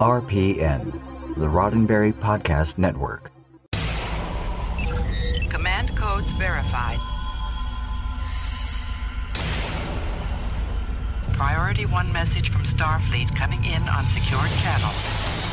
RPN, 0.00 0.92
the 1.36 1.44
Roddenberry 1.44 2.14
Podcast 2.14 2.78
Network. 2.78 3.30
Command 5.50 5.94
codes 5.94 6.32
verified. 6.32 6.98
Priority 11.34 11.84
1 11.84 12.10
message 12.10 12.50
from 12.50 12.64
Starfleet 12.64 13.36
coming 13.36 13.62
in 13.62 13.82
on 13.90 14.06
secured 14.08 14.50
channel. 14.62 15.49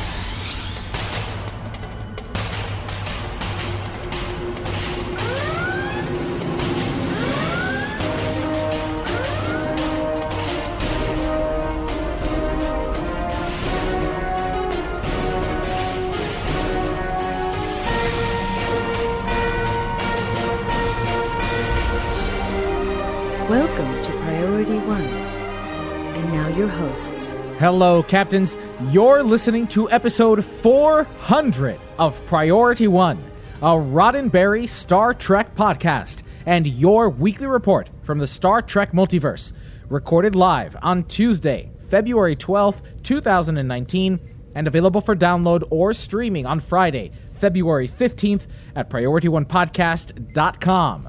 Hello, 27.58 28.02
Captains. 28.04 28.56
You're 28.90 29.24
listening 29.24 29.66
to 29.68 29.90
episode 29.90 30.44
400 30.44 31.80
of 31.98 32.24
Priority 32.26 32.86
One, 32.86 33.20
a 33.60 33.70
Roddenberry 33.70 34.68
Star 34.68 35.12
Trek 35.12 35.56
podcast, 35.56 36.22
and 36.46 36.68
your 36.68 37.10
weekly 37.10 37.48
report 37.48 37.90
from 38.02 38.18
the 38.18 38.28
Star 38.28 38.62
Trek 38.62 38.92
multiverse, 38.92 39.50
recorded 39.88 40.36
live 40.36 40.76
on 40.82 41.02
Tuesday, 41.02 41.72
February 41.88 42.36
12th, 42.36 42.80
2019, 43.02 44.20
and 44.54 44.68
available 44.68 45.00
for 45.00 45.16
download 45.16 45.64
or 45.72 45.92
streaming 45.92 46.46
on 46.46 46.60
Friday, 46.60 47.10
February 47.32 47.88
15th 47.88 48.46
at 48.76 48.88
PriorityOnePodcast.com. 48.88 51.08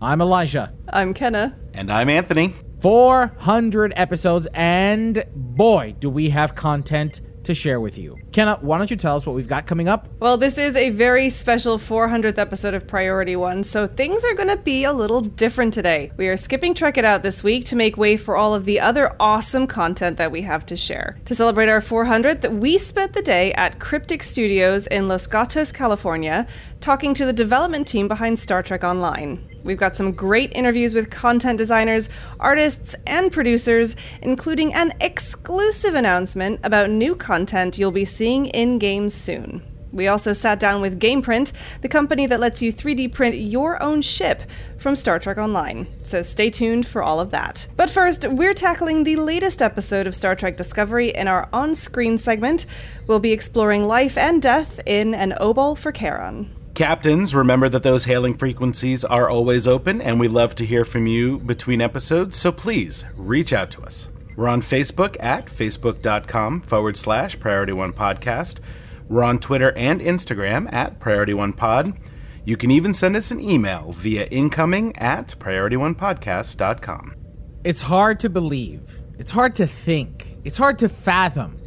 I'm 0.00 0.20
Elijah. 0.20 0.72
I'm 0.88 1.12
Kenna. 1.12 1.58
And 1.74 1.90
I'm 1.90 2.08
Anthony. 2.08 2.54
400 2.80 3.92
episodes, 3.96 4.46
and 4.54 5.24
boy, 5.34 5.94
do 5.98 6.08
we 6.08 6.30
have 6.30 6.54
content 6.54 7.20
to 7.48 7.54
share 7.54 7.80
with 7.80 7.96
you. 7.96 8.14
Kenna, 8.30 8.58
why 8.60 8.76
don't 8.76 8.90
you 8.90 8.96
tell 8.96 9.16
us 9.16 9.24
what 9.24 9.34
we've 9.34 9.48
got 9.48 9.66
coming 9.66 9.88
up? 9.88 10.06
Well, 10.20 10.36
this 10.36 10.58
is 10.58 10.76
a 10.76 10.90
very 10.90 11.30
special 11.30 11.78
400th 11.78 12.36
episode 12.36 12.74
of 12.74 12.86
Priority 12.86 13.36
One, 13.36 13.64
so 13.64 13.86
things 13.86 14.22
are 14.22 14.34
going 14.34 14.48
to 14.48 14.58
be 14.58 14.84
a 14.84 14.92
little 14.92 15.22
different 15.22 15.72
today. 15.72 16.12
We 16.18 16.28
are 16.28 16.36
skipping 16.36 16.74
Trek 16.74 16.98
It 16.98 17.06
Out 17.06 17.22
this 17.22 17.42
week 17.42 17.64
to 17.66 17.76
make 17.76 17.96
way 17.96 18.18
for 18.18 18.36
all 18.36 18.54
of 18.54 18.66
the 18.66 18.80
other 18.80 19.16
awesome 19.18 19.66
content 19.66 20.18
that 20.18 20.30
we 20.30 20.42
have 20.42 20.66
to 20.66 20.76
share. 20.76 21.18
To 21.24 21.34
celebrate 21.34 21.70
our 21.70 21.80
400th, 21.80 22.60
we 22.60 22.76
spent 22.76 23.14
the 23.14 23.22
day 23.22 23.54
at 23.54 23.78
Cryptic 23.78 24.22
Studios 24.22 24.86
in 24.86 25.08
Los 25.08 25.26
Gatos, 25.26 25.72
California, 25.72 26.46
talking 26.80 27.14
to 27.14 27.24
the 27.24 27.32
development 27.32 27.88
team 27.88 28.08
behind 28.08 28.38
Star 28.38 28.62
Trek 28.62 28.84
Online. 28.84 29.44
We've 29.64 29.78
got 29.78 29.96
some 29.96 30.12
great 30.12 30.52
interviews 30.54 30.94
with 30.94 31.10
content 31.10 31.58
designers, 31.58 32.08
artists, 32.38 32.94
and 33.06 33.32
producers, 33.32 33.96
including 34.22 34.72
an 34.74 34.94
exclusive 35.00 35.94
announcement 35.94 36.60
about 36.62 36.90
new 36.90 37.14
content 37.14 37.78
you'll 37.78 37.90
be 37.90 38.04
seeing 38.04 38.46
in 38.46 38.78
games 38.78 39.14
soon. 39.14 39.62
We 39.92 40.06
also 40.06 40.32
sat 40.32 40.60
down 40.60 40.80
with 40.80 41.00
Gameprint, 41.00 41.52
the 41.80 41.88
company 41.88 42.26
that 42.26 42.40
lets 42.40 42.60
you 42.60 42.72
3D 42.72 43.12
print 43.12 43.36
your 43.36 43.82
own 43.82 44.02
ship 44.02 44.42
from 44.78 44.94
Star 44.94 45.18
Trek 45.18 45.38
Online. 45.38 45.86
So 46.04 46.22
stay 46.22 46.50
tuned 46.50 46.86
for 46.86 47.02
all 47.02 47.20
of 47.20 47.30
that. 47.30 47.66
But 47.76 47.90
first, 47.90 48.26
we're 48.26 48.54
tackling 48.54 49.04
the 49.04 49.16
latest 49.16 49.62
episode 49.62 50.06
of 50.06 50.14
Star 50.14 50.36
Trek 50.36 50.56
Discovery 50.56 51.08
in 51.08 51.26
our 51.26 51.48
on 51.52 51.74
screen 51.74 52.18
segment. 52.18 52.66
We'll 53.06 53.18
be 53.18 53.32
exploring 53.32 53.86
life 53.86 54.18
and 54.18 54.42
death 54.42 54.78
in 54.84 55.14
An 55.14 55.34
Obol 55.40 55.76
for 55.76 55.90
Charon. 55.90 56.54
Captains, 56.78 57.34
remember 57.34 57.68
that 57.68 57.82
those 57.82 58.04
hailing 58.04 58.36
frequencies 58.36 59.04
are 59.04 59.28
always 59.28 59.66
open, 59.66 60.00
and 60.00 60.20
we 60.20 60.28
love 60.28 60.54
to 60.54 60.64
hear 60.64 60.84
from 60.84 61.08
you 61.08 61.40
between 61.40 61.80
episodes, 61.80 62.36
so 62.36 62.52
please 62.52 63.04
reach 63.16 63.52
out 63.52 63.72
to 63.72 63.82
us. 63.82 64.10
We're 64.36 64.46
on 64.46 64.60
Facebook 64.60 65.16
at 65.18 65.46
facebook.com 65.46 66.60
forward 66.60 66.96
slash 66.96 67.40
Priority 67.40 67.72
One 67.72 67.92
Podcast. 67.92 68.60
We're 69.08 69.24
on 69.24 69.40
Twitter 69.40 69.76
and 69.76 70.00
Instagram 70.00 70.72
at 70.72 71.00
Priority 71.00 71.34
One 71.34 71.52
Pod. 71.52 71.98
You 72.44 72.56
can 72.56 72.70
even 72.70 72.94
send 72.94 73.16
us 73.16 73.32
an 73.32 73.40
email 73.40 73.90
via 73.90 74.26
incoming 74.26 74.96
at 74.98 75.34
PriorityOnePodcast.com. 75.40 77.16
It's 77.64 77.82
hard 77.82 78.20
to 78.20 78.30
believe, 78.30 79.02
it's 79.18 79.32
hard 79.32 79.56
to 79.56 79.66
think, 79.66 80.36
it's 80.44 80.56
hard 80.56 80.78
to 80.78 80.88
fathom 80.88 81.58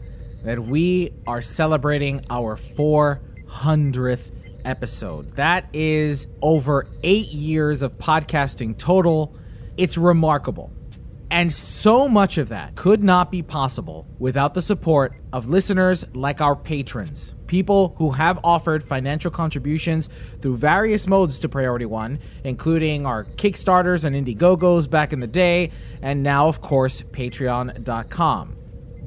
that 0.46 0.62
we 0.62 1.12
are 1.28 1.42
celebrating 1.42 2.26
our 2.30 2.56
400th 2.56 4.32
episode. 4.66 5.36
That 5.36 5.68
is 5.74 6.28
over 6.42 6.88
eight 7.04 7.28
years 7.28 7.82
of 7.82 7.98
podcasting 7.98 8.78
total. 8.78 9.36
It's 9.78 9.98
remarkable. 9.98 10.72
And 11.32 11.52
so 11.52 12.10
much 12.10 12.38
of 12.38 12.50
that 12.50 12.76
could 12.76 13.04
not 13.04 13.32
be 13.32 13.42
possible 13.42 14.06
without 14.20 14.54
the 14.54 14.62
support 14.62 15.14
of 15.32 15.48
listeners 15.48 16.04
like 16.14 16.42
our 16.42 16.58
patrons, 16.58 17.34
people 17.48 17.96
who 17.98 18.12
have 18.12 18.38
offered 18.44 18.84
financial 18.84 19.32
contributions 19.32 20.10
through 20.42 20.58
various 20.58 21.08
modes 21.08 21.40
to 21.40 21.48
Priority 21.48 21.86
One, 21.86 22.20
including 22.44 23.06
our 23.06 23.24
Kickstarters 23.24 24.04
and 24.04 24.14
Indiegogos 24.14 24.90
back 24.90 25.14
in 25.14 25.22
the 25.22 25.28
day, 25.28 25.72
and 26.02 26.22
now, 26.22 26.50
of 26.50 26.62
course, 26.62 27.02
Patreon.com. 27.02 28.58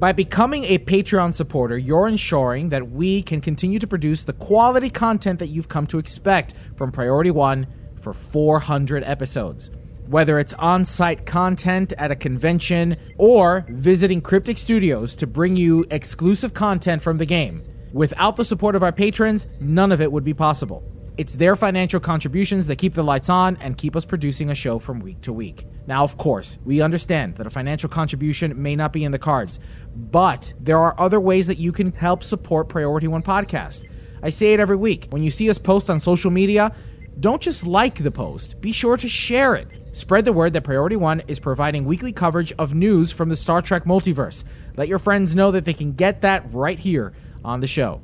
By 0.05 0.13
becoming 0.13 0.65
a 0.65 0.79
Patreon 0.79 1.33
supporter, 1.33 1.79
you're 1.79 2.09
ensuring 2.09 2.69
that 2.69 2.91
we 2.91 3.23
can 3.23 3.41
continue 3.41 3.79
to 3.79 3.87
produce 3.87 4.23
the 4.23 4.35
quality 4.35 4.91
content 4.91 5.39
that 5.39 5.47
you've 5.47 5.71
come 5.71 5.87
to 5.87 5.99
expect 5.99 6.53
from 6.77 6.93
Priority 6.93 7.31
One 7.31 7.67
for 8.03 8.13
400 8.13 9.03
episodes. 9.03 9.71
Whether 10.07 10.39
it's 10.39 10.53
on 10.53 10.85
site 10.85 11.25
content 11.25 11.95
at 11.97 12.11
a 12.11 12.17
convention 12.17 12.99
or 13.17 13.65
visiting 13.71 14.21
Cryptic 14.21 14.59
Studios 14.59 15.17
to 15.17 15.27
bring 15.27 15.57
you 15.57 15.87
exclusive 15.91 16.53
content 16.53 17.01
from 17.01 17.17
the 17.17 17.25
game. 17.25 17.63
Without 17.95 18.37
the 18.37 18.45
support 18.45 18.77
of 18.77 18.83
our 18.83 18.93
patrons, 18.93 19.47
none 19.59 19.91
of 19.91 20.03
it 20.03 20.13
would 20.13 20.23
be 20.23 20.35
possible. 20.35 20.85
It's 21.17 21.37
their 21.37 21.55
financial 21.55 22.01
contributions 22.01 22.67
that 22.67 22.77
keep 22.77 22.93
the 22.93 23.05
lights 23.05 23.31
on 23.31 23.57
and 23.59 23.79
keep 23.79 23.95
us 23.95 24.05
producing 24.05 24.51
a 24.51 24.55
show 24.55 24.81
from 24.81 24.99
week 24.99 25.21
to 25.21 25.33
week. 25.33 25.65
Now, 25.87 26.03
of 26.03 26.19
course, 26.19 26.59
we 26.65 26.81
understand 26.81 27.37
that 27.37 27.47
a 27.47 27.51
financial 27.51 27.89
contribution 27.89 28.61
may 28.61 28.75
not 28.75 28.93
be 28.93 29.05
in 29.05 29.13
the 29.13 29.19
cards, 29.19 29.61
but 29.95 30.53
there 30.59 30.79
are 30.79 30.99
other 30.99 31.21
ways 31.21 31.47
that 31.47 31.59
you 31.59 31.71
can 31.71 31.93
help 31.93 32.25
support 32.25 32.69
Priority 32.69 33.07
One 33.07 33.23
Podcast. 33.23 33.89
I 34.25 34.31
say 34.31 34.55
it 34.55 34.61
every 34.61 34.75
week. 34.75 35.07
When 35.11 35.23
you 35.23 35.31
see 35.31 35.49
us 35.49 35.57
post 35.57 35.89
on 35.89 36.01
social 36.01 36.33
media, 36.33 36.75
don't 37.21 37.41
just 37.41 37.65
like 37.65 38.03
the 38.03 38.11
post, 38.11 38.61
be 38.61 38.73
sure 38.73 38.97
to 38.97 39.09
share 39.09 39.55
it. 39.55 39.69
Spread 39.93 40.25
the 40.25 40.33
word 40.33 40.53
that 40.55 40.65
Priority 40.65 40.97
One 40.97 41.23
is 41.29 41.39
providing 41.39 41.85
weekly 41.85 42.13
coverage 42.13 42.53
of 42.59 42.75
news 42.75 43.13
from 43.13 43.29
the 43.29 43.37
Star 43.37 43.63
Trek 43.63 43.85
multiverse. 43.85 44.43
Let 44.77 44.89
your 44.89 44.99
friends 44.99 45.37
know 45.37 45.53
that 45.53 45.65
they 45.65 45.75
can 45.75 45.93
get 45.93 46.23
that 46.23 46.53
right 46.53 46.79
here 46.79 47.13
on 47.45 47.61
the 47.61 47.69
show. 47.69 48.03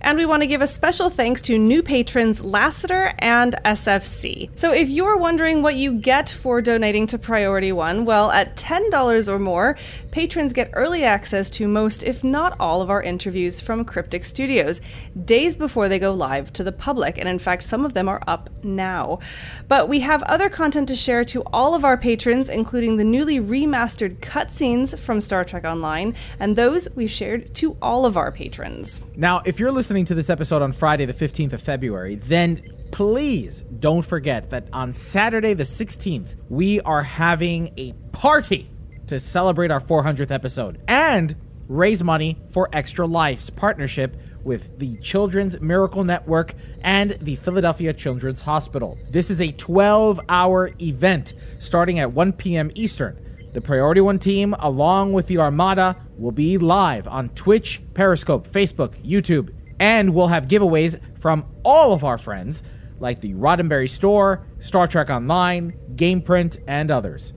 And 0.00 0.16
we 0.16 0.26
want 0.26 0.42
to 0.42 0.46
give 0.46 0.62
a 0.62 0.66
special 0.66 1.10
thanks 1.10 1.40
to 1.42 1.58
new 1.58 1.82
patrons 1.82 2.40
Lassiter 2.40 3.12
and 3.18 3.56
SFC. 3.64 4.48
So 4.56 4.72
if 4.72 4.88
you're 4.88 5.16
wondering 5.16 5.62
what 5.62 5.74
you 5.74 5.94
get 5.94 6.30
for 6.30 6.62
donating 6.62 7.08
to 7.08 7.18
Priority 7.18 7.72
One, 7.72 8.04
well, 8.04 8.30
at 8.30 8.56
$10 8.56 9.28
or 9.28 9.38
more, 9.40 9.76
patrons 10.12 10.52
get 10.52 10.70
early 10.72 11.02
access 11.04 11.50
to 11.50 11.66
most, 11.66 12.04
if 12.04 12.22
not 12.22 12.56
all, 12.60 12.80
of 12.80 12.90
our 12.90 13.02
interviews 13.02 13.60
from 13.60 13.84
Cryptic 13.84 14.24
Studios 14.24 14.80
days 15.24 15.56
before 15.56 15.88
they 15.88 15.98
go 15.98 16.14
live 16.14 16.52
to 16.52 16.62
the 16.62 16.72
public. 16.72 17.18
And 17.18 17.28
in 17.28 17.40
fact, 17.40 17.64
some 17.64 17.84
of 17.84 17.94
them 17.94 18.08
are 18.08 18.22
up 18.28 18.48
now. 18.62 19.18
But 19.66 19.88
we 19.88 20.00
have 20.00 20.22
other 20.22 20.48
content 20.48 20.88
to 20.88 20.96
share 20.96 21.24
to 21.24 21.42
all 21.52 21.74
of 21.74 21.84
our 21.84 21.96
patrons, 21.96 22.48
including 22.48 22.98
the 22.98 23.04
newly 23.04 23.40
remastered 23.40 24.18
cutscenes 24.18 24.96
from 24.96 25.20
Star 25.20 25.44
Trek 25.44 25.64
Online, 25.64 26.14
and 26.38 26.54
those 26.54 26.88
we've 26.94 27.10
shared 27.10 27.52
to 27.56 27.76
all 27.82 28.06
of 28.06 28.16
our 28.16 28.30
patrons. 28.30 29.02
Now, 29.16 29.42
if 29.44 29.58
you're 29.58 29.72
listening 29.72 29.87
to 29.88 30.14
this 30.14 30.28
episode 30.28 30.60
on 30.60 30.70
Friday, 30.70 31.06
the 31.06 31.14
15th 31.14 31.54
of 31.54 31.62
February, 31.62 32.16
then 32.16 32.62
please 32.92 33.62
don't 33.78 34.04
forget 34.04 34.50
that 34.50 34.68
on 34.74 34.92
Saturday, 34.92 35.54
the 35.54 35.64
16th, 35.64 36.36
we 36.50 36.78
are 36.82 37.00
having 37.02 37.72
a 37.78 37.94
party 38.12 38.70
to 39.06 39.18
celebrate 39.18 39.70
our 39.70 39.80
400th 39.80 40.30
episode 40.30 40.78
and 40.88 41.34
raise 41.68 42.04
money 42.04 42.38
for 42.50 42.68
Extra 42.74 43.06
Life's 43.06 43.48
partnership 43.48 44.18
with 44.44 44.78
the 44.78 44.98
Children's 44.98 45.58
Miracle 45.62 46.04
Network 46.04 46.52
and 46.82 47.12
the 47.22 47.36
Philadelphia 47.36 47.94
Children's 47.94 48.42
Hospital. 48.42 48.98
This 49.08 49.30
is 49.30 49.40
a 49.40 49.52
12 49.52 50.20
hour 50.28 50.70
event 50.82 51.32
starting 51.60 51.98
at 51.98 52.12
1 52.12 52.34
p.m. 52.34 52.70
Eastern. 52.74 53.24
The 53.54 53.62
Priority 53.62 54.02
One 54.02 54.18
team, 54.18 54.54
along 54.58 55.14
with 55.14 55.26
the 55.28 55.38
Armada, 55.38 55.96
will 56.18 56.30
be 56.30 56.58
live 56.58 57.08
on 57.08 57.30
Twitch, 57.30 57.80
Periscope, 57.94 58.46
Facebook, 58.46 59.02
YouTube, 59.02 59.50
and 59.80 60.14
we'll 60.14 60.28
have 60.28 60.48
giveaways 60.48 61.00
from 61.20 61.44
all 61.64 61.92
of 61.92 62.04
our 62.04 62.18
friends 62.18 62.62
like 63.00 63.20
the 63.20 63.34
Roddenberry 63.34 63.88
Store, 63.88 64.44
Star 64.58 64.88
Trek 64.88 65.10
Online, 65.10 65.72
Gameprint, 65.94 66.58
and 66.66 66.90
others. 66.90 67.32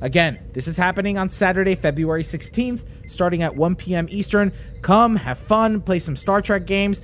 Again, 0.00 0.38
this 0.52 0.68
is 0.68 0.76
happening 0.76 1.18
on 1.18 1.28
Saturday, 1.28 1.74
February 1.74 2.22
16th, 2.22 2.84
starting 3.10 3.42
at 3.42 3.54
1 3.54 3.74
p.m. 3.76 4.06
Eastern. 4.10 4.52
Come, 4.82 5.16
have 5.16 5.38
fun, 5.38 5.80
play 5.80 5.98
some 5.98 6.14
Star 6.14 6.40
Trek 6.40 6.66
games, 6.66 7.02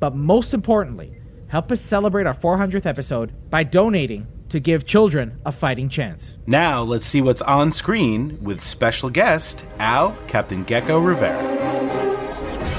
but 0.00 0.16
most 0.16 0.52
importantly, 0.52 1.20
help 1.48 1.70
us 1.70 1.80
celebrate 1.80 2.26
our 2.26 2.34
400th 2.34 2.86
episode 2.86 3.32
by 3.50 3.62
donating 3.62 4.26
to 4.48 4.58
give 4.58 4.84
children 4.84 5.40
a 5.46 5.52
fighting 5.52 5.88
chance. 5.88 6.38
Now, 6.46 6.82
let's 6.82 7.06
see 7.06 7.20
what's 7.20 7.42
on 7.42 7.70
screen 7.70 8.38
with 8.42 8.60
special 8.60 9.10
guest 9.10 9.64
Al 9.78 10.16
Captain 10.26 10.64
Geko 10.64 11.04
Rivera. 11.04 11.42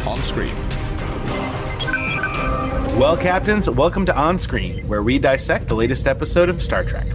On 0.08 0.22
screen. 0.24 0.75
Well, 2.96 3.18
Captains, 3.18 3.70
welcome 3.70 4.06
to 4.06 4.16
On 4.16 4.38
Screen, 4.38 4.88
where 4.88 5.04
we 5.04 5.20
dissect 5.20 5.68
the 5.68 5.76
latest 5.76 6.08
episode 6.08 6.48
of 6.48 6.64
Star 6.64 6.86
Trek. 6.86 7.06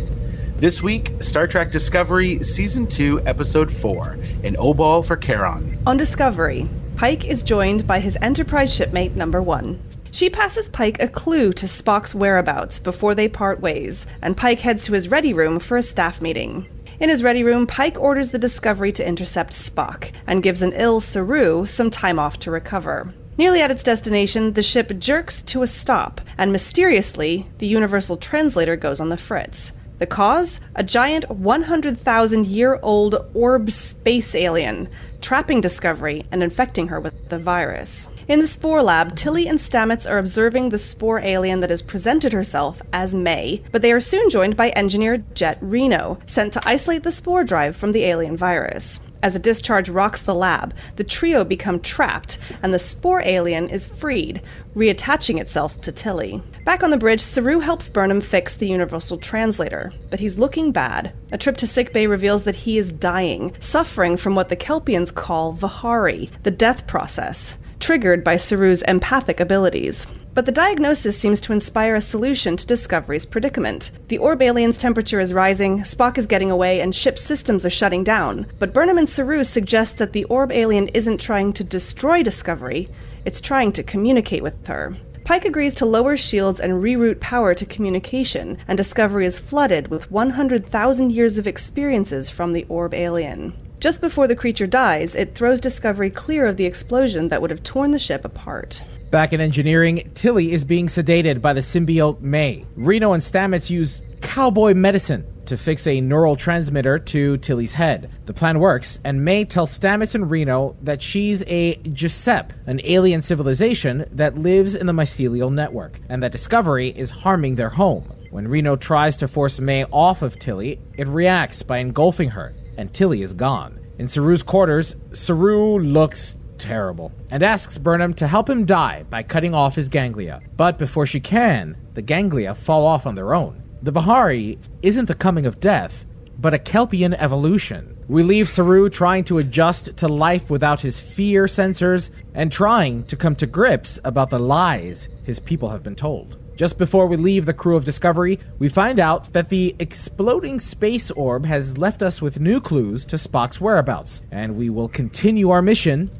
This 0.56 0.82
week, 0.82 1.10
Star 1.22 1.46
Trek 1.46 1.72
Discovery 1.72 2.42
Season 2.42 2.86
2, 2.86 3.22
Episode 3.24 3.72
4 3.72 4.18
An 4.44 4.56
Obol 4.56 5.02
for 5.02 5.16
Charon. 5.16 5.78
On 5.86 5.96
Discovery, 5.96 6.68
Pike 6.96 7.24
is 7.24 7.42
joined 7.42 7.86
by 7.86 7.98
his 7.98 8.18
Enterprise 8.20 8.72
shipmate 8.74 9.16
number 9.16 9.40
one. 9.40 9.80
She 10.10 10.28
passes 10.28 10.68
Pike 10.68 11.00
a 11.00 11.08
clue 11.08 11.50
to 11.54 11.64
Spock's 11.64 12.14
whereabouts 12.14 12.78
before 12.78 13.14
they 13.14 13.26
part 13.26 13.60
ways, 13.60 14.06
and 14.20 14.36
Pike 14.36 14.60
heads 14.60 14.82
to 14.84 14.92
his 14.92 15.08
ready 15.08 15.32
room 15.32 15.58
for 15.58 15.78
a 15.78 15.82
staff 15.82 16.20
meeting. 16.20 16.68
In 17.00 17.08
his 17.08 17.22
ready 17.22 17.42
room, 17.42 17.66
Pike 17.66 17.98
orders 17.98 18.32
the 18.32 18.38
Discovery 18.38 18.92
to 18.92 19.08
intercept 19.08 19.54
Spock 19.54 20.12
and 20.26 20.42
gives 20.42 20.60
an 20.60 20.74
ill 20.74 21.00
Saru 21.00 21.64
some 21.64 21.90
time 21.90 22.18
off 22.18 22.38
to 22.40 22.50
recover. 22.50 23.14
Nearly 23.38 23.62
at 23.62 23.70
its 23.70 23.82
destination, 23.82 24.52
the 24.52 24.62
ship 24.62 24.98
jerks 24.98 25.40
to 25.42 25.62
a 25.62 25.66
stop, 25.66 26.20
and 26.36 26.52
mysteriously, 26.52 27.46
the 27.58 27.66
Universal 27.66 28.18
Translator 28.18 28.76
goes 28.76 29.00
on 29.00 29.08
the 29.08 29.16
fritz. 29.16 29.72
The 29.98 30.06
cause? 30.06 30.60
A 30.74 30.82
giant 30.82 31.28
100,000 31.30 32.46
year 32.46 32.78
old 32.82 33.30
orb 33.34 33.70
space 33.70 34.34
alien, 34.34 34.88
trapping 35.20 35.60
Discovery 35.60 36.24
and 36.32 36.42
infecting 36.42 36.88
her 36.88 36.98
with 36.98 37.28
the 37.28 37.38
virus. 37.38 38.08
In 38.26 38.38
the 38.38 38.46
Spore 38.46 38.82
Lab, 38.82 39.16
Tilly 39.16 39.46
and 39.48 39.58
Stamets 39.58 40.08
are 40.08 40.18
observing 40.18 40.68
the 40.68 40.78
Spore 40.78 41.18
alien 41.18 41.60
that 41.60 41.70
has 41.70 41.82
presented 41.82 42.32
herself 42.32 42.80
as 42.92 43.14
May, 43.14 43.62
but 43.72 43.82
they 43.82 43.92
are 43.92 44.00
soon 44.00 44.30
joined 44.30 44.56
by 44.56 44.70
engineer 44.70 45.18
Jett 45.34 45.58
Reno, 45.60 46.18
sent 46.26 46.52
to 46.54 46.62
isolate 46.64 47.02
the 47.02 47.12
Spore 47.12 47.44
drive 47.44 47.76
from 47.76 47.92
the 47.92 48.04
alien 48.04 48.36
virus. 48.36 49.00
As 49.22 49.34
a 49.34 49.38
discharge 49.38 49.90
rocks 49.90 50.22
the 50.22 50.34
lab, 50.34 50.74
the 50.96 51.04
trio 51.04 51.44
become 51.44 51.80
trapped, 51.80 52.38
and 52.62 52.72
the 52.72 52.78
spore 52.78 53.22
alien 53.22 53.68
is 53.68 53.84
freed, 53.84 54.40
reattaching 54.74 55.38
itself 55.38 55.78
to 55.82 55.92
Tilly. 55.92 56.42
Back 56.64 56.82
on 56.82 56.90
the 56.90 56.96
bridge, 56.96 57.20
Saru 57.20 57.60
helps 57.60 57.90
Burnham 57.90 58.22
fix 58.22 58.56
the 58.56 58.68
universal 58.68 59.18
translator, 59.18 59.92
but 60.08 60.20
he's 60.20 60.38
looking 60.38 60.72
bad. 60.72 61.12
A 61.32 61.38
trip 61.38 61.58
to 61.58 61.66
sickbay 61.66 62.06
reveals 62.06 62.44
that 62.44 62.54
he 62.54 62.78
is 62.78 62.92
dying, 62.92 63.54
suffering 63.60 64.16
from 64.16 64.34
what 64.34 64.48
the 64.48 64.56
Kelpians 64.56 65.14
call 65.14 65.54
vahar'ai, 65.54 66.30
the 66.42 66.50
death 66.50 66.86
process, 66.86 67.58
triggered 67.78 68.24
by 68.24 68.36
Saru's 68.36 68.82
empathic 68.82 69.38
abilities. 69.38 70.06
But 70.32 70.46
the 70.46 70.52
diagnosis 70.52 71.18
seems 71.18 71.40
to 71.40 71.52
inspire 71.52 71.96
a 71.96 72.00
solution 72.00 72.56
to 72.56 72.66
Discovery's 72.66 73.26
predicament. 73.26 73.90
The 74.06 74.18
orb 74.18 74.42
alien's 74.42 74.78
temperature 74.78 75.18
is 75.18 75.34
rising, 75.34 75.80
Spock 75.80 76.18
is 76.18 76.28
getting 76.28 76.52
away, 76.52 76.80
and 76.80 76.94
ship 76.94 77.18
systems 77.18 77.66
are 77.66 77.70
shutting 77.70 78.04
down. 78.04 78.46
But 78.60 78.72
Burnham 78.72 78.98
and 78.98 79.08
Saru 79.08 79.42
suggest 79.42 79.98
that 79.98 80.12
the 80.12 80.24
orb 80.24 80.52
alien 80.52 80.86
isn't 80.88 81.18
trying 81.18 81.52
to 81.54 81.64
destroy 81.64 82.22
Discovery, 82.22 82.88
it's 83.24 83.40
trying 83.40 83.72
to 83.72 83.82
communicate 83.82 84.42
with 84.42 84.66
her. 84.68 84.96
Pike 85.24 85.44
agrees 85.44 85.74
to 85.74 85.86
lower 85.86 86.16
shields 86.16 86.60
and 86.60 86.82
reroute 86.82 87.20
power 87.20 87.52
to 87.54 87.66
communication, 87.66 88.56
and 88.68 88.76
Discovery 88.76 89.26
is 89.26 89.40
flooded 89.40 89.88
with 89.88 90.10
100,000 90.12 91.10
years 91.10 91.38
of 91.38 91.46
experiences 91.48 92.30
from 92.30 92.52
the 92.52 92.66
orb 92.68 92.94
alien. 92.94 93.52
Just 93.80 94.00
before 94.00 94.28
the 94.28 94.36
creature 94.36 94.66
dies, 94.66 95.14
it 95.14 95.34
throws 95.34 95.60
Discovery 95.60 96.10
clear 96.10 96.46
of 96.46 96.56
the 96.56 96.66
explosion 96.66 97.28
that 97.28 97.40
would 97.40 97.50
have 97.50 97.62
torn 97.62 97.90
the 97.90 97.98
ship 97.98 98.24
apart. 98.24 98.82
Back 99.10 99.32
in 99.32 99.40
engineering, 99.40 100.08
Tilly 100.14 100.52
is 100.52 100.64
being 100.64 100.86
sedated 100.86 101.40
by 101.40 101.52
the 101.52 101.62
symbiote 101.62 102.20
May. 102.20 102.64
Reno 102.76 103.12
and 103.12 103.20
Stamets 103.20 103.68
use 103.68 104.02
cowboy 104.20 104.72
medicine 104.72 105.26
to 105.46 105.56
fix 105.56 105.88
a 105.88 106.00
neural 106.00 106.36
transmitter 106.36 106.96
to 106.96 107.36
Tilly's 107.38 107.72
head. 107.72 108.08
The 108.26 108.32
plan 108.32 108.60
works, 108.60 109.00
and 109.02 109.24
May 109.24 109.44
tells 109.44 109.76
Stamets 109.76 110.14
and 110.14 110.30
Reno 110.30 110.76
that 110.82 111.02
she's 111.02 111.42
a 111.48 111.74
JahSepp, 111.78 112.52
an 112.66 112.80
alien 112.84 113.20
civilization 113.20 114.04
that 114.12 114.38
lives 114.38 114.76
in 114.76 114.86
the 114.86 114.92
mycelial 114.92 115.52
network, 115.52 115.98
and 116.08 116.22
that 116.22 116.30
Discovery 116.30 116.90
is 116.96 117.10
harming 117.10 117.56
their 117.56 117.68
home. 117.68 118.04
When 118.30 118.46
Reno 118.46 118.76
tries 118.76 119.16
to 119.16 119.26
force 119.26 119.58
May 119.58 119.86
off 119.86 120.22
of 120.22 120.38
Tilly, 120.38 120.78
it 120.94 121.08
reacts 121.08 121.64
by 121.64 121.78
engulfing 121.78 122.30
her, 122.30 122.54
and 122.78 122.94
Tilly 122.94 123.22
is 123.22 123.32
gone. 123.32 123.80
In 123.98 124.06
Saru's 124.06 124.44
quarters, 124.44 124.94
Saru 125.12 125.78
looks 125.80 126.36
terrible 126.60 127.10
and 127.30 127.42
asks 127.42 127.78
Burnham 127.78 128.14
to 128.14 128.28
help 128.28 128.48
him 128.48 128.64
die 128.64 129.04
by 129.10 129.24
cutting 129.24 129.54
off 129.54 129.74
his 129.74 129.88
ganglia. 129.88 130.40
But 130.56 130.78
before 130.78 131.06
she 131.06 131.18
can, 131.18 131.76
the 131.94 132.02
ganglia 132.02 132.54
fall 132.54 132.86
off 132.86 133.06
on 133.06 133.16
their 133.16 133.34
own. 133.34 133.62
The 133.82 133.92
vahar'ai 133.92 134.58
isn't 134.82 135.06
the 135.06 135.14
coming 135.14 135.46
of 135.46 135.58
death, 135.58 136.04
but 136.38 136.54
a 136.54 136.58
Kelpian 136.58 137.14
evolution. 137.14 137.96
We 138.08 138.22
leave 138.22 138.48
Saru 138.48 138.88
trying 138.90 139.24
to 139.24 139.38
adjust 139.38 139.96
to 139.96 140.08
life 140.08 140.50
without 140.50 140.80
his 140.80 141.00
fear 141.00 141.46
sensors 141.46 142.10
and 142.34 142.52
trying 142.52 143.04
to 143.04 143.16
come 143.16 143.34
to 143.36 143.46
grips 143.46 143.98
about 144.04 144.30
the 144.30 144.38
lies 144.38 145.08
his 145.24 145.40
people 145.40 145.68
have 145.68 145.82
been 145.82 145.96
told. 145.96 146.36
Just 146.56 146.76
before 146.76 147.06
we 147.06 147.16
leave 147.16 147.46
the 147.46 147.54
crew 147.54 147.74
of 147.74 147.86
Discovery, 147.86 148.38
we 148.58 148.68
find 148.68 148.98
out 148.98 149.32
that 149.32 149.48
the 149.48 149.74
exploding 149.78 150.60
space 150.60 151.10
orb 151.12 151.46
has 151.46 151.78
left 151.78 152.02
us 152.02 152.20
with 152.20 152.38
new 152.38 152.60
clues 152.60 153.06
to 153.06 153.16
Spock's 153.16 153.62
whereabouts, 153.62 154.20
and 154.30 154.56
we 154.56 154.68
will 154.68 154.88
continue 154.88 155.48
our 155.48 155.62
mission 155.62 156.10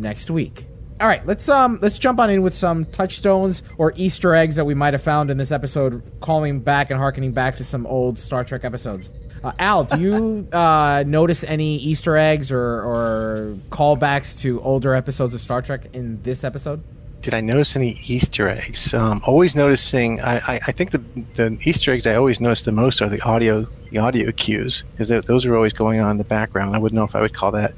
next 0.00 0.30
week. 0.30 0.66
All 1.00 1.06
right, 1.06 1.24
let's 1.26 1.48
um 1.48 1.78
let's 1.80 1.98
jump 1.98 2.18
on 2.18 2.28
in 2.28 2.42
with 2.42 2.54
some 2.54 2.84
touchstones 2.86 3.62
or 3.76 3.92
Easter 3.94 4.34
eggs 4.34 4.56
that 4.56 4.64
we 4.64 4.74
might 4.74 4.94
have 4.94 5.02
found 5.02 5.30
in 5.30 5.38
this 5.38 5.52
episode, 5.52 6.02
calling 6.20 6.58
back 6.58 6.90
and 6.90 6.98
harkening 6.98 7.30
back 7.30 7.56
to 7.58 7.64
some 7.64 7.86
old 7.86 8.18
Star 8.18 8.42
Trek 8.42 8.64
episodes. 8.64 9.08
Uh, 9.44 9.52
Al, 9.60 9.84
do 9.84 10.00
you 10.00 10.48
uh, 10.52 11.04
notice 11.06 11.44
any 11.44 11.76
Easter 11.76 12.16
eggs 12.16 12.50
or, 12.50 12.60
or 12.60 13.56
callbacks 13.70 14.38
to 14.40 14.60
older 14.62 14.94
episodes 14.94 15.34
of 15.34 15.40
Star 15.40 15.62
Trek 15.62 15.86
in 15.92 16.20
this 16.22 16.42
episode? 16.42 16.82
Did 17.20 17.34
I 17.34 17.40
notice 17.40 17.74
any 17.76 17.98
Easter 18.06 18.48
eggs? 18.48 18.94
Um, 18.94 19.20
always 19.24 19.54
noticing. 19.54 20.20
I, 20.20 20.38
I, 20.38 20.60
I 20.68 20.72
think 20.72 20.92
the, 20.92 21.02
the 21.34 21.58
Easter 21.64 21.92
eggs 21.92 22.06
I 22.06 22.14
always 22.14 22.40
notice 22.40 22.64
the 22.64 22.72
most 22.72 23.02
are 23.02 23.08
the 23.08 23.20
audio 23.22 23.66
the 23.90 23.98
audio 23.98 24.30
cues 24.32 24.84
because 24.96 25.08
those 25.26 25.46
were 25.46 25.56
always 25.56 25.72
going 25.72 26.00
on 26.00 26.12
in 26.12 26.18
the 26.18 26.24
background. 26.24 26.74
I 26.74 26.78
wouldn't 26.78 26.96
know 26.96 27.04
if 27.04 27.14
I 27.16 27.20
would 27.20 27.34
call 27.34 27.52
that 27.52 27.74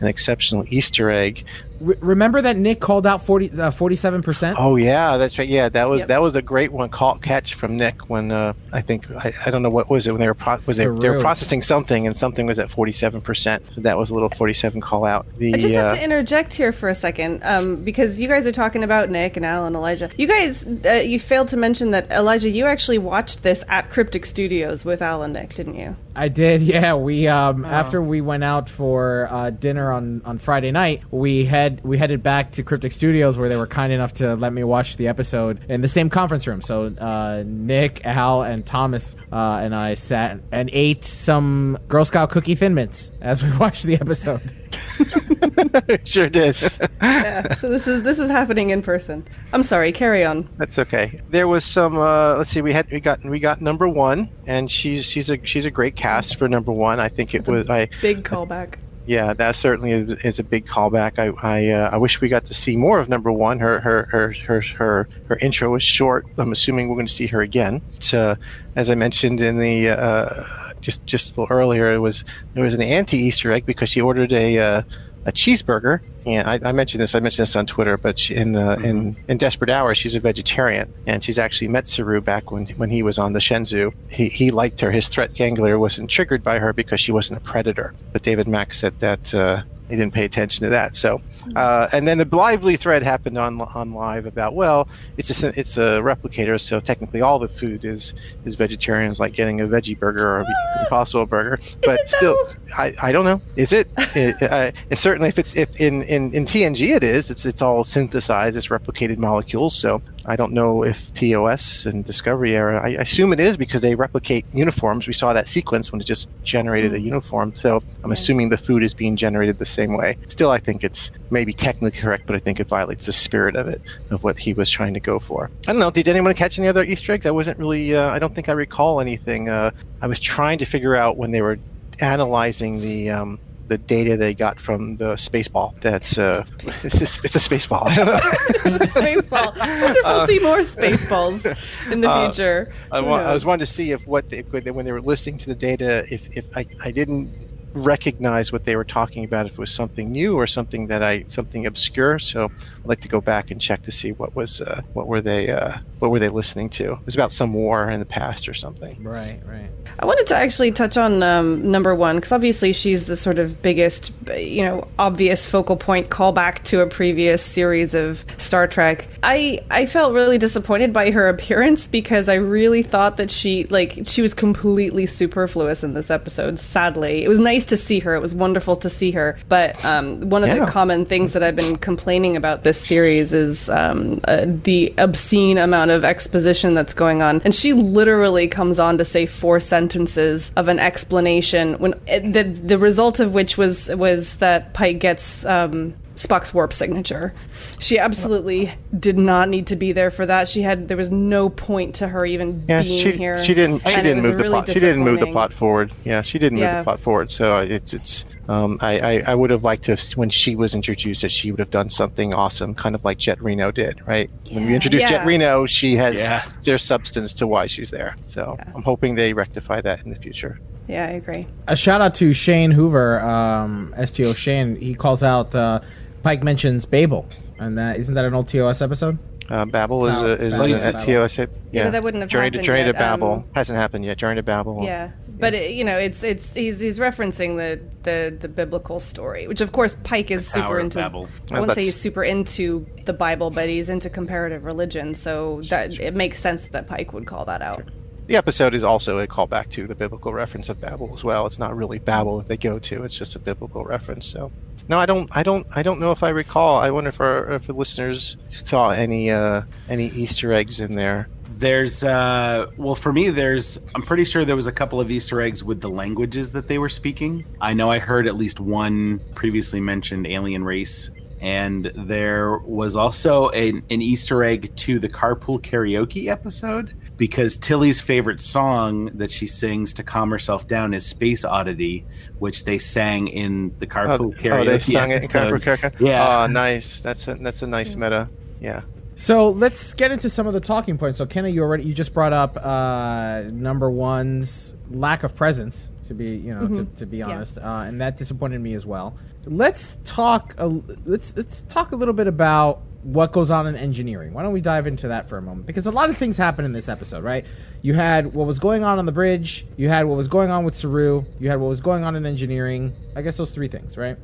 an 0.00 0.06
exceptional 0.06 0.64
Easter 0.68 1.10
egg. 1.10 1.44
Re- 1.80 1.96
remember 2.00 2.40
that 2.40 2.56
Nick 2.56 2.80
called 2.80 3.04
out 3.04 3.26
40, 3.26 3.50
uh, 3.50 3.70
47%? 3.70 4.54
Oh 4.56 4.76
yeah, 4.76 5.16
that's 5.16 5.38
right. 5.38 5.48
Yeah, 5.48 5.68
that 5.70 5.88
was 5.88 6.00
Yep. 6.02 6.08
that 6.08 6.22
was 6.22 6.36
a 6.36 6.40
great 6.42 6.70
one 6.72 6.88
call 6.88 7.18
catch 7.18 7.54
from 7.54 7.76
Nick 7.76 8.08
when 8.08 8.30
uh, 8.30 8.52
I 8.72 8.80
think 8.80 9.10
I, 9.10 9.32
I 9.44 9.50
don't 9.50 9.62
know 9.62 9.70
what 9.70 9.90
was 9.90 10.06
it 10.06 10.12
when 10.12 10.20
they 10.20 10.28
were 10.28 10.34
pro- 10.34 10.52
was 10.66 10.76
they, 10.76 10.84
they 10.86 11.10
were 11.10 11.20
processing 11.20 11.62
something 11.62 12.06
and 12.06 12.16
something 12.16 12.46
was 12.46 12.60
at 12.60 12.70
forty 12.70 12.92
seven 12.92 13.20
percent. 13.20 13.72
So 13.72 13.80
that 13.82 13.98
was 13.98 14.10
a 14.10 14.14
little 14.14 14.28
forty 14.30 14.54
seven 14.54 14.80
call 14.80 15.04
out. 15.04 15.26
The 15.36 15.54
I 15.54 15.58
just 15.58 15.74
have 15.74 15.92
uh, 15.92 15.96
to 15.96 16.02
interject 16.04 16.54
here 16.54 16.70
for 16.72 16.88
a 16.88 16.94
second, 16.94 17.42
um, 17.42 17.76
because 17.82 18.20
you 18.20 18.28
guys 18.28 18.46
are 18.46 18.52
talking 18.52 18.84
about 18.84 19.10
Nick 19.10 19.36
and 19.36 19.44
Al 19.44 19.66
and 19.66 19.74
Elijah. 19.74 20.10
You 20.16 20.28
guys, 20.28 20.64
uh, 20.86 20.92
you 21.04 21.18
failed 21.18 21.48
to 21.48 21.56
mention 21.56 21.90
that 21.90 22.08
Elijah, 22.10 22.48
you 22.48 22.66
actually 22.66 22.98
watched 22.98 23.42
this 23.42 23.64
at 23.68 23.90
Cryptic 23.90 24.26
Studios 24.26 24.84
with 24.84 25.02
Al 25.02 25.22
and 25.24 25.32
Nick, 25.32 25.53
didn't 25.54 25.74
you? 25.74 25.96
I 26.16 26.28
did, 26.28 26.62
yeah. 26.74 26.94
We 26.94 27.28
um 27.28 27.64
after 27.64 28.02
we 28.02 28.20
went 28.20 28.44
out 28.44 28.68
for 28.68 29.28
uh, 29.30 29.50
dinner 29.50 29.92
on, 29.92 30.22
on 30.24 30.38
Friday 30.38 30.70
night, 30.70 31.02
we 31.10 31.44
had 31.44 31.82
we 31.84 31.98
headed 31.98 32.22
back 32.22 32.52
to 32.52 32.62
Cryptic 32.62 32.92
Studios 32.92 33.38
where 33.38 33.48
they 33.48 33.56
were 33.56 33.66
kind 33.66 33.92
enough 33.92 34.14
to 34.14 34.34
let 34.36 34.52
me 34.52 34.64
watch 34.64 34.96
the 34.96 35.08
episode 35.08 35.64
in 35.68 35.80
the 35.80 35.88
same 35.88 36.10
conference 36.10 36.46
room. 36.46 36.60
So 36.60 36.86
uh, 36.86 37.42
Nick, 37.46 38.04
Al, 38.04 38.42
and 38.42 38.64
Thomas 38.64 39.16
uh, 39.32 39.60
and 39.62 39.74
I 39.74 39.94
sat 39.94 40.40
and 40.52 40.70
ate 40.72 41.04
some 41.04 41.78
Girl 41.88 42.04
Scout 42.04 42.30
cookie 42.30 42.54
Thin 42.54 42.74
Mints 42.74 43.10
as 43.20 43.42
we 43.42 43.56
watched 43.58 43.84
the 43.84 43.94
episode. 43.94 44.40
sure 46.04 46.28
did. 46.28 46.56
Yeah. 47.02 47.54
so 47.54 47.68
this 47.68 47.86
is 47.86 48.02
this 48.02 48.18
is 48.18 48.30
happening 48.30 48.70
in 48.70 48.82
person. 48.82 49.26
I'm 49.52 49.62
sorry. 49.62 49.92
Carry 49.92 50.24
on. 50.24 50.48
That's 50.56 50.78
okay. 50.78 51.20
There 51.30 51.48
was 51.48 51.64
some. 51.64 51.96
Uh, 51.96 52.36
let's 52.36 52.50
see. 52.50 52.62
We 52.62 52.72
had 52.72 52.90
we 52.90 53.00
got 53.00 53.22
we 53.24 53.38
got 53.38 53.60
number 53.60 53.88
one, 53.88 54.30
and 54.46 54.70
she's 54.70 55.04
she's 55.04 55.30
a 55.30 55.38
she's 55.44 55.64
a 55.64 55.70
great 55.70 55.96
cast 55.96 56.36
for 56.36 56.48
number 56.48 56.72
one. 56.72 57.00
I 57.00 57.08
think 57.08 57.34
it 57.34 57.46
was. 57.46 57.68
I 57.70 57.88
Big 58.00 58.24
callback. 58.24 58.76
yeah, 59.06 59.34
that 59.34 59.56
certainly 59.56 59.92
is, 59.92 60.38
a 60.38 60.42
big 60.42 60.66
callback. 60.66 61.18
I 61.18 61.28
I, 61.46 61.68
uh, 61.70 61.90
I 61.92 61.96
wish 61.96 62.20
we 62.20 62.28
got 62.28 62.44
to 62.46 62.54
see 62.54 62.76
more 62.76 62.98
of 62.98 63.08
number 63.08 63.30
one. 63.30 63.58
Her 63.58 63.80
her 63.80 64.04
her 64.10 64.32
her 64.46 64.60
her, 64.60 65.08
her 65.28 65.36
intro 65.38 65.70
was 65.70 65.82
short. 65.82 66.26
I'm 66.38 66.52
assuming 66.52 66.88
we're 66.88 66.96
going 66.96 67.06
to 67.06 67.12
see 67.12 67.26
her 67.28 67.42
again. 67.42 67.82
But, 67.94 68.14
uh, 68.14 68.36
as 68.76 68.90
I 68.90 68.94
mentioned 68.94 69.40
in 69.40 69.58
the 69.58 69.90
uh, 69.90 70.44
just 70.80 71.04
just 71.06 71.36
a 71.36 71.40
little 71.40 71.56
earlier, 71.56 71.92
it 71.92 71.98
was 71.98 72.24
there 72.54 72.64
was 72.64 72.74
an 72.74 72.82
anti 72.82 73.18
Easter 73.18 73.52
egg 73.52 73.66
because 73.66 73.88
she 73.88 74.00
ordered 74.00 74.32
a 74.32 74.58
uh, 74.58 74.82
a 75.26 75.32
cheeseburger. 75.32 76.00
And 76.26 76.48
I, 76.48 76.70
I 76.70 76.72
mentioned 76.72 77.02
this. 77.02 77.14
I 77.14 77.20
mentioned 77.20 77.42
this 77.42 77.56
on 77.56 77.66
Twitter, 77.66 77.96
but 77.96 78.18
she, 78.18 78.34
in 78.34 78.56
uh, 78.56 78.76
in 78.76 79.16
in 79.28 79.36
Desperate 79.36 79.70
Hours, 79.70 79.98
she's 79.98 80.14
a 80.14 80.20
vegetarian, 80.20 80.92
and 81.06 81.22
she's 81.22 81.38
actually 81.38 81.68
met 81.68 81.86
Saru 81.86 82.20
back 82.20 82.50
when 82.50 82.66
when 82.76 82.88
he 82.88 83.02
was 83.02 83.18
on 83.18 83.34
the 83.34 83.40
Shenzhou. 83.40 83.92
He 84.10 84.28
he 84.28 84.50
liked 84.50 84.80
her. 84.80 84.90
His 84.90 85.08
threat 85.08 85.34
ganglia 85.34 85.78
wasn't 85.78 86.10
triggered 86.10 86.42
by 86.42 86.58
her 86.58 86.72
because 86.72 87.00
she 87.00 87.12
wasn't 87.12 87.40
a 87.40 87.42
predator. 87.42 87.94
But 88.12 88.22
David 88.22 88.48
Mack 88.48 88.72
said 88.74 88.98
that. 89.00 89.34
Uh, 89.34 89.62
he 89.88 89.96
didn't 89.96 90.14
pay 90.14 90.24
attention 90.24 90.64
to 90.64 90.70
that. 90.70 90.96
So, 90.96 91.20
uh, 91.56 91.88
and 91.92 92.08
then 92.08 92.18
the 92.18 92.28
lively 92.30 92.76
thread 92.76 93.02
happened 93.02 93.38
on 93.38 93.60
on 93.60 93.92
live 93.92 94.26
about 94.26 94.54
well, 94.54 94.88
it's 95.16 95.42
a 95.42 95.58
it's 95.58 95.76
a 95.76 96.00
replicator, 96.00 96.60
so 96.60 96.80
technically 96.80 97.20
all 97.20 97.38
the 97.38 97.48
food 97.48 97.84
is 97.84 98.14
is 98.44 98.54
vegetarian. 98.54 99.10
It's 99.10 99.20
like 99.20 99.34
getting 99.34 99.60
a 99.60 99.66
veggie 99.66 99.98
burger 99.98 100.26
or 100.26 100.40
a 100.40 100.46
Impossible 100.84 101.26
burger, 101.26 101.58
but 101.82 102.08
still, 102.08 102.36
I, 102.76 102.94
I 103.02 103.12
don't 103.12 103.24
know. 103.24 103.40
Is 103.56 103.72
it? 103.72 103.88
it, 103.96 104.42
uh, 104.42 104.70
it 104.90 104.98
certainly 104.98 105.28
if 105.28 105.38
it's 105.38 105.54
if 105.54 105.74
in, 105.80 106.02
in 106.04 106.34
in 106.34 106.44
TNG 106.44 106.94
it 106.94 107.02
is. 107.02 107.30
It's 107.30 107.44
it's 107.44 107.62
all 107.62 107.84
synthesized. 107.84 108.56
It's 108.56 108.68
replicated 108.68 109.18
molecules. 109.18 109.76
So 109.76 110.02
I 110.26 110.36
don't 110.36 110.52
know 110.52 110.84
if 110.84 111.12
TOS 111.14 111.86
and 111.86 112.04
Discovery 112.04 112.56
era. 112.56 112.80
I 112.82 112.90
assume 112.90 113.32
it 113.32 113.40
is 113.40 113.56
because 113.56 113.82
they 113.82 113.94
replicate 113.94 114.44
uniforms. 114.52 115.06
We 115.06 115.12
saw 115.12 115.32
that 115.32 115.48
sequence 115.48 115.92
when 115.92 116.00
it 116.00 116.04
just 116.04 116.28
generated 116.42 116.94
a 116.94 117.00
uniform. 117.00 117.54
So 117.54 117.82
I'm 118.02 118.12
assuming 118.12 118.48
the 118.48 118.56
food 118.56 118.82
is 118.82 118.94
being 118.94 119.16
generated 119.16 119.58
the 119.58 119.66
same 119.66 119.96
way. 119.96 120.16
Still, 120.28 120.50
I 120.50 120.58
think 120.58 120.84
it's 120.84 121.10
maybe 121.30 121.52
technically 121.52 122.00
correct, 122.00 122.26
but 122.26 122.36
I 122.36 122.38
think 122.38 122.60
it 122.60 122.68
violates 122.68 123.06
the 123.06 123.12
spirit 123.12 123.56
of 123.56 123.68
it, 123.68 123.80
of 124.10 124.22
what 124.24 124.38
he 124.38 124.54
was 124.54 124.70
trying 124.70 124.94
to 124.94 125.00
go 125.00 125.18
for. 125.18 125.50
I 125.66 125.72
don't 125.72 125.78
know. 125.78 125.90
Did 125.90 126.08
anyone 126.08 126.34
catch 126.34 126.58
any 126.58 126.68
other 126.68 126.84
Easter 126.84 127.12
eggs? 127.12 127.26
I 127.26 127.30
wasn't 127.30 127.58
really. 127.58 127.94
Uh, 127.94 128.10
I 128.10 128.18
don't 128.18 128.34
think 128.34 128.48
I 128.48 128.52
recall 128.52 129.00
anything. 129.00 129.48
Uh, 129.48 129.70
I 130.00 130.06
was 130.06 130.18
trying 130.18 130.58
to 130.58 130.64
figure 130.64 130.96
out 130.96 131.16
when 131.16 131.30
they 131.32 131.42
were 131.42 131.58
analyzing 132.00 132.80
the. 132.80 133.10
Um, 133.10 133.38
the 133.68 133.78
data 133.78 134.16
they 134.16 134.34
got 134.34 134.60
from 134.60 134.96
the 134.98 135.14
spaceball. 135.14 135.78
That's 135.80 136.18
uh, 136.18 136.44
it's, 136.64 136.84
a, 136.84 137.02
it's 137.24 137.34
a 137.36 137.38
spaceball. 137.38 137.86
I 137.86 137.94
don't 137.94 138.06
know. 138.06 138.86
Spaceball. 138.86 139.56
I 139.58 139.82
wonder 139.82 140.00
if 140.00 140.04
we'll 140.04 140.26
see 140.26 140.38
more 140.38 140.58
Spaceballs 140.58 141.90
in 141.90 142.00
the 142.00 142.10
Uh, 142.10 142.26
future. 142.32 142.74
I, 142.92 143.00
wa- 143.00 143.18
I 143.18 143.32
was 143.32 143.44
wanting 143.44 143.66
to 143.66 143.72
see 143.72 143.92
if 143.92 144.06
what 144.06 144.28
they, 144.30 144.42
when 144.42 144.84
they 144.84 144.92
were 144.92 145.00
listening 145.00 145.38
to 145.38 145.46
the 145.46 145.54
data, 145.54 146.04
if, 146.10 146.36
if 146.36 146.44
I, 146.56 146.66
I 146.82 146.90
didn't 146.90 147.30
recognize 147.74 148.52
what 148.52 148.64
they 148.64 148.76
were 148.76 148.84
talking 148.84 149.24
about, 149.24 149.46
if 149.46 149.52
it 149.52 149.58
was 149.58 149.72
something 149.72 150.10
new 150.10 150.36
or 150.36 150.46
something 150.46 150.86
that 150.86 151.02
I 151.02 151.24
something 151.28 151.66
obscure. 151.66 152.18
So 152.18 152.46
I'd 152.46 152.86
like 152.86 153.00
to 153.00 153.08
go 153.08 153.20
back 153.20 153.50
and 153.50 153.60
check 153.60 153.82
to 153.82 153.92
see 153.92 154.12
what 154.12 154.34
was 154.34 154.60
uh, 154.60 154.82
what 154.92 155.06
were 155.06 155.20
they 155.20 155.50
uh, 155.50 155.78
what 155.98 156.10
were 156.10 156.18
they 156.18 156.28
listening 156.28 156.70
to. 156.70 156.92
It 156.92 157.06
was 157.06 157.14
about 157.14 157.32
some 157.32 157.52
war 157.52 157.90
in 157.90 158.00
the 158.00 158.06
past 158.06 158.48
or 158.48 158.54
something. 158.54 159.02
Right, 159.02 159.40
right. 159.46 159.70
I 159.98 160.06
wanted 160.06 160.26
to 160.28 160.36
actually 160.36 160.72
touch 160.72 160.96
on 160.96 161.22
um, 161.22 161.70
number 161.70 161.94
one 161.94 162.16
because 162.16 162.32
obviously 162.32 162.72
she's 162.72 163.06
the 163.06 163.16
sort 163.16 163.38
of 163.38 163.62
biggest, 163.62 164.12
you 164.36 164.64
know, 164.64 164.88
obvious 164.98 165.46
focal 165.46 165.76
point 165.76 166.10
callback 166.10 166.64
to 166.64 166.80
a 166.80 166.86
previous 166.86 167.42
series 167.42 167.94
of 167.94 168.24
Star 168.38 168.66
Trek. 168.66 169.06
I 169.22 169.60
I 169.70 169.86
felt 169.86 170.12
really 170.12 170.38
disappointed 170.38 170.92
by 170.92 171.10
her 171.10 171.28
appearance 171.28 171.86
because 171.86 172.28
I 172.28 172.34
really 172.34 172.82
thought 172.82 173.16
that 173.18 173.30
she 173.30 173.64
like 173.64 174.00
she 174.04 174.20
was 174.20 174.34
completely 174.34 175.06
superfluous 175.06 175.84
in 175.84 175.94
this 175.94 176.10
episode. 176.10 176.58
Sadly, 176.58 177.24
it 177.24 177.28
was 177.28 177.38
nice 177.38 177.63
to 177.66 177.76
see 177.76 177.98
her. 178.00 178.14
It 178.14 178.20
was 178.20 178.34
wonderful 178.34 178.76
to 178.76 178.90
see 178.90 179.10
her. 179.12 179.38
But 179.48 179.82
um, 179.84 180.28
one 180.30 180.42
of 180.44 180.48
Yeah. 180.48 180.64
the 180.64 180.70
common 180.70 181.04
things 181.06 181.32
that 181.32 181.42
I've 181.42 181.56
been 181.56 181.76
complaining 181.76 182.36
about 182.36 182.64
this 182.64 182.80
series 182.80 183.32
is 183.32 183.68
um, 183.68 184.20
uh, 184.28 184.46
the 184.46 184.92
obscene 184.98 185.58
amount 185.58 185.90
of 185.90 186.04
exposition 186.04 186.74
that's 186.74 186.94
going 186.94 187.22
on. 187.22 187.40
And 187.44 187.54
she 187.54 187.72
literally 187.72 188.48
comes 188.48 188.78
on 188.78 188.98
to 188.98 189.04
say 189.04 189.26
four 189.26 189.60
sentences 189.60 190.52
of 190.56 190.68
an 190.68 190.78
explanation 190.78 191.74
when 191.74 191.94
uh, 191.94 192.20
the 192.20 192.42
the 192.64 192.78
result 192.78 193.20
of 193.20 193.32
which 193.34 193.56
was 193.56 193.88
was 193.88 194.36
that 194.36 194.72
Pike 194.74 194.98
gets. 194.98 195.44
Um, 195.44 195.94
Spock's 196.16 196.54
warp 196.54 196.72
signature. 196.72 197.34
She 197.80 197.98
absolutely 197.98 198.72
did 199.00 199.16
not 199.18 199.48
need 199.48 199.66
to 199.68 199.76
be 199.76 199.90
there 199.92 200.10
for 200.10 200.24
that. 200.26 200.48
She 200.48 200.62
had 200.62 200.86
there 200.86 200.96
was 200.96 201.10
no 201.10 201.48
point 201.48 201.96
to 201.96 202.06
her 202.08 202.24
even 202.24 202.64
Yeah, 202.68 202.82
being 202.82 203.02
she, 203.12 203.16
here. 203.18 203.42
she 203.42 203.52
didn't. 203.52 203.78
She 203.80 203.94
and 203.94 204.04
didn't 204.04 204.18
was 204.18 204.26
move 204.28 204.38
the 204.38 204.44
plot. 204.44 204.66
She 204.68 204.74
didn't 204.74 205.02
move 205.02 205.18
the 205.20 205.26
plot 205.26 205.52
forward. 205.52 205.92
Yeah, 206.04 206.22
she 206.22 206.38
didn't 206.38 206.60
move 206.60 206.70
the 206.70 206.82
plot 206.84 207.00
forward. 207.00 207.30
So 207.30 207.58
it's 207.58 207.92
it's. 207.92 208.24
Um, 208.46 208.78
I, 208.82 208.98
I 208.98 209.22
I 209.28 209.34
would 209.34 209.48
have 209.50 209.64
liked 209.64 209.84
to 209.84 209.92
have, 209.92 210.02
when 210.16 210.28
she 210.30 210.54
was 210.54 210.74
introduced 210.74 211.22
that 211.22 211.32
she 211.32 211.50
would 211.50 211.58
have 211.60 211.70
done 211.70 211.88
something 211.90 212.34
awesome, 212.34 212.74
kind 212.74 212.94
of 212.94 213.02
like 213.04 213.16
Jett 213.18 213.42
Reno 213.42 213.70
did, 213.70 214.06
right? 214.06 214.30
when 214.50 214.66
we 214.66 214.74
introduced 214.74 215.02
Yeah. 215.04 215.08
Jett 215.18 215.26
Reno, 215.26 215.64
she 215.66 215.96
has 215.96 216.16
Yeah. 216.16 216.40
there's 216.62 216.84
substance 216.84 217.32
to 217.34 217.46
why 217.46 217.66
she's 217.66 217.90
there. 217.90 218.14
So 218.26 218.56
I'm 218.74 218.82
hoping 218.82 219.14
they 219.14 219.32
rectify 219.32 219.80
that 219.80 220.04
in 220.04 220.10
the 220.10 220.16
future. 220.20 220.60
Yeah, 220.88 221.06
I 221.06 221.12
agree. 221.12 221.46
A 221.68 221.74
shout 221.74 222.02
out 222.02 222.14
to 222.16 222.34
Shane 222.34 222.70
Hoover, 222.70 223.18
um, 223.20 223.94
STO 224.04 224.34
Shane. 224.34 224.76
He 224.76 224.94
calls 224.94 225.22
out 225.22 225.54
uh, 225.54 225.80
Pike 226.24 226.42
mentions 226.42 226.86
Babel, 226.86 227.28
and 227.58 227.78
that 227.78 227.98
isn't 227.98 228.14
that 228.14 228.24
an 228.24 228.34
old 228.34 228.48
TOS 228.48 228.80
episode? 228.82 229.18
Uh, 229.50 229.66
Babel 229.66 230.06
is 230.06 230.18
a, 230.18 230.42
is 230.42 230.54
Babel. 230.54 230.74
a, 230.74 231.02
a 231.02 231.28
TOS. 231.28 231.38
Yeah, 231.38 231.84
but 231.84 231.90
that 231.90 232.02
wouldn't 232.02 232.22
have 232.22 232.30
Journey 232.30 232.46
happened 232.46 232.62
to 232.62 232.66
Journey 232.66 232.80
yet, 232.80 232.86
to 232.86 232.92
Babel 232.94 233.32
um, 233.32 233.44
hasn't 233.54 233.76
happened 233.76 234.06
yet. 234.06 234.16
Journey 234.16 234.36
to 234.36 234.42
Babel. 234.42 234.82
Yeah, 234.82 235.10
but 235.28 235.52
it, 235.52 235.72
you 235.72 235.84
know, 235.84 235.98
it's 235.98 236.22
it's 236.22 236.54
he's 236.54 236.80
he's 236.80 236.98
referencing 236.98 237.56
the 237.58 237.78
the 238.04 238.34
the 238.34 238.48
biblical 238.48 239.00
story, 239.00 239.46
which 239.46 239.60
of 239.60 239.72
course 239.72 239.96
Pike 239.96 240.30
is 240.30 240.50
Tower 240.50 240.62
super 240.62 240.78
of 240.78 240.84
into. 240.84 240.98
Babel. 240.98 241.28
I 241.50 241.60
wouldn't 241.60 241.76
say 241.76 241.84
he's 241.84 242.00
super 242.00 242.24
into 242.24 242.86
the 243.04 243.12
Bible, 243.12 243.50
but 243.50 243.68
he's 243.68 243.90
into 243.90 244.08
comparative 244.08 244.64
religion, 244.64 245.14
so 245.14 245.60
that 245.68 245.92
it 246.00 246.14
makes 246.14 246.40
sense 246.40 246.64
that 246.68 246.86
Pike 246.86 247.12
would 247.12 247.26
call 247.26 247.44
that 247.44 247.60
out. 247.60 247.84
The 248.28 248.36
episode 248.36 248.74
is 248.74 248.82
also 248.82 249.18
a 249.18 249.26
callback 249.26 249.68
to 249.72 249.86
the 249.86 249.94
biblical 249.94 250.32
reference 250.32 250.70
of 250.70 250.80
Babel 250.80 251.12
as 251.12 251.22
well. 251.22 251.44
It's 251.46 251.58
not 251.58 251.76
really 251.76 251.98
Babel 251.98 252.38
that 252.38 252.48
they 252.48 252.56
go 252.56 252.78
to; 252.78 253.04
it's 253.04 253.18
just 253.18 253.36
a 253.36 253.38
biblical 253.38 253.84
reference. 253.84 254.26
So, 254.26 254.50
no, 254.88 254.98
I 254.98 255.06
don't, 255.06 255.28
I 255.32 255.42
don't, 255.42 255.66
I 255.74 255.82
don't 255.82 256.00
know 256.00 256.10
if 256.12 256.22
I 256.22 256.28
recall. 256.30 256.78
I 256.78 256.90
wonder 256.90 257.10
if 257.10 257.20
our, 257.20 257.54
if 257.54 257.66
the 257.66 257.72
listeners 257.72 258.36
saw 258.50 258.90
any 258.90 259.30
uh, 259.30 259.62
any 259.88 260.08
Easter 260.08 260.52
eggs 260.52 260.80
in 260.80 260.94
there. 260.94 261.28
There's, 261.56 262.02
uh, 262.02 262.66
well, 262.76 262.96
for 262.96 263.12
me, 263.12 263.30
there's, 263.30 263.78
I'm 263.94 264.02
pretty 264.02 264.24
sure 264.24 264.44
there 264.44 264.56
was 264.56 264.66
a 264.66 264.72
couple 264.72 265.00
of 265.00 265.10
Easter 265.10 265.40
eggs 265.40 265.62
with 265.62 265.80
the 265.80 265.88
languages 265.88 266.50
that 266.52 266.66
they 266.66 266.78
were 266.78 266.88
speaking. 266.88 267.46
I 267.60 267.74
know 267.74 267.90
I 267.90 268.00
heard 268.00 268.26
at 268.26 268.34
least 268.34 268.58
one 268.58 269.20
previously 269.34 269.80
mentioned 269.80 270.26
alien 270.26 270.64
race. 270.64 271.10
And 271.44 271.92
there 271.94 272.56
was 272.58 272.96
also 272.96 273.50
an, 273.50 273.82
an 273.90 274.00
Easter 274.00 274.42
egg 274.42 274.74
to 274.76 274.98
the 274.98 275.10
carpool 275.10 275.60
karaoke 275.60 276.28
episode 276.28 276.94
because 277.18 277.58
Tilly's 277.58 278.00
favorite 278.00 278.40
song 278.40 279.06
that 279.18 279.30
she 279.30 279.46
sings 279.46 279.92
to 279.94 280.02
calm 280.02 280.30
herself 280.30 280.66
down 280.66 280.94
is 280.94 281.04
Space 281.04 281.44
Oddity, 281.44 282.06
which 282.38 282.64
they 282.64 282.78
sang 282.78 283.28
in 283.28 283.74
the 283.78 283.84
Oh, 283.84 283.88
carpool 283.88 284.34
karaoke. 284.38 284.52
oh, 284.60 284.64
they 284.64 284.78
sung 284.80 285.10
it 285.10 285.24
in. 285.24 285.28
Carpool 285.28 285.60
Karaoke? 285.62 286.00
Yeah. 286.00 286.44
Oh, 286.44 286.46
nice. 286.46 287.02
That's 287.02 287.28
a 287.28 287.34
that's 287.34 287.60
a 287.60 287.66
nice 287.66 287.94
meta. 287.94 288.30
Yeah. 288.60 288.80
So 289.16 289.50
let's 289.50 289.94
get 289.94 290.10
into 290.10 290.28
some 290.28 290.46
of 290.46 290.54
the 290.54 290.60
talking 290.60 290.98
points. 290.98 291.18
So 291.18 291.26
Kenna, 291.26 291.48
you 291.48 291.62
already 291.62 291.84
you 291.84 291.94
just 291.94 292.12
brought 292.12 292.32
up 292.32 292.56
uh, 292.56 293.42
number 293.50 293.90
one's 293.90 294.74
lack 294.90 295.22
of 295.22 295.34
presence. 295.34 295.90
To 296.04 296.14
be 296.14 296.36
you 296.36 296.54
know 296.54 296.68
to, 296.68 296.84
to 296.96 297.06
be 297.06 297.22
honest, 297.22 297.56
uh, 297.56 297.84
and 297.86 297.98
that 298.02 298.18
disappointed 298.18 298.60
me 298.60 298.74
as 298.74 298.84
well. 298.84 299.16
Let's 299.46 299.98
talk. 300.04 300.54
A, 300.58 300.66
let's 301.06 301.34
let's 301.34 301.62
talk 301.62 301.92
a 301.92 301.96
little 301.96 302.12
bit 302.12 302.26
about 302.26 302.82
what 303.04 303.32
goes 303.32 303.50
on 303.50 303.66
in 303.66 303.76
engineering. 303.76 304.34
Why 304.34 304.42
don't 304.42 304.52
we 304.52 304.60
dive 304.60 304.86
into 304.86 305.08
that 305.08 305.28
for 305.30 305.38
a 305.38 305.42
moment? 305.42 305.66
Because 305.66 305.86
a 305.86 305.90
lot 305.90 306.10
of 306.10 306.16
things 306.18 306.36
happen 306.36 306.64
in 306.66 306.72
this 306.72 306.88
episode, 306.88 307.24
right? 307.24 307.46
You 307.80 307.94
had 307.94 308.34
what 308.34 308.46
was 308.46 308.58
going 308.58 308.82
on 308.82 308.98
on 308.98 309.06
the 309.06 309.12
bridge. 309.12 309.66
You 309.76 309.88
had 309.88 310.04
what 310.04 310.16
was 310.16 310.28
going 310.28 310.50
on 310.50 310.64
with 310.64 310.74
Saru. 310.74 311.24
You 311.38 311.48
had 311.48 311.58
what 311.60 311.68
was 311.68 311.80
going 311.80 312.04
on 312.04 312.16
in 312.16 312.26
engineering. 312.26 312.94
I 313.16 313.22
guess 313.22 313.38
those 313.38 313.52
three 313.52 313.68
things, 313.68 313.96
right? 313.96 314.18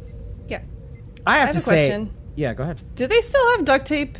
Yeah. 0.48 0.62
I 1.26 1.38
have, 1.38 1.48
have 1.48 1.54
to 1.54 1.58
a 1.58 1.62
say, 1.62 1.88
question. 1.88 2.14
yeah. 2.36 2.52
Go 2.52 2.64
ahead. 2.64 2.80
Do 2.94 3.06
they 3.06 3.20
still 3.20 3.50
have 3.52 3.64
duct 3.64 3.86
tape 3.86 4.18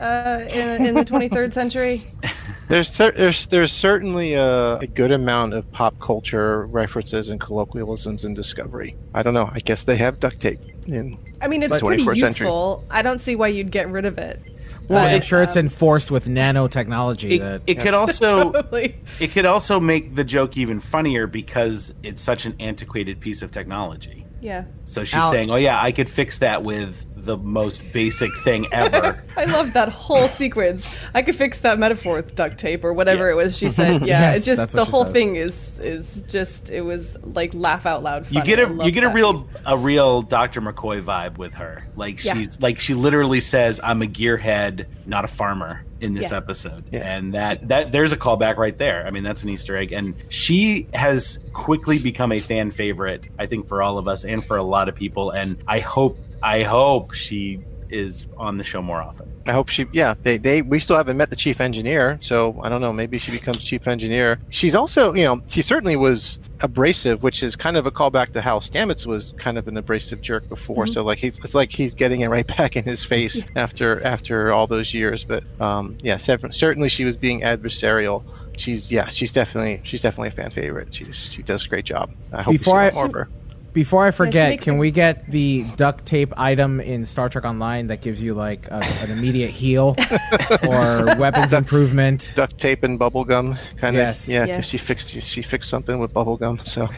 uh, 0.00 0.44
in 0.52 0.86
in 0.86 0.94
the 0.94 1.04
23rd 1.04 1.52
century? 1.52 2.02
There's 2.68 2.88
cer- 2.88 3.10
there's 3.10 3.46
there's 3.46 3.72
certainly 3.72 4.34
a, 4.34 4.76
a 4.78 4.86
good 4.86 5.10
amount 5.10 5.54
of 5.54 5.68
pop 5.72 5.98
culture 5.98 6.66
references 6.66 7.28
and 7.28 7.40
colloquialisms 7.40 8.24
in 8.24 8.32
Discovery. 8.32 8.94
I 9.12 9.24
don't 9.24 9.34
know. 9.34 9.50
I 9.52 9.58
guess 9.58 9.82
they 9.82 9.96
have 9.96 10.20
duct 10.20 10.38
tape 10.38 10.60
in 10.86 11.18
I 11.42 11.48
mean, 11.48 11.64
it's 11.64 11.72
Like 11.72 11.82
pretty 11.82 12.04
21st 12.04 12.18
century. 12.18 12.46
useful. 12.46 12.84
I 12.88 13.02
don't 13.02 13.18
see 13.20 13.34
why 13.34 13.48
you'd 13.48 13.72
get 13.72 13.88
rid 13.90 14.04
of 14.04 14.18
it. 14.18 14.40
Well, 14.88 15.04
But, 15.04 15.14
I'm 15.14 15.20
sure 15.20 15.42
it's 15.42 15.56
um, 15.56 15.60
enforced 15.66 16.12
with 16.12 16.26
nanotechnology. 16.26 17.32
It, 17.32 17.38
that 17.40 17.62
it 17.66 17.80
could 17.80 17.94
also 17.94 18.52
Totally. 18.52 18.96
it 19.18 19.32
could 19.32 19.46
also 19.46 19.80
make 19.80 20.14
the 20.14 20.24
joke 20.24 20.56
even 20.56 20.78
funnier 20.78 21.26
because 21.26 21.92
it's 22.04 22.22
such 22.22 22.46
an 22.46 22.54
antiquated 22.60 23.18
piece 23.20 23.42
of 23.42 23.50
technology. 23.50 24.26
Yeah. 24.40 24.64
So 24.84 25.02
she's 25.04 25.20
Al- 25.20 25.30
saying, 25.32 25.50
"Oh 25.50 25.56
yeah, 25.56 25.82
I 25.82 25.92
could 25.92 26.08
fix 26.08 26.38
that 26.38 26.62
with 26.62 27.04
the 27.24 27.36
most 27.36 27.92
basic 27.92 28.30
thing 28.38 28.66
ever. 28.72 29.22
I 29.36 29.44
love 29.44 29.72
that 29.74 29.88
whole 29.88 30.28
sequence. 30.28 30.94
I 31.14 31.22
could 31.22 31.36
fix 31.36 31.60
that 31.60 31.78
metaphor 31.78 32.16
with 32.16 32.34
duct 32.34 32.58
tape 32.58 32.84
or 32.84 32.92
whatever 32.92 33.26
Yeah. 33.26 33.32
it 33.32 33.36
was 33.36 33.56
she 33.56 33.68
said. 33.68 34.02
Yeah, 34.06 34.32
Yes, 34.32 34.42
it 34.42 34.44
just 34.56 34.72
the 34.72 34.84
whole 34.84 35.04
said. 35.04 35.12
thing 35.12 35.36
is 35.36 35.78
is 35.80 36.22
just 36.28 36.70
it 36.70 36.82
was 36.82 37.16
like 37.22 37.52
laugh 37.54 37.86
out 37.86 38.02
loud. 38.02 38.26
you 38.30 38.42
get 38.42 38.58
I 38.58 38.62
a 38.62 38.66
love 38.66 38.86
you 38.86 38.92
get 38.92 39.04
a 39.04 39.08
real 39.10 39.44
piece. 39.44 39.62
a 39.66 39.76
real 39.78 40.22
Dr. 40.22 40.60
McCoy 40.60 41.02
vibe 41.02 41.38
with 41.38 41.54
her. 41.54 41.84
Like 41.96 42.22
Yeah. 42.24 42.34
she's 42.34 42.60
like 42.60 42.78
she 42.78 42.94
literally 42.94 43.40
says, 43.40 43.80
"I'm 43.82 44.02
a 44.02 44.06
gearhead, 44.06 44.86
not 45.06 45.24
a 45.24 45.28
farmer." 45.28 45.84
In 46.00 46.14
this 46.14 46.30
Yeah. 46.30 46.38
episode, 46.38 46.84
Yeah. 46.90 47.00
and 47.00 47.34
that 47.34 47.68
that 47.68 47.92
there's 47.92 48.10
a 48.10 48.16
callback 48.16 48.56
right 48.56 48.78
there. 48.78 49.06
I 49.06 49.10
mean, 49.10 49.22
that's 49.22 49.42
an 49.42 49.50
Easter 49.50 49.76
egg, 49.76 49.92
and 49.92 50.14
she 50.30 50.88
has 50.94 51.40
quickly 51.52 51.98
become 51.98 52.32
a 52.32 52.38
fan 52.38 52.70
favorite. 52.70 53.28
I 53.38 53.44
think 53.44 53.68
for 53.68 53.82
all 53.82 53.98
of 53.98 54.08
us 54.08 54.24
and 54.24 54.42
for 54.42 54.56
a 54.56 54.62
lot 54.62 54.88
of 54.88 54.94
people. 54.94 55.28
And 55.30 55.58
I 55.68 55.80
hope 55.80 56.18
I 56.42 56.62
hope 56.62 57.12
she 57.14 57.60
is 57.90 58.28
on 58.36 58.56
the 58.56 58.62
show 58.64 58.80
more 58.80 59.02
often. 59.02 59.30
I 59.46 59.52
hope 59.52 59.68
she. 59.68 59.86
Yeah, 59.92 60.14
they, 60.22 60.36
they. 60.36 60.62
We 60.62 60.78
still 60.78 60.96
haven't 60.96 61.16
met 61.16 61.30
the 61.30 61.34
chief 61.36 61.60
engineer, 61.60 62.18
so 62.20 62.58
I 62.62 62.68
don't 62.68 62.80
know. 62.80 62.92
Maybe 62.92 63.18
she 63.18 63.32
becomes 63.32 63.64
chief 63.64 63.88
engineer. 63.88 64.38
She's 64.48 64.74
also, 64.76 65.12
you 65.12 65.24
know, 65.24 65.40
she 65.48 65.60
certainly 65.60 65.96
was 65.96 66.38
abrasive, 66.60 67.22
which 67.22 67.42
is 67.42 67.56
kind 67.56 67.76
of 67.76 67.86
a 67.86 67.90
callback 67.90 68.32
to 68.34 68.40
how 68.40 68.60
Stamets 68.60 69.06
was 69.06 69.32
kind 69.38 69.58
of 69.58 69.66
an 69.66 69.76
abrasive 69.76 70.20
jerk 70.20 70.48
before. 70.48 70.86
So 70.86 71.02
like 71.02 71.18
he's, 71.18 71.38
it's 71.38 71.54
like 71.54 71.72
he's 71.72 71.94
getting 71.96 72.20
it 72.20 72.28
right 72.28 72.46
back 72.56 72.76
in 72.76 72.84
his 72.84 73.04
face 73.04 73.42
after 73.56 74.04
after 74.06 74.52
all 74.52 74.66
those 74.68 74.94
years. 74.94 75.24
But 75.24 75.42
um, 75.60 75.98
yeah, 76.00 76.16
cer- 76.16 76.52
certainly 76.52 76.88
she 76.88 77.04
was 77.04 77.16
being 77.16 77.40
adversarial. 77.40 78.22
She's 78.56 78.90
yeah, 78.92 79.08
she's 79.08 79.32
definitely 79.32 79.80
she's 79.84 80.02
definitely 80.02 80.28
a 80.28 80.32
fan 80.32 80.50
favorite. 80.50 80.94
She 80.94 81.10
she 81.12 81.42
does 81.42 81.64
a 81.64 81.68
great 81.68 81.86
job. 81.86 82.12
I 82.32 82.42
hope 82.42 82.52
Before 82.52 82.74
we 82.78 82.84
I- 82.84 82.90
more 82.92 83.06
of 83.06 83.12
her. 83.14 83.28
Before 83.72 84.04
I 84.06 84.10
forget, 84.10 84.50
makes 84.50 84.64
can 84.64 84.74
a- 84.74 84.78
we 84.78 84.90
get 84.90 85.30
the 85.30 85.64
duct 85.76 86.04
tape 86.06 86.32
item 86.36 86.80
in 86.80 87.04
Star 87.06 87.28
Trek 87.28 87.44
Online 87.44 87.86
that 87.88 88.00
gives 88.00 88.20
you 88.20 88.34
like 88.34 88.66
a, 88.68 88.82
an 88.84 89.10
immediate 89.10 89.50
heal 89.50 89.94
or 90.68 91.04
weapons 91.16 91.52
improvement? 91.52 92.32
Duct 92.34 92.58
tape 92.58 92.82
and 92.82 92.98
bubble 92.98 93.24
gum, 93.24 93.56
kind 93.76 93.96
of. 93.96 94.00
Yes. 94.00 94.28
Yeah, 94.28 94.40
'cause 94.40 94.48
Yes. 94.48 94.64
she 94.66 94.78
fixed 94.78 95.20
she 95.22 95.42
fixed 95.42 95.70
something 95.70 95.98
with 95.98 96.12
bubble 96.12 96.36
gum. 96.36 96.58
So 96.64 96.88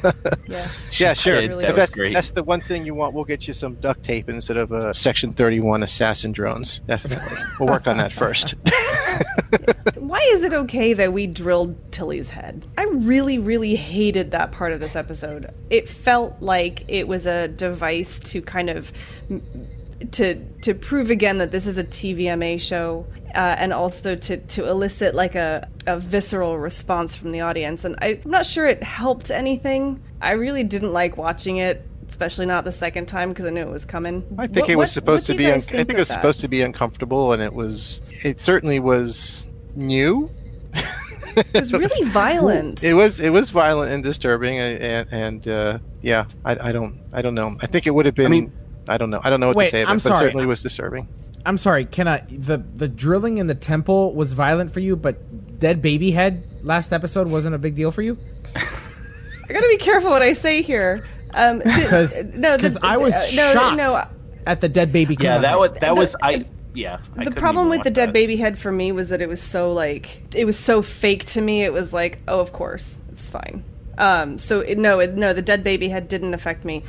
Yeah. 0.49 0.69
Yeah, 0.99 1.13
sure. 1.15 1.41
did. 1.41 1.51
Really 1.51 1.65
That 1.65 1.75
was 1.75 1.83
that's, 1.83 1.93
great. 1.93 2.15
that's 2.15 2.31
the 2.31 2.43
one 2.43 2.61
thing 2.63 2.87
you 2.87 2.95
want. 2.95 3.15
We'll 3.15 3.25
get 3.25 3.47
you 3.47 3.55
some 3.55 3.75
duct 3.77 4.03
tape 4.03 4.29
instead 4.29 4.57
of 4.57 4.73
a 4.73 4.95
Section 4.95 5.33
31 5.33 5.83
assassin 5.83 6.33
drones. 6.33 6.81
Definitely. 6.87 7.39
we'll 7.61 7.69
work 7.69 7.87
on 7.87 7.99
that 7.99 8.13
first. 8.13 8.55
Why 9.97 10.21
is 10.33 10.43
it 10.43 10.53
okay 10.53 10.93
that 10.95 11.13
we 11.13 11.27
drilled 11.27 11.93
Tilly's 11.93 12.31
head? 12.31 12.65
I 12.77 12.85
really, 12.85 13.39
really 13.39 13.77
hated 13.77 14.31
that 14.33 14.53
part 14.53 14.73
of 14.73 14.81
this 14.81 14.97
episode. 14.97 15.53
It 15.71 15.89
felt 15.89 16.41
like 16.41 16.62
it 16.89 17.09
was 17.09 17.27
a 17.27 17.49
device 17.49 18.19
to 18.31 18.41
kind 18.43 18.71
of 18.71 18.93
to 20.13 20.35
to 20.63 20.75
prove 20.75 21.11
again 21.11 21.39
that 21.39 21.51
this 21.53 21.67
is 21.67 21.79
a 21.79 21.85
TVMA 21.85 22.61
show, 22.61 23.07
uh, 23.35 23.39
and 23.59 23.73
also 23.73 24.15
to 24.17 24.37
to 24.37 24.69
elicit 24.69 25.15
like 25.15 25.35
a 25.35 25.69
a 25.87 25.99
visceral 25.99 26.59
response 26.59 27.15
from 27.17 27.31
the 27.33 27.41
audience. 27.41 27.85
And 27.85 27.97
I, 28.03 28.21
I'm 28.25 28.31
not 28.31 28.47
sure 28.47 28.67
it 28.67 28.83
helped 28.83 29.31
anything. 29.31 30.03
I 30.21 30.33
really 30.33 30.65
didn't 30.65 30.93
like 30.93 31.17
watching 31.17 31.59
it. 31.59 31.87
Especially 32.09 32.45
not 32.45 32.65
the 32.65 32.73
second 32.73 33.07
time 33.07 33.31
because 33.31 33.47
I 33.47 33.51
knew 33.51 33.63
it 33.63 33.71
was 33.71 33.87
coming. 33.87 34.23
I 34.37 34.47
think 34.47 34.63
What- 34.67 34.71
it 34.71 34.77
was 34.77 34.83
what- 34.89 34.89
supposed 34.91 35.29
what 35.31 35.35
to 35.35 35.39
be. 35.39 35.47
Un- 35.47 35.53
guys 35.53 35.69
I 35.69 35.71
think 35.71 35.91
it 35.95 35.99
was 35.99 36.09
that? 36.09 36.15
supposed 36.15 36.41
to 36.43 36.49
be 36.49 36.61
uncomfortable, 36.61 37.33
and 37.33 37.43
it 37.43 37.55
was. 37.55 38.03
It 38.23 38.39
certainly 38.39 38.81
was 38.81 39.47
new. 39.77 40.29
It 41.37 41.55
was 41.55 41.73
really 41.73 42.09
violent. 42.11 42.83
It 42.85 42.95
was. 42.95 43.21
It 43.21 43.31
was 43.31 43.51
violent 43.51 43.93
and 43.93 44.03
disturbing, 44.03 44.59
and 44.59 44.83
and, 44.83 45.09
and 45.13 45.49
uh, 45.49 45.79
yeah, 46.03 46.25
I, 46.45 46.69
I 46.69 46.73
don't. 46.73 46.99
I 47.13 47.23
don't 47.23 47.35
know. 47.35 47.57
I 47.61 47.67
think 47.67 47.87
it 47.87 47.91
would 47.91 48.07
have 48.07 48.15
been. 48.15 48.27
I 48.27 48.29
mean- 48.29 48.53
don't 48.99 49.11
know. 49.11 49.21
I 49.23 49.31
don't 49.31 49.41
know 49.41 49.47
what 49.49 49.57
Wait, 49.57 49.65
to 49.67 49.71
say. 49.71 49.83
About 49.83 49.91
I'm 49.93 49.97
it, 49.97 50.03
but 50.03 50.09
sorry. 50.09 50.19
it 50.19 50.29
certainly 50.29 50.47
was 50.47 50.61
disturbing. 50.63 51.09
I'm 51.47 51.57
sorry, 51.57 51.85
can 51.85 52.07
I? 52.09 52.23
The 52.31 52.59
the 52.59 52.89
drilling 52.89 53.39
in 53.39 53.47
the 53.47 53.55
temple 53.55 54.13
was 54.15 54.33
violent 54.33 54.73
for 54.73 54.81
you, 54.81 54.97
but 54.97 55.59
dead 55.59 55.81
baby 55.83 56.11
head 56.11 56.45
last 56.63 56.93
episode 56.93 57.29
wasn't 57.29 57.55
a 57.55 57.59
big 57.59 57.75
deal 57.77 57.91
for 57.93 58.03
you 58.03 58.17
I 58.57 59.53
gotta 59.53 59.69
be 59.69 59.77
careful 59.77 60.11
what 60.11 60.23
I 60.23 60.33
say 60.33 60.63
here. 60.63 61.05
Um, 61.35 61.61
th- 61.61 61.77
because 61.85 62.23
no, 62.35 62.57
the- 62.57 62.79
I 62.83 62.97
was 62.97 63.15
uh, 63.15 63.27
no, 63.35 63.53
shocked 63.53 63.77
no. 63.77 64.05
at 64.47 64.61
the 64.61 64.69
dead 64.69 64.93
baby. 64.93 65.17
Yeah, 65.21 65.39
that 65.39 65.59
was 65.59 65.71
that 65.81 65.81
The- 65.89 65.95
was 65.95 66.17
I. 66.23 66.47
Yeah, 66.75 66.99
I 67.17 67.25
The 67.25 67.31
problem 67.31 67.69
with 67.69 67.83
the 67.83 67.91
dead 67.91 68.11
that. 68.11 68.13
baby 68.15 68.37
head 68.37 68.59
for 68.59 68.73
me 68.73 68.93
was 68.93 69.11
that 69.11 69.21
it 69.21 69.29
was 69.29 69.43
so 69.43 69.73
like 69.73 70.23
it 70.35 70.45
was 70.45 70.59
so 70.59 70.83
fake 70.83 71.25
to 71.27 71.41
me. 71.41 71.65
It 71.65 71.73
was 71.73 71.93
like, 71.93 72.21
oh, 72.27 72.41
of 72.41 72.53
course, 72.53 73.01
it's 73.13 73.29
fine. 73.29 73.65
Um, 73.99 74.39
so 74.39 74.61
it, 74.61 74.79
no, 74.79 75.01
it, 75.01 75.15
no, 75.15 75.33
the 75.33 75.43
dead 75.43 75.63
baby 75.63 75.89
head 75.89 76.09
didn't 76.09 76.35
affect 76.35 76.65
me. 76.65 76.83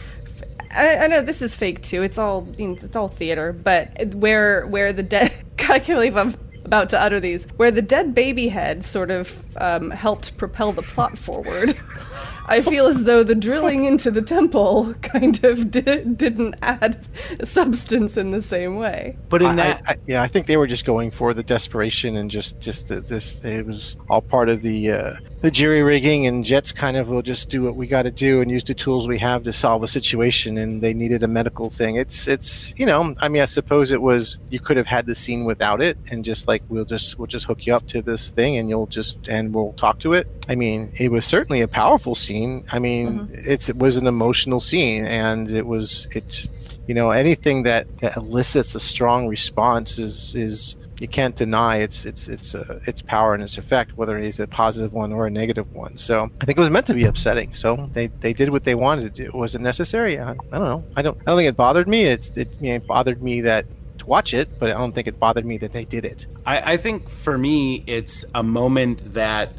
I 0.75 1.07
know 1.07 1.21
this 1.21 1.41
is 1.41 1.55
fake 1.55 1.83
too. 1.83 2.01
It's 2.01 2.17
all 2.17 2.47
you 2.57 2.69
know, 2.69 2.73
it's 2.73 2.95
all 2.95 3.07
theater, 3.07 3.53
but 3.53 4.15
where 4.15 4.65
where 4.65 4.91
the 4.91 5.03
dead 5.03 5.31
God, 5.57 5.69
I 5.71 5.79
can't 5.79 5.97
believe 5.97 6.17
I'm 6.17 6.35
about 6.65 6.89
to 6.91 7.01
utter 7.01 7.19
these. 7.19 7.45
Where 7.57 7.71
the 7.71 7.81
dead 7.81 8.15
baby 8.15 8.47
head 8.47 8.83
sort 8.83 9.11
of 9.11 9.37
um, 9.57 9.91
helped 9.91 10.37
propel 10.37 10.71
the 10.71 10.81
plot 10.81 11.17
forward. 11.17 11.75
I 12.45 12.61
feel 12.61 12.87
as 12.87 13.05
though 13.05 13.23
the 13.23 13.35
drilling 13.35 13.85
into 13.85 14.11
the 14.11 14.21
temple 14.21 14.93
kind 15.01 15.41
of 15.43 15.71
di- 15.71 16.03
didn't 16.03 16.55
add 16.61 17.05
substance 17.43 18.17
in 18.17 18.31
the 18.31 18.41
same 18.41 18.75
way. 18.75 19.17
But 19.29 19.41
in 19.41 19.49
I- 19.49 19.55
that, 19.55 19.81
I, 19.87 19.91
I, 19.91 19.95
yeah, 20.07 20.21
I 20.21 20.27
think 20.27 20.47
they 20.47 20.57
were 20.57 20.67
just 20.67 20.85
going 20.85 21.11
for 21.11 21.33
the 21.33 21.43
desperation 21.43 22.15
and 22.17 22.29
just 22.29 22.59
just 22.59 22.87
the, 22.87 23.01
this. 23.01 23.39
It 23.43 23.65
was 23.65 23.97
all 24.09 24.21
part 24.21 24.49
of 24.49 24.61
the 24.61 24.91
uh, 24.91 25.15
the 25.43 25.51
jury 25.51 25.83
rigging, 25.83 26.25
and 26.25 26.45
Jett's 26.45 26.71
kind 26.71 26.95
of 26.95 27.09
will 27.09 27.21
just 27.21 27.49
do 27.49 27.61
what 27.61 27.75
we 27.75 27.85
got 27.85 28.03
to 28.03 28.11
do 28.11 28.39
and 28.39 28.49
use 28.49 28.63
the 28.63 28.73
tools 28.73 29.09
we 29.09 29.19
have 29.19 29.43
to 29.43 29.51
solve 29.51 29.83
a 29.83 29.89
situation. 29.89 30.57
And 30.57 30.81
they 30.81 30.93
needed 30.93 31.21
a 31.21 31.27
medical 31.27 31.69
thing. 31.69 31.97
It's 31.97 32.29
it's 32.29 32.73
you 32.77 32.85
know, 32.85 33.13
I 33.19 33.27
mean, 33.27 33.41
I 33.41 33.45
suppose 33.45 33.91
it 33.91 34.01
was 34.01 34.37
you 34.49 34.61
could 34.61 34.77
have 34.77 34.87
had 34.87 35.05
the 35.05 35.13
scene 35.13 35.43
without 35.43 35.81
it, 35.81 35.97
and 36.09 36.23
just 36.23 36.47
like 36.47 36.63
we'll 36.69 36.85
just 36.85 37.19
we'll 37.19 37.27
just 37.27 37.45
hook 37.45 37.65
you 37.65 37.75
up 37.75 37.85
to 37.89 38.01
this 38.01 38.29
thing, 38.29 38.55
and 38.55 38.69
you'll 38.69 38.87
just 38.87 39.17
and 39.27 39.53
we'll 39.53 39.73
talk 39.73 39.99
to 39.99 40.13
it. 40.13 40.29
I 40.47 40.55
mean, 40.55 40.89
it 40.97 41.11
was 41.11 41.25
certainly 41.25 41.59
a 41.59 41.67
powerful 41.67 42.15
scene. 42.15 42.65
I 42.71 42.79
mean, 42.79 43.19
mm-hmm. 43.19 43.33
it's 43.35 43.67
it 43.67 43.75
was 43.75 43.97
an 43.97 44.07
emotional 44.07 44.61
scene, 44.61 45.05
and 45.05 45.51
it 45.51 45.67
was 45.67 46.07
it 46.11 46.47
you 46.87 46.93
know 46.95 47.11
anything 47.11 47.63
that, 47.63 47.97
that 47.97 48.15
elicits 48.15 48.75
a 48.75 48.79
strong 48.79 49.27
response 49.27 49.99
is 49.99 50.35
is 50.35 50.77
you 51.03 51.07
can't 51.19 51.35
deny 51.35 51.73
its 51.85 51.97
its 52.11 52.21
its 52.35 52.55
uh, 52.55 52.79
its 52.91 53.01
power 53.01 53.33
and 53.35 53.43
its 53.43 53.57
effect 53.63 53.89
whether 53.99 54.15
it 54.17 54.25
is 54.25 54.39
a 54.39 54.47
positive 54.47 54.91
one 54.93 55.11
or 55.17 55.27
a 55.27 55.29
negative 55.41 55.67
one. 55.73 55.93
So 55.97 56.15
i 56.41 56.45
think 56.45 56.57
it 56.57 56.61
was 56.61 56.69
meant 56.77 56.87
to 56.87 56.93
be 57.01 57.05
upsetting. 57.11 57.53
So 57.63 57.67
they 57.97 58.07
they 58.25 58.33
did 58.41 58.49
what 58.49 58.63
they 58.63 58.75
wanted 58.75 59.03
to 59.13 59.23
do. 59.23 59.37
Was 59.37 59.53
it 59.57 59.61
necessary. 59.61 60.13
I, 60.19 60.31
I 60.31 60.33
don't 60.59 60.69
know. 60.73 60.83
I 60.95 61.01
don't 61.05 61.17
i 61.21 61.23
don't 61.25 61.37
think 61.37 61.49
it 61.49 61.57
bothered 61.57 61.87
me. 61.95 62.05
It's 62.05 62.29
it, 62.43 62.49
you 62.61 62.69
know, 62.69 62.75
it 62.75 62.87
bothered 62.87 63.21
me 63.21 63.41
that 63.41 63.65
to 63.99 64.05
watch 64.15 64.33
it 64.33 64.47
but 64.59 64.67
i 64.71 64.73
don't 64.81 64.93
think 64.95 65.07
it 65.07 65.17
bothered 65.19 65.45
me 65.45 65.55
that 65.63 65.71
they 65.77 65.85
did 65.85 66.03
it. 66.05 66.19
I, 66.45 66.73
I 66.73 66.77
think 66.77 67.09
for 67.09 67.37
me, 67.37 67.83
it's 67.85 68.25
a 68.33 68.43
moment 68.61 69.13
that 69.13 69.49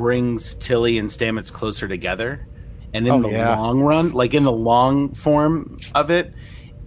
brings 0.00 0.54
Tilly 0.54 0.98
and 0.98 1.08
Stamets 1.10 1.50
closer 1.52 1.88
together. 1.88 2.46
And 2.94 3.06
in 3.06 3.12
Oh, 3.12 3.22
the 3.22 3.30
yeah. 3.30 3.56
long 3.56 3.80
run, 3.80 4.12
like 4.12 4.34
in 4.34 4.42
the 4.44 4.52
long 4.52 5.12
form 5.14 5.76
of 5.94 6.10
it, 6.10 6.32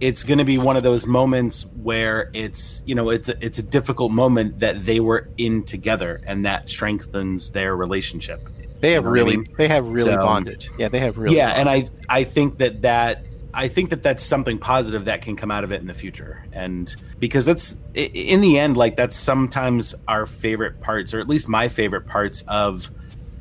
it's 0.00 0.22
going 0.24 0.38
to 0.38 0.44
be 0.44 0.58
one 0.58 0.76
of 0.76 0.82
those 0.82 1.06
moments 1.06 1.66
where 1.82 2.30
it's 2.34 2.82
you 2.86 2.94
know 2.94 3.10
it's 3.10 3.28
a, 3.28 3.44
it's 3.44 3.58
a 3.58 3.62
difficult 3.62 4.12
moment 4.12 4.58
that 4.60 4.84
they 4.84 5.00
were 5.00 5.28
in 5.38 5.62
together, 5.64 6.20
and 6.26 6.44
that 6.44 6.68
strengthens 6.70 7.50
their 7.52 7.76
relationship. 7.76 8.48
they 8.80 8.92
have 8.92 9.04
You 9.04 9.04
know 9.04 9.10
what 9.10 9.18
I 9.18 9.22
really 9.22 9.36
mean? 9.38 9.54
they 9.56 9.68
have 9.68 9.86
really 9.86 10.12
So- 10.12 10.16
bonded 10.16 10.68
yeah 10.78 10.88
they 10.88 10.98
have 11.00 11.16
really 11.18 11.36
yeah, 11.36 11.50
and. 11.50 11.68
I 11.68 11.88
I 12.08 12.24
think 12.24 12.58
that 12.58 12.82
that 12.82 13.24
I 13.56 13.68
think 13.68 13.90
that 13.90 14.02
that's 14.02 14.24
something 14.24 14.58
positive 14.58 15.04
that 15.04 15.22
can 15.22 15.36
come 15.36 15.52
out 15.52 15.62
of 15.62 15.70
it 15.70 15.80
in 15.80 15.86
the 15.86 15.94
future, 15.94 16.42
and 16.52 16.92
because 17.20 17.46
that's 17.46 17.76
in 17.94 18.40
the 18.40 18.58
end, 18.58 18.76
like 18.76 18.96
that's 18.96 19.14
sometimes 19.14 19.94
our 20.08 20.26
favorite 20.26 20.80
parts, 20.80 21.14
or 21.14 21.20
at 21.20 21.28
least 21.28 21.48
my 21.48 21.68
favorite 21.68 22.04
parts 22.08 22.42
of 22.48 22.90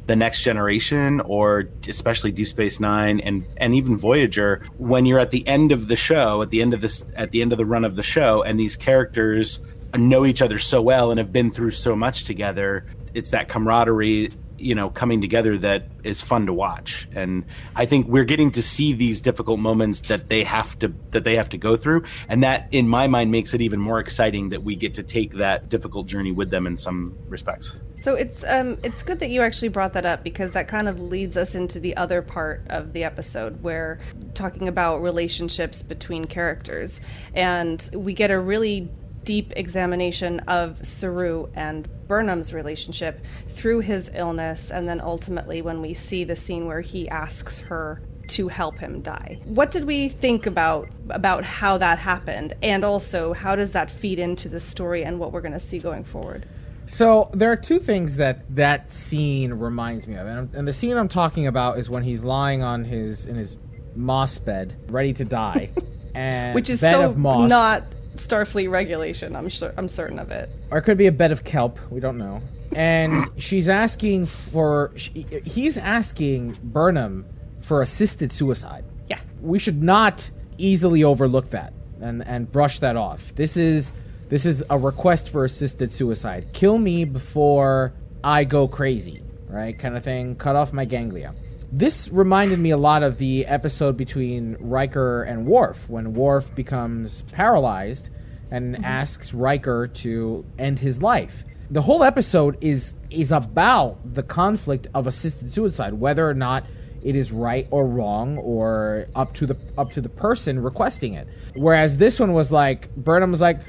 the 0.06 0.16
next 0.16 0.42
generation, 0.42 1.22
or 1.22 1.70
especially 1.88 2.32
Deep 2.32 2.48
Space 2.48 2.80
Nine 2.80 3.20
and 3.22 3.46
and 3.58 3.74
even 3.74 3.98
Voyager. 3.98 4.66
When 4.78 5.06
you're 5.06 5.20
at 5.20 5.32
the 5.32 5.48
end 5.48 5.72
of 5.72 5.88
the 5.88 5.96
show, 5.96 6.42
at 6.42 6.50
the 6.50 6.62
end 6.62 6.74
of 6.74 6.82
this, 6.82 7.04
at 7.16 7.32
the 7.32 7.42
end 7.42 7.52
of 7.52 7.58
the 7.58 7.66
run 7.66 7.86
of 7.86 7.96
the 7.96 8.04
show, 8.04 8.44
and 8.44 8.60
these 8.60 8.76
characters 8.76 9.60
know 9.96 10.26
each 10.26 10.42
other 10.42 10.58
so 10.60 10.82
well 10.82 11.12
and 11.12 11.20
have 11.20 11.32
been 11.32 11.52
through 11.52 11.72
so 11.72 11.96
much 11.96 12.26
together, 12.26 12.86
it's 13.14 13.30
that 13.30 13.48
camaraderie 13.48 14.32
you 14.58 14.74
know 14.74 14.90
coming 14.90 15.20
together 15.20 15.58
that 15.58 15.88
is 16.04 16.22
fun 16.22 16.46
to 16.46 16.54
watch 16.54 17.08
and 17.14 17.44
i 17.76 17.86
think 17.86 18.08
we're 18.08 18.24
getting 18.24 18.52
to 18.52 18.62
see 18.62 18.94
these 18.94 19.20
difficult 19.20 19.60
moments 19.60 20.00
that 20.02 20.30
they 20.30 20.44
have 20.44 20.78
to 20.80 20.94
that 21.12 21.24
they 21.24 21.36
have 21.36 21.50
to 21.50 21.58
go 21.58 21.76
through 21.76 22.04
and 22.30 22.44
that 22.44 22.68
in 22.72 22.88
my 22.88 23.08
mind 23.08 23.30
makes 23.30 23.54
it 23.54 23.62
even 23.62 23.80
more 23.80 24.00
exciting 24.00 24.50
that 24.50 24.64
we 24.64 24.76
get 24.76 24.94
to 24.94 25.04
take 25.04 25.34
that 25.34 25.70
difficult 25.70 26.08
journey 26.08 26.32
with 26.32 26.50
them 26.50 26.66
in 26.66 26.78
some 26.78 27.18
respects 27.28 27.76
So 28.04 28.16
it's 28.16 28.44
um 28.44 28.78
it's 28.84 29.02
good 29.02 29.20
that 29.20 29.30
you 29.30 29.42
actually 29.42 29.70
brought 29.70 29.94
that 29.94 30.06
up 30.06 30.26
because 30.26 30.52
that 30.52 30.68
kind 30.68 30.90
of 30.90 31.00
leads 31.00 31.38
us 31.38 31.56
into 31.56 31.80
the 31.80 31.96
other 31.96 32.22
part 32.22 32.66
of 32.70 32.92
the 32.92 33.06
episode 33.06 33.64
where 33.64 33.98
talking 34.34 34.68
about 34.68 35.02
relationships 35.02 35.82
between 35.82 36.26
characters 36.26 37.00
and 37.34 37.90
we 37.94 38.12
get 38.12 38.30
a 38.30 38.38
really 38.38 38.90
deep 39.24 39.54
examination 39.56 40.42
of 40.42 40.86
Saru 40.86 41.48
and 41.56 41.88
Burnham's 42.10 42.54
relationship 42.54 43.26
through 43.48 43.80
his 43.80 44.12
illness 44.14 44.70
and 44.70 44.86
then 44.86 45.00
ultimately 45.00 45.62
when 45.62 45.80
we 45.80 45.94
see 45.94 46.26
the 46.26 46.36
scene 46.36 46.66
where 46.68 46.82
he 46.82 47.08
asks 47.08 47.60
her 47.60 48.02
to 48.28 48.50
help 48.50 48.80
him 48.80 49.02
die. 49.02 49.40
What 49.46 49.72
did 49.72 49.86
we 49.86 50.10
think 50.10 50.46
about 50.46 50.90
about 51.10 51.46
how 51.46 51.78
that 51.78 52.00
happened 52.00 52.52
and 52.62 52.84
also 52.84 53.32
how 53.32 53.56
does 53.56 53.72
that 53.72 53.90
feed 53.90 54.20
into 54.20 54.50
the 54.50 54.60
story 54.60 55.06
and 55.06 55.20
what 55.20 55.32
we're 55.32 55.40
going 55.40 55.54
to 55.54 55.60
see 55.62 55.80
going 55.80 56.04
forward? 56.04 56.46
So 56.88 57.30
there 57.34 57.52
are 57.52 57.56
two 57.56 57.80
things 57.80 58.18
that 58.18 58.44
that 58.56 58.92
scene 58.92 59.54
reminds 59.54 60.08
me 60.08 60.16
of, 60.16 60.28
and, 60.28 60.54
and 60.54 60.68
the 60.68 60.74
scene 60.74 60.98
I'm 60.98 61.08
talking 61.08 61.48
about 61.48 61.78
is 61.80 61.90
when 61.90 62.04
he's 62.04 62.24
lying 62.24 62.62
on 62.64 62.84
his 62.84 63.26
in 63.26 63.36
his 63.36 63.58
moss 63.96 64.38
bed, 64.40 64.76
ready 64.90 65.14
to 65.14 65.26
die, 65.26 65.72
and 66.16 66.54
Which 66.56 66.70
is 66.70 66.80
so 66.82 67.04
of 67.10 67.18
moss, 67.18 67.50
not 67.50 67.84
Starfleet 68.16 68.70
regulation. 68.70 69.36
I'm 69.36 69.50
sure 69.50 69.74
I'm 69.78 69.90
certain 69.90 70.20
of 70.20 70.32
it. 70.32 70.50
or 70.72 70.78
it 70.78 70.84
could 70.84 70.98
be 70.98 71.08
a 71.08 71.12
bed 71.12 71.32
of 71.32 71.44
kelp. 71.44 71.80
We 71.90 72.00
don't 72.00 72.18
know. 72.18 72.42
And 72.76 73.30
she's 73.38 73.70
asking 73.70 74.26
for, 74.26 74.92
she, 74.96 75.28
he's 75.46 75.78
asking 75.78 76.58
Burnham 76.64 77.26
for 77.62 77.82
assisted 77.84 78.34
suicide. 78.34 78.84
Yeah. 79.10 79.20
we 79.42 79.60
should 79.60 79.84
not 79.84 80.30
easily 80.58 81.04
overlook 81.04 81.50
that 81.52 81.74
and 82.02 82.26
and 82.28 82.52
brush 82.52 82.80
that 82.80 82.96
off. 82.96 83.34
This 83.36 83.58
is 83.58 83.92
this 84.34 84.48
is 84.48 84.64
a 84.72 84.80
request 84.80 85.30
for 85.30 85.46
assisted 85.46 85.92
suicide. 85.92 86.48
Kill 86.54 86.80
me 86.80 87.06
before 87.06 87.94
I 88.24 88.46
go 88.46 88.68
crazy, 88.68 89.22
right? 89.48 89.78
Kind 89.78 89.96
of 89.96 90.04
thing. 90.04 90.36
Cut 90.38 90.56
off 90.56 90.74
my 90.74 90.86
ganglia. 90.86 91.36
This 91.72 92.10
reminded 92.10 92.58
me 92.58 92.72
a 92.72 92.78
lot 92.78 93.04
of 93.04 93.20
the 93.20 93.46
episode 93.46 93.96
between 93.96 94.58
Riker 94.60 95.22
and 95.22 95.46
Worf 95.46 95.88
when 95.88 96.16
Worf 96.16 96.56
becomes 96.56 97.22
paralyzed 97.32 98.10
and 98.50 98.74
mm-hmm. 98.74 98.84
asks 98.84 99.36
Riker 99.36 99.86
to 99.88 100.44
end 100.58 100.80
his 100.80 101.00
life. 101.00 101.44
The 101.70 101.84
whole 101.84 102.04
episode 102.04 102.58
is 102.60 102.96
is 103.12 103.32
about 103.32 104.00
the 104.04 104.24
conflict 104.24 104.88
of 104.96 105.06
assisted 105.06 105.52
suicide, 105.52 105.94
whether 105.94 106.28
or 106.28 106.34
not 106.34 106.66
it 107.04 107.16
is 107.16 107.32
right 107.32 107.68
or 107.70 107.86
wrong 107.86 108.40
or 108.40 109.06
up 109.16 109.36
to 109.36 109.46
the 109.46 109.58
up 109.78 109.92
to 109.92 110.02
the 110.02 110.10
person 110.10 110.60
requesting 110.64 111.14
it. 111.14 111.28
Whereas 111.54 111.98
this 111.98 112.20
one 112.20 112.34
was 112.34 112.52
like 112.52 112.90
Burnham 112.96 113.30
was 113.30 113.42
like, 113.42 113.60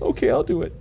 "Okay, 0.00 0.30
I'll 0.30 0.42
do 0.42 0.62
it." 0.62 0.72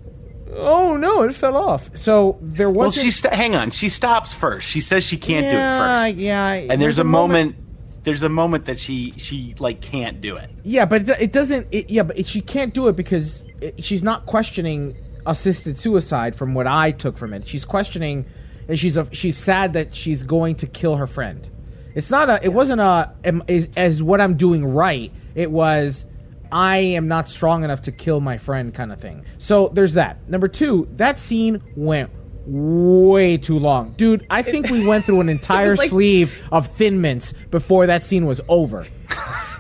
Oh 0.55 0.97
no, 0.97 1.23
it 1.23 1.34
fell 1.36 1.55
off. 1.55 1.95
So 1.95 2.38
there 2.41 2.69
wasn't. 2.69 3.03
she 3.03 3.12
st- 3.12 3.34
hang 3.34 3.55
on. 3.55 3.71
She 3.71 3.89
stops 3.89 4.34
first. 4.34 4.67
She 4.67 4.82
says 4.82 5.03
she 5.03 5.17
can't 5.17 5.45
do 5.45 5.58
it 5.58 5.62
first. 5.62 6.17
yeah. 6.17 6.53
yeah. 6.55 6.71
And 6.71 6.82
there's 6.82 6.99
a 6.99 7.03
moment. 7.03 7.55
There's 8.03 8.23
a 8.23 8.29
moment 8.29 8.65
that 8.65 8.79
she 8.79 9.13
she 9.17 9.53
like 9.60 9.82
can't 9.82 10.21
do 10.21 10.38
it. 10.38 10.49
Yeah, 10.63 10.86
but 10.86 11.08
it, 11.08 11.21
it 11.21 11.32
doesn't. 11.32 11.67
It, 11.71 11.89
yeah, 11.89 12.03
but 12.03 12.17
it, 12.17 12.27
she 12.27 12.41
can't 12.41 12.73
do 12.73 12.88
it 12.88 12.95
because 12.95 13.43
it, 13.62 13.84
she's 13.84 14.01
not 14.01 14.25
questioning 14.25 14.95
assisted 15.25 15.77
suicide. 15.77 16.36
From 16.36 16.53
what 16.53 16.65
I 16.65 16.91
took 16.91 17.17
from 17.17 17.34
it, 17.34 17.47
she's 17.47 17.65
questioning. 17.65 18.25
And 18.67 18.77
she's 18.77 18.97
a, 18.97 19.08
she's 19.13 19.36
sad 19.36 19.73
that 19.73 19.95
she's 19.95 20.21
going 20.21 20.55
to 20.58 20.67
kill 20.67 20.95
her 20.95 21.08
friend. 21.08 21.47
It's 21.95 22.12
not 22.12 22.29
a. 22.29 22.39
It 22.43 22.53
wasn't 22.53 22.82
a. 22.82 23.12
Am, 23.23 23.43
is, 23.47 23.67
as 23.75 24.01
what 24.01 24.21
I'm 24.21 24.36
doing 24.38 24.65
right. 24.65 25.12
It 25.36 25.51
was. 25.51 26.05
I 26.51 26.77
am 26.77 27.07
not 27.07 27.27
strong 27.27 27.63
enough 27.63 27.83
to 27.83 27.91
kill 27.91 28.19
my 28.21 28.38
friend, 28.38 28.73
kind 28.73 28.91
of 28.91 28.99
thing. 28.99 29.25
So 29.38 29.69
there's 29.69 29.93
that. 29.93 30.27
Number 30.29 30.47
two, 30.47 30.88
that 30.97 31.19
scene 31.19 31.62
went 31.75 32.09
way 32.45 33.38
too 33.38 33.59
long, 33.59 33.93
dude. 33.97 34.25
I 34.29 34.41
think 34.41 34.69
we 34.69 34.88
went 34.88 35.05
through 35.05 35.21
an 35.21 35.29
entire 35.38 35.75
like- 35.75 35.89
sleeve 35.89 36.33
of 36.51 36.67
Thin 36.67 37.01
Mints 37.01 37.33
before 37.51 37.85
that 37.88 38.05
scene 38.05 38.25
was 38.25 38.41
over. 38.47 38.88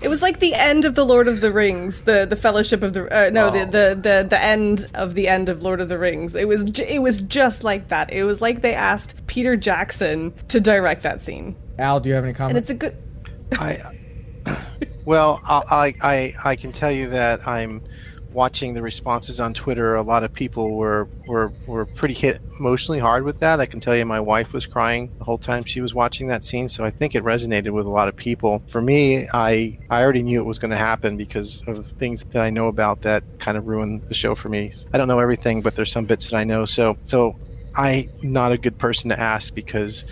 It 0.01 0.07
was 0.07 0.21
like 0.21 0.39
the 0.39 0.53
end 0.53 0.85
of 0.85 0.95
the 0.95 1.05
Lord 1.05 1.27
of 1.27 1.41
the 1.41 1.51
Rings, 1.51 2.01
the 2.03 2.25
the 2.25 2.37
Fellowship 2.37 2.83
of 2.83 2.93
the 2.93 3.27
uh, 3.27 3.29
no, 3.31 3.49
the, 3.49 3.65
the 3.65 3.99
the 4.01 4.27
the 4.29 4.41
end 4.41 4.87
of 4.93 5.13
the 5.13 5.27
end 5.27 5.49
of 5.49 5.61
Lord 5.61 5.81
of 5.81 5.89
the 5.89 5.97
Rings. 5.97 6.35
It 6.35 6.47
was 6.47 6.63
ju- 6.71 6.85
it 6.87 6.99
was 6.99 7.19
just 7.19 7.65
like 7.65 7.89
that. 7.89 8.11
It 8.13 8.23
was 8.23 8.39
like 8.41 8.61
they 8.61 8.73
asked 8.73 9.15
Peter 9.27 9.57
Jackson 9.57 10.33
to 10.47 10.61
direct 10.61 11.03
that 11.03 11.21
scene, 11.21 11.57
Al, 11.77 11.99
do 11.99 12.07
you 12.07 12.15
have 12.15 12.23
any 12.23 12.33
comments? 12.33 12.57
and 12.57 12.57
it's 12.57 12.69
a 12.69 12.73
good. 12.75 12.97
I, 13.59 13.81
well, 15.09 15.41
I, 15.43 15.95
I 16.03 16.33
I 16.51 16.55
can 16.55 16.71
tell 16.71 16.91
you 16.91 17.09
that 17.09 17.47
I'm 17.47 17.81
watching 18.31 18.75
the 18.75 18.83
responses 18.83 19.39
on 19.39 19.55
Twitter. 19.55 19.95
A 19.95 20.03
lot 20.03 20.23
of 20.23 20.31
people 20.31 20.75
were 20.75 21.07
were 21.25 21.51
were 21.65 21.87
pretty 21.87 22.13
hit 22.13 22.39
emotionally 22.59 22.99
hard 22.99 23.23
with 23.23 23.39
that. 23.39 23.59
I 23.59 23.65
can 23.65 23.79
tell 23.79 23.95
you, 23.95 24.05
my 24.05 24.19
wife 24.19 24.53
was 24.53 24.67
crying 24.67 25.11
the 25.17 25.23
whole 25.23 25.39
time 25.39 25.63
she 25.63 25.81
was 25.81 25.95
watching 25.95 26.27
that 26.27 26.43
scene. 26.43 26.69
So 26.69 26.85
I 26.85 26.91
think 26.91 27.15
it 27.15 27.23
resonated 27.23 27.71
with 27.71 27.87
a 27.87 27.89
lot 27.89 28.07
of 28.07 28.15
people. 28.15 28.61
For 28.67 28.81
me, 28.81 29.27
I 29.33 29.79
I 29.89 30.03
already 30.03 30.21
knew 30.21 30.41
it 30.41 30.45
was 30.45 30.59
going 30.59 30.69
to 30.69 30.77
happen 30.77 31.17
because 31.17 31.63
of 31.65 31.87
things 31.97 32.23
that 32.25 32.43
I 32.43 32.51
know 32.51 32.67
about 32.67 33.01
that 33.01 33.23
kind 33.39 33.57
of 33.57 33.65
ruined 33.65 34.03
the 34.09 34.13
show 34.13 34.35
for 34.35 34.49
me. 34.49 34.71
I 34.93 34.99
don't 34.99 35.07
know 35.07 35.17
everything, 35.17 35.63
but 35.63 35.75
there's 35.75 35.91
some 35.91 36.05
bits 36.05 36.29
that 36.29 36.37
I 36.37 36.43
know. 36.43 36.65
So 36.65 36.97
so 37.05 37.35
I'm 37.73 38.11
not 38.21 38.51
a 38.51 38.59
good 38.59 38.77
person 38.77 39.09
to 39.09 39.19
ask 39.19 39.55
because 39.55 40.05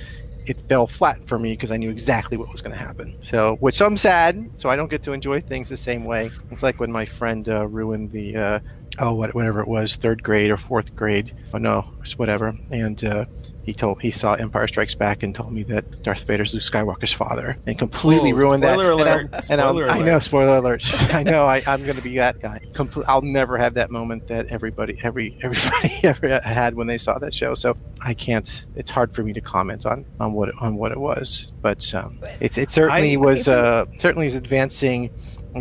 it 0.48 0.58
fell 0.70 0.88
flat 0.88 1.22
for 1.28 1.38
me 1.38 1.52
because 1.52 1.72
I 1.72 1.78
knew 1.78 1.90
exactly 1.90 2.38
what 2.38 2.50
was 2.52 2.62
going 2.62 2.76
to 2.76 2.82
happen. 2.82 3.16
So, 3.22 3.58
which 3.58 3.82
I'm 3.82 3.98
sad. 3.98 4.50
So 4.56 4.70
I 4.70 4.76
don't 4.76 4.90
get 4.90 5.04
to 5.04 5.12
enjoy 5.12 5.42
things 5.42 5.70
the 5.70 5.78
same 5.78 6.06
way. 6.06 6.32
It's 6.52 6.64
like 6.64 6.80
when 6.80 6.92
my 6.92 7.06
friend 7.06 7.48
uh, 7.48 7.68
ruined 7.68 8.12
the 8.12 8.36
uh, 8.36 8.60
oh 9.00 9.14
whatever 9.14 9.62
it 9.62 9.68
was, 9.68 9.96
third 9.96 10.24
grade 10.24 10.50
or 10.50 10.58
fourth 10.58 10.96
grade. 10.96 11.36
Oh 11.54 11.58
no, 11.58 11.86
whatever. 12.16 12.58
And 12.72 13.04
uh, 13.04 13.26
he 13.68 13.74
told 13.74 14.02
he 14.02 14.12
saw 14.12 14.34
Empire 14.36 14.66
Strikes 14.66 14.96
Back 14.96 15.24
and 15.24 15.36
told 15.36 15.52
me 15.52 15.62
that 15.64 16.02
Darth 16.02 16.24
Vader's 16.24 16.54
Luke 16.54 16.64
Skywalker's 16.64 17.12
father, 17.12 17.58
and 17.68 17.78
completely 17.78 18.32
Ooh, 18.32 18.36
ruined 18.38 18.64
that. 18.64 18.76
spoiler 18.76 18.92
And 18.94 19.02
alert, 19.02 19.34
I'm- 19.34 19.44
And 19.50 19.62
I'm, 19.62 19.76
spoiler 19.76 19.90
I 19.92 20.02
know, 20.02 20.20
spoiler 20.20 20.58
alert. 20.58 20.84
I 21.14 21.22
know. 21.24 21.46
I, 21.46 21.62
I'm 21.68 21.84
going 21.84 21.98
to 21.98 22.02
be 22.02 22.16
that 22.16 22.40
guy. 22.40 22.62
Comple- 22.72 23.04
I'll 23.10 23.22
never 23.22 23.58
have 23.58 23.74
that 23.74 23.92
moment 23.92 24.26
that 24.28 24.48
everybody, 24.48 24.98
every 25.04 25.38
everybody 25.44 25.94
ever 26.04 26.40
had 26.40 26.76
when 26.76 26.88
they 26.88 26.98
saw 26.98 27.20
that 27.20 27.34
show. 27.34 27.56
So 27.56 27.76
I 28.02 28.14
can't. 28.14 28.66
It's 28.78 28.90
hard 28.90 29.14
for 29.14 29.22
me 29.22 29.34
to 29.34 29.42
comment 29.42 29.86
on 29.86 30.06
on 30.22 30.32
what 30.32 30.50
on 30.62 30.78
what 30.78 30.94
it 30.94 31.00
was. 31.00 31.52
But 31.62 31.94
um, 31.94 32.20
it 32.40 32.58
it 32.58 32.72
certainly 32.72 33.16
I- 33.16 33.20
was 33.20 33.50
uh, 33.50 33.86
certainly 34.00 34.28
is 34.28 34.36
advancing. 34.36 35.10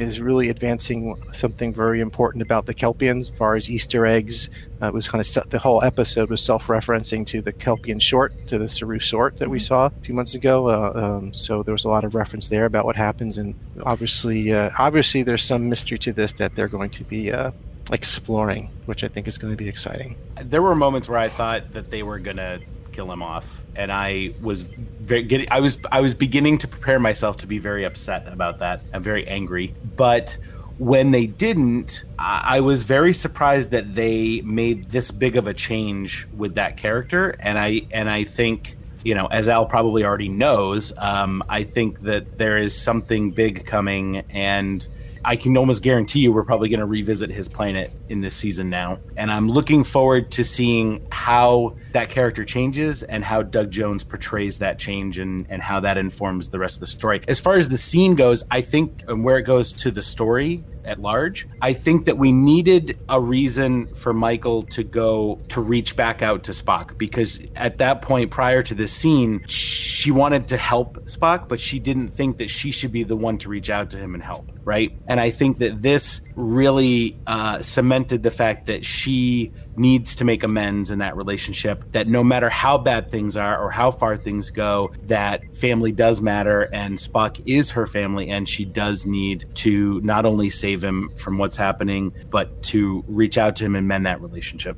Is 0.00 0.20
really 0.20 0.48
advancing 0.48 1.20
something 1.32 1.74
very 1.74 2.00
important 2.00 2.42
about 2.42 2.66
the 2.66 2.74
Kelpians 2.74 3.20
as 3.22 3.30
far 3.30 3.56
as 3.56 3.70
Easter 3.70 4.06
eggs. 4.06 4.50
Uh, 4.82 4.88
it 4.88 4.94
was 4.94 5.08
kind 5.08 5.20
of 5.20 5.26
se- 5.26 5.42
the 5.48 5.58
whole 5.58 5.82
episode 5.82 6.30
was 6.30 6.42
self-referencing 6.42 7.26
to 7.28 7.40
the 7.40 7.52
Kelpian 7.52 8.00
short, 8.00 8.32
to 8.48 8.58
the 8.58 8.68
Saru 8.68 8.98
short 8.98 9.38
that 9.38 9.48
we 9.48 9.58
saw 9.58 9.86
a 9.86 9.90
few 10.02 10.14
months 10.14 10.34
ago. 10.34 10.68
Uh, 10.68 10.92
um, 10.94 11.32
so 11.32 11.62
there 11.62 11.72
was 11.72 11.84
a 11.84 11.88
lot 11.88 12.04
of 12.04 12.14
reference 12.14 12.48
there 12.48 12.66
about 12.66 12.84
what 12.84 12.96
happens, 12.96 13.38
and 13.38 13.54
obviously, 13.84 14.52
uh, 14.52 14.70
obviously, 14.78 15.22
there's 15.22 15.44
some 15.44 15.68
mystery 15.68 15.98
to 15.98 16.12
this 16.12 16.32
that 16.34 16.54
they're 16.54 16.68
going 16.68 16.90
to 16.90 17.04
be 17.04 17.32
uh, 17.32 17.50
exploring, 17.92 18.68
which 18.86 19.04
I 19.04 19.08
think 19.08 19.26
is 19.26 19.38
going 19.38 19.52
to 19.52 19.56
be 19.56 19.68
exciting. 19.68 20.16
There 20.42 20.62
were 20.62 20.74
moments 20.74 21.08
where 21.08 21.18
I 21.18 21.28
thought 21.28 21.72
that 21.72 21.90
they 21.90 22.02
were 22.02 22.18
gonna 22.18 22.60
kill 22.96 23.12
him 23.12 23.22
off, 23.22 23.62
and 23.76 23.92
I 23.92 24.32
was 24.40 24.62
very 24.62 25.22
getting. 25.22 25.46
I 25.50 25.60
was 25.60 25.78
I 25.92 26.00
was 26.00 26.14
beginning 26.14 26.56
to 26.58 26.68
prepare 26.68 26.98
myself 26.98 27.36
to 27.38 27.46
be 27.46 27.58
very 27.58 27.84
upset 27.84 28.26
about 28.26 28.58
that. 28.60 28.80
I'm 28.92 29.02
very 29.02 29.28
angry, 29.28 29.74
but 29.96 30.38
when 30.78 31.10
they 31.10 31.26
didn't, 31.26 32.04
I, 32.18 32.60
was 32.60 32.82
very 32.82 33.14
surprised 33.14 33.70
that 33.70 33.94
they 33.94 34.42
made 34.42 34.90
this 34.90 35.10
big 35.10 35.36
of 35.36 35.46
a 35.46 35.54
change 35.54 36.28
with 36.36 36.54
that 36.56 36.76
character, 36.76 37.36
and 37.38 37.58
I 37.58 37.82
and 37.92 38.08
I 38.08 38.24
think. 38.24 38.76
You 39.04 39.14
know, 39.14 39.26
as 39.26 39.48
Al 39.48 39.66
probably 39.66 40.02
already 40.02 40.28
knows, 40.28 40.92
um, 40.98 41.40
I 41.48 41.62
think 41.62 42.02
that 42.02 42.38
there 42.38 42.58
is 42.58 42.74
something 42.74 43.30
big 43.30 43.64
coming, 43.64 44.24
and 44.30 44.88
I 45.26 45.34
can 45.34 45.56
almost 45.56 45.82
guarantee 45.82 46.20
you 46.20 46.32
we're 46.32 46.44
probably 46.44 46.68
going 46.68 46.78
to 46.78 46.86
revisit 46.86 47.30
his 47.30 47.48
planet 47.48 47.90
in 48.08 48.20
this 48.20 48.32
season 48.32 48.70
now. 48.70 49.00
And 49.16 49.28
I'm 49.28 49.48
looking 49.48 49.82
forward 49.82 50.30
to 50.30 50.44
seeing 50.44 51.04
how 51.10 51.76
that 51.94 52.10
character 52.10 52.44
changes 52.44 53.02
and 53.02 53.24
how 53.24 53.42
Doug 53.42 53.72
Jones 53.72 54.04
portrays 54.04 54.60
that 54.60 54.78
change 54.78 55.18
and, 55.18 55.44
and 55.50 55.60
how 55.60 55.80
that 55.80 55.98
informs 55.98 56.50
the 56.50 56.60
rest 56.60 56.76
of 56.76 56.80
the 56.80 56.86
story. 56.86 57.22
As 57.26 57.40
far 57.40 57.56
as 57.56 57.68
the 57.68 57.76
scene 57.76 58.14
goes, 58.14 58.44
I 58.52 58.60
think, 58.60 59.02
and 59.08 59.24
where 59.24 59.36
it 59.36 59.42
goes 59.42 59.72
to 59.72 59.90
the 59.90 60.00
story 60.00 60.62
at 60.86 61.00
large, 61.00 61.46
I 61.60 61.72
think 61.72 62.06
that 62.06 62.16
we 62.18 62.32
needed 62.32 62.98
a 63.08 63.20
reason 63.20 63.92
for 63.94 64.12
Michael 64.12 64.62
to 64.62 64.84
go 64.84 65.40
to 65.48 65.60
reach 65.60 65.96
back 65.96 66.22
out 66.22 66.44
to 66.44 66.52
Spock 66.52 66.96
because 66.96 67.40
at 67.56 67.78
that 67.78 68.02
point, 68.02 68.30
prior 68.30 68.62
to 68.62 68.74
this 68.74 68.92
scene, 68.92 69.44
she 69.46 70.10
wanted 70.10 70.48
to 70.48 70.56
help 70.56 70.96
Spock, 71.06 71.48
but 71.48 71.60
she 71.60 71.78
didn't 71.78 72.08
think 72.08 72.38
that 72.38 72.48
she 72.48 72.70
should 72.70 72.92
be 72.92 73.02
the 73.02 73.16
one 73.16 73.38
to 73.38 73.48
reach 73.48 73.70
out 73.70 73.90
to 73.90 73.98
him 73.98 74.14
and 74.14 74.22
help, 74.22 74.50
right? 74.64 74.96
And 75.08 75.20
I 75.20 75.30
think 75.30 75.58
that 75.58 75.82
this 75.82 76.20
really 76.34 77.18
uh, 77.26 77.60
cemented 77.62 78.22
the 78.22 78.30
fact 78.30 78.66
that 78.66 78.84
she 78.84 79.52
needs 79.78 80.16
to 80.16 80.24
make 80.24 80.42
amends 80.42 80.90
in 80.90 80.98
that 80.98 81.16
relationship 81.16 81.84
that 81.92 82.08
no 82.08 82.22
matter 82.24 82.48
how 82.48 82.78
bad 82.78 83.10
things 83.10 83.36
are 83.36 83.58
or 83.58 83.70
how 83.70 83.90
far 83.90 84.16
things 84.16 84.50
go 84.50 84.92
that 85.04 85.42
family 85.56 85.92
does 85.92 86.20
matter 86.20 86.62
and 86.72 86.98
Spock 86.98 87.40
is 87.46 87.70
her 87.70 87.86
family 87.86 88.30
and 88.30 88.48
she 88.48 88.64
does 88.64 89.06
need 89.06 89.44
to 89.54 90.00
not 90.02 90.24
only 90.26 90.50
save 90.50 90.82
him 90.82 91.10
from 91.16 91.38
what's 91.38 91.56
happening 91.56 92.12
but 92.30 92.62
to 92.64 93.04
reach 93.08 93.38
out 93.38 93.56
to 93.56 93.64
him 93.64 93.76
and 93.76 93.86
mend 93.86 94.06
that 94.06 94.20
relationship 94.20 94.76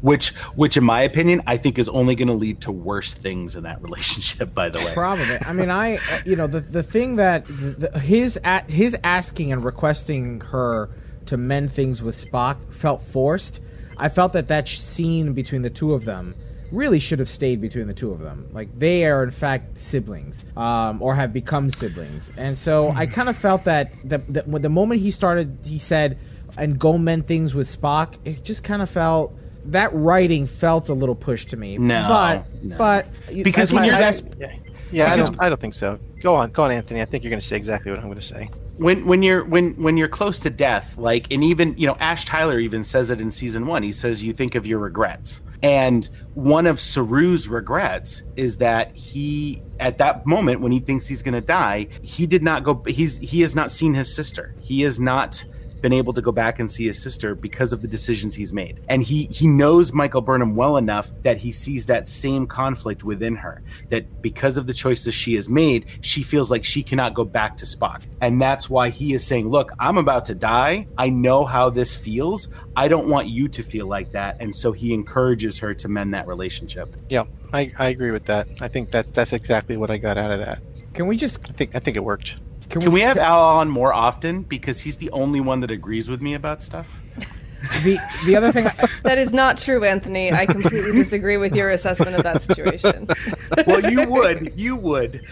which 0.00 0.30
which 0.54 0.76
in 0.76 0.84
my 0.84 1.02
opinion 1.02 1.42
I 1.46 1.56
think 1.56 1.78
is 1.78 1.88
only 1.88 2.14
going 2.14 2.28
to 2.28 2.34
lead 2.34 2.60
to 2.62 2.72
worse 2.72 3.14
things 3.14 3.56
in 3.56 3.64
that 3.64 3.82
relationship 3.82 4.54
by 4.54 4.68
the 4.68 4.78
way 4.78 4.92
Probably. 4.92 5.38
I 5.44 5.52
mean, 5.52 5.70
I 5.70 5.96
uh, 5.96 6.20
you 6.24 6.36
know 6.36 6.46
the 6.46 6.60
the 6.60 6.82
thing 6.82 7.16
that 7.16 7.46
the, 7.46 7.90
the, 7.92 7.98
his 7.98 8.38
his 8.68 8.96
asking 9.02 9.52
and 9.52 9.64
requesting 9.64 10.40
her 10.40 10.90
to 11.26 11.36
mend 11.36 11.72
things 11.72 12.02
with 12.02 12.16
Spock 12.16 12.56
felt 12.72 13.02
forced. 13.02 13.60
I 13.96 14.08
felt 14.08 14.32
that 14.34 14.48
that 14.48 14.68
scene 14.68 15.32
between 15.32 15.62
the 15.62 15.70
two 15.70 15.92
of 15.94 16.04
them 16.04 16.34
really 16.70 16.98
should 16.98 17.18
have 17.18 17.28
stayed 17.28 17.60
between 17.60 17.86
the 17.86 17.92
two 17.94 18.10
of 18.12 18.20
them. 18.20 18.48
Like 18.52 18.78
they 18.78 19.04
are 19.04 19.22
in 19.22 19.30
fact 19.30 19.76
siblings, 19.78 20.42
um, 20.56 21.02
or 21.02 21.14
have 21.14 21.32
become 21.32 21.68
siblings. 21.70 22.30
And 22.36 22.56
so 22.56 22.90
I 22.90 23.06
kind 23.06 23.28
of 23.28 23.36
felt 23.36 23.64
that 23.64 23.92
the, 24.04 24.18
the 24.18 24.42
the 24.58 24.68
moment 24.70 25.02
he 25.02 25.10
started, 25.10 25.58
he 25.64 25.78
said, 25.78 26.18
"And 26.56 26.78
go 26.78 26.96
mend 26.98 27.26
things 27.26 27.54
with 27.54 27.68
Spock." 27.68 28.14
It 28.24 28.42
just 28.44 28.64
kind 28.64 28.80
of 28.82 28.88
felt 28.90 29.36
that 29.66 29.92
writing 29.94 30.46
felt 30.46 30.88
a 30.88 30.94
little 30.94 31.14
pushed 31.14 31.50
to 31.50 31.56
me. 31.56 31.78
No, 31.78 32.06
but 32.08 32.64
no. 32.64 32.76
but 32.78 33.06
Because 33.44 33.72
when 33.72 33.82
think 33.82 33.92
you're- 33.92 34.02
that's- 34.02 34.22
Yeah, 34.40 34.54
yeah 34.90 35.12
I, 35.12 35.16
don't, 35.16 35.36
I 35.40 35.48
don't 35.48 35.60
think 35.60 35.74
so. 35.74 36.00
Go 36.20 36.34
on, 36.34 36.50
go 36.50 36.64
on, 36.64 36.72
Anthony. 36.72 37.00
I 37.00 37.04
think 37.04 37.22
you're 37.22 37.30
going 37.30 37.40
to 37.40 37.46
say 37.46 37.56
exactly 37.56 37.92
what 37.92 37.98
I'm 38.00 38.06
going 38.06 38.18
to 38.18 38.22
say. 38.22 38.48
When 38.76 39.06
when 39.06 39.22
you're 39.22 39.44
when 39.44 39.74
when 39.74 39.96
you're 39.96 40.08
close 40.08 40.38
to 40.40 40.50
death 40.50 40.96
like 40.96 41.30
and 41.30 41.44
even 41.44 41.74
you 41.76 41.86
know 41.86 41.96
ash 42.00 42.24
tyler 42.24 42.58
even 42.58 42.84
says 42.84 43.10
it 43.10 43.20
in 43.20 43.30
season 43.30 43.66
one. 43.66 43.82
He 43.82 43.92
says 43.92 44.22
you 44.22 44.32
think 44.32 44.54
of 44.54 44.66
your 44.66 44.78
regrets. 44.78 45.40
And 45.62 46.08
one 46.34 46.66
of 46.66 46.80
saru's 46.80 47.48
regrets 47.48 48.22
is 48.36 48.56
that 48.56 48.96
he 48.96 49.62
at 49.78 49.98
that 49.98 50.26
moment 50.26 50.60
when 50.60 50.72
he 50.72 50.80
thinks 50.80 51.06
he's 51.06 51.22
going 51.22 51.34
to 51.34 51.40
die 51.40 51.86
he 52.02 52.26
did 52.26 52.42
not 52.42 52.64
go 52.64 52.82
he's 52.88 53.18
he 53.18 53.42
has 53.42 53.54
not 53.54 53.70
seen 53.70 53.94
his 53.94 54.14
sister. 54.14 54.54
He 54.60 54.82
is 54.82 54.98
not 54.98 55.44
been 55.82 55.92
able 55.92 56.12
to 56.12 56.22
go 56.22 56.32
back 56.32 56.58
and 56.58 56.70
see 56.70 56.86
his 56.86 57.00
sister 57.00 57.34
because 57.34 57.72
of 57.72 57.82
the 57.82 57.88
decisions 57.88 58.34
he's 58.34 58.52
made 58.52 58.80
and 58.88 59.02
he 59.02 59.26
he 59.26 59.46
knows 59.46 59.92
michael 59.92 60.20
burnham 60.20 60.56
well 60.56 60.76
enough 60.76 61.10
that 61.22 61.36
he 61.36 61.52
sees 61.52 61.86
that 61.86 62.08
same 62.08 62.46
conflict 62.46 63.04
within 63.04 63.34
her 63.34 63.62
that 63.90 64.22
because 64.22 64.56
of 64.56 64.66
the 64.66 64.74
choices 64.74 65.12
she 65.12 65.34
has 65.34 65.48
made 65.48 65.86
she 66.00 66.22
feels 66.22 66.50
like 66.50 66.64
she 66.64 66.82
cannot 66.82 67.14
go 67.14 67.24
back 67.24 67.56
to 67.56 67.66
spock 67.66 68.02
and 68.20 68.40
that's 68.40 68.70
why 68.70 68.88
he 68.88 69.12
is 69.12 69.26
saying 69.26 69.48
look 69.48 69.70
i'm 69.78 69.98
about 69.98 70.24
to 70.24 70.34
die 70.34 70.86
i 70.96 71.08
know 71.08 71.44
how 71.44 71.68
this 71.68 71.94
feels 71.94 72.48
i 72.76 72.88
don't 72.88 73.08
want 73.08 73.28
you 73.28 73.48
to 73.48 73.62
feel 73.62 73.86
like 73.86 74.12
that 74.12 74.36
and 74.40 74.54
so 74.54 74.72
he 74.72 74.94
encourages 74.94 75.58
her 75.58 75.74
to 75.74 75.88
mend 75.88 76.14
that 76.14 76.26
relationship 76.26 76.96
Yeah, 77.08 77.24
I, 77.52 77.72
I 77.78 77.88
agree 77.88 78.10
with 78.10 78.24
that. 78.26 78.48
I 78.60 78.68
think 78.68 78.90
that's 78.90 79.10
that's 79.10 79.32
exactly 79.32 79.76
what 79.76 79.90
I 79.90 79.96
got 79.96 80.16
out 80.16 80.30
of 80.30 80.38
that. 80.40 80.60
can 80.94 81.06
we 81.06 81.16
just 81.16 81.38
I 81.50 81.52
think 81.52 81.74
I 81.74 81.78
think 81.78 81.96
it 81.96 82.04
worked. 82.04 82.36
Can 82.68 82.90
we 82.90 83.00
have 83.00 83.18
al 83.18 83.40
on 83.40 83.68
more 83.68 83.92
often 83.92 84.42
because 84.42 84.80
he's 84.80 84.96
the 84.96 85.10
only 85.10 85.40
one 85.40 85.60
that 85.60 85.70
agrees 85.70 86.08
with 86.08 86.22
me 86.22 86.34
about 86.34 86.62
stuff 86.62 87.00
the 87.84 87.98
the 88.26 88.36
other 88.36 88.52
thing? 88.52 88.66
That 89.02 89.18
is 89.18 89.32
not 89.32 89.56
true, 89.56 89.84
Anthony. 89.84 90.32
I 90.32 90.46
completely 90.46 90.92
disagree 90.92 91.36
with 91.36 91.54
your 91.54 91.70
assessment 91.70 92.16
of 92.16 92.22
that 92.22 92.40
situation. 92.42 93.08
well 93.66 93.90
you 93.90 94.08
would 94.08 94.52
you 94.56 94.76
would 94.76 95.24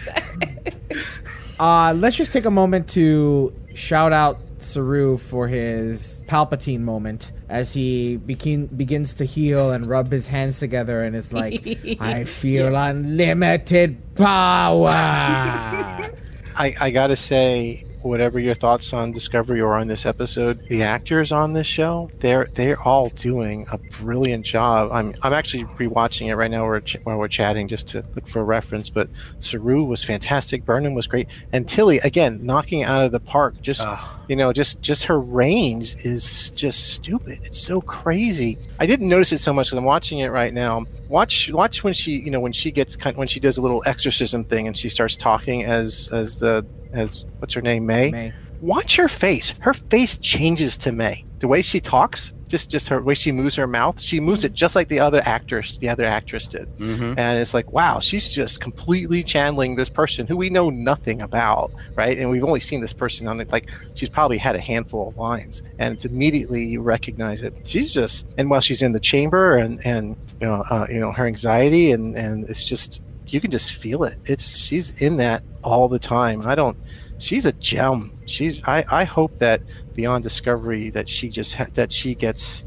Uh, 1.59 1.93
let's 1.93 2.15
just 2.15 2.33
take 2.33 2.45
a 2.45 2.51
moment 2.51 2.89
to 2.89 3.53
shout 3.75 4.11
out 4.11 4.39
Saru 4.57 5.17
for 5.17 5.47
his 5.47 6.23
Palpatine 6.27 6.79
moment 6.79 7.31
as 7.49 7.71
he 7.71 8.17
begin, 8.17 8.67
begins 8.67 9.13
to 9.15 9.25
heal 9.25 9.71
and 9.71 9.87
rub 9.87 10.09
his 10.11 10.27
hands 10.27 10.57
together 10.59 11.03
and 11.03 11.15
is 11.15 11.31
like, 11.31 11.63
I 11.99 12.23
feel 12.23 12.75
unlimited 12.75 14.15
power. 14.15 16.09
I, 16.55 16.75
I 16.79 16.91
gotta 16.91 17.17
say, 17.17 17.83
whatever 18.03 18.39
your 18.39 18.55
thoughts 18.55 18.93
on 18.93 19.11
Discovery 19.11 19.61
or 19.61 19.73
on 19.73 19.87
this 19.87 20.05
episode, 20.05 20.67
the 20.67 20.83
actors 20.83 21.31
on 21.31 21.53
this 21.53 21.67
show, 21.67 22.09
they're 22.19 22.49
they're 22.53 22.79
all 22.81 23.09
doing 23.09 23.65
a 23.71 23.77
brilliant 23.77 24.45
job. 24.45 24.91
I'm 24.91 25.13
I'm 25.21 25.33
actually 25.33 25.65
rewatching 25.65 26.27
it 26.27 26.35
right 26.35 26.51
now. 26.51 26.65
We're 26.65 26.81
ch- 26.81 26.97
while 27.03 27.17
we're 27.17 27.27
chatting 27.27 27.67
just 27.67 27.87
to 27.89 28.03
look 28.15 28.27
for 28.27 28.39
a 28.39 28.43
reference. 28.43 28.89
But 28.89 29.09
Saru 29.39 29.83
was 29.83 30.03
fantastic. 30.03 30.65
Burnham 30.65 30.93
was 30.93 31.07
great, 31.07 31.27
and 31.51 31.67
Tilly 31.67 31.99
again 31.99 32.43
knocking 32.45 32.83
out 32.83 33.05
of 33.05 33.11
the 33.11 33.19
park. 33.19 33.61
Just 33.61 33.85
you 34.27 34.35
know, 34.35 34.53
just 34.53 34.81
just 34.81 35.03
her 35.03 35.19
range 35.19 35.95
is 36.05 36.51
just 36.51 36.93
stupid. 36.93 37.39
It's 37.43 37.59
so 37.59 37.81
crazy. 37.81 38.57
I 38.79 38.85
didn't 38.85 39.09
notice 39.09 39.31
it 39.31 39.39
so 39.39 39.53
much 39.53 39.67
because 39.67 39.77
I'm 39.77 39.83
watching 39.83 40.19
it 40.19 40.29
right 40.29 40.53
now. 40.53 40.85
Watch 41.09 41.49
watch 41.51 41.83
when 41.83 41.93
she 41.93 42.11
you 42.11 42.31
know 42.31 42.39
when 42.39 42.53
she 42.53 42.71
gets 42.71 42.95
kind 42.95 43.17
when 43.17 43.27
she 43.27 43.39
does 43.39 43.57
a 43.57 43.61
little 43.61 43.83
exorcism 43.85 44.43
thing 44.43 44.67
and 44.67 44.77
she 44.77 44.89
starts 44.89 45.15
talking 45.15 45.65
as 45.65 46.09
as 46.11 46.39
the 46.39 46.65
as 46.93 47.25
what's 47.39 47.53
her 47.53 47.61
name 47.61 47.85
May. 47.85 48.11
May. 48.11 48.33
Watch 48.61 48.95
her 48.97 49.07
face. 49.07 49.53
Her 49.59 49.73
face 49.73 50.17
changes 50.19 50.77
to 50.77 50.91
May. 50.91 51.25
The 51.39 51.47
way 51.47 51.63
she 51.63 51.79
talks, 51.79 52.31
just 52.47 52.69
just 52.69 52.87
her 52.89 53.01
way 53.01 53.15
she 53.15 53.31
moves 53.31 53.55
her 53.55 53.65
mouth, 53.65 53.99
she 53.99 54.19
moves 54.19 54.43
it 54.43 54.53
just 54.53 54.75
like 54.75 54.87
the 54.89 54.99
other 54.99 55.19
actress 55.25 55.75
the 55.79 55.89
other 55.89 56.05
actress 56.05 56.45
did. 56.45 56.67
Mhm. 56.77 57.15
And 57.17 57.39
it's 57.39 57.55
like, 57.55 57.71
wow, 57.71 57.99
she's 57.99 58.29
just 58.29 58.59
completely 58.61 59.23
channeling 59.23 59.75
this 59.77 59.89
person 59.89 60.27
who 60.27 60.37
we 60.37 60.51
know 60.51 60.69
nothing 60.69 61.21
about, 61.21 61.71
right? 61.95 62.15
And 62.19 62.29
we've 62.29 62.43
only 62.43 62.59
seen 62.59 62.81
this 62.81 62.93
person 62.93 63.27
on 63.27 63.41
it, 63.41 63.51
like, 63.51 63.71
she's 63.95 64.09
probably 64.09 64.37
had 64.37 64.55
a 64.55 64.61
handful 64.61 65.07
of 65.07 65.17
lines. 65.17 65.63
And 65.79 65.93
it's 65.95 66.05
immediately 66.05 66.63
you 66.63 66.81
recognize 66.81 67.41
it. 67.41 67.53
She's 67.63 67.91
just, 67.91 68.27
and 68.37 68.47
while 68.51 68.61
she's 68.61 68.83
in 68.83 68.91
the 68.91 68.99
chamber 68.99 69.55
and, 69.55 69.83
and 69.83 70.15
you 70.39 70.47
know, 70.47 70.63
uh, 70.69 70.85
you 70.87 70.99
know, 70.99 71.11
her 71.13 71.25
anxiety 71.25 71.91
and, 71.91 72.15
and 72.15 72.47
it's 72.47 72.63
just, 72.63 73.01
you 73.33 73.41
can 73.41 73.51
just 73.51 73.73
feel 73.73 74.03
it. 74.03 74.17
It's, 74.25 74.57
she's 74.57 74.91
in 75.01 75.17
that 75.17 75.43
all 75.63 75.87
the 75.87 75.99
time. 75.99 76.45
I 76.45 76.55
don't, 76.55 76.77
she's 77.19 77.45
a 77.45 77.51
gem. 77.53 78.17
She's, 78.25 78.61
I, 78.63 78.85
I 78.89 79.03
hope 79.03 79.39
that 79.39 79.61
beyond 79.93 80.23
Discovery 80.23 80.89
that 80.91 81.07
she 81.07 81.29
just, 81.29 81.55
ha- 81.55 81.67
that 81.73 81.91
she 81.91 82.15
gets, 82.15 82.63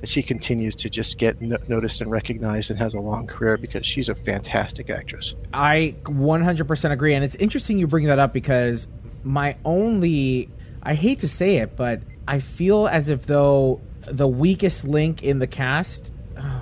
that 0.00 0.08
she 0.08 0.22
continues 0.22 0.74
to 0.76 0.90
just 0.90 1.18
get 1.18 1.40
no- 1.40 1.58
noticed 1.68 2.00
and 2.00 2.10
recognized 2.10 2.70
and 2.70 2.78
has 2.78 2.94
a 2.94 3.00
long 3.00 3.26
career 3.26 3.56
because 3.56 3.86
she's 3.86 4.08
a 4.08 4.14
fantastic 4.14 4.90
actress. 4.90 5.34
I 5.52 5.94
100% 6.04 6.90
agree. 6.90 7.14
And 7.14 7.24
it's 7.24 7.36
interesting 7.36 7.78
you 7.78 7.86
bring 7.86 8.06
that 8.06 8.18
up 8.18 8.32
because 8.32 8.88
my 9.24 9.56
only, 9.64 10.48
I 10.82 10.94
hate 10.94 11.20
to 11.20 11.28
say 11.28 11.56
it, 11.56 11.76
but 11.76 12.00
I 12.26 12.40
feel 12.40 12.88
as 12.88 13.08
if 13.08 13.26
though 13.26 13.80
the 14.06 14.28
weakest 14.28 14.84
link 14.84 15.22
in 15.22 15.38
the 15.38 15.46
cast, 15.46 16.12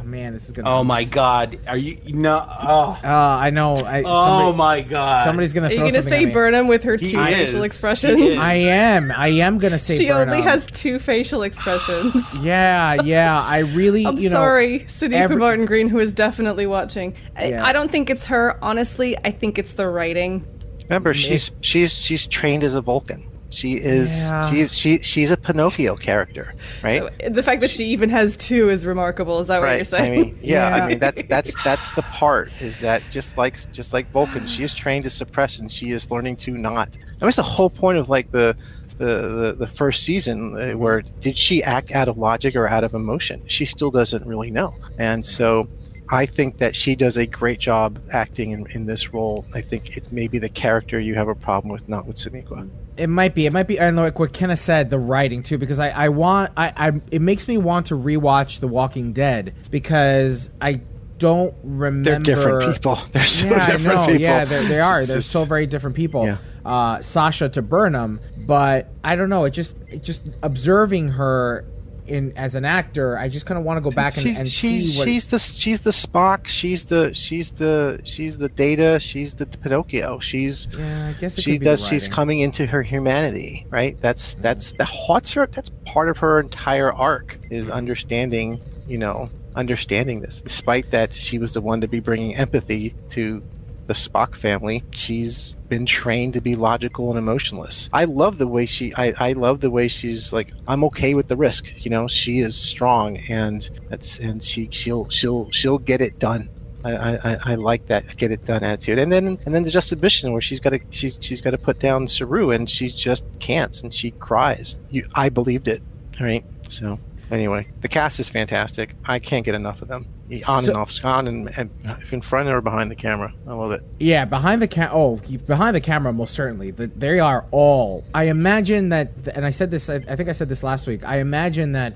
man, 0.07 0.33
this 0.33 0.45
is 0.47 0.53
going 0.53 0.65
to. 0.65 0.71
oh 0.71 0.85
my 0.85 1.05
god 1.05 1.59
are 1.67 1.77
you 1.77 1.99
no 2.15 2.37
oh 2.37 2.99
Uh, 3.03 3.09
I 3.09 3.51
know. 3.51 3.75
I, 3.77 4.03
oh 4.05 4.25
somebody- 4.53 4.57
my 4.57 4.81
god 4.83 5.25
Somebody's 5.25 5.53
gonna. 5.53 5.67
Are 5.67 5.71
to 5.71 5.75
you 5.75 5.81
going 5.81 5.95
to 5.95 6.03
say. 6.03 6.25
Burnham 6.27 6.69
with 6.69 6.83
her 6.85 6.97
He 6.97 7.11
two 7.13 7.21
is. 7.21 7.27
facial 7.37 7.61
He 7.61 7.67
expressions? 7.67 8.39
I 8.39 8.55
am. 8.55 9.11
I 9.11 9.29
am 9.29 9.59
going 9.59 9.73
to 9.73 9.79
say 9.79 9.99
she 9.99 10.11
only 10.11 10.41
has 10.43 10.67
two 10.67 10.99
facial 10.99 11.43
expressions. 11.43 12.15
Yeah, 12.43 13.03
yeah. 13.03 13.41
I 13.43 13.61
really, 13.61 14.07
I'm 14.07 14.19
you 14.19 14.29
know. 14.31 14.37
sorry, 14.37 14.81
Sudeepa 14.81 15.13
every- 15.13 15.37
Martin 15.37 15.67
Green, 15.67 15.89
who 15.89 15.99
is 15.99 16.13
definitely 16.13 16.67
watching. 16.67 17.15
I, 17.37 17.49
Yeah. 17.49 17.65
I 17.67 17.73
don't 17.73 17.91
think 17.91 18.09
it's 18.11 18.27
her. 18.27 18.57
Honestly, 18.63 19.17
I 19.25 19.31
think 19.31 19.59
it's 19.59 19.73
the 19.75 19.89
writing. 19.89 20.45
Remember, 20.85 21.13
she's 21.15 21.51
she's 21.63 21.93
she's 21.95 22.27
trained 22.27 22.63
as 22.63 22.75
a 22.77 22.81
Vulcan. 22.81 23.25
She 23.57 23.75
is 23.75 24.21
Yeah. 24.21 24.43
she's 24.43 24.77
she 24.77 24.99
she's 24.99 25.31
a 25.31 25.37
Pinocchio 25.37 25.97
character, 25.97 26.55
right? 26.83 27.11
The 27.33 27.43
fact 27.43 27.63
that 27.63 27.71
she 27.71 27.87
even 27.87 28.11
has 28.11 28.37
two 28.37 28.69
is 28.69 28.85
remarkable. 28.85 29.41
Is 29.41 29.49
that 29.49 29.61
what 29.61 29.69
you're 29.69 29.79
right. 29.79 29.87
saying? 29.87 30.13
I 30.13 30.25
mean, 30.25 30.39
yeah, 30.43 30.77
Yeah. 30.77 30.85
I 30.85 30.89
mean 30.89 30.99
that's 30.99 31.23
that's 31.29 31.55
that's 31.65 31.93
the 31.93 32.03
part 32.03 32.51
is 32.61 32.81
that 32.81 33.03
just 33.11 33.39
like 33.39 33.55
just 33.73 33.95
like 33.95 34.11
Vulcan, 34.13 34.47
she 34.47 34.63
is 34.63 34.75
trained 34.75 35.05
to 35.05 35.11
suppress 35.11 35.59
and 35.59 35.73
she 35.73 35.91
is 35.91 36.11
learning 36.11 36.37
to 36.37 36.51
not. 36.51 36.99
That 37.19 37.25
was 37.25 37.37
the 37.37 37.43
whole 37.43 37.71
point 37.71 37.99
of 37.99 38.09
like 38.09 38.31
the. 38.31 38.57
The, 38.99 39.05
the, 39.05 39.57
the 39.59 39.67
first 39.67 40.05
season 40.05 40.59
uh, 40.59 40.73
where 40.73 41.03
did 41.03 41.37
she 41.37 41.63
act 41.63 41.93
out 41.93 42.09
of 42.09 42.17
logic 42.17 42.57
or 42.57 42.67
out 42.67 42.83
of 42.83 42.95
emotion 42.95 43.43
she 43.47 43.67
still 43.67 43.91
doesn't 43.91 44.27
really 44.27 44.51
know 44.51 44.75
and 44.97 45.23
so 45.23 45.69
I 46.09 46.27
think 46.27 46.59
that 46.59 46.77
she 46.77 46.95
does 46.95 47.17
a 47.17 47.27
great 47.27 47.59
job 47.59 48.01
acting 48.13 48.53
in, 48.53 48.67
in 48.71 48.87
this 48.87 49.13
role. 49.13 49.45
I 49.55 49.61
think 49.61 49.97
it's 49.97 50.13
maybe 50.13 50.39
the 50.39 50.49
character 50.49 51.01
you 51.01 51.15
have 51.15 51.29
a 51.29 51.35
problem 51.35 51.73
with, 51.73 51.89
not 51.89 52.07
with 52.07 52.17
Sonequa. 52.17 52.69
It 52.97 53.09
might 53.09 53.35
be. 53.35 53.47
It 53.47 53.53
might 53.53 53.67
be. 53.67 53.79
And 53.79 53.97
like 53.97 54.19
what 54.19 54.33
Kenna 54.33 54.57
said, 54.57 54.91
the 54.91 54.99
writing 54.99 55.43
too, 55.43 55.59
because 55.59 55.79
I, 55.79 55.91
I 55.91 56.09
want. 56.09 56.53
I, 56.57 56.73
I. 56.77 57.01
It 57.11 57.21
makes 57.21 57.47
me 57.49 57.59
want 57.59 57.87
to 57.87 57.95
rewatch 57.95 58.61
The 58.61 58.69
Walking 58.69 59.13
Dead 59.13 59.55
because 59.71 60.51
I 60.61 60.81
don't 61.19 61.55
remember. 61.63 62.11
They're 62.11 62.37
different 62.37 62.75
people. 62.75 62.99
They're 63.13 63.25
so 63.25 63.47
yeah, 63.47 63.67
different 63.73 64.01
know. 64.01 64.07
people. 64.07 64.21
Yeah, 64.21 64.45
they 64.45 64.81
are. 64.81 65.05
They're 65.05 65.19
it's- 65.19 65.27
so 65.27 65.45
very 65.45 65.67
different 65.67 65.97
people. 65.97 66.25
Yeah. 66.25 66.39
Uh, 66.65 67.01
Sasha 67.01 67.49
to 67.51 67.63
Burnham, 67.63 68.19
but 68.39 68.89
I 69.05 69.15
don't 69.15 69.29
know. 69.29 69.45
It 69.45 69.51
just, 69.51 69.77
it 69.87 70.03
just 70.03 70.23
observing 70.43 71.11
her 71.11 71.65
in 72.09 72.37
as 72.37 72.55
an 72.55 72.65
actor, 72.65 73.19
I 73.19 73.29
just 73.29 73.47
kind 73.47 73.59
of 73.59 73.65
want 73.65 73.79
to 73.79 73.83
go 73.83 73.91
back 73.91 74.17
and, 74.17 74.23
she's, 74.23 74.39
and 74.39 74.49
she's, 74.49 74.93
see 74.93 74.99
what. 74.99 75.09
she's 75.09 75.27
the 75.27 75.39
she's 75.39 75.81
the 75.81 75.91
Spock. 75.91 76.47
She's 76.47 76.85
the 76.85 77.15
she's 77.15 77.53
the 77.53 78.01
she's 78.05 78.39
the 78.39 78.49
Data. 78.49 78.99
She's 79.01 79.35
the 79.35 79.47
Pinocchio. 79.47 80.19
She's 80.19 80.69
yeah, 80.77 81.09
I 81.09 81.21
guess 81.21 81.37
she 81.37 81.43
could 81.43 81.51
be 81.53 81.59
the 81.59 81.65
does. 81.65 81.87
She's 81.87 82.09
coming 82.09 82.41
into 82.41 82.67
her 82.67 82.83
humanity, 82.83 83.67
right? 83.71 84.01
That's 84.01 84.35
mm. 84.35 84.43
that's 84.43 84.73
the 84.73 84.87
what's 85.07 85.33
her. 85.33 85.47
That's 85.47 85.71
part 85.85 86.09
of 86.09 86.19
her 86.19 86.41
entire 86.41 86.93
arc 86.93 87.39
is 87.51 87.69
understanding. 87.71 88.61
You 88.87 88.99
know, 88.99 89.31
understanding 89.57 90.21
this. 90.21 90.43
Despite 90.43 90.91
that, 90.93 91.13
she 91.13 91.39
was 91.39 91.55
the 91.55 91.61
one 91.61 91.81
to 91.81 91.89
be 91.89 91.99
bringing 91.99 92.37
empathy 92.37 92.95
to 93.11 93.43
the 93.87 93.95
Spock 93.95 94.35
family. 94.35 94.83
She's 94.93 95.55
been 95.69 95.87
trained 95.87 96.35
to 96.35 96.41
be 96.41 96.55
logical 96.55 97.11
and 97.11 97.19
emotionless. 97.19 97.91
I 97.93 98.05
love 98.05 98.39
the 98.39 98.47
way 98.47 98.67
she. 98.67 98.95
I, 98.95 99.15
I 99.19 99.33
love 99.33 99.61
the 99.61 99.71
way 99.71 99.89
she's 99.89 100.33
like. 100.33 100.53
I'm 100.69 100.85
okay 100.85 101.15
with 101.15 101.29
the 101.29 101.37
risk. 101.37 101.73
You 101.85 101.91
know, 101.91 102.09
she 102.09 102.41
is 102.41 102.57
strong 102.57 103.19
and 103.29 103.69
that's 103.89 104.19
and 104.19 104.43
she 104.43 104.69
she'll 104.71 105.09
she'll 105.09 105.51
she'll 105.51 105.79
get 105.79 106.01
it 106.01 106.19
done. 106.19 106.49
I, 106.85 107.17
I, 107.17 107.37
I 107.45 107.55
like 107.57 107.87
that 107.87 108.17
get 108.17 108.31
it 108.31 108.45
done 108.45 108.63
attitude, 108.63 108.99
and 108.99 109.11
then 109.11 109.39
and 109.45 109.55
then 109.55 109.65
the 109.65 109.71
juxtaposition 109.71 110.33
where 110.33 110.41
she's 110.41 110.61
got 110.61 110.71
to 110.71 110.81
she's 110.91 111.19
she's 111.21 111.41
got 111.41 111.51
to 111.51 111.59
put 111.59 111.81
down 111.81 112.07
Saru, 112.07 112.53
and 112.53 112.71
she 112.71 112.89
just 112.89 113.25
can't, 113.41 113.83
and 113.83 113.93
she 113.93 114.13
cries. 114.13 114.77
You, 114.91 115.09
I 115.15 115.29
believed 115.29 115.67
it, 115.67 115.83
all 116.21 116.27
right? 116.27 116.45
So 116.69 117.01
anyway, 117.31 117.67
the 117.81 117.89
cast 117.89 118.21
is 118.21 118.29
fantastic. 118.29 118.95
I 119.05 119.19
can't 119.19 119.45
get 119.45 119.55
enough 119.55 119.83
of 119.83 119.89
them. 119.89 120.07
On 120.49 120.65
So- 120.65 120.71
and 120.73 120.77
off, 120.77 121.05
on 121.05 121.29
and, 121.29 121.51
and 121.57 121.71
in 122.11 122.21
front 122.21 122.49
or 122.49 122.61
behind 122.61 122.91
the 122.91 122.95
camera. 122.97 123.33
I 123.47 123.53
love 123.55 123.73
it. 123.73 123.83
Yeah, 124.01 124.25
behind 124.25 124.61
the 124.63 124.69
cam. 124.69 124.91
Oh, 124.93 125.21
behind 125.47 125.77
the 125.77 125.81
camera, 125.81 126.13
most 126.13 126.35
certainly. 126.35 126.71
The, 126.71 126.89
they 126.89 127.19
are 127.21 127.45
all. 127.51 128.05
I 128.15 128.25
imagine 128.25 128.89
that, 128.91 129.13
and 129.35 129.45
I 129.47 129.51
said 129.51 129.71
this. 129.71 129.89
I, 129.89 129.97
I 129.97 130.17
think 130.17 130.29
I 130.29 130.33
said 130.33 130.49
this 130.49 130.63
last 130.63 130.87
week. 130.87 131.05
I 131.05 131.19
imagine 131.19 131.73
that 131.73 131.95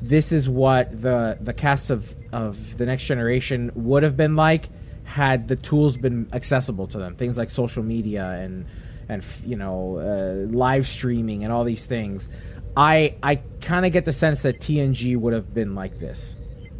this 0.00 0.32
is 0.32 0.48
what 0.48 1.00
the 1.02 1.38
the 1.40 1.52
cast 1.52 1.90
of 1.90 2.14
of 2.32 2.78
the 2.78 2.86
next 2.86 3.04
generation 3.04 3.70
would 3.74 4.02
have 4.02 4.16
been 4.16 4.34
like 4.36 4.68
had 5.04 5.48
the 5.48 5.56
tools 5.56 5.96
been 5.96 6.28
accessible 6.32 6.86
to 6.88 6.98
them. 6.98 7.14
Things 7.16 7.36
like 7.36 7.50
social 7.50 7.82
media 7.82 8.24
and 8.30 8.66
and 9.08 9.24
you 9.44 9.56
know 9.56 9.98
uh, 9.98 10.52
live 10.54 10.86
streaming 10.86 11.44
and 11.44 11.52
all 11.52 11.64
these 11.64 11.84
things. 11.86 12.28
I 12.76 13.16
I 13.22 13.36
kind 13.60 13.84
of 13.84 13.92
get 13.92 14.04
the 14.06 14.12
sense 14.12 14.42
that 14.42 14.60
TNG 14.60 15.16
would 15.16 15.34
have 15.34 15.52
been 15.52 15.74
like 15.74 15.98
this. 15.98 16.36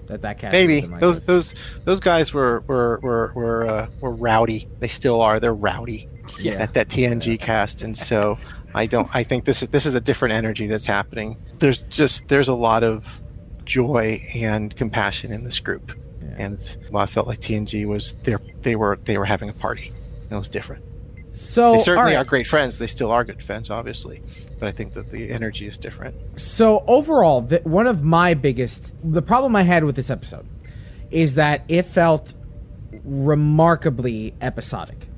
That 0.07 0.23
that 0.23 0.39
cast 0.39 0.53
would 0.53 0.67
Maybe 0.67 0.81
those 0.99 1.17
this. 1.17 1.27
those 1.27 1.55
those 1.85 2.01
guys 2.01 2.33
were 2.33 2.61
were 2.67 2.99
were 3.03 3.33
were, 3.35 3.67
uh, 3.67 3.87
were 4.01 4.11
rowdy. 4.11 4.69
They 4.81 4.89
still 4.89 5.21
are. 5.21 5.41
They're 5.41 5.55
rowdy. 5.55 6.09
Yeah. 6.39 6.53
At 6.55 6.75
that 6.75 6.89
TNG 6.89 7.39
cast, 7.39 7.83
and 7.83 7.97
so 7.97 8.39
I 8.75 8.87
don't. 8.87 9.09
I 9.15 9.23
think 9.23 9.45
this 9.45 9.63
is 9.63 9.69
this 9.69 9.87
is 9.87 9.95
a 9.95 10.01
different 10.01 10.35
energy 10.35 10.67
that's 10.67 10.87
happening. 10.87 11.37
There's 11.59 11.85
just 11.85 12.29
there's 12.29 12.49
a 12.49 12.55
lot 12.55 12.83
of 12.85 13.21
joy 13.65 14.25
and 14.35 14.75
compassion 14.75 15.33
in 15.33 15.45
this 15.45 15.59
group, 15.59 15.93
and 16.37 16.59
well, 16.91 17.03
I 17.03 17.07
felt 17.07 17.27
like 17.27 17.41
TNG 17.41 17.87
was 17.87 18.15
there. 18.23 18.41
They 18.63 18.77
were 18.77 18.99
they 19.05 19.19
were 19.19 19.25
having 19.25 19.49
a 19.51 19.55
party. 19.55 19.93
It 20.31 20.35
was 20.35 20.49
different. 20.49 20.85
So 21.33 21.73
They 21.73 21.79
certainly 21.81 22.13
right. 22.13 22.19
are 22.19 22.25
great 22.25 22.47
friends. 22.47 22.79
They 22.79 22.87
still 22.87 23.11
are 23.11 23.25
good 23.25 23.43
friends, 23.43 23.71
obviously, 23.71 24.23
but 24.61 24.69
I 24.69 24.73
think 24.73 24.95
that 24.95 25.11
the 25.11 25.31
energy 25.31 25.67
is 25.67 25.79
different. 25.79 26.15
So 26.39 26.85
overall, 26.87 27.41
the, 27.41 27.61
one 27.65 27.87
of 27.87 28.05
my 28.05 28.35
biggest 28.35 28.93
the 29.03 29.23
problem 29.23 29.57
I 29.57 29.63
had 29.63 29.83
with 29.85 29.97
this 29.97 30.11
episode 30.11 30.47
is 31.11 31.35
that 31.37 31.65
it 31.69 31.83
felt 31.83 32.35
remarkably 33.05 34.35
episodic, 34.41 35.09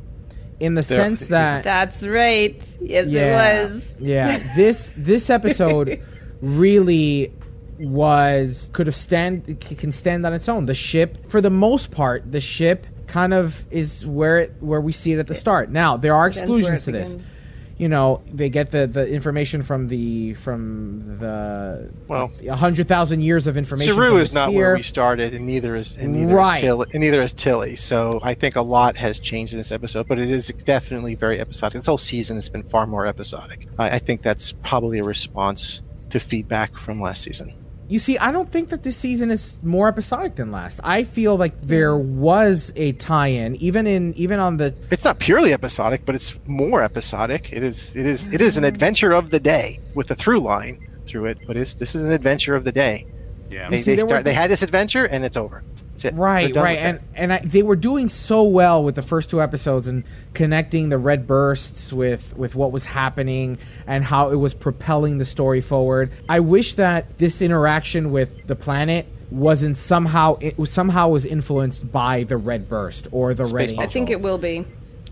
in 0.60 0.74
the 0.74 0.82
There- 0.82 0.98
sense 0.98 1.26
that 1.28 1.64
That's 1.64 2.02
right. 2.02 2.62
Yes, 2.80 3.06
yeah, 3.08 3.20
it 3.20 3.64
was. 3.72 3.92
yeah 4.00 4.54
this 4.56 4.92
this 4.96 5.30
episode 5.30 6.00
really 6.40 7.32
was 7.78 8.70
could 8.72 8.86
have 8.86 8.94
stand 8.94 9.60
can 9.60 9.90
stand 9.92 10.24
on 10.24 10.32
its 10.32 10.48
own. 10.48 10.66
The 10.66 10.74
ship, 10.74 11.28
for 11.28 11.40
the 11.40 11.50
most 11.50 11.90
part, 11.90 12.30
the 12.30 12.40
ship 12.40 12.86
kind 13.14 13.32
of 13.32 13.64
is 13.70 14.04
where 14.04 14.40
it 14.40 14.56
where 14.58 14.80
we 14.80 14.90
see 14.92 15.12
it 15.12 15.20
at 15.20 15.28
the 15.28 15.34
start. 15.34 15.70
Now 15.70 15.96
there 15.96 16.14
are 16.16 16.26
exclusions 16.26 16.84
to 16.84 16.90
this. 16.92 17.12
begins. 17.14 17.30
You 17.76 17.88
know, 17.88 18.22
they 18.32 18.50
get 18.50 18.70
the, 18.70 18.86
the 18.86 19.04
information 19.08 19.62
from 19.64 19.88
the 19.88 20.34
from 20.34 21.18
the 21.18 21.90
Well, 22.08 22.30
a 22.48 22.54
hundred 22.56 22.86
thousand 22.88 23.20
years 23.22 23.46
of 23.48 23.56
information. 23.56 23.94
Saru 23.94 24.16
is 24.18 24.32
not 24.32 24.48
sphere. 24.50 24.58
where 24.66 24.76
we 24.76 24.82
started, 24.84 25.34
and 25.34 25.44
neither 25.46 25.74
is 25.76 25.96
and 25.96 26.12
neither 26.12 26.34
Right. 26.36 26.56
is 26.56 26.60
Tilly, 26.60 26.86
and 26.92 27.00
neither 27.00 27.20
is 27.22 27.32
Tilly. 27.32 27.74
So 27.76 28.20
I 28.22 28.34
think 28.34 28.54
a 28.56 28.62
lot 28.62 28.96
has 28.96 29.18
changed 29.20 29.52
in 29.54 29.58
this 29.58 29.72
episode, 29.72 30.06
but 30.08 30.18
it 30.20 30.30
is 30.30 30.48
definitely 30.64 31.14
very 31.16 31.40
episodic. 31.40 31.74
This 31.74 31.86
whole 31.86 31.98
season 31.98 32.36
has 32.36 32.48
been 32.48 32.62
far 32.64 32.86
more 32.86 33.06
episodic. 33.06 33.66
I, 33.78 33.90
I 33.96 33.98
think 33.98 34.22
that's 34.22 34.52
probably 34.52 34.98
a 35.00 35.04
response 35.04 35.82
to 36.10 36.20
feedback 36.20 36.76
from 36.76 37.00
last 37.00 37.22
season. 37.22 37.52
You 37.88 37.98
see, 37.98 38.16
I 38.18 38.32
don't 38.32 38.48
think 38.48 38.70
that 38.70 38.82
this 38.82 38.96
season 38.96 39.30
is 39.30 39.58
more 39.62 39.88
episodic 39.88 40.36
than 40.36 40.50
last. 40.50 40.80
I 40.82 41.04
feel 41.04 41.36
like 41.36 41.60
there 41.60 41.92
mm. 41.92 42.14
was 42.14 42.72
a 42.76 42.92
tie-in, 42.92 43.56
even 43.56 43.86
in 43.86 44.14
even 44.14 44.38
on 44.38 44.56
the 44.56 44.74
It's 44.90 45.04
not 45.04 45.18
purely 45.18 45.52
episodic, 45.52 46.06
but 46.06 46.14
it's 46.14 46.38
more 46.46 46.82
episodic. 46.82 47.52
It 47.52 47.62
is 47.62 47.94
it 47.94 48.06
is 48.06 48.26
it 48.32 48.40
is 48.40 48.56
an 48.56 48.64
mm. 48.64 48.68
adventure 48.68 49.12
of 49.12 49.30
the 49.30 49.40
day 49.40 49.80
with 49.94 50.10
a 50.10 50.14
through 50.14 50.40
line 50.40 50.88
through 51.06 51.26
it. 51.26 51.38
But 51.46 51.56
it's 51.56 51.74
this 51.74 51.94
is 51.94 52.02
an 52.02 52.12
adventure 52.12 52.54
of 52.54 52.64
the 52.64 52.72
day. 52.72 53.06
Yeah. 53.50 53.68
They, 53.68 53.78
see, 53.78 53.92
they 53.92 53.96
there 53.96 54.04
were 54.06 54.08
start. 54.08 54.24
They 54.24 54.34
had 54.34 54.50
this 54.50 54.62
adventure, 54.62 55.04
and 55.04 55.24
it's 55.24 55.36
over. 55.36 55.62
That's 55.94 56.06
it. 56.06 56.14
Right, 56.14 56.54
right, 56.56 56.78
and 56.78 57.00
and 57.14 57.32
I, 57.32 57.38
they 57.38 57.62
were 57.62 57.76
doing 57.76 58.08
so 58.08 58.42
well 58.42 58.82
with 58.82 58.96
the 58.96 59.02
first 59.02 59.30
two 59.30 59.40
episodes 59.40 59.86
and 59.86 60.02
connecting 60.34 60.88
the 60.88 60.98
red 60.98 61.26
bursts 61.26 61.92
with 61.92 62.36
with 62.36 62.56
what 62.56 62.72
was 62.72 62.84
happening 62.84 63.58
and 63.86 64.04
how 64.04 64.30
it 64.30 64.36
was 64.36 64.54
propelling 64.54 65.18
the 65.18 65.24
story 65.24 65.60
forward. 65.60 66.10
I 66.28 66.40
wish 66.40 66.74
that 66.74 67.18
this 67.18 67.40
interaction 67.40 68.10
with 68.10 68.46
the 68.48 68.56
planet 68.56 69.06
wasn't 69.30 69.76
somehow 69.76 70.36
it 70.40 70.58
was 70.58 70.70
somehow 70.70 71.08
was 71.08 71.24
influenced 71.24 71.90
by 71.92 72.24
the 72.24 72.36
red 72.36 72.68
burst 72.68 73.06
or 73.12 73.32
the 73.34 73.44
red. 73.44 73.70
Angel. 73.70 73.84
I 73.84 73.86
think 73.86 74.10
it 74.10 74.20
will 74.20 74.38
be. 74.38 74.66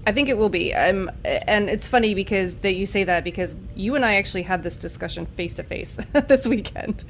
I 0.05 0.11
think 0.11 0.29
it 0.29 0.37
will 0.37 0.49
be. 0.49 0.75
Um, 0.75 1.11
and 1.25 1.71
it's 1.71 1.87
funny 1.87 2.15
because 2.15 2.57
that 2.59 2.73
you 2.73 2.87
say 2.87 3.05
that 3.05 3.23
because 3.23 3.55
you 3.77 3.95
and 3.95 4.05
I 4.05 4.17
actually 4.17 4.43
had 4.43 4.65
this 4.65 4.77
discussion 4.77 5.27
face 5.27 5.55
to 5.55 5.63
face 5.63 5.97
this 6.27 6.45
weekend. 6.45 7.05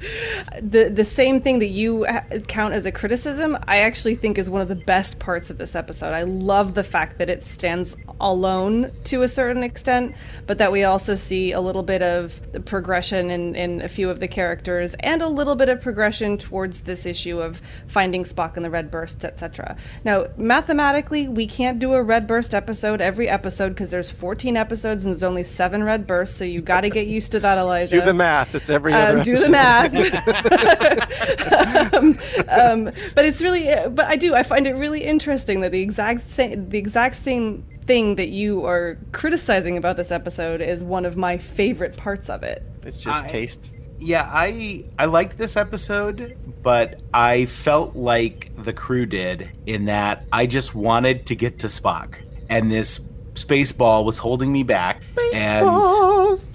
The 0.61 0.89
the 0.89 1.05
same 1.05 1.41
thing 1.41 1.59
that 1.59 1.67
you 1.67 2.05
count 2.47 2.75
as 2.75 2.85
a 2.85 2.91
criticism, 2.91 3.57
I 3.67 3.79
actually 3.79 4.15
think 4.15 4.37
is 4.37 4.49
one 4.49 4.61
of 4.61 4.67
the 4.67 4.75
best 4.75 5.17
parts 5.17 5.49
of 5.49 5.57
this 5.57 5.75
episode. 5.75 6.13
I 6.13 6.23
love 6.23 6.75
the 6.75 6.83
fact 6.83 7.17
that 7.17 7.29
it 7.29 7.43
stands 7.43 7.95
alone 8.21 8.91
to 9.05 9.23
a 9.23 9.27
certain 9.27 9.63
extent, 9.63 10.13
but 10.45 10.59
that 10.59 10.71
we 10.71 10.83
also 10.83 11.15
see 11.15 11.51
a 11.51 11.61
little 11.61 11.83
bit 11.83 12.03
of 12.03 12.39
progression 12.65 13.31
in, 13.31 13.55
in 13.55 13.81
a 13.81 13.87
few 13.87 14.09
of 14.11 14.19
the 14.19 14.27
characters 14.27 14.93
and 14.99 15.21
a 15.21 15.27
little 15.27 15.55
bit 15.55 15.69
of 15.69 15.81
progression 15.81 16.37
towards 16.37 16.81
this 16.81 17.07
issue 17.07 17.41
of 17.41 17.59
finding 17.87 18.23
Spock 18.23 18.55
in 18.55 18.61
the 18.61 18.69
red 18.69 18.91
bursts, 18.91 19.25
etc. 19.25 19.75
Now, 20.03 20.27
mathematically, 20.37 21.27
we 21.27 21.47
can't 21.47 21.79
do 21.79 21.93
a 21.93 22.03
red 22.03 22.27
burst 22.27 22.53
episode 22.53 22.82
every 22.83 23.29
episode 23.29 23.69
because 23.69 23.91
there's 23.91 24.11
14 24.11 24.57
episodes 24.57 25.05
and 25.05 25.13
there's 25.13 25.23
only 25.23 25.43
seven 25.43 25.83
red 25.83 26.05
bursts, 26.05 26.37
so 26.37 26.43
you 26.43 26.61
got 26.61 26.81
to 26.81 26.89
get 26.89 27.07
used 27.07 27.31
to 27.33 27.39
that, 27.39 27.57
Elijah. 27.57 27.99
Do 27.99 28.05
the 28.05 28.13
math. 28.13 28.53
It's 28.55 28.69
every 28.69 28.93
other. 28.93 29.17
Um, 29.17 29.23
do 29.23 29.37
the 29.37 29.49
math. 29.49 29.93
um, 31.93 32.17
um, 32.49 32.85
but 33.15 33.25
it's 33.25 33.41
really, 33.41 33.69
but 33.89 34.05
I 34.05 34.15
do. 34.15 34.35
I 34.35 34.43
find 34.43 34.67
it 34.67 34.73
really 34.73 35.03
interesting 35.03 35.61
that 35.61 35.71
the 35.71 35.81
exact 35.81 36.29
same, 36.29 36.69
the 36.69 36.77
exact 36.77 37.15
same 37.15 37.65
thing 37.85 38.15
that 38.15 38.29
you 38.29 38.65
are 38.65 38.97
criticizing 39.11 39.77
about 39.77 39.97
this 39.97 40.11
episode 40.11 40.61
is 40.61 40.83
one 40.83 41.05
of 41.05 41.17
my 41.17 41.37
favorite 41.37 41.97
parts 41.97 42.29
of 42.29 42.43
it. 42.43 42.63
It's 42.83 42.97
just 42.97 43.23
I- 43.23 43.27
taste. 43.27 43.73
Yeah, 43.99 44.29
I 44.29 44.83
I 44.99 45.05
liked 45.05 45.37
this 45.37 45.55
episode, 45.55 46.35
but 46.61 46.99
I 47.13 47.45
felt 47.45 47.95
like 47.95 48.51
the 48.57 48.73
crew 48.73 49.05
did 49.05 49.49
in 49.65 49.85
that 49.85 50.25
I 50.33 50.45
just 50.45 50.75
wanted 50.75 51.25
to 51.27 51.35
get 51.35 51.59
to 51.59 51.67
Spock, 51.67 52.15
and 52.49 52.71
this 52.71 52.99
space 53.35 53.71
ball 53.71 54.05
was 54.05 54.17
holding 54.17 54.51
me 54.51 54.63
back. 54.63 55.03
and 55.33 55.67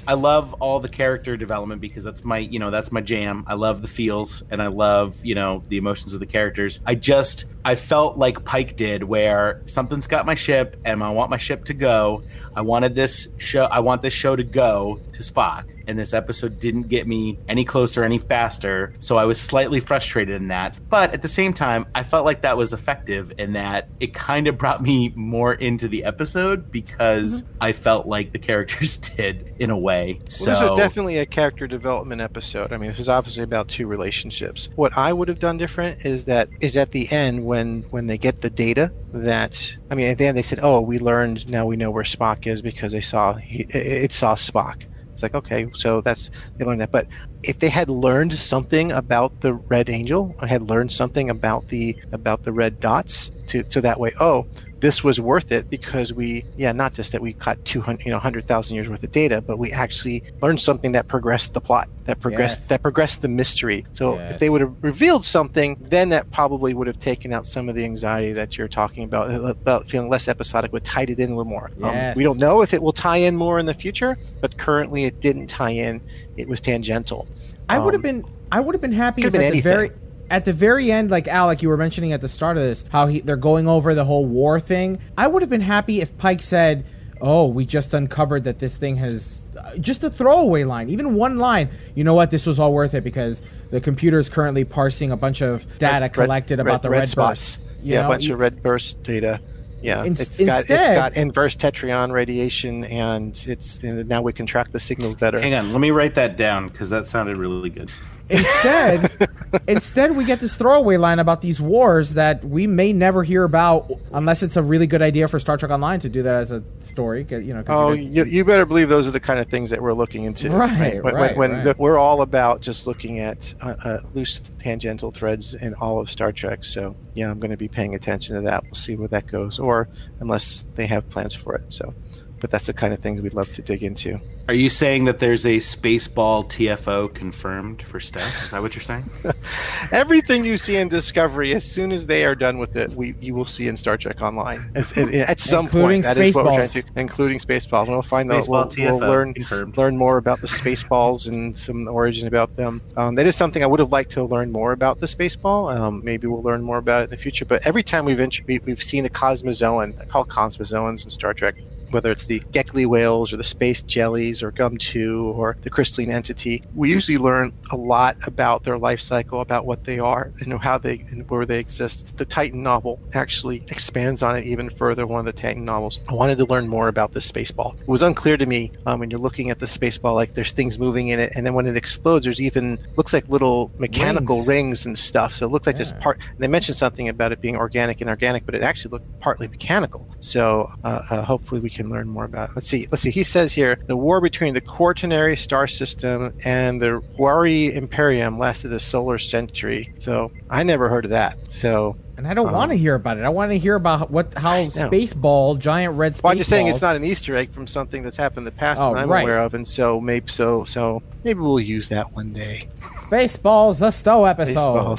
I 0.07 0.15
love 0.15 0.55
all 0.55 0.81
the 0.81 0.89
character 0.89 1.37
development 1.37 1.81
because 1.81 2.05
that's 2.05 2.25
my 2.25 2.39
you 2.39 2.59
know 2.59 2.71
that's 2.71 2.93
my 2.93 3.01
jam. 3.01 3.45
I 3.47 3.55
love 3.55 3.83
the 3.83 3.89
feels 3.89 4.43
and 4.51 4.63
I 4.63 4.69
love 4.69 5.25
you 5.25 5.35
know 5.35 5.63
the 5.69 5.77
emotions 5.77 6.15
of 6.15 6.21
the 6.21 6.27
characters. 6.27 6.81
I 6.87 6.95
just 6.95 7.47
I 7.65 7.75
felt 7.75 8.17
like 8.17 8.45
Pike 8.45 8.77
did, 8.77 9.03
where 9.05 9.61
something's 9.67 10.07
got 10.07 10.25
my 10.25 10.35
ship 10.35 10.81
and 10.85 11.03
I 11.03 11.11
want 11.11 11.31
my 11.31 11.37
ship 11.37 11.65
to 11.67 11.75
go. 11.75 12.23
I 12.55 12.63
wanted 12.63 12.95
this 12.95 13.29
show. 13.39 13.65
I 13.65 13.81
want 13.81 14.03
this 14.03 14.15
show 14.15 14.37
to 14.37 14.45
go 14.45 15.01
to 15.13 15.23
Spock, 15.23 15.65
and 15.87 15.99
this 15.99 16.13
episode 16.13 16.59
didn't 16.59 16.89
get 16.89 17.07
me 17.07 17.39
any 17.49 17.65
closer, 17.65 18.05
any 18.05 18.19
faster. 18.19 18.95
So 19.01 19.17
I 19.17 19.25
was 19.25 19.41
slightly 19.41 19.81
frustrated 19.81 20.41
in 20.41 20.49
that. 20.49 20.77
But 20.89 21.13
at 21.13 21.23
the 21.23 21.29
same 21.29 21.53
time, 21.53 21.87
I 21.95 22.03
felt 22.03 22.25
like 22.25 22.43
that 22.43 22.57
was 22.57 22.73
effective 22.73 23.33
in 23.39 23.53
that 23.55 23.89
it 24.01 24.15
kind 24.15 24.47
of 24.47 24.59
brought 24.59 24.83
me 24.83 25.13
more 25.15 25.55
into 25.55 25.89
the 25.89 26.05
episode 26.05 26.71
because 26.71 27.43
mm-hmm. 27.43 27.53
I 27.61 27.73
felt 27.73 28.07
like 28.07 28.33
the 28.33 28.39
characters 28.39 28.97
did 29.17 29.55
in 29.59 29.71
a 29.71 29.79
way. 29.79 30.21
So 30.27 30.51
this 30.51 30.61
was 30.61 30.79
definitely 30.79 31.19
a 31.19 31.27
character 31.27 31.67
development 31.67 32.21
episode. 32.21 32.73
I 32.73 32.77
mean, 32.77 32.91
this 32.91 32.99
was 32.99 33.09
obviously 33.09 33.43
about 33.43 33.69
two 33.69 33.87
relationships. 33.87 34.69
What 34.77 34.97
I 34.97 35.13
would 35.13 35.29
have 35.29 35.39
done 35.39 35.57
different 35.57 36.05
is 36.05 36.25
that 36.25 36.49
is 36.61 36.77
at 36.77 36.93
the 36.93 37.11
end 37.11 37.45
when 37.45 37.83
when 37.91 38.07
they 38.07 38.19
get 38.19 38.41
the 38.41 38.51
data 38.51 38.93
that 39.13 39.77
I 39.91 39.95
mean, 39.95 40.07
at 40.07 40.19
the 40.19 40.27
end 40.27 40.37
they 40.37 40.43
said, 40.43 40.61
"Oh, 40.63 40.81
we 40.81 40.99
learned 40.99 41.49
now 41.49 41.67
we 41.67 41.77
know 41.77 41.91
where 41.91 42.05
Spock 42.05 42.38
is 42.47 42.63
because 42.63 42.93
they 42.93 43.01
saw 43.01 43.35
he, 43.35 43.63
it 43.71 44.13
saw 44.13 44.35
Spock." 44.35 44.87
It's 45.13 45.23
like 45.23 45.35
okay, 45.35 45.69
so 45.75 46.01
that's 46.01 46.31
they 46.57 46.65
learned 46.65 46.81
that. 46.81 46.93
But 46.93 47.09
if 47.43 47.59
they 47.59 47.69
had 47.69 47.89
learned 47.89 48.39
something 48.39 48.93
about 48.93 49.41
the 49.41 49.55
Red 49.55 49.91
Angel, 49.91 50.35
or 50.41 50.47
had 50.47 50.69
learned 50.71 50.93
something 50.93 51.29
about 51.29 51.69
the 51.69 51.97
about 52.13 52.45
the 52.45 52.53
red 52.53 52.79
dots, 52.79 53.33
to 53.49 53.65
so 53.69 53.81
that 53.81 53.99
way, 53.99 54.13
oh, 54.21 54.47
this 54.81 55.03
was 55.03 55.21
worth 55.21 55.51
it 55.51 55.69
because 55.69 56.13
we, 56.13 56.45
yeah, 56.57 56.71
not 56.73 56.95
just 56.95 57.11
that 57.13 57.21
we 57.21 57.33
got 57.33 57.63
200, 57.65 58.05
you 58.05 58.11
know, 58.11 58.17
100,000 58.17 58.75
years 58.77 58.89
worth 58.89 59.03
of 59.03 59.11
data, 59.11 59.41
but 59.41 59.59
we 59.59 59.73
actually 59.73 60.23
learned 60.41 60.61
something 60.61 60.93
that 60.93 61.09
progressed 61.09 61.53
the 61.53 61.61
plot, 61.61 61.89
that 62.05 62.21
progressed, 62.21 62.61
Yes. 62.61 62.67
that 62.69 62.83
progressed 62.83 63.23
the 63.23 63.29
mystery. 63.29 63.85
So 63.93 64.15
Yes. 64.15 64.33
if 64.33 64.39
they 64.39 64.51
would 64.51 64.61
have 64.61 64.73
revealed 64.81 65.25
something, 65.25 65.77
then 65.81 66.11
that 66.11 66.31
probably 66.31 66.75
would 66.75 66.87
have 66.87 66.99
taken 67.01 67.33
out 67.33 67.47
some 67.47 67.69
of 67.69 67.75
the 67.75 67.85
anxiety 67.85 68.33
that 68.35 68.57
you're 68.57 68.69
talking 68.69 69.03
about, 69.05 69.31
uh, 69.31 69.43
about 69.47 69.89
feeling 69.89 70.09
less 70.09 70.29
episodic, 70.29 70.73
would 70.73 70.85
tied 70.85 71.11
it 71.11 71.19
in 71.19 71.31
a 71.33 71.37
little 71.37 71.45
more. 71.51 71.71
Um, 71.83 72.15
we 72.15 72.23
don't 72.23 72.39
know 72.39 72.63
if 72.63 72.73
it 72.73 72.81
will 72.83 72.93
tie 72.93 73.17
in 73.17 73.35
more 73.37 73.59
in 73.59 73.67
the 73.67 73.75
future, 73.75 74.17
but 74.41 74.57
currently 74.59 75.05
it 75.05 75.21
didn't 75.21 75.49
tie 75.49 75.71
in. 75.71 76.01
It 76.37 76.49
was 76.49 76.61
tangential. 76.61 77.27
I 77.69 77.79
would 77.79 77.95
have 77.95 78.05
Um, 78.05 78.21
been 78.23 78.25
I 78.51 78.61
would 78.61 78.75
have 78.75 78.81
been 78.81 78.93
happy 78.93 79.23
if 79.23 79.27
could've 79.33 79.35
at 79.43 79.53
been 79.53 79.57
the 79.57 79.61
very 79.61 79.87
anything. 79.89 80.01
At 80.31 80.45
the 80.45 80.53
very 80.53 80.91
end, 80.93 81.11
like 81.11 81.29
Alec, 81.29 81.63
you 81.63 81.69
were 81.69 81.77
mentioning 81.77 82.13
at 82.13 82.21
the 82.21 82.29
start 82.29 82.57
of 82.57 82.63
this, 82.63 82.85
how 82.91 83.07
he, 83.07 83.21
they're 83.21 83.37
going 83.37 83.69
over 83.69 83.95
the 83.95 84.05
whole 84.05 84.25
war 84.27 84.61
thing. 84.61 84.99
I 85.17 85.27
would 85.27 85.43
have 85.43 85.51
been 85.51 85.61
happy 85.61 86.01
if 86.01 86.17
Pike 86.19 86.43
said, 86.43 86.85
oh, 87.21 87.47
we 87.47 87.65
just 87.67 87.95
uncovered 87.95 88.45
that 88.45 88.59
this 88.59 88.77
thing 88.77 88.97
has 88.97 89.41
uh, 89.59 89.77
just 89.79 90.05
a 90.05 90.11
throwaway 90.11 90.65
line, 90.65 90.89
even 90.91 91.15
one 91.15 91.39
line. 91.39 91.69
You 91.95 92.05
know 92.05 92.15
what? 92.15 92.31
This 92.31 92.47
was 92.47 92.59
all 92.59 92.73
worth 92.73 92.95
it 92.95 93.03
because 93.03 93.43
the 93.71 93.81
computer 93.81 94.19
is 94.19 94.29
currently 94.29 94.65
parsing 94.65 95.11
a 95.13 95.17
bunch 95.17 95.41
of 95.43 95.67
data 95.79 96.03
Red- 96.05 96.13
collected 96.13 96.61
about 96.61 96.83
the 96.83 96.91
red, 96.91 97.09
spots. 97.09 97.57
bursts. 97.57 97.65
You 97.83 97.95
yeah, 97.95 98.01
know, 98.03 98.07
a 98.07 98.11
bunch 98.11 98.25
you- 98.25 98.35
of 98.35 98.41
red 98.41 98.63
burst 98.63 99.03
data. 99.03 99.41
Yeah, 99.81 100.05
Ins- 100.05 100.21
it's 100.21 100.39
got 100.41 100.61
it's 100.63 100.71
instead- 100.71 100.95
got 100.97 101.17
inverse 101.17 101.55
tetryon 101.55 102.11
radiation, 102.13 102.83
and 102.85 103.41
it's 103.47 103.83
and 103.85 104.09
now 104.09 104.21
we 104.23 104.33
can 104.33 104.45
track 104.45 104.73
the 104.73 104.81
signals 104.81 105.15
better. 105.17 105.41
Hang 105.41 105.55
on, 105.55 105.73
let 105.73 105.81
me 105.81 105.93
write 105.93 106.17
that 106.17 106.37
down 106.37 106.67
because 106.69 106.91
that 106.91 107.07
sounded 107.07 107.37
really 107.37 107.71
good. 107.71 107.89
Instead, 108.31 109.29
instead 109.69 110.17
we 110.17 110.25
get 110.25 110.41
this 110.41 110.55
throwaway 110.55 110.97
line 110.97 111.19
about 111.19 111.41
these 111.41 111.61
wars 111.61 112.15
that 112.15 112.45
we 112.45 112.67
may 112.67 112.93
never 112.93 113.23
hear 113.25 113.45
about 113.45 113.91
unless 114.13 114.43
it's 114.43 114.57
a 114.57 114.63
really 114.63 114.87
good 114.87 115.03
idea 115.03 115.29
for 115.29 115.41
Star 115.41 115.57
Trek 115.57 115.71
Online 115.71 116.01
to 116.01 116.09
do 116.09 116.23
that 116.23 116.35
as 116.35 116.51
a 116.51 116.63
story. 116.81 117.27
You 117.31 117.55
know, 117.55 117.65
Oh, 117.69 117.93
you 117.93 118.05
guys- 118.05 118.17
you, 118.17 118.25
you 118.39 118.45
better 118.45 118.67
believe 118.67 118.89
those 118.89 119.09
are 119.09 119.13
the 119.13 119.21
kind 119.21 119.39
of 119.41 119.49
things 119.49 119.71
that 119.71 119.81
we're 119.83 119.95
looking 119.95 120.25
into. 120.25 120.51
Right, 120.51 121.03
When, 121.03 121.15
right, 121.15 121.37
when, 121.37 121.37
when 121.39 121.53
right. 121.53 121.65
the, 121.65 121.75
we're 121.79 121.99
all 121.99 122.23
about 122.23 122.61
just 122.61 122.87
looking 122.87 123.21
at 123.21 123.55
uh, 123.61 123.75
uh, 123.85 124.01
loose 124.15 124.43
tangential 124.59 125.11
threads 125.11 125.55
in 125.55 125.75
all 125.75 125.99
of 126.01 126.11
Star 126.11 126.33
Trek. 126.33 126.65
So 126.65 126.95
yeah, 127.15 127.31
I'm 127.31 127.39
going 127.41 127.51
to 127.51 127.57
be 127.57 127.69
paying 127.69 127.95
attention 127.95 128.37
to 128.37 128.43
that. 128.43 128.65
We'll 128.65 128.75
see 128.75 128.97
where 128.97 129.09
that 129.09 129.27
goes, 129.27 129.59
or 129.59 129.89
unless 130.21 130.65
they 130.75 130.87
have 130.87 131.09
plans 131.11 131.35
for 131.35 131.55
it. 131.57 131.73
So, 131.73 131.95
but 132.41 132.51
that's 132.51 132.67
the 132.67 132.73
kind 132.73 132.93
of 132.95 133.01
things 133.01 133.21
we'd 133.21 133.35
love 133.35 133.51
to 133.53 133.63
dig 133.63 133.83
into. 133.83 134.19
Are 134.49 134.55
you 134.55 134.71
saying 134.71 135.05
that 135.05 135.19
there's 135.19 135.45
a 135.45 135.59
Spaceball 135.59 136.49
TFO 136.49 137.13
confirmed 137.15 137.83
for 137.83 138.01
Steph? 138.01 138.45
Is 138.45 138.51
that 138.51 138.63
what 138.63 138.75
you're 138.75 138.83
saying? 138.83 139.09
Everything 139.93 140.45
you 140.45 140.57
see 140.57 140.77
in 140.77 140.89
Discovery, 140.89 141.55
as 141.55 141.65
soon 141.71 141.93
as 141.93 142.07
they 142.07 142.25
are 142.25 142.35
done 142.35 142.59
with 142.59 142.77
it, 142.77 142.91
we 142.93 143.15
you 143.21 143.35
will 143.35 143.45
see 143.47 143.69
in 143.69 143.77
Star 143.77 143.97
Trek 143.97 144.21
Online 144.23 144.71
at, 144.75 144.97
at- 144.97 145.15
at 145.15 145.41
some 145.41 145.67
Including 145.67 146.03
point. 146.03 146.05
That 146.05 146.19
is 146.19 146.35
what 146.35 146.45
we're 146.47 146.55
trying 146.55 146.69
Spaceballs. 146.69 146.95
to, 146.95 147.01
including 147.01 147.39
Spaceballs. 147.39 147.89
We'll 147.89 148.03
find 148.03 148.33
out. 148.33 148.49
We'll, 148.49 148.69
we'll 148.77 148.99
learn 148.99 149.35
confirmed. 149.35 149.77
learn 149.77 149.97
more 149.97 150.17
about 150.17 150.41
the 150.41 150.47
Spaceballs 150.47 151.29
and 151.29 151.57
some 151.57 151.89
origin 151.89 152.27
about 152.27 152.57
them. 152.57 152.81
Um, 152.97 153.15
that 153.17 153.27
is 153.27 153.37
something 153.37 153.63
I 153.63 153.67
would 153.67 153.81
have 153.81 153.93
liked 153.93 154.11
to 154.13 154.25
learn 154.25 154.51
more 154.51 154.73
about 154.73 155.01
the 155.01 155.07
Spaceball. 155.07 155.77
Um, 155.77 156.03
maybe 156.05 156.27
we'll 156.27 156.43
learn 156.43 156.63
more 156.63 156.79
about 156.79 157.03
it 157.03 157.05
in 157.05 157.11
the 157.11 157.17
future. 157.17 157.45
But 157.45 157.67
every 157.67 157.83
time 157.83 158.05
we've 158.05 158.21
int- 158.21 158.47
we- 158.47 158.59
we've 158.61 158.83
seen 158.83 159.05
a 159.07 159.11
cosmozoan, 159.11 160.01
I 160.01 160.05
call 160.07 160.25
cosmozoans 160.25 161.05
in 161.05 161.11
Star 161.11 161.35
Trek 161.35 161.57
whether 161.91 162.11
it's 162.11 162.25
the 162.25 162.41
Gekli 162.53 162.87
whales 162.87 163.33
or 163.33 163.37
the 163.37 163.45
space 163.45 163.83
jellies 163.83 164.43
or 164.43 164.53
Gomtuu 164.53 165.25
or 165.35 165.57
the 165.63 165.71
crystalline 165.71 166.11
entity, 166.11 166.63
we 166.75 166.93
usually 166.93 167.19
learn 167.19 167.53
a 167.71 167.77
lot 167.77 168.17
about 168.27 168.65
their 168.65 168.79
life 168.79 169.01
cycle, 169.01 169.41
about 169.41 169.67
what 169.67 169.85
they 169.85 169.99
are, 169.99 170.33
and 170.41 170.59
how 170.61 170.79
they 170.79 171.05
and 171.11 171.29
where 171.31 171.47
they 171.47 171.59
exist. 171.59 172.07
The 172.17 172.25
Titan 172.25 172.63
novel 172.63 173.01
actually 173.15 173.65
expands 173.71 174.23
on 174.23 174.37
it 174.37 174.45
even 174.45 174.71
further. 174.71 175.07
One 175.07 175.21
of 175.21 175.27
the 175.27 175.33
Titan 175.33 175.65
novels. 175.65 176.01
I 176.09 176.15
wanted 176.15 176.39
to 176.39 176.45
learn 176.47 176.69
more 176.69 176.89
about 176.89 177.13
the 177.13 177.21
space 177.21 177.51
ball. 177.51 177.77
It 177.81 177.89
was 177.89 178.03
unclear 178.03 178.37
to 178.37 178.47
me 178.47 178.73
um, 178.87 179.01
when 179.01 179.11
you're 179.11 179.21
looking 179.21 179.51
at 179.51 179.59
the 179.59 179.67
space 179.67 179.99
ball, 179.99 180.15
like 180.15 180.35
there's 180.35 180.53
things 180.53 180.79
moving 180.79 181.09
in 181.09 181.19
it, 181.21 181.33
and 181.35 181.47
then 181.47 181.55
when 181.55 181.67
it 181.67 181.77
explodes, 181.77 182.25
there's 182.25 182.41
even 182.41 182.79
looks 182.97 183.13
like 183.13 183.29
little 183.29 183.71
mechanical 183.79 184.37
Rings. 184.39 184.49
rings, 184.49 184.87
and 184.87 184.99
stuff. 184.99 185.35
So 185.35 185.47
it 185.47 185.51
looked 185.51 185.67
like 185.67 185.79
Yeah. 185.79 185.93
part. 186.01 186.21
They 186.39 186.49
mentioned 186.49 186.77
something 186.77 187.09
about 187.09 187.33
it 187.33 187.41
being 187.41 187.57
organic 187.57 188.01
and 188.01 188.11
organic, 188.11 188.45
but 188.45 188.55
it 188.55 188.63
actually 188.63 188.91
looked 188.91 189.21
partly 189.21 189.47
mechanical. 189.49 190.09
So 190.21 190.69
uh, 190.85 191.03
uh, 191.11 191.23
hopefully 191.23 191.61
we 191.61 191.71
can 191.71 191.78
learn 191.87 192.09
more 192.09 192.25
about 192.25 192.51
it. 192.51 192.57
Let's 192.57 192.69
see. 192.69 192.89
Let's 192.91 193.03
see. 193.03 193.11
He 193.11 193.25
says 193.25 193.53
here 193.53 193.79
the 193.87 193.97
war 193.97 194.21
between 194.21 194.55
the 194.55 194.61
Quaternary 194.61 195.37
star 195.37 195.67
system 195.67 196.33
and 196.45 196.81
the 196.81 197.03
Wari 197.17 197.75
Imperium 197.75 198.39
lasted 198.39 198.73
a 198.73 198.81
solar 198.81 199.19
century. 199.19 199.95
So 199.99 200.33
I 200.51 200.63
never 200.63 200.89
heard 200.89 201.05
of 201.05 201.11
that. 201.11 201.53
So 201.53 201.97
and 202.19 202.27
I 202.27 202.35
don't 202.35 202.49
um, 202.49 202.55
want 202.55 202.73
to 202.73 202.77
hear 202.77 202.97
about 202.97 203.17
it. 203.17 203.23
I 203.23 203.29
want 203.29 203.53
to 203.53 203.59
hear 203.59 203.77
about 203.77 204.11
what 204.11 204.35
how. 204.35 204.59
Spaceball, 204.59 205.61
giant 205.61 205.95
red 205.95 206.17
space 206.17 206.25
well, 206.25 206.33
I'm 206.33 206.39
just 206.39 206.51
saying 206.51 206.67
it's 206.67 206.83
not 206.83 206.97
an 206.97 207.05
Easter 207.05 207.37
egg 207.37 207.53
from 207.53 207.69
something 207.69 208.03
that's 208.03 208.17
happened 208.17 208.39
in 208.39 208.45
the 208.47 208.51
past 208.51 208.83
Oh, 208.83 208.93
that 208.93 209.01
I'm 209.01 209.09
right. 209.09 209.23
aware 209.23 209.39
of, 209.39 209.55
and 209.55 209.67
so 209.67 210.01
maybe 210.01 210.29
so 210.29 210.65
so 210.65 211.01
maybe 211.23 211.39
we'll 211.39 211.61
use 211.61 211.89
that 211.91 212.13
one 212.13 212.33
day. 212.33 212.69
Spaceballs, 213.09 213.79
the 213.79 213.93
STO 213.93 214.25
episode, 214.25 214.99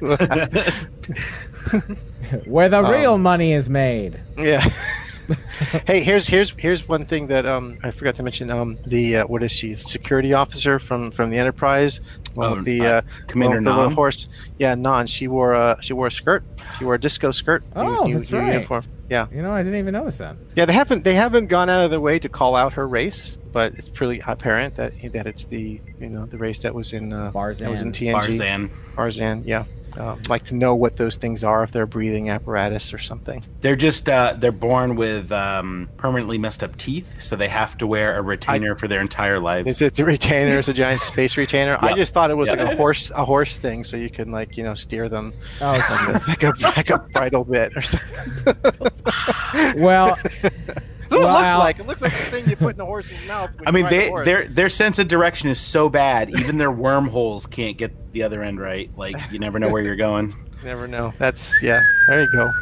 where 2.46 2.68
the 2.68 2.78
Um, 2.78 2.90
real 2.90 3.18
money 3.18 3.52
is 3.52 3.68
made. 3.68 4.20
Yeah. 4.38 4.64
hey, 5.86 6.02
here's 6.02 6.26
here's 6.26 6.50
here's 6.58 6.86
one 6.88 7.04
thing 7.06 7.26
that 7.28 7.46
um 7.46 7.78
I 7.82 7.90
forgot 7.90 8.14
to 8.16 8.22
mention. 8.22 8.50
Um, 8.50 8.78
the 8.86 9.18
uh, 9.18 9.26
what 9.26 9.42
is 9.42 9.52
she? 9.52 9.74
Security 9.74 10.34
officer 10.34 10.78
from 10.78 11.10
from 11.10 11.30
the 11.30 11.38
Enterprise. 11.38 12.00
Well, 12.34 12.54
Oh, 12.58 12.60
the 12.62 12.80
uh, 12.80 12.90
uh, 12.90 13.02
Commander 13.26 13.56
well, 13.56 13.64
the 13.64 13.70
little 13.78 13.90
Nhan? 13.92 13.94
horse. 13.94 14.28
Yeah, 14.58 14.74
Nhan. 14.74 15.08
She 15.08 15.28
wore 15.28 15.54
a 15.54 15.76
she 15.80 15.92
wore 15.92 16.06
a 16.08 16.12
skirt. 16.12 16.44
She 16.78 16.84
wore 16.84 16.94
a 16.94 17.00
disco 17.00 17.30
skirt. 17.30 17.62
Oh, 17.76 18.10
that's 18.12 18.32
right. 18.32 18.54
Uniform. 18.54 18.84
Yeah, 19.08 19.26
You 19.32 19.42
know, 19.42 19.50
I 19.50 19.64
didn't 19.64 19.80
even 19.80 19.94
notice 19.94 20.18
that. 20.18 20.36
yeah. 20.54 20.66
They 20.66 20.72
haven't 20.72 21.02
they 21.02 21.14
haven't 21.14 21.46
gone 21.48 21.68
out 21.68 21.84
of 21.84 21.90
their 21.90 21.98
way 22.00 22.20
to 22.20 22.28
call 22.28 22.54
out 22.54 22.72
her 22.74 22.86
race, 22.86 23.40
but 23.50 23.74
it's 23.74 23.88
pretty 23.88 24.22
apparent 24.24 24.76
that 24.76 24.92
that 25.12 25.26
it's 25.26 25.44
the 25.46 25.80
you 25.98 26.08
know 26.08 26.26
the 26.26 26.38
race 26.38 26.60
that 26.62 26.72
was 26.72 26.92
in 26.92 27.12
uh, 27.12 27.32
that 27.32 27.34
was 27.70 27.82
in 27.82 27.90
Barzan. 27.90 28.12
TNG. 28.14 28.14
Barzan. 28.14 28.70
Barzan. 28.94 29.42
Yeah. 29.44 29.64
Uh, 29.96 30.16
like 30.28 30.44
to 30.44 30.54
know 30.54 30.74
what 30.74 30.96
those 30.96 31.16
things 31.16 31.42
are 31.44 31.62
if 31.62 31.72
they're 31.72 31.82
a 31.82 31.86
breathing 31.86 32.30
apparatus 32.30 32.94
or 32.94 32.98
something. 32.98 33.44
They're 33.60 33.76
just 33.76 34.08
uh, 34.08 34.34
they're 34.38 34.52
born 34.52 34.96
with 34.96 35.30
um, 35.32 35.88
permanently 35.96 36.38
messed 36.38 36.62
up 36.62 36.76
teeth, 36.76 37.20
so 37.20 37.36
they 37.36 37.48
have 37.48 37.76
to 37.78 37.86
wear 37.86 38.16
a 38.18 38.22
retainer 38.22 38.76
for 38.76 38.88
their 38.88 39.00
entire 39.00 39.40
lives. 39.40 39.68
Is 39.68 39.82
it 39.82 39.94
the 39.94 40.04
retainer? 40.04 40.58
Is 40.58 40.68
a 40.68 40.72
giant 40.74 41.00
space 41.00 41.36
retainer? 41.36 41.76
I 41.80 41.94
just 41.94 42.14
thought 42.14 42.30
it 42.30 42.34
was 42.36 42.48
Yeah. 42.48 42.62
like 42.64 42.74
a 42.74 42.76
horse, 42.76 43.10
a 43.10 43.24
horse 43.24 43.58
thing, 43.58 43.82
so 43.84 43.96
you 43.96 44.10
can 44.10 44.30
like 44.30 44.56
you 44.56 44.62
know 44.64 44.74
steer 44.74 45.08
them 45.08 45.32
Oh, 45.60 45.74
it's 46.14 46.28
like 46.28 46.42
a 46.42 46.52
like 46.60 46.90
a 46.90 46.98
bridle 46.98 47.44
bit 47.44 47.76
or 47.76 47.82
something. 47.82 48.54
well, 49.76 50.18
That's 50.42 50.80
what 51.10 51.20
Well, 51.20 51.36
it 51.36 51.40
looks 51.40 51.58
like. 51.58 51.78
It 51.80 51.86
looks 51.86 52.02
like 52.02 52.12
the 52.12 52.24
thing 52.30 52.48
you 52.48 52.56
put 52.56 52.74
in 52.76 52.80
a 52.80 52.84
horse's 52.84 53.22
mouth. 53.26 53.50
when 53.58 53.66
I 53.66 53.70
you 53.70 53.74
mean, 53.74 53.84
ride 53.84 53.92
a 53.92 53.96
they, 53.96 54.08
horse. 54.08 54.24
their 54.24 54.48
their 54.48 54.68
sense 54.68 54.98
of 54.98 55.08
direction 55.08 55.48
is 55.48 55.60
so 55.60 55.88
bad. 55.88 56.30
Even 56.38 56.56
their 56.58 56.70
wormholes 56.70 57.46
can't 57.46 57.76
get 57.76 57.92
the 58.12 58.22
other 58.22 58.42
end 58.42 58.60
right. 58.60 58.90
Like 58.96 59.16
you 59.32 59.38
never 59.38 59.58
know 59.58 59.68
where 59.70 59.82
you're 59.82 59.96
going. 59.96 60.34
Never 60.62 60.86
know. 60.86 61.14
That's 61.18 61.54
yeah. 61.62 61.80
There 62.06 62.20
you 62.20 62.30
go. 62.32 62.52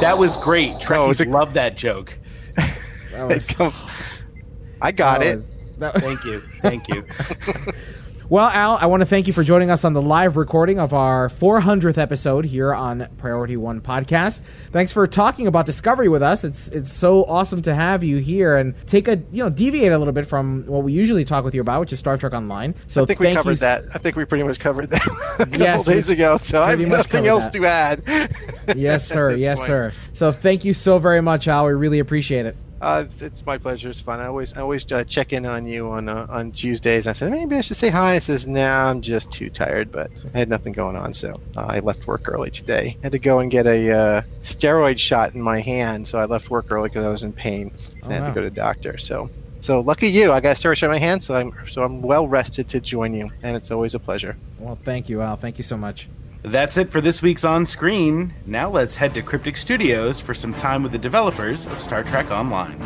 That 0.00 0.16
was 0.16 0.38
great. 0.38 0.70
Oh, 0.72 0.78
Trekkies 0.78 0.96
Oh, 0.98 1.10
is 1.10 1.26
love 1.26 1.52
that 1.54 1.76
joke. 1.76 2.18
that 2.56 3.28
was, 3.28 3.54
I 4.80 4.92
got 4.92 5.20
that 5.20 5.26
it. 5.26 5.36
was- 5.40 5.52
that- 5.78 6.00
Thank 6.00 6.24
you. 6.24 6.42
Thank 6.62 6.88
you. 6.88 7.04
Well, 8.32 8.48
Al, 8.48 8.78
I 8.80 8.86
want 8.86 9.02
to 9.02 9.06
thank 9.06 9.26
you 9.26 9.34
for 9.34 9.44
joining 9.44 9.70
us 9.70 9.84
on 9.84 9.92
the 9.92 10.00
live 10.00 10.38
recording 10.38 10.80
of 10.80 10.94
our 10.94 11.28
400th 11.28 11.98
episode 11.98 12.46
here 12.46 12.72
on 12.72 13.06
Priority 13.18 13.58
One 13.58 13.82
Podcast. 13.82 14.40
Thanks 14.70 14.90
for 14.90 15.06
talking 15.06 15.46
about 15.48 15.66
Discovery 15.66 16.08
with 16.08 16.22
us. 16.22 16.42
It's 16.42 16.68
it's 16.68 16.90
so 16.90 17.24
awesome 17.24 17.60
to 17.60 17.74
have 17.74 18.02
you 18.02 18.16
here 18.16 18.56
and 18.56 18.74
take 18.86 19.06
a 19.06 19.16
you 19.32 19.44
know 19.44 19.50
deviate 19.50 19.92
a 19.92 19.98
little 19.98 20.14
bit 20.14 20.24
from 20.26 20.64
what 20.64 20.82
we 20.82 20.94
usually 20.94 21.26
talk 21.26 21.44
with 21.44 21.54
you 21.54 21.60
about, 21.60 21.80
which 21.80 21.92
is 21.92 21.98
Star 21.98 22.16
Trek 22.16 22.32
Online. 22.32 22.74
So 22.86 23.02
I 23.02 23.04
think 23.04 23.20
we 23.20 23.34
covered 23.34 23.50
you, 23.50 23.56
that. 23.58 23.82
I 23.92 23.98
think 23.98 24.16
we 24.16 24.24
pretty 24.24 24.44
much 24.44 24.58
covered 24.58 24.88
that 24.88 25.04
a 25.38 25.44
couple 25.44 25.60
Yes, 25.60 25.84
days 25.84 26.08
ago. 26.08 26.38
So 26.38 26.62
I 26.62 26.70
have 26.70 26.80
nothing 26.80 27.26
else 27.26 27.44
that. 27.44 27.52
to 27.52 27.66
add. 27.66 28.36
Yes, 28.78 29.06
sir. 29.06 29.32
Yes, 29.32 29.58
point. 29.58 29.66
sir. 29.66 29.92
So 30.14 30.32
thank 30.32 30.64
you 30.64 30.72
so 30.72 30.98
very 30.98 31.20
much, 31.20 31.48
Al. 31.48 31.66
We 31.66 31.72
really 31.74 31.98
appreciate 31.98 32.46
it. 32.46 32.56
Uh, 32.82 33.04
it's, 33.06 33.22
it's 33.22 33.46
my 33.46 33.56
pleasure. 33.56 33.88
It's 33.88 34.00
fun. 34.00 34.18
I 34.18 34.26
always 34.26 34.52
I 34.54 34.60
always 34.60 34.90
uh, 34.90 35.04
check 35.04 35.32
in 35.32 35.46
on 35.46 35.66
you 35.66 35.88
on 35.88 36.08
uh, 36.08 36.26
on 36.28 36.50
Tuesdays. 36.50 37.06
I 37.06 37.12
said 37.12 37.30
maybe 37.30 37.54
I 37.54 37.60
should 37.60 37.76
say 37.76 37.90
hi. 37.90 38.14
I 38.14 38.18
says 38.18 38.48
nah, 38.48 38.90
I'm 38.90 39.00
just 39.00 39.30
too 39.30 39.50
tired, 39.50 39.92
but 39.92 40.10
I 40.34 40.38
had 40.40 40.48
nothing 40.48 40.72
going 40.72 40.96
on, 40.96 41.14
so 41.14 41.40
uh, 41.56 41.66
I 41.68 41.78
left 41.78 42.08
work 42.08 42.28
early 42.28 42.50
today. 42.50 42.96
had 43.04 43.12
to 43.12 43.20
go 43.20 43.38
and 43.38 43.52
get 43.52 43.68
a 43.68 43.90
uh, 43.96 44.22
steroid 44.42 44.98
shot 44.98 45.32
in 45.32 45.40
my 45.40 45.60
hand, 45.60 46.08
so 46.08 46.18
I 46.18 46.24
left 46.24 46.50
work 46.50 46.72
early 46.72 46.88
because 46.88 47.04
I 47.04 47.08
was 47.08 47.22
in 47.22 47.32
pain. 47.32 47.70
Oh, 48.02 48.10
I 48.10 48.14
had 48.14 48.22
wow. 48.22 48.28
to 48.28 48.34
go 48.34 48.40
to 48.42 48.50
the 48.50 48.56
doctor. 48.56 48.98
So 48.98 49.30
so 49.60 49.78
lucky 49.78 50.08
you. 50.08 50.32
I 50.32 50.40
got 50.40 50.50
a 50.50 50.60
steroid 50.60 50.76
shot 50.76 50.86
in 50.86 50.92
my 50.92 50.98
hand, 50.98 51.22
so 51.22 51.36
I'm 51.36 51.54
so 51.70 51.84
I'm 51.84 52.02
well 52.02 52.26
rested 52.26 52.68
to 52.70 52.80
join 52.80 53.14
you, 53.14 53.30
and 53.44 53.56
it's 53.56 53.70
always 53.70 53.94
a 53.94 54.00
pleasure. 54.00 54.36
Well, 54.58 54.76
thank 54.84 55.08
you, 55.08 55.22
Al. 55.22 55.36
Thank 55.36 55.56
you 55.56 55.64
so 55.64 55.76
much. 55.76 56.08
That's 56.44 56.76
it 56.76 56.90
for 56.90 57.00
this 57.00 57.22
week's 57.22 57.44
on 57.44 57.64
screen. 57.66 58.34
Now 58.46 58.68
let's 58.68 58.96
head 58.96 59.14
to 59.14 59.22
Cryptic 59.22 59.56
Studios 59.56 60.20
for 60.20 60.34
some 60.34 60.52
time 60.52 60.82
with 60.82 60.90
the 60.90 60.98
developers 60.98 61.68
of 61.68 61.80
Star 61.80 62.02
Trek 62.02 62.32
Online. 62.32 62.82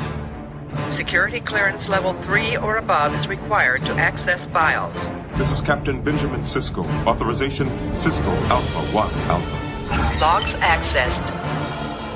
Security 0.95 1.41
clearance 1.41 1.89
level 1.89 2.13
3 2.25 2.59
or 2.59 2.77
above 2.77 3.15
is 3.15 3.27
required 3.27 3.81
to 3.87 3.93
access 3.95 4.41
files. 4.53 4.95
This 5.39 5.51
is 5.51 5.63
Captain 5.63 6.03
Benjamin 6.03 6.43
Sisko. 6.43 6.85
Authorization 7.07 7.69
Sisko 7.93 8.31
Alpha 8.51 8.81
1 8.95 9.15
Alpha. 9.31 10.19
Logs 10.21 10.53
accessed. 10.61 11.46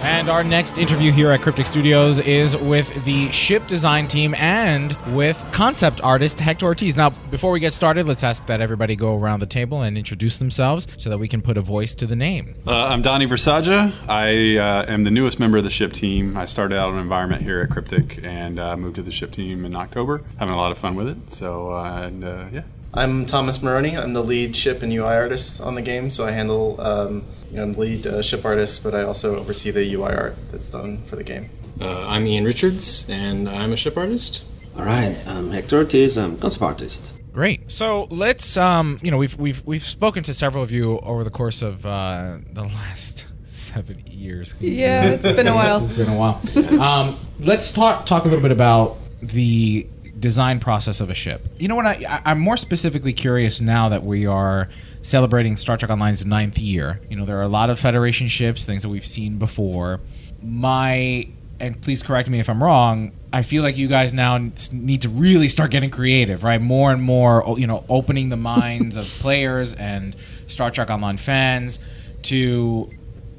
And 0.02 0.30
our 0.30 0.42
next 0.42 0.78
interview 0.78 1.12
here 1.12 1.30
at 1.30 1.42
Cryptic 1.42 1.66
Studios 1.66 2.18
is 2.20 2.56
with 2.56 3.04
the 3.04 3.30
ship 3.32 3.66
design 3.66 4.08
team 4.08 4.34
and 4.34 4.96
with 5.14 5.44
concept 5.52 6.00
artist 6.00 6.40
Hector 6.40 6.64
Ortiz. 6.64 6.96
Now, 6.96 7.10
before 7.10 7.50
we 7.50 7.60
get 7.60 7.74
started, 7.74 8.06
let's 8.06 8.24
ask 8.24 8.46
that 8.46 8.62
everybody 8.62 8.96
go 8.96 9.14
around 9.14 9.40
the 9.40 9.46
table 9.46 9.82
and 9.82 9.98
introduce 9.98 10.38
themselves 10.38 10.86
so 10.96 11.10
that 11.10 11.18
we 11.18 11.28
can 11.28 11.42
put 11.42 11.58
a 11.58 11.60
voice 11.60 11.94
to 11.96 12.06
the 12.06 12.16
name. 12.16 12.54
Uh, 12.66 12.86
I'm 12.86 13.02
Donnie 13.02 13.26
Versaja. 13.26 13.92
I 14.08 14.56
uh, 14.56 14.86
am 14.90 15.04
the 15.04 15.10
newest 15.10 15.38
member 15.38 15.58
of 15.58 15.64
the 15.64 15.70
ship 15.70 15.92
team. 15.92 16.34
I 16.34 16.46
started 16.46 16.78
out 16.78 16.94
on 16.94 16.98
environment 16.98 17.42
here 17.42 17.60
at 17.60 17.68
Cryptic 17.68 18.20
and 18.22 18.58
uh, 18.58 18.78
moved 18.78 18.96
to 18.96 19.02
the 19.02 19.12
ship 19.12 19.32
team 19.32 19.66
in 19.66 19.76
October. 19.76 20.22
Having 20.38 20.54
a 20.54 20.58
lot 20.58 20.72
of 20.72 20.78
fun 20.78 20.94
with 20.94 21.08
it. 21.08 21.30
So, 21.30 21.74
uh, 21.74 22.02
and 22.04 22.24
uh, 22.24 22.46
yeah. 22.50 22.62
I'm 22.94 23.26
Thomas 23.26 23.58
Marrone. 23.58 24.02
I'm 24.02 24.14
the 24.14 24.24
lead 24.24 24.56
ship 24.56 24.82
and 24.82 24.90
UI 24.90 25.04
artist 25.04 25.60
on 25.60 25.74
the 25.74 25.82
game, 25.82 26.08
so 26.08 26.24
I 26.24 26.30
handle 26.30 26.80
um, 26.80 27.24
you 27.50 27.56
know, 27.56 27.64
I'm 27.64 27.72
lead 27.74 28.06
uh, 28.06 28.22
ship 28.22 28.44
artist, 28.44 28.84
but 28.84 28.94
I 28.94 29.02
also 29.02 29.36
oversee 29.36 29.70
the 29.70 29.94
UI 29.94 30.12
art 30.12 30.36
that's 30.50 30.70
done 30.70 30.98
for 31.02 31.16
the 31.16 31.24
game. 31.24 31.50
Uh, 31.80 32.06
I'm 32.06 32.26
Ian 32.26 32.44
Richards, 32.44 33.08
and 33.08 33.48
I'm 33.48 33.72
a 33.72 33.76
ship 33.76 33.96
artist. 33.96 34.44
All 34.76 34.84
right, 34.84 35.16
I'm 35.26 35.50
Hector 35.50 35.78
Ortiz. 35.78 36.16
I'm 36.16 36.38
concept 36.38 36.62
artist. 36.62 37.12
Great. 37.32 37.70
So 37.70 38.02
let's, 38.10 38.56
um, 38.56 38.98
you 39.02 39.10
know, 39.10 39.16
we've 39.16 39.36
we've 39.36 39.64
we've 39.66 39.82
spoken 39.82 40.22
to 40.24 40.34
several 40.34 40.62
of 40.62 40.70
you 40.70 40.98
over 41.00 41.24
the 41.24 41.30
course 41.30 41.62
of 41.62 41.84
uh, 41.84 42.38
the 42.52 42.62
last 42.62 43.26
seven 43.46 44.02
years. 44.06 44.54
Yeah, 44.60 45.04
it's 45.06 45.22
been 45.22 45.48
a 45.48 45.54
while. 45.54 45.84
it's 45.84 45.96
been 45.96 46.08
a 46.08 46.16
while. 46.16 46.40
Um, 46.80 47.18
let's 47.40 47.72
talk 47.72 48.06
talk 48.06 48.24
a 48.24 48.28
little 48.28 48.42
bit 48.42 48.52
about 48.52 48.96
the 49.22 49.86
design 50.18 50.60
process 50.60 51.00
of 51.00 51.10
a 51.10 51.14
ship. 51.14 51.46
You 51.58 51.68
know 51.68 51.76
what? 51.76 51.86
I, 51.86 52.04
I 52.08 52.22
I'm 52.26 52.38
more 52.38 52.56
specifically 52.56 53.12
curious 53.12 53.60
now 53.60 53.88
that 53.88 54.04
we 54.04 54.26
are 54.26 54.68
celebrating 55.02 55.56
Star 55.56 55.76
Trek 55.76 55.90
Online's 55.90 56.24
ninth 56.24 56.58
year. 56.58 57.00
You 57.08 57.16
know, 57.16 57.24
there 57.24 57.38
are 57.38 57.42
a 57.42 57.48
lot 57.48 57.70
of 57.70 57.78
Federation 57.78 58.28
ships, 58.28 58.64
things 58.64 58.82
that 58.82 58.88
we've 58.88 59.06
seen 59.06 59.38
before. 59.38 60.00
My 60.42 61.28
and 61.60 61.80
please 61.80 62.02
correct 62.02 62.28
me 62.28 62.40
if 62.40 62.48
I'm 62.48 62.62
wrong. 62.62 63.12
I 63.32 63.42
feel 63.42 63.62
like 63.62 63.76
you 63.76 63.86
guys 63.86 64.12
now 64.12 64.38
need 64.72 65.02
to 65.02 65.08
really 65.08 65.48
start 65.48 65.70
getting 65.70 65.90
creative, 65.90 66.42
right? 66.42 66.60
More 66.60 66.90
and 66.90 67.02
more, 67.02 67.54
you 67.58 67.66
know, 67.66 67.84
opening 67.88 68.30
the 68.30 68.36
minds 68.36 68.96
of 68.96 69.04
players 69.20 69.74
and 69.74 70.16
Star 70.48 70.70
Trek 70.70 70.90
Online 70.90 71.18
fans 71.18 71.78
to 72.22 72.90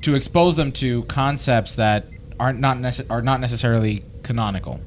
to 0.02 0.16
expose 0.16 0.56
them 0.56 0.72
to 0.72 1.04
concepts 1.04 1.76
that 1.76 2.06
aren't 2.40 2.60
not 2.60 2.78
nece- 2.78 3.06
are 3.10 3.22
not 3.22 3.40
necessarily 3.40 4.04
canonical. 4.24 4.80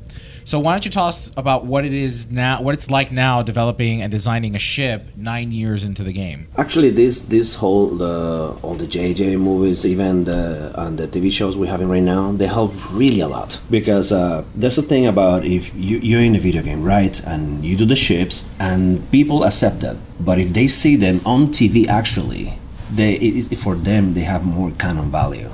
So 0.46 0.60
why 0.60 0.72
don't 0.74 0.84
you 0.84 0.90
tell 0.90 1.06
us 1.06 1.32
about 1.38 1.64
what 1.64 1.86
it 1.86 1.94
is 1.94 2.30
now, 2.30 2.60
what 2.60 2.74
it's 2.74 2.90
like 2.90 3.10
now 3.10 3.42
developing 3.42 4.02
and 4.02 4.12
designing 4.12 4.54
a 4.54 4.58
ship 4.58 5.06
nine 5.16 5.52
years 5.52 5.84
into 5.84 6.02
the 6.02 6.12
game? 6.12 6.48
Actually, 6.58 6.90
this 6.90 7.22
this 7.22 7.54
whole 7.54 8.02
uh, 8.02 8.52
all 8.62 8.74
the 8.74 8.86
JJ 8.86 9.40
movies, 9.40 9.86
even 9.86 10.24
the 10.24 10.72
and 10.76 10.98
the 10.98 11.08
TV 11.08 11.32
shows 11.32 11.56
we're 11.56 11.70
having 11.70 11.88
right 11.88 12.02
now, 12.02 12.32
they 12.32 12.46
help 12.46 12.72
really 12.92 13.20
a 13.20 13.28
lot 13.28 13.58
because 13.70 14.12
uh, 14.12 14.44
there's 14.54 14.76
a 14.76 14.82
thing 14.82 15.06
about 15.06 15.46
if 15.46 15.74
you, 15.74 15.96
you're 15.98 16.20
in 16.20 16.36
a 16.36 16.40
video 16.40 16.62
game, 16.62 16.82
right, 16.82 17.24
and 17.24 17.64
you 17.64 17.74
do 17.74 17.86
the 17.86 17.96
ships 17.96 18.46
and 18.60 19.10
people 19.10 19.44
accept 19.44 19.80
them, 19.80 19.98
but 20.20 20.38
if 20.38 20.52
they 20.52 20.66
see 20.66 20.94
them 20.94 21.22
on 21.24 21.46
TV, 21.48 21.88
actually, 21.88 22.58
they 22.90 23.42
for 23.56 23.74
them 23.74 24.14
they 24.14 24.22
have 24.22 24.44
more 24.44 24.70
canon 24.72 25.10
value. 25.10 25.50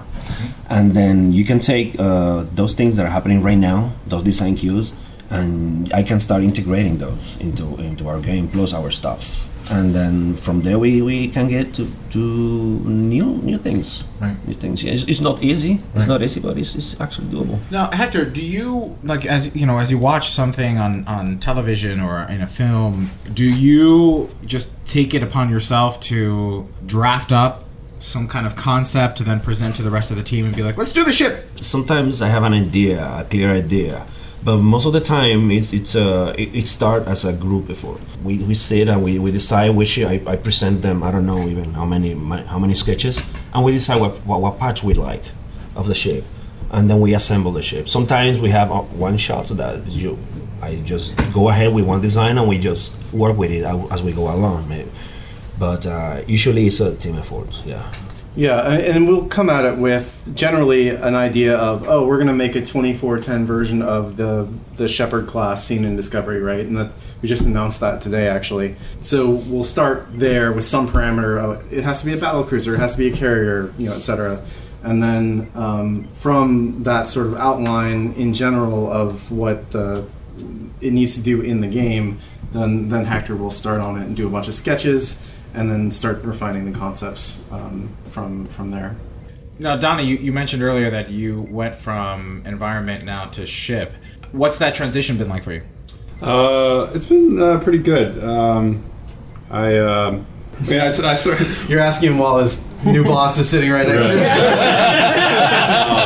And 0.69 0.95
then 0.95 1.33
you 1.33 1.45
can 1.45 1.59
take 1.59 1.99
uh, 1.99 2.45
those 2.55 2.75
things 2.75 2.97
that 2.97 3.05
are 3.05 3.11
happening 3.11 3.43
right 3.43 3.59
now, 3.59 3.93
those 4.07 4.23
design 4.23 4.57
cues, 4.57 4.95
and 5.29 5.93
I 5.93 6.03
can 6.03 6.21
start 6.21 6.43
integrating 6.43 6.99
those 6.99 7.37
into 7.41 7.77
into 7.81 8.09
our 8.09 8.21
game 8.21 8.49
plus 8.49 8.73
our 8.73 8.91
stuff. 8.91 9.41
And 9.71 9.95
then 9.95 10.35
from 10.37 10.63
there 10.63 10.79
we, 10.79 11.03
we 11.03 11.29
can 11.29 11.49
get 11.49 11.75
to, 11.75 11.87
to 12.13 12.19
new 12.19 13.27
new 13.43 13.59
things. 13.59 14.05
Right. 14.21 14.37
New 14.47 14.55
things. 14.55 14.83
Yeah, 14.83 14.93
It's, 14.93 15.05
it's 15.05 15.21
not 15.21 15.43
easy. 15.43 15.81
It's 15.95 16.07
not 16.07 16.23
easy, 16.23 16.41
but 16.41 16.57
it's, 16.57 16.75
it's 16.75 17.01
actually 17.01 17.29
doable. 17.29 17.59
Now, 17.71 17.91
Hector, 17.93 18.25
do 18.25 18.45
you 18.45 18.97
like 19.05 19.27
as 19.27 19.55
you 19.55 19.67
know 19.67 19.79
as 19.79 19.91
you 19.91 19.99
watch 19.99 20.31
something 20.31 20.79
on 20.79 21.05
on 21.07 21.39
television 21.39 22.01
or 22.01 22.23
in 22.29 22.41
a 22.41 22.47
film, 22.47 23.11
do 23.33 23.45
you 23.45 24.29
just 24.45 24.71
take 24.87 25.15
it 25.15 25.23
upon 25.23 25.51
yourself 25.51 26.01
to 26.01 26.67
draft 26.87 27.33
up 27.33 27.65
some 28.01 28.27
kind 28.27 28.47
of 28.47 28.57
concept 28.57 29.19
to 29.19 29.25
then 29.25 29.39
present 29.41 29.77
to 29.77 29.83
the 29.83 29.91
rest 29.91 30.11
of 30.11 30.17
the 30.17 30.23
team 30.23 30.47
and 30.47 30.57
be 30.57 30.63
like, 30.63 30.77
"Let's 30.77 30.93
do 30.93 31.05
the 31.05 31.13
ship." 31.13 31.45
Sometimes 31.61 32.23
I 32.23 32.29
have 32.29 32.43
an 32.45 32.55
idea, 32.55 33.05
a 33.19 33.25
clear 33.25 33.51
idea, 33.53 34.05
but 34.43 34.57
most 34.59 34.87
of 34.87 34.93
the 34.93 35.01
time 35.01 35.51
it's 35.51 35.73
it's 35.73 35.95
uh, 35.95 36.35
it, 36.39 36.55
it 36.55 36.67
start 36.67 37.07
as 37.07 37.25
a 37.25 37.33
group 37.33 37.71
effort. 37.71 38.01
We, 38.25 38.39
we 38.39 38.55
sit 38.55 38.89
and 38.89 39.03
we, 39.03 39.19
we 39.19 39.31
decide 39.33 39.71
which 39.71 39.99
I, 39.99 40.21
I 40.27 40.37
present 40.37 40.83
them. 40.83 41.03
I 41.03 41.11
don't 41.11 41.27
know 41.27 41.47
even 41.49 41.75
how 41.75 41.85
many 41.85 42.15
my, 42.15 42.43
how 42.43 42.59
many 42.59 42.75
sketches, 42.75 43.23
and 43.55 43.65
we 43.65 43.73
decide 43.73 44.01
what, 44.01 44.13
what 44.27 44.41
what 44.41 44.59
parts 44.59 44.83
we 44.83 44.95
like 44.95 45.23
of 45.77 45.87
the 45.87 45.95
shape, 45.95 46.25
and 46.71 46.89
then 46.89 47.01
we 47.01 47.15
assemble 47.15 47.53
the 47.53 47.63
shape. 47.63 47.89
Sometimes 47.89 48.41
we 48.41 48.51
have 48.51 48.71
uh, 48.71 48.81
one 48.81 49.17
shots 49.17 49.51
that 49.51 49.87
you 49.87 50.19
I 50.63 50.77
just 50.77 51.17
go 51.33 51.49
ahead 51.49 51.73
with 51.75 51.87
one 51.87 52.01
design 52.01 52.39
and 52.39 52.49
we 52.49 52.59
just 52.59 52.93
work 53.13 53.37
with 53.37 53.51
it 53.51 53.65
as 53.65 54.03
we 54.03 54.13
go 54.13 54.33
along. 54.35 54.69
Maybe. 54.69 54.91
But 55.59 55.87
uh, 55.87 56.23
usually 56.27 56.67
it's 56.67 56.81
a 56.81 56.95
team 56.95 57.17
effort. 57.17 57.49
Yeah. 57.65 57.91
Yeah, 58.37 58.61
and 58.71 59.09
we'll 59.09 59.27
come 59.27 59.51
at 59.51 59.65
it 59.65 59.77
with 59.77 60.33
generally 60.37 60.91
an 60.91 61.17
idea 61.17 61.57
of, 61.57 61.89
oh, 61.89 62.07
we're 62.07 62.19
going 62.19 62.29
to 62.29 62.33
make 62.33 62.55
a 62.55 62.61
2410 62.61 63.45
version 63.45 63.83
of 63.83 64.17
the 64.17 64.49
the 64.77 64.89
Shepard 64.89 65.27
class 65.27 65.65
seen 65.65 65.85
in 65.85 65.97
Discovery, 65.97 66.41
right? 66.41 66.65
And 66.65 66.77
that 66.77 66.93
we 67.21 67.29
just 67.29 67.45
announced 67.45 67.81
that 67.81 68.01
today, 68.01 68.29
actually. 68.29 68.77
So 69.01 69.31
we'll 69.31 69.65
start 69.65 70.07
there 70.13 70.53
with 70.53 70.65
some 70.65 70.89
parameter. 70.89 71.43
Oh, 71.43 71.63
it 71.71 71.83
has 71.83 72.01
to 72.01 72.07
be 72.07 72.15
a 72.15 72.17
battle 72.17 72.45
cruiser, 72.45 72.75
it 72.75 72.79
has 72.79 72.93
to 72.93 72.99
be 72.99 73.09
a 73.09 73.17
carrier, 73.17 73.75
you 73.77 73.89
know, 73.89 73.97
et 73.97 74.01
cetera. 74.01 74.43
And 74.83 75.03
then 75.03 75.51
um, 75.55 76.05
from 76.15 76.85
that 76.85 77.09
sort 77.09 77.27
of 77.27 77.35
outline 77.35 78.13
in 78.13 78.33
general 78.33 78.91
of 78.91 79.31
what 79.31 79.73
the 79.73 80.07
it 80.81 80.93
needs 80.93 81.17
to 81.17 81.23
do 81.23 81.43
in 81.43 81.61
the 81.61 81.69
game, 81.69 82.19
then 82.53 82.89
then 82.89 83.05
Hector 83.05 83.37
will 83.37 83.51
start 83.51 83.81
on 83.81 84.01
it 84.01 84.07
and 84.07 84.17
do 84.17 84.27
a 84.27 84.31
bunch 84.31 84.49
of 84.49 84.55
sketches, 84.55 85.30
and 85.55 85.71
then 85.71 85.91
start 85.91 86.23
refining 86.23 86.71
the 86.71 86.79
concepts 86.79 87.45
um, 87.53 87.89
from 88.11 88.47
from 88.47 88.71
there. 88.71 88.97
Now, 89.59 89.77
Donna, 89.77 90.03
you, 90.03 90.17
you 90.17 90.33
mentioned 90.33 90.63
earlier 90.63 90.89
that 90.91 91.11
you 91.11 91.43
went 91.43 91.75
from 91.75 92.43
environment 92.47 93.05
now 93.05 93.27
to 93.27 93.47
ship. 93.47 93.93
What's 94.33 94.57
that 94.59 94.75
transition 94.75 95.19
been 95.19 95.29
like 95.29 95.45
for 95.45 95.53
you? 95.53 95.63
Uh, 96.23 96.91
it's 96.95 97.05
been 97.05 97.41
uh, 97.41 97.61
pretty 97.61 97.79
good. 97.79 98.23
Um, 98.25 98.83
I, 99.51 99.77
um, 99.77 100.25
I 100.59 100.63
mean, 100.63 100.81
I, 100.81 100.87
I 100.87 101.15
started. 101.15 101.47
You're 101.69 101.81
asking 101.81 102.17
while 102.17 102.39
his 102.39 102.65
new 102.87 103.05
boss 103.05 103.39
is 103.39 103.51
sitting 103.51 103.71
right 103.71 103.87
next 103.87 104.07
to 104.07 104.15
you. 104.15 104.21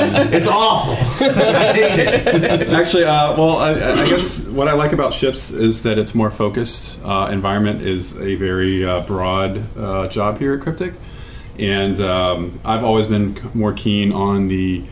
it's 0.33 0.47
awful. 0.47 0.95
Actually, 2.75 3.05
uh, 3.05 3.37
well, 3.37 3.59
I, 3.59 3.73
I 3.73 4.09
guess 4.09 4.47
what 4.47 4.69
I 4.69 4.73
like 4.73 4.93
about 4.93 5.13
ships 5.13 5.51
is 5.51 5.83
that 5.83 5.99
it's 5.99 6.15
more 6.15 6.31
focused. 6.31 6.99
Uh, 7.05 7.29
environment 7.31 7.83
is 7.83 8.17
a 8.21 8.35
very 8.35 8.85
uh, 8.85 9.01
broad 9.01 9.63
uh, 9.77 10.09
job 10.09 10.39
here 10.39 10.55
at 10.55 10.61
Cryptic, 10.61 10.95
and 11.59 12.01
um, 12.01 12.61
I've 12.65 12.85
always 12.85 13.07
been 13.07 13.37
more 13.55 13.73
keen 13.73 14.13
on 14.13 14.49
the 14.49 14.85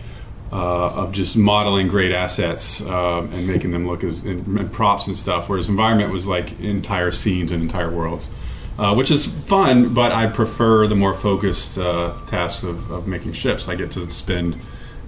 uh, 0.53 0.90
of 0.90 1.12
just 1.12 1.36
modeling 1.36 1.88
great 1.88 2.12
assets 2.12 2.82
um, 2.82 3.32
and 3.32 3.46
making 3.46 3.70
them 3.70 3.86
look 3.86 4.05
as 4.05 4.22
and, 4.22 4.46
and 4.46 4.70
props 4.70 5.07
and 5.07 5.16
stuff. 5.16 5.48
Whereas 5.48 5.68
environment 5.68 6.12
was 6.12 6.26
like 6.26 6.61
entire 6.61 7.11
scenes 7.11 7.50
and 7.50 7.62
entire 7.62 7.90
worlds. 7.90 8.30
Uh, 8.78 8.94
which 8.94 9.11
is 9.11 9.26
fun, 9.26 9.92
but 9.92 10.12
I 10.12 10.26
prefer 10.26 10.86
the 10.86 10.94
more 10.94 11.12
focused 11.12 11.76
uh, 11.76 12.14
tasks 12.26 12.62
of, 12.62 12.90
of 12.90 13.07
making 13.07 13.34
ships. 13.34 13.68
I 13.68 13.74
get 13.74 13.90
to 13.92 14.11
spend, 14.11 14.57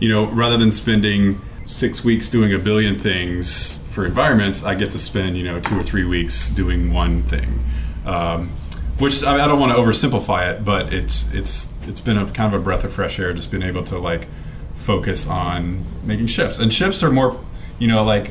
you 0.05 0.11
know, 0.11 0.27
rather 0.27 0.59
than 0.59 0.71
spending 0.71 1.41
six 1.65 2.05
weeks 2.05 2.29
doing 2.29 2.53
a 2.53 2.59
billion 2.59 2.99
things 2.99 3.79
for 3.89 4.05
environments, 4.05 4.63
I 4.63 4.75
get 4.75 4.91
to 4.91 4.99
spend, 4.99 5.39
you 5.39 5.45
know, 5.45 5.61
two 5.61 5.81
or 5.81 5.83
three 5.83 6.05
weeks 6.05 6.51
doing 6.51 6.93
one 6.93 7.23
thing. 7.23 7.65
Um, 8.05 8.49
which 8.99 9.25
I, 9.25 9.43
I 9.43 9.49
don't 9.49 9.59
want 9.59 9.73
to 9.73 9.79
oversimplify 9.79 10.53
it, 10.53 10.63
but 10.63 10.93
it's 10.93 11.33
it's 11.33 11.69
it's 11.89 12.03
been 12.03 12.19
a 12.19 12.27
kind 12.27 12.55
of 12.55 12.61
a 12.61 12.63
breath 12.63 12.85
of 12.85 12.93
fresh 12.93 13.19
air, 13.19 13.33
just 13.33 13.51
being 13.51 13.63
able 13.63 13.83
to 13.85 13.99
like 13.99 14.29
focus 14.75 15.27
on 15.27 15.87
making 16.05 16.27
ships. 16.27 16.59
And 16.59 16.71
ships 16.71 17.03
are 17.03 17.11
more, 17.11 17.43
you 17.79 17.89
know, 17.89 18.05
like 18.05 18.31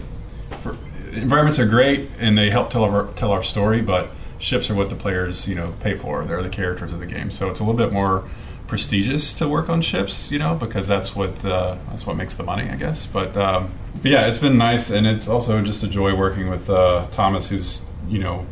for, 0.62 0.78
environments 1.14 1.58
are 1.58 1.66
great 1.66 2.08
and 2.20 2.38
they 2.38 2.52
help 2.52 2.70
tell 2.70 2.84
our 2.84 3.08
tell 3.14 3.32
our 3.32 3.42
story, 3.42 3.82
but 3.82 4.12
ships 4.38 4.70
are 4.70 4.76
what 4.76 4.92
the 4.92 4.96
players 4.96 5.48
you 5.48 5.56
know 5.56 5.74
pay 5.82 5.96
for. 5.96 6.24
They're 6.24 6.44
the 6.44 6.50
characters 6.50 6.94
of 6.94 7.00
the 7.00 7.08
game, 7.08 7.32
so 7.32 7.50
it's 7.50 7.60
a 7.60 7.64
little 7.64 7.84
bit 7.84 7.92
more 7.92 8.26
prestigious 8.74 9.36
to 9.36 9.48
work 9.48 9.70
on 9.70 9.84
ships, 9.84 10.32
you 10.32 10.40
know, 10.40 10.56
because 10.56 10.88
that's 10.88 11.16
what 11.16 11.46
uh, 11.46 11.78
that's 11.90 12.08
what 12.08 12.18
makes 12.18 12.34
the 12.34 12.42
money, 12.42 12.68
I 12.68 12.76
guess. 12.76 13.06
But 13.06 13.38
um, 13.38 13.72
but 14.02 14.10
yeah, 14.10 14.26
it's 14.26 14.40
been 14.40 14.58
nice, 14.58 14.90
and 14.90 15.06
it's 15.06 15.28
also 15.28 15.62
just 15.62 15.84
a 15.84 15.88
joy 15.88 16.16
working 16.16 16.50
with 16.50 16.72
uh, 16.72 17.06
Thomas, 17.12 17.50
who's 17.50 17.84
you 18.08 18.18
know 18.18 18.48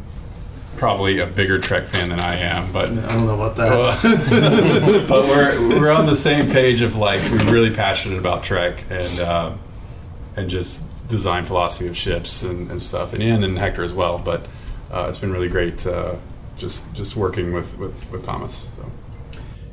probably 0.77 1.17
a 1.17 1.25
bigger 1.25 1.57
Trek 1.57 1.87
fan 1.87 2.09
than 2.09 2.19
I 2.19 2.35
am. 2.35 2.71
But 2.71 2.89
I 2.89 3.13
don't 3.13 3.25
know 3.25 3.33
about 3.33 3.55
that. 3.55 5.05
but 5.09 5.23
we're 5.27 5.79
we're 5.79 5.91
on 5.91 6.05
the 6.05 6.15
same 6.15 6.51
page 6.51 6.81
of 6.81 6.95
like 6.95 7.19
we're 7.31 7.51
really 7.51 7.73
passionate 7.75 8.19
about 8.19 8.43
Trek 8.43 8.83
and 8.91 9.19
uh, 9.19 9.53
and 10.35 10.51
just 10.51 10.83
design 11.07 11.45
philosophy 11.45 11.87
of 11.87 11.97
ships 11.97 12.43
and, 12.43 12.69
and 12.69 12.79
stuff, 12.79 13.13
and 13.13 13.23
Ian 13.23 13.43
and 13.43 13.57
Hector 13.57 13.83
as 13.83 13.91
well. 13.91 14.19
But 14.19 14.45
uh, 14.91 15.07
it's 15.09 15.17
been 15.17 15.31
really 15.31 15.49
great 15.49 15.87
uh, 15.87 16.13
just 16.57 16.93
just 16.93 17.15
working 17.15 17.53
with, 17.53 17.77
with, 17.79 18.09
with 18.11 18.23
Thomas. 18.23 18.67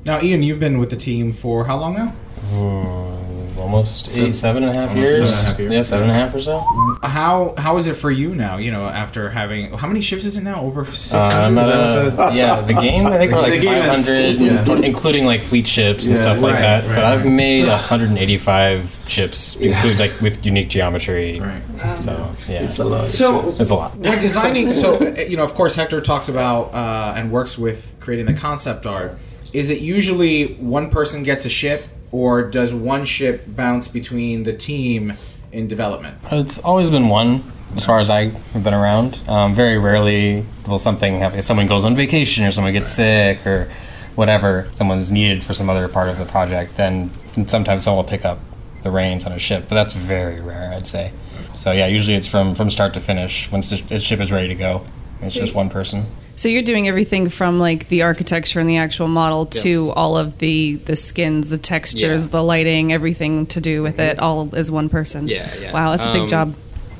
So. 0.08 0.14
Now, 0.18 0.22
Ian, 0.24 0.42
you've 0.42 0.60
been 0.60 0.78
with 0.78 0.90
the 0.90 0.96
team 0.96 1.32
for 1.32 1.64
how 1.64 1.76
long 1.76 1.94
now? 1.94 2.14
Mm, 2.52 3.58
almost 3.58 4.06
Seven- 4.06 4.28
eight, 4.30 4.34
seven 4.34 4.62
and 4.64 4.74
a 4.76 4.80
half 4.80 4.96
years. 4.96 5.34
seven 5.34 5.36
and 5.36 5.44
a 5.44 5.48
half 5.50 5.58
years. 5.60 5.72
Yeah, 5.72 5.82
seven 5.82 6.08
and 6.10 6.18
a 6.18 6.24
half 6.24 6.34
or 6.34 6.40
so. 6.40 6.64
How 7.02 7.54
how 7.58 7.76
is 7.76 7.86
it 7.88 7.94
for 7.94 8.10
you 8.10 8.34
now? 8.34 8.56
You 8.56 8.70
know, 8.72 8.86
after 8.86 9.28
having 9.28 9.70
how 9.76 9.86
many 9.86 10.00
ships 10.00 10.24
is 10.24 10.36
it 10.38 10.42
now? 10.44 10.62
Over 10.62 10.86
six 10.86 11.12
Uh, 11.12 11.18
I'm 11.20 11.56
hundred. 11.56 12.18
at 12.18 12.32
a, 12.32 12.34
yeah, 12.34 12.60
the 12.62 12.72
game 12.72 13.06
I 13.06 13.18
think 13.18 13.32
we're 13.32 13.42
like 13.50 13.62
500, 13.62 14.36
yeah. 14.36 14.76
including 14.82 15.26
like 15.26 15.42
fleet 15.42 15.66
ships 15.68 16.06
and 16.06 16.16
Yeah, 16.16 16.22
stuff 16.22 16.40
like 16.40 16.54
right, 16.54 16.60
that. 16.62 16.84
right, 16.86 16.94
but 16.94 17.04
I've 17.04 17.26
made 17.26 17.66
185 17.68 18.96
ships, 19.08 19.56
include 19.56 19.98
like 19.98 20.18
with 20.20 20.44
unique 20.44 20.68
geometry. 20.70 21.38
Right. 21.40 22.00
So 22.00 22.34
yeah, 22.48 22.62
It's 22.64 22.78
a 22.78 22.84
lot. 22.84 23.08
So 23.08 23.50
it's 23.58 23.70
a 23.70 23.74
lot. 23.74 23.96
when 23.98 24.18
designing, 24.22 24.74
so 24.74 24.96
uh, 24.96 25.20
you 25.20 25.36
know, 25.36 25.44
of 25.44 25.54
course, 25.54 25.74
Hector 25.74 26.00
talks 26.00 26.28
about 26.28 26.72
uh, 26.72 27.14
and 27.16 27.30
works 27.30 27.58
with 27.58 27.94
creating 28.00 28.26
the 28.26 28.34
concept 28.34 28.86
art. 28.86 29.18
Is 29.52 29.70
it 29.70 29.80
usually 29.80 30.54
one 30.54 30.90
person 30.90 31.22
gets 31.22 31.44
a 31.44 31.50
ship 31.50 31.84
or 32.10 32.42
does 32.42 32.74
one 32.74 33.04
ship 33.04 33.44
bounce 33.46 33.88
between 33.88 34.42
the 34.42 34.52
team 34.52 35.14
in 35.52 35.68
development? 35.68 36.18
It's 36.30 36.58
always 36.58 36.90
been 36.90 37.08
one, 37.08 37.50
as 37.76 37.84
far 37.84 37.98
as 37.98 38.10
I 38.10 38.26
have 38.26 38.64
been 38.64 38.74
around. 38.74 39.20
Um, 39.26 39.54
very 39.54 39.78
rarely 39.78 40.44
will 40.66 40.78
something 40.78 41.18
happen. 41.18 41.38
If 41.38 41.44
someone 41.44 41.66
goes 41.66 41.84
on 41.84 41.96
vacation 41.96 42.44
or 42.44 42.52
someone 42.52 42.72
gets 42.72 42.88
sick 42.88 43.46
or 43.46 43.70
whatever, 44.14 44.68
someone's 44.74 45.12
needed 45.12 45.44
for 45.44 45.54
some 45.54 45.70
other 45.70 45.88
part 45.88 46.08
of 46.08 46.18
the 46.18 46.26
project, 46.26 46.76
then 46.76 47.10
sometimes 47.46 47.84
someone 47.84 48.04
will 48.04 48.10
pick 48.10 48.24
up 48.24 48.38
the 48.82 48.90
reins 48.90 49.24
on 49.24 49.32
a 49.32 49.38
ship. 49.38 49.64
But 49.68 49.74
that's 49.76 49.92
very 49.92 50.40
rare, 50.40 50.72
I'd 50.72 50.86
say. 50.86 51.12
So 51.54 51.72
yeah, 51.72 51.86
usually 51.86 52.16
it's 52.16 52.26
from 52.26 52.54
from 52.54 52.70
start 52.70 52.94
to 52.94 53.00
finish. 53.00 53.50
Once 53.50 53.70
the 53.70 53.82
the 53.82 53.98
ship 53.98 54.20
is 54.20 54.30
ready 54.30 54.48
to 54.48 54.54
go, 54.54 54.84
it's 55.20 55.34
just 55.34 55.54
one 55.54 55.68
person. 55.68 56.06
So 56.38 56.48
you're 56.48 56.62
doing 56.62 56.86
everything 56.86 57.30
from 57.30 57.58
like 57.58 57.88
the 57.88 58.02
architecture 58.02 58.60
and 58.60 58.70
the 58.70 58.76
actual 58.76 59.08
model 59.08 59.46
to 59.46 59.90
all 59.96 60.16
of 60.16 60.38
the 60.38 60.76
the 60.76 60.94
skins, 60.94 61.48
the 61.48 61.58
textures, 61.58 62.26
Yeah. 62.26 62.30
the 62.30 62.42
lighting, 62.44 62.92
everything 62.92 63.46
to 63.46 63.60
do 63.60 63.82
with 63.82 63.98
it, 63.98 64.20
all 64.20 64.48
as 64.54 64.70
one 64.70 64.88
person. 64.88 65.26
Yeah, 65.26 65.50
yeah. 65.60 65.72
Wow, 65.72 65.90
that's 65.90 66.06
a 66.06 66.12
big 66.12 66.22
Um, 66.22 66.28
job. 66.28 66.54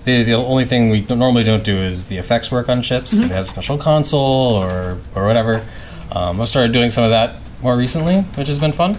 The, 0.07 0.25
the 0.25 0.33
only 0.35 0.65
thing 0.65 0.91
we 0.91 1.07
normally 1.09 1.45
don't 1.45 1.63
do 1.63 1.77
is 1.77 2.09
the 2.09 2.17
effects 2.19 2.51
work 2.51 2.69
on 2.69 2.83
ships. 2.83 3.15
Mhm. 3.15 3.27
It 3.27 3.31
has 3.31 3.47
a 3.47 3.51
special 3.51 3.79
console 3.79 4.57
or 4.57 4.97
or 5.15 5.25
whatever. 5.29 5.63
Um, 6.11 6.41
I've 6.41 6.49
started 6.49 6.73
doing 6.73 6.91
some 6.91 7.05
of 7.05 7.11
that 7.11 7.37
more 7.63 7.77
recently, 7.77 8.23
which 8.35 8.49
has 8.49 8.59
been 8.59 8.73
fun. 8.73 8.99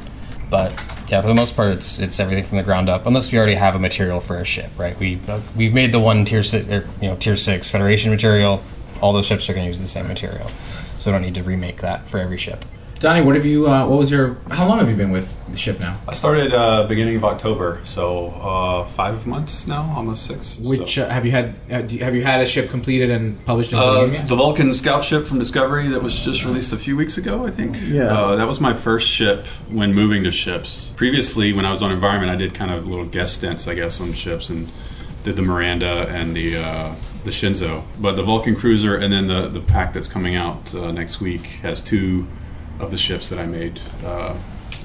But 0.49 0.73
yeah, 1.09 1.19
for 1.19 1.27
the 1.27 1.33
most 1.33 1.57
part, 1.57 1.71
it's 1.73 1.99
it's 1.99 2.17
everything 2.17 2.45
from 2.45 2.59
the 2.59 2.63
ground 2.63 2.87
up. 2.87 3.05
Unless 3.05 3.29
we 3.33 3.37
already 3.37 3.55
have 3.55 3.75
a 3.75 3.79
material 3.79 4.21
for 4.21 4.37
a 4.37 4.45
ship, 4.45 4.69
right? 4.77 4.97
We 4.97 5.19
uh, 5.27 5.39
we've 5.53 5.73
made 5.73 5.91
the 5.91 5.99
one 5.99 6.23
tier 6.23 6.43
six, 6.43 6.69
or, 6.69 6.87
you 7.01 7.09
know, 7.09 7.17
tier 7.17 7.35
six 7.35 7.69
Federation 7.69 8.09
material. 8.09 8.61
All 9.01 9.13
those 9.13 9.25
ships 9.25 9.49
are 9.49 9.53
going 9.53 9.63
to 9.65 9.69
use 9.69 9.79
the 9.81 9.87
same 9.87 10.07
material, 10.07 10.49
so 10.97 11.11
I 11.11 11.13
don't 11.13 11.21
need 11.21 11.35
to 11.35 11.43
remake 11.43 11.81
that 11.81 12.07
for 12.07 12.17
every 12.19 12.37
ship. 12.37 12.65
Donnie, 12.99 13.21
what 13.21 13.35
have 13.35 13.45
you? 13.45 13.65
Uh, 13.65 13.87
what 13.87 13.97
was 13.97 14.11
your? 14.11 14.33
How 14.51 14.67
long 14.67 14.79
have 14.79 14.89
you 14.89 14.95
been 14.97 15.09
with 15.11 15.33
the 15.49 15.55
ship 15.55 15.79
now? 15.79 16.01
I 16.05 16.13
started 16.13 16.53
uh, 16.53 16.85
beginning 16.85 17.15
of 17.15 17.23
October, 17.23 17.79
so 17.85 18.27
uh, 18.41 18.85
five 18.87 19.25
months 19.25 19.65
now, 19.67 19.93
almost 19.95 20.25
six. 20.25 20.59
Which 20.59 20.95
so. 20.95 21.03
uh, 21.05 21.09
have 21.09 21.25
you 21.25 21.31
had? 21.31 21.55
Uh, 21.71 21.81
do 21.83 21.95
you- 21.95 22.03
have 22.03 22.13
you 22.13 22.23
had 22.23 22.41
a 22.41 22.45
ship 22.45 22.69
completed 22.69 23.09
and 23.09 23.43
published 23.45 23.71
into 23.71 23.85
the 23.85 23.89
Uh, 23.89 24.03
game 24.05 24.13
yet? 24.15 24.27
the 24.27 24.35
Vulcan 24.35 24.73
scout 24.73 25.05
ship 25.05 25.25
from 25.25 25.39
Discovery 25.39 25.87
that 25.87 26.03
was 26.03 26.19
just 26.19 26.43
released 26.43 26.73
a 26.73 26.77
few 26.77 26.97
weeks 26.97 27.17
ago, 27.17 27.45
I 27.47 27.51
think. 27.51 27.77
Yeah. 27.87 28.07
Uh, 28.13 28.35
that 28.35 28.49
was 28.49 28.59
my 28.59 28.73
first 28.73 29.07
ship 29.09 29.47
when 29.69 29.93
moving 29.93 30.25
to 30.25 30.31
ships. 30.31 30.91
Previously, 30.97 31.53
when 31.53 31.63
I 31.63 31.71
was 31.71 31.81
on 31.81 31.93
Environment, 31.93 32.29
I 32.29 32.35
did 32.35 32.53
kind 32.53 32.69
of 32.69 32.85
little 32.85 33.05
guest 33.05 33.35
stints, 33.35 33.65
I 33.65 33.75
guess, 33.75 34.01
on 34.01 34.11
ships 34.11 34.49
and 34.49 34.67
did 35.23 35.37
the 35.37 35.41
Miranda 35.41 36.05
and 36.09 36.35
the 36.35 36.57
uh, 36.57 36.95
the 37.23 37.31
Shenzhou. 37.31 37.83
But 37.99 38.15
the 38.15 38.23
Vulcan 38.23 38.55
cruiser 38.55 38.95
and 38.95 39.11
then 39.11 39.27
the 39.27 39.47
the 39.47 39.61
pack 39.61 39.93
that's 39.93 40.07
coming 40.07 40.35
out 40.35 40.73
uh, 40.73 40.91
next 40.91 41.19
week 41.19 41.45
has 41.61 41.81
two 41.81 42.27
of 42.79 42.91
the 42.91 42.97
ships 42.97 43.29
that 43.29 43.39
I 43.39 43.45
made. 43.45 43.79
Uh, 44.03 44.35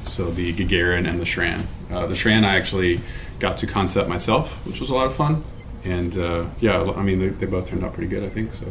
so 0.05 0.31
the 0.31 0.53
Gagarin 0.53 1.09
and 1.09 1.21
the 1.21 1.25
Shran. 1.25 1.67
Uh, 1.91 2.07
the 2.07 2.15
Shran 2.15 2.45
I 2.45 2.57
actually 2.57 3.01
got 3.39 3.59
to 3.59 3.67
concept 3.67 4.09
myself, 4.09 4.65
which 4.67 4.81
was 4.81 4.91
a 4.91 4.95
lot 4.95 5.07
of 5.07 5.15
fun. 5.15 5.45
And 5.85 6.17
uh, 6.17 6.47
yeah, 6.61 6.83
I 6.97 7.03
mean, 7.03 7.19
they, 7.19 7.29
they 7.29 7.47
both 7.47 7.67
turned 7.67 7.85
out 7.85 7.93
pretty 7.93 8.09
good, 8.09 8.25
I 8.25 8.29
think. 8.29 8.53
So 8.53 8.67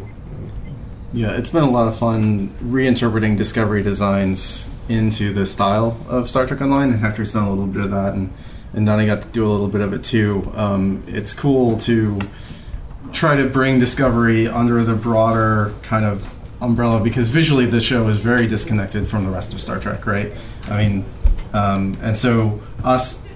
Yeah, 1.14 1.38
it's 1.38 1.50
been 1.50 1.64
a 1.64 1.70
lot 1.70 1.88
of 1.88 1.98
fun 1.98 2.50
reinterpreting 2.60 3.38
Discovery 3.38 3.84
designs 3.84 4.74
into 4.90 5.34
the 5.34 5.46
style 5.46 5.98
of 6.10 6.30
Star 6.30 6.48
Trek 6.48 6.62
Online, 6.62 6.92
and 6.92 7.00
Hector's 7.00 7.34
done 7.34 7.48
a 7.48 7.50
little 7.50 7.68
bit 7.68 7.84
of 7.84 7.92
that, 7.92 8.14
and 8.14 8.32
and 8.74 8.88
Donnie 8.88 9.06
got 9.06 9.22
to 9.22 9.28
do 9.28 9.46
a 9.46 9.52
little 9.52 9.68
bit 9.68 9.82
of 9.82 9.94
it 9.94 10.04
too. 10.04 10.52
Um, 10.56 11.04
it's 11.08 11.34
cool 11.34 11.78
to 11.80 12.20
try 13.14 13.36
to 13.36 13.48
bring 13.48 13.80
Discovery 13.80 14.48
under 14.48 14.84
the 14.84 14.96
broader 14.96 15.74
kind 15.84 16.06
of 16.06 16.30
umbrella 16.62 17.04
because 17.04 17.30
visually 17.30 17.66
the 17.66 17.82
show 17.82 18.08
is 18.08 18.18
very 18.18 18.48
disconnected 18.48 19.08
from 19.08 19.24
the 19.26 19.30
rest 19.30 19.54
of 19.54 19.60
Star 19.60 19.80
Trek, 19.80 20.06
right? 20.06 20.32
I 20.68 20.84
mean, 20.84 21.06
um, 21.54 21.98
and 22.02 22.16
so 22.16 22.62
us, 22.84 23.28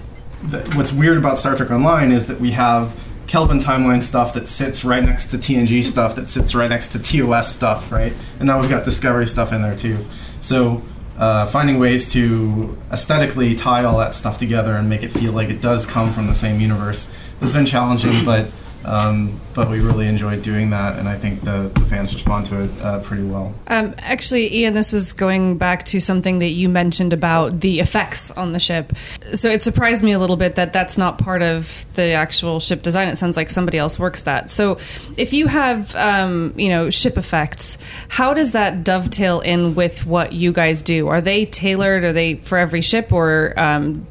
th- 0.50 0.74
what's 0.74 0.92
weird 0.92 1.18
about 1.18 1.38
Star 1.38 1.56
Trek 1.56 1.70
Online 1.70 2.10
is 2.10 2.26
that 2.26 2.40
we 2.40 2.52
have 2.52 2.98
Kelvin 3.26 3.58
timeline 3.58 4.02
stuff 4.02 4.34
that 4.34 4.48
sits 4.48 4.84
right 4.84 5.02
next 5.02 5.26
to 5.26 5.36
TNG 5.36 5.84
stuff 5.84 6.16
that 6.16 6.28
sits 6.28 6.54
right 6.54 6.70
next 6.70 6.88
to 6.88 6.98
TOS 6.98 7.54
stuff, 7.54 7.92
right? 7.92 8.12
And 8.38 8.46
now 8.46 8.58
we've 8.60 8.70
got 8.70 8.84
Discovery 8.84 9.26
stuff 9.26 9.52
in 9.52 9.62
there 9.62 9.76
too. 9.76 9.98
So 10.40 10.82
uh, 11.18 11.46
finding 11.46 11.78
ways 11.78 12.10
to 12.12 12.76
aesthetically 12.90 13.54
tie 13.54 13.84
all 13.84 13.98
that 13.98 14.14
stuff 14.14 14.38
together 14.38 14.72
and 14.72 14.88
make 14.88 15.02
it 15.02 15.08
feel 15.08 15.32
like 15.32 15.50
it 15.50 15.60
does 15.60 15.84
come 15.84 16.12
from 16.12 16.26
the 16.26 16.34
same 16.34 16.60
universe 16.60 17.14
has 17.40 17.52
been 17.52 17.66
challenging, 17.66 18.24
but 18.24 18.50
um, 18.84 19.40
but 19.54 19.68
we 19.68 19.80
really 19.80 20.06
enjoyed 20.06 20.42
doing 20.42 20.70
that, 20.70 20.98
and 20.98 21.08
I 21.08 21.18
think 21.18 21.42
the, 21.42 21.70
the 21.74 21.84
fans 21.86 22.14
respond 22.14 22.46
to 22.46 22.64
it 22.64 22.70
uh, 22.80 23.00
pretty 23.00 23.24
well. 23.24 23.54
Um, 23.66 23.94
actually, 23.98 24.54
Ian, 24.54 24.74
this 24.74 24.92
was 24.92 25.12
going 25.12 25.58
back 25.58 25.84
to 25.86 26.00
something 26.00 26.38
that 26.38 26.50
you 26.50 26.68
mentioned 26.68 27.12
about 27.12 27.60
the 27.60 27.80
effects 27.80 28.30
on 28.30 28.52
the 28.52 28.60
ship. 28.60 28.92
So 29.34 29.48
it 29.50 29.62
surprised 29.62 30.02
me 30.02 30.12
a 30.12 30.18
little 30.18 30.36
bit 30.36 30.54
that 30.56 30.72
that's 30.72 30.96
not 30.96 31.18
part 31.18 31.42
of 31.42 31.84
the 31.94 32.12
actual 32.12 32.60
ship 32.60 32.82
design. 32.82 33.08
It 33.08 33.18
sounds 33.18 33.36
like 33.36 33.50
somebody 33.50 33.78
else 33.78 33.98
works 33.98 34.22
that. 34.22 34.48
So 34.48 34.78
if 35.16 35.32
you 35.32 35.48
have, 35.48 35.94
um, 35.96 36.54
you 36.56 36.68
know, 36.68 36.90
ship 36.90 37.18
effects, 37.18 37.78
how 38.08 38.32
does 38.32 38.52
that 38.52 38.84
dovetail 38.84 39.40
in 39.40 39.74
with 39.74 40.06
what 40.06 40.32
you 40.32 40.52
guys 40.52 40.82
do? 40.82 41.08
Are 41.08 41.20
they 41.20 41.46
tailored? 41.46 42.04
Are 42.04 42.12
they 42.12 42.36
for 42.36 42.58
every 42.58 42.80
ship, 42.80 43.12
or 43.12 43.54
um, 43.56 44.06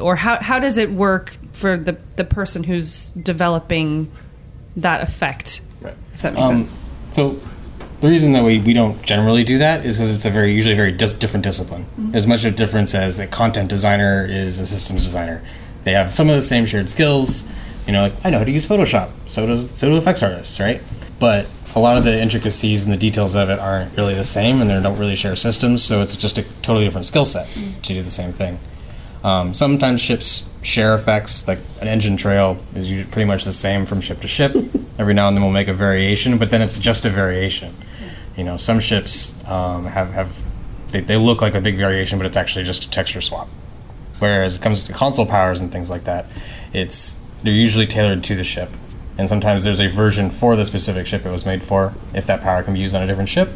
or 0.00 0.16
how 0.16 0.40
how 0.42 0.58
does 0.58 0.78
it 0.78 0.90
work 0.90 1.32
for 1.52 1.76
the 1.76 1.96
the 2.16 2.24
person 2.24 2.64
who's 2.64 3.10
developing 3.12 4.10
that 4.76 5.00
effect? 5.02 5.60
Right. 5.80 5.94
If 6.14 6.22
that 6.22 6.34
makes 6.34 6.46
Um, 6.46 6.64
sense. 6.64 6.78
So 7.12 7.40
the 8.00 8.08
reason 8.08 8.32
that 8.32 8.42
we, 8.44 8.58
we 8.58 8.72
don't 8.72 9.00
generally 9.02 9.44
do 9.44 9.58
that 9.58 9.86
is 9.86 9.96
because 9.96 10.14
it's 10.14 10.24
a 10.24 10.30
very 10.30 10.52
usually 10.52 10.74
a 10.74 10.76
very 10.76 10.92
dis- 10.92 11.12
different 11.14 11.44
discipline. 11.44 11.86
Mhm. 11.98 12.14
As 12.14 12.26
much 12.26 12.44
of 12.44 12.52
a 12.54 12.56
difference 12.56 12.94
as 12.94 13.18
a 13.18 13.26
content 13.26 13.68
designer 13.70 14.26
is 14.28 14.58
a 14.58 14.66
systems 14.66 15.04
designer. 15.04 15.40
They 15.84 15.92
have 15.92 16.12
some 16.14 16.28
of 16.28 16.36
the 16.36 16.42
same 16.42 16.66
shared 16.66 16.88
skills. 16.90 17.46
You 17.86 17.92
know, 17.92 18.02
like 18.02 18.14
I 18.24 18.30
know 18.30 18.38
how 18.38 18.44
to 18.44 18.50
use 18.50 18.66
Photoshop. 18.66 19.08
So 19.26 19.46
does 19.46 19.70
so 19.70 19.88
do 19.88 19.96
effects 19.96 20.22
artists, 20.22 20.58
right? 20.58 20.80
But 21.20 21.46
a 21.76 21.80
lot 21.80 21.96
of 21.96 22.04
the 22.04 22.20
intricacies 22.20 22.84
and 22.84 22.92
the 22.92 22.96
details 22.96 23.34
of 23.34 23.50
it 23.50 23.58
aren't 23.58 23.96
really 23.96 24.14
the 24.14 24.24
same, 24.24 24.60
and 24.60 24.70
they 24.70 24.80
don't 24.80 24.98
really 24.98 25.16
share 25.16 25.34
systems. 25.36 25.82
So 25.82 26.02
it's 26.02 26.16
just 26.16 26.38
a 26.38 26.42
totally 26.62 26.84
different 26.84 27.04
skill 27.06 27.24
set 27.24 27.46
to 27.82 27.94
do 27.94 28.02
the 28.02 28.10
same 28.10 28.32
thing. 28.32 28.58
Um, 29.24 29.54
sometimes 29.54 30.02
ships 30.02 30.50
share 30.62 30.94
effects, 30.94 31.48
like 31.48 31.58
an 31.80 31.88
engine 31.88 32.18
trail 32.18 32.58
is 32.74 33.06
pretty 33.06 33.24
much 33.24 33.44
the 33.44 33.54
same 33.54 33.86
from 33.86 34.02
ship 34.02 34.20
to 34.20 34.28
ship. 34.28 34.54
Every 34.98 35.14
now 35.14 35.28
and 35.28 35.36
then 35.36 35.42
we'll 35.42 35.52
make 35.52 35.66
a 35.66 35.72
variation, 35.72 36.36
but 36.36 36.50
then 36.50 36.60
it's 36.60 36.78
just 36.78 37.06
a 37.06 37.10
variation. 37.10 37.74
You 38.36 38.44
know, 38.44 38.58
some 38.58 38.80
ships 38.80 39.42
um, 39.48 39.86
have, 39.86 40.12
have 40.12 40.42
they, 40.88 41.00
they 41.00 41.16
look 41.16 41.40
like 41.40 41.54
a 41.54 41.60
big 41.60 41.76
variation, 41.78 42.18
but 42.18 42.26
it's 42.26 42.36
actually 42.36 42.64
just 42.64 42.84
a 42.84 42.90
texture 42.90 43.22
swap. 43.22 43.48
Whereas 44.18 44.56
it 44.56 44.62
comes 44.62 44.86
to 44.86 44.92
console 44.92 45.26
powers 45.26 45.60
and 45.60 45.72
things 45.72 45.88
like 45.88 46.04
that, 46.04 46.26
it's 46.74 47.20
they're 47.42 47.52
usually 47.52 47.86
tailored 47.86 48.22
to 48.24 48.34
the 48.34 48.44
ship. 48.44 48.70
And 49.16 49.28
sometimes 49.28 49.64
there's 49.64 49.80
a 49.80 49.88
version 49.88 50.28
for 50.28 50.54
the 50.54 50.64
specific 50.64 51.06
ship 51.06 51.24
it 51.24 51.30
was 51.30 51.46
made 51.46 51.62
for. 51.62 51.94
If 52.12 52.26
that 52.26 52.42
power 52.42 52.62
can 52.62 52.74
be 52.74 52.80
used 52.80 52.94
on 52.94 53.02
a 53.02 53.06
different 53.06 53.28
ship, 53.30 53.48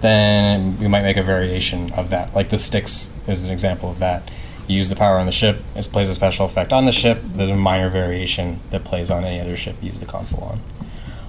then 0.00 0.78
we 0.80 0.88
might 0.88 1.02
make 1.02 1.16
a 1.16 1.22
variation 1.22 1.92
of 1.92 2.10
that. 2.10 2.34
Like 2.34 2.48
the 2.48 2.58
sticks 2.58 3.12
is 3.28 3.44
an 3.44 3.50
example 3.50 3.90
of 3.90 4.00
that. 4.00 4.28
You 4.72 4.78
use 4.78 4.88
the 4.88 4.96
power 4.96 5.18
on 5.18 5.26
the 5.26 5.32
ship, 5.32 5.58
it 5.76 5.86
plays 5.92 6.08
a 6.08 6.14
special 6.14 6.46
effect 6.46 6.72
on 6.72 6.86
the 6.86 6.92
ship, 6.92 7.18
there's 7.22 7.50
a 7.50 7.56
minor 7.56 7.90
variation 7.90 8.58
that 8.70 8.84
plays 8.84 9.10
on 9.10 9.22
any 9.22 9.38
other 9.38 9.54
ship 9.54 9.76
you 9.82 9.90
use 9.90 10.00
the 10.00 10.06
console 10.06 10.58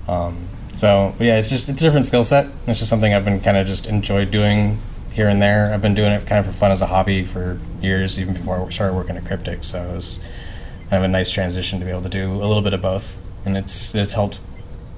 on. 0.07 0.27
Um, 0.27 0.47
so, 0.73 1.13
but 1.17 1.27
yeah, 1.27 1.37
it's 1.37 1.49
just 1.49 1.67
it's 1.67 1.81
a 1.81 1.83
different 1.83 2.05
skill 2.05 2.23
set. 2.23 2.47
It's 2.67 2.79
just 2.79 2.89
something 2.89 3.13
I've 3.13 3.25
been 3.25 3.41
kind 3.41 3.57
of 3.57 3.67
just 3.67 3.85
enjoyed 3.85 4.31
doing 4.31 4.79
here 5.11 5.27
and 5.27 5.41
there. 5.41 5.73
I've 5.73 5.81
been 5.81 5.93
doing 5.93 6.13
it 6.13 6.25
kind 6.25 6.39
of 6.39 6.45
for 6.45 6.57
fun 6.57 6.71
as 6.71 6.81
a 6.81 6.85
hobby 6.85 7.25
for 7.25 7.59
years, 7.81 8.17
even 8.17 8.33
before 8.33 8.65
I 8.65 8.69
started 8.69 8.95
working 8.95 9.17
at 9.17 9.25
Cryptic. 9.25 9.65
So 9.65 9.81
it 9.81 9.95
was 9.95 10.23
kind 10.89 11.03
of 11.03 11.03
a 11.03 11.11
nice 11.11 11.29
transition 11.29 11.79
to 11.79 11.85
be 11.85 11.91
able 11.91 12.03
to 12.03 12.09
do 12.09 12.31
a 12.31 12.47
little 12.47 12.61
bit 12.61 12.73
of 12.73 12.81
both, 12.81 13.17
and 13.45 13.57
it's 13.57 13.93
it's 13.93 14.13
helped 14.13 14.39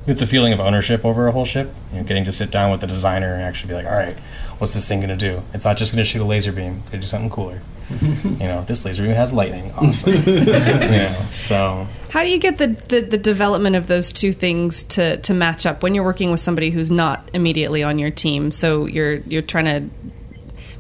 with 0.06 0.20
the 0.20 0.28
feeling 0.28 0.54
of 0.54 0.60
ownership 0.60 1.04
over 1.04 1.28
a 1.28 1.32
whole 1.32 1.46
ship. 1.46 1.74
You 1.92 1.98
know, 1.98 2.04
getting 2.04 2.26
to 2.26 2.32
sit 2.32 2.52
down 2.52 2.70
with 2.70 2.82
the 2.82 2.88
designer 2.88 3.34
and 3.34 3.42
actually 3.42 3.70
be 3.70 3.74
like, 3.74 3.88
all 3.88 3.98
right, 3.98 4.18
what's 4.60 4.76
this 4.76 4.88
thing 4.88 5.00
going 5.00 5.18
to 5.18 5.18
do? 5.18 5.42
It's 5.54 5.66
not 5.66 5.78
just 5.78 5.94
going 5.94 6.04
to 6.04 6.10
shoot 6.10 6.22
a 6.22 6.26
laser 6.26 6.52
beam. 6.52 6.82
It's 6.82 6.92
going 6.92 7.02
to 7.02 7.08
do 7.08 7.10
something 7.10 7.32
cooler. 7.32 7.62
you 8.02 8.38
know, 8.40 8.64
this 8.64 8.86
laser 8.86 9.04
beam 9.04 9.12
has 9.12 9.34
lightning. 9.34 9.72
Awesome. 9.74 10.14
you 10.26 10.46
know, 10.46 11.16
so 11.40 11.88
How 12.10 12.24
do 12.24 12.30
you 12.30 12.40
get 12.40 12.58
the, 12.58 12.68
the, 12.68 13.02
the 13.02 13.18
development 13.18 13.76
of 13.76 13.88
those 13.88 14.12
two 14.12 14.34
things 14.34 14.84
to, 14.84 15.18
to 15.18 15.34
match 15.34 15.66
up 15.66 15.84
when 15.84 15.94
you're 15.94 16.04
working 16.04 16.32
with 16.32 16.40
somebody 16.40 16.72
who's 16.72 16.90
not 16.90 17.30
immediately 17.34 17.84
on 17.84 18.00
your 18.00 18.12
team? 18.12 18.52
So 18.52 18.86
you're 18.86 19.16
you're 19.18 19.42
trying 19.42 19.66
to 19.66 19.90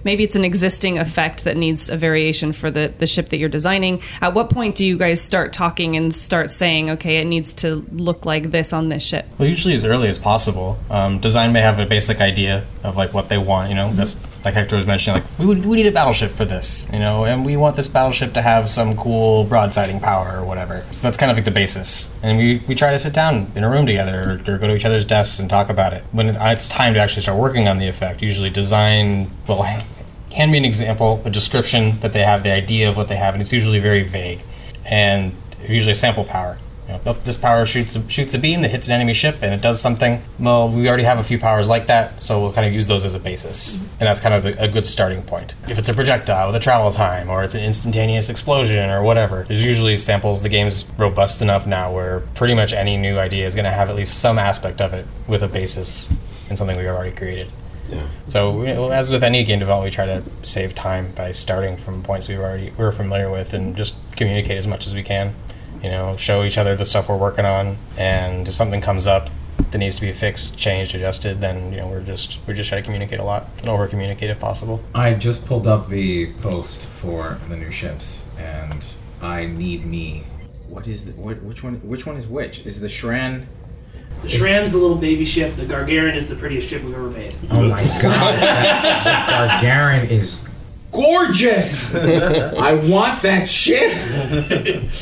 maybe 0.05 0.23
it's 0.23 0.37
an 0.37 0.45
existing 0.45 0.97
effect 0.97 1.43
that 1.43 1.57
needs 1.57 1.89
a 1.89 1.97
variation 1.97 2.53
for 2.53 2.71
the, 2.71 2.93
the 2.99 3.07
ship 3.07 3.29
that 3.29 3.37
you're 3.37 3.49
designing. 3.49 4.01
At 4.21 4.33
what 4.33 4.49
point 4.49 4.75
do 4.75 4.85
you 4.85 4.97
guys 4.97 5.19
start 5.19 5.51
talking 5.51 5.97
and 5.97 6.13
start 6.13 6.51
saying, 6.51 6.91
okay, 6.91 7.17
it 7.17 7.25
needs 7.25 7.51
to 7.53 7.85
look 7.91 8.23
like 8.25 8.51
this 8.51 8.71
on 8.71 8.87
this 8.87 9.03
ship? 9.03 9.25
Well, 9.37 9.49
usually 9.49 9.73
as 9.73 9.83
early 9.83 10.07
as 10.07 10.17
possible. 10.17 10.77
Um, 10.89 11.19
design 11.19 11.51
may 11.51 11.61
have 11.61 11.79
a 11.79 11.85
basic 11.85 12.21
idea 12.21 12.65
of 12.83 12.95
like 12.95 13.13
what 13.13 13.27
they 13.27 13.37
want. 13.37 13.69
You 13.69 13.75
know, 13.75 13.91
that's 13.91 14.13
like 14.45 14.53
Hector 14.53 14.75
was 14.75 14.85
mentioning. 14.85 15.21
Like 15.21 15.39
we 15.39 15.45
would, 15.45 15.65
we 15.65 15.77
need 15.77 15.87
a 15.87 15.91
battleship 15.91 16.31
for 16.31 16.45
this. 16.45 16.89
You 16.93 16.99
know, 16.99 17.25
and 17.25 17.45
we 17.45 17.57
want 17.57 17.75
this 17.75 17.89
battleship 17.89 18.33
to 18.33 18.41
have 18.41 18.69
some 18.69 18.95
cool 18.95 19.45
broadsiding 19.45 20.01
power 20.01 20.39
or 20.39 20.45
whatever. 20.45 20.85
So 20.91 21.07
that's 21.07 21.17
kind 21.17 21.31
of 21.31 21.37
like 21.37 21.45
the 21.45 21.51
basis. 21.51 22.15
And 22.23 22.37
we, 22.37 22.61
we 22.67 22.75
try 22.75 22.91
to 22.91 22.99
sit 22.99 23.13
down 23.13 23.51
in 23.55 23.63
a 23.63 23.69
room 23.69 23.85
together 23.85 24.41
or, 24.47 24.53
or 24.53 24.57
go 24.57 24.67
to 24.67 24.75
each 24.75 24.85
other's 24.85 25.03
desks 25.03 25.39
and 25.39 25.49
talk 25.49 25.69
about 25.69 25.93
it. 25.93 26.03
When 26.11 26.29
it's 26.29 26.69
time 26.69 26.93
to 26.93 26.99
actually 26.99 27.23
start 27.23 27.39
working 27.39 27.67
on 27.67 27.79
the 27.79 27.87
effect, 27.87 28.21
usually 28.21 28.49
design 28.51 29.31
will 29.47 29.63
ha- 29.63 29.83
hand 30.31 30.51
me 30.51 30.57
an 30.59 30.65
example, 30.65 31.21
a 31.25 31.29
description 31.29 31.99
that 32.01 32.13
they 32.13 32.21
have, 32.21 32.43
the 32.43 32.51
idea 32.51 32.89
of 32.89 32.97
what 32.97 33.07
they 33.07 33.15
have, 33.15 33.33
and 33.33 33.41
it's 33.41 33.53
usually 33.53 33.79
very 33.79 34.03
vague, 34.03 34.41
and 34.85 35.33
usually 35.67 35.93
a 35.93 35.95
sample 35.95 36.25
power. 36.25 36.57
You 36.87 36.93
know, 36.93 37.01
"Oh, 37.05 37.17
this 37.23 37.37
power 37.37 37.65
shoots 37.65 37.95
a, 37.95 38.09
shoots 38.09 38.33
a 38.33 38.37
beam 38.37 38.61
that 38.61 38.69
hits 38.69 38.87
an 38.87 38.93
enemy 38.93 39.13
ship 39.13 39.37
and 39.41 39.53
it 39.53 39.61
does 39.61 39.81
something. 39.81 40.21
Well, 40.39 40.69
we 40.69 40.87
already 40.87 41.03
have 41.03 41.17
a 41.17 41.23
few 41.23 41.39
powers 41.39 41.69
like 41.69 41.87
that, 41.87 42.21
so 42.21 42.41
we'll 42.41 42.53
kind 42.53 42.67
of 42.67 42.73
use 42.73 42.87
those 42.87 43.05
as 43.05 43.15
a 43.15 43.19
basis, 43.19 43.77
mm-hmm. 43.77 43.85
and 43.99 44.07
that's 44.07 44.19
kind 44.19 44.35
of 44.35 44.45
a, 44.45 44.63
a 44.63 44.67
good 44.67 44.85
starting 44.85 45.23
point. 45.23 45.55
If 45.67 45.79
it's 45.79 45.89
a 45.89 45.93
projectile 45.93 46.47
with 46.47 46.55
a 46.55 46.59
travel 46.59 46.91
time, 46.91 47.29
or 47.29 47.43
it's 47.43 47.55
an 47.55 47.63
instantaneous 47.63 48.29
explosion, 48.29 48.89
or 48.89 49.03
whatever, 49.03 49.43
there's 49.43 49.65
usually 49.65 49.97
samples. 49.97 50.43
The 50.43 50.49
game's 50.49 50.91
robust 50.97 51.41
enough 51.41 51.65
now 51.65 51.93
where 51.93 52.19
pretty 52.35 52.53
much 52.53 52.73
any 52.73 52.97
new 52.97 53.17
idea 53.17 53.45
is 53.47 53.55
going 53.55 53.65
to 53.65 53.71
have 53.71 53.89
at 53.89 53.95
least 53.95 54.19
some 54.19 54.37
aspect 54.37 54.81
of 54.81 54.93
it 54.93 55.07
with 55.27 55.41
a 55.41 55.47
basis 55.47 56.11
in 56.49 56.55
something 56.55 56.77
we've 56.77 56.87
already 56.87 57.15
created. 57.15 57.49
Yeah. 57.89 58.07
So, 58.27 58.61
you 58.61 58.73
know, 58.73 58.89
as 58.89 59.11
with 59.11 59.23
any 59.23 59.43
game 59.43 59.59
development, 59.59 59.91
we 59.91 59.95
try 59.95 60.05
to 60.05 60.23
save 60.43 60.73
time 60.73 61.11
by 61.15 61.31
starting 61.31 61.77
from 61.77 62.01
points 62.03 62.27
we've 62.27 62.39
already 62.39 62.71
we're 62.77 62.91
familiar 62.91 63.29
with 63.29 63.53
and 63.53 63.75
just 63.75 63.95
communicate 64.15 64.57
as 64.57 64.67
much 64.67 64.87
as 64.87 64.93
we 64.93 65.03
can. 65.03 65.33
You 65.83 65.89
know, 65.89 66.17
show 66.17 66.43
each 66.43 66.57
other 66.57 66.75
the 66.75 66.85
stuff 66.85 67.09
we're 67.09 67.17
working 67.17 67.45
on, 67.45 67.77
and 67.97 68.47
if 68.47 68.55
something 68.55 68.81
comes 68.81 69.07
up 69.07 69.29
that 69.71 69.77
needs 69.77 69.95
to 69.95 70.01
be 70.01 70.11
fixed, 70.11 70.57
changed, 70.57 70.95
adjusted, 70.95 71.39
then 71.39 71.71
you 71.71 71.77
know 71.79 71.87
we're 71.87 72.01
just 72.01 72.37
we're 72.47 72.53
just 72.53 72.69
trying 72.69 72.81
to 72.81 72.85
communicate 72.85 73.19
a 73.19 73.23
lot 73.23 73.49
and 73.59 73.69
over 73.69 73.87
communicate 73.87 74.29
if 74.29 74.39
possible. 74.39 74.81
I 74.93 75.13
just 75.13 75.45
pulled 75.45 75.67
up 75.67 75.89
the 75.89 76.33
post 76.41 76.87
for 76.87 77.39
the 77.49 77.57
new 77.57 77.71
ships, 77.71 78.25
and 78.37 78.85
I 79.21 79.45
need 79.45 79.85
me. 79.85 80.23
What 80.67 80.87
is 80.87 81.05
the, 81.05 81.11
what, 81.13 81.41
which 81.43 81.63
one? 81.63 81.75
Which 81.75 82.05
one 82.05 82.17
is 82.17 82.27
which? 82.27 82.65
Is 82.65 82.79
the 82.79 82.87
Shran? 82.87 83.45
The 84.21 84.29
Shran's 84.29 84.71
the 84.71 84.77
little 84.77 84.97
baby 84.97 85.25
ship. 85.25 85.55
The 85.55 85.65
Gagarin 85.65 86.15
is 86.15 86.27
the 86.27 86.35
prettiest 86.35 86.69
ship 86.69 86.83
we've 86.83 86.95
ever 86.95 87.09
made. 87.09 87.35
Oh 87.51 87.67
my 87.67 87.83
god! 88.01 88.39
the 89.61 89.65
Gagarin 89.65 90.09
is 90.09 90.39
gorgeous. 90.95 91.93
I 91.95 92.73
want 92.73 93.21
that 93.23 93.47
ship. 93.49 93.91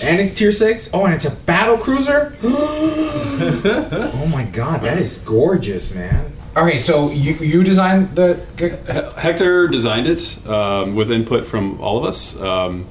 And 0.03 0.19
it's 0.19 0.33
tier 0.33 0.51
six. 0.51 0.89
Oh, 0.93 1.05
and 1.05 1.13
it's 1.13 1.25
a 1.25 1.35
battle 1.45 1.77
cruiser. 1.77 2.35
oh 2.43 4.27
my 4.31 4.43
god, 4.45 4.81
that 4.81 4.97
is 4.97 5.19
gorgeous, 5.19 5.93
man. 5.93 6.31
All 6.55 6.63
right, 6.63 6.79
so 6.79 7.09
you 7.09 7.33
you 7.35 7.63
designed 7.63 8.15
the. 8.15 8.35
Hector 9.17 9.67
designed 9.67 10.07
it 10.07 10.47
um, 10.47 10.95
with 10.95 11.11
input 11.11 11.47
from 11.47 11.81
all 11.81 11.97
of 11.97 12.05
us, 12.05 12.39
um, 12.39 12.85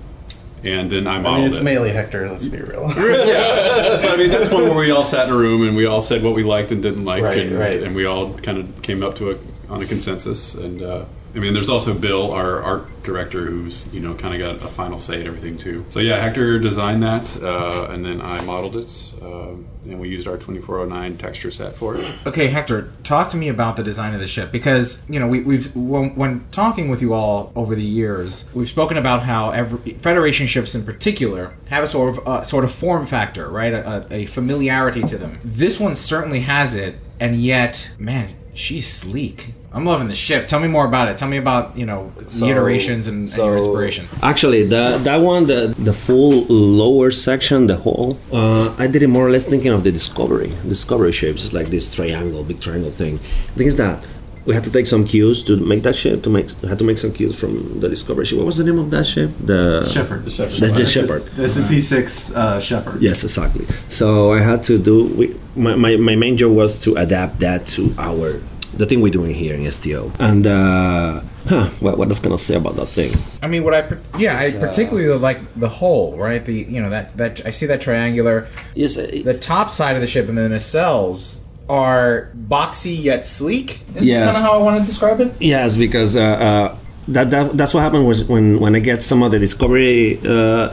and 0.65 0.91
then 0.91 1.07
I 1.07 1.15
I 1.17 1.19
modeled 1.21 1.39
mean, 1.39 1.49
it's 1.49 1.59
it. 1.59 1.63
mainly 1.65 1.91
Hector. 1.91 2.29
Let's 2.29 2.49
be 2.49 2.59
real. 2.59 2.91
yeah, 2.97 4.01
I 4.11 4.17
mean 4.17 4.31
that's 4.31 4.51
one 4.51 4.65
where 4.65 4.75
we 4.79 4.91
all 4.91 5.05
sat 5.05 5.29
in 5.29 5.35
a 5.35 5.37
room 5.37 5.67
and 5.67 5.77
we 5.77 5.87
all 5.87 6.03
said 6.03 6.25
what 6.25 6.35
we 6.35 6.43
liked 6.43 6.73
and 6.73 6.83
didn't 6.83 7.05
like, 7.05 7.23
Right, 7.23 7.39
and, 7.39 7.57
right. 7.59 7.83
and 7.83 7.95
we 7.95 8.05
all 8.05 8.35
kind 8.39 8.59
of 8.59 8.83
came 8.83 9.03
up 9.05 9.15
to 9.17 9.31
a 9.31 9.39
on 9.69 9.81
a 9.81 9.87
consensus. 9.87 10.55
And 10.57 10.83
uh, 10.83 11.05
I 11.35 11.39
mean, 11.39 11.55
there's 11.55 11.71
also 11.71 11.95
Bill, 11.95 12.31
our 12.33 12.63
art 12.63 13.03
director, 13.03 13.47
who's 13.47 13.93
you 13.93 14.01
know 14.01 14.15
kind 14.15 14.35
of 14.35 14.61
got 14.61 14.67
a 14.67 14.71
final 14.71 14.99
say 14.99 15.21
in 15.21 15.27
everything 15.27 15.57
too. 15.57 15.85
So 15.89 16.01
yeah, 16.01 16.19
Hector 16.19 16.59
designed 16.59 17.03
that, 17.03 17.43
uh, 17.43 17.89
and 17.91 18.05
then 18.05 18.21
I 18.21 18.43
modeled 18.43 18.77
it, 18.77 19.15
uh, 19.23 19.53
and 19.85 19.99
we 19.99 20.09
used 20.09 20.29
our 20.29 20.37
2409 20.37 21.17
texture 21.17 21.51
set 21.51 21.75
for 21.75 21.97
it. 21.97 22.15
Okay, 22.27 22.49
Hector, 22.49 22.93
talk 23.03 23.31
to 23.31 23.37
me 23.37 23.49
about 23.49 23.77
the 23.77 23.83
design 23.83 24.15
of 24.15 24.21
the 24.21 24.27
ship 24.27 24.53
because 24.53 25.03
you 25.09 25.19
know 25.19 25.27
we, 25.27 25.41
we've 25.41 25.75
when, 25.75 26.15
when 26.15 26.47
talking 26.51 26.91
with 26.91 27.01
you 27.01 27.15
all 27.15 27.53
over 27.57 27.75
the 27.75 27.83
years, 27.83 28.45
we've 28.53 28.69
spoken 28.69 28.97
about 28.99 29.23
how 29.23 29.51
every 29.51 29.95
Federation 29.95 30.47
ships 30.47 30.75
in 30.75 30.85
particular 30.85 31.55
have 31.69 31.83
a 31.83 31.87
sort 31.87 32.17
of 32.17 32.29
uh, 32.29 32.43
sort 32.43 32.65
of 32.65 32.71
form 32.71 33.07
factor, 33.07 33.49
right? 33.49 33.73
A, 33.73 34.07
a 34.11 34.27
familiarity 34.27 35.03
to 35.03 35.17
them. 35.17 35.41
This 35.43 35.81
one 35.81 35.95
certainly 35.95 36.41
has 36.41 36.75
it, 36.75 36.97
and 37.19 37.41
yet, 37.41 37.91
man, 37.99 38.35
she's 38.53 38.87
sleek. 38.87 39.55
I'm 39.75 39.87
loving 39.87 40.09
the 40.09 40.15
ship. 40.15 40.49
Tell 40.49 40.61
me 40.61 40.69
more 40.69 40.85
about 40.87 41.09
it. 41.09 41.17
Tell 41.17 41.29
me 41.29 41.39
about 41.39 41.77
you 41.77 41.87
know 41.87 42.13
So- 42.27 42.45
the 42.45 42.51
iterations 42.53 43.09
and, 43.09 43.27
and 43.29 43.37
your 43.37 43.57
inspiration. 43.57 44.07
Actually, 44.23 44.65
the, 44.65 44.99
that 45.03 45.17
one, 45.17 45.47
the, 45.47 45.75
the 45.79 45.93
full 45.93 46.45
lower 46.49 47.11
section, 47.11 47.67
the 47.67 47.77
whole, 47.77 48.19
uh, 48.33 48.75
I 48.79 48.87
did 48.87 49.03
it 49.03 49.09
more 49.09 49.27
or 49.27 49.31
less 49.31 49.45
thinking 49.47 49.73
of 49.73 49.83
the 49.85 49.93
Discovery. 49.93 50.53
Discovery 50.69 51.13
shapes, 51.13 51.45
it's 51.45 51.55
like 51.55 51.69
this 51.69 51.93
triangle, 51.95 52.45
big 52.45 52.61
triangle 52.61 52.91
thing. 52.91 53.17
The 53.19 53.59
thing 53.59 53.67
is 53.67 53.77
that 53.77 54.05
we 54.45 54.55
had 54.55 54.65
to 54.65 54.73
take 54.73 54.87
some 54.87 55.07
cues 55.07 55.45
to 55.45 55.57
make 55.57 55.83
that 55.85 55.95
shape. 55.95 56.23
To 56.25 56.31
make, 56.31 56.51
had 56.63 56.79
to 56.81 56.85
make 56.85 56.99
some 56.99 57.13
cues 57.13 57.39
from 57.39 57.81
the 57.81 57.89
Discovery 57.89 58.25
ship. 58.27 58.39
What 58.39 58.47
was 58.47 58.57
the 58.57 58.65
name 58.65 58.79
of 58.79 58.91
that 58.91 59.07
ship? 59.07 59.31
The 59.41 59.89
Shepard. 59.89 60.25
The 60.25 60.31
Shepard. 60.31 60.53
That's 60.55 60.77
the 60.77 60.87
Shepard. 60.87 61.23
It's 61.37 61.57
a 61.57 61.63
T6 61.63 62.35
uh, 62.37 62.61
Shepard. 62.61 63.01
Yes, 63.01 63.23
exactly. 63.23 63.67
So 63.89 64.33
I 64.33 64.41
had 64.41 64.63
to 64.65 64.79
do. 64.79 65.07
We, 65.07 65.37
my, 65.55 65.77
my, 65.77 65.97
my 65.97 66.17
main 66.17 66.37
job 66.37 66.53
was 66.53 66.81
to 66.83 66.97
adapt 66.97 67.39
that 67.41 67.67
to 67.69 67.95
our 67.99 68.41
the 68.77 68.87
thing 68.87 69.01
we're 69.01 69.13
doing 69.13 69.35
here 69.35 69.55
in 69.55 69.71
STO. 69.71 70.11
And 70.19 70.47
uh, 70.47 71.21
huh, 71.49 71.67
what 71.81 71.99
what 71.99 72.09
else 72.09 72.21
can 72.21 72.33
I 72.33 72.37
say 72.37 72.57
about 72.57 72.77
that 72.77 72.87
thing? 72.89 73.13
I 73.43 73.49
mean, 73.49 73.65
what 73.65 73.75
I 73.75 73.85
yeah, 74.19 74.39
I 74.39 74.45
It's, 74.45 74.55
uh, 74.57 74.61
particularly 74.61 75.09
like 75.19 75.39
the 75.59 75.69
hull, 75.69 76.17
right? 76.17 76.45
The 76.45 76.55
you 76.55 76.81
know 76.83 76.91
that 76.91 77.17
that 77.17 77.45
I 77.47 77.51
see 77.51 77.67
that 77.67 77.81
triangular. 77.81 78.49
Yes, 78.75 78.97
the 78.97 79.37
top 79.39 79.71
side 79.71 79.95
of 79.97 80.01
the 80.03 80.09
ship 80.09 80.29
and 80.29 80.37
then 80.39 80.51
the 80.51 80.57
nacelles 80.57 81.43
are 81.69 82.31
boxy 82.49 82.97
yet 83.03 83.25
sleek. 83.27 83.81
Is 83.97 84.05
Yes. 84.07 84.25
kind 84.35 84.37
of 84.37 84.43
how 84.43 84.59
I 84.59 84.63
want 84.63 84.81
to 84.81 84.87
describe 84.87 85.21
it. 85.21 85.33
Yes, 85.41 85.77
because 85.77 86.17
uh, 86.17 86.21
uh, 86.21 86.77
that, 87.09 87.31
that 87.31 87.57
that's 87.57 87.73
what 87.75 87.81
happened 87.83 88.07
was 88.07 88.25
when 88.25 88.59
when 88.61 88.75
I 88.75 88.81
get 88.81 89.03
some 89.03 89.23
of 89.23 89.31
the 89.31 89.39
discovery 89.39 90.19
uh, 90.25 90.69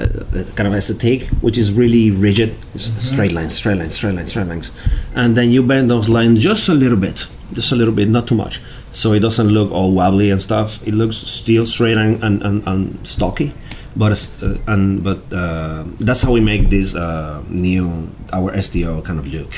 kind 0.55 0.67
of 0.67 0.73
aesthetic, 0.73 1.23
which 1.41 1.57
is 1.57 1.71
really 1.71 2.11
rigid, 2.11 2.55
it's 2.75 2.85
straight 3.05 3.31
lines, 3.31 3.55
straight 3.55 3.77
lines, 3.77 3.95
straight 3.95 4.15
lines, 4.15 4.29
straight 4.31 4.47
lines, 4.47 4.71
and 5.15 5.35
then 5.37 5.51
you 5.51 5.63
bend 5.63 5.89
those 5.89 6.07
lines 6.09 6.41
just 6.41 6.69
a 6.69 6.73
little 6.73 6.97
bit, 6.97 7.27
just 7.53 7.71
a 7.71 7.75
little 7.75 7.93
bit, 7.93 8.07
not 8.09 8.27
too 8.27 8.35
much, 8.35 8.61
so 8.91 9.13
it 9.13 9.19
doesn't 9.19 9.49
look 9.49 9.71
all 9.71 9.91
wobbly 9.93 10.31
and 10.31 10.41
stuff. 10.41 10.85
It 10.87 10.93
looks 10.93 11.17
still 11.17 11.65
straight 11.65 11.97
and 11.97 12.23
and, 12.23 12.41
and, 12.41 12.67
and 12.67 13.07
stocky. 13.07 13.53
But 13.95 14.11
uh, 14.43 14.55
and 14.67 15.03
but 15.03 15.19
uh, 15.33 15.83
that's 15.99 16.21
how 16.21 16.31
we 16.31 16.41
make 16.41 16.69
this 16.69 16.95
uh, 16.95 17.43
new 17.49 18.09
our 18.31 18.61
STO 18.61 19.01
kind 19.01 19.19
of 19.19 19.27
look. 19.27 19.51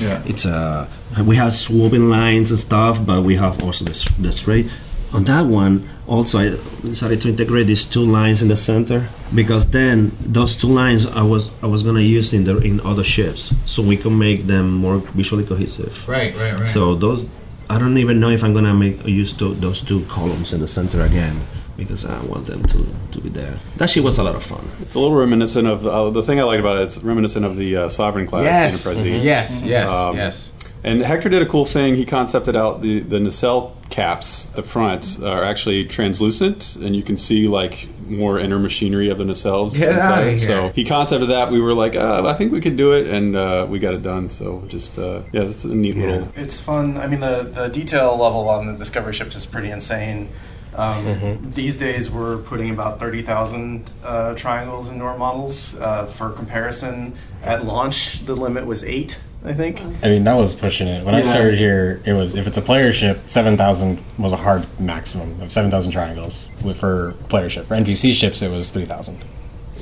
Yeah. 0.00 0.22
It's 0.26 0.44
uh 0.46 0.86
we 1.24 1.36
have 1.36 1.54
swooping 1.54 2.10
lines 2.10 2.50
and 2.50 2.60
stuff, 2.60 3.04
but 3.04 3.22
we 3.22 3.36
have 3.36 3.62
also 3.64 3.84
the, 3.84 4.12
the 4.20 4.32
straight. 4.32 4.70
On 5.14 5.24
that 5.24 5.46
one, 5.46 5.88
also 6.06 6.38
I 6.38 6.56
decided 6.82 7.20
to 7.22 7.28
integrate 7.30 7.66
these 7.66 7.84
two 7.84 8.02
lines 8.04 8.42
in 8.42 8.48
the 8.48 8.56
center 8.56 9.08
because 9.34 9.70
then 9.70 10.12
those 10.20 10.54
two 10.56 10.68
lines 10.68 11.06
I 11.06 11.22
was 11.22 11.48
I 11.62 11.66
was 11.66 11.82
gonna 11.82 12.00
use 12.00 12.34
in 12.34 12.44
the 12.44 12.58
in 12.58 12.80
other 12.84 13.04
ships, 13.04 13.54
so 13.64 13.82
we 13.82 13.96
can 13.96 14.18
make 14.18 14.46
them 14.46 14.72
more 14.74 14.98
visually 15.16 15.44
cohesive. 15.44 16.06
Right, 16.08 16.34
right, 16.36 16.54
right. 16.54 16.68
So 16.68 16.94
those 16.94 17.24
I 17.70 17.78
don't 17.78 17.96
even 17.98 18.20
know 18.20 18.30
if 18.30 18.42
I'm 18.44 18.52
gonna 18.54 18.74
make 18.74 19.06
use 19.06 19.32
to, 19.34 19.54
those 19.54 19.80
two 19.82 20.04
columns 20.06 20.52
in 20.52 20.60
the 20.60 20.68
center 20.68 21.00
again 21.02 21.40
because 21.76 22.04
I 22.04 22.20
want 22.24 22.46
them 22.46 22.62
to, 22.64 22.86
to 23.12 23.20
be 23.20 23.28
there. 23.28 23.54
That 23.76 23.88
shit 23.88 24.02
was 24.02 24.18
a 24.18 24.22
lot 24.24 24.34
of 24.34 24.42
fun. 24.42 24.66
It's 24.82 24.94
a 24.96 25.00
little 25.00 25.16
reminiscent 25.16 25.68
of 25.68 25.86
uh, 25.86 26.10
the 26.10 26.22
thing 26.22 26.40
I 26.40 26.42
liked 26.42 26.60
about 26.60 26.78
it. 26.78 26.82
It's 26.84 26.98
reminiscent 26.98 27.44
of 27.46 27.56
the 27.56 27.76
uh, 27.76 27.88
Sovereign 27.88 28.26
class 28.26 28.44
Yes. 28.44 28.72
Enterprise 28.86 29.04
D. 29.04 29.10
Mhm. 29.12 29.22
Yes, 29.24 29.62
yes, 29.62 29.88
Um, 29.90 30.16
yes. 30.16 30.52
And 30.84 31.02
Hector 31.02 31.28
did 31.28 31.42
a 31.42 31.46
cool 31.46 31.64
thing. 31.64 31.96
He 31.96 32.04
concepted 32.04 32.54
out 32.56 32.80
the 32.82 33.00
the 33.00 33.18
nacelle 33.20 33.76
caps. 33.90 34.44
The 34.44 34.62
front 34.62 35.18
are 35.22 35.42
actually 35.42 35.84
translucent, 35.86 36.76
and 36.76 36.94
you 36.94 37.02
can 37.02 37.16
see 37.16 37.48
like 37.48 37.88
more 38.06 38.38
inner 38.38 38.58
machinery 38.58 39.10
of 39.10 39.18
the 39.18 39.24
nacelles. 39.24 39.78
Get 39.78 39.96
inside. 39.96 40.12
outta 40.12 40.26
here. 40.30 40.36
So 40.36 40.68
he 40.70 40.84
concepted 40.84 41.28
that. 41.30 41.50
We 41.50 41.60
were 41.60 41.74
like, 41.74 41.96
uh, 41.96 42.22
I 42.26 42.34
think 42.34 42.52
we 42.52 42.60
could 42.60 42.76
do 42.76 42.92
it, 42.92 43.06
and 43.06 43.36
uh, 43.36 43.66
we 43.68 43.78
got 43.78 43.94
it 43.94 44.02
done. 44.02 44.28
So 44.28 44.62
just 44.68 44.98
uh, 44.98 45.22
yeah, 45.32 45.42
it's 45.42 45.64
a 45.64 45.68
neat 45.68 45.96
little. 45.96 46.28
It's 46.36 46.60
fun. 46.60 46.96
I 46.96 47.06
mean, 47.06 47.20
the, 47.20 47.50
the 47.52 47.68
detail 47.68 48.16
level 48.16 48.48
on 48.48 48.66
the 48.66 48.76
Discovery 48.76 49.12
ships 49.14 49.36
is 49.36 49.46
pretty 49.46 49.70
insane. 49.70 50.28
Um, 50.74 51.04
Mm-hmm. 51.06 51.50
These 51.52 51.76
days, 51.78 52.08
we're 52.08 52.38
putting 52.38 52.70
about 52.70 53.00
30,000 53.00 53.90
uh, 54.04 54.34
triangles 54.36 54.90
into 54.90 55.04
our 55.04 55.18
models. 55.18 55.76
Uh, 55.80 56.06
for 56.06 56.30
comparison, 56.30 57.14
at 57.42 57.64
launch, 57.64 58.24
the 58.26 58.36
limit 58.36 58.64
was 58.64 58.84
eight, 58.84 59.18
I 59.44 59.54
think. 59.54 59.80
I 60.02 60.08
mean, 60.08 60.24
that 60.24 60.34
was 60.34 60.54
pushing 60.54 60.88
it. 60.88 61.04
When 61.04 61.14
I 61.14 61.22
started 61.22 61.58
here, 61.58 62.02
it 62.04 62.12
was 62.12 62.34
if 62.34 62.46
it's 62.46 62.56
a 62.56 62.62
player 62.62 62.92
ship, 62.92 63.20
seven 63.28 63.56
thousand 63.56 64.02
was 64.18 64.32
a 64.32 64.36
hard 64.36 64.66
maximum 64.80 65.40
of 65.40 65.52
seven 65.52 65.70
thousand 65.70 65.92
triangles 65.92 66.50
for 66.74 67.12
player 67.28 67.48
ship. 67.48 67.66
For 67.66 67.76
NPC 67.76 68.12
ships, 68.12 68.42
it 68.42 68.50
was 68.50 68.70
three 68.70 68.84
thousand. 68.84 69.18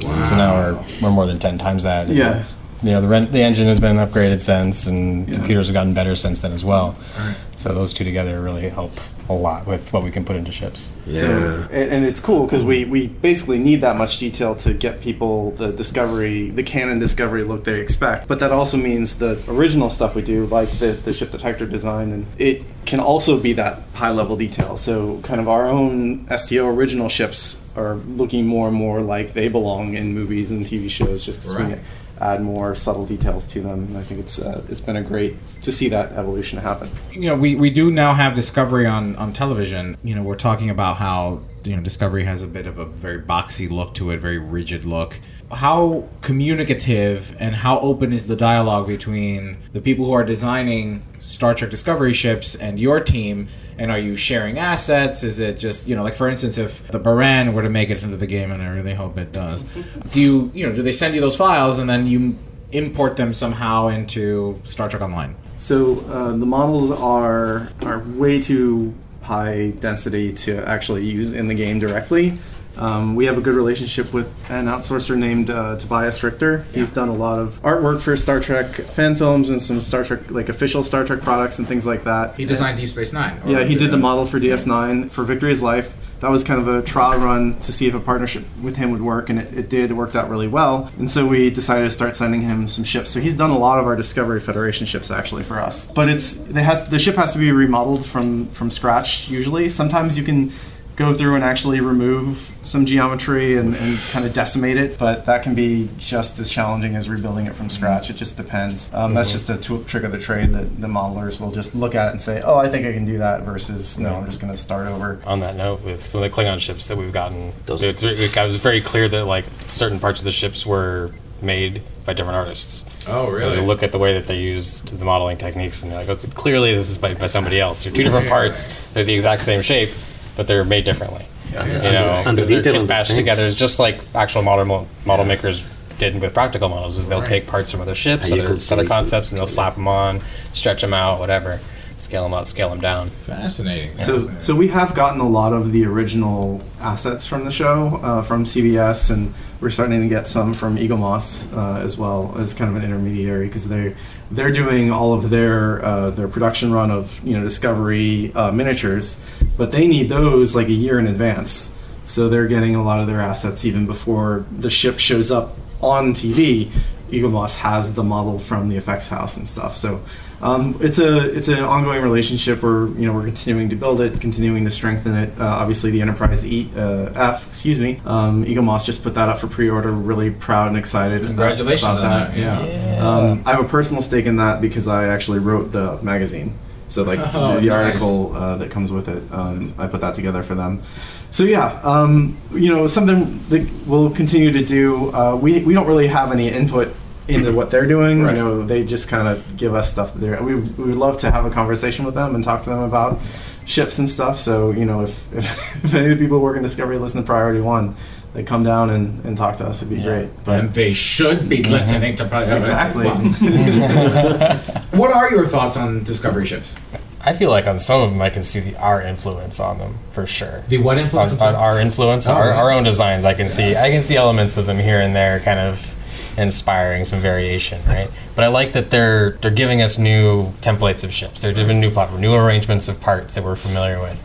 So 0.00 0.36
now 0.36 0.54
we're 0.54 0.84
we're 1.02 1.10
more 1.10 1.26
than 1.26 1.38
ten 1.38 1.58
times 1.58 1.84
that. 1.84 2.08
Yeah. 2.08 2.44
You 2.82 2.90
know, 2.90 3.00
the 3.00 3.08
rent, 3.08 3.32
the 3.32 3.42
engine 3.42 3.66
has 3.68 3.80
been 3.80 3.96
upgraded 3.96 4.40
since, 4.40 4.86
and 4.86 5.26
computers 5.26 5.66
have 5.68 5.74
gotten 5.74 5.94
better 5.94 6.14
since 6.14 6.42
then 6.42 6.52
as 6.52 6.62
well. 6.62 6.94
Right. 7.18 7.34
So 7.54 7.72
those 7.72 7.94
two 7.94 8.04
together 8.04 8.40
really 8.42 8.68
help 8.68 8.92
a 9.28 9.32
lot 9.32 9.66
with 9.66 9.92
what 9.92 10.02
we 10.02 10.10
can 10.10 10.24
put 10.24 10.36
into 10.36 10.52
ships. 10.52 10.92
So, 11.10 11.66
and, 11.70 11.92
and 11.92 12.04
it's 12.04 12.20
cool 12.20 12.44
because 12.44 12.62
we, 12.62 12.84
we 12.84 13.08
basically 13.08 13.58
need 13.58 13.80
that 13.80 13.96
much 13.96 14.18
detail 14.18 14.54
to 14.56 14.72
get 14.72 15.00
people 15.00 15.50
the 15.52 15.72
discovery, 15.72 16.50
the 16.50 16.62
canon 16.62 16.98
discovery 16.98 17.42
look 17.42 17.64
they 17.64 17.80
expect. 17.80 18.28
But 18.28 18.38
that 18.40 18.52
also 18.52 18.76
means 18.76 19.16
the 19.16 19.42
original 19.48 19.90
stuff 19.90 20.14
we 20.14 20.22
do, 20.22 20.46
like 20.46 20.70
the, 20.78 20.92
the 20.92 21.12
ship 21.12 21.32
that 21.32 21.40
Hector 21.40 21.66
designed, 21.66 22.12
and 22.12 22.26
it 22.38 22.62
can 22.84 23.00
also 23.00 23.40
be 23.40 23.52
that 23.54 23.82
high 23.94 24.12
level 24.12 24.36
detail. 24.36 24.76
So, 24.76 25.20
kind 25.22 25.40
of 25.40 25.48
our 25.48 25.66
own 25.66 26.26
STO 26.38 26.68
original 26.68 27.08
ships 27.08 27.60
are 27.76 27.96
looking 27.96 28.46
more 28.46 28.68
and 28.68 28.76
more 28.76 29.00
like 29.00 29.34
they 29.34 29.48
belong 29.48 29.94
in 29.94 30.14
movies 30.14 30.50
and 30.50 30.64
TV 30.64 30.88
shows 30.88 31.24
just 31.24 31.40
because 31.40 31.56
Right. 31.56 31.68
we 31.68 31.78
add 32.20 32.42
more 32.42 32.74
subtle 32.74 33.06
details 33.06 33.46
to 33.48 33.60
them. 33.60 33.84
And 33.84 33.98
I 33.98 34.02
think 34.02 34.20
it's 34.20 34.38
uh, 34.38 34.62
it's 34.68 34.80
been 34.80 34.96
a 34.96 35.02
great 35.02 35.36
to 35.62 35.72
see 35.72 35.88
that 35.88 36.12
evolution 36.12 36.58
happen. 36.58 36.88
you 37.12 37.22
know, 37.22 37.34
we, 37.34 37.54
we 37.56 37.70
do 37.70 37.90
now 37.90 38.14
have 38.14 38.34
Discovery 38.34 38.86
on, 38.86 39.16
on 39.16 39.32
television. 39.32 39.96
You 40.02 40.14
know, 40.14 40.22
we're 40.22 40.36
talking 40.36 40.70
about 40.70 40.96
how 40.96 41.40
you 41.64 41.76
know 41.76 41.82
Discovery 41.82 42.24
has 42.24 42.42
a 42.42 42.46
bit 42.46 42.66
of 42.66 42.78
a 42.78 42.84
very 42.86 43.20
boxy 43.20 43.70
look 43.70 43.94
to 43.94 44.10
it, 44.10 44.18
very 44.18 44.38
rigid 44.38 44.84
look. 44.84 45.18
How 45.50 46.08
communicative 46.22 47.36
and 47.38 47.54
how 47.54 47.78
open 47.78 48.12
is 48.12 48.26
the 48.26 48.36
dialogue 48.36 48.86
between 48.86 49.58
the 49.72 49.80
people 49.80 50.04
who 50.04 50.12
are 50.12 50.24
designing 50.24 51.02
Star 51.20 51.54
Trek 51.54 51.70
Discovery 51.70 52.12
ships 52.12 52.54
and 52.54 52.80
your 52.80 53.00
team? 53.00 53.48
And 53.78 53.90
are 53.90 53.98
you 53.98 54.16
sharing 54.16 54.58
assets? 54.58 55.22
Is 55.22 55.38
it 55.38 55.58
just 55.58 55.86
you 55.86 55.94
know, 55.94 56.02
like 56.02 56.14
for 56.14 56.28
instance, 56.28 56.58
if 56.58 56.88
the 56.88 56.98
Baran 56.98 57.52
were 57.54 57.62
to 57.62 57.70
make 57.70 57.90
it 57.90 58.02
into 58.02 58.16
the 58.16 58.26
game, 58.26 58.50
and 58.50 58.62
I 58.62 58.68
really 58.68 58.94
hope 58.94 59.18
it 59.18 59.32
does, 59.32 59.62
do 60.12 60.20
you 60.20 60.50
you 60.54 60.66
know 60.66 60.74
do 60.74 60.82
they 60.82 60.92
send 60.92 61.14
you 61.14 61.20
those 61.20 61.36
files 61.36 61.78
and 61.78 61.88
then 61.88 62.06
you 62.06 62.38
import 62.72 63.16
them 63.16 63.32
somehow 63.32 63.88
into 63.88 64.60
Star 64.64 64.88
Trek 64.88 65.02
Online? 65.02 65.36
So 65.58 66.00
uh, 66.08 66.30
the 66.30 66.46
models 66.46 66.90
are 66.90 67.70
are 67.82 68.00
way 68.00 68.40
too 68.40 68.94
high 69.22 69.72
density 69.80 70.32
to 70.32 70.64
actually 70.68 71.04
use 71.04 71.32
in 71.32 71.48
the 71.48 71.54
game 71.54 71.78
directly. 71.78 72.38
Um, 72.78 73.14
we 73.14 73.26
have 73.26 73.38
a 73.38 73.40
good 73.40 73.54
relationship 73.54 74.12
with 74.12 74.26
an 74.50 74.66
outsourcer 74.66 75.16
named 75.16 75.50
uh, 75.50 75.76
Tobias 75.76 76.22
Richter. 76.22 76.66
He's 76.72 76.92
done 76.92 77.08
a 77.08 77.14
lot 77.14 77.38
of 77.38 77.60
artwork 77.62 78.00
for 78.00 78.16
Star 78.16 78.40
Trek 78.40 78.74
fan 78.74 79.16
films 79.16 79.50
and 79.50 79.60
some 79.60 79.80
Star 79.80 80.04
Trek, 80.04 80.30
like 80.30 80.48
official 80.48 80.82
Star 80.82 81.04
Trek 81.04 81.22
products 81.22 81.58
and 81.58 81.66
things 81.66 81.86
like 81.86 82.04
that. 82.04 82.34
He 82.36 82.44
designed 82.44 82.78
Deep 82.78 82.88
Space 82.88 83.12
Nine. 83.12 83.40
Yeah, 83.46 83.64
he 83.64 83.74
did 83.74 83.90
the 83.90 83.98
model 83.98 84.26
for 84.26 84.38
DS9 84.38 85.10
for 85.10 85.24
Victory's 85.24 85.62
Life. 85.62 85.92
That 86.20 86.30
was 86.30 86.44
kind 86.44 86.58
of 86.58 86.66
a 86.66 86.80
trial 86.80 87.20
run 87.20 87.60
to 87.60 87.72
see 87.72 87.88
if 87.88 87.94
a 87.94 88.00
partnership 88.00 88.42
with 88.62 88.76
him 88.76 88.90
would 88.90 89.02
work, 89.02 89.28
and 89.28 89.38
it, 89.38 89.52
it 89.52 89.68
did. 89.68 89.90
It 89.90 89.94
worked 89.94 90.16
out 90.16 90.30
really 90.30 90.48
well. 90.48 90.90
And 90.98 91.10
so 91.10 91.26
we 91.26 91.50
decided 91.50 91.84
to 91.84 91.90
start 91.90 92.16
sending 92.16 92.40
him 92.40 92.68
some 92.68 92.84
ships. 92.84 93.10
So 93.10 93.20
he's 93.20 93.36
done 93.36 93.50
a 93.50 93.58
lot 93.58 93.78
of 93.78 93.86
our 93.86 93.96
Discovery 93.96 94.40
Federation 94.40 94.86
ships 94.86 95.10
actually 95.10 95.42
for 95.42 95.60
us. 95.60 95.90
But 95.90 96.08
it's 96.08 96.40
it 96.48 96.56
has 96.56 96.88
the 96.88 96.98
ship 96.98 97.16
has 97.16 97.34
to 97.34 97.38
be 97.38 97.52
remodeled 97.52 98.06
from 98.06 98.46
from 98.50 98.70
scratch 98.70 99.28
usually. 99.28 99.68
Sometimes 99.68 100.16
you 100.16 100.24
can 100.24 100.52
go 100.96 101.12
through 101.12 101.34
and 101.34 101.44
actually 101.44 101.80
remove 101.80 102.50
some 102.62 102.86
geometry 102.86 103.56
and, 103.58 103.74
and 103.76 103.98
kind 104.10 104.24
of 104.24 104.32
decimate 104.32 104.78
it, 104.78 104.98
but 104.98 105.26
that 105.26 105.42
can 105.42 105.54
be 105.54 105.90
just 105.98 106.38
as 106.38 106.48
challenging 106.48 106.96
as 106.96 107.06
rebuilding 107.08 107.44
it 107.46 107.54
from 107.54 107.68
scratch. 107.68 108.08
It 108.08 108.14
just 108.16 108.36
depends. 108.38 108.90
Um, 108.94 109.12
That's 109.12 109.28
Mhm. 109.28 109.32
just 109.32 109.50
a 109.50 109.56
t- 109.58 109.84
trick 109.86 110.04
of 110.04 110.12
the 110.12 110.18
trade 110.18 110.54
that 110.54 110.80
the 110.80 110.86
modelers 110.88 111.38
will 111.38 111.52
just 111.52 111.74
look 111.74 111.94
at 111.94 112.08
it 112.08 112.10
and 112.12 112.20
say, 112.20 112.40
"Oh, 112.42 112.56
I 112.56 112.68
think 112.70 112.86
I 112.86 112.92
can 112.92 113.04
do 113.04 113.18
that," 113.18 113.42
versus 113.42 113.98
"No, 113.98 114.14
I'm 114.14 114.24
just 114.26 114.40
going 114.40 114.52
to 114.52 114.58
start 114.58 114.86
over." 114.88 115.18
on 115.26 115.40
that 115.40 115.54
note, 115.56 115.84
with 115.84 116.06
some 116.06 116.22
of 116.22 116.30
the 116.30 116.34
Klingon 116.34 116.58
ships 116.60 116.86
that 116.86 116.96
we've 116.96 117.12
gotten, 117.12 117.52
Those- 117.66 117.82
it's, 117.82 118.02
it 118.02 118.34
was 118.34 118.56
very 118.56 118.80
clear 118.80 119.06
that 119.08 119.26
like 119.26 119.44
certain 119.68 120.00
parts 120.00 120.20
of 120.22 120.24
the 120.24 120.32
ships 120.32 120.64
were 120.64 121.10
made 121.42 121.82
by 122.06 122.14
different 122.14 122.36
artists. 122.36 122.86
Oh, 123.06 123.26
So 123.26 123.30
really? 123.32 123.56
you 123.56 123.62
look 123.62 123.82
at 123.82 123.92
the 123.92 123.98
way 123.98 124.14
that 124.14 124.26
they 124.28 124.38
used 124.38 124.98
the 124.98 125.04
modeling 125.04 125.36
techniques, 125.36 125.82
and 125.82 125.92
they're 125.92 125.98
like, 126.00 126.08
okay, 126.08 126.28
clearly 126.34 126.74
this 126.74 126.88
is 126.88 126.96
by, 126.96 127.12
by 127.12 127.26
somebody 127.26 127.60
else. 127.60 127.82
They're 127.84 127.92
two 127.92 128.02
different 128.04 128.28
parts. 128.28 128.70
They're 128.94 129.04
the 129.04 129.12
exact 129.14 129.42
same 129.42 129.60
shape, 129.60 129.90
but 130.36 130.46
they're 130.46 130.64
made 130.64 130.84
differently. 130.84 131.26
And 131.56 131.72
you 131.72 131.78
the- 131.78 131.92
know, 131.92 132.22
and 132.26 132.26
the 132.26 132.32
because 132.32 132.48
they're 132.48 132.62
detail 132.62 132.82
the 132.82 132.88
bashed 132.88 133.16
together. 133.16 133.46
It's 133.46 133.56
just 133.56 133.78
like 133.78 134.00
actual 134.14 134.42
model 134.42 134.86
model 135.04 135.24
makers 135.24 135.64
did 135.98 136.20
with 136.20 136.34
practical 136.34 136.68
models. 136.68 136.98
Is 136.98 137.08
they'll 137.08 137.20
Right. 137.20 137.28
take 137.28 137.46
parts 137.46 137.70
from 137.70 137.80
other 137.80 137.94
ships, 137.94 138.30
other, 138.30 138.56
other 138.70 138.86
concepts, 138.86 139.32
and 139.32 139.38
they'll 139.38 139.46
slap 139.46 139.74
them 139.76 139.88
on, 139.88 140.20
stretch 140.52 140.82
them 140.82 140.92
out, 140.92 141.18
whatever, 141.20 141.58
scale 141.96 142.24
them 142.24 142.34
up, 142.34 142.46
scale 142.46 142.68
them 142.68 142.80
down. 142.80 143.10
Fascinating. 143.26 143.96
So, 143.96 144.30
so 144.38 144.54
we 144.54 144.68
have 144.68 144.94
gotten 144.94 145.20
a 145.20 145.28
lot 145.28 145.54
of 145.54 145.72
the 145.72 145.86
original 145.86 146.60
assets 146.82 147.26
from 147.26 147.44
the 147.46 147.50
show 147.50 147.98
uh, 148.02 148.20
from 148.22 148.44
CBS, 148.44 149.10
and 149.10 149.32
we're 149.62 149.70
starting 149.70 150.02
to 150.02 150.08
get 150.08 150.26
some 150.26 150.52
from 150.52 150.76
Eaglemoss 150.76 151.56
uh, 151.56 151.80
as 151.80 151.96
well 151.96 152.34
as 152.38 152.52
kind 152.52 152.68
of 152.68 152.76
an 152.76 152.84
intermediary 152.84 153.46
because 153.46 153.68
they 153.70 153.94
they're 154.30 154.52
doing 154.52 154.90
all 154.90 155.12
of 155.12 155.30
their 155.30 155.84
uh, 155.84 156.10
their 156.10 156.28
production 156.28 156.72
run 156.72 156.90
of 156.90 157.22
you 157.24 157.36
know 157.36 157.44
Discovery 157.44 158.32
uh, 158.34 158.50
miniatures, 158.52 159.24
but 159.56 159.72
they 159.72 159.86
need 159.86 160.08
those 160.08 160.54
like 160.54 160.68
a 160.68 160.72
year 160.72 160.98
in 160.98 161.06
advance. 161.06 161.72
So 162.04 162.28
they're 162.28 162.46
getting 162.46 162.76
a 162.76 162.82
lot 162.82 163.00
of 163.00 163.06
their 163.06 163.20
assets 163.20 163.64
even 163.64 163.86
before 163.86 164.44
the 164.50 164.70
ship 164.70 164.98
shows 164.98 165.30
up 165.30 165.56
on 165.80 166.12
TV. 166.14 166.70
Eaglemoss 167.10 167.56
has 167.58 167.94
the 167.94 168.02
model 168.02 168.38
from 168.38 168.68
the 168.68 168.76
effects 168.76 169.08
house 169.08 169.36
and 169.36 169.46
stuff. 169.46 169.76
So 169.76 170.00
um, 170.42 170.76
it's 170.80 170.98
a 170.98 171.18
it's 171.34 171.48
an 171.48 171.60
ongoing 171.60 172.02
relationship. 172.02 172.62
Where 172.62 172.88
you 172.88 173.06
know 173.06 173.12
we're 173.14 173.24
continuing 173.24 173.68
to 173.70 173.76
build 173.76 174.00
it, 174.00 174.20
continuing 174.20 174.64
to 174.64 174.70
strengthen 174.70 175.14
it. 175.16 175.38
Uh, 175.40 175.44
obviously, 175.46 175.90
the 175.90 176.02
Enterprise 176.02 176.44
E 176.46 176.70
uh, 176.76 177.10
F, 177.14 177.46
excuse 177.48 177.78
me, 177.78 178.00
um, 178.04 178.44
Eaglemoss 178.44 178.84
just 178.84 179.02
put 179.02 179.14
that 179.14 179.28
up 179.28 179.38
for 179.38 179.46
pre-order. 179.46 179.92
We're 179.92 179.98
really 180.14 180.30
proud 180.30 180.68
and 180.68 180.76
excited. 180.76 181.18
about- 181.22 181.26
Congratulations 181.28 181.82
about 181.84 181.96
on 182.04 182.10
that. 182.10 182.30
that, 182.34 182.38
Yeah. 182.38 182.64
yeah. 182.64 183.08
Um, 183.08 183.42
I 183.46 183.52
have 183.54 183.64
a 183.64 183.68
personal 183.68 184.02
stake 184.02 184.26
in 184.26 184.36
that 184.36 184.60
because 184.60 184.88
I 184.88 185.08
actually 185.08 185.38
wrote 185.38 185.72
the 185.72 185.98
magazine. 186.02 186.52
So 186.86 187.02
like 187.02 187.18
Oh, 187.34 187.54
the, 187.54 187.60
the 187.62 187.66
nice. 187.68 187.86
article 187.86 188.36
uh, 188.36 188.56
that 188.58 188.70
comes 188.70 188.92
with 188.92 189.08
it, 189.08 189.22
um, 189.32 189.74
I 189.78 189.86
put 189.86 190.00
that 190.02 190.14
together 190.14 190.42
for 190.42 190.54
them. 190.54 190.82
So 191.30 191.44
yeah, 191.44 191.80
um, 191.82 192.36
you 192.52 192.68
know 192.68 192.86
something 192.86 193.40
that 193.48 193.68
we'll 193.86 194.10
continue 194.10 194.52
to 194.52 194.64
do. 194.64 195.10
Uh, 195.12 195.34
we 195.34 195.60
we 195.64 195.74
don't 195.74 195.86
really 195.86 196.06
have 196.06 196.30
any 196.30 196.48
input 196.48 196.94
into 197.28 197.52
what 197.52 197.70
they're 197.70 197.86
doing. 197.86 198.22
Right. 198.22 198.36
You 198.36 198.42
know, 198.42 198.66
they 198.66 198.84
just 198.84 199.08
kind 199.08 199.28
of 199.28 199.56
give 199.56 199.74
us 199.74 199.90
stuff. 199.90 200.14
That 200.14 200.20
they're, 200.20 200.42
we 200.42 200.54
we 200.54 200.84
would 200.84 200.96
love 200.96 201.16
to 201.18 201.30
have 201.30 201.44
a 201.44 201.50
conversation 201.50 202.04
with 202.04 202.14
them 202.14 202.34
and 202.34 202.44
talk 202.44 202.62
to 202.64 202.70
them 202.70 202.80
about 202.80 203.18
ships 203.64 203.98
and 203.98 204.08
stuff. 204.08 204.38
So 204.38 204.70
you 204.70 204.84
know, 204.84 205.02
if 205.02 205.32
if, 205.32 205.44
if 205.84 205.94
any 205.94 206.12
of 206.12 206.18
the 206.18 206.24
people 206.24 206.38
working 206.40 206.62
Discovery 206.62 206.98
listen 206.98 207.20
to 207.20 207.26
Priority 207.26 207.60
One, 207.60 207.96
they 208.32 208.42
come 208.42 208.62
down 208.62 208.90
and, 208.90 209.24
and 209.24 209.36
talk 209.36 209.56
to 209.56 209.66
us. 209.66 209.82
It'd 209.82 209.94
be 209.94 210.02
great. 210.02 210.28
and 210.46 210.72
they 210.72 210.92
should 210.92 211.48
be 211.48 211.58
mm-hmm. 211.58 211.72
listening 211.72 212.16
to 212.16 212.24
Priority 212.26 212.52
One. 212.52 212.60
Exactly. 212.60 213.08
what 214.98 215.10
are 215.10 215.30
your 215.30 215.46
thoughts 215.46 215.76
on 215.76 216.04
Discovery 216.04 216.46
ships? 216.46 216.78
I 217.26 217.32
feel 217.32 217.50
like 217.50 217.66
on 217.66 217.76
some 217.78 218.02
of 218.02 218.10
them 218.10 218.22
I 218.22 218.30
can 218.30 218.44
see 218.44 218.60
the 218.60 218.76
our 218.76 219.02
influence 219.02 219.58
on 219.58 219.78
them 219.78 219.94
for 220.12 220.26
sure. 220.28 220.62
The 220.68 220.78
what 220.78 220.96
influence? 220.96 221.32
on, 221.32 221.40
on 221.40 221.54
our 221.56 221.80
influence, 221.80 222.28
Oh, 222.28 222.34
our, 222.34 222.50
right. 222.50 222.56
our 222.56 222.70
own 222.70 222.84
designs. 222.84 223.24
I 223.24 223.34
can 223.34 223.48
see 223.48 223.74
I 223.74 223.90
can 223.90 224.02
see 224.02 224.14
elements 224.16 224.56
of 224.56 224.66
them 224.66 224.78
here 224.78 225.00
and 225.00 225.16
there, 225.16 225.40
kind 225.40 225.58
of 225.58 225.95
inspiring 226.36 227.04
some 227.04 227.20
variation, 227.20 227.80
right? 227.86 228.10
But 228.34 228.44
I 228.44 228.48
like 228.48 228.72
that 228.72 228.90
they're 228.90 229.32
they're 229.40 229.50
giving 229.50 229.82
us 229.82 229.98
new 229.98 230.52
templates 230.60 231.02
of 231.04 231.12
ships. 231.12 231.42
They're 231.42 231.52
giving 231.52 231.80
new 231.80 231.90
platform, 231.90 232.20
new 232.20 232.34
arrangements 232.34 232.88
of 232.88 233.00
parts 233.00 233.34
that 233.34 233.44
we're 233.44 233.56
familiar 233.56 234.00
with, 234.00 234.22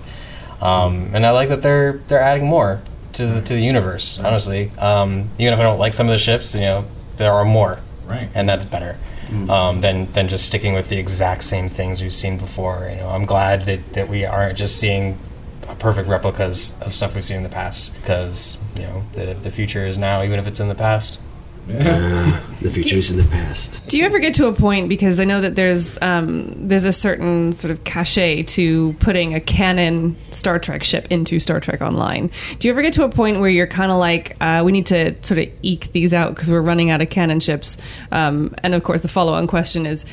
um, 0.61 1.11
and 1.13 1.25
I 1.25 1.31
like 1.31 1.49
that 1.49 1.61
they're 1.61 1.93
they're 2.07 2.21
adding 2.21 2.45
more 2.47 2.81
to 3.13 3.25
the 3.25 3.41
to 3.41 3.53
the 3.53 3.61
universe. 3.63 4.19
Honestly, 4.19 4.71
um, 4.77 5.29
even 5.39 5.53
if 5.53 5.59
I 5.59 5.63
don't 5.63 5.79
like 5.79 5.93
some 5.93 6.07
of 6.07 6.11
the 6.11 6.19
ships, 6.19 6.53
you 6.55 6.61
know, 6.61 6.85
there 7.17 7.31
are 7.33 7.45
more, 7.45 7.79
Right. 8.05 8.29
and 8.33 8.47
that's 8.47 8.65
better. 8.65 8.97
Um, 9.49 9.79
than, 9.79 10.11
than 10.11 10.27
just 10.27 10.45
sticking 10.45 10.73
with 10.73 10.89
the 10.89 10.97
exact 10.97 11.43
same 11.43 11.69
things 11.69 12.01
we've 12.01 12.11
seen 12.13 12.37
before. 12.37 12.89
You 12.91 12.97
know, 12.97 13.07
I'm 13.07 13.23
glad 13.25 13.61
that, 13.61 13.93
that 13.93 14.09
we 14.09 14.25
aren't 14.25 14.57
just 14.57 14.77
seeing 14.77 15.17
perfect 15.79 16.09
replicas 16.09 16.77
of 16.81 16.93
stuff 16.93 17.15
we've 17.15 17.23
seen 17.23 17.37
in 17.37 17.43
the 17.43 17.47
past 17.47 17.95
because 17.95 18.57
you 18.75 18.81
know 18.81 19.03
the 19.13 19.33
the 19.35 19.49
future 19.49 19.85
is 19.85 19.97
now, 19.97 20.21
even 20.21 20.37
if 20.37 20.47
it's 20.47 20.59
in 20.59 20.67
the 20.67 20.75
past. 20.75 21.17
The 22.61 22.69
future 22.69 22.97
is 22.97 23.09
in 23.09 23.17
the 23.17 23.23
past. 23.23 23.87
Do 23.89 23.97
you 23.97 24.05
ever 24.05 24.19
get 24.19 24.35
to 24.35 24.45
a 24.45 24.53
point 24.53 24.87
because 24.87 25.19
I 25.19 25.23
know 25.23 25.41
that 25.41 25.55
there's 25.55 25.99
um, 25.99 26.67
there's 26.67 26.85
a 26.85 26.91
certain 26.91 27.53
sort 27.53 27.71
of 27.71 27.83
cachet 27.83 28.43
to 28.43 28.93
putting 28.99 29.33
a 29.33 29.39
canon 29.39 30.15
Star 30.29 30.59
Trek 30.59 30.83
ship 30.83 31.07
into 31.09 31.39
Star 31.39 31.59
Trek 31.59 31.81
Online. 31.81 32.29
Do 32.59 32.67
you 32.67 32.71
ever 32.71 32.83
get 32.83 32.93
to 32.93 33.03
a 33.03 33.09
point 33.09 33.39
where 33.39 33.49
you're 33.49 33.65
kind 33.65 33.91
of 33.91 33.97
like, 33.97 34.37
uh, 34.41 34.61
we 34.63 34.71
need 34.71 34.85
to 34.87 35.15
sort 35.23 35.39
of 35.39 35.49
eke 35.63 35.91
these 35.91 36.13
out 36.13 36.35
because 36.35 36.51
we're 36.51 36.61
running 36.61 36.91
out 36.91 37.01
of 37.01 37.09
canon 37.09 37.39
ships? 37.39 37.77
Um, 38.11 38.53
and 38.61 38.75
of 38.75 38.83
course, 38.83 39.01
the 39.01 39.07
follow-on 39.07 39.47
question 39.47 39.87
is, 39.87 40.05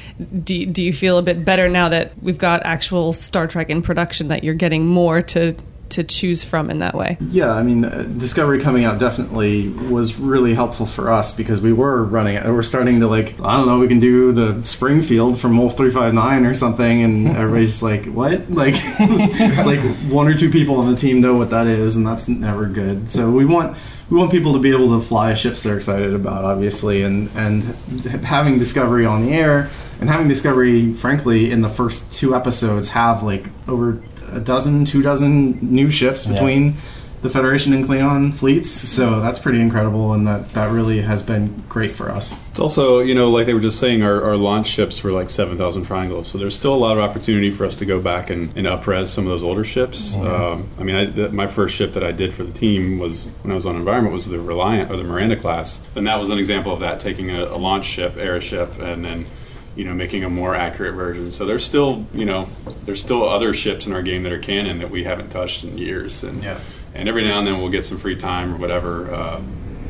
do 0.42 0.64
do 0.64 0.82
you 0.82 0.94
feel 0.94 1.18
a 1.18 1.22
bit 1.22 1.44
better 1.44 1.68
now 1.68 1.90
that 1.90 2.12
we've 2.22 2.38
got 2.38 2.64
actual 2.64 3.12
Star 3.12 3.46
Trek 3.46 3.68
in 3.68 3.82
production 3.82 4.28
that 4.28 4.42
you're 4.42 4.54
getting 4.54 4.86
more 4.86 5.20
to 5.20 5.54
to 5.90 6.04
choose 6.04 6.44
from 6.44 6.70
in 6.70 6.78
that 6.80 6.94
way? 6.94 7.16
Yeah, 7.20 7.52
I 7.52 7.62
mean, 7.62 7.84
uh, 7.84 8.02
Discovery 8.02 8.60
coming 8.60 8.84
out 8.84 8.98
definitely 8.98 9.68
was 9.68 10.18
really 10.18 10.54
helpful 10.54 10.86
for 10.86 11.10
us 11.10 11.34
because 11.34 11.60
we 11.60 11.72
were 11.72 12.04
running 12.04 12.36
it. 12.36 12.44
We're 12.44 12.62
starting 12.62 13.00
to 13.00 13.08
like, 13.08 13.40
I 13.40 13.56
don't 13.56 13.66
know, 13.66 13.78
we 13.78 13.88
can 13.88 14.00
do 14.00 14.32
the 14.32 14.64
Springfield 14.64 15.40
from 15.40 15.56
Wolf 15.56 15.76
three 15.76 15.90
five 15.90 16.14
nine 16.14 16.46
or 16.46 16.54
something, 16.54 17.02
and 17.02 17.28
everybody's 17.36 17.82
like, 17.82 18.04
what? 18.06 18.48
Like, 18.58 18.74
it's 18.76 19.66
like 19.66 19.78
one 20.10 20.26
or 20.26 20.34
two 20.34 20.50
people 20.50 20.80
on 20.80 20.90
the 20.90 20.98
team 20.98 21.20
know 21.20 21.36
what 21.36 21.50
that 21.50 21.68
is, 21.68 21.94
and 21.94 22.04
that's 22.04 22.26
never 22.26 22.66
good. 22.66 23.08
So 23.08 23.30
we 23.30 23.44
want 23.44 23.76
we 24.10 24.18
want 24.18 24.32
people 24.32 24.52
to 24.54 24.58
be 24.58 24.70
able 24.72 24.98
to 24.98 25.06
fly 25.06 25.34
ships 25.34 25.62
they're 25.62 25.76
excited 25.76 26.12
about, 26.12 26.44
obviously, 26.44 27.02
and 27.04 27.30
and 27.36 27.62
having 28.24 28.58
Discovery 28.58 29.06
on 29.06 29.24
the 29.24 29.32
air 29.32 29.70
and 30.00 30.08
having 30.08 30.28
Discovery, 30.28 30.92
frankly, 30.94 31.50
in 31.50 31.60
the 31.60 31.68
first 31.68 32.12
two 32.12 32.34
episodes 32.34 32.90
have 32.90 33.22
like 33.22 33.46
over 33.66 34.00
a 34.34 34.40
dozen, 34.40 34.84
two 34.84 35.02
dozen 35.02 35.58
new 35.62 35.90
ships 35.90 36.26
Yeah. 36.26 36.32
between 36.32 36.74
the 37.20 37.28
Federation 37.28 37.72
and 37.72 37.84
Klingon 37.84 38.32
fleets. 38.32 38.70
So 38.70 39.20
that's 39.20 39.40
pretty 39.40 39.60
incredible, 39.60 40.12
and 40.12 40.24
that 40.28 40.52
that 40.54 40.70
really 40.70 41.00
has 41.02 41.20
been 41.20 41.64
great 41.68 41.90
for 41.90 42.08
us. 42.12 42.40
It's 42.50 42.60
also, 42.60 43.00
you 43.00 43.12
know, 43.12 43.28
like 43.28 43.46
they 43.46 43.54
were 43.54 43.60
just 43.60 43.80
saying, 43.80 44.04
our, 44.04 44.22
our 44.22 44.36
launch 44.36 44.68
ships 44.68 45.02
were 45.02 45.10
like 45.10 45.28
7,000 45.28 45.84
triangles. 45.84 46.28
So 46.28 46.38
there's 46.38 46.54
still 46.54 46.72
a 46.72 46.76
lot 46.78 46.96
of 46.96 47.02
opportunity 47.02 47.50
for 47.50 47.64
us 47.64 47.74
to 47.76 47.84
go 47.84 48.00
back 48.00 48.30
and, 48.30 48.56
and 48.56 48.68
upres 48.68 49.08
some 49.08 49.24
of 49.24 49.30
those 49.30 49.42
older 49.42 49.64
ships. 49.64 50.14
Um, 50.14 50.68
I 50.78 50.84
mean, 50.84 50.94
I, 50.94 51.04
the, 51.06 51.28
my 51.30 51.48
first 51.48 51.74
ship 51.74 51.92
that 51.94 52.04
I 52.04 52.12
did 52.12 52.32
for 52.34 52.44
the 52.44 52.52
team 52.52 52.98
was, 53.00 53.26
when 53.42 53.50
I 53.50 53.56
was 53.56 53.66
on 53.66 53.74
Environment, 53.74 54.14
was 54.14 54.28
the 54.28 54.38
Reliant, 54.38 54.88
or 54.92 54.96
the 54.96 55.02
Miranda 55.02 55.34
class. 55.34 55.84
And 55.96 56.06
that 56.06 56.20
was 56.20 56.30
an 56.30 56.38
example 56.38 56.72
of 56.72 56.78
that, 56.80 57.00
taking 57.00 57.30
a, 57.32 57.46
a 57.46 57.58
launch 57.58 57.84
ship, 57.86 58.16
air 58.16 58.40
ship, 58.40 58.78
and 58.78 59.04
then, 59.04 59.26
you 59.78 59.84
know, 59.84 59.94
making 59.94 60.24
a 60.24 60.28
more 60.28 60.56
accurate 60.56 60.94
version. 60.94 61.30
So 61.30 61.46
there's 61.46 61.64
still, 61.64 62.04
you 62.12 62.24
know, 62.24 62.48
there's 62.84 63.00
still 63.00 63.28
other 63.28 63.54
ships 63.54 63.86
in 63.86 63.92
our 63.92 64.02
game 64.02 64.24
that 64.24 64.32
are 64.32 64.38
canon 64.40 64.80
that 64.80 64.90
we 64.90 65.04
haven't 65.04 65.28
touched 65.30 65.62
in 65.62 65.78
years. 65.78 66.24
And 66.24 66.42
Yeah. 66.42 66.58
and 66.94 67.08
every 67.08 67.22
now 67.22 67.38
and 67.38 67.46
then 67.46 67.58
we'll 67.60 67.70
get 67.70 67.84
some 67.84 67.96
free 67.96 68.16
time 68.16 68.52
or 68.52 68.56
whatever 68.56 69.14
uh, 69.14 69.40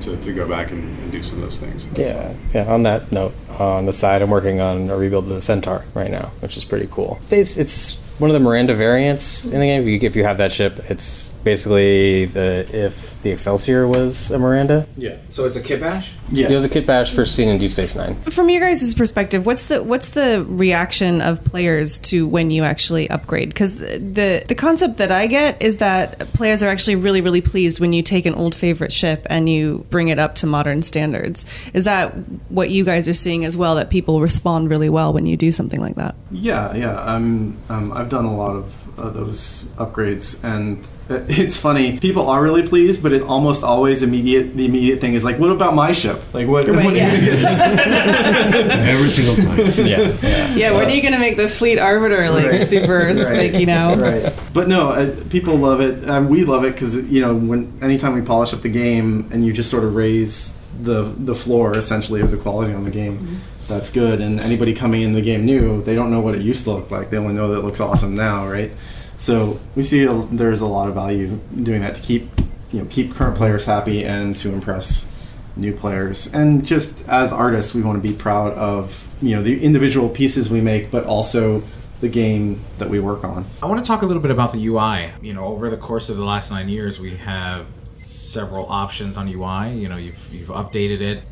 to, 0.02 0.16
to 0.18 0.32
go 0.34 0.46
back 0.46 0.70
and, 0.70 0.82
and 0.98 1.10
do 1.10 1.22
some 1.22 1.36
of 1.36 1.40
those 1.42 1.56
things. 1.56 1.88
Yeah, 1.96 2.34
yeah. 2.52 2.70
On 2.72 2.82
that 2.82 3.10
note, 3.10 3.32
uh, 3.58 3.76
on 3.76 3.86
the 3.86 3.92
side, 3.94 4.20
I'm 4.20 4.28
working 4.30 4.60
on 4.60 4.90
a 4.90 4.96
rebuild 4.96 5.24
of 5.24 5.30
the 5.30 5.40
Centaur 5.40 5.84
right 5.94 6.10
now, 6.10 6.32
which 6.40 6.56
is 6.58 6.64
pretty 6.64 6.86
cool. 6.90 7.18
It's, 7.30 7.56
it's 7.56 7.98
one 8.18 8.28
of 8.30 8.34
the 8.34 8.40
Miranda 8.40 8.74
variants 8.74 9.46
in 9.46 9.58
the 9.58 9.66
game. 9.66 9.82
If 9.82 9.88
you, 9.88 10.06
if 10.06 10.16
you 10.16 10.24
have 10.24 10.36
that 10.38 10.52
ship, 10.52 10.78
it's 10.90 11.32
basically 11.44 12.26
the 12.26 12.68
if 12.72 13.17
the 13.22 13.30
Excelsior 13.30 13.86
was 13.86 14.30
a 14.30 14.38
Miranda. 14.38 14.86
Yeah. 14.96 15.16
So 15.28 15.44
it's 15.44 15.56
a 15.56 15.62
kit 15.62 15.80
bash. 15.80 16.12
Yeah. 16.30 16.48
It 16.50 16.54
was 16.54 16.64
a 16.64 16.68
kit 16.68 16.86
bash 16.86 17.12
first 17.12 17.34
seen 17.34 17.48
in 17.48 17.58
Deep 17.58 17.70
Space 17.70 17.96
Nine. 17.96 18.14
From 18.22 18.48
your 18.48 18.60
guys' 18.60 18.94
perspective, 18.94 19.44
what's 19.44 19.66
the 19.66 19.82
what's 19.82 20.10
the 20.10 20.44
reaction 20.44 21.20
of 21.20 21.44
players 21.44 21.98
to 21.98 22.28
when 22.28 22.50
you 22.50 22.64
actually 22.64 23.08
upgrade? 23.10 23.48
Because 23.48 23.78
the 23.80 24.44
the 24.46 24.54
concept 24.54 24.98
that 24.98 25.10
I 25.10 25.26
get 25.26 25.60
is 25.62 25.78
that 25.78 26.18
players 26.32 26.62
are 26.62 26.68
actually 26.68 26.96
really 26.96 27.20
really 27.20 27.40
pleased 27.40 27.80
when 27.80 27.92
you 27.92 28.02
take 28.02 28.26
an 28.26 28.34
old 28.34 28.54
favorite 28.54 28.92
ship 28.92 29.26
and 29.30 29.48
you 29.48 29.86
bring 29.90 30.08
it 30.08 30.18
up 30.18 30.36
to 30.36 30.46
modern 30.46 30.82
standards. 30.82 31.44
Is 31.74 31.84
that 31.84 32.10
what 32.50 32.70
you 32.70 32.84
guys 32.84 33.08
are 33.08 33.14
seeing 33.14 33.44
as 33.44 33.56
well? 33.56 33.74
That 33.76 33.90
people 33.90 34.20
respond 34.20 34.70
really 34.70 34.88
well 34.88 35.12
when 35.12 35.26
you 35.26 35.36
do 35.36 35.50
something 35.50 35.80
like 35.80 35.96
that. 35.96 36.14
Yeah, 36.30 36.74
yeah. 36.74 37.02
I'm. 37.02 37.56
Um, 37.68 37.92
I've 37.92 38.08
done 38.08 38.24
a 38.24 38.36
lot 38.36 38.54
of 38.54 38.77
uh, 38.98 39.10
those 39.10 39.64
upgrades, 39.76 40.42
and 40.44 40.86
it's 41.30 41.58
funny. 41.58 41.98
People 41.98 42.28
are 42.28 42.42
really 42.42 42.66
pleased, 42.66 43.02
but 43.02 43.12
it 43.12 43.22
almost 43.22 43.62
always 43.64 44.02
immediate. 44.02 44.56
The 44.56 44.66
immediate 44.66 45.00
thing 45.00 45.14
is 45.14 45.24
like, 45.24 45.38
"What 45.38 45.50
about 45.50 45.74
my 45.74 45.92
ship? 45.92 46.20
Like, 46.34 46.46
what?" 46.48 46.68
Right, 46.68 46.84
what 46.84 46.94
yeah. 46.94 47.10
Every 48.88 49.08
single 49.10 49.36
time. 49.36 49.58
Yeah, 49.88 50.14
yeah. 50.22 50.54
Yeah, 50.54 50.72
when 50.72 50.86
are 50.88 50.90
you 50.94 51.00
going 51.02 51.14
to 51.14 51.20
make 51.20 51.36
the 51.36 51.48
fleet 51.48 51.78
arbiter 51.78 52.30
like 52.30 52.46
Right. 52.46 52.60
super 52.68 53.06
Right. 53.06 53.16
spiky 53.16 53.64
now? 53.64 53.94
right. 53.94 54.32
But 54.52 54.68
no, 54.68 54.90
uh, 54.90 55.14
people 55.30 55.56
love 55.56 55.80
it. 55.80 56.08
Um, 56.08 56.28
we 56.28 56.44
love 56.44 56.64
it 56.64 56.72
because 56.72 57.08
you 57.10 57.20
know 57.20 57.34
when 57.34 57.72
anytime 57.80 58.14
we 58.14 58.22
polish 58.22 58.52
up 58.52 58.62
the 58.62 58.68
game 58.68 59.28
and 59.32 59.44
you 59.46 59.52
just 59.52 59.70
sort 59.70 59.84
of 59.84 59.94
raise 59.94 60.58
the 60.82 61.02
the 61.18 61.34
floor 61.34 61.76
essentially 61.76 62.20
of 62.20 62.30
the 62.30 62.36
quality 62.36 62.72
on 62.74 62.84
the 62.84 62.90
game, 62.90 63.40
that's 63.68 63.90
good. 63.90 64.20
And 64.20 64.40
anybody 64.40 64.74
coming 64.74 65.02
in 65.02 65.12
the 65.12 65.22
game 65.22 65.44
new, 65.44 65.82
they 65.82 65.94
don't 65.94 66.10
know 66.10 66.20
what 66.20 66.34
it 66.34 66.42
used 66.42 66.64
to 66.64 66.72
look 66.72 66.90
like. 66.90 67.10
They 67.10 67.18
only 67.18 67.34
know 67.34 67.52
that 67.52 67.58
it 67.60 67.64
looks 67.64 67.80
awesome 67.80 68.16
now, 68.16 68.48
right? 68.48 68.72
So 69.16 69.60
we 69.76 69.82
see 69.82 70.04
a, 70.04 70.14
there's 70.32 70.60
a 70.60 70.66
lot 70.66 70.88
of 70.88 70.94
value 70.94 71.38
doing 71.62 71.82
that 71.82 71.94
to 71.96 72.02
keep 72.02 72.28
you 72.72 72.80
know 72.80 72.86
keep 72.90 73.14
current 73.14 73.36
players 73.36 73.66
happy 73.66 74.04
and 74.04 74.36
to 74.36 74.52
impress 74.52 75.14
new 75.56 75.74
players. 75.74 76.32
And 76.32 76.64
just 76.64 77.08
as 77.08 77.32
artists, 77.32 77.74
we 77.74 77.82
want 77.82 78.02
to 78.02 78.08
be 78.08 78.14
proud 78.14 78.52
of 78.54 79.06
you 79.20 79.36
know 79.36 79.42
the 79.42 79.62
individual 79.62 80.08
pieces 80.08 80.48
we 80.48 80.60
make, 80.60 80.90
but 80.90 81.04
also 81.04 81.62
the 82.00 82.08
game 82.08 82.60
that 82.78 82.88
we 82.88 83.00
work 83.00 83.24
on. 83.24 83.44
I 83.60 83.66
want 83.66 83.80
to 83.80 83.86
talk 83.86 84.02
a 84.02 84.06
little 84.06 84.22
bit 84.22 84.30
about 84.30 84.52
the 84.52 84.64
UI. 84.66 85.10
You 85.20 85.34
know, 85.34 85.46
over 85.46 85.68
the 85.68 85.76
course 85.76 86.08
of 86.08 86.16
the 86.16 86.24
last 86.24 86.50
nine 86.50 86.68
years, 86.68 87.00
we 87.00 87.16
have 87.16 87.66
several 87.92 88.66
options 88.66 89.16
on 89.16 89.26
UI. 89.26 89.76
You 89.76 89.88
know, 89.88 89.96
you've 89.96 90.32
you've 90.32 90.48
updated 90.48 91.00
it. 91.00 91.22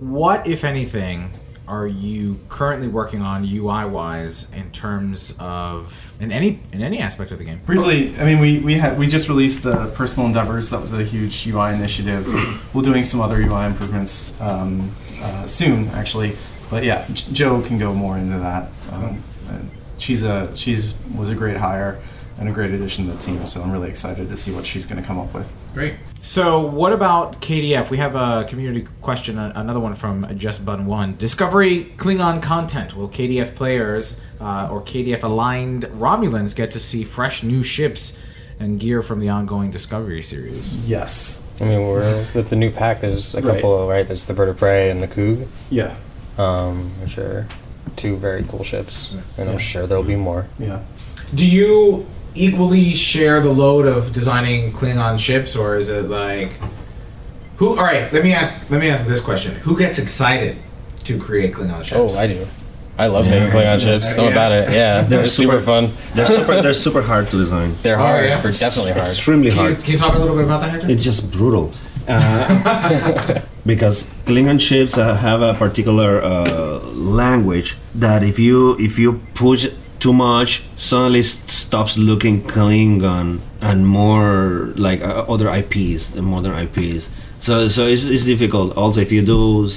What, 0.00 0.46
if 0.46 0.64
anything, 0.64 1.30
are 1.68 1.86
you 1.86 2.38
currently 2.48 2.88
working 2.88 3.20
on 3.20 3.44
UI 3.44 3.84
wise 3.84 4.52
in 4.52 4.70
terms 4.70 5.34
of 5.38 6.14
in 6.20 6.30
any 6.30 6.60
in 6.72 6.82
any 6.82 6.98
aspect 6.98 7.30
of 7.32 7.38
the 7.38 7.44
game? 7.44 7.60
Briefly, 7.66 8.16
I 8.18 8.24
mean, 8.24 8.38
we, 8.38 8.58
we 8.60 8.74
had 8.74 8.98
we 8.98 9.06
just 9.06 9.28
released 9.28 9.62
the 9.62 9.90
personal 9.94 10.26
endeavors. 10.26 10.70
That 10.70 10.80
was 10.80 10.92
a 10.92 11.02
huge 11.02 11.46
UI 11.46 11.74
initiative. 11.74 12.26
We're 12.74 12.82
doing 12.82 13.02
some 13.02 13.20
other 13.20 13.36
UI 13.36 13.66
improvements 13.66 14.40
um, 14.40 14.92
uh, 15.20 15.46
soon, 15.46 15.88
actually. 15.88 16.36
But 16.70 16.84
yeah, 16.84 17.06
Joe 17.12 17.62
can 17.62 17.78
go 17.78 17.92
more 17.92 18.18
into 18.18 18.38
that. 18.38 18.70
Um, 18.92 19.22
and 19.48 19.70
she's 19.98 20.24
a 20.24 20.56
she's 20.56 20.94
was 21.16 21.30
a 21.30 21.34
great 21.34 21.56
hire 21.56 22.00
and 22.38 22.48
a 22.48 22.52
great 22.52 22.72
addition 22.72 23.06
to 23.06 23.12
the 23.12 23.18
team. 23.18 23.44
So 23.46 23.62
I'm 23.62 23.72
really 23.72 23.88
excited 23.88 24.28
to 24.28 24.36
see 24.36 24.52
what 24.52 24.66
she's 24.66 24.86
going 24.86 25.00
to 25.00 25.06
come 25.06 25.18
up 25.18 25.32
with. 25.32 25.50
Great. 25.76 25.92
So, 26.22 26.62
what 26.66 26.94
about 26.94 27.42
KDF? 27.42 27.90
We 27.90 27.98
have 27.98 28.14
a 28.14 28.46
community 28.48 28.86
question, 29.02 29.38
another 29.38 29.78
one 29.78 29.94
from 29.94 30.26
Just 30.38 30.64
Bun 30.64 30.86
One. 30.86 31.16
Discovery 31.18 31.92
Klingon 31.98 32.42
content. 32.42 32.96
Will 32.96 33.10
KDF 33.10 33.54
players 33.54 34.18
uh, 34.40 34.70
or 34.72 34.80
KDF 34.80 35.22
aligned 35.22 35.82
Romulans 35.84 36.56
get 36.56 36.70
to 36.70 36.80
see 36.80 37.04
fresh 37.04 37.42
new 37.42 37.62
ships 37.62 38.18
and 38.58 38.80
gear 38.80 39.02
from 39.02 39.20
the 39.20 39.28
ongoing 39.28 39.70
Discovery 39.70 40.22
series? 40.22 40.76
Yes. 40.88 41.46
I 41.60 41.64
mean, 41.66 41.86
we're 41.86 42.24
with 42.34 42.48
the 42.48 42.56
new 42.56 42.70
pack. 42.70 43.02
There's 43.02 43.34
a 43.34 43.42
Right. 43.42 43.56
couple, 43.56 43.86
right? 43.86 44.06
There's 44.06 44.24
the 44.24 44.32
Bird 44.32 44.48
of 44.48 44.56
Prey 44.56 44.88
and 44.88 45.02
the 45.02 45.08
Coog. 45.08 45.46
Yeah. 45.68 45.94
Um, 46.38 46.90
which 47.02 47.18
are 47.18 47.46
two 47.96 48.16
very 48.16 48.44
cool 48.44 48.64
ships, 48.64 49.12
and 49.36 49.46
Yeah. 49.46 49.52
I'm 49.52 49.58
sure 49.58 49.86
there'll 49.86 50.02
be 50.04 50.16
more. 50.16 50.46
Yeah. 50.58 50.78
Do 51.34 51.46
you 51.46 52.06
equally 52.36 52.94
share 52.94 53.40
the 53.40 53.50
load 53.50 53.86
of 53.86 54.12
designing 54.12 54.72
Klingon 54.72 55.18
ships, 55.18 55.56
or 55.56 55.76
is 55.76 55.88
it 55.88 56.08
like 56.08 56.50
who? 57.56 57.70
All 57.78 57.84
right, 57.84 58.12
let 58.12 58.22
me 58.22 58.32
ask. 58.32 58.70
Let 58.70 58.80
me 58.80 58.88
ask 58.88 59.06
this 59.06 59.20
question: 59.20 59.54
Who 59.56 59.76
gets 59.76 59.98
excited 59.98 60.56
to 61.04 61.18
create 61.18 61.54
Klingon 61.54 61.82
ships? 61.84 62.14
Oh, 62.14 62.18
I 62.18 62.26
do. 62.26 62.46
I 62.98 63.08
love 63.08 63.26
Yeah. 63.26 63.32
making 63.40 63.50
Klingon 63.60 63.80
ships. 63.80 64.16
I'm 64.18 64.24
Yeah. 64.26 64.30
about 64.30 64.52
it. 64.52 64.70
Yeah, 64.70 65.02
They're 65.02 65.18
they're 65.18 65.26
super, 65.26 65.52
super- 65.60 65.62
fun. 65.64 65.92
They're 66.14 66.26
super. 66.26 66.62
They're 66.62 66.74
super 66.86 67.02
hard 67.02 67.26
to 67.28 67.36
design. 67.36 67.74
They're 67.82 67.96
Oh, 67.98 68.06
hard. 68.06 68.24
yeah? 68.24 68.40
They're 68.40 68.52
definitely 68.52 68.92
hard. 68.92 69.06
Extremely 69.06 69.50
Can 69.50 69.58
you, 69.58 69.64
hard. 69.74 69.82
can 69.84 69.92
you 69.92 69.98
talk 69.98 70.14
a 70.14 70.18
little 70.18 70.34
bit 70.36 70.44
about 70.44 70.60
that, 70.62 70.70
Hector? 70.70 70.90
It's 70.90 71.04
just 71.04 71.30
brutal. 71.30 71.72
Uh, 72.08 73.40
because 73.66 74.06
Klingon 74.26 74.60
ships 74.60 74.96
uh, 74.96 75.14
have 75.16 75.42
a 75.42 75.54
particular 75.54 76.22
uh, 76.22 76.78
language 76.94 77.76
that 77.96 78.22
if 78.22 78.38
you 78.38 78.76
if 78.78 78.98
you 78.98 79.20
push 79.34 79.66
too 80.06 80.12
much, 80.12 80.62
suddenly 80.76 81.20
stops 81.24 81.98
looking 81.98 82.40
Klingon 82.40 83.40
and 83.60 83.84
more 83.84 84.72
like 84.76 85.02
uh, 85.02 85.26
other 85.26 85.48
IPs, 85.48 86.10
the 86.10 86.22
modern 86.22 86.54
IPs. 86.56 87.10
So 87.46 87.68
so 87.68 87.86
it's, 87.86 88.06
it's 88.06 88.24
difficult. 88.24 88.76
Also, 88.76 89.00
if 89.00 89.12
you 89.12 89.22
do 89.22 89.68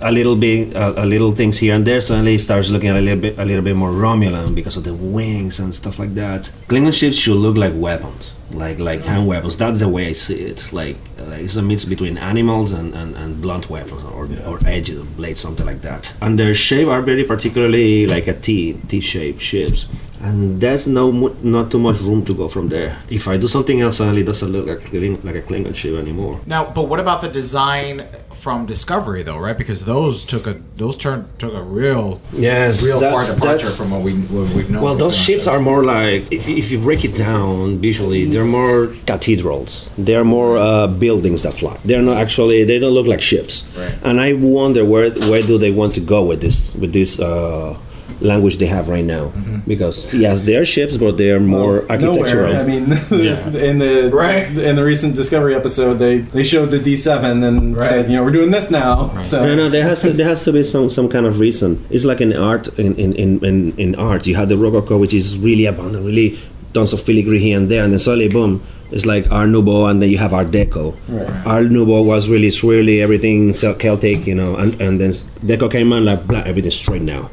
a 0.00 0.12
little 0.12 0.36
bit 0.36 0.72
a, 0.76 1.02
a 1.02 1.06
little 1.06 1.32
things 1.32 1.58
here 1.58 1.74
and 1.74 1.84
there, 1.84 2.00
suddenly 2.00 2.36
it 2.36 2.38
starts 2.38 2.70
looking 2.70 2.90
a 2.90 3.00
little 3.00 3.20
bit 3.20 3.36
a 3.36 3.44
little 3.44 3.64
bit 3.64 3.74
more 3.74 3.90
Romulan 3.90 4.54
because 4.54 4.76
of 4.76 4.84
the 4.84 4.94
wings 4.94 5.58
and 5.58 5.74
stuff 5.74 5.98
like 5.98 6.14
that. 6.14 6.52
Klingon 6.68 6.92
ships 6.92 7.16
should 7.16 7.40
look 7.46 7.56
like 7.56 7.72
weapons 7.74 8.36
like 8.52 8.78
like 8.78 9.00
hand 9.02 9.26
weapons. 9.26 9.56
That's 9.56 9.80
the 9.80 9.88
way 9.88 10.06
I 10.06 10.12
see 10.12 10.40
it. 10.52 10.72
Like, 10.72 10.98
uh, 11.18 11.42
it's 11.42 11.56
a 11.56 11.62
mix 11.62 11.84
between 11.84 12.16
animals 12.16 12.70
and, 12.70 12.94
and, 12.94 13.16
and 13.16 13.42
blunt 13.42 13.68
weapons 13.68 14.04
or, 14.04 14.28
or 14.46 14.60
edge 14.64 14.92
blades, 15.16 15.40
something 15.40 15.66
like 15.66 15.82
that. 15.82 16.12
And 16.22 16.38
their 16.38 16.54
shape 16.54 16.86
are 16.86 17.02
very 17.02 17.24
particularly 17.24 18.06
like 18.06 18.28
a 18.28 18.34
T 18.34 18.74
T 18.86 19.00
shaped 19.00 19.42
ships. 19.42 19.88
And 20.22 20.60
there's 20.60 20.86
no 20.88 21.10
not 21.42 21.70
too 21.70 21.78
much 21.78 22.00
room 22.00 22.24
to 22.24 22.34
go 22.34 22.48
from 22.48 22.68
there. 22.68 22.98
If 23.10 23.28
I 23.28 23.36
do 23.36 23.46
something 23.48 23.80
else, 23.80 23.98
suddenly 23.98 24.22
it 24.22 24.26
doesn't 24.26 24.50
look 24.50 24.66
like, 24.66 24.92
like 25.24 25.34
a 25.36 25.42
Klingon 25.42 25.74
ship 25.74 25.94
anymore. 25.98 26.40
Now, 26.46 26.64
but 26.70 26.84
what 26.88 27.00
about 27.00 27.20
the 27.20 27.28
design 27.28 28.06
from 28.32 28.66
Discovery, 28.66 29.22
though? 29.22 29.38
Right, 29.38 29.56
because 29.58 29.84
those 29.84 30.24
took 30.24 30.46
a 30.46 30.54
those 30.76 30.96
turn 30.96 31.28
took 31.38 31.52
a 31.54 31.62
real 31.62 32.20
Yes, 32.32 32.82
real 32.82 33.00
far 33.00 33.24
departure 33.34 33.66
from 33.68 33.90
what 33.90 34.02
we 34.02 34.12
what 34.14 34.50
we've 34.54 34.70
known. 34.70 34.82
Well, 34.82 34.94
those 34.96 35.16
ships 35.16 35.46
are 35.46 35.60
more 35.60 35.84
like, 35.84 36.30
if, 36.32 36.48
you- 36.48 36.56
if 36.56 36.70
you 36.70 36.78
break 36.78 37.04
it 37.04 37.16
down 37.16 37.78
visually, 37.78 38.24
they're 38.24 38.44
more 38.44 38.94
cathedrals. 39.06 39.90
They're 39.98 40.24
more 40.24 40.56
uh, 40.58 40.86
buildings 40.86 41.42
that 41.42 41.54
fly. 41.54 41.76
They're 41.84 42.02
not 42.02 42.16
actually. 42.18 42.64
They 42.64 42.78
don't 42.78 42.92
look 42.92 43.06
like 43.06 43.20
ships. 43.22 43.64
Right. 43.76 43.94
And 44.02 44.20
I 44.20 44.32
wonder 44.32 44.84
where 44.84 45.10
where 45.30 45.42
do 45.42 45.58
they 45.58 45.70
want 45.70 45.94
to 45.94 46.00
go 46.00 46.24
with 46.24 46.40
this 46.40 46.74
with 46.76 46.92
this 46.92 47.18
uh, 47.20 47.76
language 48.20 48.56
they 48.58 48.66
have 48.66 48.88
right 48.88 49.04
now? 49.04 49.26
Mm-hmm. 49.26 49.58
Because 49.66 50.14
yes, 50.14 50.42
they're 50.42 50.64
ships, 50.64 50.96
but 50.96 51.16
they're 51.16 51.40
more 51.40 51.84
architectural. 51.90 52.52
Nowhere. 52.52 52.60
I 52.60 52.64
mean, 52.64 52.82
in 53.70 53.78
the 53.78 54.10
Right. 54.12 54.46
in 54.56 54.76
the 54.76 54.84
recent 54.84 55.16
Discovery 55.16 55.54
episode, 55.54 55.94
they 55.94 56.18
they 56.18 56.42
showed 56.42 56.70
the 56.70 56.78
D7 56.78 57.42
and 57.46 57.76
Right. 57.76 57.88
said, 57.88 58.10
you 58.10 58.16
know, 58.16 58.24
we're 58.24 58.30
doing 58.32 58.50
this 58.50 58.70
now. 58.70 59.10
So 59.22 59.44
No, 59.46 59.54
no, 59.54 59.68
there 59.68 59.84
has 59.84 60.02
to 60.02 60.12
there 60.12 60.28
has 60.28 60.44
to 60.44 60.52
be 60.52 60.62
some, 60.62 60.88
some 60.90 61.08
kind 61.08 61.26
of 61.26 61.38
reason. 61.40 61.84
It's 61.90 62.04
like 62.04 62.20
in 62.20 62.34
art 62.36 62.68
in, 62.78 62.94
in, 62.96 63.12
in, 63.14 63.44
in, 63.44 63.72
in 63.76 63.94
art. 63.96 64.26
You 64.26 64.36
have 64.36 64.48
the 64.48 64.56
Rococo, 64.56 64.98
which 64.98 65.14
is 65.14 65.36
really 65.38 65.66
abundant, 65.66 66.04
really 66.04 66.38
tons 66.74 66.92
of 66.92 67.00
filigree 67.02 67.38
here 67.38 67.56
and 67.58 67.68
there, 67.70 67.82
and 67.84 67.92
then 67.92 67.98
suddenly 67.98 68.28
boom, 68.28 68.62
it's 68.92 69.06
like 69.06 69.30
Art 69.32 69.48
Nouveau, 69.48 69.86
and 69.86 70.00
then 70.02 70.10
you 70.10 70.18
have 70.18 70.32
Art 70.34 70.48
Deco. 70.50 70.94
Right. 71.08 71.46
Art 71.46 71.70
Nouveau 71.70 72.02
was 72.02 72.28
really 72.28 72.48
it's 72.48 72.62
really 72.62 73.00
everything 73.00 73.52
Celtic, 73.54 74.26
you 74.26 74.34
know, 74.34 74.56
and, 74.56 74.78
and 74.80 75.00
then 75.00 75.10
Deco 75.42 75.70
came 75.70 75.92
on 75.92 76.04
like 76.04 76.26
blah, 76.26 76.40
everything 76.40 76.70
straight 76.70 77.02
now. 77.02 77.30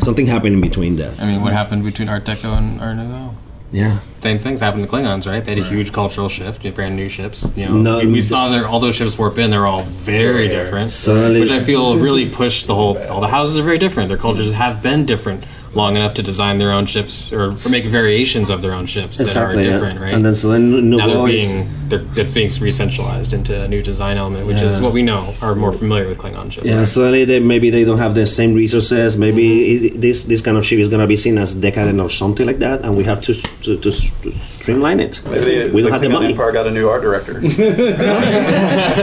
Right, 0.00 0.04
right. 0.04 0.04
Something 0.04 0.26
happened 0.26 0.54
in 0.54 0.60
between 0.60 0.96
that. 0.96 1.18
I 1.20 1.26
mean, 1.26 1.42
what 1.42 1.52
happened 1.52 1.84
between 1.84 2.08
Art 2.08 2.24
Deco 2.24 2.56
and 2.56 2.80
Art 2.80 2.96
Nouveau? 2.96 3.34
Yeah. 3.72 4.00
Same 4.20 4.38
things 4.38 4.60
happened 4.60 4.84
to 4.84 4.90
Klingons, 4.90 5.26
right? 5.26 5.44
They 5.44 5.54
had 5.54 5.64
a 5.64 5.68
huge 5.68 5.92
cultural 5.92 6.28
shift, 6.28 6.62
brand 6.74 6.96
new 6.96 7.08
ships. 7.08 7.56
You 7.56 7.66
know, 7.66 7.76
No, 7.76 7.98
we, 7.98 8.06
we 8.06 8.20
saw 8.20 8.48
their 8.48 8.66
all 8.66 8.80
those 8.80 8.96
ships 8.96 9.16
warp 9.16 9.38
in. 9.38 9.50
They're 9.50 9.66
all 9.66 9.84
very 9.84 10.48
different, 10.48 10.90
Suddenly- 10.90 11.40
which 11.40 11.50
I 11.50 11.60
feel 11.60 11.96
really 11.96 12.28
pushed 12.28 12.66
the 12.66 12.74
whole. 12.74 12.98
All 13.08 13.20
the 13.20 13.28
houses 13.28 13.58
are 13.58 13.62
very 13.62 13.78
different. 13.78 14.08
Their 14.08 14.18
cultures 14.18 14.52
have 14.52 14.82
been 14.82 15.06
different 15.06 15.44
long 15.72 15.94
enough 15.94 16.14
to 16.14 16.22
design 16.22 16.58
their 16.58 16.72
own 16.72 16.86
ships 16.86 17.32
or, 17.32 17.52
or 17.52 17.70
make 17.70 17.84
variations 17.84 18.50
of 18.50 18.60
their 18.60 18.72
own 18.72 18.86
ships 18.86 19.18
that 19.18 19.36
are 19.36 19.54
different, 19.54 20.00
right? 20.00 20.12
And 20.12 20.24
then 20.24 20.34
so 20.34 20.48
then 20.50 20.90
now 20.90 21.06
they're 21.06 21.28
is, 21.28 21.48
being 21.48 21.68
they're, 21.90 22.04
it's 22.16 22.32
being 22.32 22.50
re-centralized 22.60 23.32
into 23.32 23.52
a 23.64 23.68
new 23.68 23.82
design 23.82 24.16
element, 24.16 24.46
which 24.46 24.62
is 24.62 24.80
what 24.80 24.92
we 24.92 25.02
know 25.02 25.34
are 25.42 25.54
more 25.54 25.72
familiar 25.72 26.06
with 26.08 26.18
Klingon 26.18 26.50
ships. 26.52 26.66
Yeah, 26.66 26.84
suddenly 26.84 27.24
they, 27.24 27.40
maybe 27.40 27.68
they 27.70 27.84
don't 27.84 27.98
have 27.98 28.14
the 28.14 28.26
same 28.26 28.54
resources. 28.54 29.16
Maybe 29.16 29.40
Mm-hmm. 29.40 29.86
it, 29.96 30.00
this 30.00 30.24
this 30.24 30.40
kind 30.42 30.56
of 30.58 30.64
ship 30.64 30.78
is 30.78 30.88
gonna 30.88 31.06
be 31.06 31.16
seen 31.16 31.36
as 31.38 31.54
decadent 31.54 32.00
or 32.00 32.10
something 32.10 32.46
like 32.46 32.58
that, 32.58 32.80
and 32.84 32.96
we 32.96 33.04
have 33.04 33.20
to 33.26 33.34
to, 33.34 33.76
to, 33.78 33.90
to 34.22 34.30
streamline 34.32 35.00
it. 35.00 35.20
Maybe 35.24 35.68
the, 35.68 35.74
we 35.74 35.82
don't 35.82 35.90
the 35.90 35.92
have 35.92 36.00
the 36.02 36.08
Klingon 36.08 36.12
money. 36.12 36.32
Empire 36.34 36.52
got 36.52 36.66
a 36.66 36.70
new 36.70 36.88
art 36.88 37.02
director. 37.02 37.34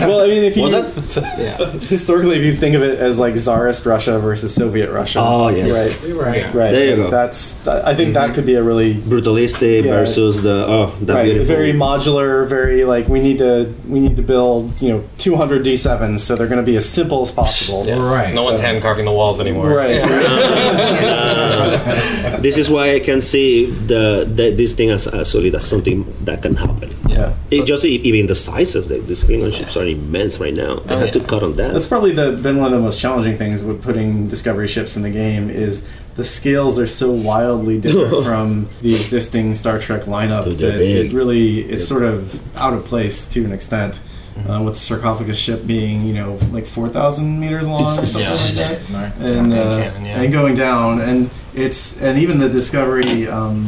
well, 0.08 0.22
I 0.22 0.28
mean, 0.28 0.44
if 0.44 0.56
you 0.58 0.64
Was 0.64 1.16
historically, 1.90 2.38
if 2.38 2.44
you 2.44 2.56
think 2.56 2.76
of 2.76 2.84
it 2.84 3.00
as 3.00 3.18
like 3.20 3.36
Tsarist 3.36 3.86
Russia 3.86 4.20
versus 4.20 4.54
Soviet 4.54 4.92
Russia, 4.92 5.20
Oh, 5.22 5.48
yes. 5.50 5.72
right, 5.72 6.14
Right. 6.14 6.54
right. 6.54 6.72
There 6.72 6.90
you 6.90 6.96
go. 6.96 7.10
That's 7.12 7.66
I 7.68 7.96
think 7.96 8.14
that 8.14 8.34
could 8.36 8.46
be 8.46 8.56
a 8.56 8.64
really 8.64 8.94
Brutalistic 8.96 9.84
Yeah. 9.84 9.92
versus 9.92 10.42
the 10.42 10.66
oh, 10.68 10.96
that 11.02 11.14
right, 11.14 11.24
beautiful. 11.26 11.56
very 11.56 11.74
modular, 11.74 12.48
very 12.48 12.77
like 12.86 13.08
we 13.08 13.20
need 13.22 13.38
to 13.40 13.74
we 13.88 14.00
need 14.00 14.16
to 14.18 14.22
build 14.22 14.80
you 14.82 14.90
know 14.90 15.04
200 15.18 15.64
D7s, 15.64 16.20
so 16.20 16.36
they're 16.36 16.48
going 16.48 16.64
to 16.64 16.66
be 16.66 16.76
as 16.78 16.88
simple 16.88 17.22
as 17.22 17.32
possible. 17.32 17.84
Right. 17.86 18.34
No 18.34 18.44
one's 18.44 18.60
hand 18.60 18.82
carving 18.82 19.06
the 19.06 19.12
walls 19.12 19.40
anymore. 19.40 19.70
Right. 19.70 20.02
Uh, 20.02 22.38
this 22.42 22.58
is 22.58 22.70
why 22.70 22.94
I 22.96 23.00
can 23.00 23.22
see 23.22 23.66
the, 23.66 24.28
the 24.32 24.52
this 24.52 24.74
thing 24.74 24.90
as, 24.90 25.08
as 25.08 25.32
solid 25.32 25.56
as 25.56 25.66
something 25.68 26.06
that 26.26 26.42
can 26.42 26.56
happen. 26.56 26.94
Yeah. 27.08 27.36
It 27.52 27.66
just 27.66 27.86
even 27.86 28.28
the 28.28 28.36
sizes, 28.36 28.88
the, 28.90 28.98
the 29.00 29.14
Klingon 29.14 29.54
ships 29.54 29.78
are 29.78 29.86
immense 29.86 30.40
right 30.40 30.54
now. 30.54 30.82
I 30.88 30.94
Oh, 30.94 31.00
had 31.00 31.14
to 31.14 31.20
cut 31.20 31.44
on 31.44 31.56
that. 31.56 31.74
That's 31.74 31.86
probably 31.88 32.12
the, 32.12 32.32
been 32.34 32.58
one 32.58 32.74
of 32.74 32.80
the 32.80 32.84
most 32.84 33.00
challenging 33.00 33.38
things 33.38 33.64
with 33.64 33.82
putting 33.84 34.28
Discovery 34.28 34.68
ships 34.68 34.96
in 34.98 35.04
the 35.04 35.10
game 35.12 35.50
is 35.50 35.88
the 36.18 36.26
scales 36.26 36.78
are 36.78 36.88
so 36.88 37.12
wildly 37.12 37.80
different 37.80 38.24
from 38.26 38.68
the 38.82 38.96
existing 38.96 39.56
Star 39.56 39.80
Trek 39.80 40.04
lineup 40.04 40.58
that 40.58 40.82
it 40.82 41.14
really 41.14 41.62
it's 41.62 41.88
sort 41.88 42.04
of 42.04 42.58
out 42.58 42.74
of 42.74 42.84
place 42.86 43.30
to 43.30 43.46
an 43.46 43.54
extent. 43.54 44.02
Uh, 44.48 44.62
with 44.62 44.76
the 44.76 44.80
sarcophagus 44.80 45.36
ship 45.36 45.66
being, 45.66 46.04
you 46.04 46.14
know, 46.14 46.38
like 46.52 46.64
four 46.64 46.88
thousand 46.90 47.40
meters 47.40 47.68
long 47.68 47.98
or 47.98 48.06
something 48.06 48.70
like 48.70 48.86
that, 48.88 49.18
and 49.18 49.52
uh, 49.52 49.82
Canon, 49.82 50.06
yeah. 50.06 50.22
and 50.22 50.32
going 50.32 50.54
down, 50.54 51.02
and 51.02 51.32
it's 51.56 52.00
and 52.04 52.20
even 52.20 52.38
the 52.38 52.48
Discovery 52.48 53.28
um, 53.28 53.68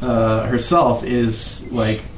uh, 0.00 0.46
herself 0.46 1.04
is 1.04 1.70
like 1.72 2.00
s- 2.00 2.15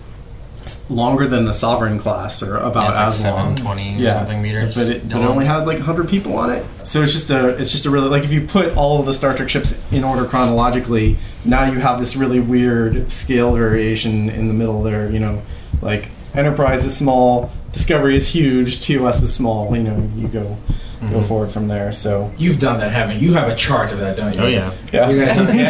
longer 0.90 1.26
than 1.26 1.44
the 1.44 1.52
Sovereign 1.52 1.98
class, 1.98 2.42
or 2.42 2.56
about 2.56 2.84
Yeah, 2.84 2.88
it's 2.88 2.98
like 2.98 3.06
as 3.08 3.24
long. 3.24 3.56
720 3.56 4.04
something 4.04 4.42
meters 4.42 4.76
but 4.76 4.88
it, 4.88 5.08
but 5.08 5.20
it 5.20 5.24
only 5.24 5.46
has 5.46 5.66
like 5.66 5.78
100 5.78 6.08
people 6.08 6.36
on 6.36 6.50
it. 6.50 6.64
So 6.84 7.02
it's 7.02 7.12
just 7.12 7.30
a 7.30 7.48
it's 7.48 7.70
just 7.70 7.86
a 7.86 7.90
really 7.90 8.08
like 8.08 8.24
if 8.24 8.30
you 8.32 8.46
put 8.46 8.76
all 8.76 9.00
of 9.00 9.06
the 9.06 9.14
Star 9.14 9.34
Trek 9.34 9.48
ships 9.48 9.80
in 9.92 10.04
order 10.04 10.24
chronologically, 10.24 11.18
now 11.44 11.70
you 11.70 11.78
have 11.78 11.98
this 11.98 12.16
really 12.16 12.40
weird 12.40 13.10
scale 13.10 13.54
variation 13.54 14.28
in 14.30 14.48
the 14.48 14.54
middle 14.54 14.82
there. 14.82 15.10
You 15.10 15.20
know, 15.20 15.42
like 15.82 16.10
Enterprise 16.34 16.84
is 16.84 16.96
small, 16.96 17.50
Discovery 17.72 18.16
is 18.16 18.28
huge, 18.28 18.86
TOS 18.86 19.22
is 19.22 19.34
small. 19.34 19.76
You 19.76 19.82
know, 19.82 20.10
you 20.16 20.28
go 20.28 20.56
go 21.00 21.06
mm-hmm. 21.06 21.26
forward 21.28 21.50
from 21.50 21.68
there. 21.68 21.92
So 21.92 22.32
You've 22.38 22.58
done 22.58 22.80
that, 22.80 22.92
haven't 22.92 23.20
you? 23.20 23.28
You 23.28 23.34
have 23.34 23.48
a 23.48 23.54
chart 23.54 23.92
of 23.92 24.00
that, 24.00 24.16
don't 24.16 24.34
you? 24.34 24.42
Oh, 24.42 24.46
yeah. 24.46 24.72
Yeah. 24.92 25.08
You 25.10 25.24
guys 25.24 25.36
have, 25.36 25.54
yeah. 25.54 25.68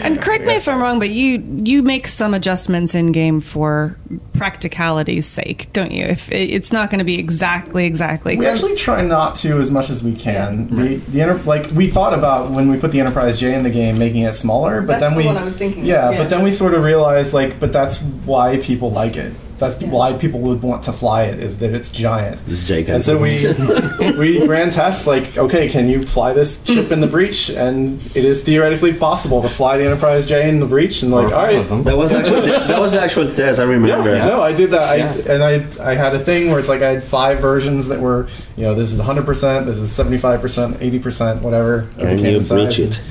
And 0.04 0.20
correct 0.20 0.44
me 0.44 0.54
if 0.54 0.66
I'm 0.68 0.80
wrong, 0.80 0.98
but 0.98 1.10
you 1.10 1.38
you 1.62 1.82
make 1.82 2.08
some 2.08 2.34
adjustments 2.34 2.94
in 2.94 3.12
game 3.12 3.40
for 3.40 3.96
practicality's 4.32 5.26
sake, 5.26 5.72
don't 5.72 5.92
you? 5.92 6.04
If 6.04 6.32
it, 6.32 6.50
it's 6.50 6.72
not 6.72 6.90
going 6.90 6.98
to 6.98 7.04
be 7.04 7.18
exactly 7.18 7.86
exactly. 7.86 8.36
We 8.36 8.46
actually 8.46 8.74
try 8.74 9.02
not 9.02 9.36
to 9.36 9.60
as 9.60 9.70
much 9.70 9.90
as 9.90 10.02
we 10.02 10.14
can. 10.14 10.74
The, 10.74 10.96
the 10.96 11.22
enter, 11.22 11.34
like 11.44 11.70
we 11.70 11.88
thought 11.88 12.14
about 12.14 12.50
when 12.50 12.68
we 12.68 12.78
put 12.78 12.90
the 12.90 13.00
Enterprise 13.00 13.38
J 13.38 13.54
in 13.54 13.62
the 13.62 13.70
game, 13.70 13.98
making 13.98 14.22
it 14.22 14.34
smaller, 14.34 14.80
but 14.80 14.98
That's 14.98 15.02
then 15.02 15.12
the 15.12 15.18
we 15.18 15.26
one 15.26 15.36
I 15.36 15.44
was 15.44 15.56
thinking 15.56 15.82
of, 15.82 15.86
Yeah, 15.86 16.10
yeah. 16.10 16.18
but 16.18 16.30
then 16.30 16.42
we 16.42 16.50
sort 16.50 16.74
of 16.74 16.82
realized 16.82 17.34
like, 17.34 17.60
but 17.60 17.72
that's 17.72 18.02
why 18.02 18.58
people 18.58 18.90
like 18.90 19.16
it. 19.16 19.32
That's 19.60 19.78
why 19.82 20.14
people 20.14 20.40
would 20.40 20.62
want 20.62 20.84
to 20.84 20.92
fly 20.92 21.24
it 21.24 21.38
is 21.38 21.58
that 21.58 21.74
it's 21.74 21.90
giant. 21.90 22.40
It's 22.46 22.66
gigantic. 22.66 22.94
And 22.94 23.04
so 23.04 23.18
we 23.18 24.18
we 24.18 24.46
ran 24.46 24.70
tests 24.70 25.06
like, 25.06 25.36
okay, 25.36 25.68
can 25.68 25.86
you 25.86 26.02
fly 26.02 26.32
this 26.32 26.64
ship 26.64 26.90
in 26.90 27.00
the 27.02 27.06
breach? 27.06 27.50
And 27.50 28.00
it 28.16 28.24
is 28.24 28.42
theoretically 28.42 28.94
possible 28.94 29.42
to 29.42 29.50
fly 29.50 29.76
the 29.76 29.84
Enterprise 29.84 30.26
J 30.26 30.48
in 30.48 30.60
the 30.60 30.66
breach. 30.66 31.02
And 31.02 31.12
like, 31.12 31.26
all 31.26 31.42
right, 31.42 31.84
that 31.84 31.94
was 31.94 32.14
actually 32.14 32.48
that 32.48 32.80
was 32.80 32.92
the 32.92 33.02
actual 33.02 33.32
test. 33.34 33.60
I 33.60 33.64
remember. 33.64 34.16
yeah, 34.16 34.26
no, 34.26 34.40
I 34.40 34.54
did 34.54 34.70
that. 34.70 34.88
I, 34.88 34.96
and 35.30 35.42
I 35.42 35.90
I 35.90 35.94
had 35.94 36.14
a 36.14 36.18
thing 36.18 36.48
where 36.48 36.58
it's 36.58 36.68
like 36.70 36.80
I 36.80 36.92
had 36.92 37.02
five 37.02 37.40
versions 37.40 37.86
that 37.88 38.00
were, 38.00 38.28
you 38.56 38.64
know, 38.64 38.74
this 38.74 38.94
is 38.94 38.98
100%, 38.98 39.66
this 39.66 39.76
is 39.76 39.90
75%, 39.90 40.72
80%, 40.74 41.42
whatever. 41.42 41.86
Can 41.98 42.18
you 42.18 42.42
size. 42.42 42.76
breach 42.76 42.78
it? 42.78 43.02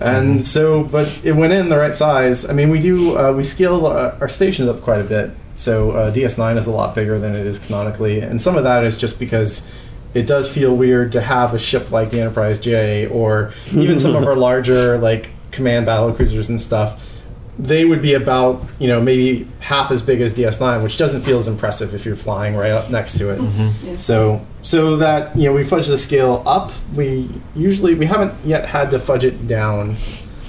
And 0.00 0.44
so, 0.46 0.84
but 0.84 1.20
it 1.24 1.32
went 1.32 1.52
in 1.52 1.68
the 1.68 1.76
right 1.76 1.94
size. 1.94 2.48
I 2.48 2.52
mean, 2.52 2.70
we 2.70 2.78
do 2.78 3.18
uh, 3.18 3.32
we 3.32 3.42
scale 3.42 3.86
uh, 3.86 4.16
our 4.20 4.28
stations 4.28 4.68
up 4.68 4.82
quite 4.82 5.00
a 5.00 5.04
bit. 5.04 5.32
So 5.58 5.90
uh, 5.90 6.12
DS9 6.12 6.56
is 6.56 6.68
a 6.68 6.70
lot 6.70 6.94
bigger 6.94 7.18
than 7.18 7.34
it 7.34 7.44
is 7.44 7.58
canonically, 7.58 8.20
and 8.20 8.40
some 8.40 8.56
of 8.56 8.62
that 8.62 8.84
is 8.84 8.96
just 8.96 9.18
because 9.18 9.68
it 10.14 10.26
does 10.26 10.52
feel 10.52 10.74
weird 10.74 11.12
to 11.12 11.20
have 11.20 11.52
a 11.52 11.58
ship 11.58 11.90
like 11.90 12.10
the 12.10 12.20
Enterprise 12.20 12.60
J 12.60 13.06
or 13.08 13.52
even 13.72 13.98
some 13.98 14.14
of 14.14 14.24
our 14.26 14.36
larger 14.36 14.98
like 14.98 15.30
command 15.50 15.86
battle 15.86 16.12
cruisers 16.12 16.48
and 16.48 16.60
stuff. 16.60 17.04
They 17.58 17.84
would 17.84 18.00
be 18.00 18.14
about 18.14 18.64
you 18.78 18.86
know 18.86 19.00
maybe 19.00 19.48
half 19.58 19.90
as 19.90 20.00
big 20.00 20.20
as 20.20 20.32
DS9, 20.32 20.80
which 20.80 20.96
doesn't 20.96 21.22
feel 21.22 21.38
as 21.38 21.48
impressive 21.48 21.92
if 21.92 22.04
you're 22.06 22.14
flying 22.14 22.54
right 22.54 22.70
up 22.70 22.88
next 22.88 23.18
to 23.18 23.30
it. 23.30 23.98
So 23.98 24.46
so 24.62 24.96
that 24.98 25.36
you 25.36 25.46
know 25.46 25.52
we 25.54 25.64
fudge 25.64 25.88
the 25.88 25.98
scale 25.98 26.44
up. 26.46 26.70
We 26.94 27.28
usually 27.56 27.96
we 27.96 28.06
haven't 28.06 28.32
yet 28.44 28.64
had 28.68 28.92
to 28.92 29.00
fudge 29.00 29.24
it 29.24 29.48
down 29.48 29.96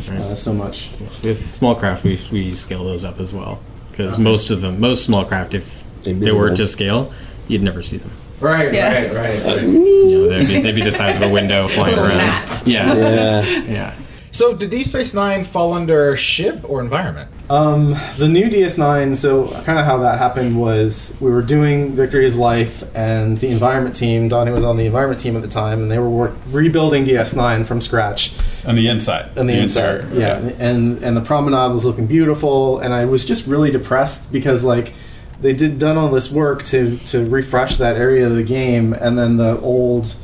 uh, 0.08 0.36
so 0.36 0.54
much. 0.54 0.92
With 1.24 1.44
small 1.52 1.74
craft, 1.74 2.04
we, 2.04 2.22
we 2.32 2.54
scale 2.54 2.84
those 2.84 3.04
up 3.04 3.20
as 3.20 3.34
well 3.34 3.60
because 4.00 4.18
most 4.18 4.50
of 4.50 4.62
them, 4.62 4.80
most 4.80 5.04
small 5.06 5.26
craft, 5.26 5.54
if 5.54 5.84
they 6.04 6.32
were 6.32 6.56
to 6.56 6.68
scale, 6.68 7.12
you'd 7.50 7.62
never 7.62 7.84
see 7.84 7.98
them. 7.98 8.12
Right, 8.40 8.74
Yeah. 8.74 8.94
right, 8.94 9.14
right, 9.14 9.44
right. 9.46 9.64
You 9.64 10.22
know, 10.22 10.30
they'd 10.30 10.48
be, 10.48 10.62
they'd 10.62 10.76
be 10.76 10.82
the 10.82 10.92
size 10.92 11.18
of 11.18 11.22
a 11.22 11.28
window 11.30 11.68
flying 11.68 11.96
Little 11.98 12.10
around. 12.12 12.18
gnat. 12.20 12.64
Yeah, 12.66 12.94
Yeah. 12.96 13.44
yeah. 13.68 13.94
So, 14.40 14.56
did 14.56 14.70
Deep 14.70 14.88
Space 14.88 15.14
Nine 15.14 15.44
fall 15.44 15.74
under 15.74 16.16
ship 16.16 16.62
or 16.64 16.80
environment? 16.80 17.30
Um, 17.50 17.98
the 18.16 18.30
new 18.30 18.50
DS9. 18.50 19.18
So 19.18 19.52
kind 19.64 19.78
of 19.78 19.86
how 19.86 19.98
that 19.98 20.18
happened 20.18 20.58
was 20.58 21.18
we 21.20 21.30
were 21.30 21.42
doing 21.42 21.92
Victory's 21.92 22.38
Life, 22.38 22.86
and 22.96 23.38
the 23.40 23.50
environment 23.50 23.98
team. 23.98 24.30
Donnie 24.30 24.54
was 24.54 24.64
on 24.64 24.78
the 24.78 24.86
environment 24.86 25.20
team 25.20 25.36
at 25.36 25.42
the 25.42 25.50
time, 25.50 25.82
and 25.82 25.92
they 25.92 26.00
were 26.00 26.10
work, 26.10 26.36
rebuilding 26.52 27.04
DS9 27.04 27.66
from 27.66 27.82
scratch. 27.82 28.32
On 28.66 28.76
the 28.76 28.88
inside. 28.88 29.38
on 29.38 29.48
the, 29.48 29.60
inside. 29.60 30.06
interior. 30.06 30.22
Yeah, 30.22 30.38
and 30.58 31.04
and 31.04 31.18
the 31.18 31.22
promenade 31.22 31.74
was 31.74 31.84
looking 31.84 32.08
beautiful, 32.08 32.80
and 32.80 32.94
I 32.94 33.04
was 33.04 33.26
just 33.26 33.46
really 33.46 33.72
depressed 33.72 34.32
because 34.32 34.64
like 34.64 34.94
they 35.42 35.52
did 35.52 35.80
done 35.80 35.98
all 35.98 36.08
this 36.08 36.32
work 36.32 36.64
to 36.64 36.96
to 37.08 37.30
refresh 37.30 37.76
that 37.76 37.98
area 37.98 38.26
of 38.26 38.36
the 38.36 38.44
game, 38.44 38.94
and 38.94 39.18
then 39.18 39.36
the 39.36 39.60
old 39.60 40.16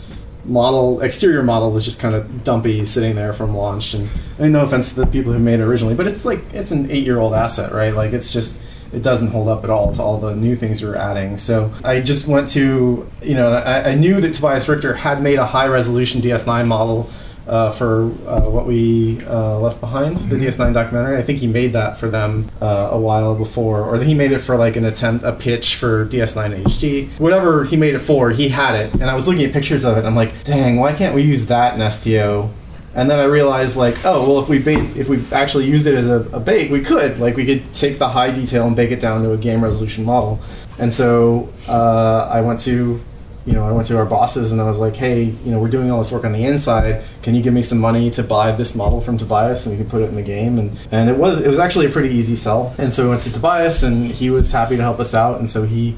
model 0.46 1.02
exterior 1.02 1.43
model 1.43 1.72
was 1.72 1.84
just 1.84 2.00
kind 2.00 2.16
of 2.16 2.43
dumpy 2.43 2.86
sitting 2.86 3.16
there 3.16 3.34
from 3.34 3.56
launch 3.56 3.93
and 3.93 4.10
I 4.38 4.43
mean, 4.43 4.52
no 4.52 4.64
offense 4.64 4.89
to 4.89 5.02
the 5.02 5.08
people 5.08 5.34
who 5.34 5.39
made 5.39 5.60
it 5.60 5.64
originally 5.64 5.96
but 5.96 6.08
it's 6.08 6.26
like 6.26 6.39
it's 6.54 6.72
an 6.72 6.89
eight 6.91 7.04
year 7.04 7.20
old 7.20 7.34
asset 7.34 7.72
right? 7.72 7.93
Like 7.93 8.14
it's 8.14 8.32
just 8.32 8.62
it 8.93 9.02
doesn't 9.02 9.30
hold 9.30 9.50
up 9.50 9.64
at 9.64 9.70
all 9.70 9.91
to 9.93 10.02
all 10.02 10.20
the 10.20 10.36
new 10.36 10.56
things 10.56 10.82
we 10.82 10.88
were 10.88 10.96
adding. 10.96 11.38
So 11.38 11.74
i 11.84 12.00
just 12.00 12.28
went 12.28 12.50
to 12.50 13.10
you 13.22 13.34
know 13.34 13.52
i, 13.52 13.89
I 13.89 13.96
knew 13.96 14.22
that 14.22 14.34
tobias 14.34 14.68
richter 14.70 14.93
had 14.93 15.22
made 15.22 15.39
a 15.39 15.46
high 15.46 15.68
resolution 15.68 16.22
ds9 16.22 16.68
model 16.68 17.10
uh, 17.48 17.72
for 17.72 18.06
uh, 18.28 18.41
what 18.41 18.66
we 18.66 19.24
uh, 19.26 19.60
left 19.60 19.80
behind, 19.80 20.18
the 20.18 20.36
DS9 20.36 20.74
documentary. 20.74 21.18
I 21.18 21.22
think 21.22 21.39
he 21.39 21.48
made 21.48 21.74
that 21.74 21.98
for 21.98 22.10
them 22.10 22.50
uh, 22.62 22.89
a 22.91 23.00
while 23.00 23.36
before, 23.36 23.82
or 23.84 24.02
he 24.02 24.14
made 24.14 24.32
it 24.32 24.39
for 24.39 24.56
like 24.56 24.76
an 24.76 24.86
attempt, 24.86 25.24
a 25.26 25.32
pitch 25.32 25.76
for 25.76 26.06
DS9 26.06 26.64
HD. 26.64 27.20
Whatever 27.20 27.64
he 27.64 27.78
made 27.78 27.96
it 27.96 28.00
for, 28.00 28.32
he 28.32 28.50
had 28.50 28.76
it, 28.76 28.93
and 28.93 29.04
I 29.04 29.16
was 29.16 29.28
looking 29.28 29.46
at 29.46 29.54
pictures 29.54 29.86
of 29.86 29.98
it. 29.98 30.00
And 30.00 30.08
I'm 30.08 30.16
like, 30.16 30.43
dang, 30.43 30.78
why 30.78 30.93
can't 30.93 31.16
we 31.16 31.22
use 31.22 31.46
that 31.48 31.80
in 31.80 31.91
STO? 31.91 32.52
And 32.96 33.10
then 33.10 33.20
I 33.20 33.26
realized, 33.26 33.76
like, 33.76 34.06
oh, 34.06 34.22
well, 34.28 34.41
if 34.41 34.48
we 34.48 34.58
bake, 34.58 34.96
if 34.96 35.10
we 35.10 35.22
actually 35.34 35.66
used 35.66 35.86
it 35.86 35.96
as 35.96 36.10
a, 36.10 36.22
a 36.32 36.39
bake, 36.39 36.72
we 36.72 36.80
could. 36.80 37.20
Like, 37.20 37.36
we 37.36 37.46
could 37.46 37.74
take 37.74 38.00
the 38.00 38.08
high 38.08 38.32
detail 38.32 38.68
and 38.68 38.76
bake 38.76 38.91
it 38.91 39.02
down 39.02 39.22
to 39.24 39.34
a 39.34 39.38
game 39.38 39.62
resolution 39.62 40.06
model. 40.06 40.39
And 40.80 40.93
so 40.93 41.50
uh, 41.68 42.30
I 42.32 42.39
went 42.39 42.62
to 42.62 43.02
you 43.46 43.54
know, 43.54 43.68
I 43.68 43.72
went 43.72 43.88
to 43.88 43.98
our 43.98 44.06
bosses 44.06 44.52
and 44.52 44.60
I 44.60 44.66
was 44.66 44.80
like, 44.80 44.96
hey, 44.96 45.24
you 45.24 45.52
know, 45.52 45.60
we're 45.60 45.70
doing 45.70 45.91
all 45.91 46.00
this 46.00 46.12
work 46.12 46.26
on 46.26 46.32
the 46.32 46.43
inside. 46.43 47.04
Can 47.22 47.36
you 47.36 47.43
give 47.43 47.54
me 47.54 47.62
some 47.62 47.80
money 47.80 48.10
to 48.12 48.24
buy 48.24 48.52
this 48.52 48.76
model 48.76 49.02
from 49.02 49.18
Tobias 49.18 49.66
and 49.66 49.78
we 49.78 49.84
can 49.84 49.89
put 49.89 50.02
it 50.02 50.10
in 50.10 50.16
the 50.16 50.24
game? 50.24 50.58
And 50.58 50.78
and 50.91 51.10
it 51.10 51.18
was 51.18 51.41
it 51.41 51.48
was 51.48 51.60
actually 51.60 51.86
a 51.86 51.91
pretty 51.91 52.10
easy 52.10 52.36
sell. 52.36 52.74
And 52.78 52.91
so 52.91 53.04
we 53.04 53.10
went 53.10 53.22
to 53.22 53.32
Tobias 53.32 53.84
and 53.84 54.12
he 54.12 54.30
was 54.32 54.52
happy 54.52 54.76
to 54.78 54.82
help 54.82 55.00
us 55.00 55.14
out. 55.14 55.39
And 55.39 55.50
so 55.50 55.64
he 55.64 55.96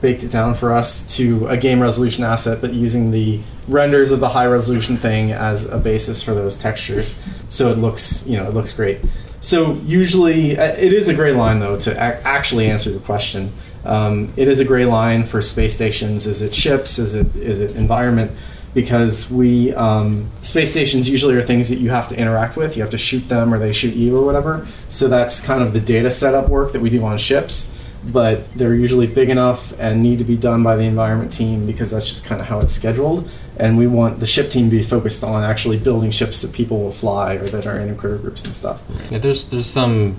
baked 0.00 0.22
it 0.22 0.30
down 0.30 0.54
for 0.54 0.72
us 0.72 1.16
to 1.16 1.46
a 1.48 1.56
game 1.56 1.80
resolution 1.80 2.22
asset, 2.24 2.60
but 2.60 2.74
using 2.74 3.10
the 3.10 3.40
renders 3.66 4.12
of 4.12 4.20
the 4.20 4.28
high 4.28 4.46
resolution 4.46 4.96
thing 4.96 5.32
as 5.32 5.64
a 5.66 5.78
basis 5.78 6.22
for 6.22 6.34
those 6.34 6.58
textures. 6.58 7.18
So 7.48 7.72
it 7.72 7.78
looks, 7.78 8.26
you 8.26 8.36
know, 8.36 8.44
it 8.44 8.54
looks 8.54 8.72
great. 8.72 9.00
So 9.40 9.74
usually, 9.84 10.58
uh, 10.58 10.72
it 10.76 10.92
is 10.92 11.08
a 11.08 11.14
gray 11.14 11.32
line 11.32 11.58
though 11.58 11.78
to 11.80 11.90
ac- 11.90 12.22
actually 12.24 12.70
answer 12.70 12.90
the 12.90 13.00
question. 13.00 13.52
Um, 13.84 14.32
it 14.36 14.48
is 14.48 14.60
a 14.60 14.64
gray 14.64 14.86
line 14.86 15.24
for 15.24 15.42
space 15.42 15.74
stations. 15.74 16.26
Is 16.26 16.42
it 16.42 16.54
ships? 16.54 16.98
Is 16.98 17.14
it 17.14 17.34
is 17.36 17.60
it 17.60 17.76
environment? 17.76 18.30
because 18.74 19.30
we 19.30 19.72
um, 19.74 20.30
space 20.42 20.72
stations 20.72 21.08
usually 21.08 21.34
are 21.36 21.42
things 21.42 21.68
that 21.68 21.76
you 21.76 21.90
have 21.90 22.08
to 22.08 22.18
interact 22.18 22.56
with. 22.56 22.76
You 22.76 22.82
have 22.82 22.90
to 22.90 22.98
shoot 22.98 23.28
them 23.28 23.54
or 23.54 23.58
they 23.58 23.72
shoot 23.72 23.94
you 23.94 24.18
or 24.18 24.24
whatever. 24.26 24.66
So 24.88 25.08
that's 25.08 25.40
kind 25.40 25.62
of 25.62 25.72
the 25.72 25.80
data 25.80 26.10
setup 26.10 26.48
work 26.50 26.72
that 26.72 26.80
we 26.80 26.90
do 26.90 27.02
on 27.04 27.16
ships. 27.16 27.70
But 28.06 28.52
they're 28.52 28.74
usually 28.74 29.06
big 29.06 29.30
enough 29.30 29.72
and 29.78 30.02
need 30.02 30.18
to 30.18 30.24
be 30.24 30.36
done 30.36 30.62
by 30.62 30.76
the 30.76 30.82
environment 30.82 31.32
team 31.32 31.64
because 31.64 31.90
that's 31.90 32.06
just 32.06 32.26
kind 32.26 32.38
of 32.38 32.48
how 32.48 32.60
it's 32.60 32.72
scheduled. 32.72 33.30
And 33.56 33.78
we 33.78 33.86
want 33.86 34.20
the 34.20 34.26
ship 34.26 34.50
team 34.50 34.68
to 34.68 34.76
be 34.76 34.82
focused 34.82 35.24
on 35.24 35.42
actually 35.42 35.78
building 35.78 36.10
ships 36.10 36.42
that 36.42 36.52
people 36.52 36.80
will 36.80 36.92
fly 36.92 37.36
or 37.36 37.46
that 37.46 37.66
are 37.66 37.78
in 37.78 37.96
crew 37.96 38.18
groups 38.18 38.44
and 38.44 38.54
stuff. 38.54 38.82
Yeah, 39.10 39.18
there's 39.18 39.46
there's 39.46 39.68
some 39.68 40.16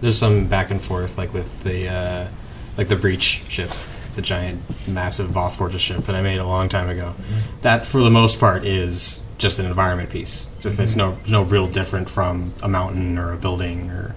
there's 0.00 0.18
some 0.18 0.46
back 0.46 0.70
and 0.70 0.80
forth 0.80 1.18
like 1.18 1.34
with 1.34 1.64
the 1.64 1.88
uh, 1.88 2.28
like 2.76 2.88
the 2.88 2.96
breach 2.96 3.42
ship, 3.48 3.70
the 4.14 4.22
giant 4.22 4.60
massive 4.88 5.30
Voth 5.30 5.52
Fortress 5.52 5.82
ship 5.82 6.04
that 6.04 6.16
I 6.16 6.22
made 6.22 6.38
a 6.38 6.46
long 6.46 6.68
time 6.68 6.88
ago. 6.88 7.14
That 7.62 7.86
for 7.86 8.02
the 8.02 8.10
most 8.10 8.40
part 8.40 8.64
is 8.64 9.22
just 9.38 9.58
an 9.58 9.66
environment 9.66 10.10
piece. 10.10 10.50
It's, 10.56 10.66
if 10.66 10.80
it's 10.80 10.96
no 10.96 11.18
no 11.28 11.42
real 11.42 11.68
different 11.68 12.08
from 12.08 12.54
a 12.62 12.68
mountain 12.68 13.18
or 13.18 13.32
a 13.32 13.36
building 13.36 13.90
or 13.90 14.14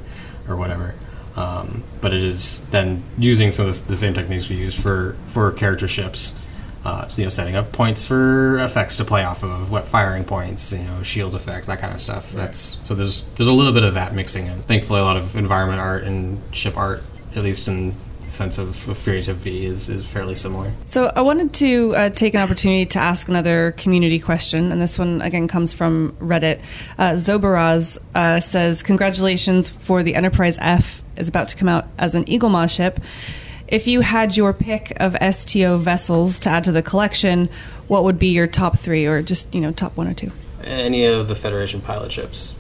or 0.47 0.55
whatever. 0.55 0.95
Um, 1.35 1.83
but 2.01 2.13
it 2.13 2.23
is 2.23 2.67
then 2.69 3.03
using 3.17 3.51
some 3.51 3.67
of 3.67 3.85
the, 3.85 3.91
the 3.91 3.97
same 3.97 4.13
techniques 4.13 4.49
we 4.49 4.57
use 4.57 4.75
for 4.75 5.15
for 5.25 5.51
character 5.51 5.87
ships. 5.87 6.37
Uh, 6.85 7.05
so, 7.09 7.21
you 7.21 7.25
know, 7.25 7.29
setting 7.29 7.57
up 7.57 7.73
points 7.73 8.05
for 8.05 8.57
effects 8.59 8.95
to 8.95 9.03
play 9.03 9.21
off 9.25 9.43
of, 9.43 9.69
what 9.69 9.85
firing 9.85 10.23
points, 10.23 10.71
you 10.71 10.79
know, 10.79 11.03
shield 11.03 11.35
effects, 11.35 11.67
that 11.67 11.77
kind 11.77 11.93
of 11.93 11.99
stuff. 11.99 12.31
That's 12.31 12.79
so 12.87 12.95
there's 12.95 13.25
there's 13.35 13.47
a 13.47 13.53
little 13.53 13.73
bit 13.73 13.83
of 13.83 13.95
that 13.95 14.15
mixing 14.15 14.47
in. 14.47 14.61
Thankfully, 14.61 15.01
a 15.01 15.03
lot 15.03 15.17
of 15.17 15.35
environment 15.35 15.81
art 15.81 16.05
and 16.05 16.41
ship 16.55 16.77
art, 16.77 17.03
at 17.35 17.43
least 17.43 17.67
in 17.67 17.93
sense 18.31 18.57
of, 18.57 18.87
of 18.87 19.01
creativity, 19.03 19.65
is 19.65 19.89
is 19.89 20.05
fairly 20.05 20.35
similar. 20.35 20.71
So 20.85 21.11
I 21.15 21.21
wanted 21.21 21.53
to 21.55 21.95
uh, 21.95 22.09
take 22.09 22.33
an 22.33 22.41
opportunity 22.41 22.85
to 22.87 22.99
ask 22.99 23.27
another 23.27 23.73
community 23.73 24.19
question, 24.19 24.71
and 24.71 24.81
this 24.81 24.97
one 24.97 25.21
again 25.21 25.47
comes 25.47 25.73
from 25.73 26.13
Reddit. 26.19 26.59
Uh, 26.97 27.13
Zobaraz 27.13 27.97
uh, 28.15 28.39
says, 28.39 28.83
"Congratulations 28.83 29.69
for 29.69 30.03
the 30.03 30.15
Enterprise 30.15 30.57
F 30.61 31.01
is 31.19 31.27
about 31.27 31.49
to 31.49 31.55
come 31.55 31.69
out 31.69 31.87
as 31.97 32.15
an 32.15 32.25
Eaglemoss 32.25 32.71
ship. 32.71 32.99
If 33.67 33.85
you 33.85 34.01
had 34.01 34.35
your 34.35 34.51
pick 34.53 34.93
of 34.99 35.15
STO 35.33 35.77
vessels 35.77 36.39
to 36.39 36.49
add 36.49 36.63
to 36.63 36.71
the 36.71 36.81
collection, 36.81 37.49
what 37.87 38.03
would 38.03 38.17
be 38.17 38.29
your 38.29 38.47
top 38.47 38.79
three, 38.79 39.05
or 39.05 39.21
just 39.21 39.53
you 39.53 39.61
know 39.61 39.71
top 39.71 39.95
one 39.95 40.07
or 40.07 40.13
two? 40.13 40.31
Any 40.63 41.05
of 41.05 41.27
the 41.27 41.35
Federation 41.35 41.81
pilot 41.81 42.11
ships. 42.11 42.58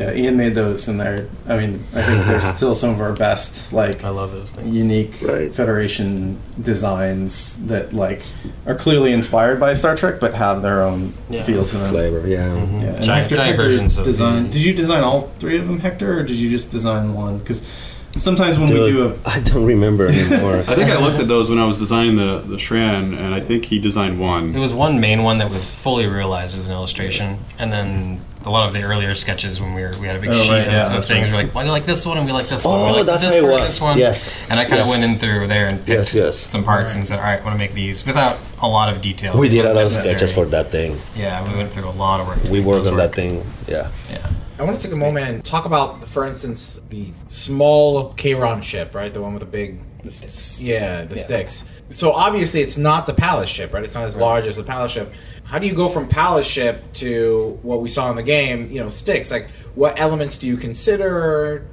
Yeah, 0.00 0.12
Ian 0.14 0.36
made 0.36 0.54
those, 0.54 0.88
and 0.88 0.98
they're. 0.98 1.26
I 1.46 1.56
mean, 1.58 1.74
I 1.94 2.02
think 2.02 2.24
they're 2.24 2.40
still 2.56 2.74
some 2.74 2.90
of 2.90 3.00
our 3.00 3.12
best. 3.12 3.70
Like, 3.72 4.02
I 4.02 4.08
love 4.08 4.32
those 4.32 4.52
things. 4.52 4.74
Unique 4.74 5.14
Federation 5.52 6.38
designs 6.62 7.66
that 7.66 7.92
like 7.92 8.22
are 8.66 8.74
clearly 8.74 9.12
inspired 9.12 9.60
by 9.60 9.74
Star 9.74 9.96
Trek, 9.96 10.20
but 10.20 10.34
have 10.34 10.62
their 10.62 10.82
own 10.82 11.12
Yeah. 11.28 11.42
feel 11.42 11.64
to 11.64 11.76
them. 11.76 11.90
Flavor, 11.90 12.26
yeah. 12.26 12.48
Mm-hmm. 12.48 12.80
yeah. 12.80 12.86
and 12.94 13.04
Giant- 13.04 13.30
giant 13.30 13.56
versions 13.56 13.98
of 13.98 14.04
design. 14.04 14.50
Did 14.50 14.62
you 14.62 14.72
design 14.74 15.02
all 15.02 15.30
three 15.38 15.58
of 15.58 15.66
them, 15.66 15.80
Hector, 15.80 16.18
or 16.18 16.22
did 16.22 16.36
you 16.36 16.50
just 16.50 16.70
design 16.70 17.14
one? 17.14 17.38
Because 17.38 17.68
sometimes 18.16 18.58
when 18.58 18.68
we 18.72 18.84
do 18.84 19.08
a 19.08 19.28
I 19.28 19.40
don't 19.40 19.64
remember 19.64 20.06
anymore. 20.08 20.56
I 20.68 20.74
think 20.74 20.90
I 20.90 20.98
looked 21.00 21.18
at 21.18 21.28
those 21.28 21.48
when 21.50 21.58
I 21.58 21.64
was 21.66 21.78
designing 21.78 22.16
the 22.16 22.38
the 22.44 22.56
Shran, 22.56 23.16
and 23.18 23.34
I 23.34 23.40
think 23.40 23.64
he 23.64 23.78
designed 23.78 24.18
one. 24.20 24.52
There 24.52 24.60
was 24.60 24.72
one 24.74 25.00
main 25.00 25.22
one 25.22 25.38
that 25.38 25.50
was 25.50 25.68
fully 25.68 26.06
realized 26.06 26.56
as 26.56 26.66
an 26.66 26.72
illustration, 26.72 27.38
and 27.58 27.72
then 27.72 28.20
a 28.46 28.50
lot 28.50 28.66
of 28.66 28.72
the 28.72 28.82
earlier 28.82 29.14
sketches 29.14 29.60
when 29.60 29.74
we 29.74 29.82
were 29.82 29.92
we 30.00 30.06
had 30.06 30.16
a 30.16 30.18
big 30.18 30.30
Oh, 30.30 30.34
sheet 30.42 30.50
right, 30.50 30.66
of, 30.66 30.72
yeah, 30.72 30.86
of 30.86 30.92
that's 30.92 31.08
things. 31.08 31.24
right. 31.30 31.32
We're 31.32 31.42
like, 31.44 31.54
well, 31.54 31.64
we 31.64 31.70
like 31.70 31.84
this 31.86 32.06
one, 32.06 32.16
and 32.16 32.26
we 32.26 32.32
like 32.32 32.48
this 32.48 32.64
one. 32.64 32.74
Oh, 32.74 32.92
like 32.96 33.06
that's 33.06 33.22
this 33.24 33.34
how 33.34 33.38
it 33.40 33.42
part, 33.42 33.52
was. 33.52 33.60
This 33.62 33.80
one. 33.82 33.98
Yes. 33.98 34.40
And 34.48 34.58
I 34.58 34.64
kind 34.64 34.80
of 34.80 34.86
Yes. 34.86 34.98
went 34.98 35.04
in 35.04 35.18
through 35.18 35.46
there 35.48 35.68
and 35.68 35.78
picked 35.84 36.14
Yes, 36.14 36.14
yes. 36.14 36.38
some 36.50 36.64
parts 36.64 36.94
and 36.94 37.06
said, 37.06 37.18
all 37.18 37.24
right, 37.24 37.38
I 37.40 37.44
want 37.44 37.54
to 37.54 37.58
make 37.58 37.74
these 37.74 38.06
without 38.06 38.38
a 38.62 38.66
lot 38.68 38.88
of 38.94 39.02
detail. 39.02 39.36
we 39.38 39.48
It 39.48 39.50
did 39.50 39.66
a 39.66 39.68
wasn't 39.68 39.74
lot 39.76 39.82
of 39.82 39.92
necessary. 39.92 40.16
sketches 40.16 40.32
for 40.34 40.46
that 40.46 40.70
thing. 40.70 40.98
Yeah, 41.14 41.46
we 41.46 41.56
went 41.56 41.70
through 41.70 41.88
a 41.88 41.90
lot 41.90 42.20
of 42.20 42.28
work. 42.28 42.42
to 42.42 42.50
We 42.50 42.58
make 42.60 42.66
worked 42.66 42.84
those 42.84 42.92
on 42.92 42.98
work. 42.98 43.10
that 43.10 43.14
thing. 43.14 43.44
Yeah. 43.68 43.88
Yeah. 44.10 44.26
I 44.60 44.62
want 44.64 44.78
to 44.78 44.86
take 44.86 44.94
a 44.94 44.98
moment 44.98 45.26
and 45.26 45.42
talk 45.42 45.64
about, 45.64 46.06
for 46.08 46.26
instance, 46.26 46.82
the 46.90 47.08
small 47.28 48.14
Kron 48.18 48.60
ship, 48.60 48.94
right? 48.94 49.12
The 49.12 49.22
one 49.22 49.32
with 49.32 49.40
the 49.40 49.46
big, 49.46 49.78
the 50.04 50.10
sticks. 50.10 50.62
Yeah, 50.62 51.06
the 51.06 51.16
Yeah. 51.16 51.22
sticks. 51.22 51.64
So 51.88 52.12
obviously, 52.12 52.60
it's 52.60 52.76
not 52.76 53.06
the 53.06 53.14
Palace 53.14 53.48
ship, 53.48 53.72
right? 53.72 53.82
It's 53.82 53.94
not 53.94 54.04
as 54.04 54.16
large 54.18 54.44
as 54.44 54.56
the 54.56 54.62
Palace 54.62 54.92
ship. 54.92 55.14
How 55.44 55.58
do 55.58 55.66
you 55.66 55.72
go 55.72 55.88
from 55.88 56.08
Palace 56.08 56.46
ship 56.46 56.92
to 56.94 57.58
what 57.62 57.80
we 57.80 57.88
saw 57.88 58.10
in 58.10 58.16
the 58.16 58.22
game? 58.22 58.70
You 58.70 58.80
know, 58.82 58.90
sticks. 58.90 59.30
Like, 59.30 59.48
what 59.74 59.98
elements 59.98 60.36
do 60.36 60.46
you 60.46 60.58
consider? 60.58 61.64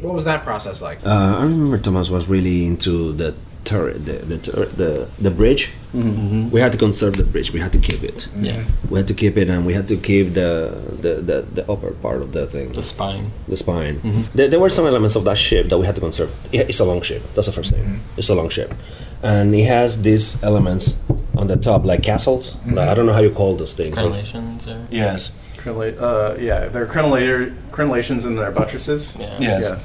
What 0.00 0.14
was 0.14 0.22
that 0.24 0.44
process 0.44 0.80
like? 0.80 1.04
Uh, 1.04 1.36
I 1.40 1.42
remember 1.42 1.78
Thomas 1.78 2.10
was 2.10 2.28
really 2.28 2.64
into 2.64 3.12
the 3.12 3.34
turret, 3.64 4.04
the 4.06 4.12
the 4.32 4.38
tur- 4.38 4.70
the, 4.76 5.06
the 5.20 5.30
bridge. 5.30 5.70
Mhm. 5.94 6.50
We 6.52 6.60
had 6.60 6.70
to 6.72 6.78
conserve 6.78 7.14
the 7.16 7.24
bridge. 7.24 7.52
We 7.52 7.60
had 7.60 7.72
to 7.72 7.78
keep 7.78 8.02
it. 8.04 8.28
Yeah. 8.40 8.62
We 8.90 8.98
had 9.00 9.08
to 9.08 9.14
keep 9.14 9.36
it, 9.36 9.50
and 9.50 9.66
we 9.66 9.74
had 9.74 9.86
to 9.88 9.96
keep 9.96 10.34
the 10.34 10.72
the, 11.02 11.14
the, 11.28 11.36
the 11.56 11.64
upper 11.72 11.90
part 12.02 12.22
of 12.22 12.32
the 12.32 12.46
thing. 12.46 12.72
The 12.72 12.82
spine. 12.82 13.30
The 13.48 13.56
spine. 13.56 13.96
Mhm. 14.00 14.30
There, 14.32 14.48
there 14.48 14.60
were 14.60 14.70
some 14.70 14.86
elements 14.86 15.16
of 15.16 15.24
that 15.24 15.36
ship 15.38 15.68
that 15.68 15.78
we 15.78 15.86
had 15.86 15.94
to 15.96 16.00
conserve. 16.00 16.30
It's 16.52 16.80
a 16.80 16.84
long 16.84 17.02
ship. 17.02 17.22
That's 17.34 17.46
the 17.46 17.52
first 17.52 17.70
thing. 17.72 18.00
It's 18.16 18.28
a 18.30 18.34
long 18.34 18.48
ship, 18.50 18.72
and 19.22 19.54
it 19.54 19.64
has 19.66 20.02
these 20.02 20.40
elements 20.42 20.96
on 21.36 21.46
the 21.48 21.56
top, 21.56 21.84
like 21.84 22.02
castles. 22.02 22.56
I 22.66 22.94
don't 22.94 23.06
know 23.06 23.12
how 23.18 23.20
you 23.28 23.30
call 23.30 23.56
those 23.56 23.74
things. 23.74 23.96
Crenellations 23.96 24.66
or 24.68 24.78
Yes. 24.90 25.32
Crenella- 25.56 26.00
uh, 26.00 26.34
yeah, 26.40 26.68
they're 26.72 26.86
crenellator, 26.86 27.52
crenellations 27.70 28.24
and 28.24 28.38
their 28.38 28.50
buttresses. 28.50 29.16
Yes. 29.20 29.40
Yeah. 29.42 29.78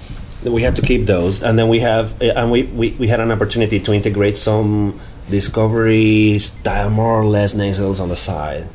We 0.45 0.61
had 0.63 0.76
to 0.77 0.81
keep 0.81 1.05
those, 1.07 1.43
and 1.43 1.57
then 1.57 1.67
we 1.69 1.80
have, 1.80 2.22
uh, 2.22 2.26
and 2.35 2.51
we, 2.51 2.63
we, 2.63 2.91
we 2.99 3.07
had 3.07 3.19
an 3.19 3.31
opportunity 3.31 3.80
to 3.80 3.93
integrate 3.93 4.38
some 4.38 4.99
Discovery 5.30 6.38
style, 6.39 6.89
more 6.89 7.19
or 7.22 7.26
less 7.26 7.55
nacelles 7.55 7.99
on 7.99 8.09
the 8.09 8.15
side, 8.15 8.67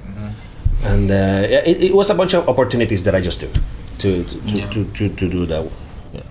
and 0.83 1.11
uh, 1.11 1.47
it, 1.49 1.85
it 1.85 1.95
was 1.95 2.11
a 2.11 2.15
bunch 2.15 2.35
of 2.35 2.49
opportunities 2.49 3.05
that 3.05 3.15
I 3.15 3.21
just 3.21 3.41
took 3.41 3.53
to 3.53 3.61
to, 4.01 4.25
to, 4.25 4.39
Yeah. 4.47 4.71
to, 4.71 4.85
to, 4.85 5.09
to 5.11 5.29
do 5.29 5.47
that. 5.47 5.71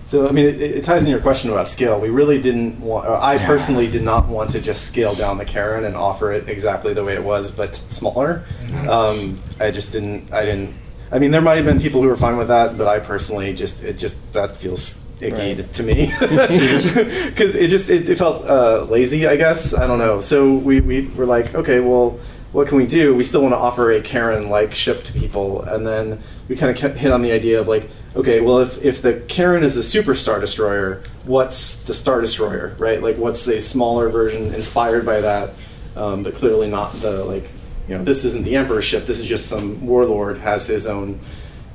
So 0.04 0.28
I 0.28 0.32
mean, 0.32 0.44
it, 0.46 0.60
it 0.60 0.84
ties 0.84 1.04
in 1.04 1.10
your 1.10 1.20
question 1.20 1.50
about 1.50 1.68
scale. 1.68 1.98
We 2.00 2.10
really 2.10 2.40
didn't 2.40 2.80
want. 2.80 3.06
Or 3.06 3.16
I 3.16 3.34
Yeah. 3.36 3.46
personally 3.46 3.88
did 3.88 4.02
not 4.02 4.28
want 4.28 4.50
to 4.50 4.60
just 4.60 4.84
scale 4.86 5.14
down 5.14 5.38
the 5.38 5.44
Karen 5.46 5.84
and 5.84 5.96
offer 5.96 6.32
it 6.32 6.48
exactly 6.48 6.92
the 6.92 7.02
way 7.02 7.14
it 7.14 7.24
was, 7.24 7.50
but 7.50 7.74
smaller. 7.74 8.44
Um, 8.88 9.38
I 9.58 9.70
just 9.70 9.92
didn't. 9.92 10.32
I 10.32 10.44
didn't. 10.44 10.74
I 11.12 11.18
mean, 11.18 11.30
there 11.30 11.40
might 11.40 11.56
have 11.56 11.64
been 11.64 11.80
people 11.80 12.02
who 12.02 12.08
were 12.08 12.16
fine 12.16 12.36
with 12.36 12.48
that, 12.48 12.76
but 12.76 12.86
I 12.86 12.98
personally 12.98 13.54
just 13.54 13.82
it 13.82 13.96
just 13.96 14.16
that 14.34 14.56
feels 14.58 15.00
icky 15.22 15.32
Right. 15.32 15.56
to, 15.56 15.62
to 15.62 15.82
me 15.82 16.06
because 16.20 17.54
it 17.54 17.68
just 17.68 17.90
it, 17.90 18.08
it 18.08 18.18
felt 18.18 18.44
uh, 18.46 18.84
lazy. 18.84 19.26
I 19.26 19.36
guess 19.36 19.74
I 19.74 19.86
don't 19.86 19.98
know. 19.98 20.20
So 20.20 20.54
we 20.54 20.80
we 20.80 21.06
were 21.08 21.26
like, 21.26 21.54
okay, 21.54 21.80
well, 21.80 22.18
what 22.52 22.68
can 22.68 22.78
we 22.78 22.86
do? 22.86 23.14
We 23.14 23.22
still 23.22 23.42
want 23.42 23.52
to 23.52 23.58
offer 23.58 23.90
a 23.92 24.00
Karen 24.00 24.48
like 24.48 24.74
ship 24.74 25.04
to 25.04 25.12
people, 25.12 25.62
and 25.62 25.86
then 25.86 26.20
we 26.48 26.56
kind 26.56 26.76
of 26.76 26.96
hit 26.96 27.12
on 27.12 27.22
the 27.22 27.32
idea 27.32 27.60
of 27.60 27.68
like, 27.68 27.88
okay, 28.16 28.40
well, 28.40 28.58
if 28.58 28.82
if 28.84 29.02
the 29.02 29.22
Karen 29.28 29.62
is 29.62 29.74
the 29.74 29.82
super 29.82 30.14
star 30.14 30.40
destroyer, 30.40 31.02
what's 31.24 31.84
the 31.84 31.94
star 31.94 32.20
destroyer, 32.20 32.74
right? 32.78 33.02
Like, 33.02 33.16
what's 33.16 33.46
a 33.46 33.60
smaller 33.60 34.08
version 34.08 34.52
inspired 34.54 35.06
by 35.06 35.20
that, 35.20 35.50
um, 35.96 36.22
but 36.22 36.34
clearly 36.34 36.68
not 36.68 36.92
the 37.00 37.24
like, 37.24 37.48
you 37.88 37.96
know, 37.96 38.04
this 38.04 38.24
isn't 38.24 38.44
the 38.44 38.56
Emperor 38.56 38.82
ship. 38.82 39.06
This 39.06 39.20
is 39.20 39.26
just 39.26 39.46
some 39.48 39.86
warlord 39.86 40.38
has 40.38 40.66
his 40.66 40.86
own 40.86 41.20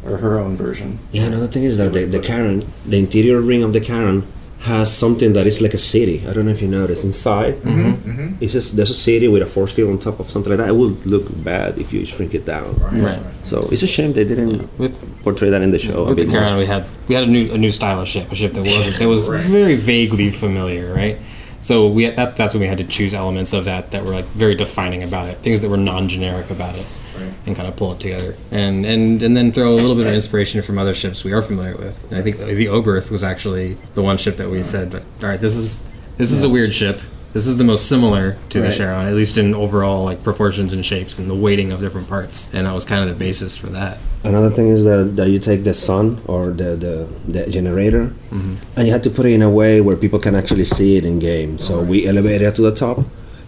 or 0.06 0.18
her 0.18 0.38
own 0.40 0.56
version. 0.56 1.00
Yeah, 1.12 1.24
another 1.24 1.48
thing 1.48 1.64
is 1.64 1.78
that 1.78 1.94
the, 1.94 2.06
the 2.06 2.20
Karen, 2.20 2.64
the 2.86 2.98
interior 3.00 3.42
ring 3.42 3.64
of 3.64 3.74
the 3.74 3.82
Karen, 3.82 4.24
has 4.62 4.92
something 4.96 5.34
that 5.34 5.46
is 5.46 5.62
like 5.62 5.76
a 5.76 5.78
city. 5.78 6.24
I 6.28 6.34
don't 6.34 6.46
know 6.46 6.52
if 6.52 6.62
you 6.62 6.68
noticed 6.68 7.04
inside. 7.04 7.56
Mhm, 7.62 7.98
mhm. 7.98 8.34
It's 8.42 8.52
just 8.54 8.76
there's 8.76 8.90
a 8.90 8.96
city 8.96 9.28
with 9.28 9.44
a 9.44 9.46
force 9.46 9.72
field 9.72 9.92
on 9.92 10.00
top 10.00 10.20
of 10.20 10.30
something 10.32 10.50
like 10.50 10.58
that. 10.58 10.70
It 10.70 10.76
would 10.76 11.06
look 11.06 11.26
bad 11.44 11.78
if 11.78 11.94
you 11.94 12.04
shrink 12.06 12.34
it 12.34 12.46
down. 12.46 12.74
Right. 12.80 13.04
right. 13.04 13.20
So 13.44 13.70
it's 13.72 13.84
a 13.84 13.88
shame 13.88 14.14
they 14.14 14.24
didn't 14.24 14.68
portray 15.24 15.50
that 15.52 15.62
in 15.62 15.70
the 15.70 15.78
show. 15.78 16.06
With 16.06 16.18
the 16.18 16.24
bit 16.24 16.32
more. 16.32 16.40
Karen, 16.42 16.58
we 16.58 16.66
had 16.66 16.86
we 17.08 17.14
had 17.14 17.26
a 17.26 17.28
new 17.28 17.52
a 17.54 17.58
new 17.60 17.72
style 17.72 18.02
of 18.02 18.08
ship, 18.08 18.32
a 18.32 18.36
ship 18.36 18.54
that 18.54 18.62
was 18.66 18.98
that 18.98 19.08
was 19.08 19.30
Right. 19.36 19.46
very 19.46 19.76
vaguely 19.76 20.32
familiar, 20.32 20.92
right? 20.94 21.18
So 21.62 21.88
we 21.88 22.08
that 22.10 22.36
that's 22.36 22.54
when 22.56 22.62
we 22.62 22.68
had 22.68 22.80
to 22.80 22.86
choose 22.86 23.14
elements 23.14 23.54
of 23.54 23.66
that 23.66 23.92
that 23.92 24.04
were 24.04 24.12
like 24.16 24.26
very 24.30 24.56
defining 24.56 25.04
about 25.04 25.28
it, 25.30 25.38
things 25.40 25.62
that 25.62 25.70
were 25.70 25.78
non-generic 25.78 26.50
about 26.50 26.74
it, 26.76 26.88
and 27.46 27.56
kind 27.56 27.68
of 27.68 27.76
pull 27.76 27.92
it 27.94 28.00
together, 28.00 28.36
and 28.52 28.86
and 28.86 29.22
and 29.24 29.36
then 29.36 29.52
throw 29.52 29.74
a 29.74 29.76
little 29.76 29.96
bit 29.96 30.08
of 30.08 30.14
inspiration 30.14 30.62
from 30.62 30.78
other 30.78 30.94
ships 30.94 31.24
we 31.24 31.34
are 31.34 31.42
familiar 31.42 31.76
with. 31.78 32.10
And 32.12 32.20
I 32.20 32.22
think 32.22 32.38
the 32.38 32.66
Oberth 32.68 33.12
was 33.12 33.24
actually 33.24 33.78
the 33.94 34.02
one 34.02 34.18
ship 34.18 34.38
that 34.38 34.50
we 34.50 34.62
said, 34.64 34.92
but 34.92 35.04
all 35.24 35.30
right, 35.30 35.40
this 35.40 35.56
is 35.56 35.84
this 36.18 36.32
is 36.32 36.44
a 36.44 36.50
weird 36.50 36.74
ship. 36.74 37.00
This 37.34 37.48
is 37.48 37.58
the 37.58 37.66
most 37.66 37.90
similar 37.90 38.38
to 38.52 38.60
the 38.62 38.68
Right. 38.68 38.74
Charon, 38.78 39.08
at 39.08 39.14
least 39.14 39.38
in 39.38 39.54
overall 39.54 40.06
like 40.06 40.24
proportions 40.24 40.72
and 40.72 40.86
shapes 40.86 41.20
and 41.20 41.30
the 41.30 41.36
weighting 41.36 41.74
of 41.74 41.82
different 41.82 42.08
parts, 42.08 42.50
and 42.54 42.66
that 42.66 42.74
was 42.74 42.86
kind 42.86 43.04
of 43.04 43.10
the 43.10 43.26
basis 43.26 43.58
for 43.58 43.68
that. 43.68 43.98
Another 44.24 44.50
thing 44.50 44.70
is 44.70 44.86
that, 44.86 45.18
that 45.18 45.30
you 45.30 45.38
take 45.40 45.66
the 45.66 45.74
sun 45.74 46.20
or 46.28 46.52
the, 46.52 46.76
the, 46.78 47.08
the 47.32 47.52
generator 47.52 48.14
Mhm. 48.32 48.56
and 48.78 48.88
you 48.88 48.94
have 48.94 49.02
to 49.04 49.10
put 49.10 49.26
it 49.26 49.34
in 49.34 49.42
a 49.42 49.50
way 49.50 49.82
where 49.82 49.98
people 49.98 50.18
can 50.18 50.34
actually 50.34 50.64
see 50.64 50.96
it 50.96 51.04
in 51.06 51.20
game. 51.20 51.58
So 51.60 51.82
we 51.82 52.08
elevate 52.08 52.42
it 52.42 52.56
to 52.56 52.62
the 52.62 52.72
top, 52.74 53.00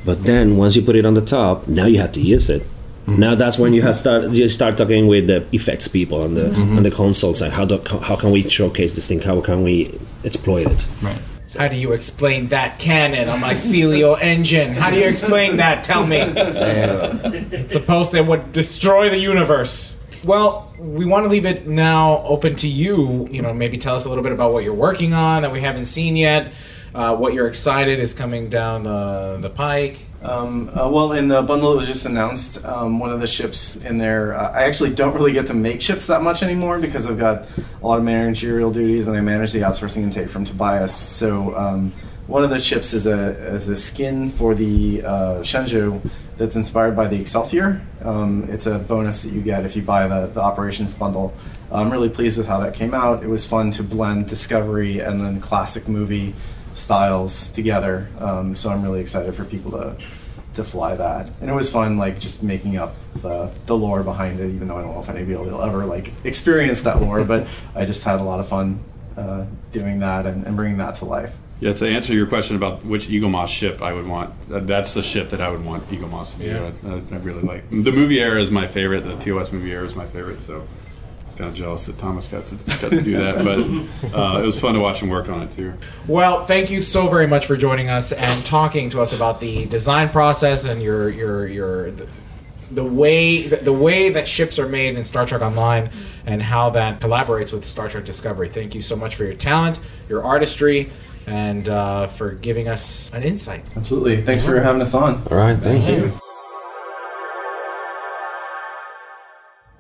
but 0.04 0.26
then 0.26 0.58
once 0.58 0.76
you 0.76 0.82
put 0.82 0.98
it 0.98 1.06
on 1.06 1.14
the 1.14 1.22
top, 1.22 1.68
now 1.70 1.86
you 1.86 2.00
have 2.00 2.12
to 2.12 2.22
use 2.22 2.50
it. 2.50 2.64
Now 3.08 3.36
that's 3.36 3.58
when 3.58 3.74
you 3.74 3.82
have 3.84 3.96
start 3.96 4.30
you 4.32 4.50
start 4.50 4.78
talking 4.78 5.08
with 5.08 5.28
the 5.28 5.46
effects 5.54 5.88
people 5.88 6.22
on 6.24 6.34
the 6.36 6.42
Mhm. 6.50 6.78
on 6.78 6.84
the 6.84 6.92
console 6.92 7.34
side. 7.34 7.52
How 7.54 7.64
do 7.66 7.80
how 8.02 8.16
can 8.18 8.32
we 8.32 8.44
showcase 8.50 8.96
this 8.96 9.08
thing? 9.08 9.22
How 9.22 9.40
can 9.40 9.64
we 9.64 9.92
exploit 10.26 10.68
it? 10.68 10.88
Right. 11.02 11.18
How 11.58 11.70
do 11.70 11.78
you 11.78 11.94
explain 11.94 12.50
that 12.50 12.78
cannon 12.78 13.30
on 13.30 13.40
my 13.40 13.54
Celio 13.54 14.18
engine? 14.22 14.74
How 14.74 14.92
do 14.92 14.98
you 14.98 15.06
explain 15.08 15.58
that? 15.58 15.84
Tell 15.86 16.06
me. 16.06 16.18
It's 16.18 17.74
supposed 17.80 18.12
to 18.12 18.22
would 18.22 18.52
destroy 18.52 19.10
the 19.10 19.18
universe. 19.18 19.96
Well, 20.26 20.74
we 20.78 21.06
want 21.06 21.24
to 21.26 21.30
leave 21.30 21.46
it 21.46 21.66
now 21.68 22.22
open 22.26 22.56
to 22.56 22.68
you. 22.68 23.30
You 23.32 23.42
know, 23.42 23.54
maybe 23.54 23.78
tell 23.78 23.96
us 23.96 24.04
a 24.04 24.10
little 24.10 24.24
bit 24.24 24.34
about 24.34 24.52
what 24.52 24.66
you're 24.66 24.74
working 24.74 25.14
on 25.14 25.44
that 25.44 25.54
we 25.54 25.62
haven't 25.62 25.86
seen 25.86 26.18
yet. 26.18 26.52
Uh, 26.94 27.16
what 27.16 27.34
you're 27.34 27.48
excited 27.48 28.00
is 28.00 28.14
coming 28.14 28.50
down 28.50 28.84
the 28.84 29.38
the 29.40 29.50
pike. 29.50 30.00
Um, 30.24 30.70
uh, 30.70 30.90
well, 30.90 31.12
in 31.12 31.28
the 31.28 31.42
bundle 31.44 31.72
that 31.72 31.78
was 31.78 31.88
just 31.88 32.06
announced, 32.06 32.66
um, 32.66 33.00
one 33.00 33.12
of 33.12 33.20
the 33.20 33.28
ships 33.28 33.76
in 33.78 33.98
there, 33.98 34.34
uh, 34.34 34.52
I 34.52 34.64
actually 34.64 34.94
don't 34.94 35.14
really 35.14 35.32
get 35.32 35.48
to 35.48 35.54
make 35.54 35.82
ships 35.82 36.08
that 36.08 36.24
much 36.24 36.42
anymore 36.42 36.80
because 36.80 37.06
I've 37.06 37.20
got 37.20 37.48
a 37.82 37.88
lot 37.88 38.00
of 38.00 38.04
managerial 38.04 38.72
duties 38.72 39.08
and 39.08 39.16
I 39.16 39.22
manage 39.22 39.52
the 39.52 39.60
outsourcing 39.60 40.04
intake 40.04 40.30
from 40.30 40.44
Tobias. 40.44 40.96
So 40.96 41.56
um, 41.56 41.92
one 42.26 42.44
of 42.44 42.50
the 42.50 42.60
ships 42.60 42.94
is 42.94 43.06
a 43.06 43.30
is 43.54 43.68
a 43.68 43.76
skin 43.76 44.30
for 44.30 44.56
the 44.56 45.04
uh, 45.04 45.40
Shenzhou 45.40 46.02
that's 46.38 46.56
inspired 46.56 46.96
by 46.96 47.08
the 47.08 47.20
Excelsior. 47.20 47.82
Um, 48.04 48.48
it's 48.50 48.66
a 48.66 48.80
bonus 48.80 49.24
that 49.24 49.34
you 49.34 49.42
get 49.42 49.66
if 49.66 49.76
you 49.76 49.82
buy 49.82 50.08
the, 50.08 50.28
the 50.28 50.42
operations 50.42 50.94
bundle. 50.94 51.34
I'm 51.72 51.92
really 51.92 52.10
pleased 52.10 52.38
with 52.38 52.48
how 52.48 52.60
that 52.62 52.74
came 52.74 52.94
out. 52.94 53.24
It 53.24 53.28
was 53.28 53.46
fun 53.46 53.72
to 53.72 53.84
blend 53.84 54.28
Discovery 54.28 55.00
and 55.00 55.22
then 55.22 55.42
classic 55.42 55.88
movie 55.88 56.34
styles 56.78 57.50
together. 57.50 58.08
Um, 58.20 58.56
so 58.56 58.70
I'm 58.70 58.84
really 58.84 59.02
excited 59.02 59.34
for 59.36 59.44
people 59.44 59.72
to 59.72 59.98
to 60.54 60.64
fly 60.64 60.96
that. 60.96 61.30
And 61.40 61.50
it 61.50 61.54
was 61.54 61.70
fun, 61.70 61.98
like 61.98 62.20
just 62.20 62.44
making 62.44 62.78
up 62.78 62.96
the 63.16 63.52
the 63.66 63.78
lore 63.78 64.04
behind 64.04 64.40
it. 64.40 64.50
Even 64.50 64.68
though 64.68 64.78
I 64.78 64.82
don't 64.82 64.94
know 64.94 65.00
if 65.00 65.10
anybody 65.10 65.36
will 65.36 65.62
ever 65.62 65.86
like 65.86 66.12
experience 66.24 66.82
that 66.82 67.02
lore, 67.02 67.24
but 67.24 67.48
I 67.76 67.86
just 67.86 68.04
had 68.04 68.20
a 68.20 68.24
lot 68.24 68.40
of 68.40 68.48
fun 68.48 68.80
uh, 69.16 69.46
doing 69.72 70.00
that 70.00 70.26
and, 70.26 70.46
and 70.46 70.56
bringing 70.56 70.78
that 70.78 70.96
to 70.96 71.06
life. 71.06 71.36
Yeah, 71.60 71.74
to 71.74 71.88
answer 71.88 72.14
your 72.14 72.28
question 72.28 72.56
about 72.56 72.86
which 72.86 73.08
Eaglemoss 73.08 73.48
ship 73.48 73.82
I 73.82 73.92
would 73.92 74.06
want, 74.06 74.32
uh, 74.52 74.60
that's 74.60 74.94
the 74.94 75.02
ship 75.02 75.30
that 75.30 75.42
I 75.42 75.50
would 75.50 75.66
want 75.66 75.90
Eaglemoss 75.90 76.34
to 76.34 76.40
be. 76.40 76.46
Yeah. 76.46 76.72
I, 76.86 77.16
I 77.16 77.18
really 77.20 77.42
like 77.42 77.68
the 77.72 77.92
movie 77.92 78.20
era 78.20 78.40
is 78.40 78.52
my 78.52 78.68
favorite. 78.68 79.02
The 79.02 79.16
TOS 79.16 79.52
movie 79.52 79.72
era 79.72 79.86
is 79.86 79.96
my 79.96 80.06
favorite. 80.06 80.40
So 80.40 80.56
I 80.56 80.60
was 80.60 80.68
kind 81.38 81.50
of 81.50 81.56
jealous 81.56 81.86
that 81.86 81.98
Thomas 81.98 82.28
got 82.28 82.46
to 82.48 82.56
got 82.56 82.92
to 82.92 83.02
do 83.02 83.18
that, 83.18 83.36
but 83.44 84.18
uh, 84.18 84.40
it 84.40 84.46
was 84.46 84.60
fun 84.60 84.74
to 84.74 84.80
watch 84.80 85.02
him 85.02 85.10
work 85.10 85.30
on 85.30 85.44
it 85.44 85.52
too. 85.52 85.74
Well, 86.08 86.46
thank 86.46 86.70
you 86.72 86.82
so 86.82 87.08
very 87.08 87.28
much 87.28 87.46
for 87.46 87.56
joining 87.56 87.90
us 87.90 88.12
and 88.12 88.46
talking 88.46 88.90
to 88.92 89.02
us 89.02 89.14
about 89.14 89.40
the 89.40 89.66
design 89.66 90.10
process 90.10 90.66
and 90.66 90.82
your 90.82 91.10
your 91.10 91.48
your 91.48 91.92
the, 91.92 92.10
the 92.72 92.84
way 92.84 93.48
the 93.48 93.74
way 93.74 94.10
that 94.10 94.28
ships 94.28 94.60
are 94.60 94.68
made 94.68 94.96
in 94.98 95.04
Star 95.04 95.26
Trek 95.26 95.42
Online 95.42 95.90
and 96.26 96.42
how 96.42 96.72
that 96.72 97.00
collaborates 97.00 97.54
with 97.54 97.66
Star 97.66 97.88
Trek 97.88 98.06
Discovery. 98.06 98.50
Thank 98.50 98.76
you 98.76 98.82
so 98.82 98.96
much 98.96 99.16
for 99.16 99.24
your 99.24 99.36
talent, 99.36 99.80
your 100.10 100.24
artistry, 100.24 100.92
and 101.28 101.70
uh, 101.70 102.08
for 102.08 102.32
giving 102.32 102.68
us 102.68 103.10
an 103.14 103.24
insight. 103.24 103.64
Absolutely. 103.78 104.22
Thanks 104.22 104.44
for 104.44 104.60
having 104.60 104.82
us 104.82 104.94
on. 104.94 105.22
All 105.32 105.38
right, 105.38 105.58
thank 105.58 105.88
you. 105.88 106.12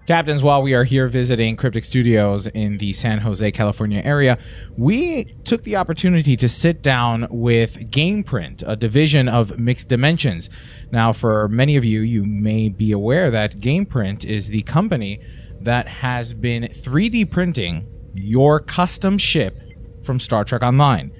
Captains, 0.08 0.42
while 0.42 0.62
we 0.62 0.74
are 0.74 0.86
here 0.86 1.10
visiting 1.10 1.58
Cryptic 1.58 1.84
Studios 1.84 2.48
in 2.48 2.78
the 2.78 2.94
San 2.94 3.20
Jose, 3.20 3.52
California 3.52 4.02
area, 4.06 4.38
we 4.78 5.26
took 5.44 5.64
the 5.64 5.76
opportunity 5.76 6.38
to 6.38 6.48
sit 6.48 6.82
down 6.82 7.28
with 7.30 7.92
GamePrint, 7.92 8.64
a 8.66 8.78
division 8.78 9.28
of 9.28 9.60
Mixed 9.60 9.90
Dimensions. 9.90 10.50
Now, 10.94 11.12
for 11.12 11.50
many 11.50 11.76
of 11.76 11.84
you, 11.84 12.00
you 12.00 12.24
may 12.24 12.70
be 12.70 12.94
aware 12.94 13.30
that 13.32 13.58
GamePrint 13.58 14.24
is 14.24 14.48
the 14.48 14.62
company 14.62 15.20
that 15.60 15.90
has 15.90 16.34
been 16.34 16.64
3D 16.64 17.30
printing 17.30 17.86
your 18.14 18.62
custom 18.62 19.18
ship 19.18 19.60
from 20.06 20.22
Star 20.22 20.46
Trek 20.46 20.64
Online. 20.64 21.12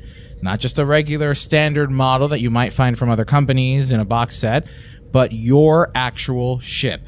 Not 0.42 0.62
just 0.62 0.80
a 0.80 0.86
regular 0.86 1.36
standard 1.36 1.92
model 1.92 2.30
that 2.30 2.40
you 2.40 2.50
might 2.50 2.72
find 2.72 2.98
from 2.98 3.10
other 3.10 3.26
companies 3.26 3.92
in 3.92 4.00
a 4.00 4.06
box 4.06 4.38
set, 4.38 4.66
but 5.12 5.34
your 5.34 5.92
actual 5.94 6.62
ship 6.62 7.02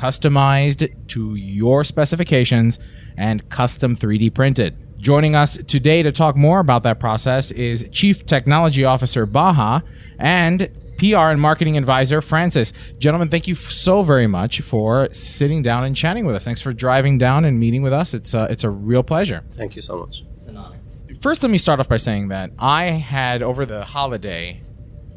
customized 0.00 1.08
to 1.08 1.34
your 1.34 1.84
specifications 1.84 2.78
and 3.18 3.46
custom 3.50 3.94
3D 3.94 4.32
printed. 4.32 4.74
Joining 4.98 5.34
us 5.34 5.58
today 5.66 6.02
to 6.02 6.10
talk 6.10 6.36
more 6.36 6.60
about 6.60 6.84
that 6.84 6.98
process 6.98 7.50
is 7.50 7.86
Chief 7.92 8.24
Technology 8.24 8.84
Officer 8.84 9.26
Baha 9.26 9.84
and 10.18 10.70
PR 10.96 11.28
and 11.28 11.40
Marketing 11.40 11.76
Advisor 11.76 12.22
Francis. 12.22 12.72
Gentlemen, 12.98 13.28
thank 13.28 13.46
you 13.46 13.54
f- 13.54 13.70
so 13.70 14.02
very 14.02 14.26
much 14.26 14.62
for 14.62 15.12
sitting 15.12 15.62
down 15.62 15.84
and 15.84 15.94
chatting 15.94 16.24
with 16.24 16.34
us. 16.34 16.44
Thanks 16.44 16.60
for 16.62 16.72
driving 16.72 17.18
down 17.18 17.44
and 17.44 17.58
meeting 17.60 17.82
with 17.82 17.92
us. 17.92 18.14
It's 18.14 18.32
a, 18.32 18.44
it's 18.50 18.64
a 18.64 18.70
real 18.70 19.02
pleasure. 19.02 19.42
Thank 19.52 19.76
you 19.76 19.82
so 19.82 19.98
much. 19.98 20.22
It's 20.38 20.48
an 20.48 20.56
honor. 20.56 20.78
First, 21.20 21.42
let 21.42 21.50
me 21.50 21.58
start 21.58 21.78
off 21.78 21.88
by 21.88 21.98
saying 21.98 22.28
that 22.28 22.52
I 22.58 22.84
had 22.84 23.42
over 23.42 23.66
the 23.66 23.84
holiday 23.84 24.62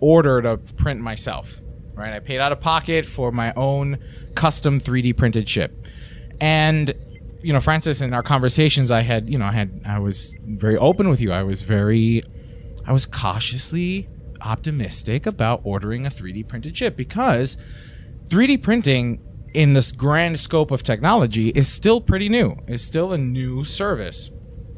ordered 0.01 0.45
a 0.45 0.57
print 0.57 0.99
myself. 0.99 1.61
Right, 1.95 2.11
I 2.11 2.19
paid 2.19 2.39
out 2.39 2.51
of 2.51 2.59
pocket 2.59 3.05
for 3.05 3.31
my 3.31 3.53
own 3.53 3.99
custom 4.35 4.79
3D 4.79 5.15
printed 5.15 5.47
ship, 5.47 5.87
and 6.39 6.93
you 7.41 7.51
know, 7.51 7.59
Francis, 7.59 8.01
in 8.01 8.13
our 8.13 8.23
conversations, 8.23 8.89
I 8.91 9.01
had 9.01 9.29
you 9.29 9.37
know, 9.37 9.45
I 9.45 9.51
had 9.51 9.81
I 9.85 9.99
was 9.99 10.35
very 10.45 10.77
open 10.77 11.09
with 11.09 11.21
you. 11.21 11.31
I 11.31 11.43
was 11.43 11.61
very, 11.63 12.23
I 12.85 12.93
was 12.93 13.05
cautiously 13.05 14.07
optimistic 14.41 15.25
about 15.25 15.61
ordering 15.63 16.05
a 16.05 16.09
3D 16.09 16.47
printed 16.47 16.75
ship 16.75 16.95
because 16.95 17.57
3D 18.29 18.61
printing 18.61 19.21
in 19.53 19.73
this 19.73 19.91
grand 19.91 20.39
scope 20.39 20.71
of 20.71 20.83
technology 20.83 21.49
is 21.49 21.71
still 21.71 22.01
pretty 22.01 22.29
new. 22.29 22.57
It's 22.67 22.83
still 22.83 23.13
a 23.13 23.17
new 23.17 23.63
service. 23.63 24.31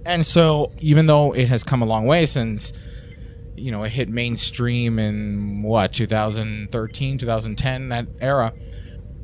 And 0.05 0.25
so 0.25 0.71
even 0.79 1.07
though 1.07 1.33
it 1.33 1.47
has 1.47 1.63
come 1.63 1.81
a 1.81 1.85
long 1.85 2.05
way 2.05 2.25
since 2.25 2.73
you 3.57 3.71
know, 3.71 3.83
it 3.83 3.91
hit 3.91 4.09
mainstream 4.09 4.99
in 4.99 5.61
what, 5.61 5.93
2013, 5.93 7.17
2010, 7.17 7.89
that 7.89 8.07
era. 8.19 8.53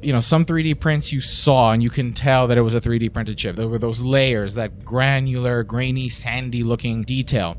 You 0.02 0.14
know, 0.14 0.20
some 0.20 0.46
3D 0.46 0.80
prints 0.80 1.12
you 1.12 1.22
saw 1.22 1.72
and 1.72 1.84
you 1.84 1.90
can 1.90 2.14
tell 2.14 2.48
that 2.48 2.58
it 2.58 2.62
was 2.62 2.74
a 2.74 2.82
3D 2.82 3.14
printed 3.14 3.38
chip. 3.38 3.56
There 3.56 3.68
were 3.68 3.78
those 3.78 4.02
layers, 4.02 4.56
that 4.56 4.84
granular, 4.84 5.64
grainy, 5.64 6.10
sandy 6.10 6.64
looking 6.64 7.04
detail. 7.04 7.58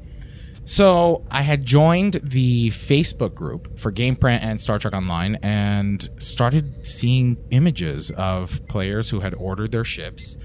So 0.65 1.25
I 1.31 1.43
had 1.43 1.65
joined 1.65 2.15
the 2.23 2.71
Facebook 2.71 3.35
group 3.35 3.79
for 3.79 3.91
GamePrint 3.91 4.43
and 4.43 4.61
Star 4.61 4.79
Trek 4.79 4.95
Online 4.95 5.37
and 5.43 6.09
started 6.19 6.87
seeing 6.87 7.37
images 7.51 8.13
of 8.13 8.65
players 8.69 9.11
who 9.11 9.21
had 9.21 9.35
ordered 9.35 9.73
their 9.73 9.85
ships. 9.85 10.37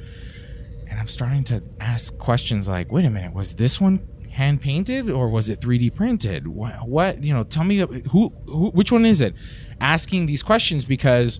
And 0.89 0.99
I'm 0.99 1.07
starting 1.07 1.43
to 1.45 1.61
ask 1.79 2.17
questions 2.17 2.67
like, 2.67 2.91
wait 2.91 3.05
a 3.05 3.11
minute, 3.11 3.33
was 3.33 3.53
this 3.53 3.79
one 3.79 4.07
hand 4.31 4.61
painted 4.61 5.09
or 5.09 5.29
was 5.29 5.49
it 5.49 5.59
3D 5.61 5.93
printed? 5.93 6.47
What, 6.47 6.87
what 6.87 7.23
you 7.23 7.33
know, 7.33 7.43
tell 7.43 7.63
me 7.63 7.77
who, 7.77 8.33
who, 8.47 8.69
which 8.71 8.91
one 8.91 9.05
is 9.05 9.21
it? 9.21 9.35
Asking 9.79 10.25
these 10.25 10.41
questions 10.41 10.83
because 10.83 11.39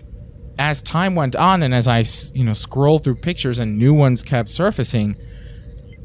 as 0.59 0.81
time 0.81 1.15
went 1.15 1.35
on 1.35 1.63
and 1.63 1.73
as 1.73 1.87
I, 1.87 2.03
you 2.33 2.43
know, 2.43 2.53
scrolled 2.53 3.03
through 3.03 3.15
pictures 3.15 3.59
and 3.59 3.77
new 3.77 3.93
ones 3.93 4.23
kept 4.23 4.49
surfacing, 4.49 5.15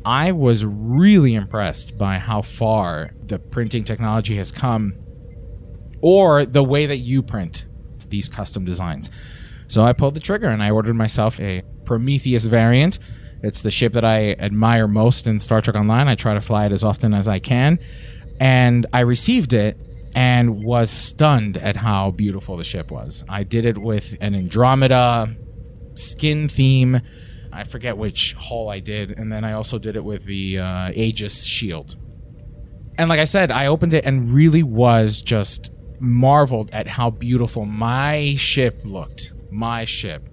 I 0.05 0.33
was 0.33 0.65
really 0.65 1.35
impressed 1.35 1.97
by 1.97 2.19
how 2.19 2.43
far 2.43 3.13
the 3.25 3.39
printing 3.39 3.85
technology 3.85 4.37
has 4.37 4.51
come 4.51 4.95
or 6.01 6.45
the 6.45 6.65
way 6.65 6.87
that 6.87 6.99
you 6.99 7.23
print 7.23 7.67
these 8.09 8.29
custom 8.29 8.65
designs. 8.65 9.11
So 9.69 9.83
I 9.83 9.93
pulled 9.93 10.15
the 10.15 10.21
trigger 10.21 10.49
and 10.49 10.63
I 10.63 10.71
ordered 10.71 10.95
myself 10.95 11.41
a 11.41 11.63
Prometheus 11.85 12.45
variant. 12.45 12.99
It's 13.43 13.63
the 13.63 13.71
ship 13.71 13.95
that 13.95 14.05
I 14.05 14.33
admire 14.33 14.87
most 14.87 15.27
in 15.27 15.39
Star 15.39 15.61
Trek 15.61 15.77
Online. 15.77 16.09
I 16.09 16.15
try 16.15 16.35
to 16.35 16.41
fly 16.41 16.67
it 16.67 16.73
as 16.73 16.85
often 16.85 17.15
as 17.15 17.27
I 17.27 17.39
can. 17.39 17.79
And 18.41 18.87
I 18.93 19.01
received 19.01 19.53
it 19.53 19.79
and 20.15 20.65
was 20.65 20.91
stunned 20.91 21.57
at 21.57 21.77
how 21.77 22.11
beautiful 22.11 22.57
the 22.57 22.65
ship 22.65 22.91
was. 22.91 23.25
I 23.29 23.45
did 23.45 23.65
it 23.65 23.79
with 23.79 24.17
an 24.21 24.35
Andromeda 24.35 25.35
skin 25.95 26.49
theme. 26.49 27.01
I 27.53 27.65
forget 27.65 27.97
which 27.97 28.35
hull 28.35 28.69
I 28.69 28.81
did. 28.81 29.11
And 29.11 29.33
then 29.33 29.45
I 29.45 29.53
also 29.53 29.79
did 29.79 29.97
it 29.97 30.05
with 30.05 30.25
the 30.25 30.59
uh, 30.59 30.91
Aegis 30.95 31.45
shield. 31.45 31.97
And 32.99 33.09
like 33.09 33.21
I 33.21 33.25
said, 33.25 33.51
I 33.51 33.67
opened 33.67 33.95
it 33.95 34.05
and 34.05 34.33
really 34.33 34.63
was 34.63 35.23
just 35.23 35.71
marveled 35.99 36.71
at 36.73 36.87
how 36.87 37.11
beautiful 37.11 37.65
my 37.65 38.35
ship 38.37 38.83
looked. 38.85 39.33
My 39.51 39.85
ship. 39.85 40.29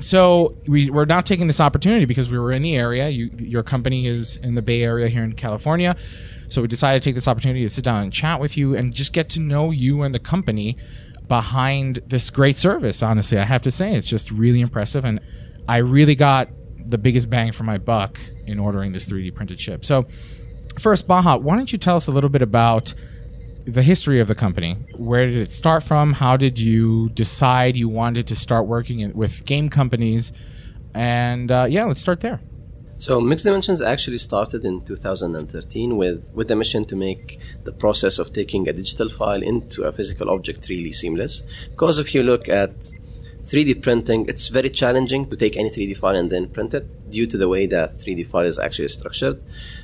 So 0.00 0.56
we, 0.66 0.90
we're 0.90 1.04
now 1.04 1.20
taking 1.20 1.46
this 1.46 1.60
opportunity 1.60 2.04
because 2.04 2.28
we 2.28 2.38
were 2.38 2.52
in 2.52 2.62
the 2.62 2.76
area. 2.76 3.08
You, 3.08 3.30
your 3.38 3.62
company 3.62 4.06
is 4.06 4.36
in 4.38 4.54
the 4.54 4.62
Bay 4.62 4.82
Area 4.82 5.08
here 5.08 5.22
in 5.22 5.34
California. 5.34 5.96
So 6.54 6.62
we 6.62 6.68
decided 6.68 7.02
to 7.02 7.08
take 7.08 7.16
this 7.16 7.26
opportunity 7.26 7.62
to 7.62 7.68
sit 7.68 7.82
down 7.82 8.04
and 8.04 8.12
chat 8.12 8.38
with 8.38 8.56
you 8.56 8.76
and 8.76 8.92
just 8.92 9.12
get 9.12 9.28
to 9.30 9.40
know 9.40 9.72
you 9.72 10.02
and 10.02 10.14
the 10.14 10.20
company 10.20 10.76
behind 11.26 11.98
this 12.06 12.30
great 12.30 12.56
service. 12.56 13.02
Honestly, 13.02 13.38
I 13.38 13.44
have 13.44 13.62
to 13.62 13.72
say 13.72 13.96
it's 13.96 14.06
just 14.06 14.30
really 14.30 14.60
impressive, 14.60 15.04
and 15.04 15.18
I 15.66 15.78
really 15.78 16.14
got 16.14 16.48
the 16.78 16.96
biggest 16.96 17.28
bang 17.28 17.50
for 17.50 17.64
my 17.64 17.78
buck 17.78 18.20
in 18.46 18.60
ordering 18.60 18.92
this 18.92 19.06
3D 19.06 19.34
printed 19.34 19.58
chip. 19.58 19.84
So, 19.84 20.06
first, 20.78 21.08
Baha, 21.08 21.38
why 21.38 21.56
don't 21.56 21.72
you 21.72 21.78
tell 21.78 21.96
us 21.96 22.06
a 22.06 22.12
little 22.12 22.30
bit 22.30 22.42
about 22.42 22.94
the 23.64 23.82
history 23.82 24.20
of 24.20 24.28
the 24.28 24.36
company? 24.36 24.74
Where 24.96 25.26
did 25.26 25.38
it 25.38 25.50
start 25.50 25.82
from? 25.82 26.12
How 26.12 26.36
did 26.36 26.60
you 26.60 27.08
decide 27.10 27.76
you 27.76 27.88
wanted 27.88 28.28
to 28.28 28.36
start 28.36 28.66
working 28.66 29.12
with 29.12 29.44
game 29.44 29.70
companies? 29.70 30.30
And 30.94 31.50
uh, 31.50 31.66
yeah, 31.68 31.84
let's 31.84 32.00
start 32.00 32.20
there. 32.20 32.40
So 33.04 33.20
Mixed 33.20 33.44
Dimensions 33.44 33.82
actually 33.82 34.16
started 34.16 34.64
in 34.64 34.80
2013 34.80 35.98
with, 35.98 36.30
with 36.32 36.48
the 36.48 36.56
mission 36.56 36.86
to 36.86 36.96
make 36.96 37.38
the 37.64 37.70
process 37.70 38.18
of 38.18 38.32
taking 38.32 38.66
a 38.66 38.72
digital 38.72 39.10
file 39.10 39.42
into 39.42 39.82
a 39.82 39.92
physical 39.92 40.30
object 40.30 40.68
really 40.70 40.90
seamless. 40.90 41.42
Because 41.68 41.98
if 41.98 42.14
you 42.14 42.22
look 42.22 42.48
at 42.48 42.72
3D 43.42 43.82
printing, 43.82 44.24
it's 44.26 44.48
very 44.48 44.70
challenging 44.70 45.28
to 45.28 45.36
take 45.36 45.54
any 45.58 45.68
3D 45.68 45.98
file 45.98 46.16
and 46.16 46.32
then 46.32 46.48
print 46.48 46.72
it 46.72 47.10
due 47.10 47.26
to 47.26 47.36
the 47.36 47.46
way 47.46 47.66
that 47.66 47.98
3D 47.98 48.26
file 48.26 48.46
is 48.46 48.58
actually 48.58 48.88
structured. 48.88 49.38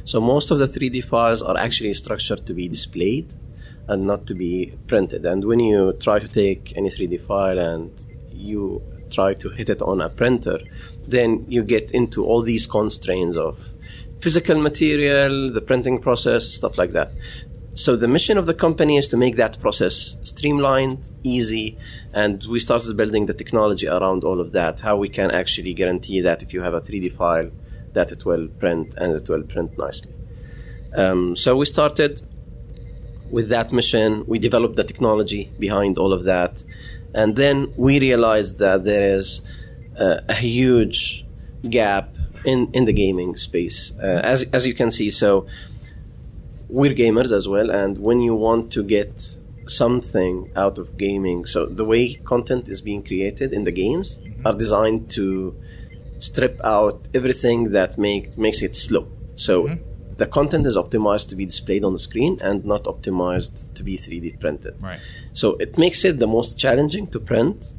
So 0.04 0.18
most 0.18 0.50
of 0.50 0.56
the 0.56 0.64
3D 0.64 1.04
files 1.04 1.42
are 1.42 1.58
actually 1.58 1.92
structured 1.92 2.46
to 2.46 2.54
be 2.54 2.68
displayed 2.68 3.34
and 3.86 4.06
not 4.06 4.26
to 4.28 4.34
be 4.34 4.78
printed. 4.86 5.26
And 5.26 5.44
when 5.44 5.60
you 5.60 5.92
try 6.00 6.20
to 6.20 6.26
take 6.26 6.72
any 6.74 6.88
3D 6.88 7.20
file 7.26 7.58
and 7.58 7.90
you 8.32 8.82
try 9.10 9.34
to 9.34 9.50
hit 9.50 9.68
it 9.68 9.82
on 9.82 10.00
a 10.00 10.08
printer, 10.08 10.58
then 11.10 11.44
you 11.48 11.62
get 11.62 11.90
into 11.92 12.24
all 12.24 12.42
these 12.42 12.66
constraints 12.66 13.36
of 13.36 13.70
physical 14.20 14.60
material, 14.60 15.52
the 15.52 15.60
printing 15.60 15.98
process, 15.98 16.46
stuff 16.46 16.76
like 16.78 16.92
that. 16.92 17.10
So 17.74 17.96
the 17.96 18.08
mission 18.08 18.36
of 18.36 18.46
the 18.46 18.54
company 18.54 18.96
is 18.96 19.08
to 19.08 19.16
make 19.16 19.36
that 19.36 19.60
process 19.60 20.16
streamlined, 20.22 21.08
easy, 21.22 21.78
and 22.12 22.44
we 22.50 22.58
started 22.58 22.96
building 22.96 23.26
the 23.26 23.34
technology 23.34 23.86
around 23.86 24.24
all 24.24 24.40
of 24.40 24.52
that. 24.52 24.80
How 24.80 24.96
we 24.96 25.08
can 25.08 25.30
actually 25.30 25.72
guarantee 25.74 26.20
that 26.20 26.42
if 26.42 26.52
you 26.52 26.62
have 26.62 26.74
a 26.74 26.80
3D 26.80 27.12
file, 27.12 27.50
that 27.92 28.12
it 28.12 28.24
will 28.24 28.48
print 28.48 28.94
and 28.96 29.12
it 29.14 29.28
will 29.28 29.44
print 29.44 29.78
nicely. 29.78 30.12
Um, 30.94 31.36
so 31.36 31.56
we 31.56 31.66
started 31.66 32.20
with 33.30 33.48
that 33.50 33.72
mission. 33.72 34.24
We 34.26 34.38
developed 34.38 34.76
the 34.76 34.84
technology 34.84 35.52
behind 35.58 35.96
all 35.96 36.12
of 36.12 36.24
that, 36.24 36.64
and 37.14 37.36
then 37.36 37.72
we 37.76 38.00
realized 38.00 38.58
that 38.58 38.84
there 38.84 39.16
is 39.16 39.40
uh, 40.00 40.20
a 40.28 40.34
huge 40.34 41.24
gap 41.68 42.14
in, 42.44 42.70
in 42.72 42.84
the 42.86 42.92
gaming 42.92 43.36
space. 43.36 43.92
Uh, 44.02 44.20
as 44.24 44.44
as 44.52 44.66
you 44.66 44.74
can 44.74 44.90
see, 44.90 45.10
so 45.10 45.46
we're 46.68 46.94
gamers 46.94 47.32
as 47.32 47.48
well, 47.48 47.70
and 47.70 47.98
when 47.98 48.20
you 48.20 48.34
want 48.34 48.72
to 48.72 48.82
get 48.82 49.36
something 49.66 50.50
out 50.56 50.78
of 50.78 50.96
gaming, 50.96 51.44
so 51.44 51.66
the 51.66 51.84
way 51.84 52.14
content 52.14 52.68
is 52.68 52.80
being 52.80 53.02
created 53.02 53.52
in 53.52 53.64
the 53.64 53.72
games 53.72 54.18
are 54.44 54.52
designed 54.52 55.10
to 55.10 55.54
strip 56.18 56.60
out 56.64 57.08
everything 57.14 57.72
that 57.72 57.98
make 57.98 58.36
makes 58.36 58.62
it 58.62 58.74
slow. 58.76 59.06
So 59.36 59.78
the 60.20 60.26
content 60.26 60.66
is 60.66 60.76
optimized 60.76 61.28
to 61.28 61.34
be 61.34 61.46
displayed 61.46 61.82
on 61.82 61.92
the 61.94 61.98
screen 61.98 62.38
and 62.42 62.62
not 62.64 62.84
optimized 62.84 63.62
to 63.74 63.82
be 63.82 63.96
3D 63.96 64.38
printed. 64.38 64.74
Right. 64.82 65.00
So 65.32 65.56
it 65.64 65.78
makes 65.78 66.04
it 66.04 66.18
the 66.18 66.26
most 66.26 66.58
challenging 66.58 67.06
to 67.08 67.18
print, 67.18 67.74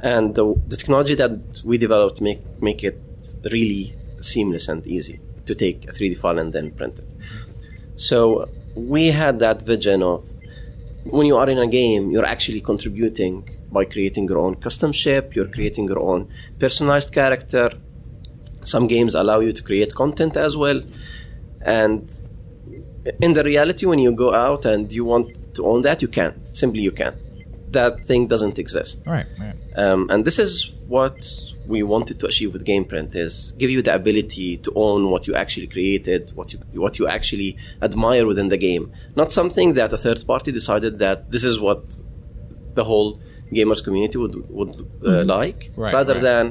and 0.00 0.34
the, 0.34 0.54
the 0.68 0.76
technology 0.76 1.14
that 1.14 1.62
we 1.64 1.78
developed 1.78 2.20
make 2.20 2.40
make 2.60 2.84
it 2.84 3.00
really 3.50 3.94
seamless 4.20 4.68
and 4.68 4.86
easy 4.86 5.20
to 5.46 5.54
take 5.54 5.84
a 5.84 5.92
3D 5.92 6.18
file 6.18 6.38
and 6.38 6.52
then 6.52 6.70
print 6.72 6.98
it. 6.98 7.08
So 7.96 8.48
we 8.74 9.10
had 9.10 9.38
that 9.38 9.62
vision 9.62 10.02
of 10.02 10.24
when 11.04 11.26
you 11.26 11.36
are 11.36 11.48
in 11.48 11.58
a 11.58 11.66
game, 11.66 12.10
you're 12.10 12.24
actually 12.24 12.60
contributing 12.60 13.48
by 13.70 13.84
creating 13.84 14.28
your 14.28 14.38
own 14.38 14.56
custom 14.56 14.92
ship, 14.92 15.34
you're 15.34 15.48
creating 15.48 15.86
your 15.86 16.00
own 16.00 16.28
personalized 16.58 17.12
character. 17.12 17.70
Some 18.62 18.86
games 18.86 19.14
allow 19.14 19.40
you 19.40 19.52
to 19.52 19.62
create 19.62 19.94
content 19.94 20.36
as 20.36 20.56
well. 20.56 20.82
And 21.62 22.10
in 23.20 23.32
the 23.32 23.44
reality, 23.44 23.86
when 23.86 24.00
you 24.00 24.12
go 24.12 24.34
out 24.34 24.64
and 24.64 24.92
you 24.92 25.04
want 25.04 25.54
to 25.54 25.66
own 25.66 25.82
that, 25.82 26.02
you 26.02 26.08
can't. 26.08 26.46
Simply, 26.56 26.82
you 26.82 26.90
can't. 26.90 27.16
That 27.80 27.94
thing 28.08 28.22
doesn't 28.34 28.56
exist. 28.64 28.96
Right, 29.16 29.28
right. 29.44 29.56
Um, 29.82 30.00
and 30.12 30.20
this 30.28 30.38
is 30.46 30.52
what 30.96 31.18
we 31.72 31.78
wanted 31.94 32.16
to 32.20 32.26
achieve 32.32 32.50
with 32.54 32.64
GamePrint 32.72 33.10
is 33.26 33.34
give 33.60 33.70
you 33.74 33.80
the 33.88 33.94
ability 34.02 34.50
to 34.64 34.70
own 34.86 35.00
what 35.12 35.22
you 35.28 35.34
actually 35.42 35.68
created, 35.76 36.22
what 36.38 36.48
you 36.52 36.58
what 36.84 36.94
you 37.00 37.04
actually 37.16 37.50
admire 37.88 38.24
within 38.30 38.48
the 38.54 38.60
game. 38.68 38.84
Not 39.20 39.28
something 39.40 39.68
that 39.78 39.88
a 39.98 40.00
third 40.04 40.20
party 40.32 40.50
decided 40.60 40.92
that 41.04 41.18
this 41.34 41.44
is 41.50 41.56
what 41.66 41.82
the 42.78 42.84
whole 42.90 43.10
gamers 43.58 43.80
community 43.86 44.16
would 44.22 44.34
would 44.58 44.72
uh, 44.78 45.08
Mhm. 45.08 45.26
like, 45.38 45.60
Right, 45.84 45.94
rather 45.98 46.14
right. 46.16 46.28
than 46.30 46.44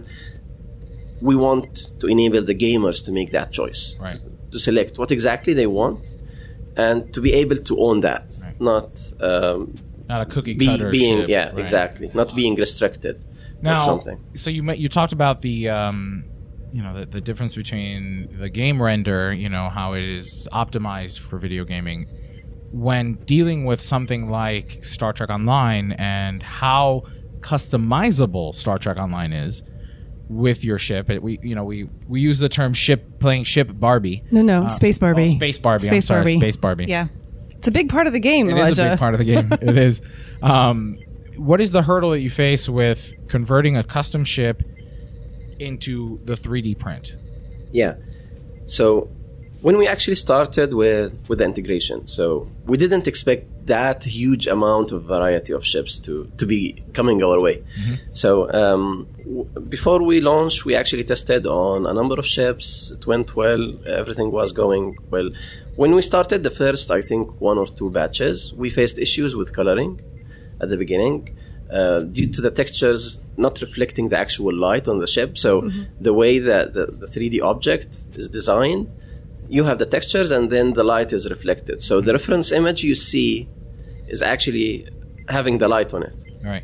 we 1.29 1.35
want 1.47 1.71
to 2.01 2.05
enable 2.15 2.43
the 2.51 2.57
gamers 2.65 2.97
to 3.05 3.09
make 3.19 3.29
that 3.37 3.47
choice, 3.59 3.81
Right. 4.05 4.19
to 4.53 4.57
select 4.67 4.91
what 5.01 5.09
exactly 5.17 5.53
they 5.61 5.69
want, 5.81 6.03
and 6.87 6.97
to 7.15 7.19
be 7.27 7.31
able 7.41 7.59
to 7.69 7.73
own 7.87 7.97
that, 8.09 8.27
not 8.71 8.89
um, 9.31 9.59
Not 10.07 10.21
a 10.21 10.25
cookie 10.25 10.53
be- 10.53 10.67
cutter 10.67 10.91
being 10.91 11.21
ship, 11.21 11.29
yeah 11.29 11.49
right. 11.49 11.59
exactly, 11.59 12.11
not 12.13 12.35
being 12.35 12.55
restricted. 12.55 13.23
Now, 13.61 13.79
something. 13.79 14.23
so 14.35 14.49
you 14.51 14.61
met, 14.63 14.77
you 14.77 14.89
talked 14.89 15.13
about 15.13 15.41
the 15.41 15.69
um, 15.69 16.25
you 16.71 16.83
know 16.83 16.93
the, 16.99 17.05
the 17.05 17.21
difference 17.21 17.55
between 17.55 18.27
the 18.39 18.49
game 18.49 18.81
render, 18.81 19.33
you 19.33 19.49
know 19.49 19.69
how 19.69 19.93
it 19.93 20.03
is 20.03 20.47
optimized 20.51 21.19
for 21.19 21.39
video 21.39 21.63
gaming, 21.63 22.05
when 22.71 23.13
dealing 23.25 23.65
with 23.65 23.81
something 23.81 24.29
like 24.29 24.83
Star 24.85 25.13
Trek 25.13 25.29
Online 25.29 25.93
and 25.93 26.43
how 26.43 27.03
customizable 27.39 28.53
Star 28.53 28.77
Trek 28.77 28.97
Online 28.97 29.33
is 29.33 29.63
with 30.29 30.63
your 30.63 30.77
ship. 30.77 31.09
It, 31.09 31.23
we 31.23 31.39
you 31.41 31.55
know 31.55 31.63
we 31.63 31.89
we 32.07 32.19
use 32.19 32.39
the 32.39 32.49
term 32.49 32.73
ship 32.73 33.19
playing 33.19 33.45
ship 33.45 33.69
Barbie. 33.73 34.23
No, 34.31 34.41
no, 34.41 34.63
Uh, 34.65 34.69
Space 34.69 34.99
Barbie. 34.99 35.31
oh, 35.33 35.37
Space 35.37 35.57
Barbie. 35.57 35.83
I'm 35.85 35.87
Space 35.93 36.05
sorry, 36.05 36.23
Barbie. 36.23 36.39
Space 36.39 36.55
Barbie. 36.57 36.85
Yeah. 36.85 37.07
It's 37.65 37.75
a 37.75 37.79
big 37.79 37.89
part 37.89 38.05
of 38.05 38.13
the 38.13 38.19
game, 38.19 38.47
It 38.47 38.53
Elijah. 38.53 38.69
is 38.69 38.79
a 38.79 38.89
big 38.91 38.99
part 38.99 39.15
of 39.15 39.17
the 39.17 39.25
game. 39.25 39.49
it 39.69 39.75
is. 39.75 39.99
Um, 40.43 40.99
what 41.35 41.59
is 41.59 41.71
the 41.71 41.81
hurdle 41.81 42.11
that 42.11 42.19
you 42.19 42.29
face 42.29 42.69
with 42.69 43.11
converting 43.27 43.75
a 43.75 43.83
custom 43.83 44.23
ship 44.23 44.61
into 45.59 46.19
the 46.25 46.33
3D 46.35 46.77
print? 46.77 47.15
Yeah. 47.71 47.95
So 48.67 49.09
when 49.61 49.77
we 49.77 49.87
actually 49.87 50.13
started 50.15 50.75
with 50.75 51.11
with 51.27 51.39
the 51.39 51.45
integration, 51.45 52.07
so 52.07 52.47
we 52.67 52.77
didn't 52.77 53.07
expect 53.07 53.43
that 53.65 54.03
huge 54.03 54.45
amount 54.45 54.91
of 54.91 55.03
variety 55.05 55.51
of 55.53 55.65
ships 55.65 55.99
to 56.01 56.29
to 56.37 56.45
be 56.45 56.83
coming 56.93 57.23
our 57.23 57.39
way. 57.39 57.63
So 58.13 58.29
um, 58.53 59.07
w- 59.23 59.45
before 59.75 60.03
we 60.03 60.21
launched, 60.21 60.65
we 60.65 60.75
actually 60.75 61.03
tested 61.03 61.47
on 61.47 61.87
a 61.87 61.93
number 61.93 62.15
of 62.19 62.27
ships. 62.27 62.91
It 62.91 63.07
went 63.07 63.35
well. 63.35 63.63
Everything 63.87 64.31
was 64.31 64.51
going 64.51 64.97
well. 65.09 65.29
When 65.75 65.93
we 65.93 66.01
started 66.01 66.43
the 66.43 66.51
first, 66.51 66.89
I 66.89 67.01
think 67.01 67.39
one 67.41 67.57
or 67.57 67.67
two 67.67 67.89
batches, 67.89 68.53
we 68.53 68.69
faced 68.69 68.97
issues 68.97 69.35
with 69.35 69.51
coloring 69.53 69.99
at 70.61 70.69
the 70.69 70.77
beginning 70.77 71.37
uh, 71.69 72.01
due 72.01 72.27
to 72.35 72.41
the 72.41 72.51
textures 72.51 73.19
not 73.37 73.59
reflecting 73.59 74.09
the 74.09 74.17
actual 74.17 74.53
light 74.53 74.87
on 74.87 74.99
the 74.99 75.07
ship. 75.15 75.37
So 75.37 75.51
Mhm. 75.63 75.87
the 75.99 76.13
way 76.13 76.33
that 76.39 76.73
the, 76.77 76.85
the 77.01 77.07
3D 77.07 77.41
object 77.41 77.89
is 78.15 78.27
designed, 78.29 78.87
you 79.49 79.63
have 79.69 79.77
the 79.83 79.85
textures 79.97 80.29
and 80.31 80.49
then 80.49 80.73
the 80.73 80.83
light 80.83 81.11
is 81.11 81.29
reflected. 81.35 81.81
So 81.81 81.93
the 82.01 82.13
reference 82.13 82.51
image 82.51 82.83
you 82.83 82.95
see 82.95 83.47
is 84.07 84.21
actually 84.21 84.87
having 85.27 85.57
the 85.57 85.67
light 85.67 85.91
on 85.93 86.01
it. 86.03 86.15
Right. 86.43 86.63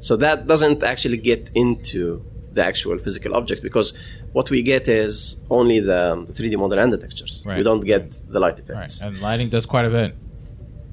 So 0.00 0.12
that 0.16 0.46
doesn't 0.46 0.80
actually 0.84 1.16
get 1.16 1.50
into 1.54 2.22
the 2.52 2.62
actual 2.64 2.98
physical 2.98 3.34
object 3.34 3.62
because 3.62 3.88
what 4.36 4.46
we 4.54 4.60
get 4.72 4.84
is 4.88 5.36
only 5.58 5.78
the, 5.90 6.00
um, 6.12 6.26
the 6.28 6.32
3D 6.38 6.54
model 6.58 6.78
and 6.82 6.92
the 6.94 6.98
textures. 6.98 7.34
Right. 7.46 7.58
We 7.58 7.64
don't 7.70 7.84
get 7.94 8.04
the 8.34 8.40
light 8.44 8.58
effects. 8.62 8.94
Right. 9.00 9.08
And 9.08 9.20
lighting 9.28 9.48
does 9.48 9.64
quite 9.74 9.86
a 9.86 9.90
bit. 9.98 10.10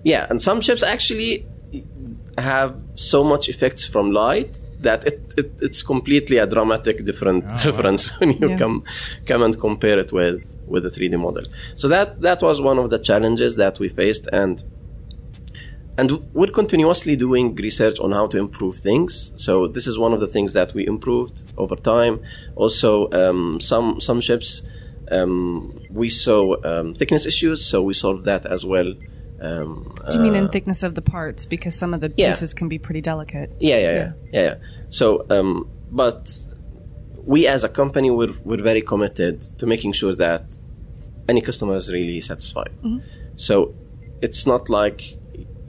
Yeah, 0.03 0.23
and 0.29 0.37
some 0.49 0.61
chips 0.61 0.83
actually 0.95 1.33
have 2.37 2.75
so 2.95 3.19
much 3.23 3.49
effects 3.49 3.83
from 3.93 4.05
light 4.11 4.61
that 4.79 5.05
it, 5.05 5.33
it 5.37 5.51
it's 5.61 5.81
completely 5.93 6.37
a 6.37 6.47
dramatic 6.55 6.95
different 7.09 7.43
Oh, 7.65 7.71
wow. 7.77 7.95
when 8.19 8.29
you 8.41 8.49
Yeah. 8.49 8.57
come 8.63 8.83
come 9.29 9.41
and 9.47 9.53
compare 9.67 9.99
it 9.99 10.11
with 10.19 10.39
with 10.73 10.83
the 10.83 10.89
3D 10.89 11.17
model. 11.27 11.45
So 11.75 11.87
that 11.89 12.21
that 12.21 12.39
was 12.41 12.61
one 12.61 12.77
of 12.83 12.89
the 12.89 12.99
challenges 13.09 13.51
that 13.57 13.75
we 13.79 13.89
faced 13.89 14.25
and 14.41 14.63
and 16.01 16.09
we're 16.33 16.47
continuously 16.61 17.15
doing 17.15 17.45
research 17.67 17.97
on 18.05 18.11
how 18.11 18.25
to 18.33 18.37
improve 18.45 18.75
things. 18.89 19.33
So 19.45 19.67
this 19.75 19.85
is 19.91 19.95
one 20.05 20.13
of 20.13 20.19
the 20.19 20.27
things 20.35 20.53
that 20.53 20.69
we 20.73 20.81
improved 20.95 21.43
over 21.63 21.75
time. 21.75 22.15
Also, 22.55 22.89
um, 23.21 23.59
some 23.59 23.87
some 24.07 24.19
ships 24.27 24.49
um, 25.17 25.79
we 26.01 26.07
saw 26.09 26.41
um, 26.71 26.87
thickness 26.99 27.25
issues, 27.31 27.59
so 27.71 27.75
we 27.89 27.93
solved 27.93 28.23
that 28.25 28.43
as 28.55 28.65
well. 28.65 28.89
Um, 29.47 29.93
Do 30.09 30.17
you 30.17 30.23
mean 30.23 30.35
in 30.35 30.45
uh, 30.45 30.51
thickness 30.55 30.81
of 30.83 30.91
the 30.95 31.01
parts? 31.01 31.45
Because 31.45 31.75
some 31.83 31.91
of 31.95 31.99
the 32.01 32.11
Yeah. 32.17 32.29
pieces 32.29 32.53
can 32.59 32.67
be 32.75 32.79
pretty 32.79 33.01
delicate. 33.01 33.49
yeah, 33.59 33.77
yeah, 33.85 33.93
yeah, 33.99 34.11
yeah, 34.33 34.41
yeah. 34.47 34.55
So, 34.89 35.25
um, 35.35 35.67
but 35.91 36.23
we 37.33 37.39
as 37.55 37.63
a 37.63 37.69
company, 37.69 38.09
we're, 38.09 38.33
we're 38.49 38.63
very 38.71 38.81
committed 38.81 39.35
to 39.59 39.65
making 39.67 39.93
sure 39.93 40.15
that 40.15 40.43
any 41.27 41.41
customer 41.41 41.75
is 41.75 41.87
really 41.91 42.21
satisfied. 42.21 42.71
Mhm. 42.83 43.01
So 43.35 43.73
it's 44.21 44.45
not 44.51 44.69
like 44.69 45.01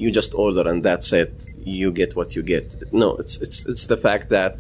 you 0.03 0.11
just 0.21 0.33
order 0.45 0.65
and 0.71 0.79
that's 0.89 1.13
it. 1.23 1.35
You 1.81 1.89
get 2.01 2.11
what 2.19 2.29
you 2.37 2.43
get. 2.55 2.67
No, 3.03 3.09
it's 3.23 3.35
it's 3.45 3.59
it's 3.73 3.87
the 3.87 3.99
fact 4.07 4.27
that 4.39 4.55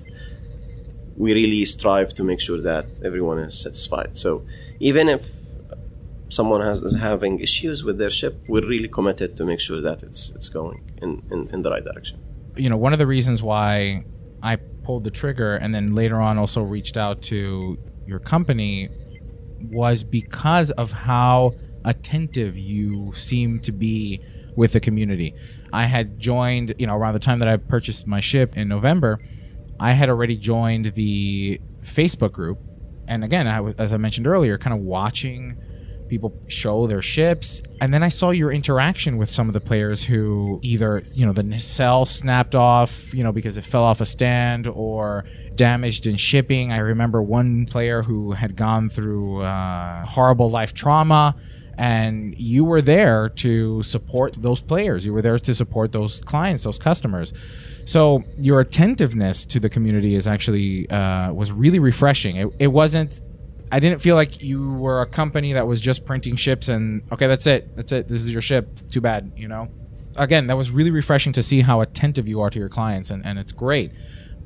we 1.22 1.28
really 1.40 1.64
strive 1.76 2.10
to 2.18 2.22
make 2.30 2.40
sure 2.46 2.60
that 2.70 2.86
everyone 3.08 3.38
is 3.48 3.54
satisfied. 3.66 4.10
So 4.24 4.30
even 4.90 5.04
if 5.16 5.22
someone 6.38 6.60
has 6.68 6.78
is 6.88 6.96
having 7.10 7.34
issues 7.40 7.78
with 7.86 7.96
their 8.02 8.14
ship, 8.20 8.34
we're 8.48 8.68
really 8.74 8.90
committed 8.98 9.30
to 9.38 9.42
make 9.50 9.60
sure 9.68 9.80
that 9.88 9.98
it's 10.06 10.22
it's 10.36 10.48
going 10.58 10.80
in, 11.04 11.10
in, 11.34 11.40
in 11.54 11.58
the 11.64 11.70
right 11.74 11.84
direction. 11.90 12.18
you 12.56 12.68
know, 12.68 12.76
one 12.76 12.92
of 12.92 12.98
the 12.98 13.06
reasons 13.06 13.42
why 13.42 14.04
I 14.42 14.56
pulled 14.56 15.04
the 15.04 15.10
trigger 15.10 15.56
and 15.56 15.74
then 15.74 15.94
later 15.94 16.20
on 16.20 16.38
also 16.38 16.62
reached 16.62 16.96
out 16.96 17.22
to 17.22 17.78
your 18.06 18.18
company 18.18 18.88
was 19.70 20.02
because 20.02 20.70
of 20.72 20.92
how 20.92 21.54
attentive 21.84 22.58
you 22.58 23.12
seem 23.14 23.60
to 23.60 23.72
be 23.72 24.20
with 24.56 24.72
the 24.72 24.80
community. 24.80 25.34
I 25.72 25.86
had 25.86 26.18
joined, 26.18 26.74
you 26.78 26.86
know, 26.86 26.94
around 26.94 27.14
the 27.14 27.20
time 27.20 27.38
that 27.38 27.48
I 27.48 27.56
purchased 27.56 28.06
my 28.06 28.20
ship 28.20 28.56
in 28.56 28.68
November, 28.68 29.18
I 29.80 29.92
had 29.92 30.08
already 30.08 30.36
joined 30.36 30.94
the 30.94 31.60
Facebook 31.82 32.32
group. 32.32 32.58
And 33.08 33.24
again, 33.24 33.46
I 33.46 33.72
as 33.78 33.92
I 33.92 33.96
mentioned 33.96 34.26
earlier, 34.26 34.58
kind 34.58 34.74
of 34.74 34.80
watching 34.80 35.56
people 36.12 36.38
show 36.46 36.86
their 36.86 37.00
ships 37.00 37.62
and 37.80 37.94
then 37.94 38.02
i 38.02 38.08
saw 38.10 38.28
your 38.28 38.52
interaction 38.52 39.16
with 39.16 39.30
some 39.30 39.48
of 39.48 39.54
the 39.54 39.60
players 39.62 40.04
who 40.04 40.60
either 40.62 41.02
you 41.14 41.24
know 41.24 41.32
the 41.32 41.42
nacelle 41.42 42.04
snapped 42.04 42.54
off 42.54 43.14
you 43.14 43.24
know 43.24 43.32
because 43.32 43.56
it 43.56 43.64
fell 43.64 43.82
off 43.82 43.98
a 43.98 44.04
stand 44.04 44.66
or 44.66 45.24
damaged 45.54 46.06
in 46.06 46.14
shipping 46.14 46.70
i 46.70 46.78
remember 46.78 47.22
one 47.22 47.64
player 47.64 48.02
who 48.02 48.32
had 48.32 48.56
gone 48.56 48.90
through 48.90 49.40
uh, 49.40 50.04
horrible 50.04 50.50
life 50.50 50.74
trauma 50.74 51.34
and 51.78 52.38
you 52.38 52.64
were 52.64 52.82
there 52.82 53.28
to 53.28 53.82
support 53.82 54.34
those 54.34 54.60
players 54.60 55.04
you 55.04 55.12
were 55.12 55.22
there 55.22 55.38
to 55.38 55.54
support 55.54 55.92
those 55.92 56.22
clients 56.22 56.64
those 56.64 56.78
customers 56.78 57.32
so 57.84 58.22
your 58.38 58.60
attentiveness 58.60 59.44
to 59.44 59.58
the 59.58 59.68
community 59.68 60.14
is 60.14 60.26
actually 60.26 60.88
uh, 60.90 61.32
was 61.32 61.50
really 61.50 61.78
refreshing 61.78 62.36
it, 62.36 62.48
it 62.58 62.68
wasn't 62.68 63.20
I 63.72 63.80
didn't 63.80 64.00
feel 64.00 64.16
like 64.16 64.42
you 64.42 64.72
were 64.74 65.00
a 65.00 65.06
company 65.06 65.54
that 65.54 65.66
was 65.66 65.80
just 65.80 66.04
printing 66.04 66.36
ships 66.36 66.68
and 66.68 67.02
okay, 67.10 67.26
that's 67.26 67.46
it. 67.46 67.74
That's 67.74 67.90
it. 67.90 68.06
This 68.06 68.20
is 68.20 68.30
your 68.30 68.42
ship. 68.42 68.68
Too 68.90 69.00
bad, 69.00 69.32
you 69.34 69.48
know. 69.48 69.68
Again, 70.14 70.48
that 70.48 70.58
was 70.58 70.70
really 70.70 70.90
refreshing 70.90 71.32
to 71.32 71.42
see 71.42 71.62
how 71.62 71.80
attentive 71.80 72.28
you 72.28 72.42
are 72.42 72.50
to 72.50 72.58
your 72.58 72.68
clients 72.68 73.08
and, 73.08 73.24
and 73.24 73.38
it's 73.38 73.50
great 73.50 73.92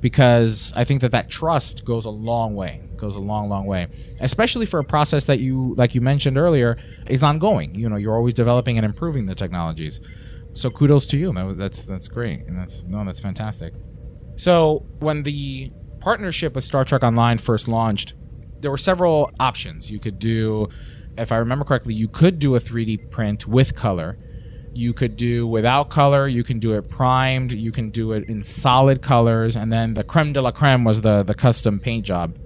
because 0.00 0.72
I 0.76 0.84
think 0.84 1.00
that 1.00 1.10
that 1.10 1.28
trust 1.28 1.84
goes 1.84 2.04
a 2.04 2.10
long 2.10 2.54
way. 2.54 2.82
Goes 2.96 3.16
a 3.16 3.20
long, 3.20 3.48
long 3.48 3.66
way, 3.66 3.88
especially 4.20 4.66
for 4.66 4.80
a 4.80 4.84
process 4.84 5.26
that 5.26 5.38
you, 5.38 5.74
like 5.76 5.94
you 5.94 6.00
mentioned 6.00 6.38
earlier, 6.38 6.78
is 7.08 7.22
ongoing. 7.22 7.74
You 7.74 7.88
know, 7.88 7.96
you're 7.96 8.16
always 8.16 8.34
developing 8.34 8.76
and 8.78 8.84
improving 8.84 9.26
the 9.26 9.34
technologies. 9.34 10.00
So 10.54 10.70
kudos 10.70 11.06
to 11.06 11.18
you. 11.18 11.32
That, 11.32 11.56
that's 11.58 11.84
that's 11.84 12.08
great, 12.08 12.46
and 12.46 12.58
that's 12.58 12.82
no, 12.82 13.04
that's 13.04 13.20
fantastic. 13.20 13.74
So 14.36 14.86
when 15.00 15.22
the 15.22 15.72
partnership 16.00 16.54
with 16.54 16.64
Star 16.64 16.84
Trek 16.84 17.02
Online 17.02 17.38
first 17.38 17.68
launched, 17.68 18.14
there 18.60 18.70
were 18.70 18.78
several 18.78 19.30
options. 19.40 19.90
You 19.90 19.98
could 19.98 20.18
do, 20.18 20.68
if 21.18 21.32
I 21.32 21.36
remember 21.36 21.64
correctly, 21.64 21.94
you 21.94 22.08
could 22.08 22.38
do 22.38 22.54
a 22.54 22.60
3D 22.60 23.10
print 23.10 23.46
with 23.46 23.74
color. 23.74 24.18
You 24.72 24.92
could 24.92 25.16
do 25.16 25.46
without 25.46 25.88
color. 25.88 26.28
You 26.28 26.44
can 26.44 26.58
do 26.58 26.74
it 26.74 26.88
primed. 26.88 27.52
You 27.52 27.72
can 27.72 27.90
do 27.90 28.12
it 28.12 28.28
in 28.28 28.42
solid 28.42 29.00
colors. 29.00 29.56
And 29.56 29.72
then 29.72 29.94
the 29.94 30.04
creme 30.04 30.32
de 30.32 30.42
la 30.42 30.50
creme 30.50 30.84
was 30.84 31.00
the, 31.00 31.22
the 31.22 31.34
custom 31.34 31.80
paint 31.80 32.04
job. 32.04 32.38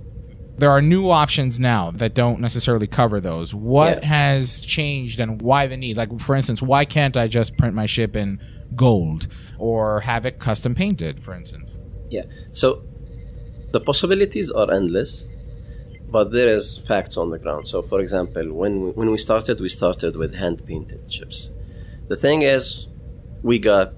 There 0.61 0.71
are 0.71 0.83
new 0.83 1.05
options 1.23 1.59
now 1.59 1.91
that 2.03 2.13
don't 2.23 2.39
necessarily 2.49 2.87
cover 3.01 3.19
those. 3.31 3.49
What 3.55 3.95
Yeah. 4.03 4.09
has 4.09 4.63
changed 4.77 5.19
and 5.23 5.41
why 5.49 5.67
the 5.73 5.77
need? 5.85 5.97
Like, 5.97 6.11
for 6.21 6.35
instance, 6.41 6.61
why 6.73 6.83
can't 6.97 7.17
I 7.17 7.27
just 7.29 7.57
print 7.61 7.75
my 7.83 7.87
ship 7.87 8.13
in 8.23 8.29
gold 8.85 9.27
or 9.59 10.01
have 10.11 10.23
it 10.27 10.39
custom 10.39 10.75
painted, 10.75 11.15
for 11.25 11.33
instance? 11.41 11.79
Yeah. 12.17 12.25
So 12.53 12.67
the 13.73 13.81
possibilities 13.81 14.49
are 14.51 14.71
endless, 14.71 15.11
but 16.11 16.25
there 16.33 16.53
is 16.59 16.65
facts 16.91 17.17
on 17.17 17.31
the 17.31 17.39
ground. 17.39 17.67
So, 17.73 17.81
for 17.83 17.99
example, 18.01 18.53
when 18.53 18.73
we, 18.85 18.91
when 18.91 19.09
we 19.11 19.19
started, 19.19 19.61
we 19.61 19.69
started 19.69 20.13
with 20.17 20.35
hand 20.35 20.59
painted 20.67 21.11
ships. 21.17 21.51
The 22.09 22.17
thing 22.17 22.43
is, 22.43 22.87
we 23.43 23.59
got 23.59 23.93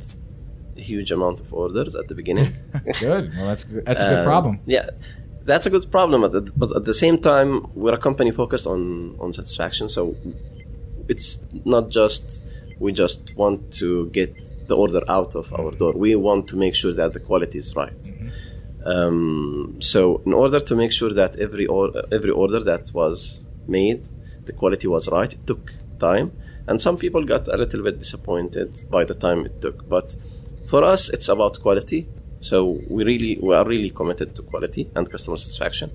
a 0.77 0.81
huge 0.81 1.11
amount 1.11 1.41
of 1.41 1.53
orders 1.53 1.95
at 1.97 2.07
the 2.09 2.15
beginning. 2.15 2.51
Good. 3.01 3.33
Well, 3.37 3.47
that's 3.49 3.65
good. 3.65 3.85
That's 3.85 4.03
a 4.03 4.09
good 4.11 4.19
Um, 4.21 4.25
problem. 4.25 4.61
Yeah, 4.67 4.91
that's 5.45 5.67
a 5.67 5.71
good 5.71 5.91
problem. 5.91 6.25
At 6.25 6.33
the, 6.33 6.41
but 6.57 6.75
at 6.77 6.85
the 6.85 6.95
same 6.95 7.19
time, 7.19 7.67
we're 7.75 7.95
a 7.95 7.99
company 7.99 8.31
focused 8.31 8.67
on 8.67 9.17
on 9.21 9.33
satisfaction. 9.33 9.89
So 9.89 10.17
it's 11.09 11.41
not 11.65 11.91
just 11.91 12.43
we 12.79 12.93
just 12.93 13.35
want 13.37 13.73
to 13.81 14.07
get 14.11 14.31
the 14.69 14.77
order 14.77 15.03
out 15.09 15.35
of 15.35 15.53
our 15.53 15.71
door. 15.73 15.93
We 15.93 16.15
want 16.15 16.49
to 16.49 16.57
make 16.57 16.75
sure 16.75 16.93
that 16.95 17.13
the 17.13 17.21
quality 17.21 17.59
is 17.59 17.75
right. 17.77 18.05
Um, 18.85 19.77
so 19.81 20.23
in 20.27 20.33
order 20.33 20.59
to 20.59 20.75
make 20.75 20.93
sure 20.93 21.13
that 21.21 21.39
every 21.39 21.67
or- 21.67 21.93
every 22.11 22.31
order 22.31 22.61
that 22.61 22.91
was 22.93 23.41
made, 23.69 24.09
the 24.47 24.53
quality 24.53 24.89
was 24.89 25.09
right, 25.09 25.33
it 25.33 25.47
took 25.47 25.73
time, 25.99 26.33
and 26.67 26.81
some 26.81 26.97
people 26.97 27.23
got 27.25 27.47
a 27.49 27.57
little 27.57 27.83
bit 27.83 27.99
disappointed 27.99 28.83
by 28.91 29.05
the 29.05 29.15
time 29.15 29.47
it 29.47 29.61
took. 29.61 29.89
But 29.89 30.17
for 30.67 30.83
us, 30.83 31.09
it's 31.11 31.29
about 31.29 31.61
quality. 31.61 32.09
So 32.43 32.81
we 32.89 33.05
really 33.05 33.39
we 33.41 33.55
are 33.55 33.65
really 33.65 33.91
committed 33.91 34.35
to 34.37 34.43
quality 34.43 34.91
and 34.97 35.09
customer 35.09 35.37
satisfaction. 35.37 35.91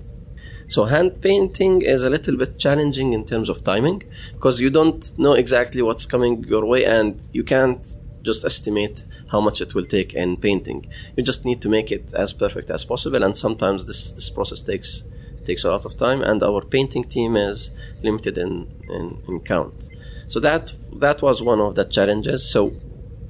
So 0.68 0.84
hand 0.84 1.20
painting 1.20 1.82
is 1.82 2.02
a 2.04 2.10
little 2.10 2.36
bit 2.36 2.58
challenging 2.58 3.12
in 3.12 3.24
terms 3.24 3.48
of 3.48 3.64
timing 3.64 4.02
because 4.32 4.60
you 4.60 4.70
don't 4.70 5.02
know 5.18 5.34
exactly 5.34 5.82
what's 5.82 6.06
coming 6.06 6.44
your 6.44 6.64
way 6.64 6.84
and 6.84 7.26
you 7.32 7.44
can't 7.44 7.86
just 8.22 8.44
estimate 8.44 9.04
how 9.30 9.40
much 9.40 9.60
it 9.60 9.74
will 9.74 9.84
take 9.84 10.14
in 10.14 10.36
painting. 10.38 10.86
You 11.16 11.22
just 11.22 11.44
need 11.44 11.60
to 11.62 11.68
make 11.68 11.92
it 11.92 12.12
as 12.14 12.32
perfect 12.32 12.70
as 12.70 12.84
possible 12.84 13.22
and 13.22 13.36
sometimes 13.36 13.84
this 13.84 14.12
this 14.12 14.30
process 14.30 14.62
takes 14.62 15.04
takes 15.44 15.64
a 15.64 15.70
lot 15.70 15.84
of 15.84 15.96
time 15.96 16.22
and 16.22 16.42
our 16.42 16.62
painting 16.62 17.04
team 17.04 17.36
is 17.36 17.70
limited 18.02 18.36
in, 18.38 18.52
in, 18.88 19.22
in 19.28 19.40
count. 19.40 19.88
So 20.28 20.40
that 20.40 20.74
that 21.04 21.20
was 21.20 21.42
one 21.42 21.60
of 21.60 21.74
the 21.74 21.84
challenges. 21.84 22.50
So 22.50 22.72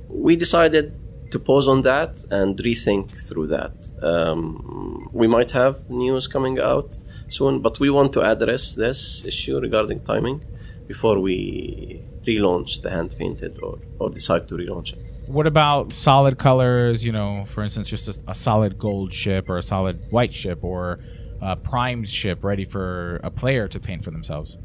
we 0.08 0.36
decided 0.36 0.94
to 1.30 1.38
pause 1.38 1.68
on 1.68 1.82
that 1.82 2.24
and 2.30 2.56
rethink 2.58 3.06
through 3.28 3.48
that. 3.48 3.74
Um, 4.02 5.08
we 5.12 5.26
might 5.26 5.50
have 5.52 5.88
news 5.90 6.26
coming 6.26 6.58
out 6.58 6.96
soon, 7.28 7.60
but 7.60 7.78
we 7.80 7.90
want 7.90 8.12
to 8.14 8.22
address 8.22 8.74
this 8.74 9.24
issue 9.24 9.58
regarding 9.60 10.00
timing 10.00 10.44
before 10.86 11.18
we 11.18 12.02
relaunch 12.26 12.82
the 12.82 12.90
hand 12.90 13.14
painted 13.18 13.58
or, 13.62 13.78
or 13.98 14.10
decide 14.10 14.48
to 14.48 14.54
relaunch 14.54 14.92
it. 14.92 15.12
What 15.26 15.46
about 15.46 15.92
solid 15.92 16.38
colors? 16.38 17.04
You 17.04 17.12
know, 17.12 17.44
for 17.46 17.62
instance, 17.62 17.88
just 17.88 18.08
a, 18.08 18.30
a 18.30 18.34
solid 18.34 18.78
gold 18.78 19.12
ship 19.12 19.48
or 19.48 19.58
a 19.58 19.62
solid 19.62 20.10
white 20.10 20.32
ship 20.32 20.62
or 20.62 21.00
a 21.40 21.56
primed 21.56 22.08
ship 22.08 22.42
ready 22.42 22.64
for 22.64 23.20
a 23.22 23.30
player 23.30 23.68
to 23.68 23.78
paint 23.78 24.04
for 24.04 24.10
themselves. 24.10 24.58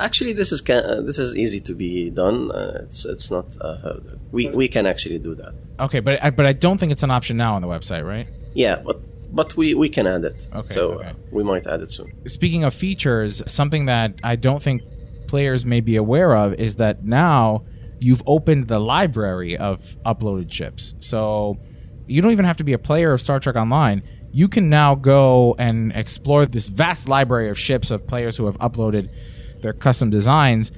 Actually, 0.00 0.32
this 0.32 0.52
is 0.52 0.60
ca- 0.60 0.74
uh, 0.74 1.00
this 1.02 1.18
is 1.18 1.36
easy 1.36 1.60
to 1.60 1.74
be 1.74 2.10
done. 2.10 2.50
Uh, 2.50 2.80
it's 2.84 3.04
it's 3.04 3.30
not 3.30 3.54
hurdle. 3.54 4.18
We 4.32 4.48
we 4.48 4.68
can 4.68 4.86
actually 4.86 5.18
do 5.18 5.34
that. 5.34 5.54
Okay, 5.80 6.00
but 6.00 6.22
I, 6.24 6.30
but 6.30 6.46
I 6.46 6.52
don't 6.52 6.78
think 6.78 6.92
it's 6.92 7.02
an 7.02 7.10
option 7.10 7.36
now 7.36 7.54
on 7.54 7.62
the 7.62 7.68
website, 7.68 8.04
right? 8.06 8.26
Yeah, 8.54 8.76
but 8.76 9.00
but 9.34 9.56
we, 9.56 9.74
we 9.74 9.88
can 9.88 10.06
add 10.06 10.24
it. 10.24 10.48
Okay, 10.54 10.74
so 10.74 10.92
okay. 10.92 11.08
Uh, 11.08 11.12
we 11.32 11.42
might 11.42 11.66
add 11.66 11.82
it 11.82 11.90
soon. 11.90 12.12
Speaking 12.28 12.64
of 12.64 12.72
features, 12.72 13.42
something 13.46 13.86
that 13.86 14.14
I 14.22 14.36
don't 14.36 14.62
think 14.62 14.82
players 15.26 15.66
may 15.66 15.80
be 15.80 15.96
aware 15.96 16.36
of 16.36 16.54
is 16.54 16.76
that 16.76 17.04
now 17.04 17.64
you've 17.98 18.22
opened 18.26 18.68
the 18.68 18.78
library 18.78 19.56
of 19.56 19.96
uploaded 20.06 20.52
ships. 20.52 20.94
So 21.00 21.58
you 22.06 22.22
don't 22.22 22.32
even 22.32 22.44
have 22.44 22.58
to 22.58 22.64
be 22.64 22.72
a 22.72 22.78
player 22.78 23.12
of 23.12 23.20
Star 23.20 23.40
Trek 23.40 23.56
Online. 23.56 24.02
You 24.30 24.48
can 24.48 24.68
now 24.68 24.94
go 24.94 25.56
and 25.58 25.92
explore 25.92 26.46
this 26.46 26.68
vast 26.68 27.08
library 27.08 27.48
of 27.50 27.58
ships 27.58 27.90
of 27.90 28.06
players 28.06 28.36
who 28.36 28.46
have 28.46 28.58
uploaded 28.58 29.10
their 29.64 29.72
custom 29.72 30.10
designs. 30.10 30.70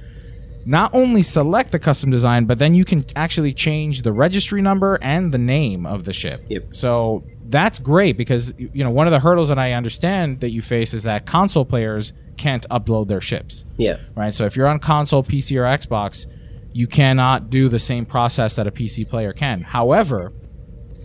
Not 0.65 0.93
only 0.93 1.21
select 1.21 1.71
the 1.71 1.79
custom 1.79 2.09
design, 2.09 2.45
but 2.45 2.59
then 2.59 2.73
you 2.73 2.83
can 2.83 3.05
actually 3.15 3.53
change 3.53 4.01
the 4.01 4.11
registry 4.11 4.61
number 4.61 4.97
and 5.01 5.31
the 5.31 5.37
name 5.37 5.85
of 5.85 6.03
the 6.03 6.11
ship. 6.11 6.43
Yep. 6.49 6.73
So 6.73 7.23
that's 7.45 7.79
great 7.79 8.17
because 8.17 8.53
you 8.57 8.83
know 8.83 8.89
one 8.89 9.07
of 9.07 9.11
the 9.11 9.19
hurdles 9.19 9.47
that 9.47 9.57
I 9.57 9.73
understand 9.73 10.41
that 10.41 10.49
you 10.49 10.61
face 10.61 10.93
is 10.93 11.03
that 11.03 11.25
console 11.25 11.63
players 11.63 12.11
can't 12.35 12.67
upload 12.69 13.07
their 13.07 13.21
ships. 13.21 13.65
Yeah. 13.77 13.97
Right. 14.15 14.33
So 14.33 14.45
if 14.45 14.55
you're 14.55 14.67
on 14.67 14.79
console, 14.79 15.23
PC, 15.23 15.55
or 15.55 15.63
Xbox, 15.63 16.25
you 16.73 16.87
cannot 16.87 17.49
do 17.49 17.69
the 17.69 17.79
same 17.79 18.05
process 18.05 18.55
that 18.57 18.67
a 18.67 18.71
PC 18.71 19.07
player 19.07 19.31
can. 19.31 19.61
However, 19.61 20.33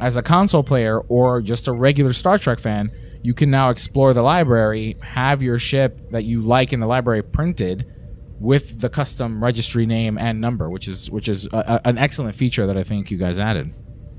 as 0.00 0.16
a 0.16 0.22
console 0.22 0.64
player 0.64 0.98
or 0.98 1.40
just 1.40 1.68
a 1.68 1.72
regular 1.72 2.12
Star 2.12 2.36
Trek 2.36 2.58
fan, 2.58 2.90
you 3.22 3.34
can 3.34 3.50
now 3.50 3.70
explore 3.70 4.12
the 4.14 4.22
library, 4.22 4.96
have 5.00 5.42
your 5.42 5.58
ship 5.58 6.10
that 6.10 6.24
you 6.24 6.40
like 6.40 6.72
in 6.72 6.80
the 6.80 6.86
library 6.86 7.22
printed 7.22 7.86
with 8.40 8.80
the 8.80 8.88
custom 8.88 9.42
registry 9.42 9.86
name 9.86 10.18
and 10.18 10.40
number, 10.40 10.68
which 10.68 10.88
is 10.88 11.10
which 11.10 11.28
is 11.28 11.46
a, 11.52 11.58
a- 11.84 11.88
an 11.88 11.98
excellent 11.98 12.34
feature 12.34 12.66
that 12.66 12.76
I 12.76 12.82
think 12.82 13.10
you 13.10 13.18
guys 13.18 13.38
added. 13.38 13.72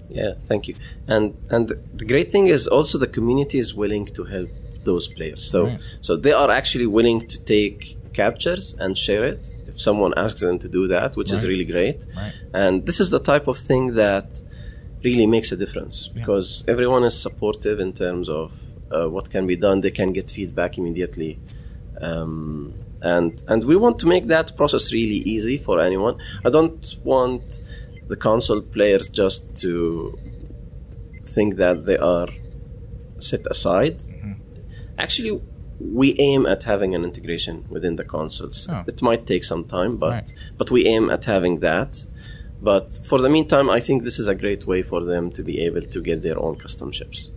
Yeah, 0.09 0.33
thank 0.49 0.67
you. 0.67 0.75
And 1.07 1.35
and 1.49 1.67
the 1.69 2.05
great 2.05 2.31
thing 2.31 2.47
is 2.47 2.67
also 2.67 2.97
the 2.97 3.07
community 3.07 3.57
is 3.57 3.73
willing 3.75 4.05
to 4.17 4.23
help 4.23 4.49
those 4.85 5.07
players. 5.07 5.43
So 5.43 5.65
Right. 5.65 5.79
so 6.01 6.15
they 6.15 6.31
are 6.33 6.49
actually 6.51 6.87
willing 6.87 7.19
to 7.27 7.37
take 7.43 7.97
captures 8.13 8.75
and 8.79 8.97
share 8.97 9.25
it 9.25 9.51
if 9.67 9.81
someone 9.81 10.13
asks 10.15 10.41
them 10.41 10.59
to 10.59 10.69
do 10.69 10.87
that, 10.87 11.15
which 11.17 11.31
is 11.31 11.45
really 11.47 11.65
great. 11.65 12.05
Right. 12.15 12.33
And 12.53 12.85
this 12.85 12.99
is 12.99 13.09
the 13.09 13.19
type 13.19 13.47
of 13.47 13.57
thing 13.57 13.95
that 13.95 14.41
really 15.03 15.25
makes 15.25 15.51
a 15.51 15.57
difference 15.57 16.07
because 16.19 16.63
everyone 16.67 17.03
is 17.03 17.15
supportive 17.19 17.79
in 17.79 17.91
terms 17.91 18.29
of 18.29 18.51
uh, 18.93 19.07
what 19.09 19.29
can 19.29 19.47
be 19.47 19.55
done. 19.55 19.81
They 19.81 19.91
can 19.91 20.13
get 20.13 20.31
feedback 20.31 20.77
immediately. 20.77 21.39
Um, 22.01 22.73
and 23.01 23.41
and 23.47 23.65
we 23.65 23.75
want 23.75 23.99
to 23.99 24.07
make 24.07 24.25
that 24.27 24.55
process 24.55 24.93
really 24.93 25.21
easy 25.35 25.57
for 25.57 25.79
anyone. 25.79 26.15
I 26.45 26.49
don't 26.49 26.95
want 27.03 27.61
the 28.07 28.15
console 28.15 28.61
players 28.61 29.09
just 29.09 29.41
to 29.63 30.17
think 31.25 31.55
that 31.57 31.85
they 31.85 31.97
are 31.97 32.27
set 33.19 33.45
aside. 33.47 34.01
Actually, 34.97 35.41
we 35.79 36.15
aim 36.19 36.45
at 36.45 36.63
having 36.63 36.93
an 36.95 37.03
integration 37.03 37.65
within 37.69 37.95
the 37.95 38.03
consoles. 38.05 38.67
Oh. 38.71 38.83
It 38.87 39.01
might 39.01 39.25
take 39.25 39.43
some 39.43 39.63
time, 39.65 39.97
but 39.97 40.11
Right. 40.11 40.33
but 40.57 40.71
we 40.71 40.85
aim 40.85 41.09
at 41.09 41.25
having 41.25 41.59
that. 41.59 42.05
But 42.61 42.87
for 43.09 43.19
the 43.19 43.29
meantime, 43.29 43.69
I 43.69 43.79
think 43.81 44.03
this 44.03 44.17
is 44.19 44.27
a 44.27 44.35
great 44.35 44.65
way 44.65 44.81
for 44.83 45.03
them 45.03 45.31
to 45.31 45.41
be 45.43 45.59
able 45.67 45.81
to 45.81 45.99
get 46.01 46.21
their 46.21 46.39
own 46.39 46.55
custom 46.55 46.91
ships. 46.91 47.29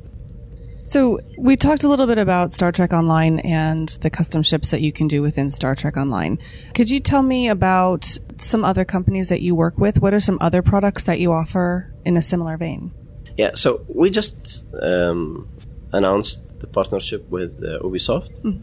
So 0.87 1.19
we 1.37 1.57
talked 1.57 1.83
a 1.83 1.89
little 1.89 2.07
bit 2.07 2.17
about 2.17 2.53
Star 2.53 2.71
Trek 2.71 2.93
Online 2.93 3.41
and 3.41 3.89
the 4.03 4.09
custom 4.09 4.45
ships 4.45 4.71
that 4.71 4.83
you 4.83 4.93
can 4.93 5.09
do 5.09 5.21
within 5.21 5.51
Star 5.51 5.75
Trek 5.75 5.97
Online. 5.97 6.39
Could 6.75 6.91
you 6.91 7.01
tell 7.01 7.23
me 7.23 7.49
about 7.49 8.19
some 8.39 8.65
other 8.65 8.85
companies 8.85 9.29
that 9.29 9.43
you 9.43 9.57
work 9.57 9.79
with? 9.79 10.01
What 10.01 10.15
are 10.15 10.21
some 10.21 10.39
other 10.41 10.63
products 10.63 11.03
that 11.05 11.19
you 11.19 11.33
offer 11.33 11.93
in 12.05 12.17
a 12.17 12.23
similar 12.23 12.57
vein? 12.57 12.93
Yeah, 13.37 13.51
so 13.55 13.85
we 13.89 14.11
just 14.11 14.65
um, 14.81 15.49
announced 15.93 16.61
the 16.61 16.69
partnership 16.69 17.29
with 17.31 17.63
uh, 17.65 17.81
Ubisoft. 17.83 18.41
Mm. 18.43 18.63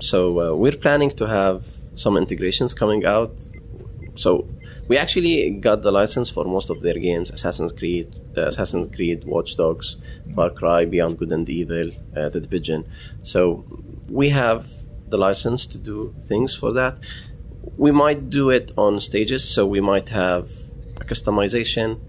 So 0.00 0.52
uh, 0.52 0.54
we're 0.54 0.76
planning 0.76 1.10
to 1.10 1.26
have 1.26 1.66
some 1.96 2.16
integrations 2.16 2.72
coming 2.72 3.04
out. 3.04 3.48
So 4.14 4.48
we 4.88 4.96
actually 4.98 5.50
got 5.50 5.82
the 5.82 5.90
license 5.90 6.30
for 6.30 6.44
most 6.44 6.70
of 6.70 6.80
their 6.82 6.98
games: 6.98 7.30
Assassin's 7.30 7.72
Creed, 7.72 8.14
uh, 8.36 8.48
Assassin's 8.48 8.94
Creed, 8.94 9.24
Watch 9.24 9.56
Dogs, 9.56 9.96
Far 10.34 10.50
Cry, 10.50 10.84
Beyond 10.84 11.18
Good 11.18 11.32
and 11.32 11.48
Evil, 11.48 11.90
uh, 12.16 12.28
The 12.28 12.40
Division. 12.40 12.86
So 13.22 13.64
we 14.08 14.30
have 14.30 14.70
the 15.08 15.18
license 15.18 15.66
to 15.68 15.78
do 15.78 16.14
things 16.22 16.54
for 16.54 16.72
that. 16.72 16.98
We 17.76 17.90
might 17.90 18.30
do 18.30 18.50
it 18.50 18.72
on 18.76 19.00
stages. 19.00 19.42
So 19.48 19.66
we 19.66 19.80
might 19.80 20.10
have 20.10 20.50
a 21.00 21.04
customization 21.04 22.00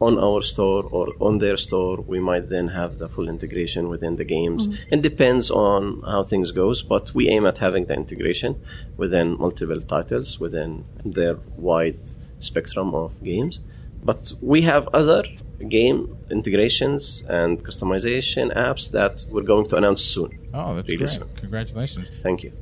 on 0.00 0.18
our 0.18 0.42
store 0.42 0.82
or 0.90 1.06
on 1.20 1.38
their 1.38 1.56
store 1.56 1.96
we 2.12 2.18
might 2.18 2.48
then 2.48 2.68
have 2.68 2.98
the 2.98 3.08
full 3.08 3.28
integration 3.28 3.88
within 3.88 4.16
the 4.16 4.24
games 4.24 4.66
Mhm. 4.68 4.76
it 4.94 5.02
depends 5.02 5.50
on 5.50 6.02
how 6.12 6.22
things 6.22 6.50
goes 6.52 6.82
but 6.82 7.14
we 7.14 7.28
aim 7.28 7.46
at 7.46 7.58
having 7.58 7.84
the 7.86 7.94
integration 7.94 8.56
within 8.96 9.36
multiple 9.38 9.80
titles 9.80 10.40
within 10.40 10.84
their 11.04 11.36
wide 11.56 12.00
spectrum 12.40 12.94
of 12.94 13.10
games 13.22 13.60
but 14.02 14.32
we 14.42 14.62
have 14.62 14.88
other 14.92 15.22
game 15.68 16.16
integrations 16.30 17.24
and 17.28 17.64
customization 17.64 18.46
apps 18.54 18.90
that 18.90 19.24
we're 19.30 19.42
going 19.52 19.66
to 19.70 19.76
announce 19.76 20.02
soon 20.02 20.30
Oh, 20.52 20.74
that's 20.76 20.88
Really 20.90 20.98
great. 20.98 21.08
soon. 21.10 21.28
Congratulations. 21.36 22.10
thank 22.22 22.42
you 22.44 22.52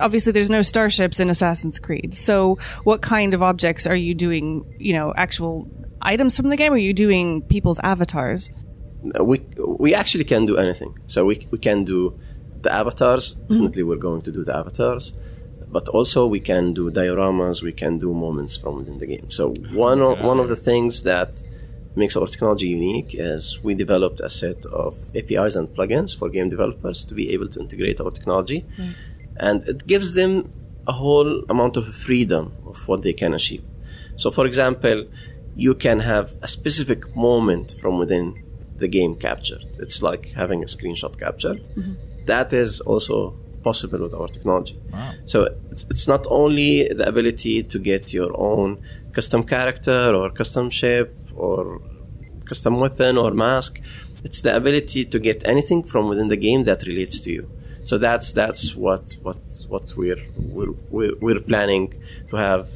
Obviously, 0.00 0.32
there's 0.32 0.48
no 0.48 0.62
starships 0.62 1.20
in 1.20 1.28
Assassin's 1.28 1.78
Creed. 1.78 2.14
So, 2.14 2.56
what 2.84 3.02
kind 3.02 3.34
of 3.34 3.42
objects 3.42 3.86
are 3.86 3.94
you 4.06 4.14
doing? 4.14 4.64
You 4.78 4.94
know, 4.94 5.12
actual 5.14 5.68
items 6.02 6.36
from 6.36 6.48
the 6.48 6.56
game? 6.56 6.72
Or 6.72 6.76
are 6.76 6.78
you 6.78 6.92
doing 6.92 7.42
people's 7.42 7.80
avatars? 7.80 8.50
We 9.20 9.40
we 9.78 9.94
actually 9.94 10.24
can 10.24 10.46
do 10.46 10.56
anything. 10.56 10.98
So 11.06 11.24
we 11.24 11.46
we 11.50 11.58
can 11.58 11.84
do 11.84 12.18
the 12.62 12.72
avatars. 12.72 13.36
Mm-hmm. 13.36 13.52
Definitely, 13.52 13.82
we're 13.84 13.96
going 13.96 14.22
to 14.22 14.32
do 14.32 14.44
the 14.44 14.54
avatars, 14.54 15.14
but 15.68 15.88
also 15.88 16.26
we 16.26 16.40
can 16.40 16.74
do 16.74 16.90
dioramas. 16.90 17.62
We 17.62 17.72
can 17.72 17.98
do 17.98 18.12
moments 18.12 18.56
from 18.56 18.76
within 18.76 18.98
the 18.98 19.06
game. 19.06 19.30
So 19.30 19.54
one 19.72 20.00
of, 20.02 20.20
one 20.20 20.38
of 20.38 20.48
the 20.48 20.56
things 20.56 21.02
that 21.04 21.42
makes 21.96 22.16
our 22.16 22.26
technology 22.26 22.68
unique 22.68 23.14
is 23.14 23.62
we 23.62 23.74
developed 23.74 24.20
a 24.20 24.28
set 24.28 24.64
of 24.66 24.96
APIs 25.16 25.56
and 25.56 25.68
plugins 25.68 26.16
for 26.16 26.28
game 26.28 26.48
developers 26.48 27.04
to 27.04 27.14
be 27.14 27.32
able 27.32 27.48
to 27.48 27.60
integrate 27.60 28.00
our 28.00 28.10
technology, 28.10 28.64
mm. 28.78 28.94
and 29.36 29.66
it 29.66 29.86
gives 29.86 30.14
them 30.14 30.52
a 30.86 30.92
whole 30.92 31.44
amount 31.48 31.76
of 31.76 31.94
freedom 31.94 32.52
of 32.66 32.76
what 32.88 33.02
they 33.02 33.12
can 33.12 33.34
achieve. 33.34 33.64
So, 34.16 34.30
for 34.30 34.46
example, 34.46 35.06
you 35.66 35.74
can 35.74 36.00
have 36.00 36.26
a 36.40 36.48
specific 36.48 37.00
moment 37.14 37.68
from 37.80 37.98
within 38.02 38.26
the 38.82 38.88
game 38.88 39.14
captured. 39.26 39.66
It's 39.84 39.98
like 40.08 40.24
having 40.42 40.62
a 40.62 40.68
screenshot 40.74 41.14
captured. 41.24 41.58
Mm-hmm. 41.64 41.94
That 42.24 42.48
is 42.52 42.80
also 42.80 43.16
possible 43.62 44.00
with 44.06 44.14
our 44.14 44.28
technology. 44.36 44.76
Wow. 44.90 45.12
So 45.26 45.38
it's, 45.70 45.84
it's 45.92 46.08
not 46.08 46.26
only 46.30 46.88
the 46.88 47.06
ability 47.06 47.56
to 47.72 47.78
get 47.78 48.14
your 48.18 48.32
own 48.50 48.68
custom 49.12 49.42
character 49.44 50.14
or 50.18 50.30
custom 50.30 50.70
ship 50.70 51.14
or 51.36 51.82
custom 52.46 52.80
weapon 52.80 53.18
or 53.18 53.30
mask. 53.32 53.72
It's 54.24 54.40
the 54.40 54.56
ability 54.56 55.04
to 55.12 55.18
get 55.18 55.46
anything 55.46 55.82
from 55.82 56.08
within 56.08 56.28
the 56.28 56.40
game 56.48 56.64
that 56.64 56.84
relates 56.84 57.20
to 57.24 57.30
you. 57.36 57.50
So 57.84 57.98
that's 57.98 58.32
that's 58.32 58.64
what 58.74 59.04
what 59.22 59.40
what 59.68 59.86
we're, 59.96 60.22
we're, 60.94 61.16
we're 61.24 61.40
planning 61.40 61.86
to 62.30 62.36
have 62.36 62.70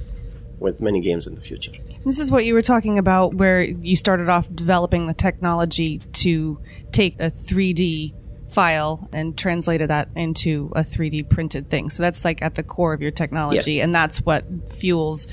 with 0.58 0.80
many 0.80 1.00
games 1.00 1.26
in 1.26 1.34
the 1.34 1.40
future. 1.50 1.76
This 2.04 2.18
is 2.18 2.30
what 2.30 2.44
you 2.44 2.54
were 2.54 2.62
talking 2.62 2.98
about, 2.98 3.34
where 3.34 3.62
you 3.62 3.96
started 3.96 4.28
off 4.28 4.46
developing 4.54 5.06
the 5.06 5.14
technology 5.14 5.98
to 5.98 6.60
take 6.92 7.18
a 7.18 7.30
3D 7.30 8.12
file 8.50 9.08
and 9.12 9.36
translated 9.36 9.88
that 9.90 10.08
into 10.14 10.70
a 10.76 10.80
3D 10.84 11.28
printed 11.28 11.70
thing. 11.70 11.90
So 11.90 12.02
that's 12.02 12.24
like 12.24 12.42
at 12.42 12.54
the 12.54 12.62
core 12.62 12.92
of 12.92 13.00
your 13.00 13.10
technology, 13.10 13.74
Yeah. 13.74 13.84
and 13.84 13.94
that's 13.94 14.18
what 14.18 14.44
fuels 14.72 15.26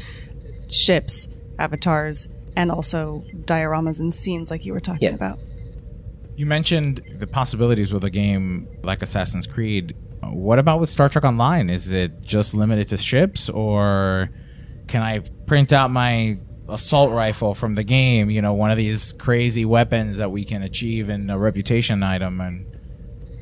ships, 0.70 1.28
avatars, 1.60 2.30
and 2.56 2.72
also 2.72 3.24
dioramas 3.46 4.00
and 4.00 4.14
scenes, 4.14 4.50
like 4.50 4.66
you 4.66 4.74
were 4.74 4.80
talking 4.80 5.10
Yeah. 5.10 5.16
about. 5.16 5.40
You 6.38 6.46
mentioned 6.46 7.02
the 7.20 7.28
possibilities 7.28 7.94
with 7.94 8.04
a 8.06 8.10
game 8.10 8.68
like 8.82 9.02
Assassin's 9.02 9.46
Creed. 9.46 9.94
What 10.24 10.58
about 10.60 10.80
with 10.80 10.90
Star 10.90 11.10
Trek 11.10 11.26
Online? 11.26 11.70
Is 11.70 11.92
it 11.92 12.22
just 12.22 12.54
limited 12.54 12.88
to 12.90 12.98
ships, 12.98 13.50
or 13.50 14.30
can 14.88 15.02
I 15.02 15.20
print 15.46 15.74
out 15.74 15.92
my 15.92 16.38
assault 16.72 17.12
rifle 17.12 17.54
from 17.54 17.76
the 17.76 17.84
game? 17.84 18.30
You 18.30 18.42
know, 18.42 18.54
one 18.54 18.72
of 18.72 18.78
these 18.78 19.14
crazy 19.14 19.66
weapons 19.66 20.18
that 20.18 20.32
we 20.32 20.44
can 20.44 20.62
achieve 20.64 21.10
in 21.10 21.30
a 21.30 21.38
reputation 21.38 22.02
item, 22.04 22.42
and 22.42 22.66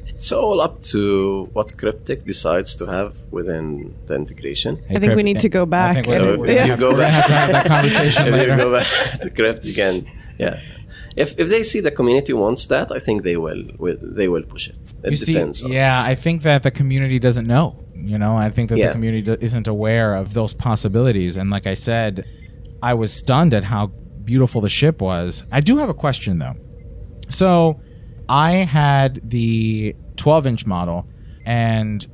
It's 0.08 0.32
all 0.34 0.60
up 0.60 0.82
to 0.94 1.48
what 1.54 1.78
Cryptic 1.78 2.26
decides 2.26 2.76
to 2.80 2.86
have 2.88 3.14
within 3.32 3.96
the 4.08 4.16
integration. 4.16 4.72
I 4.90 5.00
think 5.00 5.16
we 5.16 5.24
need 5.24 5.40
to 5.48 5.50
go 5.50 5.66
back. 5.66 5.92
I 5.98 6.02
think 6.02 6.08
So 6.18 6.38
we're- 6.38 6.50
if 6.52 6.56
yeah. 6.58 6.66
you 6.66 6.78
go 6.78 6.92
we're 6.92 6.98
back, 7.06 7.14
have 7.14 7.28
to 7.28 7.34
have 7.42 7.52
that 7.58 7.66
conversation 7.76 8.28
if 8.28 8.34
later. 8.34 8.52
you 8.52 8.58
go 8.58 8.72
back 8.78 8.88
to 9.22 9.30
Crypt, 9.30 9.64
you 9.70 9.74
can, 9.82 10.06
yeah. 10.38 10.60
If 11.16 11.30
if 11.44 11.48
they 11.54 11.64
see 11.64 11.82
the 11.82 11.92
community 12.00 12.34
wants 12.34 12.68
that, 12.68 12.88
I 12.98 13.00
think 13.06 13.24
they 13.24 13.38
will. 13.46 13.64
will 13.84 13.98
they 14.20 14.28
will 14.34 14.44
push 14.54 14.66
it. 14.74 14.78
It 15.04 15.12
you 15.12 15.16
see, 15.18 15.34
depends. 15.34 15.62
yeah, 15.64 16.12
I 16.12 16.16
think 16.16 16.44
that 16.44 16.64
the 16.64 16.72
community 16.72 17.18
doesn't 17.28 17.48
know. 17.56 17.68
You 18.12 18.18
know, 18.24 18.34
I 18.38 18.50
think 18.56 18.70
that 18.70 18.78
Yeah. 18.78 18.88
the 18.88 18.94
community 18.98 19.32
isn't 19.48 19.68
aware 19.68 20.10
of 20.22 20.26
those 20.34 20.54
possibilities. 20.54 21.36
And 21.40 21.50
like 21.56 21.66
I 21.68 21.76
said, 21.90 22.14
I 22.82 22.94
was 22.94 23.14
stunned 23.14 23.54
at 23.54 23.64
how 23.64 23.88
beautiful 24.24 24.62
the 24.62 24.70
ship 24.70 25.02
was. 25.02 25.46
I 25.52 25.62
do 25.62 25.78
have 25.78 25.90
a 25.90 25.94
question 25.94 26.40
though. 26.40 26.56
So, 27.30 27.80
I 28.30 28.52
had 28.52 29.28
the 29.28 29.96
12 30.18 30.46
inch 30.46 30.66
model, 30.66 31.08
and 31.46 32.06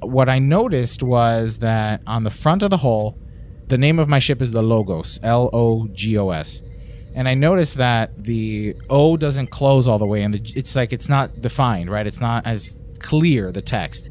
what 0.00 0.28
I 0.28 0.38
noticed 0.38 1.02
was 1.02 1.58
that 1.58 2.02
on 2.06 2.22
the 2.22 2.30
front 2.30 2.62
of 2.62 2.70
the 2.70 2.76
hull, 2.76 3.18
the 3.66 3.78
name 3.78 3.98
of 3.98 4.08
my 4.08 4.20
ship 4.20 4.40
is 4.40 4.52
the 4.52 4.62
Logos, 4.62 5.18
L 5.24 5.50
O 5.52 5.88
G 5.88 6.16
O 6.18 6.30
S. 6.30 6.62
And 7.14 7.28
I 7.28 7.34
noticed 7.34 7.78
that 7.78 8.22
the 8.22 8.76
O 8.90 9.16
doesn't 9.16 9.48
close 9.48 9.88
all 9.88 9.98
the 9.98 10.06
way, 10.06 10.22
and 10.22 10.34
the, 10.34 10.52
it's 10.54 10.76
like 10.76 10.92
it's 10.92 11.08
not 11.08 11.40
defined, 11.40 11.90
right? 11.90 12.06
It's 12.06 12.20
not 12.20 12.46
as 12.46 12.84
clear, 13.00 13.50
the 13.50 13.62
text. 13.62 14.10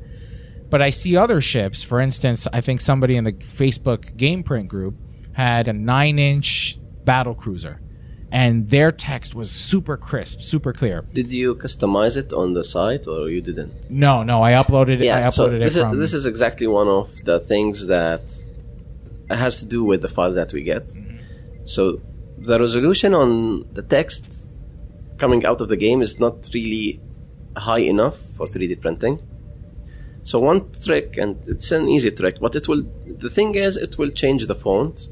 But 0.70 0.82
I 0.82 0.90
see 0.90 1.16
other 1.16 1.40
ships, 1.40 1.84
for 1.84 2.02
instance, 2.02 2.48
I 2.52 2.60
think 2.60 2.82
somebody 2.82 3.16
in 3.16 3.24
the 3.24 3.34
Facebook 3.34 4.18
game 4.18 4.44
print 4.44 4.68
group 4.68 4.96
had 5.36 5.68
a 5.68 5.74
nine 5.74 6.18
inch 6.18 6.80
battle 7.04 7.36
cruiser, 7.36 7.82
and 8.32 8.70
their 8.70 8.92
text 8.92 9.36
was 9.36 9.52
super 9.52 9.98
crisp, 9.98 10.40
super 10.40 10.72
clear. 10.72 11.06
Did 11.14 11.32
you 11.32 11.56
customize 11.56 12.16
it 12.18 12.32
on 12.34 12.54
the 12.54 12.64
site 12.64 13.06
or 13.08 13.30
you 13.30 13.42
didn't? 13.42 13.74
No, 13.90 14.24
no, 14.24 14.42
I 14.42 14.54
uploaded 14.54 15.02
it. 15.02 15.10
I 15.12 15.22
uploaded 15.22 15.34
so 15.34 15.46
it 15.46 15.72
from. 15.84 15.94
is 15.94 16.00
this 16.00 16.14
is 16.14 16.26
exactly 16.26 16.68
one 16.68 16.88
of 16.88 17.26
the 17.26 17.40
things 17.40 17.88
that 17.88 18.24
has 19.30 19.60
to 19.60 19.66
do 19.66 19.84
with 19.84 20.02
the 20.02 20.10
file 20.10 20.34
that 20.34 20.54
we 20.54 20.64
get. 20.64 20.86
Mm-hmm. 20.88 21.18
So 21.66 22.02
the 22.38 22.60
resolution 22.60 23.14
on 23.14 23.66
the 23.74 23.82
text 23.82 24.48
coming 25.18 25.46
out 25.46 25.60
of 25.62 25.68
the 25.68 25.78
game 25.78 26.02
is 26.02 26.20
not 26.20 26.50
really 26.54 27.02
high 27.58 27.80
enough 27.94 28.18
for 28.38 28.46
3D 28.46 28.82
printing. 28.82 29.22
So 30.24 30.40
one 30.40 30.72
trick, 30.72 31.18
and 31.18 31.38
it's 31.46 31.72
an 31.72 31.88
easy 31.88 32.12
trick, 32.12 32.38
but 32.40 32.56
it 32.56 32.68
will. 32.68 32.84
The 33.06 33.30
thing 33.30 33.56
is, 33.56 33.78
it 33.78 33.98
will 33.98 34.10
change 34.10 34.48
the 34.48 34.56
font. 34.56 35.08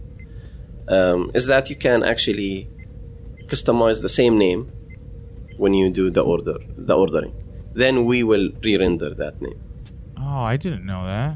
Um, 0.88 1.32
is 1.34 1.48
that 1.48 1.70
you 1.70 1.76
can 1.76 2.04
actually 2.04 2.68
customize 3.48 4.02
the 4.02 4.10
same 4.10 4.38
name 4.38 4.72
when 5.58 5.74
you 5.74 5.90
do 5.90 6.10
the 6.10 6.22
order, 6.22 6.58
the 6.78 6.96
ordering. 6.96 7.34
Then 7.74 8.06
we 8.06 8.24
will 8.24 8.50
re-render 8.64 9.14
that 9.16 9.42
name. 9.42 9.60
oh, 10.18 10.42
I 10.42 10.58
didn't 10.58 10.86
know 10.86 11.06
that. 11.06 11.36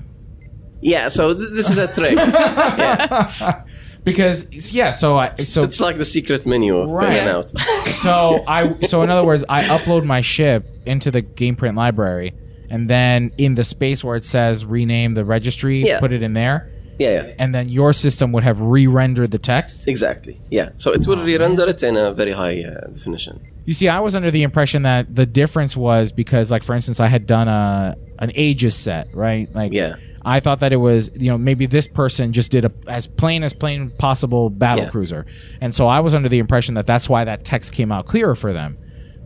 Yeah, 0.82 1.07
so 1.07 1.34
th- 1.34 1.49
this 1.52 1.69
is 1.69 1.78
a 1.78 1.88
trick. 1.88 2.11
yeah. 2.15 3.64
Because 4.03 4.72
yeah, 4.74 4.91
so 4.91 5.18
I 5.18 5.36
so 5.36 5.64
it's 5.64 5.80
like 5.82 5.98
the 5.98 6.06
secret 6.06 6.45
menu 6.45 6.78
of 6.78 6.90
Right. 6.90 7.28
out. 7.28 7.49
so 8.03 8.44
I 8.48 8.80
so 8.84 9.02
in 9.02 9.10
other 9.10 9.26
words, 9.26 9.44
I 9.49 9.64
upload 9.64 10.06
my 10.06 10.22
ship 10.22 10.65
into 10.86 11.11
the 11.11 11.22
game 11.22 11.56
print 11.56 11.76
library, 11.76 12.34
and 12.69 12.90
then 12.90 13.32
in 13.38 13.56
the 13.56 13.64
space 13.65 14.03
where 14.03 14.15
it 14.15 14.24
says 14.24 14.64
rename 14.65 15.14
the 15.15 15.26
registry, 15.26 15.86
Yeah. 15.86 15.99
put 15.99 16.14
it 16.14 16.24
in 16.24 16.34
there, 16.34 16.72
Yeah, 16.99 17.11
yeah. 17.28 17.34
And 17.40 17.53
then 17.53 17.69
your 17.69 17.94
system 17.94 18.32
would 18.32 18.44
have 18.44 18.60
re-rendered 18.61 19.32
the 19.32 19.38
text. 19.38 19.88
Exactly. 19.88 20.41
Yeah. 20.49 20.69
So 20.78 20.94
it 20.94 21.06
will 21.06 21.22
re-render 21.24 21.68
it 21.68 21.84
in 21.84 21.95
a 21.98 22.11
very 22.14 22.32
high 22.32 22.64
uh, 22.64 22.88
definition. 22.88 23.40
You 23.65 23.74
see, 23.74 23.88
I 23.90 23.99
was 23.99 24.15
under 24.15 24.32
the 24.32 24.44
impression 24.44 24.84
that 24.84 25.14
the 25.14 25.26
difference 25.26 25.76
was 25.78 26.11
because, 26.11 26.49
like, 26.52 26.64
for 26.64 26.74
instance, 26.74 26.99
I 26.99 27.07
had 27.07 27.26
done 27.28 27.48
a 27.48 27.95
an 28.19 28.32
ages 28.34 28.74
set, 28.76 29.14
right? 29.14 29.53
Like, 29.53 29.74
Yeah. 29.74 29.98
I 30.26 30.40
thought 30.40 30.60
that 30.61 30.74
it 30.74 30.78
was, 30.78 31.11
you 31.15 31.30
know, 31.30 31.38
maybe 31.38 31.68
this 31.68 31.88
person 31.88 32.34
just 32.34 32.52
did 32.52 32.65
a 32.65 32.72
as 32.88 33.06
plain 33.07 33.44
as 33.44 33.53
plain 33.53 33.91
possible 33.91 34.49
battle 34.49 34.86
Yeah. 34.86 34.90
cruiser, 34.90 35.26
and 35.61 35.74
so 35.76 35.88
I 35.88 35.99
was 36.02 36.14
under 36.14 36.28
the 36.28 36.40
impression 36.40 36.74
that 36.76 36.86
that's 36.88 37.07
why 37.07 37.24
that 37.26 37.45
text 37.45 37.72
came 37.74 37.91
out 37.91 38.07
clearer 38.07 38.36
for 38.36 38.52
them. 38.53 38.78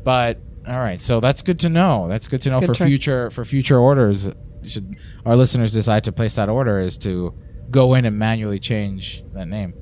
But 0.04 0.40
all 0.68 0.78
right, 0.78 1.02
so 1.02 1.20
that's 1.20 1.42
good 1.42 1.60
to 1.60 1.70
know. 1.70 2.08
That's 2.10 2.28
good 2.28 2.42
to 2.44 2.50
It's 2.50 2.54
know 2.54 2.60
good 2.60 2.68
for 2.68 2.76
trick. 2.76 2.88
future 2.88 3.30
for 3.32 3.46
future 3.46 3.80
orders. 3.80 4.30
Should 4.64 4.96
our 5.26 5.36
listeners 5.36 5.72
decide 5.72 6.04
to 6.04 6.12
place 6.12 6.36
that 6.36 6.50
order, 6.50 6.80
is 6.80 6.98
to 7.00 7.34
go 7.72 7.94
in 7.96 8.06
and 8.06 8.18
manually 8.20 8.60
change 8.60 9.24
that 9.34 9.48
name. 9.48 9.74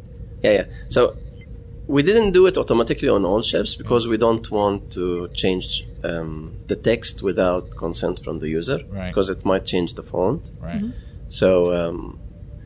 Yeah, 0.44 0.52
yeah. 0.52 0.66
So 0.90 1.16
we 1.88 2.02
didn't 2.04 2.32
do 2.32 2.46
it 2.50 2.56
automatically 2.58 3.10
on 3.10 3.26
all 3.26 3.42
ships 3.42 3.76
because 3.76 4.08
we 4.08 4.18
don't 4.18 4.50
want 4.52 4.92
to 4.98 5.28
change 5.34 5.86
um, 6.04 6.54
the 6.68 6.76
text 6.76 7.22
without 7.24 7.64
consent 7.76 8.24
from 8.24 8.40
the 8.40 8.48
user 8.60 8.80
Right. 8.90 9.10
because 9.10 9.30
it 9.30 9.44
might 9.44 9.66
change 9.66 9.90
the 9.96 10.04
font. 10.04 10.44
Right. 10.62 10.82
Mhm. 10.82 10.94
So, 11.30 11.50
um, 11.80 12.20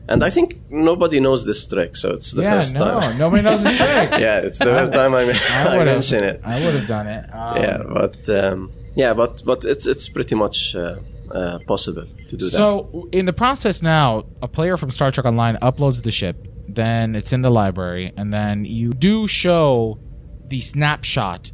and 0.08 0.22
I 0.22 0.30
think 0.30 0.48
nobody 0.70 1.18
knows 1.20 1.40
this 1.46 1.66
trick, 1.66 1.96
so 1.96 2.06
it's 2.16 2.30
the 2.32 2.42
yeah, 2.42 2.58
first 2.58 2.74
no, 2.74 3.00
time. 3.00 3.18
nobody 3.18 3.42
knows 3.42 3.62
this 3.64 3.76
trick. 3.76 4.10
yeah, 4.26 4.38
it's 4.46 4.58
the 4.58 4.72
first 4.78 4.92
time 4.92 5.14
I, 5.20 5.22
I, 5.70 5.78
would've- 5.78 5.84
mention 5.86 6.22
it. 6.24 6.40
I 6.44 6.56
would 6.64 6.74
have 6.74 6.86
done 6.96 7.06
it. 7.06 7.24
Um, 7.32 7.56
yeah, 7.56 7.78
but 7.98 8.28
um, 8.28 8.70
yeah, 8.94 9.12
but 9.14 9.42
but 9.44 9.64
it's 9.64 9.86
it's 9.86 10.06
pretty 10.16 10.34
much 10.34 10.76
uh, 10.76 10.96
uh, 11.34 11.58
possible 11.66 12.06
to 12.28 12.36
do 12.36 12.44
that. 12.44 12.50
So 12.50 13.08
in 13.12 13.26
the 13.26 13.32
process 13.32 13.82
now, 13.82 14.24
a 14.40 14.48
player 14.48 14.76
from 14.76 14.90
Star 14.90 15.10
Trek 15.10 15.26
Online 15.26 15.56
uploads 15.56 16.02
the 16.02 16.10
ship, 16.12 16.36
then 16.68 17.14
it's 17.14 17.32
in 17.32 17.42
the 17.42 17.50
library, 17.50 18.12
and 18.16 18.32
then 18.32 18.64
you 18.64 18.92
do 18.92 19.26
show 19.28 19.98
the 20.46 20.60
snapshot. 20.60 21.50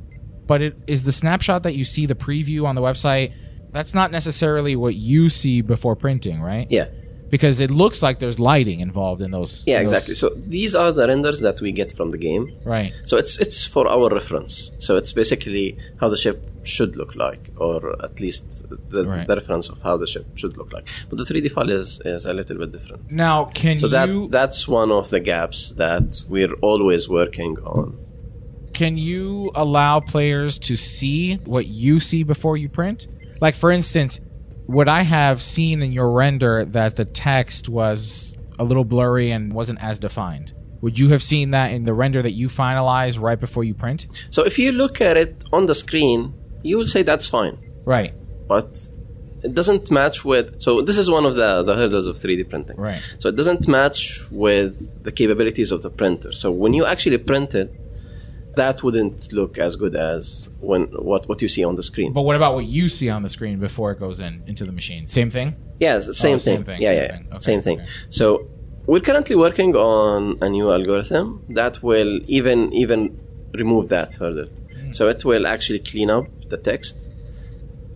But 0.47 0.63
it 0.63 0.77
is 0.87 1.05
the 1.05 1.13
snapshot 1.13 1.63
that 1.63 1.75
you 1.75 1.85
see 1.85 2.07
the 2.07 2.15
preview 2.15 2.65
on 2.67 2.75
the 2.75 2.83
website. 2.83 3.33
That's 3.71 3.95
not 3.95 4.11
necessarily 4.11 4.75
what 4.77 4.95
you 4.97 5.29
see 5.29 5.61
before 5.63 5.95
printing, 5.97 6.41
right? 6.41 6.67
Yeah. 6.71 6.89
Because 7.31 7.61
it 7.61 7.71
looks 7.71 8.03
like 8.03 8.19
there's 8.19 8.41
lighting 8.41 8.81
involved 8.81 9.21
in 9.23 9.31
those. 9.31 9.63
Yeah, 9.65 9.79
in 9.79 9.85
those- 9.85 9.93
exactly. 9.93 10.15
So 10.17 10.31
these 10.35 10.75
are 10.75 10.91
the 10.91 11.07
renders 11.07 11.39
that 11.41 11.61
we 11.61 11.71
get 11.71 11.93
from 11.97 12.11
the 12.11 12.19
game. 12.19 12.53
Right. 12.65 12.93
So 13.05 13.17
it's 13.17 13.39
it's 13.39 13.65
for 13.65 13.87
our 13.89 14.09
reference. 14.11 14.73
So 14.81 14.97
it's 14.97 15.13
basically 15.13 15.79
how 16.01 16.09
the 16.09 16.17
ship 16.17 16.43
should 16.77 16.93
look 17.01 17.13
like, 17.25 17.51
or 17.67 17.79
at 18.07 18.15
least 18.25 18.45
the, 18.95 19.05
Right. 19.07 19.27
the 19.27 19.37
reference 19.37 19.69
of 19.69 19.79
how 19.87 19.95
the 20.03 20.07
ship 20.07 20.27
should 20.41 20.55
look 20.57 20.71
like. 20.73 20.87
But 21.09 21.17
the 21.19 21.25
3D 21.25 21.49
file 21.57 21.71
is, 21.71 22.01
is 22.05 22.27
a 22.27 22.33
little 22.33 22.59
bit 22.63 22.71
different. 22.77 23.11
Now, 23.11 23.37
can 23.61 23.77
so 23.79 23.87
you 23.87 23.93
that 23.97 24.09
that's 24.39 24.61
one 24.81 24.91
of 24.91 25.11
the 25.15 25.21
gaps 25.21 25.73
that 25.83 26.07
we're 26.29 26.55
always 26.71 27.03
working 27.09 27.53
on. 27.77 27.87
can 28.73 28.97
you 28.97 29.51
allow 29.55 30.01
players 30.01 30.59
to 30.69 30.77
see 30.77 31.37
what 31.55 31.67
you 31.67 32.01
see 32.01 32.23
before 32.35 32.57
you 32.57 32.69
print? 32.69 33.07
Like, 33.41 33.55
for 33.55 33.71
instance, 33.71 34.21
would 34.67 34.89
I 34.89 35.03
have 35.03 35.43
seen 35.43 35.83
in 35.83 35.91
your 35.93 36.11
render 36.13 36.65
that 36.79 36.97
the 36.97 37.05
text 37.05 37.69
was 37.69 38.39
a 38.59 38.65
little 38.65 38.85
blurry 38.85 39.31
and 39.33 39.53
wasn't 39.53 39.83
as 39.83 39.99
defined? 39.99 40.53
Would 40.83 40.99
you 40.99 41.09
have 41.11 41.23
seen 41.23 41.51
that 41.51 41.73
in 41.73 41.85
the 41.85 41.93
render 41.93 42.23
that 42.23 42.33
you 42.33 42.49
finalize 42.49 43.21
right 43.21 43.39
before 43.47 43.65
you 43.65 43.75
print? 43.75 44.07
So 44.31 44.41
if 44.51 44.59
you 44.59 44.73
look 44.73 45.01
at 45.01 45.17
it 45.19 45.45
on 45.53 45.67
the 45.67 45.75
screen, 45.75 46.33
you 46.63 46.77
will 46.79 46.87
say 46.87 47.03
that's 47.03 47.29
fine. 47.29 47.59
Right. 47.85 48.13
But 48.49 48.77
it 49.43 49.55
doesn't 49.55 49.91
match 49.91 50.25
with. 50.25 50.61
So 50.61 50.83
this 50.83 50.99
is 50.99 51.11
one 51.11 51.25
of 51.25 51.35
the, 51.35 51.63
the 51.63 51.75
hurdles 51.75 52.07
of 52.07 52.17
3D 52.17 52.49
printing. 52.51 52.77
Right. 52.77 53.01
So 53.19 53.29
it 53.29 53.37
doesn't 53.37 53.67
match 53.69 54.31
with 54.31 55.03
the 55.03 55.13
capabilities 55.13 55.73
of 55.73 55.83
the 55.83 55.91
printer. 55.91 56.33
So 56.33 56.51
when 56.51 56.75
you 56.75 56.85
actually 56.85 57.19
print 57.19 57.55
it, 57.55 57.73
that 58.57 58.83
wouldn't 58.83 59.33
look 59.33 59.59
as 59.59 59.77
good 59.77 59.95
as 59.95 60.49
when 60.61 60.87
what, 60.87 61.29
what 61.29 61.41
you 61.41 61.49
see 61.49 61.65
on 61.65 61.77
the 61.77 61.83
screen. 61.83 62.13
But 62.13 62.23
what 62.23 62.37
about 62.37 62.55
what 62.55 62.67
you 62.67 62.89
see 62.89 63.09
on 63.09 63.23
the 63.23 63.29
screen 63.29 63.61
before 63.61 63.93
it 63.93 64.01
goes 64.01 64.21
in 64.21 64.43
into 64.47 64.65
the 64.67 64.73
machine? 64.73 65.07
Same 65.07 65.31
thing? 65.31 65.55
Yes, 65.79 66.05
same, 66.19 66.35
Oh, 66.35 66.39
thing. 66.39 66.39
same 66.41 66.65
thing, 66.65 66.83
Yeah, 66.83 66.91
same 66.91 66.99
yeah, 67.03 67.13
thing. 67.13 67.27
yeah. 67.29 67.35
Okay, 67.37 67.45
same 67.45 67.61
thing. 67.61 67.81
So 68.11 68.49
we're 68.87 69.01
currently 69.01 69.37
working 69.37 69.77
on 69.77 70.37
a 70.43 70.49
new 70.49 70.71
algorithm 70.73 71.45
that 71.51 71.81
will 71.83 72.21
even 72.27 72.73
even 72.73 73.19
remove 73.55 73.89
that 73.91 74.15
hurdle. 74.15 74.47
Hmm. 74.49 74.93
So 74.93 75.09
it 75.09 75.25
will 75.25 75.47
actually 75.47 75.79
clean 75.79 76.11
up 76.11 76.27
the 76.51 76.57
text 76.57 77.07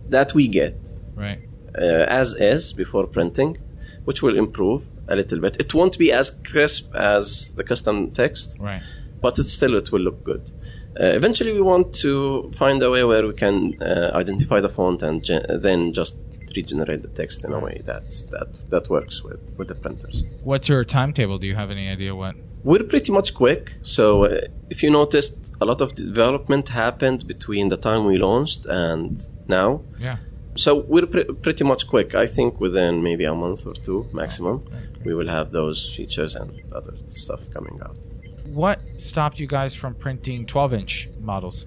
that 0.09 0.33
we 0.33 0.47
get 0.47 0.75
Right. 1.15 1.39
uh, 1.77 2.05
as 2.21 2.33
is 2.35 2.73
before 2.73 3.07
printing, 3.07 3.57
which 4.05 4.21
will 4.21 4.37
improve 4.37 4.81
a 5.07 5.15
little 5.15 5.39
bit. 5.39 5.55
It 5.59 5.73
won't 5.73 5.97
be 5.97 6.11
as 6.11 6.31
crisp 6.31 6.93
as 6.95 7.51
the 7.55 7.63
custom 7.63 8.11
text, 8.11 8.57
Right. 8.59 8.81
but 9.21 9.39
it 9.39 9.43
still 9.45 9.75
it 9.75 9.91
will 9.91 10.01
look 10.01 10.23
good. 10.23 10.51
Uh, 10.99 11.07
eventually, 11.19 11.51
we 11.53 11.61
want 11.61 11.93
to 12.05 12.49
find 12.55 12.81
a 12.81 12.89
way 12.89 13.03
where 13.03 13.27
we 13.27 13.33
can 13.33 13.81
uh, 13.81 14.11
identify 14.13 14.59
the 14.61 14.69
font 14.69 15.03
and 15.03 15.23
gen- 15.23 15.45
then 15.61 15.91
just 15.93 16.15
regenerate 16.55 17.01
the 17.01 17.09
text 17.09 17.43
in 17.45 17.53
a 17.53 17.59
way 17.59 17.81
that's, 17.85 18.23
that 18.23 18.69
that 18.69 18.89
works 18.89 19.23
with, 19.23 19.39
with 19.57 19.67
the 19.67 19.75
printers. 19.75 20.23
What's 20.43 20.67
your 20.69 20.83
timetable? 20.83 21.37
Do 21.37 21.47
you 21.47 21.55
have 21.55 21.71
any 21.71 21.89
idea 21.89 22.15
what? 22.15 22.35
We're 22.63 22.83
pretty 22.83 23.11
much 23.11 23.33
quick. 23.33 23.73
So 23.81 24.25
uh, 24.25 24.41
if 24.69 24.81
you 24.81 24.89
noticed, 24.89 25.37
a 25.61 25.65
lot 25.65 25.81
of 25.81 25.93
development 25.95 26.69
happened 26.69 27.27
between 27.27 27.69
the 27.69 27.77
time 27.77 28.05
we 28.05 28.17
launched 28.17 28.65
and 28.65 29.23
now. 29.47 29.81
Yeah. 29.99 30.17
So 30.55 30.75
we're 30.75 31.05
pre- 31.05 31.25
pretty 31.25 31.63
much 31.63 31.87
quick. 31.87 32.15
I 32.15 32.25
think 32.25 32.59
within 32.59 33.03
maybe 33.03 33.25
a 33.25 33.35
month 33.35 33.65
or 33.67 33.73
two 33.73 34.07
maximum, 34.13 34.65
we 35.03 35.13
will 35.13 35.27
have 35.27 35.51
those 35.51 35.93
features 35.95 36.35
and 36.35 36.51
other 36.73 36.93
stuff 37.07 37.41
coming 37.53 37.79
out. 37.83 37.97
What 38.45 38.79
stopped 38.97 39.39
you 39.39 39.47
guys 39.47 39.75
from 39.75 39.93
printing 39.95 40.45
12 40.45 40.73
inch 40.73 41.09
models? 41.19 41.65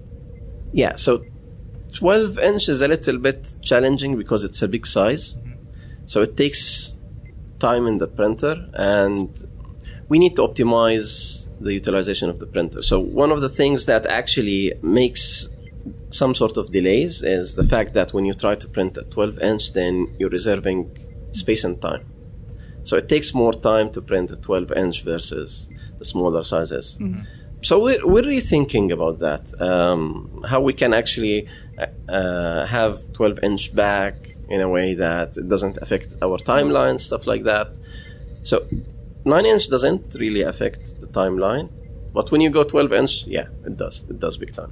Yeah, 0.73 0.95
so 0.95 1.23
12 1.93 2.39
inch 2.39 2.69
is 2.69 2.81
a 2.81 2.87
little 2.87 3.17
bit 3.17 3.55
challenging 3.61 4.17
because 4.17 4.43
it's 4.43 4.61
a 4.61 4.67
big 4.67 4.85
size. 4.85 5.37
So 6.05 6.21
it 6.21 6.37
takes 6.37 6.93
time 7.59 7.87
in 7.87 7.97
the 7.97 8.07
printer 8.07 8.69
and 8.73 9.29
we 10.07 10.17
need 10.17 10.35
to 10.37 10.41
optimize 10.41 11.49
the 11.59 11.73
utilization 11.73 12.29
of 12.29 12.39
the 12.39 12.47
printer. 12.47 12.81
So 12.81 12.99
one 12.99 13.31
of 13.31 13.41
the 13.41 13.49
things 13.49 13.85
that 13.85 14.05
actually 14.05 14.73
makes 14.81 15.49
some 16.09 16.33
sort 16.33 16.57
of 16.57 16.71
delays 16.71 17.21
is 17.21 17.55
the 17.55 17.63
fact 17.63 17.93
that 17.93 18.13
when 18.13 18.25
you 18.25 18.33
try 18.33 18.55
to 18.55 18.67
print 18.67 18.97
a 18.97 19.03
12 19.03 19.39
inch, 19.39 19.73
then 19.73 20.15
you're 20.17 20.29
reserving 20.29 20.89
space 21.31 21.63
and 21.63 21.79
time. 21.81 22.05
So 22.83 22.97
it 22.97 23.07
takes 23.09 23.33
more 23.33 23.53
time 23.53 23.91
to 23.91 24.01
print 24.01 24.31
a 24.31 24.37
12 24.37 24.71
inch 24.71 25.03
versus 25.03 25.69
the 25.99 26.05
smaller 26.05 26.43
sizes. 26.43 26.97
So 27.61 27.79
we're, 27.79 28.05
we're 28.07 28.23
rethinking 28.23 28.91
about 28.91 29.19
that. 29.19 29.61
Um, 29.61 30.43
how 30.47 30.61
we 30.61 30.73
can 30.73 30.93
actually 30.93 31.47
uh, 32.07 32.65
have 32.65 33.11
12 33.13 33.39
inch 33.43 33.75
back 33.75 34.15
in 34.49 34.61
a 34.61 34.69
way 34.69 34.95
that 34.95 35.37
it 35.37 35.47
doesn't 35.47 35.77
affect 35.77 36.13
our 36.21 36.37
timeline, 36.37 36.99
stuff 36.99 37.27
like 37.27 37.43
that. 37.43 37.77
So 38.43 38.65
9 39.25 39.45
inch 39.45 39.69
doesn't 39.69 40.15
really 40.15 40.41
affect 40.41 40.99
the 41.01 41.07
timeline. 41.07 41.69
But 42.13 42.31
when 42.31 42.41
you 42.41 42.49
go 42.49 42.63
12 42.63 42.93
inch, 42.93 43.27
yeah, 43.27 43.47
it 43.65 43.77
does. 43.77 44.03
It 44.09 44.19
does 44.19 44.37
big 44.37 44.53
time. 44.53 44.71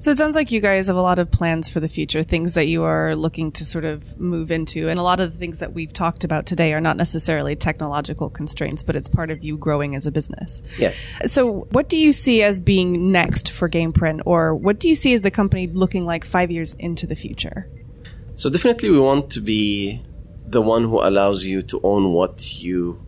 So 0.00 0.10
it 0.10 0.16
sounds 0.16 0.34
like 0.34 0.50
you 0.50 0.62
guys 0.62 0.86
have 0.86 0.96
a 0.96 1.02
lot 1.02 1.18
of 1.18 1.30
plans 1.30 1.68
for 1.68 1.78
the 1.78 1.88
future, 1.88 2.22
things 2.22 2.54
that 2.54 2.68
you 2.68 2.84
are 2.84 3.14
looking 3.14 3.52
to 3.52 3.66
sort 3.66 3.84
of 3.84 4.18
move 4.18 4.50
into. 4.50 4.88
And 4.88 4.98
a 4.98 5.02
lot 5.02 5.20
of 5.20 5.30
the 5.30 5.38
things 5.38 5.58
that 5.58 5.74
we've 5.74 5.92
talked 5.92 6.24
about 6.24 6.46
today 6.46 6.72
are 6.72 6.80
not 6.80 6.96
necessarily 6.96 7.54
technological 7.54 8.30
constraints, 8.30 8.82
but 8.82 8.96
it's 8.96 9.10
part 9.10 9.30
of 9.30 9.44
you 9.44 9.58
growing 9.58 9.94
as 9.94 10.06
a 10.06 10.10
business. 10.10 10.62
Yeah. 10.78 10.94
So 11.26 11.66
what 11.72 11.90
do 11.90 11.98
you 11.98 12.14
see 12.14 12.42
as 12.42 12.62
being 12.62 13.12
next 13.12 13.50
for 13.50 13.68
GamePrint, 13.68 14.22
or 14.24 14.54
what 14.54 14.80
do 14.80 14.88
you 14.88 14.94
see 14.94 15.12
as 15.12 15.20
the 15.20 15.30
company 15.30 15.66
looking 15.66 16.06
like 16.06 16.24
five 16.24 16.50
years 16.50 16.72
into 16.78 17.06
the 17.06 17.14
future? 17.14 17.68
So 18.36 18.48
definitely, 18.48 18.88
we 18.88 18.98
want 18.98 19.28
to 19.32 19.40
be 19.42 20.02
the 20.46 20.62
one 20.62 20.84
who 20.84 20.98
allows 20.98 21.44
you 21.44 21.60
to 21.60 21.80
own 21.82 22.14
what 22.14 22.58
you 22.58 23.04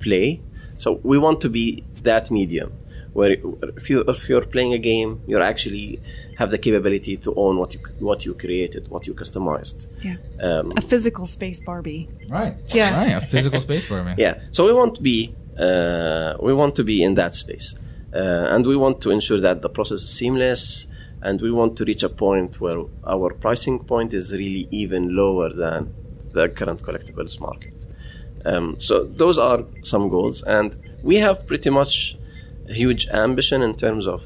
play. 0.00 0.40
So 0.78 1.00
we 1.02 1.18
want 1.18 1.42
to 1.42 1.50
be 1.50 1.84
that 2.02 2.30
medium 2.30 2.72
where 3.14 3.36
if 3.76 3.88
you 3.88 4.00
if 4.06 4.28
you're 4.28 4.44
playing 4.44 4.74
a 4.74 4.78
game, 4.78 5.22
you 5.26 5.40
actually 5.40 6.00
have 6.36 6.50
the 6.50 6.58
capability 6.58 7.16
to 7.16 7.32
own 7.36 7.58
what 7.58 7.72
you 7.74 7.80
what 8.00 8.24
you 8.26 8.34
created, 8.34 8.88
what 8.88 9.06
you 9.06 9.14
customized. 9.14 9.86
Yeah. 10.02 10.16
Um, 10.46 10.72
A 10.76 10.82
physical 10.82 11.26
space 11.26 11.60
Barbie. 11.60 12.08
Right. 12.28 12.56
Yeah. 12.74 12.90
Right. 12.98 13.22
A 13.22 13.26
physical 13.26 13.60
space 13.60 13.88
Barbie. 13.88 14.14
yeah. 14.18 14.34
So 14.50 14.66
we 14.66 14.72
want 14.72 14.96
to 14.96 15.02
be 15.02 15.34
uh, 15.58 16.34
we 16.40 16.52
want 16.52 16.74
to 16.76 16.84
be 16.84 17.02
in 17.02 17.14
that 17.14 17.34
space, 17.34 17.76
uh, 18.12 18.54
and 18.54 18.66
we 18.66 18.76
want 18.76 19.00
to 19.02 19.10
ensure 19.10 19.40
that 19.40 19.62
the 19.62 19.68
process 19.68 20.02
is 20.02 20.10
seamless, 20.10 20.88
and 21.22 21.40
we 21.40 21.52
want 21.52 21.76
to 21.78 21.84
reach 21.84 22.02
a 22.02 22.08
point 22.08 22.60
where 22.60 22.80
our 23.06 23.32
pricing 23.32 23.78
point 23.78 24.12
is 24.12 24.32
really 24.32 24.66
even 24.70 25.14
lower 25.16 25.50
than 25.52 25.94
the 26.32 26.48
current 26.48 26.82
collectibles 26.82 27.38
market. 27.38 27.86
Um, 28.44 28.76
so 28.80 29.04
those 29.04 29.38
are 29.38 29.64
some 29.82 30.08
goals, 30.08 30.42
and 30.42 30.76
we 31.02 31.16
have 31.16 31.46
pretty 31.46 31.70
much 31.70 32.16
a 32.16 32.23
huge 32.68 33.06
ambition 33.08 33.62
in 33.62 33.74
terms 33.76 34.06
of 34.06 34.22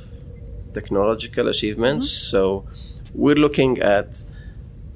technological 0.74 1.48
achievements. 1.48 2.10
So 2.10 2.64
we're 3.14 3.36
looking 3.36 3.78
at 3.80 4.22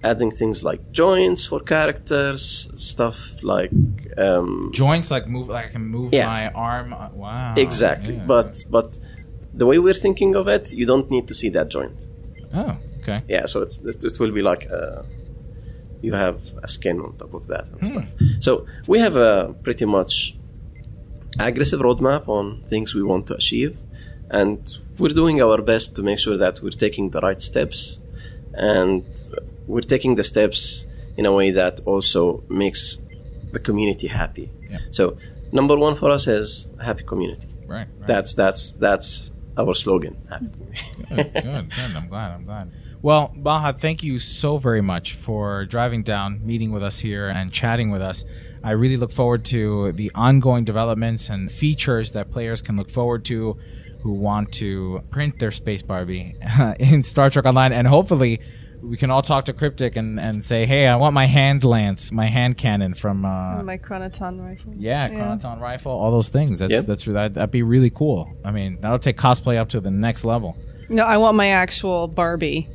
adding 0.05 0.31
things 0.31 0.63
like 0.65 0.81
joints 0.93 1.47
for 1.47 1.61
characters, 1.61 2.69
stuff 2.77 3.37
like 3.43 3.71
um, 4.19 4.71
Joints 4.73 5.11
like 5.11 5.27
move, 5.29 5.49
like 5.49 5.67
I 5.67 5.69
can 5.69 5.87
move 5.87 6.13
Yeah. 6.13 6.27
my 6.27 6.49
arm. 6.51 6.93
uh, 6.93 7.09
Wow. 7.15 7.55
exactly. 7.57 8.15
Yeah. 8.15 8.27
But 8.27 8.65
but 8.71 8.99
the 9.55 9.67
way 9.67 9.79
we're 9.79 9.95
thinking 10.07 10.35
of 10.35 10.49
it, 10.49 10.73
you 10.73 10.87
don't 10.87 11.11
need 11.11 11.29
to 11.29 11.35
see 11.35 11.51
that 11.51 11.69
joint. 11.71 12.07
Oh, 12.55 12.77
okay. 13.01 13.23
Yeah, 13.29 13.47
so 13.47 13.63
it's, 13.63 13.79
it, 13.79 14.03
it 14.05 14.19
will 14.21 14.33
be 14.33 14.43
like 14.43 14.69
uh, 14.71 15.03
you 16.03 16.15
have 16.15 16.39
a 16.63 16.69
skin 16.69 17.01
on 17.01 17.17
top 17.17 17.33
of 17.35 17.47
that 17.47 17.69
and 17.69 17.79
Hmm. 17.81 17.87
stuff. 17.93 18.09
So 18.41 18.67
we 18.87 18.99
have 18.99 19.17
a 19.17 19.55
pretty 19.63 19.85
much 19.87 20.37
aggressive 21.39 21.81
roadmap 21.81 22.29
on 22.29 22.63
things 22.63 22.95
we 22.95 23.03
want 23.03 23.27
to 23.29 23.35
achieve, 23.35 23.79
and 24.31 24.79
we're 24.99 25.09
doing 25.15 25.41
our 25.41 25.61
best 25.63 25.97
to 25.97 26.03
make 26.03 26.19
sure 26.19 26.37
that 26.37 26.61
we're 26.63 26.71
taking 26.71 27.11
the 27.11 27.21
right 27.21 27.41
steps, 27.41 28.01
and 28.55 29.05
we're 29.67 29.81
taking 29.81 30.15
the 30.17 30.25
steps 30.25 30.87
in 31.17 31.27
a 31.27 31.33
way 31.33 31.51
that 31.51 31.81
also 31.87 32.43
makes 32.49 32.99
the 33.53 33.59
community 33.59 34.09
happy. 34.09 34.51
Yeah. 34.71 34.79
So 34.91 35.17
number 35.53 35.77
one 35.77 35.95
for 35.97 36.11
us 36.11 36.27
is 36.27 36.69
a 36.79 36.85
happy 36.85 37.05
community. 37.05 37.49
Right, 37.67 37.87
right. 37.99 38.07
That's 38.07 38.35
that's 38.35 38.73
that's 38.73 39.31
our 39.57 39.75
slogan. 39.75 40.17
Happy 40.29 40.49
Good, 41.09 41.33
good, 41.33 41.71
good. 41.71 41.97
I'm 41.97 42.09
glad. 42.09 42.33
I'm 42.33 42.45
glad. 42.45 42.71
Well, 43.03 43.33
Baha, 43.37 43.73
thank 43.73 44.05
you 44.05 44.21
so 44.21 44.59
very 44.59 44.81
much 44.81 45.15
for 45.15 45.65
driving 45.65 46.05
down, 46.05 46.47
meeting 46.47 46.71
with 46.71 46.85
us 46.85 47.01
here, 47.01 47.29
and 47.29 47.53
chatting 47.53 47.91
with 47.91 48.01
us. 48.01 48.25
I 48.63 48.71
really 48.73 48.97
look 48.97 49.11
forward 49.11 49.45
to 49.47 49.91
the 49.91 50.13
ongoing 50.15 50.65
developments 50.65 51.29
and 51.29 51.51
features 51.51 52.13
that 52.13 52.31
players 52.31 52.63
can 52.63 52.77
look 52.77 52.89
forward 52.91 53.25
to 53.25 53.57
who 54.03 54.13
want 54.13 54.53
to 54.53 55.03
print 55.11 55.41
their 55.41 55.51
Space 55.51 55.83
Barbie 55.83 56.37
in 56.79 57.03
Star 57.03 57.29
Trek 57.29 57.45
Online. 57.45 57.73
And 57.73 57.89
hopefully, 57.89 58.41
we 58.81 58.97
can 58.97 59.11
all 59.11 59.23
talk 59.23 59.47
to 59.47 59.53
Cryptic 59.53 59.97
and, 59.97 60.21
and 60.21 60.45
say, 60.45 60.65
hey, 60.65 60.87
I 60.87 60.95
want 60.95 61.13
my 61.13 61.27
hand 61.27 61.65
lance, 61.65 62.13
my 62.13 62.27
hand 62.27 62.57
cannon 62.57 62.95
from. 62.95 63.25
Uh, 63.25 63.65
my 63.65 63.79
chronoton 63.79 64.41
rifle. 64.45 64.75
yeah, 64.77 65.09
chronoton 65.09 65.61
rifle, 65.61 65.91
all 65.91 66.13
those 66.13 66.29
things. 66.29 66.61
That's 66.61 66.71
Yep. 66.71 66.85
that's 66.87 67.05
that, 67.07 67.35
that'd 67.35 67.51
be 67.51 67.65
really 67.65 67.91
cool. 67.91 68.33
I 68.45 68.53
mean, 68.53 68.79
that'll 68.81 69.01
take 69.01 69.17
cosplay 69.17 69.57
up 69.57 69.71
to 69.71 69.81
the 69.81 69.91
next 69.91 70.25
level. 70.25 70.57
No, 70.89 71.05
I 71.05 71.17
want 71.17 71.37
my 71.37 71.49
actual 71.49 72.07
Barbie. 72.07 72.69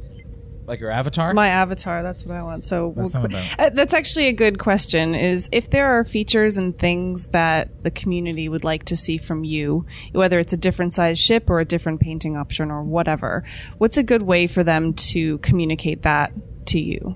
Like 0.68 0.81
your 0.81 0.91
avatar? 0.91 1.34
My 1.34 1.48
avatar. 1.48 2.03
That's 2.03 2.26
what 2.26 2.35
I 2.35 2.44
want. 2.44 2.65
So 2.65 2.94
That's 2.95 3.14
we'll 3.14 3.30
not 3.30 3.44
uh, 3.57 3.69
that's 3.69 3.94
actually 3.94 4.27
a 4.27 4.34
good 4.34 4.60
question. 4.60 5.15
Is 5.15 5.48
if 5.53 5.69
there 5.69 5.88
are 5.88 6.03
features 6.03 6.57
and 6.57 6.77
things 6.77 7.30
that 7.30 7.84
the 7.84 7.91
community 7.91 8.49
would 8.49 8.65
like 8.65 8.84
to 8.85 8.98
see 8.98 9.18
from 9.18 9.45
you, 9.45 9.85
whether 10.11 10.39
it's 10.39 10.52
a 10.52 10.57
different 10.57 10.94
size 10.94 11.18
ship 11.18 11.49
or 11.49 11.61
a 11.61 11.65
different 11.65 12.02
painting 12.02 12.35
option 12.35 12.69
or 12.69 12.84
whatever, 12.84 13.45
what's 13.77 13.98
a 13.98 14.03
good 14.03 14.23
way 14.23 14.45
for 14.45 14.61
them 14.61 14.94
to 14.94 15.38
communicate 15.38 16.02
that 16.02 16.34
to 16.68 16.80
you? 16.80 17.15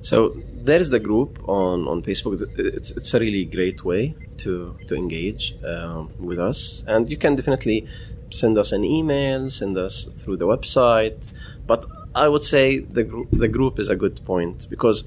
So 0.00 0.40
there's 0.54 0.88
the 0.88 0.98
group 0.98 1.46
on, 1.46 1.86
on 1.88 2.02
Facebook. 2.02 2.42
It's, 2.58 2.90
it's 2.92 3.12
a 3.12 3.18
really 3.20 3.44
great 3.44 3.84
way 3.84 4.14
to, 4.38 4.78
to 4.86 4.94
engage 4.94 5.54
um, 5.62 6.10
with 6.18 6.38
us. 6.38 6.84
And 6.86 7.10
you 7.10 7.18
can 7.18 7.34
definitely 7.34 7.86
send 8.30 8.56
us 8.56 8.72
an 8.72 8.84
email, 8.84 9.50
send 9.50 9.76
us 9.76 10.04
through 10.04 10.36
the 10.38 10.46
website. 10.46 11.32
But 11.66 11.84
I 12.24 12.28
would 12.32 12.44
say 12.54 12.64
the, 12.98 13.04
group 13.10 13.28
the 13.44 13.48
group 13.56 13.74
is 13.82 13.88
a 13.88 13.96
good 14.04 14.16
point 14.32 14.66
because 14.74 15.04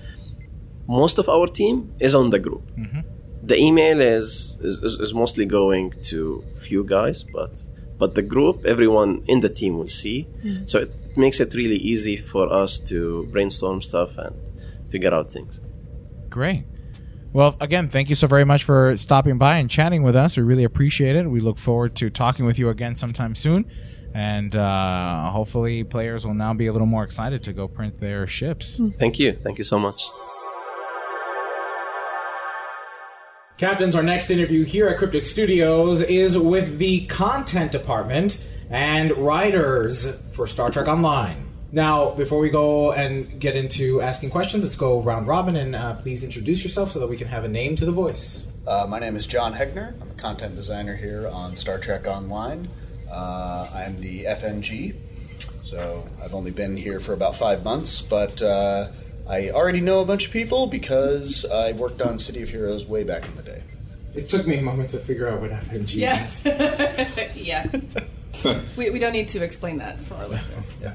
most 0.88 1.16
of 1.22 1.28
our 1.36 1.48
team 1.60 1.76
is 2.00 2.14
on 2.16 2.30
the 2.36 2.40
group. 2.48 2.64
The 3.52 3.58
email 3.68 4.00
is, 4.02 4.58
is, 4.68 4.76
is- 4.88 5.00
is 5.06 5.12
mostly 5.14 5.46
going 5.60 5.86
to 6.12 6.44
few 6.68 6.84
guys, 6.84 7.18
but 7.38 7.54
but 8.02 8.16
the 8.16 8.26
group, 8.36 8.58
everyone 8.66 9.12
in 9.28 9.42
the 9.46 9.50
team 9.60 9.74
will 9.80 9.94
see. 10.04 10.28
Mm. 10.44 10.68
So 10.72 10.76
it 10.86 10.92
makes 11.16 11.40
it 11.40 11.50
really 11.62 11.78
easy 11.94 12.18
for 12.18 12.52
us 12.62 12.80
to 12.90 13.28
brainstorm 13.34 13.80
stuff 13.82 14.18
and 14.18 14.34
figure 14.92 15.14
out 15.18 15.32
things. 15.32 15.60
Great. 16.30 16.64
Well, 17.34 17.56
again, 17.60 17.90
thank 17.90 18.10
you 18.10 18.16
so 18.16 18.28
very 18.28 18.44
much 18.44 18.64
for 18.64 18.98
stopping 18.98 19.38
by 19.38 19.58
and 19.58 19.70
chatting 19.70 20.02
with 20.04 20.16
us. 20.16 20.36
We 20.36 20.44
really 20.44 20.64
appreciate 20.72 21.16
it. 21.16 21.24
We 21.30 21.40
look 21.40 21.58
forward 21.58 21.96
to 22.02 22.10
talking 22.10 22.46
with 22.46 22.58
you 22.60 22.70
again 22.70 22.96
sometime 22.96 23.36
soon. 23.36 23.66
And 24.14 24.56
uh, 24.56 25.30
hopefully, 25.32 25.84
players 25.84 26.26
will 26.26 26.34
now 26.34 26.54
be 26.54 26.68
a 26.68 26.72
little 26.72 26.88
more 26.88 27.04
excited 27.04 27.44
to 27.44 27.54
go 27.54 27.68
print 27.68 28.00
their 28.00 28.28
ships. 28.28 28.80
Thank 29.00 29.20
you. 29.20 29.34
Thank 29.34 29.58
you 29.58 29.64
so 29.64 29.80
much. 29.80 30.04
Captains, 33.58 33.96
our 33.96 34.02
next 34.02 34.32
interview 34.32 34.66
here 34.66 34.88
at 34.88 34.98
Cryptic 34.98 35.24
Studios 35.24 36.02
is 36.02 36.36
with 36.36 36.80
the 36.80 37.06
content 37.06 37.72
department 37.72 38.44
and 38.72 39.16
writers 39.18 40.08
for 40.32 40.48
Star 40.48 40.72
Trek 40.72 40.88
Online. 40.88 41.48
Now, 41.72 42.10
before 42.12 42.40
we 42.40 42.50
go 42.50 42.92
and 42.92 43.40
get 43.40 43.56
into 43.56 44.02
asking 44.02 44.32
questions, 44.32 44.64
let's 44.64 44.76
go 44.76 45.00
round 45.02 45.28
robin 45.28 45.56
and 45.56 45.76
uh, 45.76 45.94
please 45.94 46.24
introduce 46.24 46.64
yourself 46.64 46.92
so 46.92 47.00
that 47.00 47.08
we 47.08 47.16
can 47.16 47.28
have 47.28 47.44
a 47.44 47.48
name 47.48 47.76
to 47.76 47.86
the 47.86 47.92
voice. 47.92 48.46
Uh, 48.66 48.88
my 48.90 49.00
name 49.00 49.16
is 49.16 49.28
John 49.28 49.54
Hegner. 49.54 49.94
I'm 50.02 50.10
a 50.10 50.16
content 50.16 50.56
designer 50.56 50.96
here 50.96 51.28
on 51.28 51.56
Star 51.56 51.78
Trek 51.78 52.08
Online. 52.08 52.68
Uh, 53.12 53.68
I'm 53.74 54.00
the 54.00 54.24
FNG, 54.26 54.96
so 55.64 56.08
I've 56.24 56.34
only 56.34 56.52
been 56.52 56.78
here 56.78 57.00
for 57.00 57.14
about 57.14 57.36
five 57.36 57.64
months, 57.64 58.02
but 58.02 58.42
uh, 58.42 58.88
I 59.28 59.50
already 59.52 59.82
know 59.82 60.00
a 60.00 60.06
bunch 60.06 60.28
of 60.28 60.32
people 60.34 60.68
because 60.68 61.46
I 61.46 61.74
worked 61.74 62.02
on 62.02 62.20
City 62.20 62.42
of 62.42 62.50
Heroes 62.50 62.86
way 62.86 63.04
back 63.04 63.26
in 63.26 63.36
the 63.36 63.44
day. 63.44 63.64
It 64.16 64.28
took 64.30 64.46
me 64.48 64.58
a 64.58 64.62
moment 64.62 64.90
to 64.92 64.98
figure 65.00 65.28
out 65.30 65.42
what 65.42 65.52
FNG 65.52 65.96
Yeah. 65.96 66.28
meant. 66.46 67.36
yeah. 67.36 68.60
we, 68.78 68.90
we 68.90 69.00
don't 69.00 69.14
need 69.14 69.30
to 69.30 69.44
explain 69.44 69.78
that 69.78 70.00
for 70.02 70.16
our 70.16 70.28
listeners. 70.28 70.74
Yeah. 70.82 70.94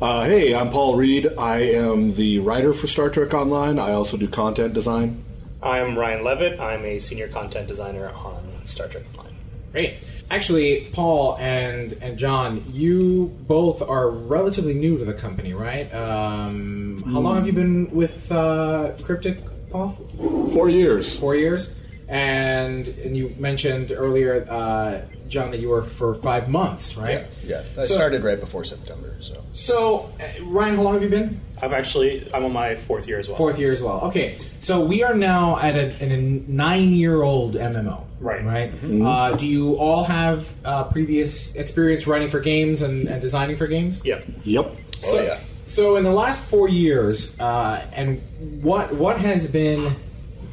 Uh, 0.00 0.24
hey, 0.24 0.54
I'm 0.54 0.70
Paul 0.70 0.96
Reed. 0.96 1.28
I 1.38 1.60
am 1.60 2.14
the 2.14 2.40
writer 2.40 2.74
for 2.74 2.86
Star 2.86 3.08
Trek 3.08 3.32
Online. 3.32 3.78
I 3.78 3.92
also 3.92 4.16
do 4.16 4.28
content 4.28 4.74
design. 4.74 5.24
I'm 5.62 5.98
Ryan 5.98 6.24
Levitt. 6.24 6.60
I'm 6.60 6.84
a 6.84 6.98
senior 6.98 7.28
content 7.28 7.68
designer 7.68 8.10
on 8.10 8.42
Star 8.64 8.88
Trek 8.88 9.04
Online. 9.16 9.34
Great. 9.72 10.04
Actually, 10.34 10.88
Paul 10.92 11.36
and 11.38 11.92
and 12.02 12.18
John, 12.18 12.64
you 12.72 13.26
both 13.46 13.80
are 13.80 14.10
relatively 14.10 14.74
new 14.74 14.98
to 14.98 15.04
the 15.04 15.12
company, 15.14 15.54
right? 15.54 15.86
Um, 15.94 17.04
how 17.06 17.20
long 17.20 17.36
have 17.36 17.46
you 17.46 17.52
been 17.52 17.88
with 17.94 18.32
uh, 18.32 18.94
Cryptic, 19.04 19.38
Paul? 19.70 19.92
Four 20.52 20.68
years. 20.70 21.16
Four 21.16 21.36
years. 21.36 21.72
And 22.08 22.88
and 22.88 23.16
you 23.16 23.32
mentioned 23.38 23.92
earlier, 23.96 24.44
uh, 24.50 25.02
John, 25.28 25.52
that 25.52 25.60
you 25.60 25.68
were 25.68 25.84
for 25.84 26.16
five 26.16 26.48
months, 26.48 26.96
right? 26.96 27.26
Yeah, 27.46 27.62
I 27.78 27.82
So- 27.84 27.94
started 27.94 28.24
right 28.24 28.38
before 28.40 28.64
September, 28.64 29.14
so. 29.20 29.36
So, 29.52 30.10
uh, 30.20 30.44
Ryan, 30.46 30.74
how 30.74 30.82
long 30.82 30.94
have 30.94 31.02
you 31.04 31.08
been? 31.10 31.40
I've 31.62 31.72
actually 31.72 32.28
I'm 32.34 32.44
on 32.44 32.52
my 32.52 32.74
fourth 32.74 33.06
year 33.06 33.20
as 33.20 33.28
well. 33.28 33.36
Fourth 33.38 33.58
year 33.58 33.70
as 33.72 33.80
well. 33.80 34.00
Okay, 34.08 34.36
so 34.60 34.80
we 34.80 35.04
are 35.04 35.14
now 35.14 35.58
at 35.60 35.76
a, 35.76 35.86
in 36.04 36.10
a 36.12 36.20
nine-year-old 36.50 37.54
MMO. 37.54 38.04
Right. 38.24 38.42
Right. 38.44 38.72
Mhm. 38.72 39.04
Uh, 39.06 39.36
do 39.36 39.46
you 39.46 39.74
all 39.74 40.02
have 40.04 40.50
uh, 40.64 40.84
previous 40.84 41.52
experience 41.54 42.06
writing 42.06 42.30
for 42.30 42.40
games 42.40 42.80
and, 42.80 43.06
and 43.06 43.20
designing 43.20 43.56
for 43.56 43.66
games? 43.66 44.02
Yep. 44.04 44.24
Yep. 44.44 44.76
So, 45.00 45.20
yeah. 45.20 45.38
So 45.66 45.96
in 45.96 46.04
the 46.04 46.12
last 46.12 46.42
four 46.44 46.68
years, 46.68 47.38
uh, 47.38 47.84
and 47.92 48.22
what 48.62 48.94
what 48.94 49.18
has 49.18 49.46
been 49.46 49.94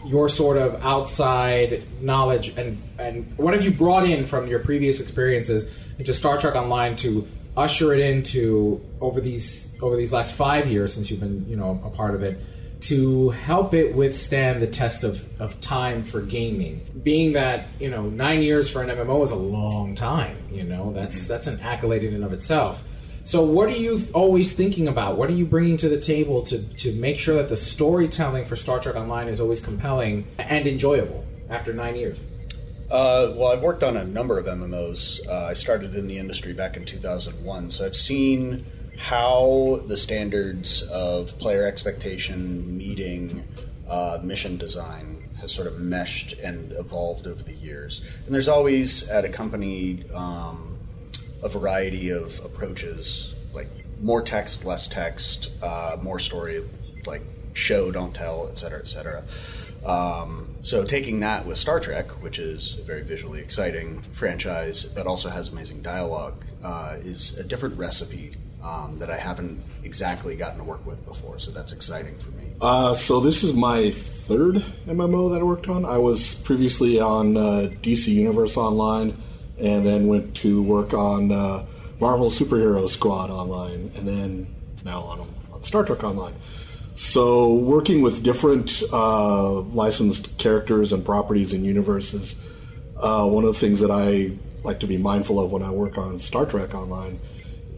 your 0.06 0.28
sort 0.28 0.58
of 0.58 0.84
outside 0.84 1.84
knowledge, 2.02 2.50
and 2.58 2.82
and 3.00 3.38
what 3.38 3.54
have 3.54 3.64
you 3.64 3.72
brought 3.72 4.10
in 4.10 4.26
from 4.26 4.48
your 4.48 4.60
previous 4.60 5.00
experiences 5.00 5.72
into 5.98 6.14
Star 6.14 6.38
Trek 6.38 6.56
Online 6.56 6.98
to 6.98 7.26
usher 7.56 7.94
it 7.94 8.00
into 8.00 8.82
over 9.00 9.22
these 9.22 9.70
over 9.82 9.96
these 9.96 10.12
last 10.12 10.34
five 10.34 10.68
years 10.68 10.94
since 10.94 11.10
you've 11.10 11.20
been 11.20 11.48
you 11.50 11.56
know 11.56 11.82
a 11.86 11.90
part 11.90 12.16
of 12.16 12.24
it 12.24 12.38
to 12.82 13.30
help 13.30 13.74
it 13.74 13.96
withstand 13.96 14.62
the 14.62 14.68
test 14.68 15.04
of, 15.04 15.28
of 15.40 15.60
time 15.62 16.04
for 16.04 16.22
gaming 16.22 16.86
being 17.04 17.34
that 17.34 17.68
you 17.80 17.90
know 17.90 18.10
nine 18.10 18.42
years 18.42 18.70
for 18.70 18.82
an 18.82 18.90
mmo 18.90 19.24
is 19.24 19.32
a 19.32 19.36
long 19.36 19.96
time 19.96 20.38
you 20.52 20.64
know 20.64 20.92
that's 20.94 21.28
that's 21.28 21.48
an 21.48 21.60
accolade 21.62 22.04
in 22.04 22.14
and 22.14 22.24
of 22.24 22.34
itself 22.34 22.84
so, 23.24 23.44
what 23.44 23.70
are 23.70 23.78
you 23.78 24.02
always 24.14 24.54
thinking 24.54 24.88
about? 24.88 25.16
What 25.16 25.30
are 25.30 25.34
you 25.34 25.46
bringing 25.46 25.78
to 25.78 25.90
the 25.90 26.00
table 26.00 26.42
to, 26.44 26.62
to 26.78 26.92
make 26.94 27.20
sure 27.20 27.36
that 27.36 27.50
the 27.50 27.58
storytelling 27.58 28.46
for 28.46 28.56
Star 28.56 28.80
Trek 28.80 28.96
Online 28.96 29.28
is 29.28 29.40
always 29.40 29.62
compelling 29.62 30.28
and 30.40 30.66
enjoyable 30.66 31.24
after 31.50 31.72
nine 31.72 31.96
years? 31.96 32.26
Uh, 32.90 33.32
well, 33.36 33.48
I've 33.48 33.62
worked 33.62 33.84
on 33.84 33.96
a 33.96 34.04
number 34.04 34.40
of 34.40 34.48
MMOs. 34.48 35.26
Uh, 35.28 35.46
I 35.46 35.54
started 35.54 35.96
in 35.96 36.08
the 36.08 36.18
industry 36.18 36.52
back 36.52 36.76
in 36.76 36.84
2001, 36.84 37.72
so 37.72 37.86
I've 37.86 37.96
seen 37.96 38.66
how 39.02 39.82
the 39.88 39.98
standards 39.98 40.84
of 40.84 41.38
player 41.40 41.66
expectation 41.66 42.78
meeting 42.78 43.44
uh, 43.90 44.20
mission 44.24 44.58
design 44.58 45.18
has 45.40 45.52
sort 45.52 45.66
of 45.66 45.80
meshed 45.80 46.34
and 46.34 46.72
evolved 46.74 47.26
over 47.26 47.42
the 47.42 47.54
years. 47.54 48.06
And 48.26 48.34
there's 48.34 48.48
always 48.48 49.10
at 49.10 49.26
a 49.26 49.30
company 49.30 50.04
um, 50.14 50.78
a 51.42 51.50
variety 51.50 52.12
of 52.12 52.40
approaches, 52.46 53.34
like 53.54 53.68
more 54.00 54.22
text, 54.22 54.66
less 54.66 54.88
text, 54.88 55.50
uh, 55.64 55.98
more 56.04 56.20
story, 56.20 56.64
like 57.08 57.24
show, 57.54 57.92
don't 57.92 58.14
tell, 58.14 58.48
et 58.50 58.60
cetera, 58.60 58.80
et 58.80 58.88
cetera. 58.88 59.24
Um, 59.84 60.48
so 60.62 60.86
taking 60.86 61.22
that 61.22 61.48
with 61.48 61.58
Star 61.58 61.80
Trek, 61.80 62.12
which 62.22 62.38
is 62.38 62.78
a 62.78 62.84
very 62.84 63.02
visually 63.02 63.40
exciting 63.40 64.04
franchise, 64.14 64.86
but 64.86 65.08
also 65.08 65.30
has 65.30 65.50
amazing 65.50 65.82
dialogue, 65.82 66.46
uh, 66.64 66.98
is 67.00 67.36
a 67.40 67.44
different 67.44 67.80
recipe 67.80 68.36
um, 68.64 68.98
that 69.00 69.10
I 69.10 69.18
haven't 69.18 69.62
exactly 69.84 70.36
gotten 70.36 70.60
to 70.60 70.64
work 70.64 70.86
with 70.86 71.06
before. 71.06 71.40
So 71.40 71.52
that's 71.52 71.74
exciting 71.74 72.18
for 72.18 72.30
me. 72.32 72.54
Uh, 72.62 72.94
so 72.94 73.20
this 73.20 73.44
is 73.44 73.54
my 73.54 73.92
third 73.92 74.56
MMO 74.88 75.32
that 75.32 75.42
I 75.42 75.44
worked 75.44 75.68
on. 75.68 75.86
I 75.86 75.98
was 75.98 76.36
previously 76.36 77.00
on 77.00 77.36
uh, 77.38 77.70
DC 77.82 78.08
Universe 78.08 78.58
Online, 78.58 79.18
and 79.60 79.86
then 79.86 80.08
went 80.08 80.36
to 80.38 80.62
work 80.62 80.94
on 80.94 81.32
uh, 81.32 81.66
Marvel 82.00 82.30
Superhero 82.30 82.88
Squad 82.90 83.30
Online, 83.30 83.92
and 83.96 84.08
then 84.08 84.48
now 84.84 85.02
on, 85.02 85.28
on 85.52 85.64
Star 85.64 85.84
Trek 85.84 86.04
Online. 86.04 86.34
So 86.94 87.54
working 87.54 88.02
with 88.02 88.24
different 88.24 88.84
uh, 88.92 89.62
licensed 89.62 90.38
characters 90.38 90.94
and 90.94 91.04
properties 91.04 91.54
and 91.54 91.66
universes, 91.66 92.36
uh, 92.98 93.28
one 93.28 93.44
of 93.44 93.54
the 93.54 93.60
things 93.60 93.80
that 93.80 93.90
I 93.90 94.32
like 94.64 94.82
to 94.82 94.88
be 94.88 94.98
mindful 94.98 95.40
of 95.40 95.52
when 95.52 95.64
I 95.64 95.72
work 95.72 95.98
on 95.98 96.20
Star 96.20 96.46
Trek 96.46 96.76
Online 96.76 97.20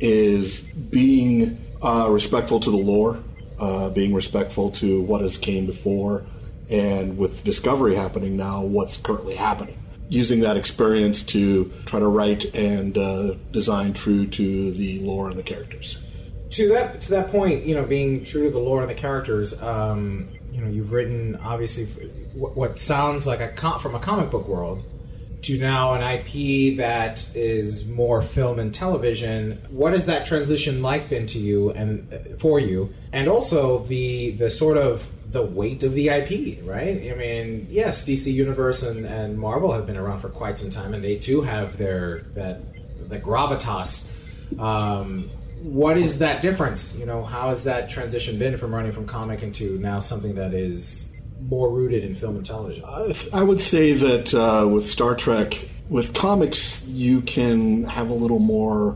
is 0.04 0.60
being 0.60 1.58
uh, 1.82 2.08
respectful 2.10 2.60
to 2.60 2.70
the 2.70 2.78
lore, 2.78 3.24
uh, 3.60 3.90
being 3.90 4.14
respectful 4.14 4.70
to 4.70 5.02
what 5.02 5.22
has 5.22 5.38
came 5.38 5.66
before, 5.66 6.26
and 6.70 7.18
with 7.18 7.44
Discovery 7.44 7.96
happening 7.96 8.36
now, 8.36 8.62
what's 8.62 8.98
currently 8.98 9.36
happening. 9.36 9.80
Using 10.10 10.42
that 10.42 10.58
experience 10.58 11.24
to 11.28 11.72
try 11.86 12.00
to 12.00 12.08
write 12.08 12.54
and 12.54 12.98
uh, 12.98 13.36
design 13.52 13.94
true 13.94 14.28
to 14.28 14.72
the 14.72 15.00
lore 15.00 15.30
and 15.30 15.40
the 15.40 15.44
characters. 15.44 15.98
to 16.52 16.68
that 16.70 17.02
to 17.04 17.10
that 17.12 17.30
point, 17.30 17.66
you 17.66 17.74
know, 17.74 17.84
being 17.84 18.26
true 18.26 18.44
to 18.44 18.52
the 18.52 18.60
lore 18.60 18.82
and 18.82 18.90
the 18.90 18.96
characters, 18.96 19.60
um, 19.64 20.28
you 20.52 20.62
know, 20.62 20.70
you've 20.70 20.92
written 20.92 21.38
obviously 21.38 21.86
what, 22.36 22.78
sounds 22.78 23.26
like 23.26 23.40
a 23.40 23.50
com- 23.50 23.80
from 23.80 23.96
a 23.96 24.00
comic 24.00 24.30
book 24.30 24.48
world 24.48 24.84
to 25.44 25.58
now 25.58 25.94
an 25.94 26.02
IP 26.02 26.78
that 26.78 27.28
is 27.36 27.86
more 27.86 28.22
film 28.22 28.60
and 28.60 28.74
television. 28.74 29.62
What 29.70 29.94
has 29.94 30.06
that 30.06 30.26
transition 30.26 30.82
like 30.82 31.10
been 31.10 31.28
to 31.28 31.40
you 31.40 31.72
and 31.72 32.12
uh, 32.14 32.38
for 32.38 32.60
you, 32.60 32.94
and 33.12 33.28
also 33.28 33.80
the 33.80 34.32
the 34.32 34.50
sort 34.50 34.78
of 34.78 35.08
the 35.30 35.42
weight 35.42 35.84
of 35.84 35.94
the 35.94 36.10
IP, 36.10 36.64
right? 36.64 37.12
I 37.12 37.16
mean, 37.16 37.68
yes, 37.70 38.06
DC 38.06 38.32
Universe 38.32 38.84
and, 38.84 39.06
and 39.06 39.38
Marvel 39.38 39.72
have 39.72 39.86
been 39.86 39.98
around 39.98 40.20
for 40.20 40.30
quite 40.30 40.58
some 40.58 40.70
time, 40.70 40.94
and 40.94 41.04
they 41.04 41.18
too 41.18 41.42
have 41.42 41.78
their 41.78 42.22
that 42.36 42.62
the 43.10 43.20
gravitas. 43.20 44.06
Um, 44.60 45.30
what 45.62 45.98
is 45.98 46.20
that 46.20 46.42
difference? 46.42 46.96
You 46.96 47.06
know, 47.06 47.24
how 47.24 47.50
has 47.50 47.64
that 47.64 47.90
transition 47.90 48.38
been 48.38 48.58
from 48.58 48.74
running 48.74 48.92
from 48.92 49.08
comic 49.08 49.44
into 49.44 49.78
now 49.80 50.00
something 50.00 50.36
that 50.36 50.54
is 50.54 51.03
more 51.48 51.70
rooted 51.70 52.04
in 52.04 52.16
film 52.16 52.38
and 52.38 52.46
television? 52.46 52.84
I, 52.86 53.14
I 53.34 53.44
would 53.44 53.60
say 53.60 53.94
that 53.94 54.34
uh, 54.34 54.68
with 54.68 54.86
Star 54.86 55.16
Trek, 55.16 55.68
with 55.90 56.14
comics, 56.14 56.84
you 56.86 57.22
can 57.22 57.86
have 57.86 58.10
a 58.10 58.14
little 58.14 58.40
more 58.40 58.96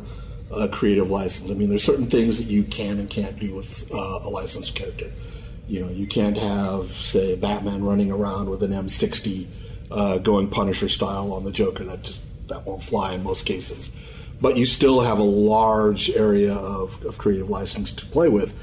uh, 0.51 0.67
creative 0.71 1.09
license. 1.09 1.51
I 1.51 1.53
mean, 1.53 1.69
there's 1.69 1.83
certain 1.83 2.07
things 2.07 2.37
that 2.37 2.45
you 2.45 2.63
can 2.63 2.99
and 2.99 3.09
can't 3.09 3.37
do 3.37 3.53
with 3.53 3.91
uh, 3.93 4.19
a 4.23 4.29
licensed 4.29 4.75
character. 4.75 5.11
You 5.67 5.81
know, 5.81 5.89
you 5.89 6.07
can't 6.07 6.37
have, 6.37 6.93
say, 6.93 7.35
Batman 7.35 7.83
running 7.83 8.11
around 8.11 8.49
with 8.49 8.63
an 8.63 8.71
M60 8.71 9.47
uh, 9.91 10.17
going 10.19 10.47
Punisher 10.49 10.87
style 10.87 11.33
on 11.33 11.43
the 11.43 11.51
Joker. 11.51 11.83
That 11.83 12.03
just 12.03 12.21
that 12.47 12.65
won't 12.65 12.83
fly 12.83 13.13
in 13.13 13.23
most 13.23 13.45
cases. 13.45 13.91
But 14.39 14.57
you 14.57 14.65
still 14.65 15.01
have 15.01 15.19
a 15.19 15.23
large 15.23 16.09
area 16.11 16.53
of, 16.53 17.03
of 17.05 17.17
creative 17.17 17.49
license 17.49 17.91
to 17.91 18.05
play 18.05 18.29
with. 18.29 18.53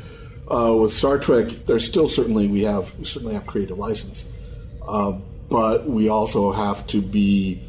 Uh, 0.50 0.76
with 0.78 0.92
Star 0.92 1.18
Trek, 1.18 1.48
there's 1.66 1.86
still 1.86 2.08
certainly 2.08 2.46
we 2.46 2.62
have 2.64 2.96
we 2.98 3.04
certainly 3.04 3.34
have 3.34 3.46
creative 3.46 3.78
license, 3.78 4.30
uh, 4.86 5.12
but 5.48 5.88
we 5.88 6.08
also 6.08 6.52
have 6.52 6.86
to 6.88 7.00
be 7.00 7.62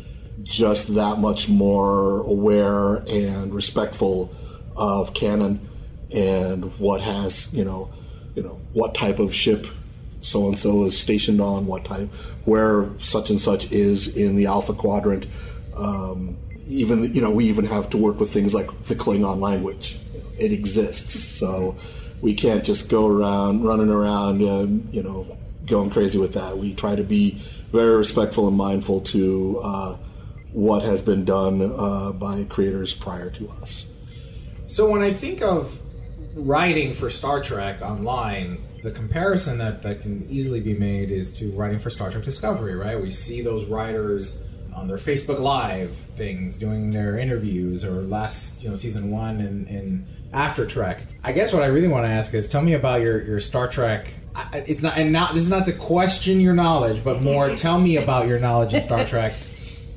just 0.43 0.93
that 0.95 1.18
much 1.18 1.47
more 1.47 2.22
aware 2.22 2.97
and 3.07 3.53
respectful 3.53 4.34
of 4.76 5.14
canon 5.14 5.68
and 6.14 6.65
what 6.77 7.02
has 7.02 7.52
you 7.53 7.64
know 7.64 7.89
you 8.35 8.43
know 8.43 8.60
what 8.73 8.93
type 8.93 9.19
of 9.19 9.34
ship 9.34 9.65
so 10.26 10.47
and 10.47 10.57
so 10.57 10.85
is 10.85 10.99
stationed 10.99 11.39
on, 11.39 11.68
what 11.68 11.85
type, 11.85 12.10
where 12.45 12.89
such 12.99 13.30
and 13.30 13.39
such 13.39 13.72
is 13.72 14.07
in 14.18 14.35
the 14.35 14.47
Alpha 14.47 14.73
Quadrant. 14.73 15.27
Um, 15.76 16.38
even 16.68 17.14
you 17.14 17.22
know 17.22 17.30
we 17.30 17.45
even 17.45 17.65
have 17.68 17.91
to 17.91 17.97
work 17.97 18.19
with 18.19 18.34
things 18.34 18.53
like 18.53 18.68
the 18.85 18.95
Klingon 18.95 19.39
language. 19.39 19.99
It 20.39 20.52
exists, 20.52 21.14
so 21.14 21.77
we 22.26 22.34
can't 22.34 22.64
just 22.64 22.89
go 22.89 23.06
around 23.06 23.64
running 23.64 23.91
around, 23.91 24.41
um, 24.41 24.89
you 24.91 25.03
know, 25.03 25.38
going 25.68 25.91
crazy 25.91 26.18
with 26.18 26.34
that. 26.34 26.57
We 26.57 26.73
try 26.73 26.95
to 26.95 27.03
be 27.03 27.38
very 27.72 27.95
respectful 27.95 28.47
and 28.47 28.57
mindful 28.57 29.02
to 29.02 29.60
uh, 29.64 29.97
what 30.52 30.81
has 30.81 31.03
been 31.03 31.23
done 31.23 31.61
uh, 31.61 32.14
by 32.14 32.45
creators 32.45 32.95
prior 32.95 33.30
to 33.30 33.47
us. 33.61 33.88
So 34.65 34.89
when 34.89 35.03
I 35.03 35.14
think 35.14 35.43
of 35.43 35.80
writing 36.34 36.95
for 36.95 37.11
Star 37.11 37.43
Trek 37.43 37.84
online, 37.84 38.57
the 38.81 38.89
comparison 38.89 39.60
that, 39.60 39.84
that 39.84 40.02
can 40.02 40.27
easily 40.27 40.61
be 40.61 40.73
made 40.73 41.11
is 41.11 41.31
to 41.38 41.52
writing 41.52 41.77
for 41.77 41.91
Star 41.91 42.10
Trek 42.10 42.23
Discovery, 42.23 42.73
right? 42.73 42.99
We 42.99 43.11
see 43.11 43.43
those 43.43 43.65
writers 43.65 44.39
on 44.73 44.88
their 44.88 44.97
Facebook 44.97 45.39
Live 45.39 45.95
things, 46.15 46.57
doing 46.57 46.89
their 46.89 47.19
interviews, 47.19 47.85
or 47.85 48.02
last, 48.02 48.64
you 48.64 48.69
know, 48.69 48.76
season 48.76 49.11
one 49.11 49.41
and, 49.41 49.68
and 49.68 50.07
after 50.36 50.66
Trek. 50.66 51.02
I 51.24 51.32
guess 51.32 51.53
what 51.53 51.64
I 51.64 51.68
really 51.68 51.88
want 51.88 52.06
to 52.06 52.10
ask 52.10 52.34
is, 52.34 52.48
tell 52.49 52.62
me 52.62 52.74
about 52.74 53.02
your, 53.02 53.24
your 53.24 53.40
Star 53.40 53.68
Trek. 53.68 54.14
I- 54.36 54.64
It's 54.68 54.82
not, 54.82 54.98
and 54.98 55.12
not 55.12 55.34
this 55.34 55.44
is 55.44 55.49
not 55.49 55.66
to 55.66 55.74
question 55.74 56.41
your 56.41 56.53
knowledge, 56.53 57.03
but 57.03 57.22
more 57.22 57.56
tell 57.56 57.80
me 57.80 57.98
about 57.98 58.28
your 58.28 58.38
knowledge 58.38 58.74
in 58.74 58.82
Star 58.82 59.06
Trek. 59.06 59.34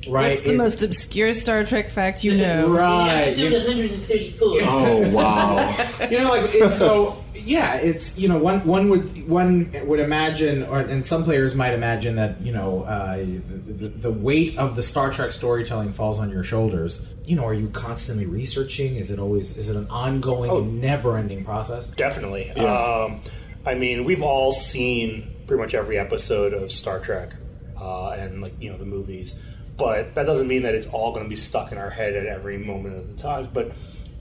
Right? 0.07 0.29
What's 0.29 0.41
the 0.41 0.51
Is- 0.53 0.57
most 0.57 0.83
obscure 0.83 1.33
Star 1.33 1.63
Trek 1.65 1.89
fact 1.89 2.23
you 2.23 2.35
know? 2.37 2.67
Right. 2.69 3.27
Episode 3.27 3.51
134. 3.67 4.59
Oh 4.63 5.09
wow! 5.11 5.87
you 6.09 6.17
know, 6.19 6.29
like 6.29 6.53
it's 6.53 6.77
so 6.77 7.21
yeah, 7.35 7.75
it's 7.75 8.17
you 8.17 8.27
know 8.29 8.37
one 8.37 8.65
one 8.65 8.89
would 8.89 9.27
one 9.27 9.75
would 9.85 9.99
imagine, 9.99 10.63
or 10.63 10.79
and 10.79 11.05
some 11.05 11.23
players 11.25 11.53
might 11.53 11.73
imagine 11.73 12.15
that 12.15 12.39
you 12.41 12.51
know 12.53 12.83
uh, 12.83 13.17
the, 13.17 13.89
the 13.89 14.11
weight 14.11 14.57
of 14.57 14.75
the 14.75 14.83
Star 14.83 15.11
Trek 15.11 15.31
storytelling 15.33 15.91
falls 15.93 16.17
on 16.19 16.29
your 16.29 16.43
shoulders. 16.43 17.01
You 17.25 17.35
know, 17.35 17.45
are 17.45 17.53
you 17.53 17.67
constantly 17.69 18.25
researching? 18.25 18.95
Is 18.95 19.11
it 19.11 19.19
always 19.19 19.57
is 19.57 19.69
it 19.69 19.75
an 19.75 19.87
ongoing, 19.89 20.49
Oh. 20.49 20.61
never-ending 20.61 21.43
process? 21.45 21.89
Definitely. 21.89 22.51
Yeah. 22.55 22.63
Um, 23.09 23.21
I 23.65 23.75
mean, 23.75 24.05
we've 24.05 24.23
all 24.23 24.51
seen 24.53 25.29
pretty 25.45 25.61
much 25.61 25.73
every 25.73 25.97
episode 25.99 26.53
of 26.53 26.71
Star 26.71 26.99
Trek 26.99 27.31
uh, 27.79 28.11
and 28.11 28.41
like 28.41 28.53
you 28.61 28.71
know 28.71 28.77
the 28.77 28.85
movies, 28.85 29.35
but 29.79 30.13
that 30.15 30.25
doesn't 30.25 30.47
mean 30.47 30.63
that 30.63 30.75
it's 30.75 30.87
all 30.87 31.11
going 31.11 31.23
to 31.23 31.29
be 31.29 31.35
stuck 31.35 31.71
in 31.71 31.77
our 31.77 31.89
head 31.89 32.13
at 32.15 32.25
every 32.25 32.57
moment 32.57 32.97
of 32.97 33.07
the 33.07 33.21
time. 33.21 33.49
But 33.51 33.71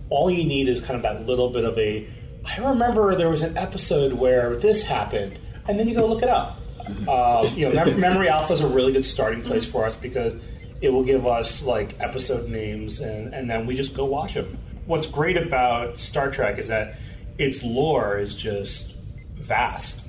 all 0.08 0.30
you 0.30 0.44
need 0.44 0.68
is 0.68 0.80
kind 0.80 0.96
of 0.96 1.02
that 1.02 1.26
little 1.26 1.50
bit 1.50 1.64
of 1.64 1.76
a. 1.78 2.08
I 2.44 2.68
remember 2.70 3.14
there 3.16 3.28
was 3.28 3.42
an 3.42 3.58
episode 3.58 4.12
where 4.12 4.56
this 4.56 4.84
happened, 4.84 5.38
and 5.66 5.78
then 5.78 5.88
you 5.88 5.94
go 5.94 6.06
look 6.06 6.22
it 6.22 6.28
up. 6.30 6.58
Uh, 7.06 7.50
you 7.54 7.68
know, 7.68 7.74
Mem- 7.74 8.00
Memory 8.00 8.28
Alpha 8.28 8.54
is 8.54 8.62
a 8.62 8.66
really 8.66 8.92
good 8.92 9.04
starting 9.04 9.42
place 9.42 9.66
for 9.66 9.84
us 9.84 9.96
because 9.96 10.34
it 10.80 10.88
will 10.90 11.04
give 11.04 11.26
us 11.26 11.62
like 11.62 11.98
episode 12.00 12.48
names, 12.48 13.00
and, 13.00 13.34
and 13.34 13.50
then 13.50 13.66
we 13.66 13.76
just 13.76 13.94
go 13.94 14.06
watch 14.06 14.34
them. 14.34 14.56
What's 14.86 15.06
great 15.06 15.36
about 15.36 15.98
Star 15.98 16.30
Trek 16.30 16.58
is 16.58 16.68
that 16.68 16.94
its 17.36 17.62
lore 17.62 18.18
is 18.18 18.34
just 18.34 18.94
vast. 19.34 20.00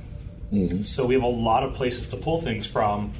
So 0.83 1.05
we 1.05 1.13
have 1.13 1.23
a 1.23 1.27
lot 1.27 1.63
of 1.63 1.73
places 1.75 2.07
to 2.07 2.17
pull 2.17 2.41
things 2.41 2.65
from, 2.65 3.13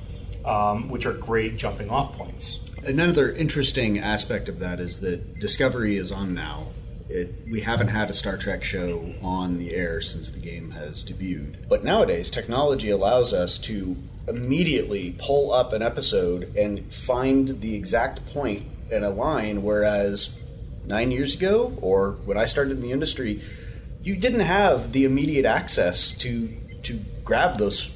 um, 0.45 0.89
which 0.89 1.05
are 1.05 1.13
great 1.13 1.57
jumping 1.57 1.89
off 1.89 2.13
points. 2.13 2.59
Another 2.85 3.31
interesting 3.31 3.99
aspect 3.99 4.47
of 4.47 4.59
that 4.59 4.79
is 4.79 5.01
that 5.01 5.39
Discovery 5.39 5.97
is 5.97 6.11
on 6.11 6.33
now. 6.33 6.67
It, 7.09 7.33
we 7.49 7.61
haven't 7.61 7.87
had 7.87 8.09
a 8.09 8.13
Star 8.13 8.37
Trek 8.37 8.63
show 8.63 9.13
on 9.21 9.57
the 9.57 9.73
air 9.73 9.99
since 10.01 10.29
the 10.29 10.39
game 10.39 10.71
has 10.71 11.03
debuted. 11.03 11.67
But 11.67 11.83
nowadays, 11.83 12.29
technology 12.29 12.89
allows 12.89 13.33
us 13.33 13.57
to 13.59 13.97
immediately 14.27 15.15
pull 15.17 15.51
up 15.51 15.73
an 15.73 15.81
episode 15.81 16.55
and 16.55 16.93
find 16.93 17.61
the 17.61 17.75
exact 17.75 18.25
point 18.27 18.63
in 18.91 19.03
a 19.03 19.09
line, 19.09 19.63
whereas 19.63 20.37
nine 20.85 21.11
years 21.11 21.35
ago, 21.35 21.77
or 21.81 22.11
when 22.25 22.37
I 22.37 22.45
started 22.45 22.71
in 22.71 22.81
the 22.81 22.91
industry, 22.91 23.41
you 24.03 24.15
didn't 24.15 24.41
have 24.41 24.91
the 24.91 25.05
immediate 25.05 25.45
access 25.45 26.13
to 26.13 26.49
to 26.83 26.99
grab 27.25 27.57
those 27.57 27.91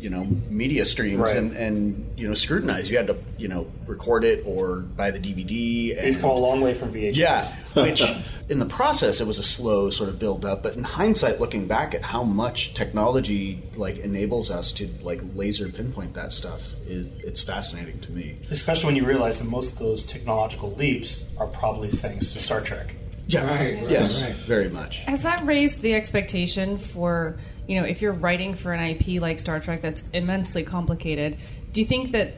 you 0.00 0.10
know 0.10 0.24
media 0.48 0.84
streams 0.86 1.20
Right. 1.20 1.36
and, 1.36 1.56
and 1.56 2.18
you 2.18 2.26
know 2.28 2.34
scrutinize. 2.34 2.90
You 2.90 2.96
had 2.96 3.06
to 3.08 3.16
you 3.38 3.48
know 3.48 3.66
record 3.86 4.24
it 4.24 4.42
or 4.46 4.78
buy 4.80 5.10
the 5.10 5.18
DVD. 5.18 5.96
And, 5.96 6.06
We've 6.06 6.20
come 6.20 6.30
a 6.30 6.34
long 6.34 6.60
way 6.60 6.74
from 6.74 6.92
VHS. 6.92 7.16
yeah, 7.16 7.54
which 7.74 8.02
in 8.48 8.58
the 8.58 8.66
process 8.66 9.20
it 9.20 9.26
was 9.26 9.38
a 9.38 9.42
slow 9.42 9.90
sort 9.90 10.08
of 10.08 10.18
build 10.18 10.44
up, 10.44 10.62
but 10.62 10.74
in 10.76 10.82
hindsight, 10.84 11.38
looking 11.40 11.66
back 11.66 11.94
at 11.94 12.02
how 12.02 12.22
much 12.24 12.74
technology 12.74 13.62
like 13.76 13.98
enables 13.98 14.50
us 14.50 14.72
to 14.72 14.88
like 15.02 15.20
laser 15.34 15.68
pinpoint 15.68 16.14
that 16.14 16.32
stuff, 16.32 16.72
it, 16.88 17.06
it's 17.18 17.40
fascinating 17.40 18.00
to 18.00 18.10
me. 18.12 18.36
Especially 18.50 18.86
when 18.86 18.96
you 18.96 19.04
realize 19.06 19.38
that 19.38 19.48
most 19.48 19.72
of 19.74 19.78
those 19.78 20.02
technological 20.02 20.72
leaps 20.72 21.24
are 21.38 21.46
probably 21.46 21.88
thanks 21.90 22.32
to 22.32 22.40
Star 22.40 22.60
Trek. 22.60 22.94
Yeah, 23.26 23.46
Right, 23.46 23.78
right, 23.78 23.88
yes, 23.90 24.22
right. 24.24 24.32
very 24.34 24.68
much. 24.68 24.98
Has 25.04 25.22
that 25.22 25.46
raised 25.46 25.82
the 25.82 25.94
expectation 25.94 26.78
for, 26.78 27.38
you 27.66 27.80
know, 27.80 27.86
if 27.86 28.02
you're 28.02 28.12
writing 28.12 28.54
for 28.54 28.72
an 28.72 28.80
IP 28.80 29.20
like 29.20 29.40
Star 29.40 29.60
Trek 29.60 29.80
that's 29.80 30.04
immensely 30.12 30.64
complicated, 30.64 31.36
do 31.72 31.80
you 31.80 31.86
think 31.86 32.12
that 32.12 32.34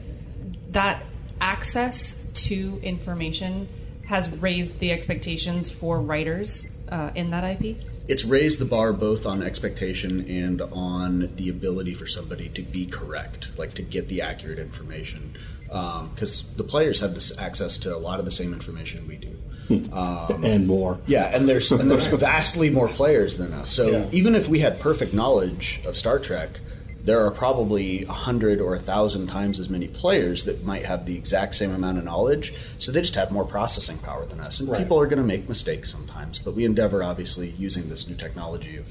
that 0.71 1.03
access 1.41 2.15
to 2.33 2.79
information 2.83 3.67
has 4.05 4.29
raised 4.29 4.79
the 4.79 4.91
expectations 4.91 5.69
for 5.69 5.99
writers 5.99 6.69
uh, 6.89 7.11
in 7.15 7.31
that 7.31 7.43
IP? 7.43 7.77
It's 8.07 8.25
raised 8.25 8.59
the 8.59 8.65
bar 8.65 8.91
both 8.91 9.25
on 9.25 9.41
expectation 9.41 10.29
and 10.29 10.61
on 10.61 11.33
the 11.37 11.49
ability 11.49 11.93
for 11.93 12.05
somebody 12.05 12.49
to 12.49 12.61
be 12.61 12.85
correct, 12.85 13.57
like 13.57 13.75
to 13.75 13.81
get 13.81 14.09
the 14.09 14.21
accurate 14.21 14.59
information. 14.59 15.37
Because 15.67 16.43
the 16.55 16.63
players 16.63 16.99
have 16.99 17.15
this 17.15 17.35
access 17.39 17.77
to 17.79 17.95
a 17.95 17.97
lot 17.97 18.19
of 18.19 18.25
the 18.25 18.31
same 18.31 18.53
information 18.53 19.07
we 19.07 19.15
do. 19.17 19.35
Um, 19.69 20.43
and 20.43 20.67
more. 20.67 20.99
Yeah, 21.07 21.35
and 21.35 21.47
there's 21.47 21.71
and 21.71 21.89
there's 21.89 22.07
vastly 22.21 22.69
more 22.69 22.87
players 22.87 23.37
than 23.37 23.53
us. 23.53 23.69
So 23.71 23.89
Yeah. 23.89 24.05
even 24.11 24.35
if 24.35 24.47
we 24.47 24.59
had 24.59 24.79
perfect 24.79 25.13
knowledge 25.13 25.79
of 25.85 25.95
Star 25.97 26.19
Trek, 26.19 26.59
there 27.05 27.25
are 27.25 27.31
probably 27.31 28.03
a 28.03 28.11
hundred 28.13 28.61
or 28.61 28.75
a 28.75 28.79
thousand 28.79 29.27
times 29.27 29.59
as 29.59 29.69
many 29.69 29.87
players 29.87 30.45
that 30.45 30.63
might 30.63 30.85
have 30.85 31.05
the 31.05 31.17
exact 31.17 31.55
same 31.55 31.73
amount 31.73 31.97
of 31.97 32.03
knowledge. 32.05 32.53
So 32.79 32.91
they 32.91 33.01
just 33.01 33.15
have 33.15 33.31
more 33.31 33.43
processing 33.45 33.97
power 33.97 34.25
than 34.25 34.39
us, 34.39 34.59
and 34.59 34.69
Right. 34.69 34.79
people 34.79 34.99
are 34.99 35.07
going 35.07 35.17
to 35.17 35.23
make 35.25 35.49
mistakes 35.49 35.89
sometimes. 35.91 36.39
But 36.39 36.55
we 36.55 36.63
endeavor, 36.65 37.03
obviously, 37.03 37.53
using 37.57 37.89
this 37.89 38.07
new 38.07 38.15
technology 38.15 38.77
of 38.77 38.85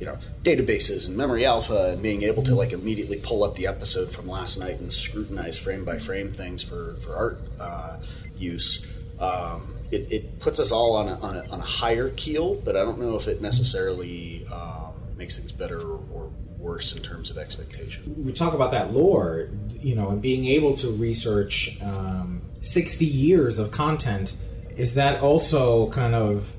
you 0.00 0.06
know 0.06 0.18
databases 0.42 1.06
and 1.06 1.16
memory 1.16 1.44
alpha 1.46 1.90
and 1.92 2.02
being 2.02 2.22
able 2.24 2.42
to 2.42 2.54
like 2.54 2.72
immediately 2.72 3.16
pull 3.22 3.44
up 3.44 3.54
the 3.56 3.66
episode 3.66 4.10
from 4.10 4.28
last 4.28 4.58
night 4.58 4.80
and 4.80 4.92
scrutinize 4.92 5.56
frame 5.56 5.84
by 5.84 5.98
frame 5.98 6.32
things 6.32 6.62
for 6.62 6.94
for 7.00 7.14
art 7.14 7.38
uh, 7.60 7.96
use. 8.38 8.84
Um, 9.20 9.72
it, 9.94 10.12
it 10.12 10.40
puts 10.40 10.58
us 10.58 10.72
all 10.72 10.96
on 10.96 11.08
a, 11.08 11.18
on, 11.20 11.36
a, 11.36 11.46
on 11.50 11.60
a 11.60 11.64
higher 11.64 12.10
keel, 12.10 12.54
but 12.56 12.76
I 12.76 12.80
don't 12.80 13.00
know 13.00 13.16
if 13.16 13.28
it 13.28 13.40
necessarily 13.40 14.46
um, 14.52 14.92
makes 15.16 15.38
things 15.38 15.52
better 15.52 15.80
or 15.80 16.30
worse 16.58 16.94
in 16.94 17.02
terms 17.02 17.30
of 17.30 17.38
expectation. 17.38 18.24
we 18.24 18.32
talk 18.32 18.54
about 18.54 18.70
that 18.70 18.92
lore, 18.92 19.48
you 19.80 19.94
know, 19.94 20.10
and 20.10 20.22
being 20.22 20.46
able 20.46 20.74
to 20.76 20.90
research 20.90 21.78
um, 21.82 22.42
60 22.62 23.04
years 23.04 23.58
of 23.58 23.70
content, 23.70 24.34
is 24.76 24.94
that 24.94 25.20
also 25.20 25.90
kind 25.90 26.14
of 26.14 26.52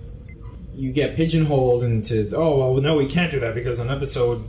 you 0.74 0.92
get 0.92 1.16
pigeonholed 1.16 1.84
into, 1.84 2.32
oh, 2.36 2.74
well, 2.74 2.82
no, 2.82 2.96
we 2.96 3.08
can't 3.08 3.32
do 3.32 3.40
that 3.40 3.56
because 3.56 3.80
on 3.80 3.90
episode 3.90 4.44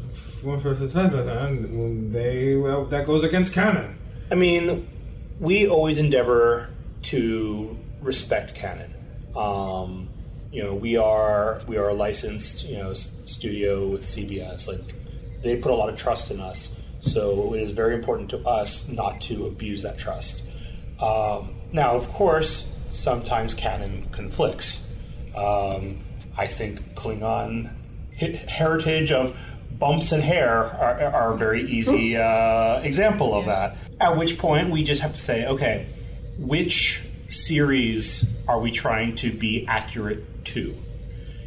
they 2.13 2.55
well 2.57 2.85
that 2.85 3.07
goes 3.07 3.25
against 3.25 3.53
canon. 3.53 3.99
I 4.31 4.35
mean, 4.35 4.87
we 5.41 5.67
always 5.67 5.99
endeavor 5.99 6.71
to 7.05 7.77
respect 8.01 8.55
canon. 8.55 8.93
Um, 9.35 10.09
you 10.53 10.63
know, 10.63 10.75
we 10.75 10.97
are 10.97 11.61
we 11.67 11.77
are 11.77 11.89
a 11.89 11.95
licensed 11.95 12.65
you 12.65 12.79
know 12.79 12.95
studio 12.95 13.87
with 13.89 14.03
CBS. 14.03 14.69
Like 14.69 14.95
they 15.43 15.57
put 15.57 15.73
a 15.73 15.75
lot 15.75 15.89
of 15.89 15.97
trust 15.99 16.31
in 16.31 16.41
us, 16.41 16.79
so 17.01 17.55
it 17.55 17.63
is 17.63 17.73
very 17.73 17.95
important 17.95 18.31
to 18.31 18.39
us 18.47 18.89
not 18.89 19.21
to 19.23 19.47
abuse 19.47 19.83
that 19.83 19.99
trust. 19.99 20.43
Um, 21.01 21.55
now, 21.73 21.95
of 21.95 22.09
course, 22.09 22.71
sometimes 22.91 23.55
canon 23.55 24.09
conflicts. 24.13 24.89
Um, 25.37 25.99
I 26.37 26.47
think 26.47 26.81
Klingon 26.95 27.71
heritage 28.17 29.13
of 29.13 29.37
bumps 29.79 30.13
and 30.13 30.23
hair 30.23 30.51
are, 30.51 31.03
are 31.13 31.35
a 31.35 31.37
very 31.37 31.71
easy 31.71 32.17
uh, 32.17 32.81
example 32.81 33.35
of 33.35 33.47
that. 33.47 33.77
At 34.01 34.17
which 34.17 34.39
point, 34.39 34.71
we 34.71 34.85
just 34.85 35.03
have 35.03 35.15
to 35.15 35.21
say, 35.21 35.47
okay, 35.47 35.87
which 36.39 37.06
series 37.29 38.37
are 38.49 38.61
we 38.61 38.71
trying 38.71 39.17
to 39.17 39.33
be 39.33 39.67
accurate 39.67 40.45
to? 40.47 40.77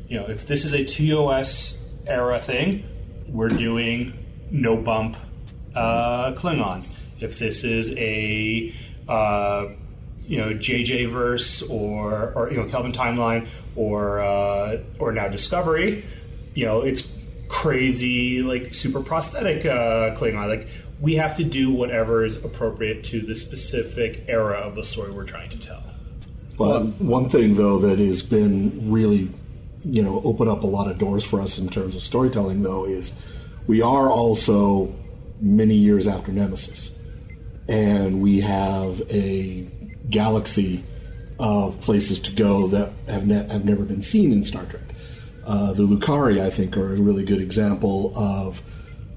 You 0.08 0.20
know, 0.20 0.28
if 0.28 0.48
this 0.48 0.66
is 0.66 0.74
a 0.74 0.86
TOS 0.86 1.80
era 2.08 2.40
thing, 2.40 2.84
we're 3.28 3.50
doing 3.50 4.14
no 4.52 4.76
bump 4.76 5.18
uh, 5.76 6.34
Klingons. 6.34 6.90
If 7.20 7.38
this 7.40 7.64
is 7.64 7.94
a 7.98 8.74
uh, 9.08 9.68
you 10.26 10.38
know 10.38 10.54
JJ 10.54 11.12
verse 11.12 11.62
or 11.62 12.34
or 12.34 12.52
you 12.52 12.58
know 12.58 12.66
Kelvin 12.70 12.92
timeline 12.92 13.48
or 13.76 14.20
uh, 14.20 14.78
or 15.00 15.12
now 15.12 15.28
Discovery, 15.28 16.06
you 16.56 16.66
know 16.66 16.82
it's 16.82 17.12
crazy 17.48 18.42
like 18.42 18.74
super 18.74 19.02
prosthetic 19.02 19.66
uh, 19.66 20.16
Klingon. 20.16 20.48
Like 20.48 20.68
we 21.02 21.16
have 21.16 21.36
to 21.38 21.44
do 21.44 21.72
whatever 21.72 22.26
is 22.26 22.44
appropriate 22.44 23.04
to 23.06 23.22
the 23.22 23.36
specific 23.36 24.26
era 24.28 24.58
of 24.58 24.76
the 24.76 24.84
story 24.84 25.12
we're 25.12 25.26
trying 25.26 25.50
to 25.50 25.60
tell. 25.60 25.84
But 26.58 26.84
one 27.00 27.30
thing, 27.30 27.56
though, 27.56 27.80
that 27.80 28.00
has 28.00 28.22
been 28.22 28.92
really, 28.92 29.30
you 29.86 30.02
know, 30.02 30.22
open 30.26 30.50
up 30.50 30.64
a 30.64 30.68
lot 30.68 30.92
of 30.92 30.98
doors 30.98 31.24
for 31.24 31.40
us 31.40 31.58
in 31.58 31.70
terms 31.70 31.96
of 31.96 32.04
storytelling, 32.04 32.64
though, 32.64 32.86
is 32.86 33.14
we 33.66 33.82
are 33.82 34.10
also 34.10 34.94
many 35.40 35.76
years 35.76 36.06
after 36.06 36.34
Nemesis, 36.34 36.94
and 37.70 38.22
we 38.22 38.42
have 38.42 39.02
a 39.10 39.70
galaxy 40.10 40.84
of 41.40 41.80
places 41.80 42.20
to 42.20 42.36
go 42.36 42.68
that 42.68 42.92
have 43.08 43.26
ne- 43.26 43.48
have 43.48 43.64
never 43.64 43.86
been 43.86 44.02
seen 44.02 44.34
in 44.34 44.44
Star 44.44 44.66
Trek. 44.66 44.82
Uh, 45.46 45.72
the 45.72 45.84
Lucari, 45.84 46.42
I 46.42 46.50
think, 46.50 46.76
are 46.76 46.94
a 46.94 46.98
really 46.98 47.24
good 47.24 47.42
example 47.42 48.12
of 48.18 48.62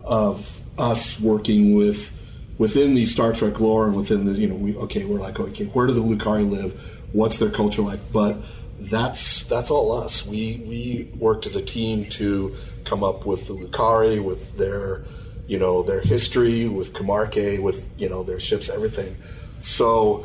of 0.04 0.61
us 0.78 1.20
working 1.20 1.74
with 1.74 2.18
within 2.58 2.94
the 2.94 3.06
Star 3.06 3.32
Trek 3.32 3.60
lore 3.60 3.86
and 3.86 3.96
within 3.96 4.24
the 4.24 4.32
you 4.32 4.46
know 4.46 4.54
we 4.54 4.76
okay 4.76 5.04
we're 5.04 5.18
like 5.18 5.38
okay 5.40 5.64
where 5.66 5.86
do 5.86 5.92
the 5.92 6.00
Lucari 6.00 6.48
live? 6.48 7.00
What's 7.12 7.38
their 7.38 7.50
culture 7.50 7.82
like? 7.82 8.00
But 8.12 8.36
that's 8.78 9.44
that's 9.44 9.70
all 9.70 9.92
us. 9.92 10.26
We 10.26 10.62
we 10.66 11.10
worked 11.16 11.46
as 11.46 11.56
a 11.56 11.62
team 11.62 12.06
to 12.10 12.54
come 12.84 13.04
up 13.04 13.26
with 13.26 13.46
the 13.46 13.54
Lucari 13.54 14.22
with 14.22 14.56
their 14.56 15.04
you 15.46 15.58
know 15.58 15.82
their 15.82 16.00
history 16.00 16.66
with 16.66 16.92
Camarque 16.92 17.60
with 17.62 17.88
you 18.00 18.08
know 18.08 18.22
their 18.22 18.40
ships 18.40 18.68
everything. 18.68 19.16
So 19.60 20.24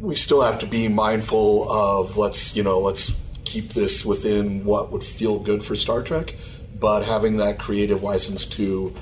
we 0.00 0.16
still 0.16 0.42
have 0.42 0.58
to 0.60 0.66
be 0.66 0.88
mindful 0.88 1.70
of 1.70 2.16
let's 2.16 2.56
you 2.56 2.62
know 2.62 2.78
let's 2.80 3.14
keep 3.44 3.72
this 3.74 4.04
within 4.04 4.64
what 4.64 4.90
would 4.90 5.04
feel 5.04 5.38
good 5.38 5.62
for 5.62 5.76
Star 5.76 6.02
Trek, 6.02 6.34
but 6.78 7.04
having 7.04 7.36
that 7.36 7.58
creative 7.58 8.02
license 8.02 8.46
to 8.46 8.94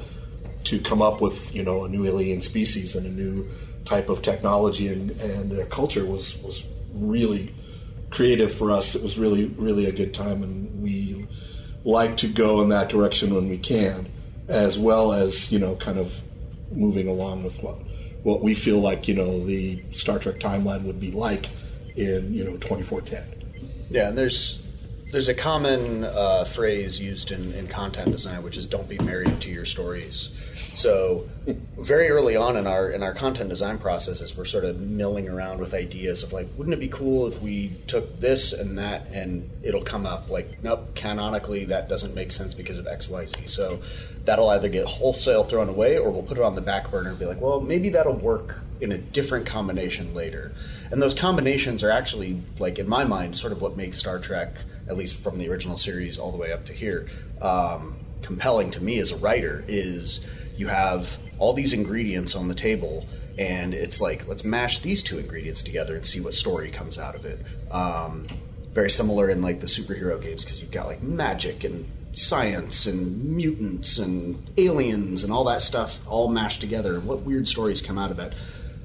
to 0.64 0.78
come 0.80 1.02
up 1.02 1.20
with 1.20 1.54
you 1.54 1.62
know 1.62 1.84
a 1.84 1.88
new 1.88 2.06
alien 2.06 2.40
species 2.40 2.94
and 2.96 3.06
a 3.06 3.10
new 3.10 3.48
type 3.84 4.08
of 4.08 4.22
technology 4.22 4.88
and 4.88 5.10
and 5.20 5.70
culture 5.70 6.04
was 6.04 6.36
was 6.38 6.66
really 6.94 7.54
creative 8.10 8.54
for 8.54 8.70
us. 8.70 8.94
It 8.94 9.02
was 9.02 9.18
really 9.18 9.46
really 9.46 9.86
a 9.86 9.92
good 9.92 10.14
time, 10.14 10.42
and 10.42 10.82
we 10.82 11.26
like 11.84 12.16
to 12.18 12.28
go 12.28 12.62
in 12.62 12.68
that 12.68 12.88
direction 12.88 13.34
when 13.34 13.48
we 13.48 13.58
can, 13.58 14.08
as 14.48 14.78
well 14.78 15.12
as 15.12 15.50
you 15.50 15.58
know 15.58 15.74
kind 15.76 15.98
of 15.98 16.22
moving 16.70 17.08
along 17.08 17.42
with 17.42 17.62
what 17.62 17.76
what 18.22 18.42
we 18.42 18.54
feel 18.54 18.78
like 18.78 19.08
you 19.08 19.14
know 19.14 19.44
the 19.44 19.82
Star 19.92 20.18
Trek 20.18 20.36
timeline 20.36 20.84
would 20.84 21.00
be 21.00 21.10
like 21.10 21.48
in 21.96 22.32
you 22.32 22.44
know 22.44 22.56
2410. 22.58 23.24
Yeah, 23.90 24.08
and 24.08 24.16
there's 24.18 24.62
there's 25.10 25.28
a 25.28 25.34
common 25.34 26.04
uh, 26.04 26.44
phrase 26.44 27.00
used 27.00 27.32
in, 27.32 27.52
in 27.52 27.66
content 27.68 28.12
design, 28.12 28.42
which 28.42 28.56
is 28.56 28.66
"don't 28.66 28.88
be 28.88 28.98
married 28.98 29.40
to 29.40 29.50
your 29.50 29.64
stories." 29.64 30.30
So, 30.74 31.28
very 31.76 32.08
early 32.08 32.34
on 32.34 32.56
in 32.56 32.66
our 32.66 32.90
in 32.90 33.02
our 33.02 33.12
content 33.12 33.50
design 33.50 33.78
processes, 33.78 34.36
we're 34.36 34.44
sort 34.44 34.64
of 34.64 34.80
milling 34.80 35.28
around 35.28 35.58
with 35.58 35.74
ideas 35.74 36.22
of 36.22 36.32
like, 36.32 36.48
wouldn't 36.56 36.72
it 36.72 36.80
be 36.80 36.88
cool 36.88 37.26
if 37.26 37.42
we 37.42 37.72
took 37.86 38.20
this 38.20 38.52
and 38.52 38.78
that, 38.78 39.08
and 39.08 39.48
it'll 39.62 39.82
come 39.82 40.06
up 40.06 40.30
like, 40.30 40.62
nope, 40.62 40.94
canonically 40.94 41.64
that 41.66 41.88
doesn't 41.88 42.14
make 42.14 42.32
sense 42.32 42.54
because 42.54 42.78
of 42.78 42.86
X, 42.86 43.08
Y, 43.08 43.26
Z. 43.26 43.46
So 43.48 43.82
that'll 44.24 44.48
either 44.50 44.68
get 44.68 44.86
wholesale 44.86 45.44
thrown 45.44 45.68
away, 45.68 45.98
or 45.98 46.10
we'll 46.10 46.22
put 46.22 46.38
it 46.38 46.44
on 46.44 46.54
the 46.54 46.60
back 46.62 46.90
burner 46.90 47.10
and 47.10 47.18
be 47.18 47.26
like, 47.26 47.40
well, 47.40 47.60
maybe 47.60 47.90
that'll 47.90 48.14
work 48.14 48.60
in 48.80 48.92
a 48.92 48.98
different 48.98 49.46
combination 49.46 50.14
later. 50.14 50.52
And 50.90 51.02
those 51.02 51.14
combinations 51.14 51.82
are 51.82 51.90
actually, 51.90 52.40
like 52.58 52.78
in 52.78 52.88
my 52.88 53.04
mind, 53.04 53.36
sort 53.36 53.52
of 53.52 53.60
what 53.60 53.76
makes 53.76 53.98
Star 53.98 54.18
Trek, 54.18 54.54
at 54.88 54.96
least 54.96 55.16
from 55.16 55.38
the 55.38 55.48
original 55.48 55.76
series 55.76 56.18
all 56.18 56.30
the 56.30 56.38
way 56.38 56.52
up 56.52 56.64
to 56.66 56.72
here, 56.72 57.08
um, 57.40 57.96
compelling 58.22 58.70
to 58.72 58.82
me 58.82 58.98
as 58.98 59.10
a 59.10 59.16
writer. 59.16 59.64
Is 59.66 60.24
you 60.56 60.68
have 60.68 61.18
all 61.38 61.52
these 61.52 61.72
ingredients 61.72 62.34
on 62.34 62.48
the 62.48 62.54
table, 62.54 63.06
and 63.38 63.74
it's 63.74 64.00
like 64.00 64.26
let's 64.28 64.44
mash 64.44 64.80
these 64.80 65.02
two 65.02 65.18
ingredients 65.18 65.62
together 65.62 65.96
and 65.96 66.06
see 66.06 66.20
what 66.20 66.34
story 66.34 66.70
comes 66.70 66.98
out 66.98 67.14
of 67.14 67.24
it. 67.24 67.40
Um, 67.70 68.28
very 68.72 68.90
similar 68.90 69.28
in 69.28 69.42
like 69.42 69.60
the 69.60 69.66
superhero 69.66 70.20
games 70.20 70.44
because 70.44 70.60
you've 70.60 70.70
got 70.70 70.86
like 70.86 71.02
magic 71.02 71.64
and 71.64 71.86
science 72.12 72.86
and 72.86 73.24
mutants 73.36 73.98
and 73.98 74.42
aliens 74.56 75.24
and 75.24 75.32
all 75.32 75.44
that 75.44 75.62
stuff 75.62 76.00
all 76.06 76.28
mashed 76.28 76.60
together. 76.60 76.94
And 76.94 77.04
what 77.04 77.22
weird 77.22 77.48
stories 77.48 77.80
come 77.80 77.98
out 77.98 78.10
of 78.10 78.16
that? 78.18 78.34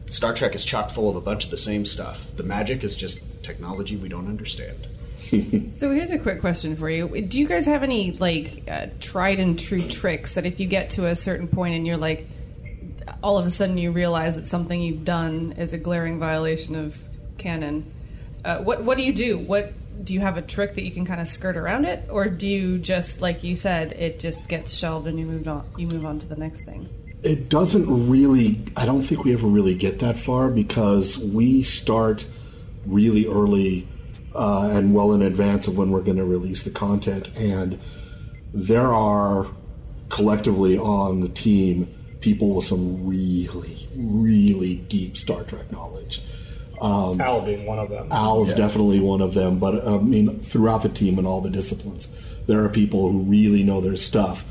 Star 0.09 0.33
Trek 0.33 0.55
is 0.55 0.63
chock 0.63 0.91
full 0.91 1.09
of 1.09 1.15
a 1.15 1.21
bunch 1.21 1.45
of 1.45 1.51
the 1.51 1.57
same 1.57 1.85
stuff. 1.85 2.25
The 2.35 2.43
magic 2.43 2.83
is 2.83 2.95
just 2.95 3.43
technology 3.43 3.95
we 3.95 4.09
don't 4.09 4.27
understand. 4.27 4.87
So 5.77 5.91
here's 5.91 6.11
a 6.11 6.17
quick 6.17 6.41
question 6.41 6.75
for 6.75 6.89
you. 6.89 7.21
Do 7.21 7.37
you 7.37 7.47
guys 7.47 7.65
have 7.67 7.83
any 7.83 8.11
like 8.13 8.63
uh, 8.67 8.87
tried 8.99 9.39
and 9.39 9.59
true 9.59 9.87
tricks 9.87 10.33
that 10.33 10.45
if 10.45 10.59
you 10.59 10.67
get 10.67 10.91
to 10.91 11.05
a 11.05 11.15
certain 11.15 11.47
point 11.47 11.75
and 11.75 11.85
you're 11.85 11.97
like, 11.97 12.27
all 13.21 13.37
of 13.37 13.45
a 13.45 13.49
sudden 13.49 13.77
you 13.77 13.91
realize 13.91 14.35
that 14.35 14.47
something 14.47 14.81
you've 14.81 15.05
done 15.05 15.53
is 15.57 15.73
a 15.73 15.77
glaring 15.77 16.19
violation 16.19 16.75
of 16.75 16.99
canon? 17.37 17.91
Uh, 18.43 18.59
what 18.59 18.83
what 18.83 18.97
do 18.97 19.03
you 19.03 19.13
do? 19.13 19.37
What 19.37 19.73
do 20.03 20.13
you 20.13 20.19
have 20.19 20.37
a 20.37 20.41
trick 20.41 20.75
that 20.75 20.83
you 20.83 20.91
can 20.91 21.05
kind 21.05 21.21
of 21.21 21.27
skirt 21.27 21.57
around 21.57 21.85
it, 21.85 22.07
or 22.09 22.27
do 22.27 22.47
you 22.47 22.77
just 22.77 23.21
like 23.21 23.43
you 23.43 23.55
said, 23.55 23.93
it 23.93 24.19
just 24.19 24.47
gets 24.47 24.73
shelved 24.73 25.07
and 25.07 25.19
you 25.19 25.25
move 25.25 25.47
on 25.47 25.65
you 25.77 25.87
move 25.87 26.05
on 26.05 26.19
to 26.19 26.27
the 26.27 26.35
next 26.35 26.61
thing? 26.61 26.89
It 27.23 27.49
doesn't 27.49 28.09
really. 28.09 28.61
I 28.75 28.85
don't 28.85 29.01
think 29.01 29.23
we 29.23 29.33
ever 29.33 29.47
really 29.47 29.75
get 29.75 29.99
that 29.99 30.17
far 30.17 30.49
because 30.49 31.17
we 31.17 31.63
start 31.63 32.27
really 32.85 33.27
early 33.27 33.87
uh, 34.37 34.69
and 34.71 34.93
well 34.93 35.11
in 35.13 35.21
advance 35.21 35.67
of 35.67 35.77
when 35.77 35.91
we're 35.91 36.01
going 36.01 36.17
to 36.17 36.25
release 36.25 36.63
the 36.63 36.69
content. 36.69 37.27
And 37.35 37.79
there 38.53 38.93
are 38.93 39.47
collectively 40.09 40.77
on 40.77 41.19
the 41.21 41.29
team 41.29 41.93
people 42.21 42.55
with 42.55 42.65
some 42.65 43.07
really, 43.07 43.87
really 43.95 44.75
deep 44.75 45.17
Star 45.17 45.43
Trek 45.43 45.71
knowledge. 45.71 46.21
Um, 46.81 47.19
Al 47.19 47.41
being 47.41 47.65
one 47.65 47.79
of 47.79 47.89
them. 47.89 48.07
Al's 48.11 48.49
Yeah. 48.51 48.57
definitely 48.57 48.99
one 48.99 49.21
of 49.21 49.33
them, 49.33 49.57
but 49.59 49.85
I 49.87 49.97
mean, 49.97 50.39
throughout 50.39 50.83
the 50.83 50.89
team 50.89 51.17
and 51.17 51.25
all 51.27 51.41
the 51.41 51.49
disciplines, 51.49 52.07
there 52.45 52.63
are 52.63 52.69
people 52.69 53.11
who 53.11 53.19
really 53.19 53.63
know 53.63 53.81
their 53.81 53.95
stuff, 53.95 54.45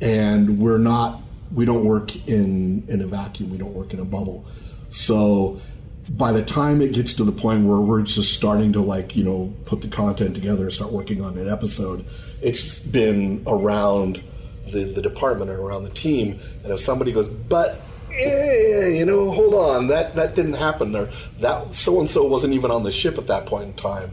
and 0.00 0.58
we're 0.58 0.78
not. 0.78 1.22
We 1.54 1.64
don't 1.64 1.84
work 1.84 2.14
in 2.28 2.84
in 2.88 3.00
a 3.00 3.06
vacuum. 3.06 3.50
We 3.50 3.56
don't 3.58 3.74
work 3.74 3.94
in 3.94 4.00
a 4.00 4.04
bubble. 4.04 4.44
So, 4.90 5.58
by 6.10 6.32
the 6.32 6.42
time 6.42 6.82
it 6.82 6.92
gets 6.92 7.14
to 7.14 7.24
the 7.24 7.32
point 7.32 7.66
where 7.66 7.78
we're 7.78 8.02
just 8.02 8.32
starting 8.34 8.72
to 8.74 8.80
like 8.80 9.14
you 9.16 9.24
know 9.24 9.54
put 9.64 9.80
the 9.80 9.88
content 9.88 10.34
together 10.34 10.64
and 10.64 10.72
start 10.72 10.92
working 10.92 11.22
on 11.22 11.38
an 11.38 11.48
episode, 11.48 12.04
it's 12.42 12.78
been 12.80 13.42
around 13.46 14.22
the 14.70 14.84
the 14.84 15.02
department 15.02 15.50
and 15.50 15.58
around 15.60 15.84
the 15.84 15.90
team. 15.90 16.38
And 16.64 16.72
if 16.72 16.80
somebody 16.80 17.12
goes, 17.12 17.28
but 17.28 17.80
eh, 18.12 18.88
you 18.88 19.04
know, 19.06 19.30
hold 19.30 19.54
on, 19.54 19.86
that 19.88 20.14
that 20.16 20.34
didn't 20.34 20.54
happen 20.54 20.92
there. 20.92 21.08
That 21.40 21.74
so 21.74 22.00
and 22.00 22.10
so 22.10 22.24
wasn't 22.26 22.54
even 22.54 22.70
on 22.70 22.82
the 22.82 22.92
ship 22.92 23.16
at 23.18 23.26
that 23.28 23.46
point 23.46 23.64
in 23.64 23.72
time. 23.74 24.10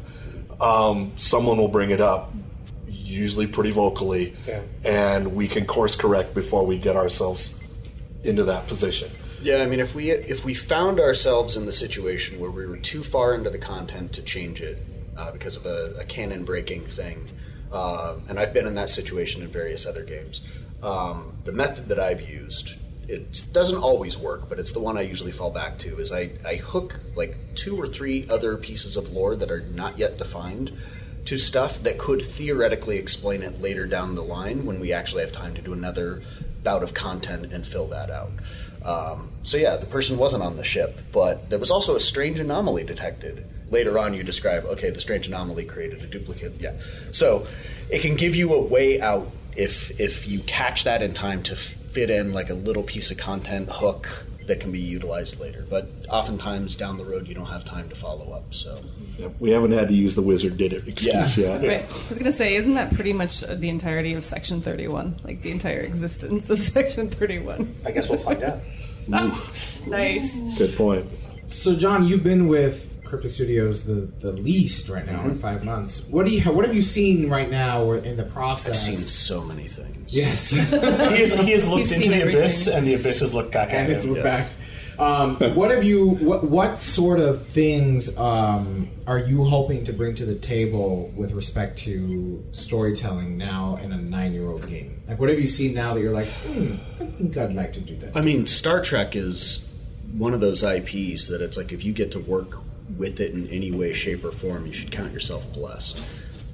Um, 0.62 1.12
someone 1.18 1.58
will 1.58 1.68
bring 1.68 1.92
it 1.92 2.02
up, 2.02 2.32
usually 2.88 3.46
pretty 3.46 3.70
vocally, 3.72 4.34
Yeah. 4.48 4.62
and 4.84 5.36
we 5.36 5.48
can 5.48 5.66
course 5.68 5.96
correct 5.96 6.34
before 6.34 6.66
we 6.66 6.78
get 6.80 6.96
ourselves 6.96 7.54
into 8.24 8.44
that 8.46 8.66
position. 8.68 9.10
Yeah, 9.42 9.58
I 9.58 9.68
mean, 9.68 9.80
if 9.80 9.94
we 9.94 10.12
if 10.12 10.44
we 10.44 10.54
found 10.54 11.00
ourselves 11.00 11.58
in 11.58 11.66
the 11.66 11.74
situation 11.74 12.40
where 12.40 12.50
we 12.50 12.66
were 12.66 12.78
too 12.78 13.04
far 13.04 13.36
into 13.36 13.50
the 13.50 13.60
content 13.60 14.14
to 14.14 14.22
change 14.22 14.62
it 14.62 14.78
uh, 15.16 15.32
because 15.32 15.56
of 15.56 15.66
a, 15.66 15.96
a 16.00 16.04
canon 16.06 16.44
breaking 16.44 16.82
thing, 16.82 17.30
uh, 17.72 18.16
and 18.28 18.40
I've 18.40 18.54
been 18.54 18.66
in 18.66 18.76
that 18.76 18.90
situation 18.90 19.44
in 19.44 19.50
various 19.50 19.86
other 19.86 20.04
games, 20.04 20.42
um, 20.82 21.38
the 21.44 21.52
method 21.52 21.90
that 21.90 22.00
I've 22.00 22.28
used 22.28 22.74
it 23.08 23.46
doesn't 23.54 23.78
always 23.78 24.18
work, 24.18 24.50
but 24.50 24.60
it's 24.60 24.74
the 24.74 24.80
one 24.80 24.98
I 24.98 25.02
usually 25.02 25.32
fall 25.32 25.50
back 25.50 25.78
to. 25.80 26.00
Is 26.00 26.12
I, 26.12 26.32
I 26.46 26.56
hook 26.56 27.00
like 27.16 27.38
two 27.56 27.80
or 27.80 27.88
three 27.88 28.28
other 28.30 28.58
pieces 28.58 28.98
of 28.98 29.12
lore 29.12 29.36
that 29.36 29.50
are 29.50 29.62
not 29.62 29.98
yet 29.98 30.18
defined 30.18 30.74
to 31.26 31.38
stuff 31.38 31.84
that 31.84 31.98
could 31.98 32.22
theoretically 32.22 32.98
explain 32.98 33.44
it 33.44 33.62
later 33.62 33.86
down 33.86 34.16
the 34.16 34.24
line 34.24 34.66
when 34.66 34.80
we 34.80 34.94
actually 34.94 35.24
have 35.24 35.32
time 35.32 35.56
to 35.56 35.62
do 35.62 35.74
another 35.74 36.22
bout 36.64 36.84
of 36.84 36.94
content 36.94 37.54
and 37.54 37.66
fill 37.66 37.88
that 37.88 38.10
out. 38.10 38.32
Um, 38.88 39.30
so 39.44 39.58
yeah, 39.58 39.76
the 39.76 39.86
person 39.86 40.18
wasn't 40.18 40.44
on 40.44 40.56
the 40.56 40.64
ship, 40.64 41.00
but 41.12 41.50
there 41.50 41.60
was 41.60 41.70
also 41.70 41.96
a 41.96 42.00
strange 42.00 42.40
anomaly 42.40 42.86
detected. 42.86 43.46
Later 43.70 44.00
on, 44.00 44.14
you 44.14 44.24
describe, 44.24 44.64
okay, 44.66 44.90
the 44.92 45.02
strange 45.02 45.28
anomaly 45.28 45.66
created 45.66 46.02
a 46.02 46.08
duplicate. 46.08 46.54
Yeah, 46.60 46.74
so 47.12 47.46
it 47.90 48.02
can 48.02 48.16
give 48.16 48.34
you 48.34 48.54
a 48.54 48.62
way 48.62 49.02
out 49.02 49.30
if 49.58 50.00
if 50.00 50.28
you 50.28 50.40
catch 50.42 50.86
that 50.86 51.02
in 51.02 51.14
time 51.14 51.44
to 51.44 51.56
fit 51.56 52.10
in 52.10 52.32
like 52.32 52.50
a 52.50 52.54
little 52.54 52.84
piece 52.84 53.12
of 53.12 53.18
content 53.18 53.68
hook 53.70 54.26
that 54.46 54.62
can 54.62 54.72
be 54.72 54.80
utilized 54.80 55.40
later. 55.40 55.66
But 55.70 55.90
oftentimes 56.10 56.78
down 56.78 56.98
the 56.98 57.04
road, 57.04 57.28
you 57.28 57.36
don't 57.36 57.48
have 57.48 57.66
time 57.66 57.90
to 57.90 57.96
follow 57.96 58.32
up. 58.32 58.54
So 58.54 58.80
Yep, 59.18 59.32
We 59.40 59.52
haven't 59.52 59.72
had 59.72 59.88
to 59.90 59.94
use 59.94 60.16
the 60.16 60.22
wizard 60.22 60.58
did 60.58 60.74
it 60.74 60.88
excuse 60.88 61.38
yet. 61.38 61.62
Right. 61.62 61.84
I 61.84 62.10
was 62.10 62.20
going 62.20 62.26
to 62.26 62.32
say, 62.32 62.56
isn't 62.56 62.76
that 62.76 62.94
pretty 62.94 63.14
much 63.14 63.42
the 63.42 63.70
entirety 63.70 64.14
of 64.14 64.24
Section 64.24 64.62
31? 64.62 65.22
Like 65.24 65.42
the 65.42 65.52
entire 65.52 65.80
existence 65.80 66.50
of 66.50 66.60
Section 66.74 67.10
31? 67.10 67.76
I 67.86 67.92
guess 67.92 68.10
we'll 68.10 68.20
find 68.20 68.44
out. 68.44 68.60
Ah, 69.10 69.50
nice. 69.86 70.38
Good 70.58 70.76
point. 70.76 71.10
So, 71.48 71.78
John, 71.78 72.06
you've 72.06 72.24
been 72.24 72.50
with 72.50 72.88
Cryptic 73.08 73.32
Studios 73.32 73.86
the, 73.86 74.02
the 74.20 74.34
least 74.34 74.90
right 74.90 75.06
now 75.06 75.22
in 75.22 75.32
mm-hmm. 75.32 75.40
five 75.40 75.64
months. 75.64 76.06
What 76.08 76.26
do 76.26 76.32
you 76.34 76.42
what 76.52 76.66
have 76.66 76.76
you 76.76 76.82
seen 76.82 77.30
right 77.30 77.50
now 77.50 77.84
or 77.84 77.98
in 77.98 78.18
the 78.18 78.26
process? 78.26 78.70
I've 78.70 78.96
seen 78.96 78.98
so 78.98 79.44
many 79.44 79.68
things. 79.68 80.14
Yes, 80.14 80.50
he, 80.50 80.60
has, 80.60 81.34
he 81.34 81.52
has 81.52 81.66
looked 81.68 81.80
He's 81.80 81.92
into 81.94 82.10
the 82.10 82.16
everything. 82.16 82.42
abyss, 82.42 82.68
and 82.68 82.86
the 82.86 82.96
abyss 82.96 83.22
has 83.22 83.34
looked 83.34 83.54
back 83.54 83.70
at 83.70 83.76
and 83.76 83.90
him. 83.90 83.96
it's 83.96 84.06
looked 84.06 84.24
back. 84.24 84.50
Um, 85.00 85.36
what 85.56 85.72
have 85.72 85.84
you? 85.84 86.08
What 86.08 86.44
what 86.44 86.80
sort 86.80 87.20
of 87.20 87.46
things 87.46 88.16
um, 88.18 88.90
are 89.06 89.20
you 89.20 89.44
hoping 89.44 89.84
to 89.86 89.94
bring 89.94 90.16
to 90.16 90.26
the 90.26 90.36
table 90.36 91.12
with 91.16 91.34
respect 91.34 91.80
to 91.80 92.44
storytelling 92.52 93.38
now 93.38 93.80
in 93.82 93.92
a 93.92 93.98
nine-year-old 93.98 94.68
game? 94.68 95.02
Like, 95.08 95.20
what 95.20 95.30
have 95.30 95.40
you 95.40 95.48
seen 95.48 95.74
now 95.74 95.94
that 95.94 96.02
you're 96.02 96.14
like, 96.14 96.28
hmm, 96.28 96.76
I 97.00 97.06
think 97.06 97.38
I'd 97.38 97.54
like 97.54 97.74
to 97.74 97.80
do 97.80 97.96
that. 97.98 98.16
I 98.16 98.22
mean, 98.22 98.46
Star 98.46 98.82
Trek 98.82 99.16
is 99.16 99.68
one 100.14 100.34
of 100.34 100.40
those 100.40 100.64
IPs 100.64 101.28
that 101.28 101.42
it's 101.42 101.58
like 101.58 101.72
if 101.72 101.84
you 101.84 101.94
get 101.94 102.12
to 102.12 102.20
work 102.20 102.56
with 102.98 103.20
it 103.20 103.34
in 103.34 103.48
any 103.50 103.72
way, 103.72 103.94
shape, 103.94 104.24
or 104.24 104.32
form, 104.32 104.66
you 104.66 104.74
should 104.74 104.92
count 104.92 105.12
yourself 105.14 105.52
blessed. 105.54 106.04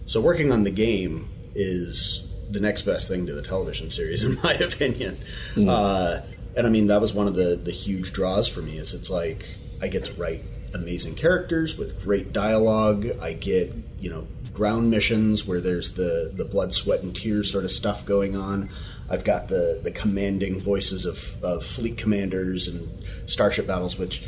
So, 0.05 0.19
working 0.19 0.51
on 0.51 0.63
the 0.63 0.71
game 0.71 1.29
is 1.55 2.27
the 2.51 2.59
next 2.59 2.83
best 2.83 3.07
thing 3.07 3.25
to 3.25 3.33
the 3.33 3.41
television 3.41 3.89
series, 3.89 4.23
in 4.23 4.37
my 4.43 4.53
opinion. 4.53 5.17
Uh, 5.57 6.21
and 6.55 6.67
I 6.67 6.69
mean, 6.69 6.87
that 6.87 7.01
was 7.01 7.13
one 7.13 7.27
of 7.27 7.35
the, 7.35 7.55
the 7.55 7.71
huge 7.71 8.13
draws 8.13 8.47
for 8.47 8.61
me. 8.61 8.77
Is 8.77 8.93
it's 8.93 9.09
like 9.09 9.45
I 9.81 9.87
get 9.87 10.05
to 10.05 10.13
write 10.13 10.43
amazing 10.73 11.15
characters 11.15 11.77
with 11.77 12.01
great 12.03 12.33
dialogue. 12.33 13.07
I 13.21 13.33
get 13.33 13.73
you 13.99 14.09
know 14.09 14.27
ground 14.53 14.91
missions 14.91 15.45
where 15.45 15.61
there's 15.61 15.93
the 15.93 16.31
the 16.33 16.45
blood, 16.45 16.73
sweat, 16.73 17.01
and 17.01 17.15
tears 17.15 17.51
sort 17.51 17.65
of 17.65 17.71
stuff 17.71 18.05
going 18.05 18.35
on. 18.35 18.69
I've 19.09 19.23
got 19.23 19.47
the 19.47 19.79
the 19.83 19.91
commanding 19.91 20.61
voices 20.61 21.05
of, 21.05 21.43
of 21.43 21.65
fleet 21.65 21.97
commanders 21.97 22.67
and 22.67 22.87
starship 23.25 23.67
battles, 23.67 23.97
which 23.97 24.23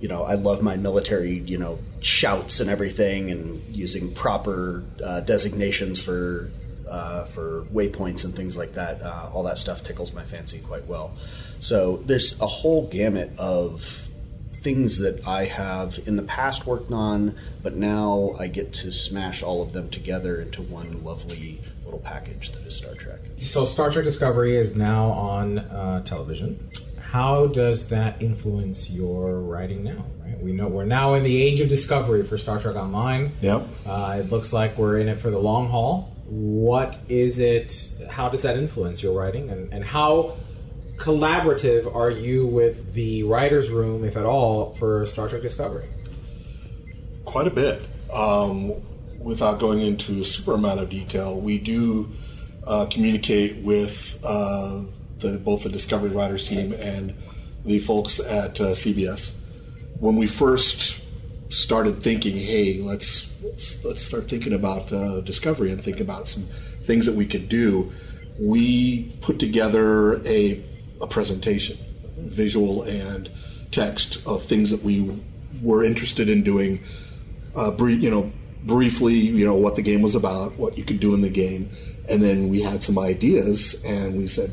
you 0.00 0.08
know 0.08 0.24
I 0.24 0.34
love 0.34 0.62
my 0.62 0.76
military 0.76 1.38
you 1.38 1.58
know 1.58 1.78
shouts 2.00 2.60
and 2.60 2.70
everything, 2.70 3.30
and 3.30 3.62
using 3.74 4.14
proper 4.14 4.84
uh, 5.04 5.20
designations 5.20 6.00
for. 6.00 6.50
Uh, 6.88 7.26
for 7.26 7.66
waypoints 7.70 8.24
and 8.24 8.34
things 8.34 8.56
like 8.56 8.72
that, 8.72 9.02
uh, 9.02 9.28
all 9.34 9.42
that 9.42 9.58
stuff 9.58 9.82
tickles 9.84 10.14
my 10.14 10.24
fancy 10.24 10.58
quite 10.58 10.86
well. 10.86 11.12
So 11.60 11.98
there's 12.06 12.40
a 12.40 12.46
whole 12.46 12.86
gamut 12.88 13.32
of 13.38 14.08
things 14.54 14.98
that 14.98 15.26
I 15.26 15.44
have 15.44 15.98
in 16.06 16.16
the 16.16 16.22
past 16.22 16.66
worked 16.66 16.90
on, 16.90 17.36
but 17.62 17.76
now 17.76 18.34
I 18.38 18.48
get 18.48 18.72
to 18.74 18.92
smash 18.92 19.42
all 19.42 19.62
of 19.62 19.72
them 19.72 19.88
together 19.88 20.40
into 20.40 20.62
one 20.62 21.04
lovely 21.04 21.60
little 21.84 22.00
package 22.00 22.52
that 22.52 22.66
is 22.66 22.76
Star 22.76 22.94
Trek. 22.94 23.20
So, 23.38 23.64
Star 23.64 23.90
Trek 23.90 24.04
Discovery 24.04 24.56
is 24.56 24.76
now 24.76 25.06
on 25.10 25.58
uh, 25.58 26.02
television. 26.02 26.68
How 27.00 27.46
does 27.46 27.88
that 27.88 28.20
influence 28.20 28.90
your 28.90 29.40
writing 29.40 29.84
now? 29.84 30.04
Right, 30.22 30.38
we 30.42 30.52
know 30.52 30.68
we're 30.68 30.84
now 30.84 31.14
in 31.14 31.22
the 31.22 31.42
age 31.42 31.60
of 31.60 31.68
discovery 31.68 32.22
for 32.24 32.36
Star 32.36 32.60
Trek 32.60 32.76
Online. 32.76 33.32
Yep. 33.40 33.66
Uh, 33.86 34.16
it 34.20 34.30
looks 34.30 34.52
like 34.52 34.76
we're 34.76 34.98
in 34.98 35.08
it 35.08 35.18
for 35.18 35.30
the 35.30 35.38
long 35.38 35.68
haul. 35.68 36.14
What 36.26 36.98
is 37.08 37.38
it? 37.38 37.90
How 38.10 38.28
does 38.28 38.42
that 38.42 38.58
influence 38.58 39.02
your 39.02 39.18
writing, 39.18 39.48
and, 39.48 39.72
and 39.72 39.82
how 39.82 40.36
collaborative 40.98 41.94
are 41.94 42.10
you 42.10 42.46
with 42.46 42.92
the 42.92 43.22
writers' 43.22 43.70
room, 43.70 44.04
if 44.04 44.16
at 44.16 44.26
all, 44.26 44.74
for 44.74 45.06
Star 45.06 45.28
Trek 45.28 45.42
Discovery? 45.42 45.88
Quite 47.24 47.46
a 47.46 47.50
bit. 47.50 47.82
Um, 48.12 48.72
without 49.18 49.58
going 49.58 49.80
into 49.80 50.20
a 50.20 50.24
super 50.24 50.54
amount 50.54 50.80
of 50.80 50.90
detail, 50.90 51.40
we 51.40 51.58
do 51.58 52.10
uh, 52.66 52.86
communicate 52.86 53.56
with 53.62 54.18
uh, 54.24 54.82
the, 55.18 55.38
both 55.38 55.62
the 55.62 55.68
Discovery 55.68 56.10
Writers 56.10 56.48
team 56.48 56.72
and 56.72 57.14
the 57.64 57.78
folks 57.78 58.20
at 58.20 58.60
uh, 58.60 58.70
CBS. 58.70 59.34
When 60.00 60.16
we 60.16 60.26
first 60.26 61.02
started 61.50 62.02
thinking, 62.02 62.36
hey, 62.36 62.80
let's 62.80 63.28
let's, 63.42 63.84
let's 63.84 64.02
start 64.02 64.28
thinking 64.28 64.52
about 64.52 64.92
uh, 64.92 65.20
Discovery 65.20 65.70
and 65.70 65.82
think 65.82 66.00
about 66.00 66.28
some 66.28 66.44
things 66.82 67.06
that 67.06 67.14
we 67.14 67.26
could 67.26 67.48
do, 67.48 67.90
we 68.38 69.12
put 69.20 69.38
together 69.38 70.24
a, 70.26 70.62
a 71.00 71.06
presentation, 71.06 71.76
visual 72.16 72.82
and 72.82 73.30
text 73.70 74.26
of 74.26 74.44
things 74.44 74.70
that 74.70 74.82
we 74.82 75.10
were 75.62 75.84
interested 75.84 76.28
in 76.28 76.42
doing. 76.42 76.80
Uh, 77.56 77.70
brief, 77.70 78.02
you 78.02 78.10
know, 78.10 78.30
briefly, 78.64 79.14
you 79.14 79.44
know, 79.44 79.54
what 79.54 79.76
the 79.76 79.82
game 79.82 80.02
was 80.02 80.14
about, 80.14 80.52
what 80.58 80.76
you 80.76 80.84
could 80.84 81.00
do 81.00 81.14
in 81.14 81.20
the 81.20 81.28
game, 81.28 81.70
and 82.08 82.22
then 82.22 82.48
we 82.48 82.62
had 82.62 82.82
some 82.82 82.98
ideas, 82.98 83.82
and 83.84 84.16
we 84.16 84.26
said, 84.26 84.52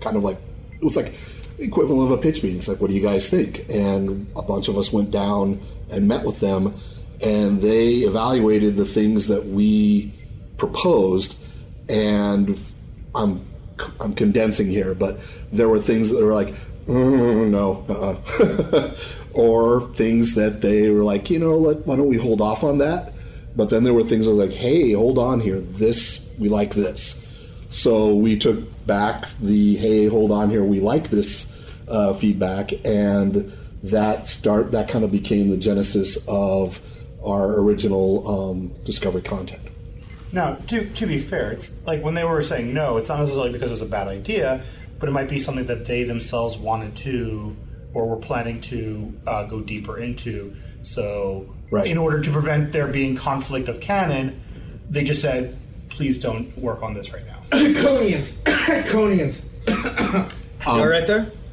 kind 0.00 0.16
of 0.16 0.22
like, 0.22 0.38
it 0.72 0.82
was 0.82 0.96
like 0.96 1.14
equivalent 1.58 2.10
of 2.10 2.18
a 2.18 2.20
pitch 2.20 2.42
meeting. 2.42 2.58
It's 2.58 2.68
like, 2.68 2.80
what 2.80 2.88
do 2.88 2.96
you 2.96 3.02
guys 3.02 3.28
think? 3.28 3.64
And 3.70 4.26
a 4.36 4.42
bunch 4.42 4.68
of 4.68 4.76
us 4.76 4.92
went 4.92 5.10
down 5.10 5.60
and 5.90 6.08
met 6.08 6.24
with 6.24 6.40
them, 6.40 6.74
and 7.22 7.62
they 7.62 7.98
evaluated 7.98 8.76
the 8.76 8.84
things 8.84 9.28
that 9.28 9.46
we 9.46 10.12
proposed, 10.56 11.36
and 11.88 12.58
I'm 13.14 13.46
I'm 14.00 14.14
condensing 14.14 14.68
here, 14.68 14.94
but 14.94 15.18
there 15.52 15.68
were 15.68 15.80
things 15.80 16.10
that 16.10 16.22
were 16.22 16.34
like, 16.34 16.54
mm, 16.86 17.48
no, 17.48 17.84
uh-uh. 17.88 18.94
or 19.32 19.88
things 19.94 20.34
that 20.34 20.60
they 20.60 20.90
were 20.90 21.02
like, 21.02 21.30
you 21.30 21.38
know, 21.38 21.56
let, 21.56 21.86
why 21.86 21.96
don't 21.96 22.08
we 22.08 22.16
hold 22.16 22.40
off 22.40 22.62
on 22.62 22.78
that? 22.78 23.12
But 23.56 23.70
then 23.70 23.84
there 23.84 23.94
were 23.94 24.04
things 24.04 24.26
that 24.26 24.34
were 24.34 24.46
like, 24.46 24.56
hey, 24.56 24.92
hold 24.92 25.18
on 25.18 25.40
here, 25.40 25.60
this 25.60 26.24
we 26.38 26.48
like 26.48 26.74
this. 26.74 27.20
So 27.68 28.14
we 28.14 28.38
took 28.38 28.86
back 28.86 29.28
the 29.40 29.76
hey, 29.76 30.06
hold 30.06 30.30
on 30.30 30.50
here, 30.50 30.64
we 30.64 30.80
like 30.80 31.10
this 31.10 31.50
uh, 31.88 32.14
feedback, 32.14 32.72
and 32.84 33.52
that 33.82 34.26
start 34.26 34.72
that 34.72 34.88
kind 34.88 35.04
of 35.04 35.10
became 35.10 35.50
the 35.50 35.56
genesis 35.56 36.16
of 36.28 36.80
our 37.24 37.60
original 37.60 38.50
um, 38.50 38.68
Discovery 38.84 39.22
content. 39.22 39.63
Now, 40.34 40.54
to, 40.56 40.90
to 40.90 41.06
be 41.06 41.18
fair, 41.18 41.52
it's 41.52 41.72
like 41.86 42.02
when 42.02 42.14
they 42.14 42.24
were 42.24 42.42
saying 42.42 42.74
no, 42.74 42.96
it's 42.96 43.08
not 43.08 43.20
necessarily 43.20 43.52
because 43.52 43.68
it 43.68 43.70
was 43.70 43.82
a 43.82 43.86
bad 43.86 44.08
idea, 44.08 44.62
but 44.98 45.08
it 45.08 45.12
might 45.12 45.28
be 45.28 45.38
something 45.38 45.66
that 45.66 45.86
they 45.86 46.02
themselves 46.02 46.56
wanted 46.58 46.96
to 46.98 47.56
or 47.94 48.08
were 48.08 48.16
planning 48.16 48.60
to 48.62 49.12
uh, 49.26 49.44
go 49.44 49.60
deeper 49.60 49.98
into. 49.98 50.54
So, 50.82 51.46
Right. 51.70 51.86
in 51.86 51.96
order 51.98 52.20
to 52.20 52.30
prevent 52.30 52.72
there 52.72 52.86
being 52.88 53.14
conflict 53.16 53.68
of 53.68 53.80
canon, 53.80 54.40
they 54.90 55.02
just 55.04 55.20
said, 55.22 55.56
please 55.88 56.20
don't 56.20 56.56
work 56.58 56.82
on 56.82 56.94
this 56.94 57.12
right 57.12 57.22
now. 57.26 57.38
Conians. 57.58 58.32
Conians. 58.90 59.44
Um, 60.66 60.80
All 60.80 60.88
right 60.88 61.06
there. 61.06 61.24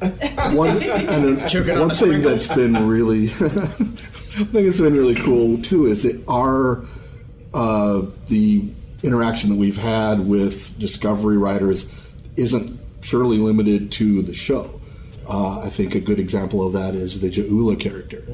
one 0.52 0.82
and 0.82 1.38
a, 1.38 1.80
one 1.80 1.90
thing 1.90 2.22
that's 2.22 2.46
been 2.46 2.88
really 2.88 3.24
I 3.26 3.28
think 3.28 4.54
it's 4.66 4.80
been 4.80 4.96
really 4.96 5.14
cool 5.16 5.60
too 5.60 5.84
is 5.84 6.04
that 6.04 6.24
our 6.28 6.82
uh, 7.54 8.02
the 8.28 8.64
interaction 9.02 9.50
that 9.50 9.56
we've 9.56 9.76
had 9.76 10.26
with 10.26 10.78
discovery 10.78 11.36
writers 11.36 11.86
isn't 12.36 12.78
purely 13.02 13.38
limited 13.38 13.92
to 13.92 14.22
the 14.22 14.34
show. 14.34 14.80
Uh, 15.28 15.60
I 15.60 15.68
think 15.68 15.94
a 15.94 16.00
good 16.00 16.18
example 16.18 16.66
of 16.66 16.72
that 16.72 16.94
is 16.94 17.20
the 17.20 17.30
J'Ula 17.30 17.78
character 17.78 18.24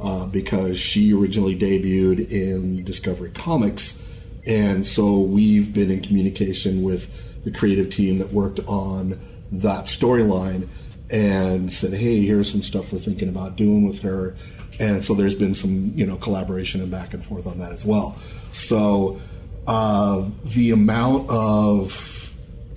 uh, 0.00 0.24
because 0.26 0.78
she 0.78 1.12
originally 1.12 1.56
debuted 1.56 2.30
in 2.30 2.82
Discovery 2.84 3.30
Comics, 3.30 4.02
and 4.46 4.86
so 4.86 5.20
we've 5.20 5.74
been 5.74 5.90
in 5.90 6.00
communication 6.00 6.82
with 6.82 7.44
the 7.44 7.50
creative 7.50 7.90
team 7.90 8.18
that 8.18 8.32
worked 8.32 8.60
on 8.60 9.18
that 9.52 9.84
storyline 9.84 10.66
and 11.10 11.70
said, 11.70 11.92
"Hey, 11.92 12.24
here's 12.24 12.50
some 12.50 12.62
stuff 12.62 12.92
we're 12.92 13.00
thinking 13.00 13.28
about 13.28 13.56
doing 13.56 13.86
with 13.86 14.00
her," 14.00 14.34
and 14.80 15.04
so 15.04 15.14
there's 15.14 15.34
been 15.34 15.54
some 15.54 15.92
you 15.94 16.06
know 16.06 16.16
collaboration 16.16 16.80
and 16.80 16.90
back 16.90 17.14
and 17.14 17.24
forth 17.24 17.46
on 17.46 17.58
that 17.58 17.70
as 17.70 17.84
well. 17.84 18.16
So 18.50 19.20
uh, 19.66 20.28
the 20.42 20.72
amount 20.72 21.30
of 21.30 22.32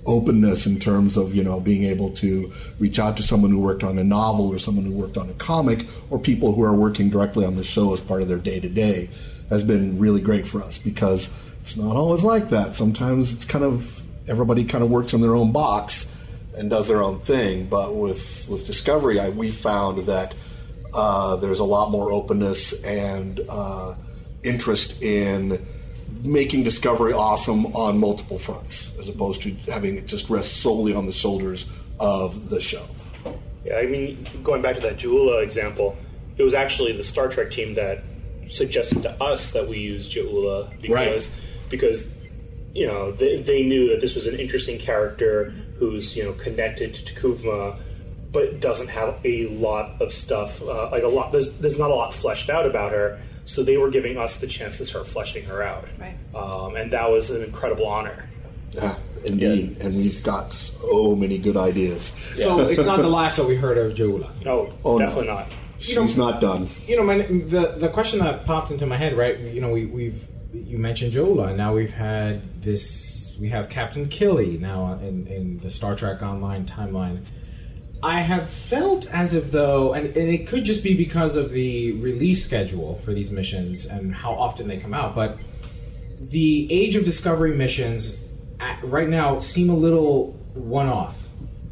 openness 0.06 0.66
in 0.66 0.78
terms 0.78 1.16
of 1.16 1.34
you 1.34 1.42
know 1.42 1.58
being 1.58 1.84
able 1.84 2.10
to 2.10 2.52
reach 2.78 2.98
out 2.98 3.16
to 3.16 3.22
someone 3.22 3.50
who 3.50 3.58
worked 3.58 3.82
on 3.82 3.98
a 3.98 4.04
novel 4.04 4.52
or 4.52 4.58
someone 4.58 4.84
who 4.84 4.92
worked 4.92 5.16
on 5.16 5.30
a 5.30 5.34
comic 5.34 5.86
or 6.10 6.18
people 6.18 6.52
who 6.52 6.62
are 6.62 6.74
working 6.74 7.08
directly 7.08 7.46
on 7.46 7.56
the 7.56 7.64
show 7.64 7.92
as 7.94 8.00
part 8.00 8.20
of 8.20 8.28
their 8.28 8.38
day 8.38 8.60
to 8.60 8.68
day 8.68 9.08
has 9.48 9.62
been 9.62 9.98
really 9.98 10.20
great 10.20 10.46
for 10.46 10.62
us 10.62 10.76
because 10.76 11.30
it's 11.62 11.76
not 11.76 11.96
always 11.96 12.24
like 12.24 12.50
that. 12.50 12.74
Sometimes 12.74 13.32
it's 13.32 13.46
kind 13.46 13.64
of 13.64 14.02
everybody 14.28 14.64
kind 14.64 14.84
of 14.84 14.90
works 14.90 15.14
in 15.14 15.22
their 15.22 15.34
own 15.34 15.52
box 15.52 16.10
and 16.56 16.68
does 16.68 16.88
their 16.88 17.02
own 17.02 17.18
thing. 17.20 17.66
But 17.66 17.94
with 17.94 18.46
with 18.48 18.66
Discovery, 18.66 19.18
I, 19.18 19.30
we 19.30 19.50
found 19.50 20.06
that 20.06 20.34
uh, 20.94 21.36
there's 21.36 21.60
a 21.60 21.64
lot 21.64 21.90
more 21.90 22.12
openness 22.12 22.72
and 22.84 23.40
uh, 23.48 23.94
interest 24.42 25.02
in 25.02 25.64
making 26.22 26.62
Discovery 26.62 27.12
awesome 27.12 27.66
on 27.66 27.98
multiple 27.98 28.38
fronts, 28.38 28.96
as 28.98 29.08
opposed 29.08 29.42
to 29.42 29.52
having 29.70 29.96
it 29.96 30.06
just 30.06 30.30
rest 30.30 30.58
solely 30.58 30.94
on 30.94 31.06
the 31.06 31.12
shoulders 31.12 31.66
of 32.00 32.48
the 32.48 32.60
show. 32.60 32.84
Yeah, 33.64 33.76
I 33.76 33.86
mean, 33.86 34.26
going 34.42 34.62
back 34.62 34.76
to 34.76 34.80
that 34.82 34.96
J'Ula 34.96 35.42
example, 35.42 35.96
it 36.36 36.42
was 36.42 36.54
actually 36.54 36.92
the 36.92 37.04
Star 37.04 37.28
Trek 37.28 37.50
team 37.50 37.74
that 37.74 38.02
suggested 38.48 39.02
to 39.02 39.22
us 39.22 39.52
that 39.52 39.68
we 39.68 39.78
use 39.78 40.12
J'Ula 40.12 40.70
because 40.80 41.30
because 41.70 42.06
you 42.74 42.86
know 42.86 43.12
they, 43.12 43.40
they 43.40 43.62
knew 43.62 43.88
that 43.88 44.00
this 44.00 44.14
was 44.14 44.26
an 44.26 44.38
interesting 44.38 44.78
character 44.78 45.50
who's 45.76 46.16
you 46.16 46.24
know 46.24 46.32
connected 46.32 46.94
to 46.94 47.14
Kuvma, 47.14 47.78
but 48.34 48.60
doesn't 48.60 48.88
have 48.88 49.18
a 49.24 49.46
lot 49.46 50.02
of 50.02 50.12
stuff 50.12 50.60
uh, 50.60 50.90
like 50.90 51.02
a 51.04 51.08
lot. 51.08 51.32
There's 51.32 51.54
there's 51.58 51.78
not 51.78 51.90
a 51.90 51.94
lot 51.94 52.12
fleshed 52.12 52.50
out 52.50 52.66
about 52.66 52.92
her. 52.92 53.18
So 53.46 53.62
they 53.62 53.76
were 53.76 53.90
giving 53.90 54.16
us 54.18 54.40
the 54.40 54.46
chance 54.46 54.78
to 54.78 54.86
start 54.86 55.06
fleshing 55.06 55.44
her 55.44 55.62
out, 55.62 55.86
Right. 55.98 56.14
um, 56.34 56.76
and 56.76 56.90
that 56.92 57.10
was 57.10 57.30
an 57.30 57.42
incredible 57.44 57.86
honor. 57.86 58.28
Yeah, 58.72 58.96
indeed. 59.22 59.76
And 59.80 59.94
we've 59.94 60.22
got 60.24 60.50
so 60.50 61.14
many 61.14 61.36
good 61.36 61.56
ideas. 61.56 62.14
So 62.36 62.60
it's 62.60 62.86
not 62.86 63.00
the 63.00 63.08
last 63.08 63.36
that 63.36 63.44
we 63.46 63.54
heard 63.56 63.76
of 63.76 63.92
J'Ula. 63.94 64.30
No, 64.46 64.72
Oh, 64.82 64.96
no. 64.96 65.04
definitely 65.06 65.28
not. 65.28 65.46
She's 65.78 66.16
not 66.16 66.40
done. 66.40 66.68
You 66.86 66.96
know, 66.96 67.02
my, 67.04 67.18
the 67.18 67.74
the 67.78 67.88
question 67.90 68.18
that 68.20 68.46
popped 68.46 68.70
into 68.70 68.86
my 68.86 68.96
head, 68.96 69.14
right? 69.14 69.38
You 69.38 69.60
know, 69.60 69.70
we, 69.70 69.84
we've 69.84 70.24
you 70.54 70.78
mentioned 70.78 71.12
J'Ula, 71.12 71.48
and 71.48 71.58
now 71.58 71.74
we've 71.74 71.92
had 71.92 72.62
this. 72.62 73.36
We 73.38 73.48
have 73.50 73.68
Captain 73.68 74.08
Killy 74.08 74.56
now 74.56 74.98
in, 75.02 75.26
in 75.26 75.58
the 75.58 75.68
Star 75.68 75.96
Trek 75.96 76.22
Online 76.22 76.64
timeline. 76.64 77.24
I 78.04 78.20
have 78.20 78.50
felt 78.50 79.06
as 79.10 79.32
if 79.32 79.50
though, 79.50 79.94
and, 79.94 80.14
and 80.14 80.28
it 80.28 80.46
could 80.46 80.64
just 80.64 80.82
be 80.82 80.94
because 80.94 81.36
of 81.36 81.52
the 81.52 81.92
release 81.92 82.44
schedule 82.44 83.00
for 83.02 83.14
these 83.14 83.30
missions 83.30 83.86
and 83.86 84.14
how 84.14 84.34
often 84.34 84.68
they 84.68 84.76
come 84.76 84.92
out, 84.92 85.14
but 85.14 85.38
the 86.20 86.70
Age 86.70 86.96
of 86.96 87.06
Discovery 87.06 87.54
missions 87.54 88.18
at, 88.60 88.84
right 88.84 89.08
now 89.08 89.38
seem 89.38 89.70
a 89.70 89.74
little 89.74 90.32
one-off, 90.52 91.18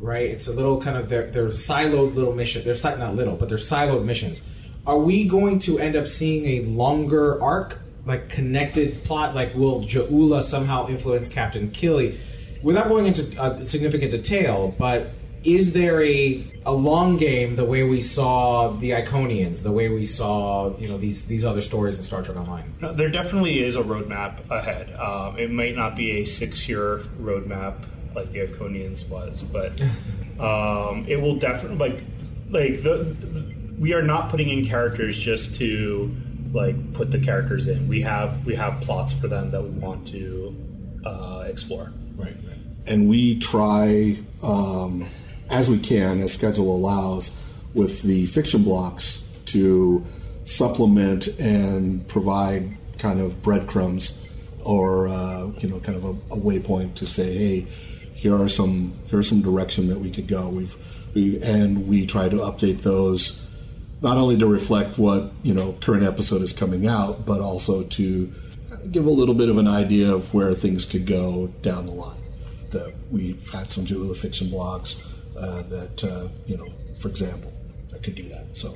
right? 0.00 0.30
It's 0.30 0.48
a 0.48 0.52
little 0.52 0.80
kind 0.80 0.96
of 0.96 1.06
they're, 1.06 1.26
they're 1.26 1.48
siloed 1.48 2.14
little 2.14 2.34
mission. 2.34 2.64
They're 2.64 2.96
not 2.96 3.14
little, 3.14 3.36
but 3.36 3.50
they're 3.50 3.58
siloed 3.58 4.06
missions. 4.06 4.40
Are 4.86 4.98
we 4.98 5.28
going 5.28 5.58
to 5.60 5.78
end 5.78 5.96
up 5.96 6.06
seeing 6.06 6.46
a 6.46 6.66
longer 6.66 7.42
arc, 7.42 7.78
like 8.06 8.30
connected 8.30 9.04
plot? 9.04 9.34
Like 9.34 9.54
will 9.54 9.82
J'Ula 9.82 10.42
somehow 10.42 10.88
influence 10.88 11.28
Captain 11.28 11.70
Killy? 11.72 12.18
Without 12.62 12.88
going 12.88 13.04
into 13.04 13.38
uh, 13.38 13.62
significant 13.62 14.12
detail, 14.12 14.74
but 14.78 15.10
is 15.44 15.72
there 15.72 16.02
a 16.02 16.44
a 16.64 16.72
long 16.72 17.16
game 17.16 17.56
the 17.56 17.64
way 17.64 17.82
we 17.82 18.00
saw 18.00 18.70
the 18.70 18.90
Iconians, 18.90 19.62
the 19.62 19.72
way 19.72 19.88
we 19.88 20.04
saw 20.04 20.76
you 20.78 20.88
know 20.88 20.98
these 20.98 21.24
these 21.26 21.44
other 21.44 21.60
stories 21.60 21.98
in 21.98 22.04
Star 22.04 22.22
Trek 22.22 22.36
Online? 22.36 22.72
No, 22.80 22.92
there 22.92 23.08
definitely 23.08 23.62
is 23.62 23.76
a 23.76 23.82
roadmap 23.82 24.48
ahead. 24.50 24.92
Um, 24.94 25.38
it 25.38 25.50
might 25.50 25.74
not 25.74 25.96
be 25.96 26.22
a 26.22 26.24
six-year 26.24 26.98
roadmap 27.20 27.74
like 28.14 28.30
the 28.32 28.40
Iconians 28.40 29.08
was, 29.08 29.42
but 29.42 29.72
um, 30.40 31.04
it 31.08 31.20
will 31.20 31.36
definitely 31.36 31.78
like 31.78 32.04
like 32.50 32.82
the, 32.82 33.16
we 33.78 33.94
are 33.94 34.02
not 34.02 34.30
putting 34.30 34.50
in 34.50 34.64
characters 34.64 35.16
just 35.16 35.56
to 35.56 36.14
like 36.52 36.92
put 36.92 37.10
the 37.10 37.18
characters 37.18 37.66
in. 37.66 37.88
We 37.88 38.02
have 38.02 38.44
we 38.46 38.54
have 38.54 38.80
plots 38.82 39.12
for 39.12 39.26
them 39.26 39.50
that 39.50 39.62
we 39.62 39.70
want 39.70 40.06
to 40.08 40.54
uh, 41.04 41.44
explore. 41.46 41.92
Right. 42.14 42.36
and 42.86 43.08
we 43.08 43.38
try 43.38 44.18
um, 44.42 45.06
as 45.52 45.68
we 45.68 45.78
can, 45.78 46.20
as 46.20 46.32
schedule 46.32 46.74
allows, 46.74 47.30
with 47.74 48.02
the 48.02 48.26
fiction 48.26 48.62
blocks 48.62 49.22
to 49.46 50.04
supplement 50.44 51.28
and 51.38 52.06
provide 52.08 52.76
kind 52.98 53.20
of 53.20 53.42
breadcrumbs 53.42 54.18
or 54.64 55.08
uh, 55.08 55.46
you 55.58 55.68
know 55.68 55.78
kind 55.80 55.96
of 55.96 56.04
a, 56.04 56.34
a 56.34 56.36
waypoint 56.38 56.94
to 56.94 57.06
say, 57.06 57.36
hey, 57.36 57.60
here 58.14 58.40
are 58.40 58.48
some 58.48 58.94
here's 59.08 59.28
some 59.28 59.42
direction 59.42 59.88
that 59.88 59.98
we 59.98 60.10
could 60.10 60.26
go. 60.26 60.48
We've 60.48 60.74
we, 61.14 61.42
and 61.42 61.86
we 61.86 62.06
try 62.06 62.28
to 62.30 62.36
update 62.36 62.82
those 62.82 63.46
not 64.00 64.16
only 64.16 64.36
to 64.38 64.46
reflect 64.46 64.98
what 64.98 65.32
you 65.42 65.52
know 65.52 65.72
current 65.80 66.04
episode 66.04 66.42
is 66.42 66.52
coming 66.52 66.86
out, 66.86 67.26
but 67.26 67.40
also 67.40 67.82
to 67.82 68.32
give 68.90 69.04
a 69.06 69.10
little 69.10 69.34
bit 69.34 69.50
of 69.50 69.58
an 69.58 69.68
idea 69.68 70.12
of 70.12 70.32
where 70.32 70.54
things 70.54 70.86
could 70.86 71.06
go 71.06 71.48
down 71.60 71.86
the 71.86 71.92
line. 71.92 72.18
That 72.70 72.94
we've 73.10 73.50
had 73.50 73.70
some 73.70 73.84
J'Ula 73.84 74.16
fiction 74.16 74.48
blogs 74.48 74.96
uh, 75.38 75.62
that 75.62 76.04
uh, 76.04 76.28
you 76.46 76.56
know, 76.56 76.68
for 77.00 77.08
example, 77.08 77.52
that 77.90 78.02
could 78.02 78.14
do 78.14 78.28
that. 78.28 78.56
So 78.56 78.74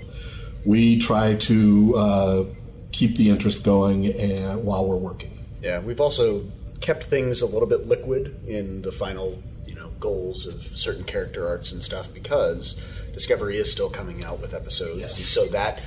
we 0.64 0.98
try 0.98 1.34
to 1.34 1.96
uh, 1.96 2.44
keep 2.92 3.16
the 3.16 3.30
interest 3.30 3.62
going 3.62 4.06
and, 4.06 4.64
while 4.64 4.86
we're 4.86 4.96
working. 4.96 5.30
Yeah, 5.62 5.80
we've 5.80 6.00
also 6.00 6.44
kept 6.80 7.04
things 7.04 7.42
a 7.42 7.46
little 7.46 7.68
bit 7.68 7.86
liquid 7.86 8.36
in 8.46 8.82
the 8.82 8.92
final, 8.92 9.42
you 9.64 9.74
know, 9.74 9.90
goals 10.00 10.46
of 10.46 10.62
certain 10.62 11.04
character 11.04 11.46
arts 11.46 11.72
and 11.72 11.82
stuff 11.82 12.12
because 12.12 12.74
Discovery 13.12 13.56
is 13.56 13.72
still 13.72 13.88
coming 13.88 14.24
out 14.24 14.40
with 14.40 14.52
episodes, 14.52 15.00
and 15.00 15.10
so 15.10 15.46
that 15.46 15.80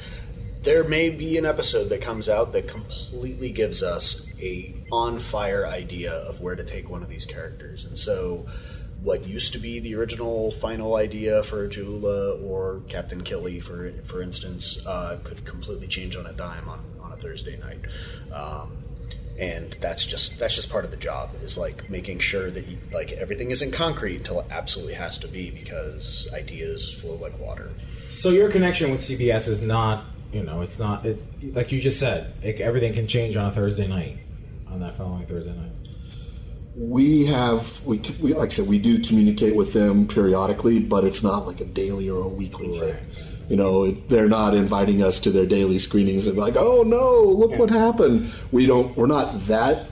there 0.63 0.83
may 0.83 1.09
be 1.09 1.37
an 1.37 1.45
episode 1.45 1.89
that 1.89 2.01
comes 2.01 2.27
out 2.27 2.53
that 2.53 2.67
completely 2.67 3.51
gives 3.51 3.83
us 3.83 4.27
a 4.41 4.73
on 4.91 5.19
fire 5.19 5.67
idea 5.67 6.11
of 6.11 6.41
where 6.41 6.55
to 6.55 6.63
take 6.63 6.89
one 6.89 7.03
of 7.03 7.09
these 7.09 7.25
characters, 7.25 7.85
and 7.85 7.97
so. 7.97 8.45
What 9.01 9.25
used 9.25 9.53
to 9.53 9.59
be 9.59 9.79
the 9.79 9.95
original 9.95 10.51
final 10.51 10.95
idea 10.95 11.43
for 11.43 11.67
J'Ula 11.67 12.43
or 12.43 12.81
Captain 12.89 13.23
Killy, 13.23 13.59
for 13.59 13.91
for 14.05 14.21
instance, 14.21 14.85
uh, 14.85 15.19
could 15.23 15.45
completely 15.45 15.87
change 15.87 16.15
on 16.15 16.25
a 16.25 16.33
dime 16.33 16.67
on, 16.67 16.83
on 17.01 17.11
a 17.13 17.15
Thursday 17.15 17.57
night. 17.57 17.79
Um, 18.33 18.71
and 19.39 19.77
that's 19.79 20.05
just 20.05 20.37
that's 20.37 20.55
just 20.55 20.69
part 20.69 20.83
of 20.83 20.91
the 20.91 20.97
job 20.97 21.29
is 21.41 21.57
like 21.57 21.89
making 21.89 22.19
sure 22.19 22.51
that 22.51 22.67
you, 22.67 22.77
like 22.91 23.13
everything 23.13 23.51
isn't 23.51 23.71
concrete 23.71 24.17
until 24.17 24.41
it 24.41 24.47
absolutely 24.51 24.93
has 24.93 25.17
to 25.19 25.27
be 25.27 25.49
because 25.49 26.27
ideas 26.33 26.91
flow 26.91 27.15
like 27.15 27.39
water. 27.39 27.71
So 28.09 28.31
your 28.31 28.51
connection 28.51 28.91
with 28.91 29.01
CBS 29.01 29.47
is 29.47 29.61
not, 29.61 30.03
you 30.33 30.43
know, 30.43 30.61
it's 30.61 30.77
not 30.77 31.05
it, 31.05 31.21
like 31.55 31.71
you 31.71 31.79
just 31.79 31.99
said. 31.99 32.33
It, 32.43 32.59
everything 32.59 32.93
can 32.93 33.07
change 33.07 33.37
on 33.37 33.45
a 33.45 33.51
Thursday 33.51 33.87
night, 33.87 34.17
on 34.67 34.81
that 34.81 34.97
following 34.97 35.25
Thursday 35.25 35.53
night. 35.53 35.71
We 36.79 37.25
have, 37.25 37.85
we, 37.85 37.99
we 38.21 38.33
like 38.33 38.51
I 38.51 38.53
said, 38.53 38.67
we 38.69 38.79
do 38.79 39.03
communicate 39.03 39.53
with 39.53 39.73
them 39.73 40.07
periodically, 40.07 40.79
but 40.79 41.03
it's 41.03 41.21
not 41.21 41.45
like 41.45 41.59
a 41.59 41.65
daily 41.65 42.09
or 42.09 42.23
a 42.23 42.29
weekly 42.29 42.79
thing. 42.79 42.95
You 43.49 43.57
know, 43.57 43.83
it, 43.83 44.07
they're 44.07 44.29
not 44.29 44.53
inviting 44.53 45.03
us 45.03 45.19
to 45.21 45.29
their 45.29 45.45
daily 45.45 45.77
screenings 45.77 46.25
and 46.25 46.35
be 46.35 46.41
like, 46.41 46.55
"Oh 46.55 46.83
no, 46.83 47.23
look 47.23 47.59
what 47.59 47.69
happened." 47.69 48.33
We 48.53 48.65
don't. 48.65 48.95
We're 48.95 49.07
not 49.07 49.47
that 49.47 49.87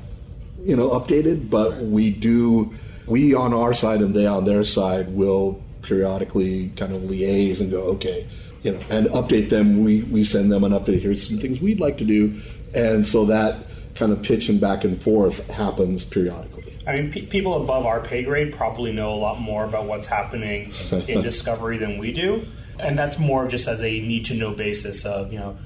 you 0.63 0.77
know 0.77 0.89
updated, 0.91 1.49
but 1.49 1.75
we 1.77 2.09
do. 2.09 2.71
We 3.05 3.33
on 3.33 3.53
our 3.53 3.73
side 3.73 3.99
and 3.99 4.15
they 4.15 4.25
on 4.25 4.45
their 4.45 4.63
side 4.63 5.09
will 5.09 5.61
periodically 5.81 6.69
kind 6.75 6.93
of 6.93 7.01
liaise 7.01 7.59
and 7.59 7.71
go, 7.71 7.81
okay, 7.83 8.27
you 8.61 8.71
know, 8.71 8.79
and 8.89 9.07
update 9.07 9.49
them. 9.49 9.83
We 9.83 10.03
we 10.03 10.23
send 10.23 10.53
them 10.53 10.63
an 10.63 10.71
update. 10.71 11.01
Here's 11.01 11.27
some 11.27 11.37
things 11.37 11.59
we'd 11.59 11.81
like 11.81 11.97
to 11.97 12.05
do, 12.05 12.39
and 12.73 13.05
so 13.05 13.25
that 13.25 13.57
kind 13.97 14.11
of 14.11 14.21
pitch 14.21 14.47
and 14.49 14.61
back 14.61 14.83
and 14.83 14.99
forth 14.99 15.49
happens 15.49 16.05
periodically. 16.05 16.77
I 16.85 16.95
mean, 16.95 17.11
pe- 17.11 17.25
people 17.25 17.61
above 17.61 17.85
our 17.85 17.99
pay 17.99 18.23
grade 18.23 18.53
probably 18.53 18.93
know 18.93 19.13
a 19.13 19.17
lot 19.17 19.39
more 19.39 19.65
about 19.65 19.85
what's 19.85 20.07
happening 20.07 20.73
in 21.07 21.21
Discovery 21.21 21.77
than 21.77 21.97
we 21.97 22.13
do, 22.13 22.47
and 22.79 22.97
that's 22.97 23.19
more 23.19 23.47
just 23.47 23.67
as 23.67 23.81
a 23.81 23.99
need 23.99 24.25
to 24.25 24.35
know 24.35 24.51
basis 24.51 25.05
of 25.05 25.33
you 25.33 25.39
know, 25.39 25.57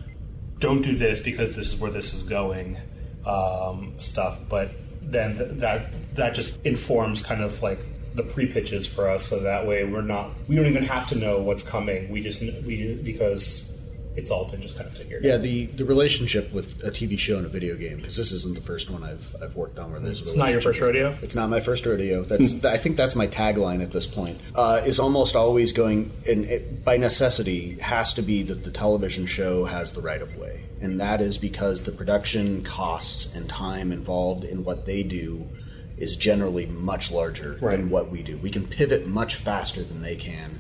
don't 0.60 0.82
do 0.82 0.96
this 0.96 1.20
because 1.20 1.56
this 1.56 1.74
is 1.74 1.80
where 1.80 1.92
this 1.92 2.14
is 2.14 2.24
going, 2.24 2.78
um, 3.26 3.94
stuff. 4.00 4.40
But 4.50 4.72
then 5.02 5.38
th- 5.38 5.52
that 5.60 6.16
that 6.16 6.34
just 6.34 6.60
informs 6.66 7.22
kind 7.22 7.42
of 7.44 7.62
like 7.62 7.80
the 8.16 8.24
pre 8.24 8.48
pitches 8.48 8.88
for 8.88 9.08
us, 9.08 9.26
so 9.26 9.42
that 9.42 9.68
way 9.68 9.84
we're 9.84 10.02
not 10.02 10.32
we 10.48 10.56
don't 10.56 10.68
even 10.68 10.84
have 10.84 11.08
to 11.10 11.16
know 11.16 11.40
what's 11.42 11.64
coming. 11.64 12.10
We 12.10 12.22
just 12.22 12.42
we 12.42 12.96
because 13.04 13.71
it's 14.16 14.30
all 14.30 14.46
been 14.46 14.62
just 14.62 14.76
kind 14.76 14.88
of 14.90 14.96
figured. 14.96 15.24
Yeah, 15.24 15.36
out. 15.36 15.42
the, 15.42 15.68
the 15.68 15.86
relationship 15.86 16.52
with 16.52 16.84
a 16.84 16.92
TV 16.92 17.18
show 17.18 17.38
and 17.38 17.46
a 17.46 17.50
video 17.50 17.76
game 17.78 17.98
because 17.98 18.18
this 18.18 18.32
isn't 18.32 18.56
the 18.56 18.62
first 18.62 18.90
one 18.90 19.04
I've, 19.04 19.36
I've 19.42 19.56
worked 19.56 19.80
on 19.80 19.92
where 19.92 20.00
there's 20.00 20.20
a 20.20 20.24
It's 20.24 20.36
not 20.36 20.50
your 20.50 20.60
relationship. 20.60 20.64
first 20.64 20.82
rodeo? 20.82 21.18
It's 21.22 21.36
not 21.36 21.50
my 21.50 21.60
first 21.62 21.86
rodeo. 21.86 22.24
That's 22.24 22.66
I 22.66 22.78
think 22.78 22.98
that's 22.98 23.16
my 23.16 23.28
tagline 23.28 23.82
at 23.82 23.92
this 23.92 24.08
point. 24.08 24.40
Uh, 24.54 24.82
is 24.86 25.00
almost 25.00 25.36
always 25.36 25.72
going 25.72 26.12
and 26.28 26.46
it, 26.46 26.84
by 26.84 26.98
necessity 26.98 27.76
has 27.80 28.14
to 28.16 28.22
be 28.22 28.44
that 28.44 28.64
the 28.64 28.72
television 28.72 29.26
show 29.26 29.66
has 29.66 29.94
the 29.94 30.02
right 30.02 30.22
of 30.22 30.36
way, 30.36 30.66
and 30.82 31.00
that 31.00 31.22
is 31.22 31.38
because 31.38 31.84
the 31.84 31.92
production 31.92 32.64
costs 32.64 33.34
and 33.34 33.48
time 33.48 33.92
involved 33.92 34.44
in 34.44 34.64
what 34.64 34.86
they 34.86 35.04
do 35.04 35.48
is 35.98 36.16
generally 36.16 36.66
much 36.66 37.12
larger 37.12 37.56
than 37.56 37.90
what 37.90 38.10
we 38.10 38.24
do. 38.24 38.36
We 38.38 38.50
can 38.50 38.66
pivot 38.68 39.06
much 39.08 39.36
faster 39.36 39.84
than 39.84 40.02
they 40.02 40.16
can. 40.16 40.60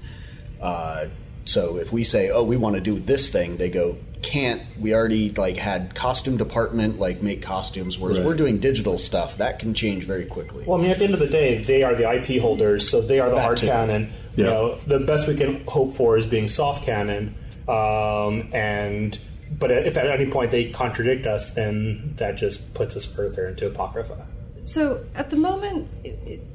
Uh, 0.61 1.07
so 1.51 1.77
if 1.77 1.91
we 1.91 2.03
say, 2.03 2.29
"Oh, 2.29 2.43
we 2.43 2.57
want 2.57 2.75
to 2.75 2.81
do 2.81 2.99
this 2.99 3.29
thing," 3.29 3.57
they 3.57 3.69
go, 3.69 3.97
"Can't." 4.21 4.61
We 4.79 4.93
already 4.93 5.29
like 5.31 5.57
had 5.57 5.93
costume 5.95 6.37
department 6.37 6.99
like 6.99 7.21
make 7.21 7.41
costumes, 7.41 7.99
whereas 7.99 8.17
Right. 8.19 8.27
we're 8.27 8.35
doing 8.35 8.57
digital 8.59 8.97
stuff 8.97 9.37
that 9.37 9.59
can 9.59 9.73
change 9.73 10.03
very 10.05 10.25
quickly. 10.25 10.63
Well, 10.65 10.79
I 10.79 10.81
mean, 10.81 10.91
at 10.91 10.97
the 10.99 11.05
end 11.05 11.13
of 11.13 11.19
the 11.19 11.27
day, 11.27 11.63
they 11.63 11.83
are 11.83 11.95
the 11.95 12.07
IP 12.09 12.37
holders, 12.39 12.89
so 12.89 13.01
they 13.01 13.19
are 13.19 13.29
the 13.29 13.35
That 13.35 13.41
hard 13.43 13.57
too. 13.57 13.67
canon. 13.67 14.09
You 14.35 14.45
Yeah. 14.45 14.49
know, 14.51 14.75
the 14.87 14.99
best 14.99 15.27
we 15.27 15.35
can 15.35 15.61
hope 15.67 15.95
for 15.95 16.17
is 16.17 16.25
being 16.25 16.47
soft 16.47 16.85
canon. 16.85 17.35
Um, 17.67 18.47
and 18.53 19.17
but 19.59 19.69
if 19.69 19.97
at 19.97 20.07
any 20.07 20.27
point 20.31 20.51
they 20.51 20.65
contradict 20.65 21.27
us, 21.27 21.51
then 21.53 22.13
that 22.17 22.37
just 22.37 22.73
puts 22.73 22.95
us 22.95 23.05
further 23.05 23.49
into 23.49 23.67
apocrypha. 23.67 24.15
So 24.63 25.03
at 25.15 25.31
the 25.31 25.37
moment, 25.37 25.89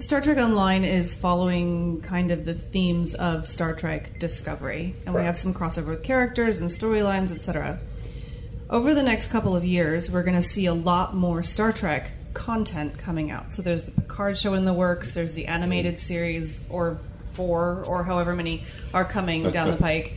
Star 0.00 0.20
Trek 0.20 0.38
Online 0.38 0.84
is 0.84 1.12
following 1.12 2.00
kind 2.02 2.30
of 2.30 2.44
the 2.44 2.54
themes 2.54 3.14
of 3.16 3.48
Star 3.48 3.74
Trek 3.74 4.20
Discovery, 4.20 4.94
and 5.04 5.14
we 5.14 5.22
have 5.22 5.36
some 5.36 5.52
crossover 5.52 5.88
with 5.88 6.04
characters 6.04 6.60
and 6.60 6.70
storylines, 6.70 7.32
etc. 7.32 7.80
Over 8.70 8.94
the 8.94 9.02
next 9.02 9.28
couple 9.28 9.56
of 9.56 9.64
years, 9.64 10.10
we're 10.10 10.22
going 10.22 10.36
to 10.36 10.42
see 10.42 10.66
a 10.66 10.74
lot 10.74 11.14
more 11.14 11.42
Star 11.42 11.72
Trek 11.72 12.12
content 12.32 12.96
coming 12.96 13.32
out. 13.32 13.52
So 13.52 13.62
there's 13.62 13.84
the 13.84 13.90
Picard 13.90 14.38
show 14.38 14.54
in 14.54 14.64
the 14.64 14.74
works. 14.74 15.12
There's 15.12 15.34
the 15.34 15.46
animated 15.46 15.94
mm. 15.94 15.98
series, 15.98 16.62
or 16.68 16.98
four, 17.32 17.84
or 17.86 18.04
however 18.04 18.34
many 18.34 18.64
are 18.94 19.04
coming 19.04 19.50
down 19.50 19.70
the 19.70 19.76
pike. 19.82 20.14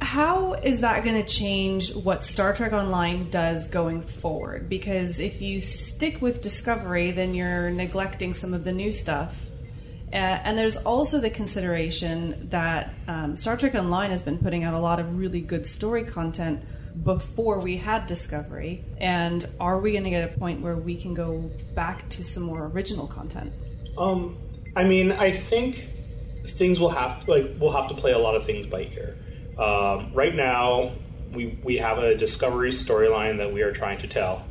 How 0.00 0.54
is 0.54 0.80
that 0.80 1.04
going 1.04 1.22
to 1.22 1.28
change 1.28 1.94
what 1.94 2.22
Star 2.22 2.54
Trek 2.54 2.72
Online 2.72 3.28
does 3.30 3.66
going 3.68 4.02
forward? 4.02 4.68
Because 4.68 5.18
if 5.20 5.42
you 5.42 5.60
stick 5.60 6.22
with 6.22 6.40
Discovery, 6.40 7.10
then 7.10 7.34
you're 7.34 7.70
neglecting 7.70 8.34
some 8.34 8.54
of 8.54 8.64
the 8.64 8.72
new 8.72 8.92
stuff. 8.92 9.36
Uh, 10.12 10.16
and 10.16 10.56
there's 10.56 10.76
also 10.76 11.20
the 11.20 11.30
consideration 11.30 12.48
that 12.50 12.94
um, 13.08 13.36
Star 13.36 13.56
Trek 13.56 13.74
Online 13.74 14.10
has 14.10 14.22
been 14.22 14.38
putting 14.38 14.64
out 14.64 14.72
a 14.72 14.78
lot 14.78 15.00
of 15.00 15.18
really 15.18 15.40
good 15.40 15.66
story 15.66 16.04
content 16.04 16.62
before 17.04 17.60
we 17.60 17.76
had 17.76 18.06
Discovery. 18.06 18.84
And 18.98 19.46
are 19.60 19.78
we 19.78 19.92
going 19.92 20.04
to 20.04 20.10
get 20.10 20.32
a 20.32 20.38
point 20.38 20.60
where 20.60 20.76
we 20.76 20.96
can 20.96 21.12
go 21.12 21.50
back 21.74 22.08
to 22.10 22.24
some 22.24 22.44
more 22.44 22.66
original 22.66 23.06
content? 23.06 23.52
Um, 23.98 24.38
I 24.76 24.84
mean, 24.84 25.12
I 25.12 25.32
think 25.32 25.86
things 26.46 26.80
will 26.80 26.90
have 26.90 27.24
to, 27.24 27.30
like 27.30 27.50
we'll 27.60 27.72
have 27.72 27.88
to 27.88 27.94
play 27.94 28.12
a 28.12 28.18
lot 28.18 28.34
of 28.34 28.46
things 28.46 28.64
by 28.64 28.90
ear. 28.94 29.16
Um, 29.58 30.12
right 30.14 30.34
now, 30.34 30.92
we 31.32 31.58
we 31.62 31.78
have 31.78 31.98
a 31.98 32.14
discovery 32.14 32.70
storyline 32.70 33.38
that 33.38 33.52
we 33.52 33.62
are 33.62 33.72
trying 33.72 33.98
to 33.98 34.06
tell. 34.06 34.44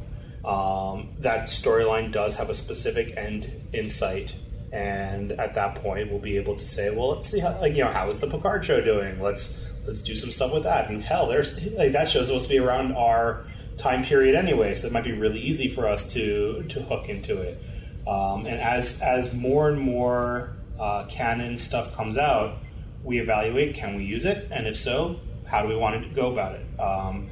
Um, 0.43 1.09
that 1.19 1.47
storyline 1.47 2.11
does 2.11 2.35
have 2.35 2.49
a 2.49 2.53
specific 2.53 3.15
end 3.17 3.51
in 3.73 3.89
sight, 3.89 4.35
and 4.71 5.31
at 5.33 5.53
that 5.55 5.75
point, 5.75 6.09
we'll 6.09 6.19
be 6.19 6.37
able 6.37 6.55
to 6.55 6.65
say, 6.65 6.89
well, 6.89 7.09
let's 7.09 7.29
see 7.29 7.39
how 7.39 7.59
like 7.59 7.73
you 7.73 7.83
know 7.83 7.91
how 7.91 8.09
is 8.09 8.19
the 8.19 8.27
Picard 8.27 8.65
show 8.65 8.81
doing? 8.81 9.21
Let's 9.21 9.59
let's 9.85 10.01
do 10.01 10.15
some 10.15 10.31
stuff 10.31 10.51
with 10.51 10.63
that. 10.63 10.89
And 10.89 11.01
hell, 11.01 11.27
there's 11.27 11.65
like 11.73 11.93
that 11.93 12.09
show's 12.09 12.27
supposed 12.27 12.45
to 12.45 12.49
be 12.49 12.59
around 12.59 12.93
our 12.93 13.45
time 13.77 14.03
period 14.03 14.35
anyway, 14.35 14.73
so 14.73 14.87
it 14.87 14.93
might 14.93 15.03
be 15.03 15.13
really 15.13 15.39
easy 15.39 15.69
for 15.69 15.87
us 15.87 16.11
to 16.13 16.63
to 16.63 16.81
hook 16.81 17.07
into 17.07 17.41
it. 17.41 17.61
Um, 18.07 18.45
and 18.45 18.59
as 18.59 18.99
as 19.01 19.33
more 19.33 19.69
and 19.69 19.79
more 19.79 20.51
uh, 20.79 21.05
canon 21.05 21.57
stuff 21.57 21.95
comes 21.95 22.17
out, 22.17 22.57
we 23.03 23.19
evaluate: 23.19 23.75
can 23.75 23.95
we 23.95 24.03
use 24.03 24.25
it, 24.25 24.47
and 24.51 24.67
if 24.67 24.77
so, 24.77 25.19
how 25.45 25.61
do 25.61 25.67
we 25.67 25.75
want 25.75 26.03
to 26.03 26.09
go 26.09 26.31
about 26.31 26.55
it? 26.55 26.79
Um, 26.79 27.29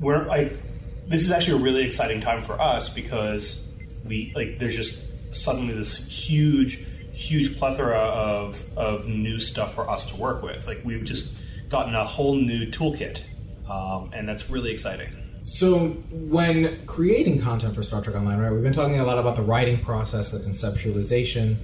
we're 0.00 0.26
like, 0.26 0.58
this 1.06 1.22
is 1.22 1.30
actually 1.30 1.60
a 1.60 1.62
really 1.62 1.84
exciting 1.84 2.20
time 2.20 2.42
for 2.42 2.60
us 2.60 2.88
because 2.88 3.66
we 4.04 4.32
like 4.34 4.58
there's 4.58 4.76
just 4.76 5.02
suddenly 5.34 5.74
this 5.74 5.96
huge, 5.96 6.84
huge 7.12 7.58
plethora 7.58 7.98
of 7.98 8.66
of 8.76 9.08
new 9.08 9.38
stuff 9.38 9.74
for 9.74 9.88
us 9.88 10.06
to 10.06 10.16
work 10.16 10.42
with. 10.42 10.66
Like 10.66 10.80
we've 10.84 11.04
just 11.04 11.32
gotten 11.68 11.94
a 11.94 12.04
whole 12.04 12.34
new 12.34 12.70
toolkit, 12.70 13.22
um, 13.68 14.10
and 14.12 14.28
that's 14.28 14.50
really 14.50 14.72
exciting. 14.72 15.08
So, 15.46 15.88
when 16.10 16.86
creating 16.86 17.40
content 17.40 17.74
for 17.74 17.82
Star 17.82 18.00
Trek 18.00 18.16
Online, 18.16 18.38
right, 18.38 18.50
we've 18.50 18.62
been 18.62 18.72
talking 18.72 18.98
a 18.98 19.04
lot 19.04 19.18
about 19.18 19.36
the 19.36 19.42
writing 19.42 19.78
process, 19.84 20.30
the 20.30 20.38
conceptualization, 20.38 21.56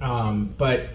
um, 0.00 0.54
but 0.56 0.90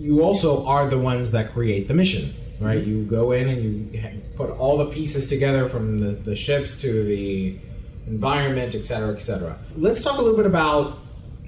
you 0.00 0.22
also 0.22 0.64
are 0.64 0.88
the 0.88 0.98
ones 0.98 1.30
that 1.32 1.52
create 1.52 1.86
the 1.86 1.94
mission, 1.94 2.34
right? 2.58 2.82
You 2.82 3.04
go 3.04 3.32
in 3.32 3.48
and 3.48 3.62
you 3.62 4.22
put 4.36 4.50
all 4.50 4.78
the 4.78 4.86
pieces 4.86 5.28
together 5.28 5.68
from 5.68 6.00
the, 6.00 6.12
the 6.12 6.34
ships 6.34 6.76
to 6.78 7.04
the 7.04 7.58
environment, 8.06 8.74
et 8.74 8.86
cetera, 8.86 9.14
et 9.14 9.20
cetera. 9.20 9.58
Let's 9.76 10.02
talk 10.02 10.18
a 10.18 10.22
little 10.22 10.36
bit 10.36 10.46
about 10.46 10.98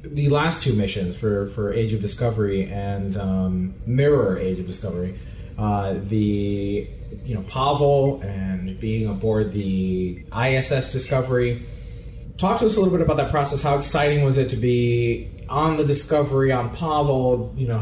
the 0.02 0.28
last 0.28 0.62
two 0.62 0.74
missions 0.74 1.16
for, 1.16 1.48
for 1.48 1.72
Age 1.72 1.94
of 1.94 2.00
Discovery 2.02 2.70
and 2.70 3.16
um, 3.16 3.74
Mirror 3.86 4.38
Age 4.38 4.58
of 4.58 4.66
Discovery. 4.66 5.18
Uh, 5.58 5.94
the 6.04 6.88
you 7.24 7.34
know 7.34 7.42
Pahvo 7.42 8.24
and 8.24 8.80
being 8.80 9.08
aboard 9.08 9.52
the 9.52 10.24
ISS 10.34 10.90
Discovery. 10.92 11.66
Talk 12.38 12.58
to 12.60 12.66
us 12.66 12.76
a 12.76 12.80
little 12.80 12.96
bit 12.96 13.04
about 13.04 13.18
that 13.18 13.30
process. 13.30 13.62
How 13.62 13.78
exciting 13.78 14.24
was 14.24 14.38
it 14.38 14.48
to 14.50 14.56
be 14.56 15.30
on 15.48 15.76
the 15.76 15.84
Discovery 15.84 16.52
on 16.52 16.74
Pahvo? 16.74 17.56
You 17.56 17.68
know, 17.68 17.78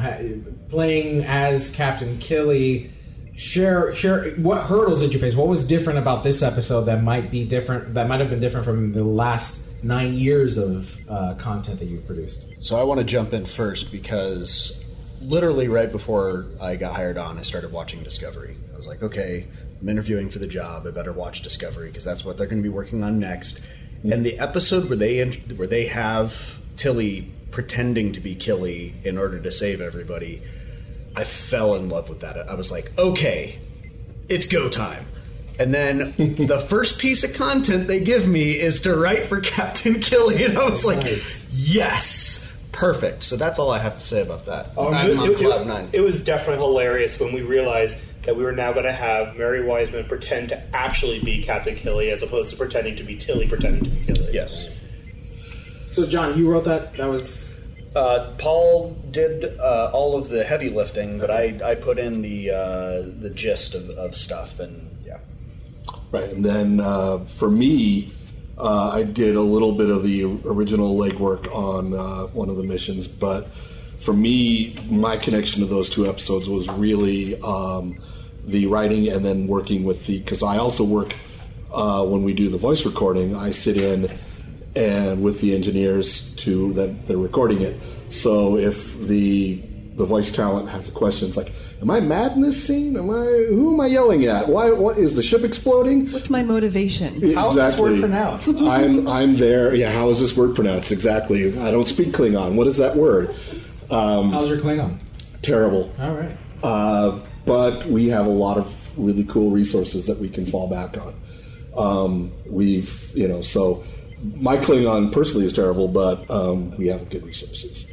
playing 0.71 1.25
as 1.25 1.71
Captain 1.71 2.19
Killy. 2.19 2.91
Share, 3.37 3.95
share. 3.95 4.31
What 4.33 4.65
hurdles 4.65 5.01
did 5.01 5.13
you 5.13 5.19
face? 5.19 5.35
What 5.35 5.49
was 5.49 5.65
different 5.65 5.99
about 5.99 6.23
this 6.23 6.43
episode 6.43 6.83
that 6.83 7.03
might 7.03 7.31
be 7.31 7.45
different? 7.45 7.95
That 7.95 8.07
might 8.09 8.21
have 8.21 8.31
been 8.31 8.41
different 8.41 8.67
from 8.67 8.93
the 8.93 9.05
last 9.05 9.61
nine 9.83 10.15
years 10.15 10.59
of 10.59 10.95
uh, 11.09 11.35
content 11.35 11.79
that 11.79 11.87
you've 11.87 12.07
produced. 12.07 12.45
So 12.61 12.79
I 12.79 12.83
want 12.83 13.01
to 13.01 13.05
jump 13.05 13.33
in 13.33 13.47
first 13.47 13.91
because 13.91 14.85
literally 15.23 15.69
right 15.69 15.91
before 15.91 16.47
I 16.61 16.77
got 16.77 16.95
hired 16.95 17.19
on, 17.19 17.39
I 17.39 17.43
started 17.43 17.73
watching 17.73 18.03
Discovery. 18.03 18.57
I 18.73 18.77
was 18.77 18.87
like, 18.87 19.03
okay, 19.03 19.47
I'm 19.81 19.89
interviewing 19.89 20.29
for 20.29 20.39
the 20.39 20.47
job. 20.47 20.87
I 20.87 20.91
better 20.91 21.13
watch 21.13 21.43
Discovery 21.43 21.89
because 21.89 22.05
that's 22.05 22.25
what 22.25 22.37
they're 22.37 22.47
going 22.47 22.63
to 22.63 22.69
be 22.69 22.75
working 22.75 23.03
on 23.03 23.19
next. 23.19 23.61
And 24.03 24.25
the 24.25 24.39
episode 24.39 24.89
where 24.89 24.97
they 24.97 25.23
where 25.57 25.69
they 25.69 25.87
have 25.87 26.59
Tilly 26.77 27.31
pretending 27.51 28.13
to 28.13 28.21
be 28.21 28.35
Killy 28.35 28.95
in 29.05 29.19
order 29.19 29.39
to 29.41 29.51
save 29.51 29.81
everybody, 29.81 30.43
I 31.17 31.25
fell 31.25 31.75
in 31.75 31.89
love 31.89 32.09
with 32.09 32.21
that. 32.21 32.49
I 32.49 32.55
was 32.55 32.71
like, 32.71 32.93
okay, 32.99 33.59
it's 34.29 34.47
go 34.47 34.69
time. 34.69 35.05
And 35.59 35.75
then 35.75 36.15
the 36.47 36.59
first 36.69 36.99
piece 36.99 37.25
of 37.25 37.35
content 37.35 37.87
they 37.87 38.01
give 38.01 38.27
me 38.27 38.53
is 38.59 38.81
to 38.83 38.97
write 38.97 39.25
for 39.25 39.41
Captain 39.43 40.01
Killy, 40.01 40.45
and 40.45 40.57
I 40.57 40.69
was 40.69 40.85
like, 40.85 41.03
yes, 41.51 42.57
perfect. 42.73 43.25
So 43.25 43.37
that's 43.37 43.59
all 43.59 43.71
I 43.71 43.79
have 43.79 43.99
to 43.99 44.05
say 44.05 44.23
about 44.23 44.47
that. 44.47 44.77
Um, 44.79 44.95
I'm 44.95 45.11
it- 45.11 45.17
on 45.19 45.31
it- 45.33 45.37
cloud 45.39 45.63
it- 45.63 45.67
nine. 45.67 45.89
It 45.93 46.01
was 46.01 46.23
definitely 46.25 46.65
hilarious 46.65 47.19
when 47.21 47.33
we 47.33 47.43
realized 47.43 47.99
that 48.23 48.37
we 48.37 48.45
were 48.45 48.53
now 48.53 48.73
going 48.73 48.85
to 48.85 48.93
have 48.93 49.37
Mary 49.37 49.65
Wiseman 49.65 50.05
pretend 50.07 50.51
to 50.51 50.63
actually 50.77 51.21
be 51.21 51.43
Captain 51.43 51.75
Killy 51.75 52.11
as 52.11 52.23
opposed 52.23 52.51
to 52.51 52.57
pretending 52.57 52.95
to 52.97 53.03
be 53.03 53.17
Tilly 53.17 53.49
pretending 53.49 53.83
to 53.85 53.91
be 53.91 54.01
Killy. 54.05 54.31
Yes. 54.33 54.69
So, 55.89 56.07
John, 56.07 56.39
you 56.39 56.49
wrote 56.51 56.65
that. 56.65 56.97
That 56.99 57.07
was 57.07 57.50
Uh, 57.95 58.33
Paul 58.39 58.91
did 59.11 59.59
uh, 59.59 59.91
all 59.93 60.17
of 60.17 60.29
the 60.29 60.45
heavy 60.45 60.71
lifting, 60.71 61.19
but 61.19 61.31
I, 61.31 61.59
I 61.65 61.75
put 61.75 61.99
in 61.99 62.23
the 62.23 62.51
uh, 62.51 63.03
the 63.19 63.31
gist 63.35 63.75
of, 63.75 63.91
of 63.91 64.15
stuff, 64.15 64.61
and 64.61 64.97
yeah. 65.05 65.19
Right, 66.13 66.31
and 66.31 66.45
then 66.45 66.81
uh, 66.81 67.19
for 67.25 67.51
me, 67.51 68.13
uh, 68.57 68.91
I 68.91 69.03
did 69.03 69.35
a 69.35 69.41
little 69.41 69.73
bit 69.73 69.91
of 69.91 70.05
the 70.05 70.25
original 70.25 70.97
legwork 70.97 71.53
on 71.53 71.95
uh, 71.95 72.27
one 72.29 72.49
of 72.49 72.57
the 72.57 72.63
missions, 72.63 73.09
but 73.09 73.49
for 73.99 74.13
me, 74.13 74.77
my 74.89 75.17
connection 75.17 75.61
to 75.61 75.67
those 75.67 75.91
two 75.91 76.07
episodes 76.07 76.49
was 76.49 76.69
really 76.69 77.41
um, 77.43 77.99
the 78.45 78.67
writing 78.67 79.09
and 79.09 79.25
then 79.25 79.49
working 79.49 79.83
with 79.83 80.07
the 80.07 80.21
because 80.21 80.45
I 80.45 80.59
also 80.59 80.85
work 80.85 81.15
when 81.73 82.23
we 82.23 82.35
do 82.35 82.49
the 82.51 82.59
voice 82.59 82.85
recording. 82.87 83.35
I 83.35 83.51
sit 83.51 83.77
in 83.77 84.17
and 84.77 85.23
with 85.23 85.41
the 85.41 85.55
engineers 85.55 86.33
to 86.37 86.73
that 86.75 87.07
they're 87.07 87.17
recording 87.17 87.61
it. 87.61 87.81
So 88.09 88.57
if 88.57 88.99
the 88.99 89.63
the 89.97 90.07
voice 90.07 90.31
talent 90.31 90.69
has 90.71 90.89
a 90.89 90.93
question, 90.93 91.29
it's 91.29 91.37
like, 91.37 91.53
"Am 91.83 91.91
I 91.91 92.01
mad 92.01 92.33
in 92.33 92.41
this 92.41 92.63
scene? 92.63 92.97
Am 92.97 93.11
I? 93.11 93.25
Who 93.51 93.75
am 93.75 93.81
I 93.81 93.87
yelling 93.87 94.25
at? 94.25 94.49
Why? 94.49 94.71
What 94.71 94.97
is 94.99 95.15
the 95.15 95.23
ship 95.23 95.45
exploding?" 95.45 96.11
What's 96.11 96.31
my 96.31 96.43
motivation? 96.43 97.23
exactly. 97.23 98.03
I'm 98.69 99.07
I'm 99.09 99.37
there. 99.37 99.75
Yeah, 99.75 99.93
how 99.93 100.09
is 100.09 100.21
this 100.21 100.37
word 100.37 100.55
pronounced? 100.55 100.91
Exactly. 100.91 101.59
I 101.61 101.71
don't 101.71 101.87
speak 101.87 102.09
Klingon. 102.09 102.55
What 102.55 102.67
is 102.67 102.77
that 102.79 102.97
word? 102.97 103.35
Um, 103.91 104.33
How's 104.33 104.49
your 104.49 104.59
Klingon? 104.59 104.99
Terrible. 105.43 105.93
All 105.99 106.15
right. 106.15 106.37
Uh, 106.63 107.19
but 107.45 107.87
we 107.87 108.09
have 108.09 108.27
a 108.27 108.31
lot 108.31 108.59
of 108.59 108.99
really 108.99 109.25
cool 109.25 109.51
resources 109.51 110.07
that 110.07 110.19
we 110.19 110.29
can 110.29 110.47
fall 110.47 110.69
back 110.69 110.97
on. 110.99 111.15
Um, 111.77 112.33
we've, 112.47 113.11
you 113.15 113.27
know, 113.27 113.41
so 113.41 113.83
my 114.23 114.57
Klingon 114.57 115.13
personally 115.13 115.47
is 115.47 115.53
terrible, 115.53 115.89
but 115.89 116.31
um, 116.31 116.77
we 116.77 116.89
have 116.89 117.09
good 117.11 117.25
resources. 117.25 117.87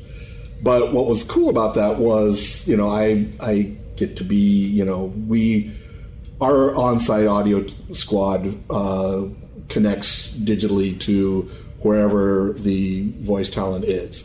But 0.61 0.91
what 0.91 1.05
was 1.05 1.23
cool 1.23 1.49
about 1.49 1.75
that 1.75 1.97
was, 1.97 2.67
you 2.67 2.75
know, 2.75 2.89
I 2.89 3.27
I 3.41 3.75
get 3.95 4.17
to 4.17 4.23
be, 4.23 4.65
you 4.67 4.85
know, 4.85 5.05
we 5.27 5.71
our 6.41 6.75
on-site 6.75 7.27
audio 7.27 7.65
squad 7.93 8.55
uh, 8.69 9.25
connects 9.69 10.31
digitally 10.33 10.99
to 11.01 11.41
wherever 11.79 12.53
the 12.53 13.11
voice 13.19 13.49
talent 13.49 13.85
is. 13.85 14.23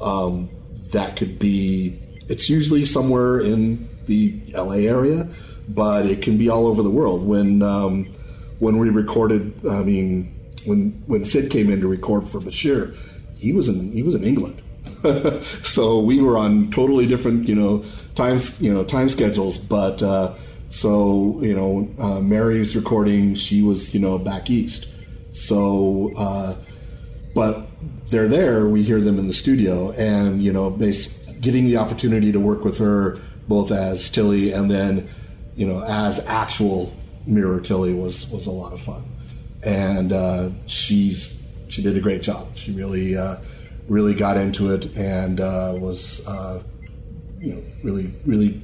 Um, 0.00 0.48
that 0.92 1.16
could 1.16 1.38
be. 1.38 1.98
It's 2.28 2.48
usually 2.48 2.84
somewhere 2.84 3.40
in 3.40 3.88
the 4.06 4.40
LA 4.54 4.86
area, 4.86 5.28
but 5.68 6.06
it 6.06 6.22
can 6.22 6.38
be 6.38 6.48
all 6.48 6.66
over 6.66 6.82
the 6.82 6.90
world. 6.90 7.26
When 7.26 7.62
um, 7.62 8.06
when 8.58 8.78
we 8.78 8.88
recorded, 8.90 9.66
I 9.66 9.82
mean, 9.82 10.39
when 10.66 11.02
when 11.06 11.24
Sid 11.24 11.50
came 11.50 11.70
in 11.70 11.80
to 11.80 11.88
record 11.88 12.28
for 12.28 12.40
Bashir, 12.40 12.96
he 13.38 13.52
was 13.52 13.68
in 13.68 13.92
he 13.92 14.02
was 14.02 14.14
in 14.14 14.24
England, 14.24 14.62
so 15.64 16.00
we 16.00 16.20
were 16.20 16.36
on 16.38 16.70
totally 16.70 17.06
different 17.06 17.48
you 17.48 17.54
know 17.54 17.84
times 18.14 18.60
you 18.60 18.72
know 18.72 18.84
time 18.84 19.08
schedules. 19.08 19.58
But 19.58 20.02
uh, 20.02 20.34
so 20.70 21.38
you 21.42 21.54
know, 21.54 21.88
uh, 21.98 22.20
Mary's 22.20 22.76
recording, 22.76 23.34
she 23.34 23.62
was 23.62 23.94
you 23.94 24.00
know 24.00 24.18
back 24.18 24.50
east, 24.50 24.88
so. 25.32 26.12
Uh, 26.16 26.56
but 27.32 27.68
they're 28.08 28.26
there. 28.26 28.66
We 28.66 28.82
hear 28.82 29.00
them 29.00 29.16
in 29.16 29.28
the 29.28 29.32
studio, 29.32 29.92
and 29.92 30.42
you 30.42 30.52
know, 30.52 30.68
bas- 30.68 31.16
getting 31.40 31.66
the 31.66 31.76
opportunity 31.76 32.32
to 32.32 32.40
work 32.40 32.64
with 32.64 32.78
her 32.78 33.20
both 33.50 33.72
as 33.72 34.08
Tilly 34.08 34.52
and 34.52 34.70
then 34.70 35.08
you 35.56 35.66
know 35.66 35.82
as 35.82 36.20
actual 36.20 36.94
Mirror 37.26 37.60
Tilly 37.60 37.92
was 37.92 38.26
was 38.30 38.46
a 38.46 38.50
lot 38.50 38.72
of 38.72 38.80
fun, 38.80 39.04
and 39.62 40.12
uh, 40.12 40.50
she's 40.66 41.36
she 41.68 41.82
did 41.82 41.96
a 41.96 42.00
great 42.00 42.22
job. 42.22 42.56
She 42.56 42.72
really 42.72 43.16
uh, 43.16 43.36
really 43.88 44.14
got 44.14 44.36
into 44.36 44.70
it 44.72 44.96
and 44.96 45.40
uh, 45.40 45.74
was 45.76 46.26
uh, 46.26 46.62
you 47.38 47.54
know 47.54 47.62
really 47.82 48.12
really 48.24 48.62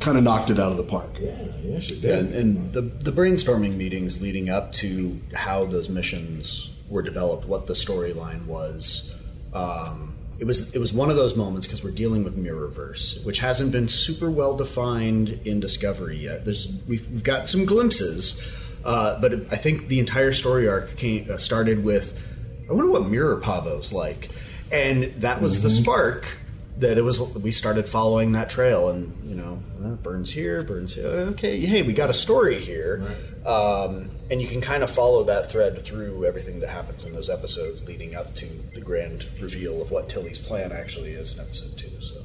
kind 0.00 0.18
of 0.18 0.24
knocked 0.24 0.50
it 0.50 0.58
out 0.58 0.72
of 0.72 0.76
the 0.76 0.84
park. 0.84 1.10
Yeah, 1.18 1.36
yeah, 1.62 1.80
she 1.80 1.94
Yeah, 1.96 2.18
and, 2.18 2.34
and 2.34 2.72
the 2.72 2.82
the 2.82 3.12
brainstorming 3.12 3.76
meetings 3.76 4.20
leading 4.20 4.50
up 4.50 4.72
to 4.74 5.20
how 5.34 5.64
those 5.64 5.88
missions 5.88 6.70
were 6.88 7.02
developed, 7.02 7.46
what 7.46 7.66
the 7.66 7.74
storyline 7.74 8.46
was. 8.46 9.12
Um, 9.54 10.14
it 10.38 10.44
was 10.44 10.74
it 10.74 10.78
was 10.78 10.92
one 10.92 11.08
of 11.08 11.16
those 11.16 11.36
moments 11.36 11.66
because 11.66 11.84
we're 11.84 11.92
dealing 11.92 12.24
with 12.24 12.36
Mirrorverse, 12.36 13.24
which 13.24 13.38
hasn't 13.38 13.70
been 13.70 13.88
super 13.88 14.30
well 14.30 14.56
defined 14.56 15.28
in 15.44 15.60
Discovery 15.60 16.16
yet. 16.16 16.44
There's 16.44 16.68
we've, 16.88 17.08
we've 17.10 17.22
got 17.22 17.48
some 17.48 17.64
glimpses, 17.64 18.42
uh, 18.84 19.20
but 19.20 19.32
I 19.52 19.56
think 19.56 19.88
the 19.88 19.98
entire 19.98 20.32
story 20.32 20.68
arc 20.68 20.96
came, 20.96 21.30
uh, 21.30 21.36
started 21.36 21.84
with 21.84 22.20
I 22.68 22.72
wonder 22.72 22.90
what 22.90 23.06
Mirror 23.06 23.40
Pahvo's 23.40 23.92
like, 23.92 24.28
and 24.70 25.04
that 25.20 25.40
was 25.40 25.60
the 25.62 25.70
spark 25.70 26.38
that 26.78 26.96
it 26.96 27.02
was 27.02 27.20
we 27.36 27.52
started 27.52 27.86
following 27.86 28.32
that 28.32 28.48
trail 28.48 28.88
and 28.88 29.28
you 29.28 29.36
know 29.36 29.62
uh, 29.84 29.90
burns 29.90 30.30
here 30.30 30.62
burns 30.62 30.94
here. 30.94 31.06
Okay 31.06 31.60
hey 31.60 31.82
we 31.82 31.92
got 31.92 32.10
a 32.10 32.14
story 32.14 32.58
here. 32.58 33.16
Um, 33.44 34.10
and 34.30 34.40
you 34.40 34.46
can 34.46 34.60
kind 34.60 34.84
of 34.84 34.90
follow 34.90 35.24
that 35.24 35.50
thread 35.50 35.84
through 35.84 36.24
everything 36.24 36.60
that 36.60 36.68
happens 36.68 37.04
in 37.04 37.12
those 37.12 37.28
episodes 37.28 37.84
leading 37.84 38.14
up 38.14 38.34
to 38.36 38.46
the 38.74 38.80
grand 38.80 39.26
reveal 39.40 39.82
of 39.82 39.90
what 39.90 40.08
tilly's 40.08 40.38
plan 40.38 40.70
actually 40.70 41.10
is 41.10 41.34
in 41.34 41.40
episode 41.40 41.76
two 41.76 41.90
so 42.00 42.21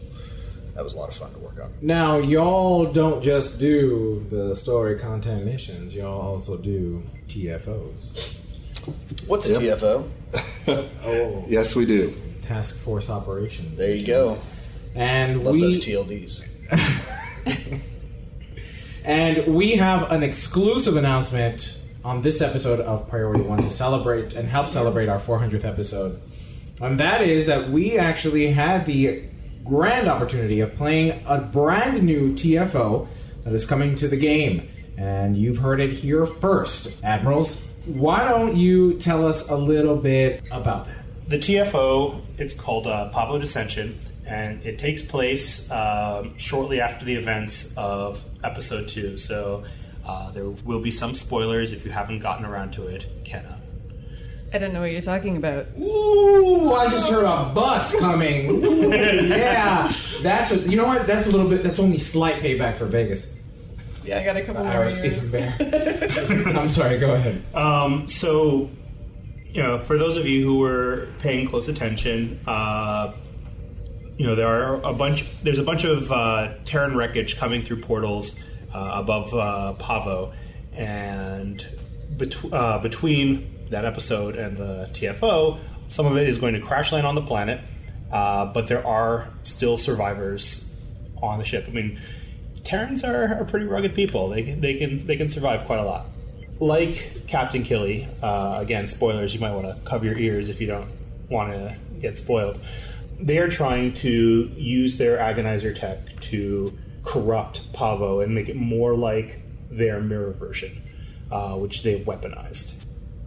that 0.78 0.84
was 0.84 0.94
a 0.94 0.98
lot 0.98 1.10
of 1.10 1.16
fun 1.16 1.34
to 1.34 1.40
work 1.40 1.60
on. 1.60 1.74
Now, 1.82 2.20
y'all 2.20 2.86
don't 2.86 3.24
just 3.24 3.60
do 3.60 4.24
the 4.30 4.56
story 4.56 4.96
content 4.96 5.44
missions, 5.44 5.96
y'all 5.96 6.22
also 6.22 6.56
do 6.56 7.02
TFOs. 7.28 8.36
what's 9.26 9.50
a 9.50 9.54
tfo 9.54 10.08
oh. 11.04 11.46
Yes 11.48 11.76
we 11.76 11.88
do. 11.88 12.16
Task 12.44 12.78
force 12.78 13.10
operations. 13.10 13.76
There 13.76 13.96
you 13.96 14.06
go. 14.06 14.40
And 14.94 15.44
love 15.44 15.56
we 15.56 15.62
those 15.62 15.80
tlds 15.80 16.44
And 19.04 19.56
we 19.56 19.78
have 19.78 20.12
an 20.12 20.22
exclusive 20.22 20.96
announcement 20.96 21.80
on 22.06 22.22
this 22.22 22.40
episode 22.40 22.82
of 22.82 23.10
Priority 23.10 23.42
One 23.42 23.64
to 23.64 23.70
celebrate 23.72 24.36
and 24.36 24.48
help 24.48 24.70
celebrate 24.70 25.10
our 25.10 25.20
400th 25.20 25.66
episode. 25.66 26.22
And 26.80 27.00
that 27.00 27.22
is 27.22 27.48
that 27.48 27.72
we 27.72 27.98
actually 27.98 28.52
had 28.52 28.86
the 28.86 29.24
grand 29.68 30.08
opportunity 30.08 30.62
of 30.62 30.76
playing 30.76 31.24
a 31.28 31.40
brand 31.40 32.02
new 32.04 32.34
TFO 32.34 33.08
that 33.44 33.54
is 33.54 33.66
coming 33.66 33.96
to 33.96 34.08
the 34.08 34.18
game. 34.18 34.70
And 34.98 35.38
you've 35.38 35.58
heard 35.58 35.80
it 35.80 35.92
here 35.92 36.26
first. 36.26 36.92
Admirals, 37.04 37.64
why 37.86 38.28
don't 38.28 38.56
you 38.56 38.98
tell 39.00 39.26
us 39.26 39.50
a 39.50 39.56
little 39.56 39.96
bit 39.96 40.44
about 40.52 40.86
that? 40.88 40.98
The 41.28 41.38
TFO, 41.38 42.22
it's 42.38 42.54
called 42.54 42.88
uh, 42.88 43.12
Pahvo 43.14 43.40
Dissension, 43.40 43.98
and 44.26 44.66
it 44.66 44.80
takes 44.80 45.02
place 45.02 45.70
um, 45.72 46.38
shortly 46.38 46.82
after 46.82 47.06
the 47.06 47.16
events 47.16 47.74
of 47.78 48.24
episode 48.44 48.88
two. 48.88 49.18
So 49.18 49.64
uh, 50.06 50.32
there 50.32 50.50
will 50.50 50.82
be 50.82 50.92
some 50.92 51.14
spoilers 51.14 51.74
if 51.74 51.86
you 51.86 51.92
haven't 51.92 52.20
gotten 52.20 52.46
around 52.46 52.72
to 52.74 52.88
it. 52.88 53.06
Kenna. 53.24 53.60
I 54.54 54.58
don't 54.60 54.74
know 54.74 54.80
what 54.82 54.92
you're 54.92 55.02
talking 55.02 55.36
about. 55.38 55.68
Ooh, 55.80 56.74
I 56.74 56.90
just 56.90 57.10
heard 57.10 57.26
a 57.26 57.52
bus 57.54 57.96
coming. 58.00 58.50
Ooh, 58.50 58.90
yeah, 59.28 59.92
that's 60.22 60.52
a, 60.52 60.58
you 60.60 60.78
know 60.78 60.86
what? 60.86 61.06
That's 61.06 61.28
a 61.28 61.32
little 61.32 61.50
bit. 61.50 61.64
That's 61.64 61.80
only 61.80 61.98
slight 61.98 62.42
payback 62.42 62.78
for 62.78 62.86
Vegas. 62.86 63.34
Yeah, 64.06 64.20
I 64.20 64.24
got 64.24 64.38
a 64.38 64.42
couple 64.42 64.64
For 64.64 64.70
more 64.70 64.78
our 64.78 64.84
years. 64.84 64.98
Stephen 65.00 65.30
Bear. 65.30 65.54
I'm 66.58 66.70
sorry. 66.70 66.98
Go 66.98 67.14
ahead. 67.16 67.44
Um, 67.54 68.08
so, 68.08 68.70
you 69.50 69.62
know, 69.62 69.80
for 69.80 69.98
those 69.98 70.16
of 70.16 70.26
you 70.26 70.46
who 70.46 70.60
were 70.60 71.10
paying 71.20 71.46
close 71.46 71.68
attention, 71.68 72.40
uh, 72.48 73.12
you 74.18 74.26
know, 74.26 74.36
there 74.36 74.48
are 74.48 74.82
a 74.82 74.94
bunch. 74.94 75.26
There's 75.44 75.60
a 75.60 75.64
bunch 75.64 75.84
of 75.84 76.10
uh, 76.10 76.54
Terran 76.64 76.96
wreckage 76.96 77.38
coming 77.38 77.62
through 77.62 77.82
portals 77.82 78.40
uh, 78.74 78.92
above 78.94 79.34
uh, 79.34 79.74
Pahvo, 79.78 80.34
and 80.74 81.68
bet- 82.12 82.54
uh, 82.54 82.80
between 82.80 83.54
that 83.70 83.86
episode 83.86 84.36
and 84.36 84.58
the 84.58 84.90
TFO, 84.94 85.60
some 85.88 86.06
of 86.06 86.18
it 86.18 86.28
is 86.28 86.38
going 86.38 86.54
to 86.54 86.60
crash 86.60 86.92
land 86.92 87.08
on 87.08 87.16
the 87.16 87.22
planet, 87.22 87.62
uh, 88.12 88.46
but 88.46 88.68
there 88.68 88.86
are 88.86 89.30
still 89.44 89.78
survivors 89.78 90.70
on 91.22 91.40
the 91.40 91.46
ship. 91.46 91.66
I 91.68 91.72
mean, 91.72 92.00
Terrans 92.64 93.04
are, 93.04 93.36
are 93.36 93.46
pretty 93.46 93.66
rugged 93.66 93.96
people. 93.96 94.30
They 94.30 94.44
can 94.44 94.62
they 94.62 94.76
can 94.76 95.08
they 95.08 95.16
can 95.16 95.28
survive 95.30 95.66
quite 95.66 95.80
a 95.80 95.84
lot. 95.84 96.08
Like 96.60 97.28
Captain 97.28 97.64
Killy, 97.64 98.08
uh, 98.22 98.58
again, 98.60 98.88
spoilers. 98.88 99.34
You 99.34 99.40
might 99.40 99.54
want 99.54 99.68
to 99.68 99.82
cover 99.90 100.06
your 100.06 100.18
ears 100.18 100.50
if 100.50 100.60
you 100.60 100.68
don't 100.68 100.90
want 101.30 101.54
to 101.54 101.78
get 102.02 102.18
spoiled. 102.18 102.60
They 103.20 103.38
are 103.38 103.48
trying 103.48 103.94
to 103.96 104.52
use 104.56 104.98
their 104.98 105.18
agonizer 105.18 105.74
tech 105.74 106.20
to 106.22 106.78
corrupt 107.04 107.72
Pahvo 107.74 108.24
and 108.24 108.36
make 108.36 108.50
it 108.50 108.56
more 108.56 108.96
like 108.96 109.40
their 109.72 110.02
mirror 110.02 110.34
version, 110.34 110.82
uh, 111.32 111.56
which 111.56 111.84
they've 111.84 112.06
weaponized. 112.06 112.74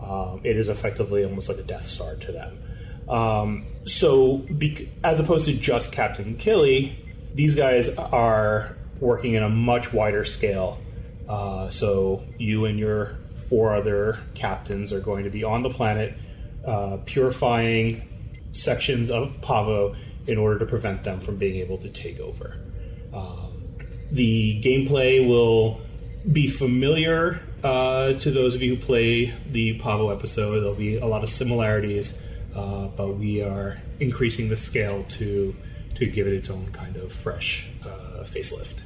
Um, 0.02 0.40
it 0.44 0.56
is 0.56 0.68
effectively 0.68 1.24
almost 1.24 1.48
like 1.48 1.58
a 1.58 1.62
Death 1.62 1.86
Star 1.86 2.16
to 2.16 2.32
them. 2.32 2.58
Um, 3.08 3.66
so, 3.84 4.46
as 5.02 5.20
opposed 5.20 5.46
to 5.46 5.54
just 5.54 5.92
Captain 5.92 6.36
Killy, 6.36 6.96
these 7.34 7.54
guys 7.54 7.88
are 7.96 8.76
working 9.00 9.34
in 9.34 9.42
a 9.42 9.48
much 9.48 9.92
wider 9.92 10.24
scale. 10.24 10.78
Uh, 11.28 11.68
so, 11.68 12.24
you 12.38 12.64
and 12.64 12.78
your 12.78 13.18
four 13.48 13.74
other 13.74 14.18
captains 14.34 14.92
are 14.92 15.00
going 15.00 15.24
to 15.24 15.30
be 15.30 15.42
on 15.42 15.62
the 15.62 15.70
planet, 15.70 16.14
uh, 16.64 16.98
purifying 17.04 18.06
sections 18.52 19.10
of 19.10 19.40
Pahvo 19.40 19.96
in 20.26 20.38
order 20.38 20.58
to 20.60 20.66
prevent 20.66 21.02
them 21.04 21.20
from 21.20 21.36
being 21.36 21.56
able 21.56 21.78
to 21.78 21.88
take 21.88 22.20
over. 22.20 22.60
Um, 23.12 23.64
the 24.12 24.60
gameplay 24.62 25.26
will 25.26 25.80
be 26.30 26.46
familiar 26.48 27.40
uh, 27.62 28.14
to 28.14 28.30
those 28.30 28.54
of 28.54 28.62
you 28.62 28.76
who 28.76 28.82
play 28.82 29.34
the 29.50 29.78
Pahvo 29.78 30.14
episode. 30.14 30.60
There'll 30.60 30.74
be 30.74 30.96
a 30.96 31.06
lot 31.06 31.22
of 31.22 31.30
similarities, 31.30 32.22
uh, 32.54 32.86
but 32.88 33.16
we 33.16 33.42
are 33.42 33.80
increasing 33.98 34.48
the 34.48 34.56
scale 34.56 35.04
to 35.10 35.54
to 35.96 36.06
give 36.06 36.26
it 36.26 36.32
its 36.32 36.48
own 36.48 36.70
kind 36.72 36.96
of 36.96 37.12
fresh 37.12 37.68
uh, 37.84 38.22
facelift. 38.24 38.78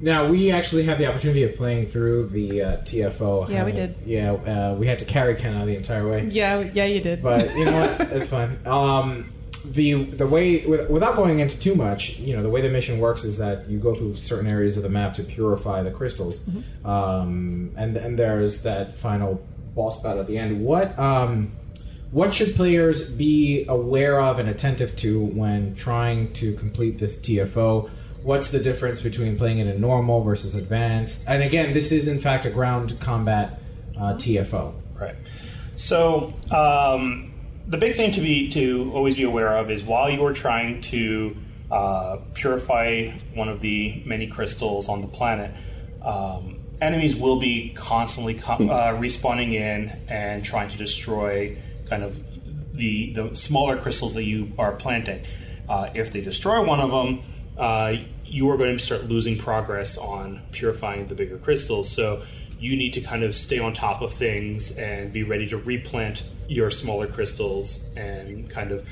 Now 0.00 0.28
we 0.28 0.52
actually 0.52 0.84
had 0.84 0.98
the 0.98 1.06
opportunity 1.06 1.42
of 1.42 1.56
playing 1.56 1.86
through 1.86 2.28
the 2.28 2.62
uh, 2.62 2.76
TFO. 2.78 3.48
Yeah, 3.48 3.64
we 3.64 3.72
did. 3.72 3.96
Yeah, 4.06 4.32
uh, 4.32 4.74
we 4.74 4.86
had 4.86 4.98
to 5.00 5.04
carry 5.04 5.34
Kenna 5.34 5.66
the 5.66 5.76
entire 5.76 6.08
way. 6.08 6.28
Yeah, 6.30 6.60
yeah, 6.60 6.84
you 6.84 7.00
did. 7.00 7.22
But 7.22 7.54
you 7.56 7.64
know 7.64 7.80
what? 7.80 8.00
It's 8.12 8.28
fine. 8.28 8.58
Um, 8.64 9.32
the 9.72 10.04
the 10.04 10.26
way 10.26 10.64
without 10.66 11.16
going 11.16 11.40
into 11.40 11.58
too 11.58 11.74
much, 11.74 12.18
you 12.18 12.36
know, 12.36 12.42
the 12.42 12.48
way 12.48 12.60
the 12.60 12.68
mission 12.68 12.98
works 12.98 13.24
is 13.24 13.38
that 13.38 13.68
you 13.68 13.78
go 13.78 13.94
through 13.94 14.16
certain 14.16 14.48
areas 14.48 14.76
of 14.76 14.82
the 14.82 14.88
map 14.88 15.14
to 15.14 15.22
purify 15.22 15.82
the 15.82 15.90
crystals, 15.90 16.48
um, 16.84 17.72
and 17.76 17.96
and 17.96 18.18
there's 18.18 18.62
that 18.62 18.98
final 18.98 19.42
boss 19.74 20.00
battle 20.02 20.20
at 20.20 20.26
the 20.26 20.38
end. 20.38 20.64
What 20.64 20.98
um, 20.98 21.52
what 22.10 22.34
should 22.34 22.54
players 22.54 23.08
be 23.08 23.66
aware 23.68 24.20
of 24.20 24.38
and 24.38 24.48
attentive 24.48 24.96
to 24.96 25.24
when 25.24 25.74
trying 25.74 26.32
to 26.34 26.54
complete 26.54 26.98
this 26.98 27.18
TFO? 27.18 27.90
What's 28.22 28.50
the 28.50 28.58
difference 28.58 29.00
between 29.00 29.36
playing 29.36 29.58
it 29.58 29.66
in 29.66 29.80
normal 29.80 30.22
versus 30.22 30.54
advanced? 30.54 31.24
And 31.28 31.42
again, 31.42 31.72
this 31.72 31.92
is 31.92 32.08
in 32.08 32.18
fact 32.18 32.44
a 32.46 32.50
ground 32.50 32.98
combat 33.00 33.60
uh, 33.96 34.14
TFO. 34.14 34.74
Right. 34.94 35.14
So 35.76 36.34
um, 36.50 37.32
the 37.68 37.76
big 37.76 37.94
thing 37.94 38.12
to 38.12 38.20
be 38.20 38.50
to 38.50 38.90
always 38.94 39.16
be 39.16 39.24
aware 39.24 39.56
of 39.56 39.70
is 39.70 39.82
while 39.82 40.08
you 40.10 40.24
are 40.24 40.32
trying 40.32 40.80
to 40.80 41.36
uh, 41.70 42.16
purify 42.32 43.10
one 43.34 43.48
of 43.48 43.60
the 43.60 44.02
many 44.06 44.26
crystals 44.26 44.88
on 44.88 45.02
the 45.02 45.06
planet, 45.06 45.52
um, 46.02 46.58
enemies 46.80 47.14
will 47.14 47.38
be 47.38 47.74
constantly 47.74 48.34
co- 48.34 48.68
uh, 48.68 48.98
respawning 48.98 49.52
in 49.52 49.90
and 50.08 50.44
trying 50.44 50.70
to 50.70 50.78
destroy 50.78 51.56
kind 51.88 52.02
of 52.02 52.18
the 52.72 53.12
the 53.12 53.34
smaller 53.34 53.76
crystals 53.76 54.14
that 54.14 54.24
you 54.24 54.50
are 54.58 54.72
planting. 54.72 55.24
Uh, 55.68 55.90
if 55.94 56.10
they 56.10 56.22
destroy 56.22 56.64
one 56.64 56.80
of 56.80 56.90
them, 56.90 57.20
uh, 57.58 57.94
you 58.24 58.48
are 58.50 58.56
going 58.56 58.78
to 58.78 58.82
start 58.82 59.04
losing 59.04 59.36
progress 59.36 59.98
on 59.98 60.40
purifying 60.52 61.06
the 61.08 61.14
bigger 61.14 61.36
crystals. 61.36 61.90
So 61.90 62.22
you 62.58 62.76
need 62.76 62.94
to 62.94 63.02
kind 63.02 63.22
of 63.22 63.34
stay 63.34 63.58
on 63.58 63.74
top 63.74 64.00
of 64.00 64.14
things 64.14 64.76
and 64.78 65.12
be 65.12 65.22
ready 65.22 65.46
to 65.50 65.58
replant 65.58 66.22
your 66.48 66.70
smaller 66.70 67.06
crystals 67.06 67.88
and 67.94 68.50
kind 68.50 68.72
of 68.72 68.86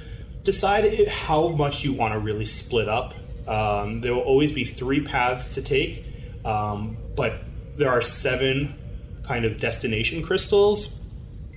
decide 0.45 1.09
how 1.09 1.49
much 1.49 1.85
you 1.85 1.93
want 1.93 2.15
to 2.15 2.19
really 2.19 2.47
split 2.47 2.89
up. 2.89 3.15
Um, 3.49 4.01
there 4.01 4.15
will 4.15 4.23
always 4.23 4.53
be 4.53 4.65
three 4.65 5.01
paths 5.01 5.55
to 5.55 5.63
take, 5.63 6.05
um, 6.45 6.97
but 7.17 7.41
there 7.77 7.91
are 7.91 8.03
seven 8.03 8.75
kind 9.25 9.45
of 9.45 9.59
destination 9.59 10.23
crystals, 10.23 10.99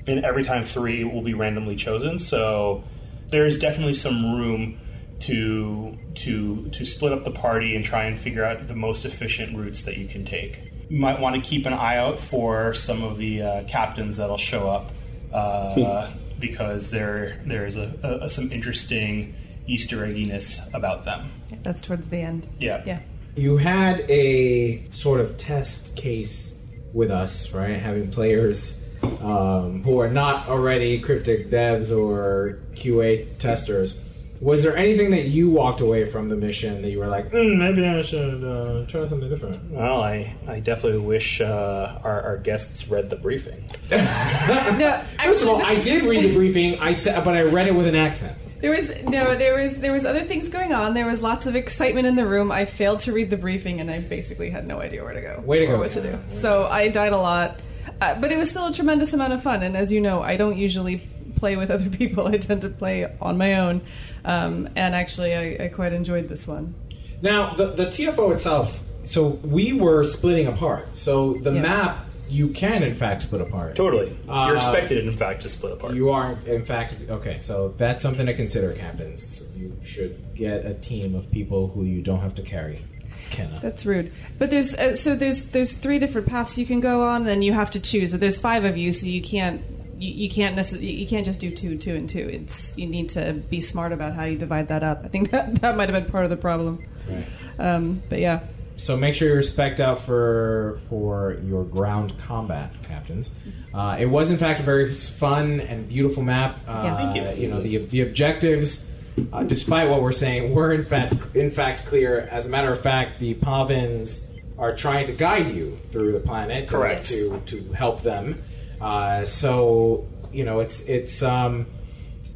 and 0.07 0.25
every 0.25 0.43
time 0.43 0.65
three 0.65 1.03
will 1.03 1.21
be 1.21 1.33
randomly 1.33 1.75
chosen. 1.75 2.17
So 2.17 2.83
there 3.29 3.45
is 3.45 3.59
definitely 3.59 3.93
some 3.93 4.35
room 4.35 4.79
to 5.21 5.97
to 6.15 6.69
to 6.69 6.85
split 6.85 7.11
up 7.11 7.23
the 7.23 7.31
party 7.31 7.75
and 7.75 7.83
try 7.83 8.05
and 8.05 8.17
figure 8.17 8.43
out 8.43 8.67
the 8.67 8.75
most 8.75 9.05
efficient 9.05 9.55
routes 9.57 9.83
that 9.83 9.97
you 9.97 10.07
can 10.07 10.25
take. 10.25 10.61
You 10.89 10.99
might 10.99 11.19
want 11.19 11.35
to 11.35 11.41
keep 11.41 11.65
an 11.65 11.73
eye 11.73 11.97
out 11.97 12.19
for 12.19 12.73
some 12.73 13.03
of 13.03 13.17
the 13.17 13.41
uh, 13.41 13.63
captains 13.65 14.17
that'll 14.17 14.37
show 14.37 14.69
up 14.69 14.91
uh, 15.33 16.09
because 16.39 16.89
there 16.89 17.41
there 17.45 17.65
is 17.65 17.75
a, 17.77 18.19
a, 18.21 18.29
some 18.29 18.51
interesting 18.51 19.35
Easter 19.67 19.97
egginess 19.97 20.73
about 20.73 21.05
them. 21.05 21.31
That's 21.63 21.81
towards 21.81 22.07
the 22.07 22.17
end. 22.17 22.47
Yeah. 22.57 22.83
Yeah. 22.85 22.99
You 23.35 23.57
had 23.57 24.01
a 24.09 24.89
sort 24.91 25.21
of 25.21 25.37
test 25.37 25.95
case 25.95 26.57
with 26.93 27.11
us, 27.11 27.53
right? 27.53 27.79
Having 27.79 28.11
players 28.11 28.79
um, 29.21 29.83
who 29.83 29.99
are 29.99 30.09
not 30.09 30.49
already 30.49 30.99
cryptic 30.99 31.49
devs 31.49 31.95
or 31.95 32.59
QA 32.73 33.37
testers. 33.37 34.03
Was 34.41 34.63
there 34.63 34.77
anything 34.77 35.11
that 35.11 35.25
you 35.25 35.49
walked 35.49 35.81
away 35.81 36.05
from 36.09 36.29
the 36.29 36.35
mission 36.37 36.81
that 36.81 36.89
you 36.91 36.99
were 36.99 37.07
like, 37.07 37.29
mm, 37.31 37.57
maybe 37.57 37.85
I 37.85 38.01
should 38.01 38.41
uh, 38.43 38.85
try 38.85 39.03
something 39.05 39.27
different? 39.29 39.69
Well, 39.69 40.01
I, 40.01 40.33
I 40.47 40.61
definitely 40.61 40.99
wish 40.99 41.41
uh, 41.41 41.99
our, 42.05 42.21
our 42.21 42.37
guests 42.37 42.87
read 42.87 43.09
the 43.09 43.17
briefing. 43.17 43.65
no, 43.91 45.03
First 45.21 45.43
of 45.43 45.49
all, 45.49 45.61
I 45.61 45.75
did 45.75 46.03
read 46.03 46.23
the 46.23 46.33
briefing, 46.33 46.79
I 46.79 46.93
said, 46.93 47.23
but 47.25 47.35
I 47.35 47.41
read 47.41 47.67
it 47.67 47.75
with 47.75 47.85
an 47.87 47.95
accent. 47.95 48.37
There 48.61 48.71
was 48.71 48.89
no, 49.03 49.35
there 49.37 49.61
was 49.61 49.77
there 49.77 49.93
was 49.93 50.05
other 50.05 50.23
things 50.23 50.49
going 50.49 50.73
on. 50.73 50.93
There 50.93 51.05
was 51.05 51.21
lots 51.21 51.45
of 51.45 51.55
excitement 51.55 52.07
in 52.07 52.15
the 52.15 52.25
room. 52.25 52.51
I 52.51 52.65
failed 52.65 52.99
to 53.01 53.13
read 53.13 53.29
the 53.29 53.37
briefing, 53.37 53.79
and 53.79 53.89
I 53.89 53.99
basically 53.99 54.49
had 54.49 54.67
no 54.67 54.81
idea 54.81 55.01
where 55.01 55.13
to 55.13 55.21
go, 55.21 55.41
Way 55.45 55.59
to 55.59 55.65
or 55.65 55.75
go. 55.75 55.79
what 55.79 55.91
to 55.91 56.01
do. 56.01 56.19
So 56.27 56.65
I 56.67 56.89
died 56.89 57.13
a 57.13 57.17
lot, 57.17 57.57
uh, 58.01 58.15
but 58.19 58.33
it 58.33 58.37
was 58.37 58.49
still 58.49 58.67
a 58.67 58.73
tremendous 58.73 59.13
amount 59.13 59.31
of 59.31 59.41
fun. 59.41 59.63
And 59.63 59.77
as 59.77 59.93
you 59.93 60.01
know, 60.01 60.21
I 60.21 60.35
don't 60.35 60.57
usually 60.57 61.07
play 61.39 61.55
with 61.55 61.71
other 61.71 61.89
people. 61.89 62.27
I 62.33 62.37
tend 62.37 62.61
to 62.61 62.69
play 62.69 63.07
on 63.21 63.37
my 63.37 63.55
own, 63.55 63.81
um, 64.25 64.67
and 64.75 64.93
actually, 64.93 65.33
I, 65.35 65.65
I 65.65 65.67
quite 65.69 65.93
enjoyed 65.93 66.29
this 66.29 66.45
one. 66.47 66.75
Now, 67.21 67.53
the, 67.55 67.71
the 67.71 67.85
TFO 67.87 68.31
itself, 68.33 68.79
so 69.03 69.27
we 69.27 69.73
were 69.73 70.03
splitting 70.03 70.47
apart. 70.47 70.95
So 70.97 71.33
the 71.33 71.51
Yeah. 71.53 71.61
map, 71.61 72.05
you 72.29 72.49
can 72.49 72.83
in 72.83 72.93
fact 72.93 73.23
split 73.23 73.41
apart. 73.41 73.75
Totally. 73.75 74.15
Uh, 74.27 74.45
You're 74.47 74.57
expected, 74.57 75.07
in 75.07 75.17
fact, 75.17 75.41
to 75.41 75.49
split 75.49 75.73
apart. 75.73 75.95
You 75.95 76.11
are, 76.11 76.37
in 76.45 76.63
fact, 76.63 76.95
okay. 77.09 77.39
So 77.39 77.69
that's 77.75 78.03
something 78.03 78.25
to 78.27 78.33
consider, 78.35 78.71
captains. 78.73 79.47
You 79.57 79.75
should 79.83 80.35
get 80.35 80.65
a 80.65 80.75
team 80.75 81.15
of 81.15 81.31
people 81.31 81.67
who 81.69 81.83
you 81.85 82.01
don't 82.03 82.19
have 82.21 82.35
to 82.35 82.43
carry. 82.43 82.83
Kenna. 83.31 83.59
That's 83.61 83.85
rude. 83.85 84.11
But 84.37 84.49
there's 84.49 84.73
uh, 84.75 84.95
so 84.95 85.15
there's 85.15 85.43
there's 85.45 85.73
three 85.73 85.99
different 85.99 86.27
paths 86.27 86.57
you 86.57 86.65
can 86.65 86.79
go 86.79 87.03
on, 87.03 87.27
and 87.27 87.43
you 87.43 87.53
have 87.53 87.71
to 87.71 87.79
choose. 87.79 88.11
So 88.11 88.17
there's 88.17 88.39
five 88.39 88.63
of 88.63 88.77
you, 88.77 88.91
so 88.91 89.07
you 89.07 89.21
can't 89.21 89.61
you, 89.99 90.13
you 90.13 90.29
can't 90.29 90.55
necessarily 90.55 90.91
you 90.91 91.07
can't 91.07 91.25
just 91.25 91.39
do 91.39 91.51
two, 91.51 91.77
two, 91.77 91.95
and 91.95 92.09
two. 92.09 92.27
It's 92.27 92.77
you 92.77 92.87
need 92.87 93.09
to 93.09 93.33
be 93.33 93.59
smart 93.61 93.91
about 93.91 94.13
how 94.13 94.23
you 94.23 94.37
divide 94.37 94.69
that 94.69 94.81
up. 94.83 95.01
I 95.03 95.09
think 95.09 95.31
that 95.31 95.61
that 95.61 95.77
might 95.77 95.89
have 95.89 96.03
been 96.03 96.11
part 96.11 96.23
of 96.23 96.29
the 96.29 96.37
problem. 96.37 96.83
Right. 97.09 97.25
Um, 97.59 98.01
but 98.09 98.19
yeah, 98.19 98.39
So 98.77 98.95
make 98.95 99.13
sure 99.15 99.27
you're 99.27 99.41
spec'd 99.43 99.81
out 99.81 100.01
for 100.01 100.79
for 100.89 101.37
your 101.43 101.63
ground 101.65 102.17
combat, 102.17 102.71
captains. 102.83 103.31
Uh, 103.73 103.97
it 103.99 104.05
was 104.05 104.31
in 104.31 104.37
fact 104.37 104.59
a 104.59 104.63
very 104.63 104.91
fun 104.93 105.59
and 105.59 105.87
beautiful 105.89 106.23
map. 106.23 106.59
Uh, 106.67 106.81
Yeah. 106.85 106.95
Thank 106.97 107.15
you. 107.37 107.43
You 107.43 107.49
know 107.51 107.61
the 107.61 107.77
the 107.85 108.01
objectives, 108.01 108.85
uh, 109.33 109.43
despite 109.43 109.89
what 109.89 110.01
we're 110.01 110.11
saying, 110.13 110.53
were 110.55 110.71
in 110.73 110.83
fact 110.85 111.13
in 111.35 111.51
fact 111.51 111.85
clear. 111.85 112.27
As 112.31 112.45
a 112.45 112.49
matter 112.49 112.71
of 112.71 112.79
fact, 112.79 113.19
the 113.19 113.35
Pahvans 113.35 114.23
are 114.57 114.75
trying 114.75 115.05
to 115.05 115.13
guide 115.13 115.49
you 115.49 115.77
through 115.91 116.11
the 116.11 116.19
planet 116.19 116.69
Correct. 116.69 117.05
to 117.07 117.41
to 117.47 117.73
help 117.73 118.01
them. 118.03 118.41
Uh, 118.81 119.25
so 119.25 120.07
you 120.31 120.43
know 120.43 120.59
it's 120.59 120.81
it's. 120.81 121.23
Um, 121.23 121.65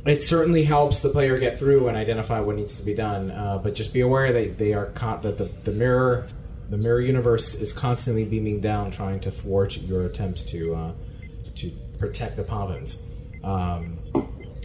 it 0.05 0.21
certainly 0.21 0.65
helps 0.65 1.01
the 1.01 1.07
player 1.07 1.39
get 1.39 1.57
through 1.57 1.87
and 1.87 1.95
identify 1.95 2.41
what 2.41 2.57
needs 2.57 2.75
to 2.77 2.83
be 2.83 2.93
done. 2.93 3.31
Uh, 3.31 3.57
but 3.57 3.73
just 3.73 3.93
be 3.93 4.01
aware 4.01 4.33
that 4.33 4.57
they 4.57 4.73
are 4.73 4.87
con- 4.87 5.21
that 5.21 5.37
the, 5.37 5.45
the 5.63 5.71
mirror 5.71 6.27
the 6.69 6.77
mirror 6.77 7.01
universe 7.01 7.55
is 7.55 7.71
constantly 7.71 8.25
beaming 8.25 8.59
down, 8.59 8.91
trying 8.91 9.19
to 9.21 9.31
thwart 9.31 9.77
your 9.77 10.05
attempts 10.05 10.43
to 10.45 10.75
uh, 10.75 10.91
to 11.55 11.71
protect 11.99 12.35
the 12.35 12.43
Pahvans. 12.43 12.97
Um, 13.43 13.99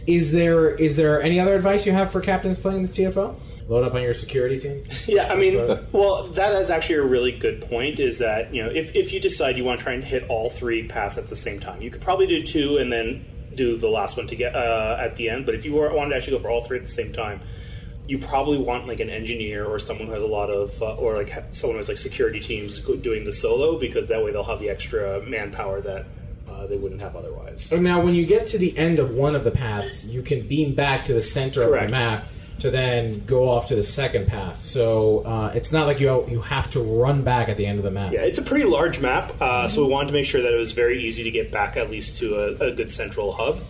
is 0.07 0.31
there 0.31 0.69
is 0.75 0.97
there 0.97 1.21
any 1.21 1.39
other 1.39 1.55
advice 1.55 1.85
you 1.85 1.91
have 1.91 2.11
for 2.11 2.21
captains 2.21 2.57
playing 2.57 2.81
this 2.81 2.97
TFO? 2.97 3.35
Load 3.69 3.83
up 3.83 3.93
on 3.93 4.01
your 4.01 4.15
security 4.15 4.59
team. 4.59 4.83
Yeah, 5.07 5.31
I 5.31 5.35
mean, 5.35 5.55
well, 5.91 6.27
that 6.29 6.59
is 6.61 6.71
actually 6.71 6.95
a 6.95 7.03
really 7.03 7.31
good 7.31 7.61
point. 7.61 7.99
Is 7.99 8.17
that 8.17 8.53
you 8.53 8.63
know, 8.63 8.69
if 8.69 8.95
if 8.95 9.13
you 9.13 9.19
decide 9.19 9.57
you 9.57 9.63
want 9.63 9.79
to 9.79 9.83
try 9.83 9.93
and 9.93 10.03
hit 10.03 10.27
all 10.27 10.49
three 10.49 10.87
paths 10.87 11.17
at 11.19 11.29
the 11.29 11.35
same 11.35 11.59
time, 11.59 11.81
you 11.81 11.91
could 11.91 12.01
probably 12.01 12.25
do 12.25 12.43
two 12.43 12.77
and 12.77 12.91
then 12.91 13.23
do 13.53 13.77
the 13.77 13.87
last 13.87 14.17
one 14.17 14.27
to 14.27 14.35
get 14.35 14.55
uh, 14.55 14.97
at 14.99 15.15
the 15.17 15.29
end. 15.29 15.45
But 15.45 15.53
if 15.53 15.65
you 15.65 15.73
were, 15.73 15.93
wanted 15.93 16.11
to 16.11 16.15
actually 16.15 16.37
go 16.37 16.43
for 16.43 16.49
all 16.49 16.63
three 16.63 16.77
at 16.77 16.83
the 16.83 16.89
same 16.89 17.13
time, 17.13 17.41
you 18.07 18.17
probably 18.17 18.57
want 18.57 18.87
like 18.87 18.99
an 18.99 19.09
engineer 19.09 19.65
or 19.65 19.77
someone 19.79 20.07
who 20.07 20.13
has 20.13 20.23
a 20.23 20.27
lot 20.27 20.49
of, 20.49 20.81
uh, 20.81 20.95
or 20.95 21.15
like 21.15 21.31
someone 21.51 21.75
who 21.75 21.77
has 21.77 21.89
like 21.89 21.99
security 21.99 22.39
teams 22.39 22.79
doing 22.81 23.23
the 23.23 23.33
solo 23.33 23.77
because 23.77 24.07
that 24.07 24.23
way 24.23 24.31
they'll 24.31 24.43
have 24.43 24.59
the 24.59 24.69
extra 24.69 25.21
manpower 25.27 25.79
that 25.81 26.05
uh, 26.49 26.65
they 26.65 26.77
wouldn't 26.77 27.01
have 27.01 27.15
otherwise. 27.15 27.63
So 27.63 27.79
now, 27.79 28.01
when 28.01 28.15
you 28.15 28.25
get 28.25 28.47
to 28.47 28.57
the 28.57 28.75
end 28.77 28.97
of 28.97 29.11
one 29.11 29.35
of 29.35 29.43
the 29.43 29.51
paths, 29.51 30.05
you 30.05 30.23
can 30.23 30.47
beam 30.47 30.73
back 30.73 31.05
to 31.05 31.13
the 31.13 31.21
center 31.21 31.61
of 31.63 31.81
the 31.81 31.87
map 31.87 32.25
to 32.59 32.71
then 32.71 33.23
go 33.25 33.49
off 33.49 33.67
to 33.67 33.75
the 33.75 33.83
second 33.83 34.27
path. 34.27 34.61
So 34.61 35.19
uh, 35.19 35.51
it's 35.55 35.71
not 35.71 35.87
like 35.87 35.99
you 35.99 36.25
you 36.27 36.41
have 36.41 36.69
to 36.71 36.79
run 36.79 37.23
back 37.23 37.49
at 37.49 37.57
the 37.57 37.65
end 37.65 37.79
of 37.79 37.83
the 37.83 37.91
map. 37.91 38.13
Yeah, 38.13 38.21
it's 38.21 38.39
a 38.39 38.43
pretty 38.43 38.65
large 38.65 38.99
map, 38.99 39.33
uh, 39.41 39.67
so 39.67 39.85
we 39.85 39.91
wanted 39.91 40.07
to 40.07 40.13
make 40.13 40.25
sure 40.25 40.41
that 40.41 40.53
it 40.53 40.57
was 40.57 40.71
very 40.71 41.03
easy 41.03 41.23
to 41.23 41.31
get 41.31 41.51
back 41.51 41.77
at 41.77 41.89
least 41.89 42.17
to 42.17 42.35
a, 42.35 42.69
a 42.69 42.71
good 42.71 42.91
central 42.91 43.31
hub. 43.33 43.61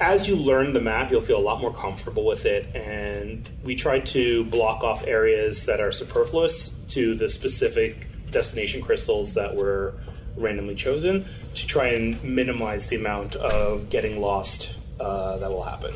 As 0.00 0.26
you 0.26 0.34
learn 0.34 0.72
the 0.72 0.80
map, 0.80 1.10
you'll 1.10 1.20
feel 1.20 1.38
a 1.38 1.42
lot 1.42 1.60
more 1.60 1.74
comfortable 1.74 2.24
with 2.24 2.46
it, 2.46 2.74
and 2.74 3.46
we 3.62 3.76
tried 3.76 4.06
to 4.06 4.44
block 4.44 4.82
off 4.82 5.06
areas 5.06 5.66
that 5.66 5.78
are 5.80 5.92
superfluous 5.92 6.70
to 6.88 7.14
the 7.14 7.28
specific 7.28 8.06
destination 8.30 8.80
crystals 8.80 9.34
that 9.34 9.54
were 9.54 9.94
randomly 10.36 10.74
chosen 10.74 11.26
to 11.54 11.66
try 11.66 11.88
and 11.88 12.22
minimize 12.24 12.86
the 12.86 12.96
amount 12.96 13.36
of 13.36 13.90
getting 13.90 14.20
lost 14.20 14.74
uh, 15.00 15.36
that 15.38 15.50
will 15.50 15.64
happen. 15.64 15.92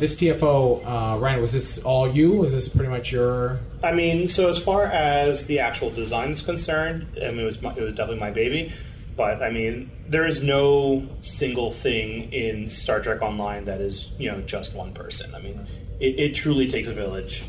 This 0.00 0.16
TFO, 0.16 0.82
uh, 0.86 1.18
Ryan, 1.18 1.42
was 1.42 1.52
this 1.52 1.76
all 1.80 2.10
you? 2.10 2.32
Was 2.32 2.52
this 2.52 2.70
pretty 2.70 2.88
much 2.88 3.12
your? 3.12 3.60
I 3.84 3.92
mean, 3.92 4.28
so 4.28 4.48
as 4.48 4.58
far 4.58 4.84
as 4.86 5.46
the 5.46 5.58
actual 5.58 5.90
design 5.90 6.30
is 6.30 6.40
concerned, 6.40 7.06
I 7.18 7.28
mean, 7.28 7.40
it 7.40 7.44
was 7.44 7.60
my, 7.60 7.74
it 7.74 7.82
was 7.82 7.92
definitely 7.92 8.20
my 8.20 8.30
baby. 8.30 8.72
But 9.14 9.42
I 9.42 9.50
mean, 9.50 9.90
there 10.08 10.26
is 10.26 10.42
no 10.42 11.06
single 11.20 11.70
thing 11.70 12.32
in 12.32 12.66
Star 12.66 13.00
Trek 13.00 13.20
Online 13.20 13.66
that 13.66 13.82
is 13.82 14.10
you 14.18 14.32
know 14.32 14.40
just 14.40 14.74
one 14.74 14.94
person. 14.94 15.34
I 15.34 15.38
mean, 15.40 15.66
it, 16.00 16.18
it 16.18 16.34
truly 16.34 16.66
takes 16.66 16.88
a 16.88 16.94
village. 16.94 17.42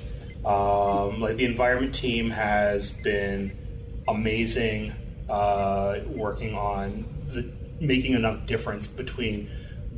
Um, 0.43 1.21
like 1.21 1.37
the 1.37 1.45
environment 1.45 1.95
team 1.95 2.31
has 2.31 2.91
been 2.91 3.57
amazing, 4.09 4.91
uh, 5.29 5.99
working 6.05 6.53
on 6.55 7.05
the, 7.31 7.49
making 7.79 8.11
enough 8.11 8.45
difference 8.45 8.87
between 8.87 9.49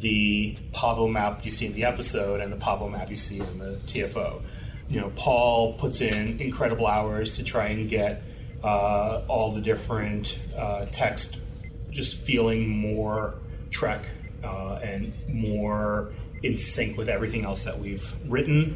the 0.04 0.56
Pahvo 0.74 1.10
map 1.10 1.44
you 1.46 1.50
see 1.50 1.66
in 1.66 1.74
the 1.74 1.86
episode 1.86 2.42
and 2.42 2.52
the 2.52 2.58
Pahvo 2.58 2.92
map 2.92 3.10
you 3.10 3.18
see 3.18 3.40
in 3.40 3.58
the 3.58 3.80
TFO. 3.88 4.42
You 4.90 5.00
know, 5.00 5.12
Paul 5.16 5.74
puts 5.74 6.02
in 6.02 6.40
incredible 6.40 6.86
hours 6.86 7.38
to 7.38 7.44
try 7.44 7.68
and 7.68 7.90
get 7.90 8.22
uh, 8.64 9.24
all 9.28 9.52
the 9.52 9.62
different 9.62 10.38
uh, 10.56 10.86
text 10.92 11.38
just 11.90 12.20
feeling 12.20 12.68
more 12.68 13.36
Trek 13.72 14.04
uh, 14.44 14.80
and 14.84 15.14
more 15.30 16.12
in 16.44 16.58
sync 16.58 16.98
with 16.98 17.08
everything 17.08 17.46
else 17.46 17.64
that 17.64 17.80
we've 17.80 18.06
written. 18.30 18.76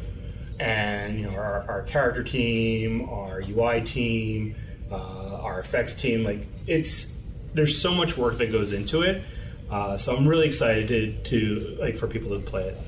And 0.58 1.20
you 1.20 1.26
know, 1.26 1.36
our, 1.36 1.64
our 1.68 1.82
character 1.82 2.24
team, 2.24 3.08
our 3.10 3.42
UI 3.46 3.82
team, 3.82 4.56
uh, 4.90 4.94
our 4.94 5.60
effects 5.60 5.94
team, 5.94 6.24
like 6.24 6.46
it's 6.66 7.12
there's 7.52 7.80
so 7.80 7.94
much 7.94 8.16
work 8.16 8.38
that 8.38 8.50
goes 8.50 8.72
into 8.72 9.02
it. 9.02 9.22
Uh, 9.70 9.96
so 9.96 10.16
I'm 10.16 10.26
really 10.26 10.46
excited 10.46 10.88
to, 10.88 11.12
to 11.30 11.76
like 11.80 11.96
for 11.96 12.06
people 12.06 12.30
to 12.30 12.44
play 12.44 12.68
it. 12.68 12.78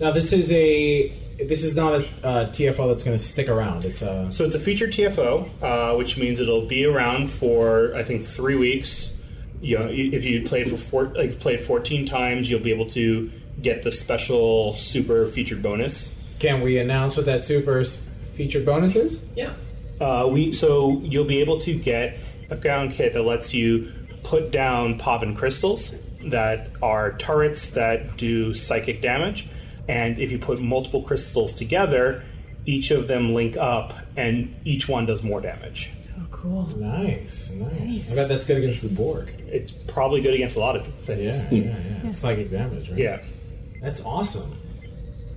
Now 0.00 0.12
this 0.12 0.32
is 0.32 0.50
a 0.52 1.08
this 1.38 1.64
is 1.64 1.74
not 1.74 1.94
a 1.94 2.26
uh, 2.26 2.50
TFO 2.50 2.88
that's 2.88 3.02
going 3.02 3.16
to 3.16 3.22
stick 3.22 3.48
around. 3.48 3.84
It's 3.84 4.02
a 4.02 4.30
So 4.32 4.44
it's 4.44 4.54
a 4.54 4.60
featured 4.60 4.92
TFO, 4.92 5.48
uh, 5.62 5.96
which 5.96 6.18
means 6.18 6.38
it'll 6.40 6.66
be 6.66 6.84
around 6.84 7.30
for 7.30 7.94
I 7.94 8.02
think 8.02 8.26
three 8.26 8.56
weeks. 8.56 9.10
You 9.62 9.78
know, 9.78 9.88
if 9.90 10.24
you 10.24 10.46
play 10.46 10.64
for 10.64 10.78
four, 10.78 11.04
like 11.08 11.38
played 11.38 11.60
14 11.60 12.06
times, 12.06 12.50
you'll 12.50 12.60
be 12.60 12.72
able 12.72 12.88
to 12.90 13.30
get 13.60 13.82
the 13.82 13.92
special 13.92 14.74
super 14.76 15.26
featured 15.26 15.62
bonus. 15.62 16.14
Can 16.38 16.62
we 16.62 16.78
announce 16.78 17.18
what 17.18 17.26
that 17.26 17.44
super's 17.44 17.98
featured 18.34 18.64
bonus 18.64 18.96
is? 18.96 19.22
Yeah. 19.36 19.52
Uh, 20.00 20.28
we 20.32 20.52
so 20.52 21.00
you'll 21.04 21.26
be 21.26 21.40
able 21.40 21.60
to 21.60 21.74
get 21.74 22.18
a 22.48 22.56
ground 22.56 22.92
kit 22.92 23.12
that 23.12 23.22
lets 23.22 23.52
you 23.52 23.92
put 24.22 24.50
down 24.50 24.98
Pahvan 24.98 25.36
crystals 25.36 25.94
that 26.26 26.70
are 26.82 27.12
turrets 27.18 27.70
that 27.72 28.16
do 28.16 28.54
psychic 28.54 29.00
damage, 29.00 29.48
and 29.88 30.18
if 30.18 30.30
you 30.30 30.38
put 30.38 30.60
multiple 30.60 31.02
crystals 31.02 31.52
together, 31.52 32.22
each 32.66 32.90
of 32.90 33.08
them 33.08 33.34
link 33.34 33.56
up, 33.56 33.94
and 34.16 34.54
each 34.64 34.88
one 34.88 35.06
does 35.06 35.22
more 35.22 35.40
damage. 35.40 35.90
Oh, 36.18 36.26
cool. 36.30 36.66
Nice, 36.76 37.50
nice. 37.50 38.12
I 38.12 38.14
bet 38.14 38.28
that's 38.28 38.46
good 38.46 38.58
against 38.58 38.82
the 38.82 38.88
Borg. 38.88 39.32
It's 39.48 39.70
probably 39.70 40.20
good 40.20 40.34
against 40.34 40.56
a 40.56 40.60
lot 40.60 40.76
of 40.76 40.86
things. 41.00 41.42
Yeah, 41.44 41.50
yeah, 41.50 41.64
yeah. 41.64 42.06
It's 42.08 42.18
psychic 42.18 42.50
damage, 42.50 42.90
right? 42.90 42.98
Yeah. 42.98 43.22
That's 43.80 44.04
awesome. 44.04 44.52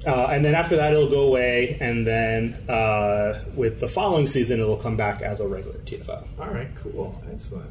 Uh, 0.06 0.28
and 0.28 0.44
then 0.44 0.54
after 0.54 0.76
that, 0.76 0.92
it'll 0.92 1.10
go 1.10 1.22
away, 1.22 1.78
and 1.80 2.06
then 2.06 2.54
uh, 2.70 3.42
with 3.56 3.80
the 3.80 3.88
following 3.88 4.28
season, 4.28 4.60
it'll 4.60 4.76
come 4.76 4.98
back 4.98 5.22
as 5.22 5.40
a 5.40 5.48
regular 5.48 5.78
TFO. 5.80 6.28
All 6.40 6.48
right, 6.48 6.68
cool, 6.76 7.22
excellent. 7.32 7.70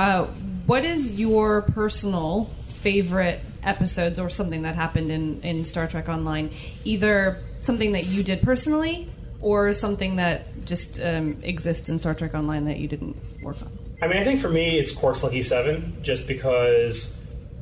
Uh, 0.00 0.24
what 0.64 0.82
is 0.82 1.10
your 1.12 1.60
personal 1.60 2.46
favorite 2.68 3.38
episodes 3.62 4.18
or 4.18 4.30
something 4.30 4.62
that 4.62 4.74
happened 4.74 5.12
in, 5.12 5.42
in 5.42 5.66
Star 5.66 5.86
Trek 5.86 6.08
Online? 6.08 6.50
Either 6.84 7.44
something 7.60 7.92
that 7.92 8.06
you 8.06 8.22
did 8.22 8.40
personally 8.40 9.10
or 9.42 9.74
something 9.74 10.16
that 10.16 10.64
just 10.64 11.02
um, 11.02 11.36
exists 11.42 11.90
in 11.90 11.98
Star 11.98 12.14
Trek 12.14 12.32
Online 12.32 12.64
that 12.64 12.78
you 12.78 12.88
didn't 12.88 13.14
work 13.42 13.60
on? 13.60 13.78
I 14.00 14.08
mean, 14.08 14.16
I 14.16 14.24
think 14.24 14.40
for 14.40 14.48
me, 14.48 14.78
it's 14.78 14.90
Course 14.90 15.22
Lucky 15.22 15.42
Seven, 15.42 16.02
just 16.02 16.26
because 16.26 17.14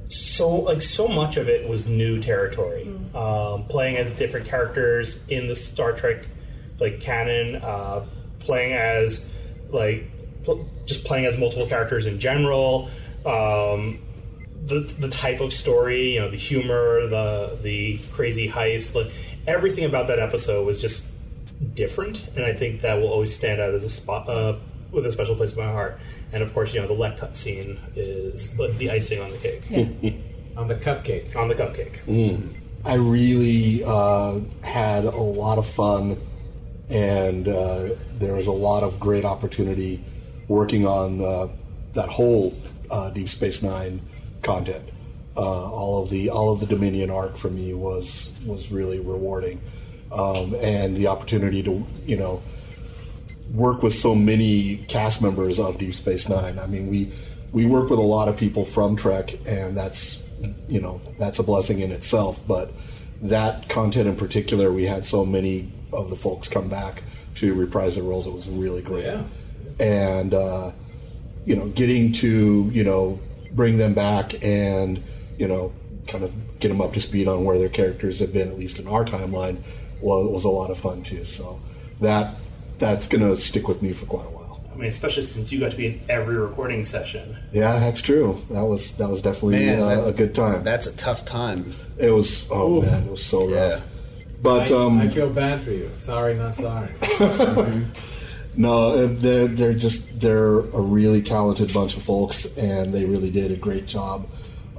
so 0.06 0.48
like 0.48 0.80
so 0.80 1.08
much 1.08 1.38
of 1.38 1.48
it 1.48 1.68
was 1.68 1.88
new 1.88 2.22
territory. 2.22 2.86
Um, 3.16 3.64
playing 3.64 3.96
as 3.96 4.12
different 4.12 4.46
characters 4.46 5.26
in 5.26 5.48
the 5.48 5.56
Star 5.56 5.92
Trek 5.92 6.24
like 6.78 7.00
canon, 7.00 7.56
uh, 7.56 8.06
playing 8.38 8.74
as 8.74 9.28
like 9.70 10.08
pl- 10.48 10.66
just 10.86 11.04
playing 11.04 11.26
as 11.26 11.36
multiple 11.36 11.66
characters 11.66 12.06
in 12.06 12.18
general. 12.18 12.90
Um, 13.26 14.00
the 14.64 14.80
the 14.80 15.08
type 15.08 15.40
of 15.40 15.52
story, 15.52 16.14
you 16.14 16.20
know, 16.20 16.30
the 16.30 16.36
humor, 16.36 17.06
the 17.06 17.58
the 17.62 17.98
crazy 18.12 18.48
heist, 18.48 18.94
like 18.94 19.10
everything 19.46 19.84
about 19.84 20.08
that 20.08 20.18
episode 20.18 20.66
was 20.66 20.80
just 20.80 21.06
different, 21.74 22.26
and 22.36 22.44
I 22.44 22.52
think 22.54 22.80
that 22.82 22.94
will 22.94 23.08
always 23.08 23.34
stand 23.34 23.60
out 23.60 23.74
as 23.74 23.84
a 23.84 23.90
spot 23.90 24.28
uh, 24.28 24.56
with 24.90 25.06
a 25.06 25.12
special 25.12 25.36
place 25.36 25.52
in 25.52 25.58
my 25.58 25.70
heart. 25.70 26.00
And 26.32 26.42
of 26.42 26.52
course, 26.52 26.74
you 26.74 26.80
know, 26.80 26.86
the 26.86 26.94
Lek 26.94 27.18
cut 27.18 27.36
scene 27.36 27.78
is 27.94 28.56
the 28.56 28.68
the 28.68 28.90
icing 28.90 29.20
on 29.20 29.30
the 29.30 29.38
cake. 29.38 29.62
on 30.56 30.68
the 30.68 30.74
cupcake. 30.74 31.36
On 31.36 31.48
the 31.48 31.54
cupcake. 31.54 32.54
I 32.84 32.94
really 32.94 33.82
uh, 33.84 34.40
had 34.62 35.04
a 35.04 35.10
lot 35.10 35.58
of 35.58 35.66
fun, 35.66 36.18
and 36.88 37.48
uh, 37.48 37.90
there 38.18 38.34
was 38.34 38.46
a 38.46 38.52
lot 38.52 38.82
of 38.82 39.00
great 39.00 39.24
opportunity 39.24 40.02
working 40.48 40.86
on 40.86 41.20
uh, 41.22 41.48
that 41.94 42.08
whole 42.08 42.54
uh, 42.90 43.10
Deep 43.10 43.28
Space 43.28 43.62
Nine 43.62 44.00
content. 44.42 44.88
Uh, 45.36 45.70
all 45.70 46.02
of 46.02 46.10
the 46.10 46.30
all 46.30 46.50
of 46.50 46.58
the 46.60 46.66
Dominion 46.66 47.10
art 47.10 47.38
for 47.38 47.48
me 47.48 47.72
was 47.72 48.32
was 48.44 48.72
really 48.72 48.98
rewarding, 48.98 49.60
um, 50.10 50.54
and 50.60 50.96
the 50.96 51.06
opportunity 51.06 51.62
to 51.62 51.86
you 52.06 52.16
know 52.16 52.42
work 53.54 53.82
with 53.82 53.94
so 53.94 54.14
many 54.14 54.78
cast 54.88 55.22
members 55.22 55.58
of 55.60 55.78
Deep 55.78 55.94
Space 55.94 56.28
Nine. 56.28 56.58
I 56.58 56.66
mean, 56.66 56.88
we 56.88 57.12
we 57.52 57.66
work 57.66 57.88
with 57.88 57.98
a 57.98 58.02
lot 58.02 58.28
of 58.28 58.36
people 58.36 58.64
from 58.64 58.96
Trek, 58.96 59.34
and 59.46 59.76
that's 59.76 60.20
you 60.68 60.80
know 60.80 61.00
that's 61.18 61.38
a 61.38 61.42
blessing 61.44 61.80
in 61.80 61.92
itself. 61.92 62.40
But 62.48 62.72
that 63.22 63.68
content 63.68 64.08
in 64.08 64.16
particular, 64.16 64.72
we 64.72 64.84
had 64.86 65.04
so 65.06 65.24
many 65.24 65.70
of 65.92 66.10
the 66.10 66.16
folks 66.16 66.48
come 66.48 66.68
back 66.68 67.02
to 67.36 67.54
reprise 67.54 67.94
their 67.94 68.04
roles. 68.04 68.26
It 68.26 68.32
was 68.32 68.48
really 68.48 68.82
great, 68.82 69.04
Yeah. 69.04 69.22
And 69.80 70.34
uh, 70.34 70.72
you 71.44 71.56
know, 71.56 71.68
getting 71.68 72.12
to 72.12 72.70
you 72.72 72.84
know 72.84 73.18
bring 73.52 73.78
them 73.78 73.94
back 73.94 74.42
and 74.44 75.02
you 75.38 75.48
know 75.48 75.72
kind 76.06 76.24
of 76.24 76.32
get 76.60 76.68
them 76.68 76.80
up 76.80 76.92
to 76.94 77.00
speed 77.00 77.28
on 77.28 77.44
where 77.44 77.58
their 77.58 77.68
characters 77.68 78.20
have 78.20 78.32
been, 78.32 78.48
at 78.48 78.58
least 78.58 78.78
in 78.78 78.88
our 78.88 79.04
timeline, 79.04 79.58
was, 80.00 80.26
was 80.28 80.44
a 80.44 80.48
lot 80.48 80.70
of 80.70 80.78
fun 80.78 81.02
too. 81.02 81.24
So 81.24 81.60
that 82.00 82.34
that's 82.78 83.08
going 83.08 83.28
to 83.28 83.36
stick 83.36 83.68
with 83.68 83.82
me 83.82 83.92
for 83.92 84.06
quite 84.06 84.26
a 84.26 84.30
while. 84.30 84.64
I 84.72 84.76
mean, 84.76 84.88
especially 84.90 85.24
since 85.24 85.50
you 85.50 85.58
got 85.58 85.72
to 85.72 85.76
be 85.76 85.86
in 85.86 86.00
every 86.08 86.36
recording 86.36 86.84
session. 86.84 87.36
Yeah, 87.52 87.80
that's 87.80 88.00
true. 88.00 88.40
That 88.50 88.62
was 88.64 88.92
that 88.92 89.08
was 89.08 89.22
definitely 89.22 89.58
Man, 89.66 89.82
uh, 89.82 89.88
that- 89.88 90.08
a 90.08 90.12
good 90.12 90.34
time. 90.34 90.62
That's 90.64 90.86
a 90.86 90.96
tough 90.96 91.24
time. 91.24 91.74
It 91.98 92.10
was. 92.10 92.46
Oh 92.50 92.76
Ooh. 92.78 92.82
man, 92.82 93.04
it 93.04 93.10
was 93.10 93.24
so 93.24 93.48
rough. 93.48 93.82
But 94.40 94.70
I, 94.70 94.76
um, 94.76 95.00
I 95.00 95.08
feel 95.08 95.30
bad 95.30 95.62
for 95.62 95.72
you. 95.72 95.90
Sorry, 95.96 96.34
not 96.34 96.54
sorry. 96.54 96.90
no, 98.58 98.88
uh, 98.88 99.08
they're 99.08 99.46
they're 99.46 99.72
just 99.72 100.20
they're 100.20 100.58
a 100.58 100.80
really 100.80 101.22
talented 101.22 101.72
bunch 101.72 101.96
of 101.96 102.02
folks, 102.02 102.44
and 102.56 102.92
they 102.92 103.04
really 103.04 103.30
did 103.30 103.52
a 103.52 103.56
great 103.56 103.86
job 103.86 104.26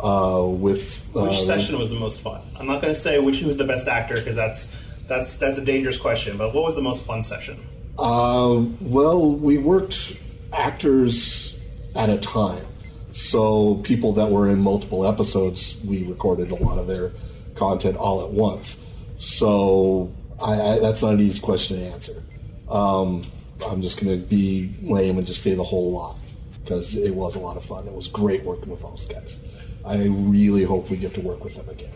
uh, 0.03 0.45
with. 0.45 1.07
Uh, 1.15 1.27
Which 1.27 1.39
session 1.39 1.79
was 1.79 1.89
the 1.89 1.95
most 1.95 2.19
fun? 2.19 2.41
I'm 2.59 2.67
not 2.67 2.81
going 2.81 2.93
to 2.93 2.99
say 2.99 3.19
which 3.19 3.41
was 3.41 3.55
the 3.55 3.63
best 3.63 3.87
actor 3.87 4.15
because 4.15 4.35
that's 4.35 4.75
that's 5.07 5.37
that's 5.37 5.57
a 5.57 5.63
dangerous 5.63 5.95
question. 5.95 6.37
But 6.37 6.53
what 6.53 6.65
was 6.65 6.75
the 6.75 6.81
most 6.81 7.03
fun 7.03 7.23
session? 7.23 7.57
Uh, 7.97 8.65
well, 8.81 9.31
we 9.31 9.57
worked 9.57 10.13
actors 10.51 11.57
at 11.95 12.09
a 12.09 12.17
time. 12.17 12.65
So 13.11 13.75
people 13.75 14.11
that 14.13 14.29
were 14.29 14.49
in 14.49 14.59
multiple 14.59 15.07
episodes, 15.07 15.77
we 15.85 16.03
recorded 16.03 16.51
a 16.51 16.55
lot 16.55 16.77
of 16.77 16.87
their 16.87 17.13
content 17.55 17.95
all 17.95 18.23
at 18.23 18.29
once. 18.29 18.77
So 19.15 20.11
I, 20.41 20.61
I, 20.61 20.79
that's 20.79 21.01
not 21.01 21.13
an 21.13 21.21
easy 21.21 21.39
question 21.39 21.77
to 21.77 21.85
answer. 21.85 22.23
Um, 22.69 23.25
I'm 23.67 23.81
just 23.81 24.01
going 24.01 24.19
to 24.19 24.25
be 24.25 24.73
lame 24.81 25.17
and 25.17 25.27
just 25.27 25.43
say 25.43 25.53
the 25.53 25.63
whole 25.63 25.91
lot 25.91 26.17
because 26.63 26.95
it 26.95 27.13
was 27.13 27.35
a 27.35 27.39
lot 27.39 27.57
of 27.57 27.65
fun. 27.65 27.87
It 27.87 27.93
was 27.93 28.07
great 28.07 28.43
working 28.43 28.69
with 28.69 28.81
those 28.81 29.05
guys. 29.05 29.39
I 29.85 30.05
really 30.05 30.63
hope 30.63 30.89
we 30.89 30.97
get 30.97 31.13
to 31.15 31.21
work 31.21 31.43
with 31.43 31.55
them 31.55 31.69
again. 31.69 31.91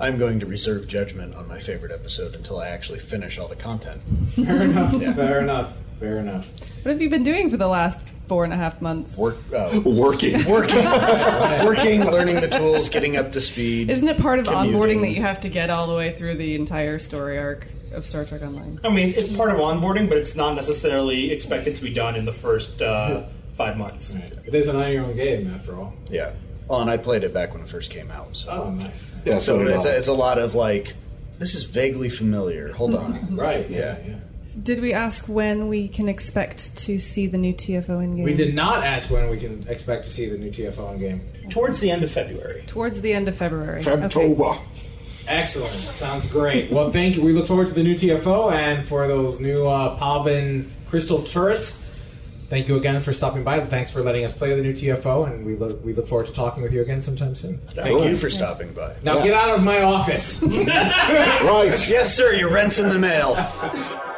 I'm 0.00 0.18
going 0.18 0.40
to 0.40 0.46
reserve 0.46 0.88
judgment 0.88 1.34
on 1.36 1.46
my 1.46 1.60
favorite 1.60 1.92
episode 1.92 2.34
until 2.34 2.58
I 2.58 2.68
actually 2.68 2.98
finish 2.98 3.38
all 3.38 3.46
the 3.46 3.56
content. 3.56 4.00
Fair 4.34 4.62
enough. 4.62 4.92
Yeah. 5.00 5.12
Fair 5.12 5.40
enough. 5.40 5.72
Fair 6.00 6.18
enough. 6.18 6.50
What 6.82 6.90
have 6.90 7.00
you 7.00 7.08
been 7.08 7.22
doing 7.22 7.50
for 7.50 7.56
the 7.56 7.68
last 7.68 8.00
four 8.26 8.42
and 8.42 8.52
a 8.52 8.56
half 8.56 8.82
months? 8.82 9.16
Work, 9.16 9.36
uh, 9.54 9.80
working, 9.84 10.44
working, 10.48 10.84
working, 11.64 12.04
learning 12.04 12.40
the 12.40 12.48
tools, 12.48 12.88
getting 12.88 13.16
up 13.16 13.30
to 13.32 13.40
speed. 13.40 13.90
Isn't 13.90 14.08
it 14.08 14.18
part 14.18 14.40
of 14.40 14.46
commuting. 14.46 14.72
onboarding 14.72 15.00
that 15.02 15.10
you 15.10 15.22
have 15.22 15.40
to 15.42 15.48
get 15.48 15.70
all 15.70 15.86
the 15.86 15.94
way 15.94 16.12
through 16.12 16.36
the 16.36 16.56
entire 16.56 16.98
story 16.98 17.38
arc 17.38 17.68
of 17.94 18.06
Star 18.06 18.24
Trek 18.24 18.42
Online? 18.42 18.80
I 18.84 18.88
mean, 18.88 19.14
it's 19.16 19.28
part 19.34 19.50
of 19.50 19.56
onboarding, 19.56 20.08
but 20.08 20.18
it's 20.18 20.34
not 20.36 20.54
necessarily 20.54 21.30
expected 21.32 21.76
to 21.76 21.82
be 21.82 21.92
done 21.92 22.16
in 22.16 22.24
the 22.24 22.32
first 22.32 22.80
uh, 22.82 23.24
five 23.54 23.76
months. 23.76 24.14
It 24.46 24.54
is 24.54 24.68
an 24.68 24.76
nine-year-old 24.76 25.16
game, 25.16 25.52
after 25.54 25.76
all. 25.76 25.94
Yeah. 26.08 26.32
Well, 26.68 26.80
and 26.80 26.90
I 26.90 26.96
played 26.96 27.22
it 27.24 27.34
back 27.34 27.52
when 27.52 27.62
it 27.62 27.68
first 27.68 27.90
came 27.90 28.10
out. 28.10 28.36
So. 28.36 28.50
Oh, 28.50 28.70
nice. 28.70 29.10
Yeah, 29.24 29.38
so 29.38 29.58
so 29.58 29.66
it's 29.66 29.86
I. 29.86 29.90
a, 29.90 29.98
it's 29.98 30.08
a 30.08 30.12
lot 30.12 30.38
of 30.38 30.54
like 30.54 30.94
This 31.38 31.54
is 31.54 31.64
vaguely 31.64 32.08
familiar. 32.08 32.72
Hold 32.72 32.94
on. 32.94 33.36
Right. 33.36 33.68
Yeah. 33.68 33.98
Yeah. 34.06 34.14
Did 34.62 34.80
we 34.80 34.92
ask 34.92 35.26
when 35.28 35.68
we 35.68 35.88
can 35.88 36.08
expect 36.10 36.76
to 36.78 36.98
see 36.98 37.26
the 37.26 37.38
new 37.38 37.54
TFO 37.54 38.04
in 38.04 38.16
game? 38.16 38.24
We 38.24 38.34
did 38.34 38.54
not 38.54 38.84
ask 38.84 39.10
when 39.10 39.30
we 39.30 39.38
can 39.38 39.66
expect 39.66 40.04
to 40.04 40.10
see 40.10 40.28
the 40.28 40.36
new 40.36 40.50
TFO 40.50 40.92
in 40.92 40.98
game. 41.00 41.22
Towards 41.50 41.80
the 41.80 41.90
end 41.90 42.04
of 42.04 42.10
February. 42.10 42.62
Towards 42.66 43.00
the 43.00 43.14
end 43.14 43.28
of 43.28 43.36
February. 43.36 43.80
Okay. 43.86 44.34
Febtober. 45.24 45.40
Excellent. 45.40 45.72
Sounds 45.72 46.26
great. 46.26 46.70
Well, 46.70 46.90
thank 46.90 47.16
you. 47.16 47.22
We 47.22 47.32
look 47.32 47.46
forward 47.46 47.68
to 47.68 47.74
the 47.74 47.82
new 47.82 47.94
TFO 47.94 48.52
and 48.52 48.86
for 48.86 49.06
those 49.06 49.40
new 49.40 49.66
uh, 49.66 49.98
Pahvan 49.98 50.68
crystal 50.88 51.22
turrets. 51.22 51.82
Thank 52.48 52.68
you 52.68 52.76
again 52.76 53.02
for 53.02 53.14
stopping 53.14 53.44
by. 53.44 53.60
Thanks 53.60 53.90
for 53.90 54.02
letting 54.02 54.26
us 54.26 54.32
play 54.34 54.54
the 54.54 54.60
new 54.60 54.74
TFO, 54.74 55.26
and 55.26 55.46
we 55.46 55.56
look 55.56 55.82
we 55.82 55.94
look 55.94 56.06
forward 56.06 56.26
to 56.26 56.34
talking 56.34 56.62
with 56.62 56.70
you 56.70 56.82
again 56.82 57.00
sometime 57.00 57.34
soon. 57.34 57.56
Thank 57.68 58.04
you 58.04 58.14
for 58.14 58.28
stopping 58.28 58.74
by. 58.74 58.94
Now 59.02 59.24
get 59.24 59.32
out 59.32 59.54
of 59.54 59.62
my 59.62 59.80
office. 59.80 60.42
right. 60.42 61.88
Yes, 61.88 62.14
sir. 62.14 62.34
Your 62.34 62.52
rent's 62.52 62.78
in 62.78 62.90
the 62.90 62.98
mail. 62.98 63.36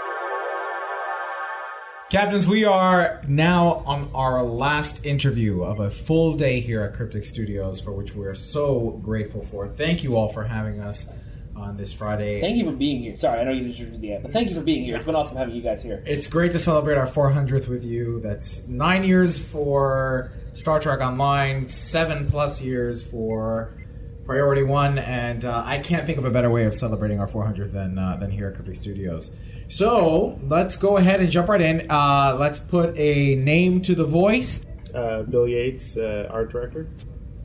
Captains, 2.15 2.47
we 2.47 2.65
are 2.65 3.21
now 3.27 3.83
on 3.87 4.09
our 4.15 4.41
last 4.45 5.05
interview 5.05 5.65
of 5.65 5.81
a 5.81 5.91
full 5.91 6.37
day 6.37 6.61
here 6.61 6.83
at 6.83 6.95
Cryptic 6.95 7.25
Studios, 7.25 7.81
for 7.81 7.91
which 7.91 8.15
we 8.15 8.25
are 8.25 8.37
so 8.37 9.01
grateful 9.03 9.45
for. 9.51 9.67
Thank 9.67 10.05
you 10.05 10.15
all 10.17 10.29
for 10.29 10.45
having 10.45 10.79
us 10.79 11.09
on 11.57 11.77
this 11.77 11.93
Friday. 11.93 12.41
Thank 12.41 12.57
you 12.57 12.67
for 12.67 12.71
being 12.71 13.03
here. 13.03 13.17
Sorry, 13.17 13.41
I 13.41 13.43
know 13.43 13.51
you 13.51 13.63
didn't 13.63 13.73
introduce 13.73 14.01
me 14.01 14.11
yet, 14.11 14.23
but 14.23 14.31
thank 14.31 14.49
you 14.49 14.55
for 14.55 14.61
being 14.61 14.85
here. 14.85 14.95
It's 14.95 15.05
been 15.05 15.17
awesome 15.17 15.37
having 15.37 15.57
you 15.57 15.63
guys 15.63 15.83
here. 15.83 16.05
It's 16.07 16.29
great 16.29 16.53
to 16.53 16.61
celebrate 16.61 16.99
our 16.99 17.09
400th 17.09 17.67
with 17.67 17.83
you. 17.83 18.21
That's 18.21 18.65
nine 18.69 19.03
years 19.03 19.41
for 19.41 20.31
Star 20.53 20.79
Trek 20.79 21.01
Online, 21.01 21.67
seven 21.67 22.31
plus 22.31 22.61
years 22.61 23.03
for 23.03 23.75
Priority 24.25 24.63
One, 24.63 24.99
and 24.99 25.45
uh, 25.45 25.65
I 25.67 25.81
can't 25.81 26.07
think 26.07 26.19
of 26.19 26.27
a 26.27 26.31
better 26.31 26.49
way 26.49 26.67
of 26.67 26.77
celebrating 26.77 27.19
our 27.19 27.27
400th 27.27 27.73
than 27.73 27.99
uh, 27.99 28.19
than 28.21 28.31
here 28.31 28.47
at 28.47 28.55
Cryptic 28.55 28.77
Studios. 28.77 29.33
So 29.69 30.39
let's 30.49 30.77
go 30.77 30.97
ahead 30.97 31.21
and 31.21 31.31
jump 31.31 31.49
right 31.49 31.61
in. 31.61 31.91
Uh, 31.91 32.37
let's 32.39 32.59
put 32.59 32.97
a 32.97 33.35
name 33.37 33.83
to 33.83 33.95
the 33.95 34.05
voice. 34.05 34.65
Uh, 34.95 35.23
Bill 35.23 35.49
Yates, 35.49 35.97
uh, 35.97 36.29
art 36.31 36.53
director. 36.53 36.89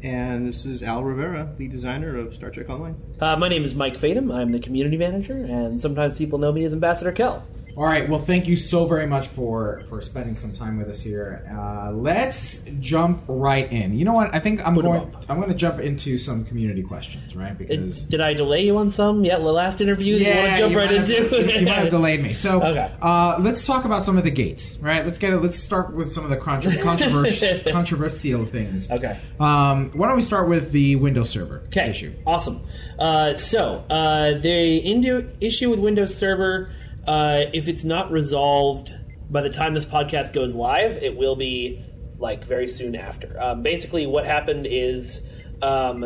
And 0.02 0.48
this 0.48 0.66
is 0.66 0.82
Al 0.82 1.04
Rivera, 1.04 1.52
the 1.58 1.68
designer 1.68 2.18
of 2.18 2.34
Star 2.34 2.50
Trek 2.52 2.70
Online. 2.70 2.96
Uh, 3.20 3.36
my 3.36 3.50
name 3.50 3.66
is 3.66 3.76
Mike 3.76 3.98
Fatum. 3.98 4.34
I'm 4.34 4.52
the 4.52 4.60
community 4.60 4.96
manager, 4.96 5.34
and 5.34 5.82
sometimes 5.82 6.18
people 6.18 6.40
know 6.40 6.54
me 6.54 6.64
as 6.64 6.74
Ambassador 6.74 7.12
Kael. 7.12 7.44
All 7.80 7.86
right. 7.86 8.10
Well, 8.10 8.20
thank 8.20 8.46
you 8.50 8.58
so 8.58 8.86
very 8.88 9.08
much 9.08 9.30
for 9.30 9.84
for 9.88 10.02
spending 10.02 10.36
some 10.36 10.52
time 10.52 10.78
with 10.80 10.90
us 10.90 11.00
here. 11.00 11.48
Uh, 11.50 11.94
let's 11.94 12.66
jump 12.82 13.24
right 13.30 13.72
in. 13.72 13.98
You 13.98 14.04
know 14.04 14.12
what? 14.12 14.36
I 14.36 14.42
think 14.42 14.60
I'm 14.68 14.74
Put 14.76 14.84
going. 14.84 15.16
I'm 15.30 15.38
going 15.38 15.48
to 15.48 15.56
jump 15.56 15.80
into 15.80 16.18
some 16.18 16.44
community 16.44 16.84
questions, 16.84 17.38
right? 17.38 17.58
Because 17.58 18.04
Did 18.04 18.20
I 18.20 18.34
delay 18.34 18.64
you 18.66 18.76
on 18.76 18.92
some? 18.92 19.24
Yeah, 19.24 19.38
the 19.38 19.44
last 19.46 19.80
interview 19.80 20.20
that 20.20 20.26
you 20.26 20.36
want 20.42 20.52
to 20.52 20.58
jump 20.58 20.72
you 20.74 20.78
right 20.78 20.90
have- 20.90 21.10
into? 21.10 21.38
you, 21.54 21.60
you 21.60 21.66
might 21.68 21.76
have 21.76 21.90
delayed 21.90 22.22
me. 22.22 22.34
So, 22.34 22.62
Okay. 22.62 22.92
uh, 23.02 23.38
let's 23.40 23.66
talk 23.66 23.86
about 23.86 24.04
some 24.04 24.18
of 24.18 24.26
the 24.26 24.32
gates, 24.32 24.78
right? 24.82 25.06
Let's 25.06 25.18
get 25.18 25.32
it. 25.32 25.38
Let's 25.38 25.58
start 25.58 25.96
with 25.96 26.12
some 26.12 26.26
of 26.26 26.32
the 26.32 26.36
contro- 26.38 26.74
controversial, 26.84 27.60
controversial 27.72 28.46
things. 28.46 28.92
Okay. 28.92 29.18
Um, 29.40 29.92
why 29.94 30.08
don't 30.08 30.18
we 30.18 30.22
start 30.22 30.50
with 30.50 30.74
the 30.74 30.98
Windows 30.98 31.30
Server 31.30 31.62
Okay, 31.68 31.92
issue? 31.92 32.14
awesome. 32.28 32.60
Uh, 33.00 33.36
so 33.36 33.86
uh, 33.90 34.32
the 34.38 34.80
Indo- 34.80 35.30
issue 35.40 35.70
with 35.70 35.80
Windows 35.80 36.14
Server, 36.14 36.72
uh, 37.10 37.46
if 37.54 37.68
it's 37.68 37.84
not 37.84 38.12
resolved 38.12 38.94
by 39.30 39.42
the 39.42 39.50
time 39.50 39.74
this 39.74 39.86
podcast 39.86 40.34
goes 40.34 40.54
live, 40.54 40.98
it 40.98 41.18
will 41.18 41.36
be 41.36 41.84
like 42.18 42.46
very 42.46 42.68
soon 42.68 42.96
after. 42.96 43.40
Um, 43.42 43.64
basically, 43.64 44.06
what 44.06 44.26
happened 44.26 44.68
is. 44.70 45.22
Um, 45.62 46.06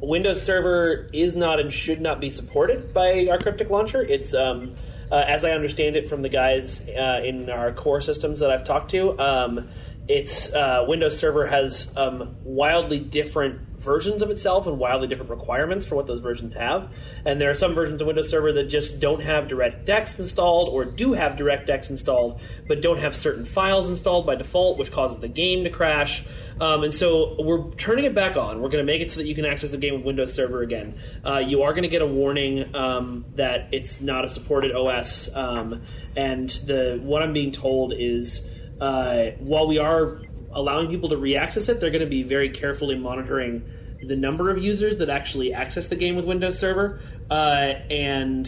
Windows 0.00 0.42
Server 0.42 1.08
is 1.12 1.34
not 1.34 1.60
and 1.60 1.72
should 1.72 2.00
not 2.00 2.20
be 2.20 2.30
supported 2.30 2.92
by 2.92 3.26
our 3.30 3.38
Cryptic 3.38 3.70
launcher. 3.70 4.02
It's, 4.02 4.34
um, 4.34 4.76
uh, 5.10 5.24
as 5.26 5.44
I 5.44 5.52
understand 5.52 5.96
it 5.96 6.08
from 6.08 6.22
the 6.22 6.28
guys 6.28 6.80
uh, 6.88 7.22
in 7.24 7.48
our 7.48 7.72
core 7.72 8.00
systems 8.00 8.40
that 8.40 8.50
I've 8.50 8.64
talked 8.64 8.90
to, 8.90 9.18
um, 9.18 9.68
it's 10.06 10.52
uh, 10.52 10.84
Windows 10.86 11.18
Server 11.18 11.46
has 11.46 11.90
um, 11.96 12.36
wildly 12.44 12.98
different 12.98 13.60
versions 13.78 14.22
of 14.22 14.30
itself 14.30 14.66
and 14.66 14.78
wildly 14.78 15.06
different 15.06 15.30
requirements 15.30 15.86
for 15.86 15.94
what 15.94 16.06
those 16.06 16.20
versions 16.20 16.54
have. 16.54 16.90
And 17.24 17.40
there 17.40 17.50
are 17.50 17.54
some 17.54 17.74
versions 17.74 18.00
of 18.00 18.06
Windows 18.06 18.28
Server 18.28 18.52
that 18.52 18.64
just 18.64 18.98
don't 18.98 19.22
have 19.22 19.46
DirectX 19.46 20.18
installed 20.18 20.70
or 20.70 20.84
do 20.84 21.12
have 21.12 21.32
DirectX 21.36 21.90
installed 21.90 22.40
but 22.66 22.82
don't 22.82 22.98
have 22.98 23.14
certain 23.14 23.44
files 23.44 23.88
installed 23.88 24.26
by 24.26 24.34
default, 24.34 24.78
which 24.78 24.90
causes 24.90 25.18
the 25.18 25.28
game 25.28 25.64
to 25.64 25.70
crash. 25.70 26.24
Um, 26.60 26.84
and 26.84 26.94
so 26.94 27.36
we're 27.38 27.70
turning 27.72 28.04
it 28.04 28.14
back 28.14 28.36
on. 28.36 28.60
We're 28.60 28.70
going 28.70 28.86
to 28.86 28.90
make 28.90 29.02
it 29.02 29.10
so 29.10 29.20
that 29.20 29.26
you 29.26 29.34
can 29.34 29.44
access 29.44 29.70
the 29.70 29.78
game 29.78 29.94
with 29.94 30.04
Windows 30.04 30.32
Server 30.32 30.62
again. 30.62 30.98
Uh, 31.24 31.38
you 31.38 31.62
are 31.62 31.72
going 31.72 31.82
to 31.82 31.88
get 31.88 32.02
a 32.02 32.06
warning 32.06 32.74
um, 32.74 33.24
that 33.36 33.68
it's 33.72 34.00
not 34.00 34.24
a 34.24 34.28
supported 34.28 34.74
OS. 34.74 35.34
Um, 35.34 35.82
and 36.16 36.48
the 36.50 36.98
what 37.02 37.22
I'm 37.22 37.32
being 37.32 37.52
told 37.52 37.92
is 37.96 38.44
uh, 38.84 39.30
while 39.38 39.66
we 39.66 39.78
are 39.78 40.20
allowing 40.52 40.90
people 40.90 41.08
to 41.08 41.16
reaccess 41.16 41.70
it, 41.70 41.80
they're 41.80 41.90
going 41.90 42.04
to 42.04 42.06
be 42.06 42.22
very 42.22 42.50
carefully 42.50 42.98
monitoring 42.98 43.64
the 44.06 44.14
number 44.14 44.50
of 44.50 44.62
users 44.62 44.98
that 44.98 45.08
actually 45.08 45.54
access 45.54 45.86
the 45.86 45.96
game 45.96 46.16
with 46.16 46.26
Windows 46.26 46.58
Server, 46.58 47.00
uh, 47.30 47.72
and 47.90 48.46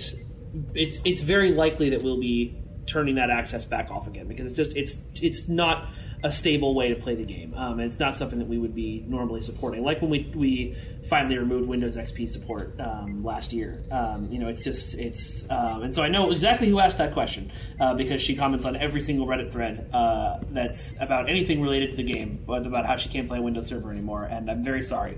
it's 0.74 1.00
it's 1.06 1.22
very 1.22 1.52
likely 1.52 1.88
that 1.90 2.02
we'll 2.02 2.20
be 2.20 2.54
turning 2.84 3.14
that 3.14 3.30
access 3.30 3.64
back 3.64 3.90
off 3.90 4.06
again 4.06 4.28
because 4.28 4.46
it's 4.46 4.56
just 4.56 4.76
it's 4.76 5.02
it's 5.22 5.48
not 5.48 5.88
a 6.26 6.32
stable 6.32 6.74
way 6.74 6.88
to 6.88 6.96
play 6.96 7.14
the 7.14 7.24
game. 7.24 7.54
Um, 7.54 7.78
and 7.78 7.82
it's 7.82 8.00
not 8.00 8.16
something 8.16 8.40
that 8.40 8.48
we 8.48 8.58
would 8.58 8.74
be 8.74 9.04
normally 9.06 9.42
supporting. 9.42 9.84
Like 9.84 10.02
when 10.02 10.10
we 10.10 10.32
we 10.34 10.76
finally 11.08 11.38
removed 11.38 11.68
Windows 11.68 11.96
XP 11.96 12.28
support 12.28 12.74
um, 12.80 13.22
last 13.22 13.52
year. 13.52 13.84
Um, 13.92 14.28
you 14.32 14.40
know, 14.40 14.48
it's 14.48 14.64
just 14.64 14.94
it's 14.94 15.48
um, 15.50 15.84
and 15.84 15.94
so 15.94 16.02
I 16.02 16.08
know 16.08 16.32
exactly 16.32 16.68
who 16.68 16.80
asked 16.80 16.98
that 16.98 17.12
question 17.12 17.52
uh, 17.80 17.94
because 17.94 18.20
she 18.20 18.34
comments 18.34 18.66
on 18.66 18.74
every 18.74 19.00
single 19.00 19.24
Reddit 19.24 19.52
thread 19.52 19.88
uh, 19.94 20.40
that's 20.50 20.96
about 21.00 21.30
anything 21.30 21.62
related 21.62 21.90
to 21.90 21.96
the 21.96 22.02
game, 22.02 22.44
about 22.48 22.86
how 22.86 22.96
she 22.96 23.08
can't 23.08 23.28
play 23.28 23.38
Windows 23.38 23.68
Server 23.68 23.92
anymore. 23.92 24.24
And 24.24 24.50
I'm 24.50 24.64
very 24.64 24.82
sorry. 24.82 25.16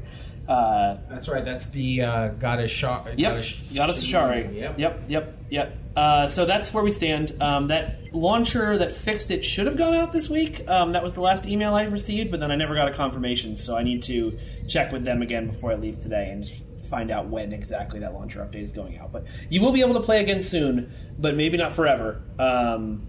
Uh, 0.48 0.96
That's 1.10 1.28
right. 1.28 1.44
That's 1.44 1.66
the 1.66 2.02
uh, 2.02 2.28
Goddess 2.28 2.70
Shah. 2.70 3.04
Yep, 3.16 3.18
Goddess 3.18 3.54
Goddess 3.74 4.02
Ashari. 4.04 4.54
Yep. 4.54 4.78
Yep, 4.78 5.02
yep, 5.08 5.38
yep. 5.50 5.78
Uh, 5.94 6.26
so 6.28 6.46
that's 6.46 6.72
where 6.72 6.82
we 6.82 6.90
stand. 6.90 7.36
Um, 7.42 7.68
that 7.68 8.14
launcher 8.14 8.78
that 8.78 8.92
fixed 8.92 9.30
it 9.30 9.44
should 9.44 9.66
have 9.66 9.76
gone 9.76 9.94
out 9.94 10.12
this 10.12 10.30
week. 10.30 10.66
Um, 10.66 10.92
that 10.92 11.02
was 11.02 11.12
the 11.12 11.20
last 11.20 11.44
email 11.44 11.74
I 11.74 11.82
received, 11.82 12.30
but 12.30 12.40
then 12.40 12.50
I 12.50 12.56
never 12.56 12.74
got 12.74 12.88
a 12.88 12.94
confirmation, 12.94 13.58
so 13.58 13.76
I 13.76 13.82
need 13.82 14.02
to 14.04 14.38
check 14.68 14.90
with 14.90 15.04
them 15.04 15.20
again 15.20 15.48
before 15.48 15.72
I 15.72 15.74
leave 15.74 16.00
today 16.00 16.30
and 16.30 16.48
find 16.88 17.10
out 17.10 17.28
when 17.28 17.52
exactly 17.52 18.00
that 18.00 18.14
launcher 18.14 18.40
update 18.40 18.64
is 18.64 18.72
going 18.72 18.96
out. 18.98 19.12
But 19.12 19.26
you 19.50 19.60
will 19.60 19.72
be 19.72 19.80
able 19.82 19.94
to 19.94 20.00
play 20.00 20.20
again 20.22 20.40
soon, 20.40 20.94
but 21.18 21.36
maybe 21.36 21.58
not 21.58 21.74
forever. 21.74 22.22
Um, 22.38 23.06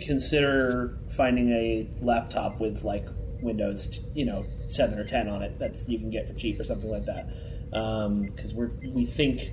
consider 0.00 0.98
finding 1.10 1.50
a 1.50 1.88
laptop 2.00 2.58
with 2.58 2.82
like 2.82 3.06
Windows, 3.40 4.00
you 4.14 4.24
know, 4.24 4.44
seven 4.74 4.98
or 4.98 5.04
ten 5.04 5.28
on 5.28 5.42
it. 5.42 5.58
That's 5.58 5.88
you 5.88 5.98
can 5.98 6.10
get 6.10 6.28
for 6.28 6.34
cheap 6.34 6.60
or 6.60 6.64
something 6.64 6.90
like 6.90 7.06
that. 7.06 7.28
Because 7.70 8.54
we're 8.54 8.70
we 8.92 9.06
think 9.06 9.50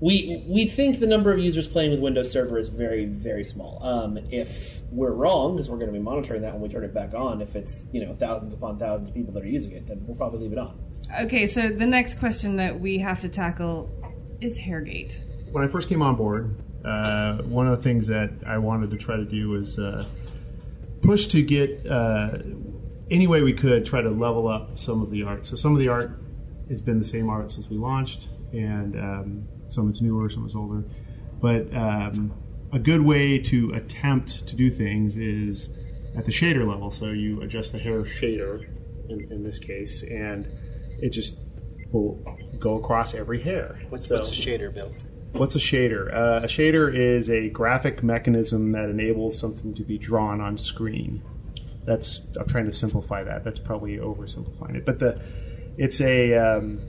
we 0.00 0.44
we 0.48 0.66
think 0.66 0.98
the 0.98 1.06
number 1.06 1.32
of 1.32 1.38
users 1.38 1.68
playing 1.68 1.90
with 1.90 2.00
Windows 2.00 2.30
Server 2.30 2.58
is 2.58 2.68
very 2.68 3.04
very 3.04 3.44
small. 3.44 3.82
Um, 3.82 4.18
if 4.30 4.80
we're 4.90 5.12
wrong, 5.12 5.56
because 5.56 5.68
we're 5.68 5.76
going 5.76 5.92
to 5.92 5.92
be 5.92 6.02
monitoring 6.02 6.42
that 6.42 6.52
when 6.52 6.62
we 6.62 6.68
turn 6.68 6.84
it 6.84 6.94
back 6.94 7.14
on, 7.14 7.42
if 7.42 7.54
it's 7.54 7.84
you 7.92 8.04
know 8.04 8.14
thousands 8.14 8.54
upon 8.54 8.78
thousands 8.78 9.10
of 9.10 9.14
people 9.14 9.32
that 9.34 9.42
are 9.42 9.48
using 9.48 9.72
it, 9.72 9.86
then 9.86 10.02
we'll 10.06 10.16
probably 10.16 10.40
leave 10.40 10.52
it 10.52 10.58
on. 10.58 10.78
Okay, 11.22 11.46
so 11.46 11.68
the 11.68 11.86
next 11.86 12.18
question 12.18 12.56
that 12.56 12.80
we 12.80 12.98
have 12.98 13.20
to 13.20 13.28
tackle 13.28 13.90
is 14.40 14.58
Hairgate. 14.58 15.20
when 15.52 15.64
I 15.64 15.68
first 15.68 15.88
came 15.88 16.02
on 16.02 16.16
board, 16.16 16.56
uh, 16.84 17.38
one 17.42 17.66
of 17.66 17.76
the 17.76 17.82
things 17.82 18.06
that 18.06 18.30
I 18.46 18.58
wanted 18.58 18.90
to 18.90 18.96
try 18.96 19.16
to 19.16 19.24
do 19.24 19.50
was 19.50 19.78
uh, 19.78 20.04
push 21.02 21.26
to 21.28 21.42
get 21.42 21.86
uh, 21.86 22.38
any 23.10 23.26
way 23.26 23.42
we 23.42 23.52
could 23.52 23.84
try 23.84 24.00
to 24.00 24.10
level 24.10 24.48
up 24.48 24.78
some 24.78 25.02
of 25.02 25.10
the 25.10 25.22
art. 25.22 25.46
So 25.46 25.56
some 25.56 25.72
of 25.72 25.78
the 25.78 25.88
art 25.88 26.12
has 26.68 26.80
been 26.80 26.98
the 26.98 27.04
same 27.04 27.28
art 27.28 27.50
since 27.50 27.68
we 27.68 27.76
launched, 27.76 28.28
and 28.52 28.94
um, 28.96 29.48
some 29.68 29.88
it's 29.88 30.00
newer, 30.00 30.28
some 30.28 30.44
it's 30.44 30.54
older. 30.54 30.84
But 31.40 31.74
um, 31.74 32.32
a 32.72 32.78
good 32.78 33.00
way 33.00 33.38
to 33.38 33.72
attempt 33.74 34.46
to 34.46 34.56
do 34.56 34.70
things 34.70 35.16
is 35.16 35.70
at 36.16 36.24
the 36.24 36.32
shader 36.32 36.66
level. 36.68 36.90
So 36.90 37.06
you 37.06 37.40
adjust 37.42 37.72
the 37.72 37.78
hair 37.78 38.02
shader 38.02 38.68
in, 39.08 39.32
in 39.32 39.42
this 39.42 39.58
case, 39.58 40.02
and 40.02 40.46
it 41.00 41.10
just 41.10 41.40
will 41.92 42.22
go 42.58 42.76
across 42.76 43.14
every 43.14 43.42
hair. 43.42 43.80
What's, 43.88 44.06
So- 44.06 44.16
what's 44.16 44.30
a 44.30 44.32
shader, 44.32 44.72
Bill? 44.72 44.92
What's 45.32 45.54
a 45.54 45.60
shader? 45.60 46.12
Uh, 46.12 46.40
a 46.42 46.46
shader 46.48 46.92
is 46.92 47.30
a 47.30 47.50
graphic 47.50 48.02
mechanism 48.02 48.70
that 48.70 48.88
enables 48.90 49.38
something 49.38 49.74
to 49.74 49.84
be 49.84 49.96
drawn 49.96 50.40
on 50.40 50.58
screen. 50.58 51.22
That's 51.84 52.26
I'm 52.38 52.46
trying 52.46 52.66
to 52.66 52.72
simplify 52.72 53.24
that. 53.24 53.44
That's 53.44 53.60
probably 53.60 53.96
oversimplifying 53.96 54.76
it, 54.76 54.84
but 54.84 54.98
the 54.98 55.20
it's 55.76 56.00
a 56.00 56.34
um, 56.34 56.80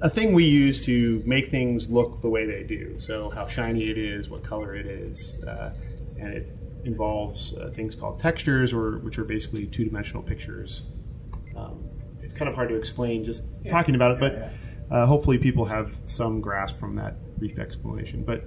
a, 0.00 0.10
thing 0.10 0.34
we 0.34 0.44
use 0.44 0.84
to 0.86 1.22
make 1.24 1.48
things 1.48 1.90
look 1.90 2.20
the 2.20 2.28
way 2.28 2.46
they 2.46 2.62
do. 2.62 2.98
So 2.98 3.30
how 3.30 3.46
shiny 3.46 3.90
it 3.90 3.98
is, 3.98 4.28
what 4.28 4.42
color 4.42 4.74
it 4.74 4.86
is, 4.86 5.42
uh, 5.44 5.72
and 6.18 6.32
it 6.32 6.48
involves 6.84 7.54
uh, 7.54 7.70
things 7.74 7.94
called 7.94 8.18
textures, 8.18 8.72
or 8.72 8.98
which 8.98 9.18
are 9.18 9.24
basically 9.24 9.66
two 9.66 9.84
dimensional 9.84 10.22
pictures. 10.22 10.82
Um, 11.56 11.84
it's 12.22 12.32
kind 12.32 12.48
of 12.48 12.54
hard 12.54 12.68
to 12.68 12.76
explain 12.76 13.24
just 13.24 13.44
talking 13.68 13.94
about 13.94 14.12
it, 14.12 14.20
but 14.20 14.94
uh, 14.94 15.06
hopefully 15.06 15.38
people 15.38 15.64
have 15.64 15.96
some 16.06 16.40
grasp 16.40 16.76
from 16.78 16.94
that 16.96 17.38
brief 17.38 17.58
explanation. 17.58 18.24
But 18.24 18.44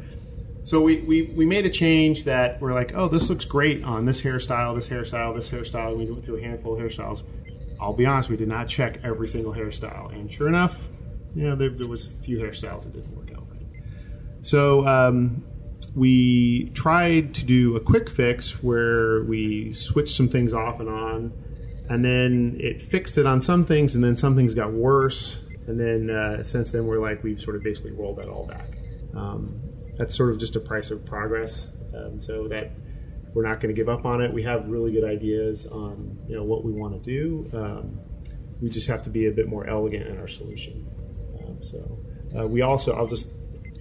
so 0.69 0.79
we, 0.79 0.97
we, 0.97 1.23
we 1.23 1.47
made 1.47 1.65
a 1.65 1.69
change 1.71 2.25
that 2.25 2.61
we're 2.61 2.73
like, 2.73 2.93
oh, 2.93 3.07
this 3.07 3.27
looks 3.27 3.43
great 3.43 3.83
on 3.83 4.05
this 4.05 4.21
hairstyle, 4.21 4.75
this 4.75 4.87
hairstyle, 4.87 5.35
this 5.35 5.49
hairstyle. 5.49 5.97
We 5.97 6.05
went 6.05 6.23
through 6.23 6.35
a 6.35 6.41
handful 6.41 6.75
of 6.75 6.79
hairstyles. 6.79 7.23
I'll 7.81 7.93
be 7.93 8.05
honest, 8.05 8.29
we 8.29 8.37
did 8.37 8.49
not 8.49 8.67
check 8.67 8.99
every 9.03 9.27
single 9.27 9.51
hairstyle, 9.51 10.13
and 10.13 10.31
sure 10.31 10.47
enough, 10.47 10.77
you 11.33 11.49
know, 11.49 11.55
there, 11.55 11.71
there 11.71 11.87
was 11.87 12.05
a 12.05 12.11
few 12.23 12.37
hairstyles 12.37 12.83
that 12.83 12.93
didn't 12.93 13.17
work 13.17 13.31
out 13.35 13.47
right. 13.49 13.65
So 14.43 14.85
um, 14.85 15.41
we 15.95 16.69
tried 16.75 17.33
to 17.33 17.45
do 17.45 17.75
a 17.75 17.79
quick 17.79 18.07
fix 18.07 18.61
where 18.61 19.23
we 19.23 19.73
switched 19.73 20.15
some 20.15 20.29
things 20.29 20.53
off 20.53 20.79
and 20.79 20.87
on, 20.87 21.33
and 21.89 22.05
then 22.05 22.57
it 22.59 22.79
fixed 22.79 23.17
it 23.17 23.25
on 23.25 23.41
some 23.41 23.65
things, 23.65 23.95
and 23.95 24.03
then 24.03 24.15
some 24.15 24.35
things 24.35 24.53
got 24.53 24.71
worse, 24.71 25.39
and 25.65 25.79
then 25.79 26.15
uh, 26.15 26.43
since 26.43 26.69
then 26.69 26.85
we're 26.85 26.99
like 26.99 27.23
we've 27.23 27.41
sort 27.41 27.55
of 27.55 27.63
basically 27.63 27.93
rolled 27.93 28.17
that 28.17 28.29
all 28.29 28.45
back. 28.45 28.67
Um, 29.15 29.59
that's 29.99 30.15
sort 30.15 30.31
of 30.31 30.39
just 30.39 30.55
a 30.55 30.59
price 30.59 30.89
of 30.89 31.05
progress. 31.05 31.69
Um, 31.93 32.19
so 32.21 32.47
that 32.47 32.71
we're 33.33 33.47
not 33.47 33.59
going 33.59 33.73
to 33.73 33.79
give 33.79 33.89
up 33.89 34.05
on 34.05 34.21
it. 34.21 34.33
We 34.33 34.43
have 34.43 34.67
really 34.67 34.91
good 34.91 35.03
ideas 35.03 35.67
on 35.67 36.17
you 36.27 36.35
know 36.35 36.43
what 36.43 36.63
we 36.63 36.71
want 36.71 36.93
to 36.93 36.99
do. 36.99 37.49
Um, 37.53 37.99
we 38.61 38.69
just 38.69 38.87
have 38.87 39.03
to 39.03 39.09
be 39.09 39.27
a 39.27 39.31
bit 39.31 39.47
more 39.47 39.67
elegant 39.67 40.07
in 40.07 40.17
our 40.17 40.27
solution. 40.27 40.87
Um, 41.39 41.61
so 41.61 41.99
uh, 42.37 42.47
we 42.47 42.61
also 42.61 42.93
I'll 42.93 43.07
just 43.07 43.31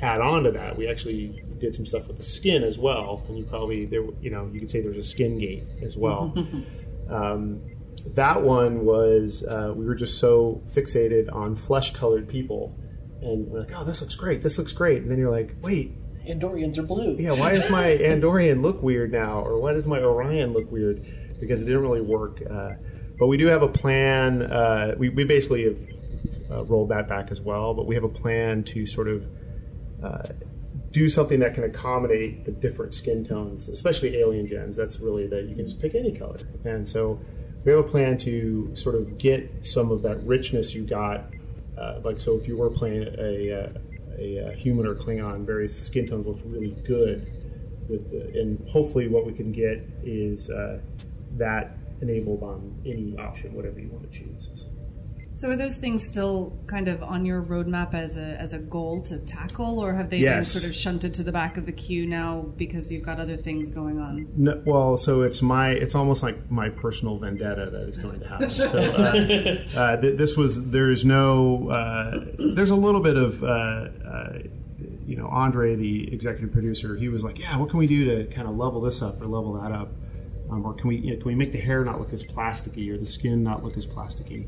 add 0.03 0.21
on 0.21 0.43
to 0.45 0.51
that. 0.53 0.77
We 0.77 0.89
actually 0.89 1.43
did 1.59 1.75
some 1.75 1.87
stuff 1.87 2.09
with 2.09 2.17
the 2.17 2.23
skin 2.23 2.65
as 2.65 2.79
well, 2.79 3.23
and 3.29 3.39
you 3.39 3.45
probably 3.45 3.87
there 3.87 4.05
you 4.21 4.31
know 4.31 4.51
you 4.53 4.61
could 4.61 4.71
say 4.71 4.81
there's 4.81 4.97
a 4.97 5.03
skin 5.03 5.39
gate 5.39 5.65
as 5.83 5.97
well. 5.97 6.35
um, 7.09 7.61
that 8.15 8.43
one 8.43 8.85
was 8.85 9.45
uh, 9.45 9.73
we 9.75 9.87
were 9.87 9.95
just 9.95 10.19
so 10.19 10.63
fixated 10.73 11.33
on 11.33 11.55
flesh 11.55 11.93
colored 11.93 12.29
people, 12.29 12.77
and 13.23 13.47
we're 13.47 13.61
like, 13.61 13.73
oh, 13.77 13.85
this 13.85 14.01
looks 14.01 14.17
great, 14.17 14.43
this 14.43 14.59
looks 14.59 14.73
great, 14.73 15.03
and 15.03 15.11
then 15.11 15.19
you're 15.19 15.31
like, 15.31 15.55
wait, 15.63 15.93
Andorians 16.29 16.79
are 16.79 16.83
blue. 16.83 17.17
yeah, 17.19 17.33
why 17.33 17.53
does 17.53 17.69
my 17.71 17.85
Andorian 18.01 18.63
look 18.63 18.83
weird 18.83 19.13
now, 19.13 19.41
or 19.41 19.59
why 19.61 19.73
does 19.73 19.87
my 19.87 20.01
Orion 20.01 20.53
look 20.53 20.71
weird? 20.71 21.05
Because 21.41 21.63
it 21.63 21.65
didn't 21.65 21.83
really 21.83 22.01
work. 22.01 22.43
Uh, 22.49 22.75
but 23.19 23.27
we 23.27 23.37
do 23.37 23.47
have 23.47 23.63
a 23.63 23.69
plan. 23.69 24.43
Uh, 24.43 24.95
we, 24.99 25.09
we 25.09 25.25
basically 25.25 25.65
have 25.65 25.79
uh, 26.51 26.65
rolled 26.65 26.91
that 26.91 27.09
back 27.09 27.31
as 27.31 27.41
well, 27.41 27.75
but 27.75 27.87
we 27.87 27.95
have 27.95 28.05
a 28.05 28.09
plan 28.09 28.63
to 28.65 28.87
sort 28.87 29.09
of 29.09 29.27
uh, 30.03 30.29
do 30.91 31.09
something 31.09 31.41
that 31.41 31.55
can 31.55 31.65
accommodate 31.65 32.45
the 32.45 32.53
different 32.53 32.95
skin 32.95 33.25
tones, 33.25 33.69
especially 33.69 34.17
alien 34.17 34.47
gems. 34.47 34.77
That's 34.77 35.01
really 35.01 35.27
that 35.29 35.45
you 35.45 35.55
can 35.55 35.65
just 35.65 35.81
pick 35.81 35.95
any 35.95 36.13
color, 36.13 36.39
and 36.65 36.87
so 36.87 37.19
we 37.65 37.73
have 37.73 37.85
a 37.85 37.89
plan 37.89 38.17
to 38.19 38.71
sort 38.75 38.95
of 38.95 39.19
get 39.19 39.67
some 39.67 39.91
of 39.91 40.03
that 40.03 40.23
richness 40.25 40.75
you 40.75 40.85
got. 40.85 41.25
Uh, 41.77 42.01
like 42.03 42.21
so, 42.21 42.37
if 42.37 42.49
you 42.49 42.57
were 42.57 42.71
playing 42.71 43.03
a, 43.19 43.71
a, 44.19 44.37
a, 44.39 44.53
human 44.53 44.87
or 44.87 44.95
Klingon, 44.95 45.45
various 45.45 45.77
skin 45.77 46.07
tones 46.07 46.27
look 46.27 46.39
really 46.45 46.77
good. 46.87 47.33
With 47.89 48.11
the, 48.11 48.39
and 48.39 48.69
hopefully, 48.69 49.09
what 49.09 49.25
we 49.25 49.33
can 49.33 49.51
get 49.51 49.83
is 50.03 50.51
uh, 50.51 50.81
that 51.37 51.77
enabled 52.01 52.43
on 52.43 52.81
any 52.85 53.17
option, 53.19 53.55
whatever 53.55 53.81
you 53.81 53.89
want 53.89 54.11
to 54.11 54.19
choose. 54.19 54.51
So 54.55 54.67
are 55.45 55.57
those 55.57 55.77
things 55.77 56.05
still 56.05 56.59
kind 56.67 56.89
of 56.89 57.03
on 57.03 57.25
your 57.25 57.43
roadmap 57.43 57.95
as 57.95 58.17
a 58.17 58.37
as 58.41 58.53
a 58.53 58.59
goal 58.59 59.03
to 59.03 59.19
tackle, 59.19 59.79
or 59.79 59.93
have 59.95 60.11
they 60.11 60.19
Yes. 60.19 60.35
been 60.53 60.61
sort 60.61 60.71
of 60.71 60.75
shunted 60.77 61.15
to 61.15 61.23
the 61.23 61.31
back 61.33 61.57
of 61.57 61.65
the 61.67 61.73
queue 61.73 62.07
now 62.07 62.43
because 62.57 62.91
you've 62.91 63.05
got 63.05 63.21
other 63.21 63.37
things 63.37 63.71
going 63.71 63.99
on? 64.01 64.27
No, 64.37 64.61
well, 64.67 64.97
so 64.97 65.23
it's 65.23 65.41
my 65.41 65.71
it's 65.71 65.95
almost 65.95 66.23
like 66.23 66.51
my 66.51 66.69
personal 66.71 67.19
vendetta 67.19 67.71
that 67.71 67.83
is 67.89 67.99
going 67.99 68.21
to 68.21 68.29
happen. 68.29 68.51
So 68.51 68.65
uh, 68.67 69.79
uh, 69.79 70.01
th- 70.01 70.19
this 70.19 70.37
was 70.37 70.71
there's 70.71 71.05
no 71.05 71.69
uh, 71.71 72.25
there's 72.55 72.71
a 72.71 72.77
little 72.77 73.01
bit 73.01 73.17
of 73.17 73.45
uh, 73.45 73.47
uh, 73.47 74.39
you 75.07 75.17
know 75.17 75.29
Andre, 75.29 75.77
the 75.77 76.13
executive 76.13 76.53
producer, 76.53 76.97
he 76.97 77.09
was 77.09 77.23
like, 77.23 77.39
yeah, 77.39 77.57
what 77.57 77.71
can 77.71 77.79
we 77.79 77.87
do 77.87 78.05
to 78.05 78.35
kind 78.35 78.49
of 78.49 78.57
level 78.57 78.81
this 78.81 79.03
up 79.03 79.21
or 79.23 79.27
level 79.27 79.53
that 79.55 79.73
up, 79.73 79.91
um, 80.51 80.65
or 80.67 80.75
can 80.75 80.89
we 80.89 80.97
you 80.97 81.13
know, 81.13 81.17
can 81.19 81.27
we 81.29 81.35
make 81.35 81.53
the 81.53 81.61
hair 81.61 81.85
not 81.85 82.01
look 82.01 82.13
as 82.13 82.25
plasticky 82.25 82.91
or 82.93 82.99
the 82.99 83.07
skin 83.07 83.43
not 83.45 83.63
look 83.63 83.77
as 83.77 83.87
plasticky? 83.87 84.47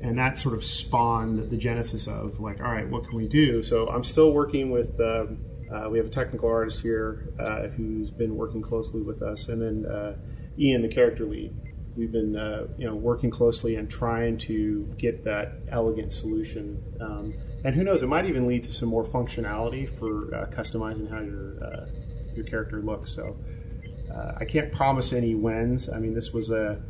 And 0.00 0.18
that 0.18 0.38
sort 0.38 0.54
of 0.54 0.64
spawned 0.64 1.50
the 1.50 1.56
genesis 1.56 2.06
of 2.06 2.40
like, 2.40 2.60
all 2.60 2.70
right, 2.70 2.88
what 2.88 3.04
can 3.08 3.16
we 3.16 3.26
do? 3.26 3.62
So 3.62 3.88
I'm 3.88 4.04
still 4.04 4.32
working 4.32 4.70
with. 4.70 5.00
Um, 5.00 5.38
uh, 5.72 5.88
we 5.90 5.98
have 5.98 6.06
a 6.06 6.10
technical 6.10 6.48
artist 6.48 6.80
here 6.80 7.34
uh, 7.40 7.66
who's 7.68 8.08
been 8.08 8.36
working 8.36 8.62
closely 8.62 9.02
with 9.02 9.20
us, 9.20 9.48
and 9.48 9.60
then 9.60 9.84
uh, 9.90 10.16
Ian, 10.56 10.82
the 10.82 10.88
character 10.88 11.24
lead. 11.24 11.52
We've 11.96 12.12
been, 12.12 12.36
uh, 12.36 12.68
you 12.78 12.86
know, 12.86 12.94
working 12.94 13.30
closely 13.30 13.74
and 13.74 13.90
trying 13.90 14.38
to 14.38 14.84
get 14.96 15.24
that 15.24 15.54
elegant 15.68 16.12
solution. 16.12 16.80
Um, 17.00 17.34
and 17.64 17.74
who 17.74 17.82
knows, 17.82 18.02
it 18.02 18.06
might 18.06 18.26
even 18.26 18.46
lead 18.46 18.62
to 18.64 18.70
some 18.70 18.88
more 18.88 19.04
functionality 19.04 19.88
for 19.98 20.32
uh, 20.34 20.46
customizing 20.54 21.10
how 21.10 21.20
your 21.20 21.64
uh, 21.64 21.86
your 22.36 22.44
character 22.44 22.80
looks. 22.80 23.12
So 23.12 23.36
I 24.38 24.44
can't 24.44 24.72
promise 24.72 25.12
any 25.12 25.34
wins. 25.34 25.88
I 25.88 25.98
mean, 25.98 26.14
this 26.14 26.32
was 26.32 26.50
a, 26.50 26.80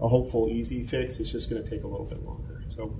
a 0.00 0.08
hopeful, 0.08 0.48
easy 0.50 0.84
fix. 0.86 1.20
It's 1.20 1.30
just 1.30 1.48
going 1.48 1.62
to 1.62 1.70
take 1.70 1.84
a 1.84 1.86
little 1.86 2.06
bit 2.06 2.22
longer. 2.24 2.43
So 2.74 2.96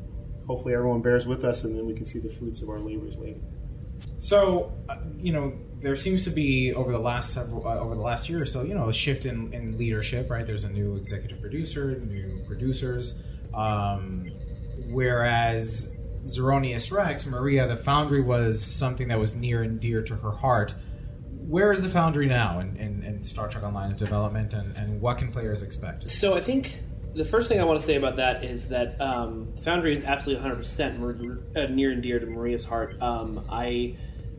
hopefully 0.46 0.74
everyone 0.74 1.02
bears 1.02 1.26
with 1.26 1.44
us, 1.44 1.64
and 1.64 1.76
then 1.76 1.86
we 1.86 1.94
can 1.94 2.04
see 2.04 2.18
the 2.18 2.30
fruits 2.30 2.62
of 2.62 2.68
our 2.68 2.78
labors 2.78 3.16
later. 3.16 3.40
So, 4.18 4.72
uh, 4.88 4.96
you 5.18 5.32
know, 5.32 5.52
there 5.80 5.96
seems 5.96 6.24
to 6.24 6.30
be 6.30 6.72
over 6.72 6.92
the 6.92 6.98
last 6.98 7.32
several, 7.32 7.66
uh, 7.66 7.78
over 7.78 7.94
the 7.94 8.00
last 8.00 8.28
year 8.28 8.42
or 8.42 8.46
so, 8.46 8.62
you 8.62 8.74
know, 8.74 8.88
a 8.88 8.92
shift 8.92 9.26
in, 9.26 9.52
in 9.52 9.76
leadership. 9.76 10.30
Right, 10.30 10.46
there's 10.46 10.64
a 10.64 10.70
new 10.70 10.96
executive 10.96 11.40
producer, 11.40 11.98
new 12.00 12.42
producers. 12.46 13.14
Um, 13.52 14.30
whereas 14.88 15.88
Zeronius 16.24 16.90
Rex, 16.90 17.26
Maria, 17.26 17.66
the 17.68 17.76
Foundry 17.76 18.22
was 18.22 18.62
something 18.62 19.08
that 19.08 19.18
was 19.18 19.34
near 19.34 19.62
and 19.62 19.80
dear 19.80 20.02
to 20.02 20.16
her 20.16 20.32
heart. 20.32 20.74
Where 21.30 21.70
is 21.72 21.82
the 21.82 21.90
Foundry 21.90 22.26
now 22.26 22.60
in, 22.60 22.76
in, 22.76 23.02
in 23.02 23.22
Star 23.24 23.48
Trek 23.48 23.64
Online 23.64 23.94
development, 23.96 24.54
and, 24.54 24.74
and 24.76 25.00
what 25.00 25.18
can 25.18 25.30
players 25.30 25.62
expect? 25.62 26.08
So 26.08 26.34
I 26.34 26.40
think 26.40 26.78
the 27.14 27.24
first 27.24 27.48
thing 27.48 27.60
I 27.60 27.64
want 27.64 27.78
to 27.78 27.86
say 27.86 27.96
about 27.96 28.16
that 28.16 28.44
is 28.44 28.68
that 28.68 29.00
um, 29.00 29.54
Foundry 29.62 29.92
is 29.92 30.02
absolutely 30.02 30.48
100% 30.48 31.56
uh, 31.56 31.72
near 31.72 31.92
and 31.92 32.02
dear 32.02 32.18
to 32.18 32.26
Maria's 32.26 32.64
heart. 32.64 33.00
Um, 33.00 33.46
I 33.50 33.96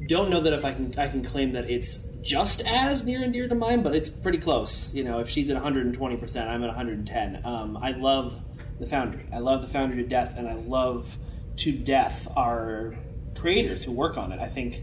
don't 0.08 0.30
know 0.30 0.42
that 0.42 0.54
if 0.54 0.66
I 0.66 0.74
can 0.74 0.94
I 0.98 1.08
can 1.08 1.24
claim 1.24 1.54
that 1.54 1.70
it's 1.70 2.00
just 2.22 2.62
as 2.62 3.06
near 3.06 3.24
and 3.24 3.32
dear 3.32 3.48
to 3.48 3.56
mine, 3.56 3.82
but 3.82 3.95
it's 3.95 4.10
pretty 4.10 4.40
close. 4.40 4.94
You 4.94 5.04
know, 5.04 5.20
if 5.20 5.30
she's 5.30 5.50
at 5.50 5.62
120%, 5.62 6.48
I'm 6.48 6.64
at 6.64 6.68
110. 6.68 7.45
Um, 7.45 7.78
I 7.78 7.92
love 7.92 8.42
the 8.80 8.88
Foundry. 8.88 9.26
I 9.32 9.40
love 9.40 9.62
the 9.62 9.70
Foundry 9.70 10.04
to 10.04 10.10
death, 10.10 10.34
and 10.38 10.48
I 10.48 10.56
love 10.56 11.18
to 11.58 11.72
death 11.72 12.28
our 12.36 12.94
creators 13.38 13.84
who 13.84 13.94
work 13.94 14.18
on 14.18 14.32
it. 14.32 14.40
I 14.40 14.50
think 14.50 14.82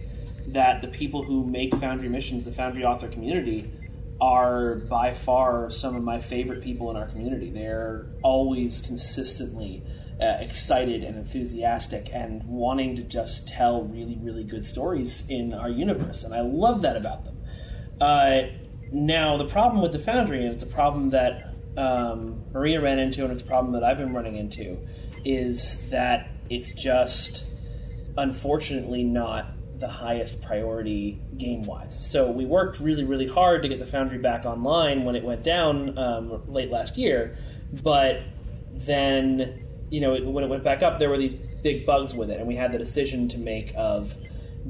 that 0.48 0.80
the 0.80 0.88
people 0.88 1.22
who 1.22 1.44
make 1.44 1.74
Foundry 1.76 2.08
missions, 2.08 2.44
the 2.44 2.52
Foundry 2.52 2.84
author 2.84 3.08
community, 3.08 3.70
are 4.22 4.76
by 4.76 5.12
far 5.12 5.68
some 5.68 5.96
of 5.96 6.02
my 6.04 6.20
favorite 6.20 6.62
people 6.62 6.88
in 6.92 6.96
our 6.96 7.08
community. 7.08 7.50
They're 7.50 8.06
always 8.22 8.78
consistently 8.78 9.82
uh, 10.20 10.36
excited 10.38 11.02
and 11.02 11.18
enthusiastic 11.18 12.08
and 12.12 12.40
wanting 12.46 12.94
to 12.94 13.02
just 13.02 13.48
tell 13.48 13.82
really, 13.82 14.16
really 14.22 14.44
good 14.44 14.64
stories 14.64 15.24
in 15.28 15.52
our 15.52 15.68
universe. 15.68 16.22
And 16.22 16.32
I 16.32 16.42
love 16.42 16.82
that 16.82 16.96
about 16.96 17.24
them. 17.24 17.36
Uh, 18.00 18.42
now, 18.92 19.38
the 19.38 19.48
problem 19.48 19.82
with 19.82 19.90
the 19.90 19.98
Foundry, 19.98 20.46
and 20.46 20.54
it's 20.54 20.62
a 20.62 20.66
problem 20.66 21.10
that 21.10 21.52
um, 21.76 22.44
Maria 22.52 22.80
ran 22.80 23.00
into, 23.00 23.24
and 23.24 23.32
it's 23.32 23.42
a 23.42 23.46
problem 23.46 23.72
that 23.72 23.82
I've 23.82 23.98
been 23.98 24.14
running 24.14 24.36
into, 24.36 24.78
is 25.24 25.88
that 25.90 26.30
it's 26.48 26.72
just 26.80 27.44
unfortunately 28.16 29.02
not 29.02 29.46
the 29.82 29.88
highest 29.88 30.40
priority 30.40 31.20
game 31.36 31.64
wise. 31.64 32.08
So 32.08 32.30
we 32.30 32.46
worked 32.46 32.78
really, 32.78 33.04
really 33.04 33.26
hard 33.26 33.62
to 33.62 33.68
get 33.68 33.80
the 33.80 33.86
Foundry 33.86 34.18
back 34.18 34.46
online 34.46 35.04
when 35.04 35.16
it 35.16 35.24
went 35.24 35.42
down 35.42 35.98
um, 35.98 36.50
late 36.50 36.70
last 36.70 36.96
year, 36.96 37.36
but 37.82 38.20
then 38.72 39.64
you 39.90 40.00
know 40.00 40.14
it, 40.14 40.24
when 40.24 40.44
it 40.44 40.46
went 40.46 40.64
back 40.64 40.82
up, 40.82 40.98
there 40.98 41.10
were 41.10 41.18
these 41.18 41.34
big 41.34 41.84
bugs 41.84 42.14
with 42.14 42.30
it, 42.30 42.38
and 42.38 42.46
we 42.46 42.54
had 42.54 42.72
the 42.72 42.78
decision 42.78 43.28
to 43.28 43.38
make 43.38 43.74
of 43.76 44.14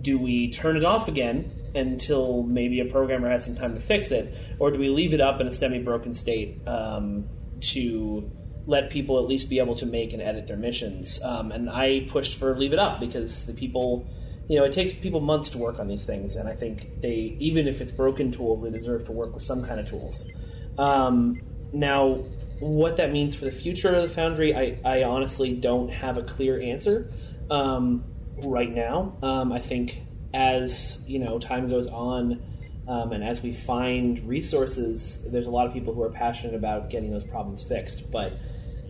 do 0.01 0.19
we 0.19 0.51
turn 0.51 0.79
it 0.79 0.85
off 0.85 1.07
again 1.09 1.53
until 1.75 2.43
maybe 2.43 2.81
a 2.81 2.87
programmer 2.87 3.31
has 3.31 3.45
some 3.45 3.55
time 3.55 3.75
to 3.75 3.81
fix 3.81 4.11
it, 4.11 4.35
or 4.59 4.71
do 4.71 4.79
we 4.79 4.89
leave 4.89 5.13
it 5.13 5.21
up 5.21 5.41
in 5.43 5.47
a 5.47 5.53
semi-broken 5.53 6.15
state 6.15 6.67
um, 6.67 7.29
to 7.61 8.31
let 8.67 8.89
people 8.89 9.19
at 9.19 9.27
least 9.27 9.51
be 9.51 9.59
able 9.59 9.77
to 9.77 9.85
make 9.85 10.15
and 10.15 10.23
edit 10.23 10.47
their 10.47 10.57
missions? 10.57 11.21
Um, 11.23 11.53
and 11.53 11.69
I 11.69 12.09
pushed 12.11 12.39
for 12.39 12.57
leave 12.57 12.73
it 12.73 12.79
up 12.79 12.99
because 12.99 13.45
the 13.45 13.53
people 13.53 14.07
you 14.53 14.59
know, 14.59 14.65
it 14.65 14.73
takes 14.73 14.93
people 14.93 15.21
months 15.21 15.49
to 15.49 15.57
work 15.57 15.79
on 15.79 15.89
these 15.89 16.05
things, 16.05 16.37
and 16.37 16.47
I 16.47 16.53
think 16.53 17.01
they, 17.01 17.39
even 17.41 17.67
if 17.67 17.81
it's 17.81 17.91
broken 17.91 18.31
tools, 18.31 18.63
they 18.63 18.69
deserve 18.69 19.07
to 19.07 19.13
work 19.13 19.33
with 19.33 19.43
some 19.43 19.65
kind 19.65 19.81
of 19.81 19.89
tools. 19.89 20.29
Um, 20.77 21.41
now, 21.73 22.23
what 22.61 22.99
that 22.99 23.13
means 23.13 23.35
for 23.35 23.47
the 23.47 23.51
future 23.51 23.89
of 23.95 24.03
the 24.03 24.15
Foundry, 24.15 24.55
I, 24.55 24.79
I 24.85 25.05
honestly 25.05 25.55
don't 25.55 25.89
have 25.89 26.19
a 26.19 26.23
clear 26.23 26.61
answer 26.61 27.11
um, 27.51 28.05
right 28.43 28.71
now. 28.71 29.17
Um, 29.23 29.53
I 29.53 29.61
think 29.61 30.03
as 30.35 31.03
you 31.07 31.19
know, 31.19 31.39
time 31.39 31.71
goes 31.71 31.87
on, 31.87 32.43
um, 32.87 33.13
and 33.13 33.25
as 33.25 33.43
we 33.43 33.55
find 33.55 34.19
resources, 34.29 35.27
there's 35.33 35.47
a 35.47 35.51
lot 35.51 35.67
of 35.67 35.73
people 35.73 35.95
who 35.95 36.03
are 36.03 36.11
passionate 36.11 36.55
about 36.55 36.91
getting 36.91 37.11
those 37.11 37.25
problems 37.25 37.63
fixed, 37.63 38.11
but 38.11 38.35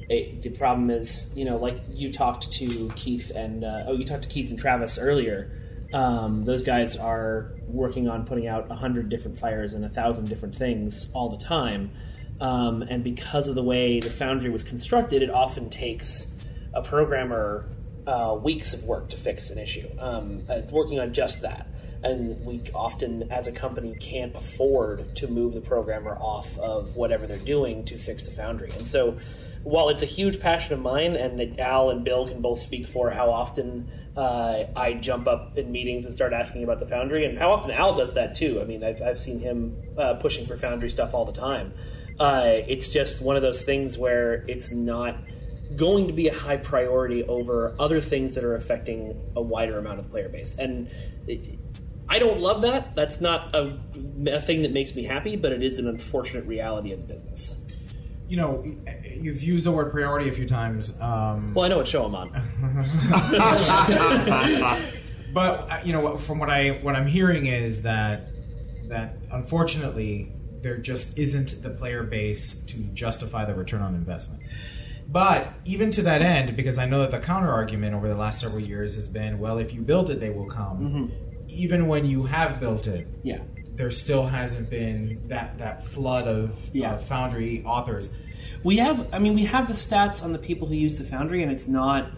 it, 0.08 0.42
the 0.42 0.50
problem 0.50 0.90
is, 0.90 1.32
you 1.34 1.44
know, 1.44 1.56
like 1.56 1.80
you 1.90 2.12
talked 2.12 2.52
to 2.52 2.92
Keith 2.96 3.30
and 3.30 3.64
uh, 3.64 3.84
oh, 3.86 3.92
you 3.92 4.04
talked 4.04 4.22
to 4.22 4.28
Keith 4.28 4.50
and 4.50 4.58
Travis 4.58 4.98
earlier. 4.98 5.50
Um, 5.92 6.44
those 6.44 6.62
guys 6.62 6.96
are 6.96 7.52
working 7.66 8.08
on 8.08 8.24
putting 8.24 8.46
out 8.46 8.70
a 8.70 8.74
hundred 8.74 9.08
different 9.08 9.38
fires 9.38 9.74
and 9.74 9.84
a 9.84 9.88
thousand 9.88 10.28
different 10.28 10.56
things 10.56 11.08
all 11.12 11.28
the 11.28 11.36
time. 11.36 11.92
Um, 12.40 12.82
and 12.82 13.04
because 13.04 13.48
of 13.48 13.54
the 13.54 13.62
way 13.62 14.00
the 14.00 14.10
Foundry 14.10 14.50
was 14.50 14.64
constructed, 14.64 15.22
it 15.22 15.30
often 15.30 15.70
takes 15.70 16.26
a 16.74 16.82
programmer 16.82 17.68
uh, 18.06 18.36
weeks 18.42 18.72
of 18.72 18.84
work 18.84 19.10
to 19.10 19.16
fix 19.16 19.50
an 19.50 19.58
issue, 19.58 19.88
um, 19.98 20.42
uh, 20.48 20.62
working 20.70 20.98
on 20.98 21.12
just 21.12 21.42
that. 21.42 21.68
And 22.02 22.44
we 22.44 22.62
often, 22.74 23.30
as 23.30 23.46
a 23.46 23.52
company, 23.52 23.94
can't 24.00 24.34
afford 24.34 25.14
to 25.16 25.28
move 25.28 25.54
the 25.54 25.60
programmer 25.60 26.16
off 26.16 26.58
of 26.58 26.96
whatever 26.96 27.28
they're 27.28 27.36
doing 27.36 27.84
to 27.84 27.96
fix 27.96 28.24
the 28.24 28.32
Foundry. 28.32 28.72
And 28.72 28.84
so, 28.84 29.18
while 29.64 29.88
it's 29.88 30.02
a 30.02 30.06
huge 30.06 30.40
passion 30.40 30.74
of 30.74 30.80
mine, 30.80 31.16
and 31.16 31.60
Al 31.60 31.90
and 31.90 32.04
Bill 32.04 32.26
can 32.26 32.40
both 32.40 32.58
speak 32.58 32.86
for 32.86 33.10
how 33.10 33.30
often 33.30 33.90
uh, 34.16 34.64
I 34.76 34.94
jump 34.94 35.26
up 35.26 35.56
in 35.56 35.70
meetings 35.70 36.04
and 36.04 36.12
start 36.12 36.32
asking 36.32 36.64
about 36.64 36.78
the 36.78 36.86
Foundry, 36.86 37.24
and 37.24 37.38
how 37.38 37.50
often 37.50 37.70
Al 37.70 37.96
does 37.96 38.14
that 38.14 38.34
too. 38.34 38.60
I 38.60 38.64
mean, 38.64 38.82
I've, 38.84 39.00
I've 39.00 39.20
seen 39.20 39.38
him 39.40 39.76
uh, 39.96 40.14
pushing 40.14 40.46
for 40.46 40.56
Foundry 40.56 40.90
stuff 40.90 41.14
all 41.14 41.24
the 41.24 41.32
time. 41.32 41.74
Uh, 42.18 42.44
it's 42.68 42.90
just 42.90 43.22
one 43.22 43.36
of 43.36 43.42
those 43.42 43.62
things 43.62 43.96
where 43.96 44.44
it's 44.48 44.70
not 44.70 45.16
going 45.76 46.06
to 46.06 46.12
be 46.12 46.28
a 46.28 46.34
high 46.34 46.58
priority 46.58 47.24
over 47.24 47.74
other 47.78 48.00
things 48.00 48.34
that 48.34 48.44
are 48.44 48.54
affecting 48.54 49.18
a 49.34 49.40
wider 49.40 49.78
amount 49.78 49.98
of 49.98 50.10
player 50.10 50.28
base. 50.28 50.56
And 50.58 50.90
it, 51.26 51.58
I 52.08 52.18
don't 52.18 52.40
love 52.40 52.62
that. 52.62 52.94
That's 52.94 53.20
not 53.20 53.54
a, 53.54 53.78
a 54.26 54.40
thing 54.40 54.62
that 54.62 54.72
makes 54.72 54.94
me 54.94 55.04
happy, 55.04 55.36
but 55.36 55.52
it 55.52 55.62
is 55.62 55.78
an 55.78 55.88
unfortunate 55.88 56.44
reality 56.44 56.92
of 56.92 57.06
the 57.06 57.14
business. 57.14 57.56
You 58.28 58.36
know, 58.36 58.76
you've 59.20 59.42
used 59.42 59.66
the 59.66 59.72
word 59.72 59.90
priority 59.92 60.28
a 60.28 60.32
few 60.32 60.46
times. 60.46 60.94
Um, 61.00 61.52
Well, 61.54 61.64
I 61.64 61.68
know 61.68 61.78
what 61.78 61.88
show 61.88 62.04
I'm 62.04 62.14
on. 62.14 62.30
but 65.34 65.70
uh, 65.70 65.80
you 65.84 65.92
know, 65.92 66.16
from 66.18 66.38
what 66.38 66.50
I 66.50 66.70
what 66.82 66.94
I'm 66.94 67.06
hearing 67.06 67.46
is 67.46 67.82
that 67.82 68.28
that 68.88 69.16
unfortunately 69.30 70.32
there 70.62 70.76
just 70.78 71.16
isn't 71.18 71.62
the 71.62 71.70
player 71.70 72.02
base 72.04 72.52
to 72.68 72.76
justify 72.94 73.44
the 73.44 73.54
return 73.54 73.82
on 73.82 73.94
investment. 73.94 74.42
But 75.08 75.48
even 75.64 75.90
to 75.92 76.02
that 76.02 76.22
end, 76.22 76.56
because 76.56 76.78
I 76.78 76.86
know 76.86 77.00
that 77.00 77.10
the 77.10 77.18
counter 77.18 77.50
argument 77.50 77.94
over 77.94 78.08
the 78.08 78.14
last 78.14 78.40
several 78.40 78.60
years 78.60 78.94
has 78.94 79.08
been, 79.08 79.38
well, 79.38 79.58
if 79.58 79.74
you 79.74 79.82
build 79.82 80.08
it, 80.10 80.20
they 80.20 80.30
will 80.30 80.46
come. 80.48 81.12
Even 81.48 81.86
when 81.88 82.06
you 82.06 82.24
have 82.24 82.60
built 82.60 82.86
it, 82.86 83.06
Yeah. 83.22 83.40
there 83.74 83.90
still 83.90 84.24
hasn't 84.24 84.70
been 84.70 85.20
that 85.28 85.58
that 85.58 85.84
flood 85.86 86.26
of 86.28 86.52
Yeah. 86.72 86.94
uh, 86.94 86.98
Foundry 87.00 87.62
authors. 87.64 88.08
We 88.62 88.78
have, 88.78 89.12
I 89.12 89.18
mean, 89.18 89.34
we 89.34 89.44
have 89.44 89.68
the 89.68 89.74
stats 89.74 90.22
on 90.22 90.32
the 90.32 90.38
people 90.38 90.68
who 90.68 90.74
use 90.74 90.96
the 90.96 91.04
Foundry, 91.04 91.42
and 91.42 91.50
it's 91.50 91.68
not 91.68 92.10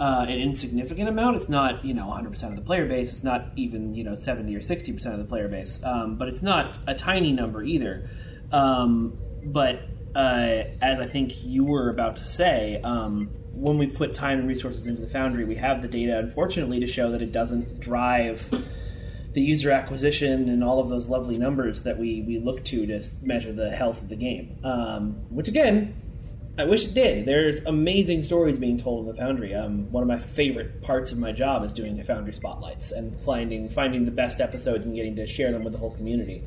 uh, 0.00 0.26
an 0.28 0.38
insignificant 0.38 1.08
amount. 1.08 1.36
It's 1.36 1.48
not, 1.48 1.84
you 1.84 1.94
know, 1.94 2.06
100% 2.06 2.42
of 2.44 2.56
the 2.56 2.62
player 2.62 2.86
base. 2.86 3.10
It's 3.10 3.24
not 3.24 3.46
even, 3.56 3.94
you 3.94 4.04
know, 4.04 4.14
70 4.14 4.54
or 4.54 4.60
60% 4.60 5.12
of 5.12 5.18
the 5.18 5.24
player 5.24 5.48
base. 5.48 5.82
Um, 5.82 6.16
but 6.16 6.28
it's 6.28 6.42
not 6.42 6.76
a 6.86 6.94
tiny 6.94 7.32
number 7.32 7.62
either. 7.62 8.08
Um, 8.52 9.18
but 9.44 9.82
uh, 10.14 10.64
as 10.80 11.00
I 11.00 11.06
think 11.06 11.44
you 11.44 11.64
were 11.64 11.90
about 11.90 12.16
to 12.16 12.24
say, 12.24 12.80
um, 12.82 13.30
when 13.52 13.76
we 13.76 13.88
put 13.88 14.14
time 14.14 14.38
and 14.38 14.48
resources 14.48 14.86
into 14.86 15.00
the 15.00 15.08
Foundry, 15.08 15.44
we 15.44 15.56
have 15.56 15.82
the 15.82 15.88
data, 15.88 16.18
unfortunately, 16.18 16.80
to 16.80 16.86
show 16.86 17.10
that 17.10 17.22
it 17.22 17.32
doesn't 17.32 17.80
drive 17.80 18.48
the 19.32 19.40
user 19.40 19.70
acquisition 19.70 20.48
and 20.48 20.64
all 20.64 20.80
of 20.80 20.88
those 20.88 21.08
lovely 21.08 21.38
numbers 21.38 21.82
that 21.82 21.98
we, 21.98 22.22
we 22.22 22.38
look 22.38 22.64
to 22.64 22.86
to 22.86 23.02
measure 23.22 23.52
the 23.52 23.70
health 23.70 24.02
of 24.02 24.08
the 24.08 24.16
game. 24.16 24.58
Um, 24.64 25.12
which 25.30 25.48
again, 25.48 25.94
I 26.58 26.64
wish 26.64 26.86
it 26.86 26.94
did. 26.94 27.24
There's 27.24 27.60
amazing 27.66 28.24
stories 28.24 28.58
being 28.58 28.78
told 28.78 29.06
in 29.06 29.14
the 29.14 29.20
Foundry. 29.20 29.54
Um, 29.54 29.92
one 29.92 30.02
of 30.02 30.08
my 30.08 30.18
favorite 30.18 30.82
parts 30.82 31.12
of 31.12 31.18
my 31.18 31.30
job 31.30 31.64
is 31.64 31.70
doing 31.70 31.96
the 31.96 32.02
Foundry 32.04 32.34
spotlights 32.34 32.90
and 32.90 33.22
finding 33.22 33.68
finding 33.68 34.04
the 34.04 34.10
best 34.10 34.40
episodes 34.40 34.84
and 34.84 34.96
getting 34.96 35.14
to 35.16 35.26
share 35.26 35.52
them 35.52 35.62
with 35.62 35.72
the 35.72 35.78
whole 35.78 35.94
community. 35.94 36.42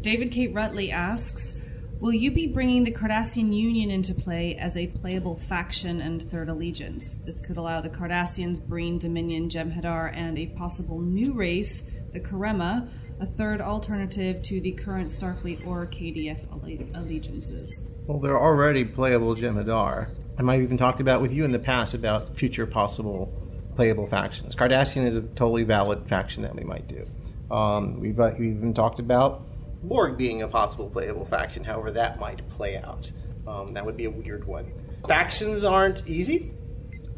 David 0.00 0.30
Kate 0.30 0.54
Rutley 0.54 0.90
asks 0.90 1.52
Will 2.00 2.14
you 2.14 2.30
be 2.30 2.46
bringing 2.46 2.84
the 2.84 2.90
Cardassian 2.90 3.54
Union 3.54 3.90
into 3.90 4.14
play 4.14 4.56
as 4.56 4.74
a 4.78 4.86
playable 4.86 5.36
faction 5.36 6.00
and 6.00 6.22
third 6.22 6.48
allegiance? 6.48 7.18
This 7.26 7.42
could 7.42 7.58
allow 7.58 7.82
the 7.82 7.90
Cardassians, 7.90 8.58
Breen, 8.58 8.96
Dominion, 8.96 9.50
Jem'Hadar, 9.50 10.10
and 10.16 10.38
a 10.38 10.46
possible 10.46 10.98
new 10.98 11.34
race, 11.34 11.82
the 12.12 12.20
Karemma, 12.20 12.88
a 13.20 13.26
third 13.26 13.60
alternative 13.60 14.42
to 14.42 14.60
the 14.60 14.72
current 14.72 15.08
Starfleet 15.08 15.66
or 15.66 15.86
KDF 15.86 16.38
alle- 16.52 17.02
allegiances. 17.02 17.84
Well, 18.06 18.18
they're 18.18 18.40
already 18.40 18.84
playable 18.84 19.34
Jem'Hadar. 19.34 20.08
I 20.38 20.42
might 20.42 20.54
have 20.54 20.62
even 20.62 20.78
talked 20.78 21.00
about 21.00 21.20
with 21.20 21.32
you 21.32 21.44
in 21.44 21.52
the 21.52 21.58
past 21.58 21.94
about 21.94 22.36
future 22.36 22.66
possible 22.66 23.32
playable 23.76 24.06
factions. 24.06 24.56
Cardassian 24.56 25.06
is 25.06 25.14
a 25.14 25.22
totally 25.22 25.64
valid 25.64 26.08
faction 26.08 26.42
that 26.42 26.54
we 26.54 26.64
might 26.64 26.88
do. 26.88 27.06
Um, 27.54 28.00
we've, 28.00 28.18
uh, 28.18 28.32
we've 28.38 28.56
even 28.56 28.74
talked 28.74 29.00
about 29.00 29.46
Borg 29.82 30.16
being 30.16 30.42
a 30.42 30.48
possible 30.48 30.88
playable 30.90 31.24
faction, 31.24 31.64
however, 31.64 31.90
that 31.92 32.18
might 32.18 32.46
play 32.50 32.76
out. 32.76 33.10
Um, 33.46 33.72
that 33.72 33.84
would 33.84 33.96
be 33.96 34.04
a 34.04 34.10
weird 34.10 34.46
one. 34.46 34.70
Factions 35.08 35.64
aren't 35.64 36.06
easy 36.06 36.52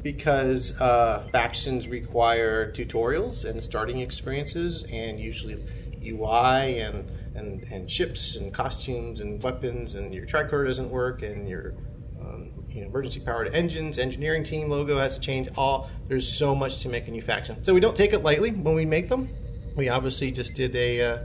because 0.02 0.78
uh, 0.80 1.26
factions 1.30 1.86
require 1.88 2.72
tutorials 2.72 3.44
and 3.48 3.62
starting 3.62 4.00
experiences, 4.00 4.84
and 4.90 5.20
usually 5.20 5.62
UI 6.04 6.80
and, 6.80 7.08
and, 7.34 7.62
and 7.64 7.90
ships 7.90 8.34
and 8.36 8.52
costumes 8.52 9.20
and 9.20 9.42
weapons, 9.42 9.94
and 9.94 10.12
your 10.12 10.26
tricorder 10.26 10.66
doesn't 10.66 10.90
work, 10.90 11.22
and 11.22 11.48
your 11.48 11.74
um, 12.20 12.50
you 12.68 12.80
know, 12.80 12.88
emergency 12.88 13.20
powered 13.20 13.54
engines, 13.54 13.98
engineering 13.98 14.44
team 14.44 14.68
logo 14.68 14.98
has 14.98 15.14
to 15.14 15.20
change. 15.20 15.48
All 15.56 15.88
there's 16.08 16.30
so 16.30 16.54
much 16.54 16.80
to 16.80 16.88
make 16.88 17.06
a 17.08 17.10
new 17.10 17.22
faction, 17.22 17.62
so 17.62 17.72
we 17.72 17.80
don't 17.80 17.96
take 17.96 18.12
it 18.12 18.22
lightly 18.22 18.50
when 18.50 18.74
we 18.74 18.84
make 18.84 19.08
them. 19.08 19.28
We 19.76 19.88
obviously 19.88 20.32
just 20.32 20.54
did 20.54 20.74
a. 20.74 21.00
Uh, 21.00 21.24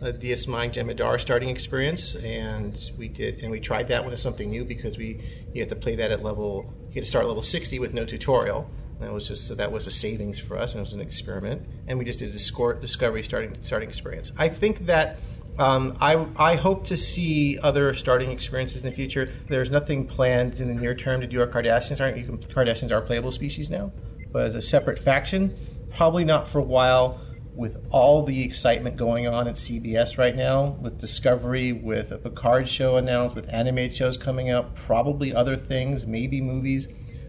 a 0.00 0.12
DS9 0.12 0.72
Jem'Hadar 0.72 1.20
starting 1.20 1.48
experience, 1.48 2.14
and 2.16 2.90
we 2.96 3.08
did, 3.08 3.42
and 3.42 3.50
we 3.50 3.60
tried 3.60 3.88
that 3.88 4.04
one 4.04 4.12
as 4.12 4.22
something 4.22 4.50
new 4.50 4.64
because 4.64 4.96
we 4.96 5.20
you 5.52 5.60
had 5.60 5.68
to 5.68 5.76
play 5.76 5.96
that 5.96 6.10
at 6.10 6.22
level, 6.22 6.72
you 6.88 6.94
had 6.94 7.04
to 7.04 7.10
start 7.10 7.26
level 7.26 7.42
sixty 7.42 7.78
with 7.78 7.92
no 7.92 8.04
tutorial. 8.04 8.70
And 8.98 9.08
that 9.08 9.12
was 9.12 9.28
just 9.28 9.46
so 9.46 9.54
that 9.54 9.72
was 9.72 9.86
a 9.86 9.90
savings 9.90 10.38
for 10.38 10.56
us, 10.58 10.72
and 10.72 10.80
it 10.80 10.82
was 10.82 10.94
an 10.94 11.00
experiment. 11.00 11.62
And 11.86 11.98
we 11.98 12.04
just 12.04 12.18
did 12.20 12.28
a 12.28 12.80
discovery 12.80 13.22
starting 13.22 13.56
starting 13.62 13.88
experience. 13.88 14.32
I 14.38 14.48
think 14.48 14.86
that 14.86 15.18
um, 15.58 15.96
I 16.00 16.26
I 16.36 16.54
hope 16.54 16.84
to 16.84 16.96
see 16.96 17.58
other 17.58 17.92
starting 17.94 18.30
experiences 18.30 18.84
in 18.84 18.90
the 18.90 18.96
future. 18.96 19.32
There's 19.46 19.70
nothing 19.70 20.06
planned 20.06 20.60
in 20.60 20.68
the 20.68 20.74
near 20.74 20.94
term 20.94 21.20
to 21.20 21.26
do 21.26 21.40
our 21.40 21.48
Cardassians. 21.48 22.00
Aren't 22.00 22.18
you? 22.18 22.24
can- 22.24 22.38
Cardassians 22.38 22.92
are 22.92 23.00
playable 23.00 23.32
species 23.32 23.68
now, 23.68 23.92
but 24.30 24.46
as 24.46 24.54
a 24.54 24.62
separate 24.62 25.00
faction, 25.00 25.56
probably 25.96 26.24
not 26.24 26.46
for 26.48 26.58
a 26.58 26.62
while 26.62 27.20
with 27.58 27.76
all 27.90 28.22
the 28.22 28.44
excitement 28.44 28.96
going 28.96 29.26
on 29.26 29.48
at 29.48 29.56
CBS 29.56 30.16
right 30.16 30.36
now, 30.36 30.78
with 30.80 30.96
Discovery, 30.96 31.72
with 31.72 32.12
a 32.12 32.16
Picard 32.16 32.68
show 32.68 32.96
announced, 32.96 33.34
with 33.34 33.52
animated 33.52 33.96
shows 33.96 34.16
coming 34.16 34.48
out, 34.48 34.76
probably 34.76 35.34
other 35.34 35.56
things, 35.56 36.06
maybe 36.06 36.40
movies. 36.40 36.86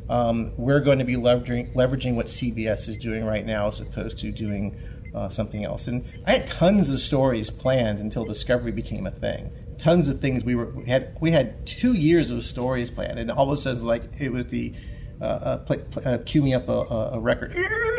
Um, 0.08 0.52
we're 0.56 0.82
going 0.82 1.00
to 1.00 1.06
be 1.06 1.16
leveraging, 1.16 1.74
leveraging 1.74 2.14
what 2.14 2.28
CBS 2.28 2.88
is 2.88 2.96
doing 2.96 3.26
right 3.26 3.44
now 3.44 3.70
as 3.70 3.80
opposed 3.80 4.20
to 4.20 4.32
doing 4.32 4.78
uh, 5.16 5.30
something 5.30 5.66
else. 5.66 5.88
And 5.88 6.06
I 6.28 6.34
had 6.34 6.48
tons 6.48 6.92
of 6.92 7.00
stories 7.00 7.50
planned 7.50 8.00
until 8.00 8.24
Discovery 8.24 8.72
became 8.72 9.08
a 9.08 9.12
thing. 9.12 9.52
Tons 9.80 10.08
of 10.08 10.20
things 10.20 10.44
we 10.44 10.54
were 10.54 10.70
we 10.72 10.86
had 10.86 11.18
we 11.22 11.32
had 11.32 11.66
two 11.66 11.94
years 11.94 12.30
of 12.30 12.44
stories 12.44 12.92
planned, 12.92 13.18
and 13.18 13.32
all 13.32 13.46
of 13.46 13.54
a 13.54 13.58
sudden, 13.58 13.86
like 13.86 14.04
it 14.20 14.32
was 14.32 14.48
the 14.48 14.74
uh, 15.22 15.24
uh, 15.26 15.58
play, 15.58 15.78
play, 15.78 16.04
uh, 16.04 16.18
cue 16.20 16.42
me 16.42 16.54
up 16.54 16.70
a, 16.70 16.72
a, 16.72 17.10
a 17.14 17.20
record 17.20 17.54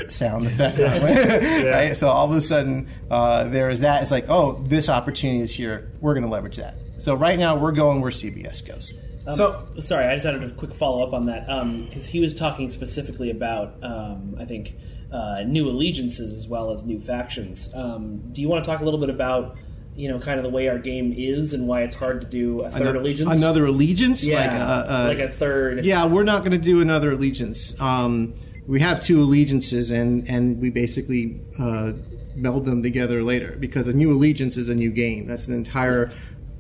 sound 0.10 0.46
effect, 0.46 0.78
right? 1.70 1.96
So 1.96 2.08
all 2.08 2.30
of 2.30 2.36
a 2.36 2.40
sudden, 2.40 2.88
uh, 3.10 3.44
there 3.44 3.70
is 3.70 3.80
that. 3.80 4.02
It's 4.02 4.10
like, 4.10 4.26
oh, 4.28 4.62
this 4.64 4.88
opportunity 4.88 5.40
is 5.40 5.52
here. 5.52 5.92
We're 6.00 6.14
going 6.14 6.24
to 6.24 6.30
leverage 6.30 6.56
that. 6.56 6.76
So 6.98 7.14
right 7.14 7.38
now, 7.38 7.56
we're 7.56 7.72
going 7.72 8.00
where 8.00 8.10
CBS 8.10 8.66
goes. 8.66 8.94
Um, 9.26 9.36
So- 9.36 9.66
sorry, 9.80 10.06
I 10.06 10.14
just 10.14 10.24
had 10.24 10.34
a 10.42 10.50
quick 10.50 10.74
follow 10.74 11.06
up 11.06 11.12
on 11.12 11.26
that 11.26 11.46
because 11.88 12.06
he 12.06 12.20
was 12.20 12.32
talking 12.34 12.70
specifically 12.70 13.30
about, 13.30 13.74
um, 13.82 14.36
I 14.38 14.44
think, 14.44 14.74
uh, 15.12 15.42
new 15.46 15.68
allegiances 15.68 16.32
as 16.32 16.46
well 16.48 16.70
as 16.72 16.84
new 16.84 17.00
factions. 17.00 17.68
Um, 17.74 18.20
do 18.32 18.40
you 18.40 18.48
want 18.48 18.64
to 18.64 18.70
talk 18.70 18.80
a 18.80 18.84
little 18.84 19.00
bit 19.00 19.10
about, 19.10 19.56
you 20.00 20.08
know, 20.08 20.18
kind 20.18 20.38
of 20.38 20.44
the 20.44 20.48
way 20.50 20.66
our 20.68 20.78
game 20.78 21.14
is 21.16 21.52
and 21.52 21.68
why 21.68 21.82
it's 21.82 21.94
hard 21.94 22.22
to 22.22 22.26
do 22.26 22.60
a 22.60 22.70
third 22.70 22.88
Ano- 22.88 23.00
allegiance? 23.00 23.36
Another 23.36 23.66
allegiance, 23.66 24.24
Yeah, 24.24 24.36
like, 24.40 24.50
uh, 24.50 24.92
uh, 24.92 25.04
like 25.08 25.18
a 25.18 25.30
third. 25.30 25.84
Yeah, 25.84 26.06
we're 26.06 26.24
not 26.24 26.40
going 26.40 26.52
to 26.52 26.58
do 26.58 26.80
another 26.80 27.12
allegiance. 27.12 27.78
Um, 27.80 28.34
we 28.66 28.80
have 28.80 29.02
two 29.02 29.20
allegiances, 29.20 29.90
and 29.90 30.26
and 30.28 30.60
we 30.60 30.70
basically 30.70 31.40
uh, 31.58 31.92
meld 32.34 32.64
them 32.64 32.82
together 32.82 33.22
later 33.22 33.56
because 33.60 33.88
a 33.88 33.92
new 33.92 34.10
allegiance 34.10 34.56
is 34.56 34.68
a 34.70 34.74
new 34.74 34.90
game. 34.90 35.26
That's 35.26 35.48
an 35.48 35.54
entire. 35.54 36.10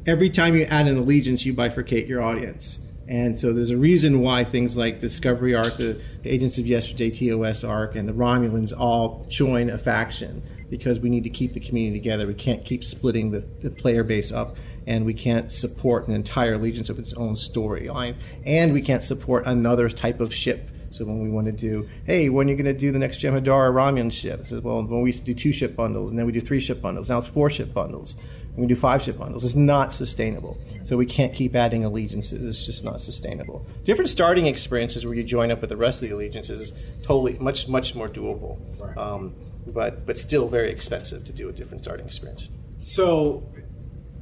Every 0.06 0.28
time 0.30 0.54
you 0.54 0.62
add 0.64 0.86
an 0.86 0.96
allegiance, 0.98 1.44
you 1.46 1.54
bifurcate 1.54 2.08
your 2.08 2.22
audience. 2.22 2.78
And 3.08 3.36
so 3.38 3.52
there's 3.52 3.70
a 3.70 3.76
reason 3.76 4.20
why 4.20 4.44
things 4.44 4.76
like 4.76 5.00
Discovery 5.00 5.52
Arc, 5.54 5.78
the 5.78 6.00
Agents 6.24 6.58
of 6.58 6.66
Yesterday 6.66 7.10
TOS 7.10 7.64
Arc, 7.64 7.96
and 7.96 8.08
the 8.08 8.12
Romulans 8.12 8.72
all 8.78 9.26
join 9.28 9.68
a 9.68 9.78
faction. 9.78 10.42
Because 10.70 11.00
we 11.00 11.10
need 11.10 11.24
to 11.24 11.30
keep 11.30 11.52
the 11.52 11.60
community 11.60 11.98
together. 11.98 12.26
We 12.26 12.34
can't 12.34 12.64
keep 12.64 12.84
splitting 12.84 13.32
the, 13.32 13.40
the 13.60 13.70
player 13.70 14.04
base 14.04 14.32
up, 14.32 14.56
and 14.86 15.04
we 15.04 15.12
can't 15.12 15.52
support 15.52 16.08
an 16.08 16.14
entire 16.14 16.54
allegiance 16.54 16.88
of 16.88 16.98
its 16.98 17.12
own 17.14 17.34
storyline, 17.34 18.14
and 18.46 18.72
we 18.72 18.80
can't 18.80 19.02
support 19.02 19.46
another 19.46 19.88
type 19.88 20.20
of 20.20 20.32
ship. 20.32 20.70
So 20.92 21.04
when 21.04 21.20
we 21.20 21.30
want 21.30 21.46
to 21.46 21.52
do, 21.52 21.88
hey, 22.04 22.30
when 22.30 22.48
are 22.48 22.50
you 22.50 22.56
going 22.56 22.64
to 22.64 22.78
do 22.78 22.90
the 22.90 22.98
next 22.98 23.20
Jem'Hadar 23.20 23.72
Romulan 23.72 24.12
ship? 24.12 24.40
It 24.40 24.48
says, 24.48 24.60
well, 24.60 24.82
when 24.82 25.02
we 25.02 25.10
used 25.10 25.20
to 25.20 25.24
do 25.24 25.34
two 25.34 25.52
ship 25.52 25.76
bundles, 25.76 26.10
and 26.10 26.18
then 26.18 26.26
we 26.26 26.32
do 26.32 26.40
three 26.40 26.58
ship 26.60 26.82
bundles. 26.82 27.08
Now 27.08 27.18
it's 27.18 27.28
four 27.28 27.48
ship 27.48 27.72
bundles. 27.72 28.16
And 28.50 28.58
we 28.58 28.66
do 28.66 28.74
five 28.74 29.00
ship 29.00 29.16
bundles. 29.16 29.44
It's 29.44 29.54
not 29.54 29.92
sustainable. 29.92 30.58
So 30.82 30.96
we 30.96 31.06
can't 31.06 31.32
keep 31.32 31.54
adding 31.54 31.84
allegiances. 31.84 32.46
It's 32.48 32.66
just 32.66 32.84
not 32.84 33.00
sustainable. 33.00 33.64
Different 33.84 34.10
starting 34.10 34.46
experiences 34.46 35.06
where 35.06 35.14
you 35.14 35.22
join 35.22 35.52
up 35.52 35.60
with 35.60 35.70
the 35.70 35.76
rest 35.76 36.02
of 36.02 36.08
the 36.08 36.14
allegiances 36.16 36.60
is 36.60 36.72
totally 37.02 37.38
much 37.38 37.68
much 37.68 37.94
more 37.94 38.08
doable. 38.08 38.58
Um, 38.98 39.36
but 39.66 40.06
but 40.06 40.18
still 40.18 40.48
very 40.48 40.70
expensive 40.70 41.24
to 41.24 41.32
do 41.32 41.48
a 41.48 41.52
different 41.52 41.82
starting 41.82 42.06
experience. 42.06 42.48
So, 42.78 43.52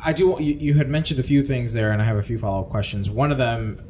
I 0.00 0.12
do. 0.12 0.36
You, 0.40 0.54
you 0.54 0.74
had 0.74 0.88
mentioned 0.88 1.20
a 1.20 1.22
few 1.22 1.42
things 1.42 1.72
there, 1.72 1.92
and 1.92 2.02
I 2.02 2.04
have 2.04 2.16
a 2.16 2.22
few 2.22 2.38
follow 2.38 2.62
up 2.62 2.70
questions. 2.70 3.10
One 3.10 3.30
of 3.30 3.38
them, 3.38 3.80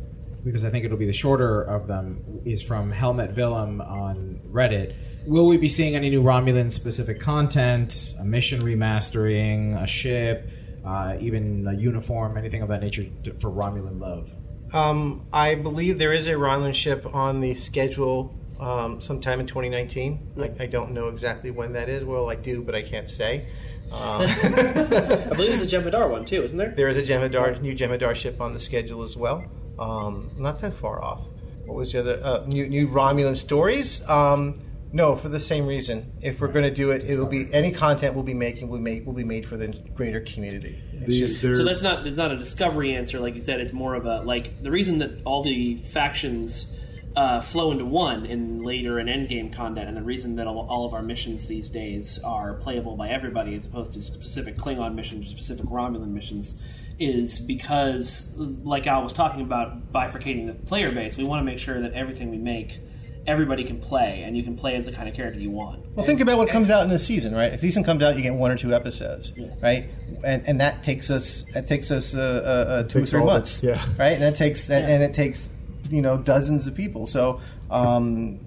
because 0.45 0.65
I 0.65 0.71
think 0.71 0.85
it'll 0.85 0.99
be 0.99 1.07
the 1.07 1.13
shorter 1.13 1.63
of 1.63 1.87
them, 1.87 2.43
is 2.45 2.63
from 2.63 2.91
Helmet 2.91 3.37
Willem 3.37 3.81
on 3.81 4.41
Reddit. 4.51 4.95
Will 5.27 5.47
we 5.47 5.57
be 5.59 5.69
seeing 5.69 5.95
any 5.95 6.09
new 6.09 6.23
Romulan 6.23 6.71
specific 6.71 7.21
content, 7.21 8.15
a 8.19 8.25
mission 8.25 8.63
remastering, 8.63 9.81
a 9.83 9.87
ship, 9.87 10.49
uh, 10.87 11.17
even 11.21 11.67
a 11.67 11.75
uniform, 11.75 12.39
anything 12.39 12.63
of 12.63 12.69
that 12.69 12.81
nature 12.81 13.05
to, 13.25 13.35
for 13.35 13.51
Romulan 13.51 14.01
love? 14.01 14.33
Um, 14.73 15.27
I 15.33 15.55
believe 15.55 15.99
there 15.99 16.13
is 16.13 16.29
a 16.29 16.33
Romulan 16.33 16.75
ship 16.75 17.15
on 17.15 17.41
the 17.41 17.55
schedule 17.55 18.38
um, 18.61 19.01
sometime 19.01 19.41
in 19.41 19.47
2019. 19.47 20.33
I, 20.41 20.65
I 20.65 20.67
don't 20.67 20.93
know 20.93 21.09
exactly 21.09 21.51
when 21.51 21.73
that 21.73 21.89
is. 21.89 22.05
Well, 22.05 22.31
I 22.31 22.35
do, 22.35 22.63
but 22.63 22.75
I 22.75 22.83
can't 22.83 23.09
say. 23.09 23.47
Um, 23.91 24.23
I 24.23 25.31
believe 25.35 25.59
there's 25.59 25.63
a 25.63 25.67
Jem'Hadar 25.67 26.11
one 26.11 26.25
too, 26.25 26.43
isn't 26.43 26.59
there? 26.59 26.71
There 26.77 26.89
is 26.89 26.97
a 26.97 27.03
Jem'Hadar, 27.03 27.61
new 27.61 27.75
Jem'Hadar 27.75 28.15
ship 28.15 28.41
on 28.41 28.53
the 28.53 28.61
schedule 28.61 29.03
as 29.03 29.17
well. 29.17 29.45
Um, 29.79 30.31
not 30.37 30.59
that 30.61 30.75
far 30.75 31.03
off. 31.03 31.27
What 31.65 31.77
was 31.77 31.93
the 31.93 32.01
other 32.01 32.21
uh, 32.23 32.45
new 32.47 32.67
new 32.67 32.89
Romulan 32.89 33.37
stories? 33.37 34.07
Um, 34.09 34.61
no, 34.91 35.15
for 35.15 35.29
the 35.29 35.41
same 35.41 35.67
reason. 35.67 36.13
If 36.23 36.41
we're 36.41 36.49
going 36.49 36.65
to 36.65 36.75
do 36.75 36.91
it, 36.93 37.09
it 37.09 37.19
will 37.19 37.27
be 37.27 37.53
any 37.53 37.73
content 37.73 38.15
we'll 38.15 38.25
be 38.25 38.35
making 38.35 38.69
will 38.69 38.79
make 38.79 39.05
will 39.07 39.13
be 39.13 39.25
made 39.25 39.45
for 39.45 39.57
the 39.57 39.69
greater 39.95 40.21
community. 40.21 40.83
It's 40.95 41.17
just 41.17 41.41
so 41.41 41.63
that's 41.63 41.83
not 41.83 42.07
it's 42.07 42.17
not 42.17 42.33
a 42.33 42.37
discovery 42.37 42.95
answer, 42.95 43.21
like 43.21 43.35
you 43.35 43.43
said. 43.43 43.61
It's 43.61 43.73
more 43.73 43.95
of 43.95 44.07
a 44.07 44.23
like 44.23 44.63
the 44.63 44.71
reason 44.71 44.99
that 45.01 45.21
all 45.25 45.43
the 45.43 45.77
factions 45.93 46.75
uh, 47.19 47.41
flow 47.41 47.73
into 47.73 47.85
one 47.85 48.25
in 48.25 48.63
later 48.63 49.01
and 49.01 49.09
endgame 49.09 49.53
content, 49.53 49.89
and 49.89 49.97
the 49.97 50.03
reason 50.03 50.37
that 50.37 50.47
all, 50.47 50.69
all 50.71 50.87
of 50.87 50.95
our 50.95 51.03
missions 51.03 51.49
these 51.49 51.69
days 51.69 52.21
are 52.23 52.55
playable 52.55 52.97
by 52.97 53.09
everybody 53.09 53.57
as 53.57 53.67
opposed 53.67 53.93
to 53.93 54.01
specific 54.01 54.57
Klingon 54.57 54.95
missions 54.95 55.27
or 55.27 55.31
specific 55.31 55.67
Romulan 55.67 56.11
missions 56.11 56.55
is 57.01 57.41
because, 57.41 58.33
like 58.37 58.87
Al 58.87 59.03
was 59.03 59.13
talking 59.13 59.41
about, 59.41 59.93
bifurcating 59.93 60.47
the 60.47 60.53
player 60.67 60.93
base. 60.93 61.17
We 61.17 61.25
want 61.25 61.41
to 61.41 61.45
make 61.45 61.59
sure 61.59 61.81
that 61.81 61.93
everything 61.93 62.31
we 62.31 62.39
make. 62.39 62.79
Everybody 63.27 63.65
can 63.65 63.81
play, 63.81 64.23
and 64.25 64.37
you 64.37 64.43
can 64.43 64.57
play 64.57 64.77
as 64.77 64.87
the 64.87 64.93
kind 64.93 65.07
of 65.07 65.15
character 65.15 65.39
you 65.39 65.51
want. 65.51 65.85
Well, 65.95 66.07
think 66.07 66.21
about 66.21 66.39
what 66.39 66.49
comes 66.49 66.71
out 66.71 66.87
in 66.87 66.91
a 66.93 66.99
season, 66.99 67.35
right? 67.35 67.53
If 67.53 67.57
a 67.57 67.59
season 67.59 67.85
comes 67.85 68.03
out, 68.03 68.17
you 68.17 68.23
get 68.23 68.33
one 68.33 68.51
or 68.51 68.57
two 68.57 68.73
episodes, 68.73 69.35
right? 69.61 69.91
And, 70.25 70.49
and 70.49 70.61
that 70.61 70.83
takes 70.83 71.11
us 71.11 71.45
that 71.53 71.67
takes 71.67 71.91
us 71.91 72.15
uh, 72.15 72.21
uh, 72.21 72.73
uh, 72.73 72.83
two 72.85 73.03
or 73.03 73.07
three 73.07 73.21
all 73.21 73.27
the- 73.27 73.33
months, 73.33 73.63
yeah. 73.63 73.85
right? 73.99 74.13
And 74.13 74.23
that 74.23 74.37
takes 74.37 74.71
and 74.71 75.03
it 75.03 75.13
takes 75.13 75.51
you 75.91 76.03
know 76.03 76.19
dozens 76.19 76.67
of 76.67 76.75
people. 76.75 77.07
So 77.07 77.41
um, 77.71 78.41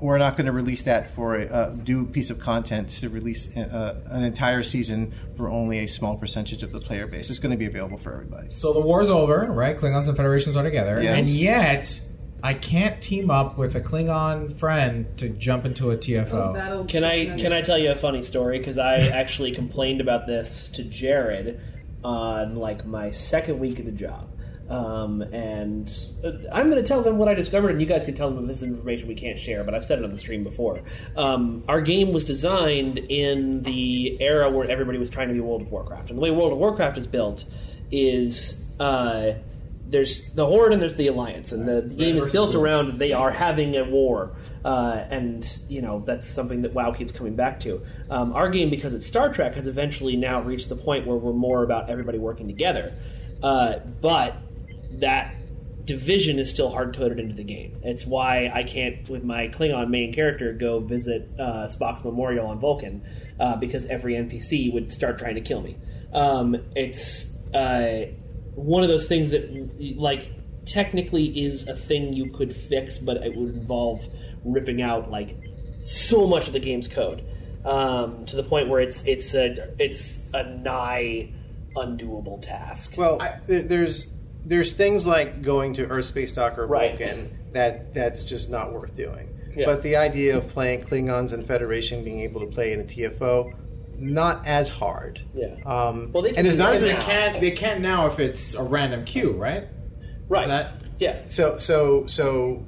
we're 0.00 0.18
not 0.18 0.36
going 0.36 0.46
to 0.46 0.52
release 0.52 0.82
that 0.82 1.14
for 1.14 1.36
a 1.40 1.46
uh, 1.46 1.70
do 1.70 2.02
a 2.02 2.04
piece 2.04 2.30
of 2.30 2.38
content 2.38 2.88
to 2.90 3.08
release 3.08 3.54
uh, 3.56 4.00
an 4.06 4.22
entire 4.24 4.62
season 4.62 5.12
for 5.36 5.48
only 5.48 5.78
a 5.78 5.86
small 5.86 6.16
percentage 6.16 6.62
of 6.62 6.72
the 6.72 6.80
player 6.80 7.06
base. 7.06 7.30
It's 7.30 7.38
going 7.38 7.52
to 7.52 7.56
be 7.56 7.66
available 7.66 7.98
for 7.98 8.12
everybody. 8.12 8.48
So 8.50 8.72
the 8.72 8.80
war's 8.80 9.08
over, 9.10 9.46
right? 9.50 9.76
Klingons 9.76 10.08
and 10.08 10.16
Federations 10.16 10.56
are 10.56 10.62
together, 10.62 11.00
Yes. 11.02 11.18
and 11.18 11.26
yet 11.28 12.00
I 12.42 12.52
can't 12.54 13.02
team 13.02 13.30
up 13.30 13.56
with 13.56 13.74
a 13.74 13.80
Klingon 13.80 14.58
friend 14.58 15.06
to 15.18 15.30
jump 15.30 15.64
into 15.64 15.90
a 15.90 15.96
TFO. 15.96 16.86
Can 16.88 17.02
I 17.02 17.36
can 17.38 17.52
I 17.52 17.62
tell 17.62 17.78
you 17.78 17.90
a 17.90 17.96
funny 17.96 18.22
story? 18.22 18.58
Because 18.58 18.76
I 18.78 18.96
actually 19.08 19.52
complained 19.52 20.00
about 20.02 20.26
this 20.26 20.68
to 20.70 20.84
Jared 20.84 21.58
on 22.04 22.56
like 22.56 22.84
my 22.86 23.10
second 23.10 23.58
week 23.58 23.78
of 23.78 23.86
the 23.86 23.92
job. 23.92 24.28
Um, 24.68 25.22
and 25.22 25.88
uh, 26.24 26.30
I'm 26.52 26.68
going 26.68 26.82
to 26.82 26.86
tell 26.86 27.02
them 27.02 27.18
what 27.18 27.28
I 27.28 27.34
discovered, 27.34 27.70
and 27.70 27.80
you 27.80 27.86
guys 27.86 28.04
can 28.04 28.14
tell 28.14 28.30
them 28.30 28.44
if 28.44 28.46
this 28.48 28.62
is 28.62 28.68
information 28.68 29.06
we 29.06 29.14
can't 29.14 29.38
share. 29.38 29.62
But 29.62 29.74
I've 29.74 29.84
said 29.84 29.98
it 29.98 30.04
on 30.04 30.10
the 30.10 30.18
stream 30.18 30.42
before. 30.42 30.80
Um, 31.16 31.62
our 31.68 31.80
game 31.80 32.12
was 32.12 32.24
designed 32.24 32.98
in 32.98 33.62
the 33.62 34.20
era 34.20 34.50
where 34.50 34.68
everybody 34.68 34.98
was 34.98 35.08
trying 35.08 35.28
to 35.28 35.34
be 35.34 35.40
World 35.40 35.62
of 35.62 35.70
Warcraft, 35.70 36.10
and 36.10 36.18
the 36.18 36.22
way 36.22 36.30
World 36.30 36.52
of 36.52 36.58
Warcraft 36.58 36.98
is 36.98 37.06
built 37.06 37.44
is 37.92 38.60
uh, 38.80 39.34
there's 39.88 40.28
the 40.32 40.46
Horde 40.46 40.72
and 40.72 40.82
there's 40.82 40.96
the 40.96 41.06
Alliance, 41.06 41.52
and 41.52 41.66
the, 41.66 41.82
the 41.82 41.94
game 41.94 42.16
is 42.16 42.32
built 42.32 42.54
around 42.54 42.98
they 42.98 43.12
are 43.12 43.30
having 43.30 43.76
a 43.76 43.84
war, 43.84 44.32
uh, 44.64 45.04
and 45.10 45.58
you 45.68 45.80
know 45.80 46.02
that's 46.04 46.28
something 46.28 46.62
that 46.62 46.72
WoW 46.74 46.92
keeps 46.92 47.12
coming 47.12 47.36
back 47.36 47.60
to. 47.60 47.80
Um, 48.10 48.32
our 48.32 48.48
game, 48.48 48.68
because 48.68 48.94
it's 48.94 49.06
Star 49.06 49.32
Trek, 49.32 49.54
has 49.54 49.68
eventually 49.68 50.16
now 50.16 50.42
reached 50.42 50.68
the 50.68 50.76
point 50.76 51.06
where 51.06 51.16
we're 51.16 51.32
more 51.32 51.62
about 51.62 51.88
everybody 51.88 52.18
working 52.18 52.48
together, 52.48 52.94
uh, 53.42 53.78
but 54.00 54.36
that 54.92 55.34
division 55.84 56.38
is 56.38 56.50
still 56.50 56.70
hard 56.70 56.96
coded 56.96 57.18
into 57.20 57.34
the 57.34 57.44
game. 57.44 57.78
It's 57.82 58.04
why 58.04 58.50
I 58.52 58.64
can't, 58.64 59.08
with 59.08 59.22
my 59.22 59.48
Klingon 59.48 59.88
main 59.88 60.12
character, 60.12 60.52
go 60.52 60.80
visit 60.80 61.28
uh, 61.38 61.68
Spock's 61.68 62.02
memorial 62.04 62.46
on 62.48 62.58
Vulcan 62.58 63.02
uh, 63.38 63.56
because 63.56 63.86
every 63.86 64.14
NPC 64.14 64.72
would 64.72 64.92
start 64.92 65.18
trying 65.18 65.36
to 65.36 65.40
kill 65.40 65.60
me. 65.62 65.76
Um, 66.12 66.56
it's 66.74 67.32
uh, 67.54 68.06
one 68.54 68.82
of 68.82 68.88
those 68.88 69.06
things 69.06 69.30
that, 69.30 69.96
like, 69.96 70.28
technically 70.64 71.26
is 71.44 71.68
a 71.68 71.76
thing 71.76 72.12
you 72.12 72.32
could 72.32 72.52
fix, 72.54 72.98
but 72.98 73.18
it 73.18 73.36
would 73.36 73.54
involve 73.54 74.04
ripping 74.44 74.82
out 74.82 75.10
like 75.10 75.36
so 75.80 76.26
much 76.26 76.48
of 76.48 76.52
the 76.52 76.58
game's 76.58 76.88
code 76.88 77.24
um, 77.64 78.26
to 78.26 78.34
the 78.34 78.42
point 78.42 78.68
where 78.68 78.80
it's 78.80 79.04
it's 79.04 79.34
a 79.34 79.72
it's 79.78 80.20
a 80.34 80.42
nigh 80.42 81.32
undoable 81.76 82.40
task. 82.42 82.94
Well, 82.96 83.18
there- 83.46 83.62
there's 83.62 84.08
there's 84.46 84.72
things 84.72 85.04
like 85.04 85.42
going 85.42 85.74
to 85.74 85.86
Earth 85.86 86.06
Space 86.06 86.32
Dock 86.32 86.56
or 86.58 86.66
Right. 86.66 86.96
Vulcan 86.96 87.36
that 87.52 87.92
that's 87.92 88.22
just 88.24 88.48
not 88.48 88.72
worth 88.72 88.96
doing. 88.96 89.28
Yeah. 89.56 89.66
But 89.66 89.82
the 89.82 89.96
idea 89.96 90.36
of 90.36 90.48
playing 90.48 90.82
Klingons 90.84 91.32
and 91.32 91.46
Federation 91.46 92.04
being 92.04 92.20
able 92.20 92.40
to 92.40 92.46
play 92.46 92.72
in 92.72 92.80
a 92.80 92.84
TFO, 92.84 93.52
not 93.98 94.46
as 94.46 94.68
hard. 94.68 95.22
Yeah. 95.34 95.56
Um, 95.64 96.12
Well, 96.12 96.22
they 96.22 96.34
and 96.34 96.46
it's 96.46 96.56
not 96.56 96.74
as 96.74 96.82
they 96.82 96.94
can't 96.94 97.40
they 97.40 97.50
can't 97.50 97.80
now 97.80 98.06
if 98.06 98.20
it's 98.20 98.54
a 98.54 98.62
random 98.62 99.04
queue, 99.04 99.32
right? 99.32 99.66
Right. 100.28 100.46
that, 100.46 100.74
yeah. 100.98 101.22
So 101.26 101.58
so 101.58 102.06
so 102.06 102.64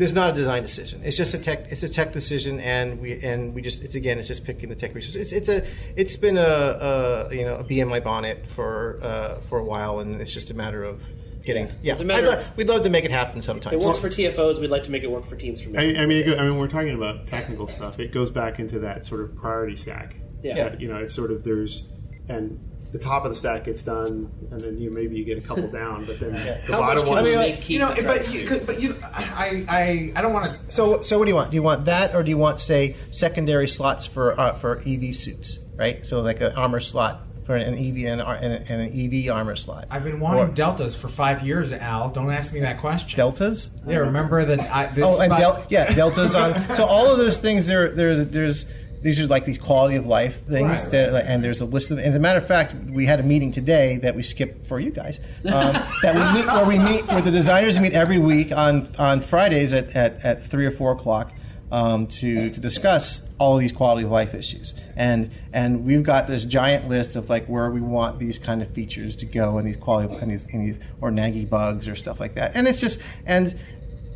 there's 0.00 0.14
not 0.14 0.30
a 0.30 0.32
design 0.32 0.62
decision. 0.62 1.02
It's 1.04 1.16
just 1.16 1.34
a 1.34 1.38
tech. 1.38 1.66
It's 1.70 1.82
a 1.82 1.88
tech 1.88 2.10
decision, 2.12 2.58
and 2.60 3.00
we 3.00 3.20
and 3.22 3.54
we 3.54 3.60
just. 3.60 3.82
It's 3.84 3.94
again. 3.94 4.18
It's 4.18 4.26
just 4.28 4.44
picking 4.44 4.70
the 4.70 4.74
tech 4.74 4.94
resources. 4.94 5.30
It's, 5.30 5.32
it's 5.32 5.48
a. 5.50 5.66
It's 5.94 6.16
been 6.16 6.38
a, 6.38 6.40
a 6.40 7.34
you 7.34 7.44
know 7.44 7.56
a 7.56 7.62
bee 7.64 7.80
in 7.80 7.88
my 7.88 8.00
bonnet 8.00 8.46
for 8.48 8.98
uh, 9.02 9.40
for 9.42 9.58
a 9.58 9.64
while, 9.64 10.00
and 10.00 10.18
it's 10.18 10.32
just 10.32 10.50
a 10.50 10.54
matter 10.54 10.82
of 10.82 11.02
getting. 11.44 11.70
Yeah, 11.82 11.92
It's 11.92 12.00
a 12.00 12.04
matter 12.04 12.28
lo- 12.28 12.38
of- 12.38 12.56
we'd 12.56 12.68
love 12.68 12.82
to 12.84 12.90
make 12.90 13.04
it 13.04 13.10
happen 13.10 13.42
sometimes. 13.42 13.74
It 13.84 13.86
works 13.86 13.98
for 13.98 14.08
TFOs. 14.08 14.58
We'd 14.58 14.70
like 14.70 14.84
to 14.84 14.90
make 14.90 15.02
it 15.02 15.10
work 15.10 15.26
for 15.26 15.36
teams 15.36 15.60
from. 15.60 15.76
I, 15.78 15.94
I 15.98 16.06
mean, 16.06 16.24
go, 16.24 16.34
I 16.34 16.44
mean, 16.48 16.58
we're 16.58 16.68
talking 16.68 16.94
about 16.94 17.26
technical 17.26 17.66
stuff. 17.66 18.00
It 18.00 18.10
goes 18.10 18.30
back 18.30 18.58
into 18.58 18.78
that 18.78 19.04
sort 19.04 19.20
of 19.20 19.36
priority 19.36 19.76
stack. 19.76 20.16
Yeah. 20.42 20.58
Uh, 20.64 20.76
you 20.78 20.88
know, 20.88 20.96
it's 20.96 21.14
sort 21.14 21.30
of 21.30 21.44
there's, 21.44 21.90
and 22.30 22.58
the 22.92 22.98
top 22.98 23.24
of 23.24 23.30
the 23.30 23.36
stack 23.36 23.64
gets 23.64 23.82
done, 23.82 24.30
and 24.50 24.60
then 24.60 24.78
you 24.78 24.90
maybe 24.90 25.16
you 25.16 25.24
get 25.24 25.38
a 25.38 25.40
couple 25.40 25.68
down, 25.82 26.04
but 26.04 26.18
then 26.18 26.32
the 26.66 26.72
bottom 26.72 27.06
one. 27.06 27.18
I 27.18 27.22
mean, 27.22 27.36
like, 27.36 27.68
you 27.70 27.78
know, 27.78 27.92
but 28.02 28.32
you, 28.32 28.44
could- 28.46 28.66
but 28.66 28.80
you, 28.80 28.96
I, 29.02 29.64
I, 29.68 30.12
I 30.16 30.22
don't 30.22 30.32
want 30.32 30.46
to. 30.46 30.58
So, 30.68 31.02
so 31.02 31.18
what 31.18 31.24
do 31.26 31.30
you 31.30 31.34
want? 31.36 31.50
Do 31.50 31.54
you 31.56 31.62
want 31.62 31.84
that, 31.86 32.14
or 32.14 32.22
do 32.22 32.30
you 32.30 32.38
want, 32.38 32.60
say, 32.60 32.96
secondary 33.10 33.68
slots 33.68 34.06
for 34.06 34.38
uh, 34.38 34.54
for 34.54 34.82
EV 34.86 35.14
suits, 35.14 35.58
right? 35.76 36.04
So, 36.04 36.20
like 36.20 36.40
an 36.40 36.52
armor 36.52 36.80
slot 36.80 37.22
for 37.46 37.56
an 37.56 37.74
EV 37.74 38.06
and, 38.06 38.20
and, 38.20 38.70
an- 38.70 38.92
EV 38.94 39.32
armor 39.34 39.56
slot. 39.56 39.86
I've 39.90 40.04
been 40.04 40.20
wanting 40.20 40.42
Or- 40.44 40.52
deltas 40.52 40.94
for 40.94 41.08
five 41.08 41.42
years, 41.44 41.72
Al. 41.72 42.10
Don't 42.10 42.30
ask 42.30 42.52
me 42.52 42.60
that 42.60 42.78
question. 42.80 43.16
Deltas? 43.16 43.70
Yeah, 43.86 43.98
remember 43.98 44.44
that. 44.44 44.60
I, 44.60 44.86
this 44.92 45.04
oh, 45.04 45.18
and 45.20 45.32
del- 45.34 45.64
yeah, 45.68 45.92
deltas 45.92 46.34
on. 46.34 46.74
So 46.76 46.84
all 46.84 47.10
of 47.10 47.18
those 47.18 47.38
things 47.38 47.66
there, 47.66 47.90
there's 47.90 48.26
there's 48.26 48.66
these 49.02 49.18
are 49.20 49.26
like 49.26 49.44
these 49.44 49.58
quality 49.58 49.96
of 49.96 50.06
life 50.06 50.44
things 50.46 50.82
Right. 50.84 50.90
that, 50.90 51.24
and 51.26 51.42
there's 51.42 51.60
a 51.60 51.64
list 51.64 51.90
of. 51.90 51.98
And 51.98 52.08
as 52.08 52.14
a 52.16 52.18
matter 52.18 52.38
of 52.38 52.46
fact, 52.46 52.74
we 52.90 53.06
had 53.06 53.18
a 53.20 53.22
meeting 53.22 53.50
today 53.50 53.96
that 53.98 54.14
we 54.14 54.22
skipped 54.22 54.64
for 54.66 54.78
you 54.78 54.90
guys. 54.90 55.20
Um, 55.44 55.72
that 56.02 56.14
we 56.14 56.38
meet 56.40 56.46
where 56.46 56.66
we 56.66 56.78
meet 56.78 57.06
where 57.06 57.22
the 57.22 57.30
designers 57.30 57.80
meet 57.80 57.92
every 57.94 58.18
week 58.18 58.52
on 58.52 58.88
on 58.98 59.20
Fridays 59.20 59.72
at, 59.72 59.94
at, 59.96 60.24
at 60.24 60.42
three 60.42 60.66
or 60.66 60.70
four 60.70 60.92
o'clock. 60.92 61.32
Um, 61.72 62.08
to, 62.08 62.50
to 62.50 62.60
discuss 62.60 63.22
all 63.38 63.54
of 63.54 63.60
these 63.60 63.70
quality 63.70 64.04
of 64.04 64.10
life 64.10 64.34
issues, 64.34 64.74
and 64.96 65.30
and 65.52 65.84
we've 65.84 66.02
got 66.02 66.26
this 66.26 66.44
giant 66.44 66.88
list 66.88 67.14
of 67.14 67.30
like 67.30 67.46
where 67.46 67.70
we 67.70 67.80
want 67.80 68.18
these 68.18 68.40
kind 68.40 68.60
of 68.60 68.68
features 68.74 69.14
to 69.14 69.24
go, 69.24 69.56
and 69.56 69.64
these 69.68 69.76
quality 69.76 70.12
and 70.16 70.32
these, 70.32 70.48
and 70.52 70.66
these 70.66 70.80
or 71.00 71.12
naggy 71.12 71.48
bugs 71.48 71.86
or 71.86 71.94
stuff 71.94 72.18
like 72.18 72.34
that, 72.34 72.56
and 72.56 72.66
it's 72.66 72.80
just 72.80 72.98
and 73.24 73.54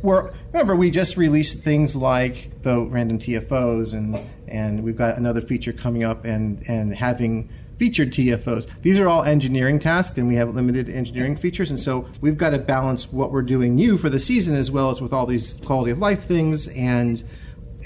we're 0.05 0.31
remember 0.53 0.75
we 0.75 0.91
just 0.91 1.17
released 1.17 1.59
things 1.59 1.95
like 1.95 2.61
the 2.61 2.81
random 2.85 3.19
TFOs 3.19 3.93
and 3.93 4.19
and 4.47 4.83
we've 4.83 4.97
got 4.97 5.17
another 5.17 5.41
feature 5.41 5.73
coming 5.73 6.03
up 6.03 6.23
and 6.23 6.63
and 6.67 6.95
having 6.95 7.49
featured 7.77 8.13
TFOs. 8.13 8.69
These 8.83 8.99
are 8.99 9.09
all 9.09 9.23
engineering 9.23 9.79
tasks 9.79 10.17
and 10.17 10.29
we 10.29 10.35
have 10.35 10.55
limited 10.55 10.89
engineering 10.89 11.35
features 11.35 11.71
and 11.71 11.79
so 11.79 12.07
we've 12.21 12.37
got 12.37 12.51
to 12.51 12.59
balance 12.59 13.11
what 13.11 13.31
we're 13.31 13.41
doing 13.41 13.75
new 13.75 13.97
for 13.97 14.09
the 14.09 14.19
season 14.19 14.55
as 14.55 14.71
well 14.71 14.91
as 14.91 15.01
with 15.01 15.11
all 15.11 15.25
these 15.25 15.59
quality 15.65 15.91
of 15.91 15.97
life 15.97 16.23
things 16.23 16.67
and 16.69 17.23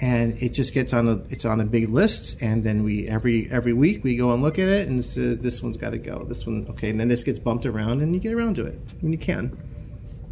and 0.02 0.42
it 0.42 0.50
just 0.50 0.74
gets 0.74 0.94
on 0.94 1.08
a 1.08 1.16
it's 1.30 1.46
on 1.46 1.60
a 1.60 1.66
big 1.66 1.90
list 1.90 2.42
and 2.42 2.64
then 2.64 2.84
we 2.84 3.08
every 3.08 3.50
every 3.50 3.74
week 3.74 4.04
we 4.04 4.16
go 4.16 4.32
and 4.32 4.44
look 4.44 4.60
at 4.60 4.68
it 4.68 4.88
and 4.88 5.04
says 5.04 5.40
this 5.40 5.64
one's 5.64 5.78
got 5.78 5.90
to 5.92 5.98
go 5.98 6.24
this 6.26 6.46
one 6.46 6.68
okay 6.70 6.90
and 6.90 7.00
then 7.00 7.08
this 7.08 7.24
gets 7.24 7.40
bumped 7.40 7.66
around 7.66 8.02
and 8.02 8.14
you 8.14 8.20
get 8.20 8.34
around 8.34 8.56
to 8.56 8.66
it 8.66 8.78
when 9.02 9.12
you 9.12 9.18
can 9.18 9.58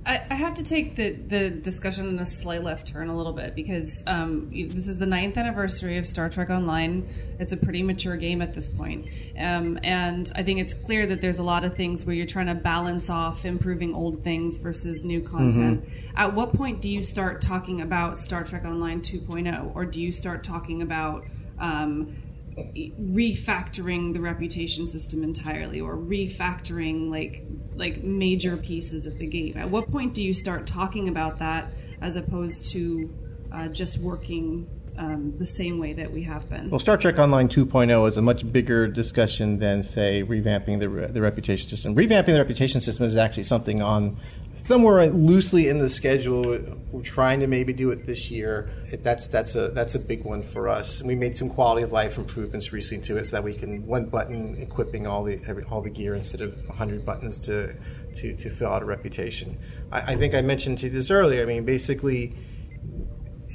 I, 0.08 0.26
I 0.30 0.36
have 0.36 0.54
to 0.54 0.64
take 0.64 0.96
the, 0.96 1.12
the 1.12 1.50
discussion 1.50 2.08
in 2.08 2.18
a 2.18 2.26
slight 2.26 2.64
left 2.64 2.88
turn 2.88 3.10
a 3.10 3.16
little 3.16 3.34
bit 3.34 3.56
because 3.56 4.04
um, 4.08 4.50
this 4.52 4.88
is 4.88 4.98
the 5.00 5.06
ninth 5.06 5.38
anniversary 5.38 5.98
of 5.98 6.08
Star 6.08 6.30
Trek 6.30 6.50
Online. 6.50 7.08
It's 7.40 7.52
a 7.52 7.58
pretty 7.58 7.84
mature 7.84 8.16
game 8.16 8.42
at 8.42 8.54
this 8.54 8.70
point. 8.70 9.08
Um, 9.38 9.78
and 9.84 10.32
I 10.34 10.44
think 10.44 10.62
it's 10.62 10.74
clear 10.74 11.06
that 11.08 11.20
there's 11.20 11.40
a 11.40 11.44
lot 11.44 11.66
of 11.66 11.76
things 11.76 12.06
where 12.06 12.16
you're 12.16 12.26
trying 12.26 12.48
to 12.48 12.56
balance 12.56 13.10
off 13.10 13.44
improving 13.44 13.94
old 13.94 14.24
things 14.24 14.60
versus 14.60 15.04
new 15.04 15.22
content. 15.22 15.84
At 16.16 16.34
what 16.34 16.54
point 16.54 16.82
do 16.82 16.90
you 16.90 17.02
start 17.02 17.42
talking 17.42 17.82
about 17.82 18.18
Star 18.18 18.46
Trek 18.46 18.64
Online 18.64 19.02
2.0? 19.02 19.76
Or 19.76 19.86
do 19.86 20.02
you 20.02 20.14
start 20.14 20.42
talking 20.42 20.82
about 20.82 21.26
um, 21.60 22.16
refactoring 22.58 24.14
the 24.14 24.20
reputation 24.20 24.88
system 24.88 25.24
entirely 25.24 25.80
or 25.80 25.96
refactoring 25.96 27.10
like 27.10 27.44
like 27.76 28.04
major 28.04 28.58
pieces 28.58 29.06
of 29.06 29.18
the 29.20 29.28
game. 29.28 29.56
At 29.58 29.70
what 29.70 29.92
point 29.92 30.14
do 30.14 30.24
you 30.24 30.34
start 30.34 30.66
talking 30.66 31.08
about 31.08 31.38
that 31.40 31.72
as 32.02 32.16
opposed 32.16 32.66
to 32.72 33.14
uh, 33.52 33.68
just 33.68 34.00
working 34.00 34.68
um, 34.98 35.38
the 35.38 35.46
same 35.46 35.78
way 35.78 35.94
that 35.94 36.12
we 36.12 36.24
have 36.24 36.50
been 36.50 36.70
Well, 36.70 36.80
Star 36.80 36.98
Trek 36.98 37.20
Online 37.20 37.48
2.0 37.48 38.08
is 38.10 38.18
a 38.18 38.22
much 38.22 38.52
bigger 38.52 38.88
discussion 38.88 39.60
than, 39.60 39.84
say, 39.84 40.24
revamping 40.24 40.80
the, 40.80 40.90
re- 40.90 41.08
the 41.08 41.22
reputation 41.22 41.70
system. 41.70 41.96
Revamping 41.96 42.28
the 42.28 42.40
reputation 42.40 42.82
system 42.82 43.06
is 43.06 43.16
actually 43.16 43.44
something 43.44 43.82
on 43.82 44.18
somewhere 44.54 45.06
loosely 45.08 45.68
in 45.68 45.80
the 45.80 45.90
schedule. 45.90 46.60
We're 46.92 47.04
trying 47.04 47.40
to 47.42 47.48
maybe 47.48 47.74
do 47.74 47.92
it 47.92 48.06
this 48.06 48.32
year. 48.32 48.70
It, 48.92 49.04
that's 49.04 49.28
that's 49.28 49.56
a 49.56 49.70
that's 49.70 49.96
a 49.96 50.00
big 50.00 50.24
one 50.24 50.42
for 50.42 50.68
us. 50.68 51.00
And 51.00 51.08
we 51.08 51.16
made 51.16 51.38
some 51.38 51.50
quality 51.50 51.84
of 51.84 51.92
life 51.92 52.18
improvements 52.18 52.74
recently 52.74 53.04
to 53.06 53.18
it, 53.18 53.28
so 53.28 53.36
that 53.36 53.44
we 53.44 53.54
can 53.54 53.86
one 53.86 54.06
button 54.06 54.58
equipping 54.60 55.06
all 55.06 55.24
the 55.24 55.40
every, 55.48 55.64
all 55.66 55.82
the 55.82 55.90
gear 55.90 56.16
instead 56.16 56.42
of 56.42 56.56
100 56.68 57.06
buttons 57.06 57.40
to 57.42 57.76
to, 58.18 58.36
to 58.36 58.50
fill 58.50 58.70
out 58.70 58.82
a 58.82 58.86
reputation. 58.86 59.58
I, 59.92 60.14
I 60.14 60.16
think 60.16 60.34
I 60.34 60.42
mentioned 60.42 60.80
to 60.80 60.90
this 60.90 61.12
earlier. 61.12 61.44
I 61.44 61.46
mean, 61.46 61.66
basically 61.66 62.36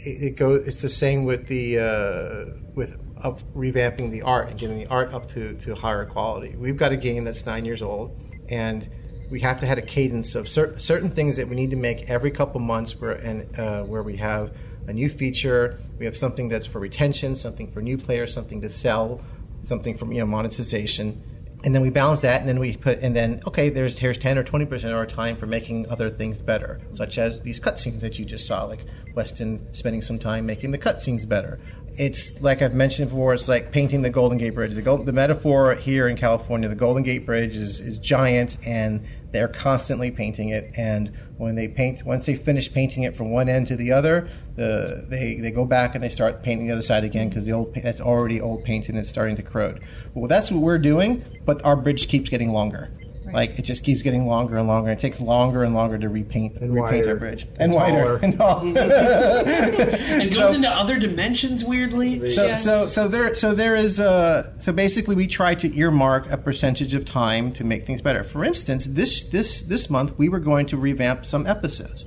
it, 0.05 0.23
it 0.23 0.37
goes. 0.37 0.67
It's 0.67 0.83
the 0.83 0.89
same 0.89 1.25
with 1.25 1.47
the 1.47 1.79
uh, 1.79 2.59
with 2.75 2.99
up, 3.23 3.41
revamping 3.55 4.11
the 4.11 4.23
art 4.23 4.51
and 4.51 4.59
getting 4.59 4.79
the 4.79 4.87
art 4.87 5.13
up 5.13 5.29
to 5.31 5.55
to 5.55 5.75
higher 5.75 6.05
quality. 6.05 6.57
We've 6.57 6.77
got 6.77 6.93
a 6.93 6.97
game 6.97 7.25
that's 7.25 7.47
nine 7.47 7.65
years 7.65 7.83
old, 7.83 8.19
and 8.49 8.89
we 9.31 9.41
have 9.41 9.61
to 9.61 9.67
have 9.67 9.79
a 9.79 9.83
cadence 9.83 10.35
of 10.35 10.49
cer- 10.49 10.79
certain 10.79 11.11
things 11.11 11.37
that 11.37 11.49
we 11.49 11.57
need 11.57 11.71
to 11.71 11.77
make 11.77 12.11
every 12.11 12.31
couple 12.31 12.61
months. 12.61 13.01
Where 13.01 13.13
and 13.13 13.59
uh, 13.59 13.85
where 13.85 14.03
we 14.03 14.17
have 14.17 14.57
a 14.89 14.93
new 14.93 15.09
feature, 15.09 15.79
we 15.99 16.05
have 16.05 16.17
something 16.17 16.49
that's 16.49 16.67
for 16.67 16.81
retention, 16.81 17.37
something 17.37 17.71
for 17.71 17.81
new 17.81 17.97
players, 17.97 18.33
something 18.33 18.61
to 18.63 18.71
sell, 18.71 19.21
something 19.63 19.97
from 19.97 20.13
you 20.13 20.21
know 20.21 20.27
monetization 20.27 21.23
and 21.65 21.75
then 21.75 21.83
we 21.83 21.91
balance 21.91 22.21
that 22.21 22.41
and 22.41 22.49
then 22.49 22.59
we 22.59 22.77
put 22.77 22.99
and 23.01 23.15
then 23.15 23.41
okay 23.47 23.69
there's 23.69 23.99
here's 23.99 24.19
10 24.19 24.39
or 24.39 24.43
20 24.43 24.67
percent 24.67 24.93
of 24.93 24.99
our 24.99 25.07
time 25.07 25.37
for 25.37 25.47
making 25.47 25.89
other 25.89 26.11
things 26.11 26.43
better 26.43 26.81
such 26.93 27.19
as 27.19 27.41
these 27.43 27.61
cutscenes 27.61 28.01
that 28.01 28.19
you 28.19 28.25
just 28.25 28.47
saw 28.47 28.65
like 28.65 28.85
weston 29.15 29.73
spending 29.73 30.03
some 30.03 30.19
time 30.19 30.47
making 30.47 30.71
the 30.71 30.79
cutscenes 30.79 31.29
better. 31.29 31.61
It's 31.97 32.41
like 32.41 32.63
i've 32.63 32.75
mentioned 32.75 33.11
before 33.11 33.35
it's 33.35 33.49
like 33.49 33.71
painting 33.71 34.03
the 34.03 34.11
golden 34.11 34.39
gate 34.39 34.55
bridge. 34.55 34.75
The, 34.75 34.97
the 34.97 35.13
metaphor 35.13 35.75
here 35.75 36.09
in 36.09 36.17
california 36.17 36.69
the 36.69 36.75
golden 36.75 37.03
gate 37.03 37.27
bridge 37.27 37.55
is, 37.55 37.81
is 37.81 37.99
giant 37.99 38.57
and 38.65 39.07
they're 39.31 39.49
constantly 39.49 40.11
painting 40.11 40.51
it 40.51 40.71
and 40.77 41.13
when 41.43 41.57
they 41.57 41.67
paint 41.67 42.05
once 42.07 42.25
they 42.25 42.37
finish 42.37 42.73
painting 42.73 43.03
it 43.03 43.17
from 43.17 43.33
one 43.33 43.49
end 43.49 43.67
to 43.67 43.75
the 43.75 43.91
other 43.91 44.29
the, 44.55 45.05
they, 45.09 45.35
they 45.35 45.51
go 45.51 45.65
back 45.65 45.97
and 45.97 46.05
they 46.05 46.09
start 46.09 46.43
painting 46.43 46.67
the 46.69 46.73
other 46.73 46.83
side 46.83 47.03
again 47.03 47.29
because 47.29 47.45
the 47.45 47.53
old 47.53 47.75
that's 47.75 48.01
already 48.01 48.41
old 48.41 48.63
paint 48.63 48.89
and 48.89 48.97
it's 48.97 49.09
starting 49.09 49.35
to 49.35 49.43
corrode. 49.43 49.83
Well 50.15 50.29
that's 50.29 50.53
what 50.53 50.61
we're 50.61 50.79
doing 50.79 51.25
but 51.45 51.63
our 51.65 51.75
bridge 51.75 52.07
keeps 52.07 52.31
getting 52.31 52.53
longer 52.53 52.93
like 53.33 53.59
it 53.59 53.63
just 53.63 53.85
keeps 53.85 54.03
getting 54.03 54.27
longer 54.27 54.57
and 54.59 54.69
longer 54.69 54.91
it 54.91 54.99
takes 54.99 55.21
longer 55.21 55.63
and 55.65 55.75
longer 55.75 55.99
to 55.99 56.09
repaint 56.09 56.55
repaint 56.61 56.75
wider. 56.75 57.11
our 57.11 57.17
bridge 57.17 57.47
And 57.59 57.73
wider 57.73 58.03
taller. 58.05 58.21
and 58.23 58.37
taller. 58.37 58.79
and 58.79 60.23
goes 60.23 60.35
So- 60.35 60.53
into 60.53 60.69
other 60.71 60.99
dimensions 60.99 61.65
weirdly. 61.65 62.33
So, 62.35 62.55
so, 62.57 62.89
so 62.89 63.09
there, 63.09 63.35
so 63.35 63.55
there 63.55 63.75
is. 63.77 63.99
Uh, 64.01 64.53
so 64.59 64.73
basically, 64.73 65.15
we 65.17 65.27
try 65.27 65.55
to 65.57 65.77
earmark 65.77 66.31
a 66.31 66.37
percentage 66.37 66.95
of 66.95 67.05
time 67.05 67.53
to 67.53 67.65
make 67.65 67.85
things 67.87 68.01
better. 68.03 68.23
For 68.25 68.45
instance, 68.45 68.85
this 68.87 69.25
this 69.25 69.63
this 69.63 69.89
month 69.91 70.17
we 70.19 70.29
were 70.29 70.39
going 70.41 70.67
to 70.67 70.77
revamp 70.77 71.25
some 71.27 71.47
episodes. 71.47 72.05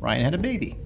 Ryan 0.00 0.24
had 0.24 0.34
a 0.34 0.38
baby, 0.38 0.76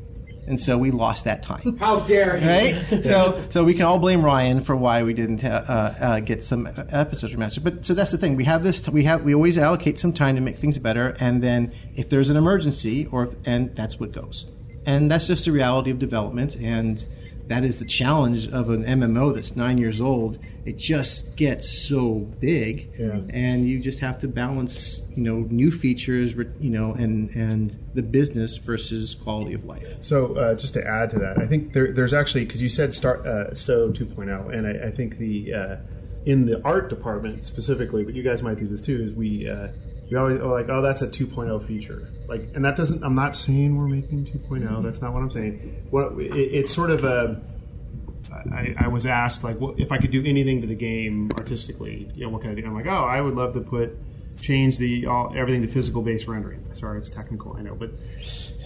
and 0.47 0.59
so 0.59 0.79
we 0.79 0.91
lost 0.91 1.25
that 1.25 1.43
time. 1.43 1.77
How 1.79 2.01
dare 2.01 2.39
he? 2.39 2.47
Right? 2.47 3.05
so, 3.05 3.43
so 3.51 3.65
we 3.65 3.75
can 3.75 3.83
all 3.83 3.99
blame 3.99 4.25
Ryan 4.25 4.63
for 4.63 4.77
why 4.77 5.03
we 5.03 5.13
didn't 5.13 5.45
uh, 5.45 5.95
uh, 5.99 6.21
get 6.21 6.43
some 6.43 6.67
episodes 6.67 7.35
remastered. 7.35 7.65
But 7.65 7.85
so 7.85 7.95
that's 7.95 8.11
the 8.13 8.19
thing. 8.19 8.37
We 8.37 8.45
have 8.45 8.63
this. 8.63 8.89
We 8.89 9.05
have. 9.05 9.23
We 9.23 9.35
always 9.35 9.59
allocate 9.59 9.99
some 9.99 10.13
time 10.13 10.35
to 10.37 10.41
make 10.41 10.59
things 10.59 10.79
better, 10.79 11.17
and 11.21 11.43
then 11.43 11.73
if 11.95 12.09
there's 12.09 12.31
an 12.31 12.37
emergency, 12.37 13.07
or 13.07 13.25
if, 13.25 13.35
and 13.45 13.75
that's 13.75 13.99
what 13.99 14.13
goes. 14.13 14.47
And 14.85 15.11
that's 15.11 15.27
just 15.27 15.45
the 15.45 15.53
reality 15.53 15.91
of 15.91 15.99
development, 15.99 16.57
and 16.57 17.05
that 17.47 17.65
is 17.65 17.79
the 17.79 17.85
challenge 17.85 18.49
of 18.49 18.71
an 18.71 18.85
MMO 18.85 19.35
that's 19.35 19.57
nine 19.57 19.79
years 19.79 20.01
old. 20.01 20.39
It 20.67 20.77
just 20.79 21.37
gets 21.37 21.87
so 21.89 22.27
big, 22.41 22.91
Yeah. 22.99 23.21
and 23.31 23.69
you 23.69 23.79
just 23.79 24.01
have 24.01 24.19
to 24.19 24.29
balance, 24.29 25.03
you 25.17 25.23
know, 25.23 25.47
new 25.49 25.71
features, 25.71 26.35
you 26.61 26.71
know, 26.71 26.93
and 26.93 27.31
and 27.37 27.77
the 27.95 28.03
business 28.03 28.57
versus 28.57 29.15
quality 29.15 29.55
of 29.55 29.65
life. 29.65 29.87
So 30.01 30.35
uh, 30.37 30.55
just 30.57 30.75
to 30.75 30.85
add 30.87 31.11
to 31.11 31.19
that, 31.21 31.39
I 31.39 31.47
think 31.47 31.73
there, 31.73 31.93
there's 31.93 32.13
actually 32.13 32.45
because 32.47 32.61
you 32.61 32.69
said 32.69 32.95
start 32.95 33.25
uh, 33.25 33.55
STO 33.55 33.93
2.0, 33.93 34.53
and 34.53 34.67
I, 34.67 34.89
I 34.89 34.91
think 34.91 35.19
the 35.19 35.55
uh, 35.55 35.77
in 36.27 36.47
the 36.47 36.61
art 36.65 36.91
department 36.91 37.45
specifically, 37.45 38.05
but 38.05 38.15
you 38.15 38.25
guys 38.25 38.43
might 38.43 38.59
do 38.59 38.67
this 38.67 38.81
too. 38.81 39.01
Is 39.01 39.13
we 39.13 39.49
uh, 39.49 39.69
we 40.11 40.17
always 40.17 40.41
are 40.41 40.47
like, 40.53 40.69
oh, 40.69 40.83
that's 40.83 41.03
a 41.03 41.07
2.0 41.09 41.65
feature, 41.67 42.09
like, 42.29 42.49
and 42.55 42.65
that 42.65 42.75
doesn't. 42.75 43.05
I'm 43.05 43.15
not 43.15 43.37
saying 43.37 43.77
we're 43.77 43.87
making 43.89 44.27
2.0. 44.27 44.83
That's 44.83 45.01
not 45.01 45.13
what 45.13 45.23
I'm 45.23 45.31
saying. 45.31 45.87
What 45.91 46.13
it, 46.19 46.33
it's 46.35 46.75
sort 46.75 46.91
of 46.91 47.05
a. 47.05 47.41
I, 48.53 48.75
I 48.79 48.89
was 48.89 49.07
asked 49.07 49.45
like 49.45 49.59
what, 49.61 49.79
if 49.79 49.93
I 49.93 49.99
could 49.99 50.11
do 50.11 50.25
anything 50.25 50.61
to 50.61 50.67
the 50.67 50.75
game 50.75 51.31
artistically. 51.39 52.09
You 52.15 52.25
know, 52.25 52.31
what 52.31 52.43
can 52.43 52.51
I 52.51 52.55
do? 52.55 52.65
I'm 52.67 52.75
like, 52.75 52.87
oh, 52.87 53.05
I 53.05 53.21
would 53.21 53.35
love 53.35 53.55
to 53.55 53.61
put 53.61 53.97
change 54.41 54.79
the 54.79 55.07
all, 55.07 55.33
everything 55.37 55.63
to 55.63 55.69
physical 55.69 56.03
based 56.03 56.27
rendering. 56.27 56.63
Sorry, 56.73 56.99
it's 56.99 57.09
technical, 57.09 57.57
I 57.57 57.63
know, 57.63 57.75
but 57.75 57.91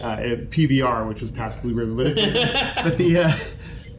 uh, 0.00 0.16
PBR, 0.50 1.08
which 1.08 1.20
was 1.20 1.30
Pabst 1.30 1.62
Blue 1.62 1.74
Ribbon, 1.74 2.14
but, 2.14 2.74
but 2.84 2.98
the 2.98 3.18
uh, 3.18 3.32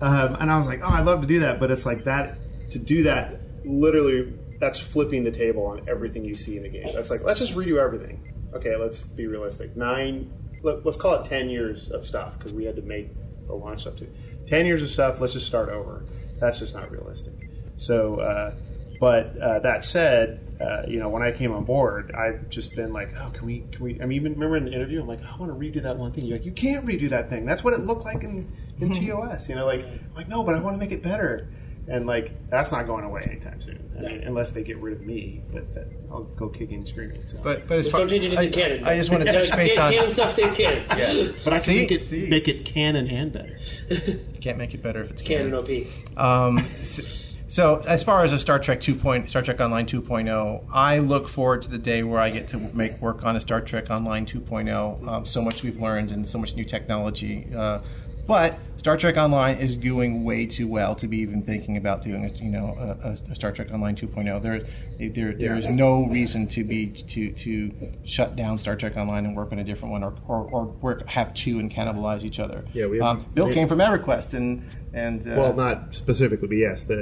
um, 0.01 0.35
and 0.40 0.51
I 0.51 0.58
was 0.58 0.68
like, 0.68 0.82
oh, 0.84 0.90
I'd 0.90 1.06
love 1.06 1.22
to 1.22 1.27
do 1.27 1.40
that, 1.42 1.60
but 1.60 1.72
it's 1.72 1.85
like 1.85 2.03
that 2.06 2.38
to 2.72 2.80
do 2.80 3.03
that 3.03 3.40
literally 3.66 4.34
that's 4.60 4.80
flipping 4.80 5.24
the 5.24 5.32
table 5.32 5.66
on 5.66 5.88
everything 5.88 6.24
you 6.24 6.35
see 6.35 6.58
in 6.58 6.64
the 6.64 6.69
game. 6.69 6.88
That's 6.93 7.10
like 7.10 7.24
let's 7.24 7.40
just 7.40 7.56
redo 7.56 7.82
everything. 7.82 8.34
Okay, 8.53 8.76
let's 8.76 9.03
be 9.03 9.27
realistic. 9.27 9.76
Nine, 9.76 10.32
let, 10.64 10.85
us 10.85 10.98
call 10.98 11.16
it 11.16 11.26
ten 11.26 11.50
years 11.50 11.90
of 11.90 12.06
stuff 12.06 12.38
because 12.38 12.53
we 12.53 12.66
had 12.66 12.76
to 12.76 12.82
make 12.82 13.10
a 13.50 13.53
launch 13.53 13.88
up 13.88 13.98
to. 13.98 14.08
10 14.52 14.66
years 14.66 14.84
of 14.84 14.90
stuff, 14.90 15.22
let's 15.22 15.32
just 15.32 15.48
start 15.48 15.70
over. 15.70 16.04
That's 16.42 16.60
just 16.60 16.76
not 16.76 16.92
realistic. 16.92 17.50
So, 17.78 18.20
uh, 18.20 18.54
but 19.00 19.38
uh, 19.38 19.60
that 19.60 19.82
said, 19.82 20.46
uh, 20.60 20.82
you 20.90 21.00
know, 21.00 21.08
when 21.08 21.24
I 21.24 21.32
came 21.32 21.54
on 21.54 21.64
board, 21.64 22.12
I've 22.12 22.50
just 22.50 22.76
been 22.76 22.92
like, 22.92 23.14
oh, 23.18 23.30
can 23.34 23.46
we, 23.46 23.64
can 23.72 23.82
we, 23.82 24.02
I 24.02 24.06
mean, 24.06 24.20
even 24.20 24.34
remember 24.34 24.58
in 24.58 24.66
the 24.66 24.74
interview, 24.74 25.00
I'm 25.00 25.08
like, 25.08 25.24
I 25.24 25.38
want 25.38 25.54
to 25.54 25.58
redo 25.58 25.82
that 25.84 25.98
one 25.98 26.12
thing. 26.12 26.26
You're 26.26 26.38
like, 26.38 26.46
you 26.46 26.52
can't 26.52 26.86
redo 26.86 27.10
that 27.12 27.30
thing. 27.30 27.46
That's 27.46 27.64
what 27.64 27.74
it 27.74 27.80
looked 27.80 28.04
like 28.04 28.24
in, 28.26 28.52
in 28.82 28.90
mm-hmm. 28.90 29.10
TOS. 29.10 29.48
You 29.48 29.56
know, 29.56 29.66
like, 29.66 29.86
I'm 29.86 30.14
like, 30.18 30.28
no, 30.28 30.44
but 30.44 30.56
I 30.56 30.60
want 30.60 30.74
to 30.74 30.80
make 30.80 30.92
it 30.92 31.02
better. 31.02 31.48
And 31.88 32.06
like, 32.06 32.32
that's 32.50 32.72
not 32.72 32.85
going 32.85 33.03
away 33.03 33.24
anytime 33.30 33.60
soon. 33.60 33.80
I 33.98 34.01
mean, 34.03 34.24
unless 34.24 34.51
they 34.51 34.64
get 34.64 34.77
rid 34.77 34.93
of 34.93 35.01
me, 35.01 35.42
but 35.51 35.74
that, 35.74 35.88
I'll 36.11 36.24
go 36.24 36.48
kicking 36.48 36.76
and 36.77 36.88
screaming. 36.88 37.26
So. 37.26 37.40
But 37.43 37.68
but 37.68 37.80
as 37.80 37.85
Just 37.85 37.92
far 37.92 38.01
don't 38.01 38.10
change 38.10 38.26
it 38.26 38.38
I, 38.38 38.50
canon. 38.50 38.85
I 38.85 38.95
just 38.95 39.10
want 39.10 39.26
to 39.26 39.32
touch 39.32 39.51
base 39.58 39.76
Can- 39.76 39.85
on 39.88 39.93
canon 39.93 40.11
stuff 40.11 40.32
stays 40.34 40.51
canon. 40.53 40.84
Yeah. 40.90 41.32
But 41.43 41.53
I 41.53 41.58
can 41.58 41.64
See? 41.64 41.76
make 41.80 41.92
it 41.92 42.30
make 42.30 42.48
it 42.48 42.66
canon 42.66 43.08
and 43.10 43.34
better. 43.34 43.58
Can't 44.42 44.58
make 44.58 44.74
it 44.74 44.82
better 44.84 45.03
if 45.03 45.11
it's 45.11 45.22
Canon 45.22 45.53
OP. 45.53 45.69
Um, 46.18 46.60
s- 46.60 47.26
so 47.48 47.82
as 47.88 48.03
far 48.03 48.24
as 48.24 48.32
a 48.32 48.40
Star 48.40 48.60
Trek 48.60 48.80
2. 48.80 48.95
Point, 48.95 49.30
Star 49.30 49.42
Trek 49.42 49.60
Online 49.60 49.85
2.0, 49.85 50.64
I 50.72 51.00
look 51.00 51.27
forward 51.27 51.64
to 51.64 51.69
the 51.69 51.77
day 51.77 52.01
where 52.03 52.19
I 52.19 52.30
get 52.30 52.48
to 52.50 52.58
make 52.60 53.01
work 53.01 53.26
on 53.26 53.35
a 53.35 53.42
Star 53.42 53.60
Trek 53.60 53.90
Online 53.92 54.26
2.0. 54.26 55.06
Um, 55.08 55.26
so 55.26 55.42
much 55.42 55.61
we've 55.61 55.80
learned 55.82 56.11
and 56.11 56.26
so 56.27 56.38
much 56.38 56.56
new 56.56 56.64
technology. 56.64 57.48
Uh, 57.53 57.80
But 58.27 58.59
Star 58.77 58.98
Trek 58.98 59.17
Online 59.17 59.58
is 59.58 59.75
doing 59.75 60.24
way 60.24 60.45
too 60.45 60.67
well 60.67 60.95
to 60.95 61.08
be 61.08 61.17
even 61.17 61.43
thinking 61.43 61.77
about 61.77 62.03
doing, 62.03 62.25
a, 62.25 62.30
you 62.43 62.50
know, 62.50 62.75
a, 63.03 63.09
a- 63.09 63.35
Star 63.35 63.51
Trek 63.51 63.72
Online 63.72 63.95
2.0. 63.95 64.41
There, 64.41 65.09
there, 65.09 65.33
there 65.33 65.56
is 65.58 65.69
no 65.69 66.06
reason 66.08 66.48
to 66.48 66.64
be 66.64 66.88
to 66.88 67.32
to 67.32 67.72
shut 68.06 68.35
down 68.35 68.58
Star 68.58 68.75
Trek 68.75 68.98
Online 68.98 69.25
and 69.25 69.35
work 69.35 69.51
on 69.51 69.59
a 69.59 69.64
different 69.64 69.91
one, 69.91 70.03
or 70.03 70.14
or, 70.27 70.38
or 70.51 70.66
work 70.66 71.08
have 71.08 71.33
two 71.33 71.59
and 71.59 71.69
cannibalize 71.72 72.24
each 72.24 72.40
other. 72.40 72.64
Yeah, 72.74 72.88
we 72.88 73.00
um, 73.01 73.25
Bill 73.33 73.48
we- 73.48 73.53
came 73.53 73.67
from 73.67 73.80
EverQuest, 73.80 74.33
and 74.33 74.64
and 74.93 75.27
uh, 75.27 75.35
well, 75.38 75.53
not 75.53 75.93
specifically, 75.93 76.48
but 76.48 76.58
yes, 76.58 76.85
the 76.85 76.95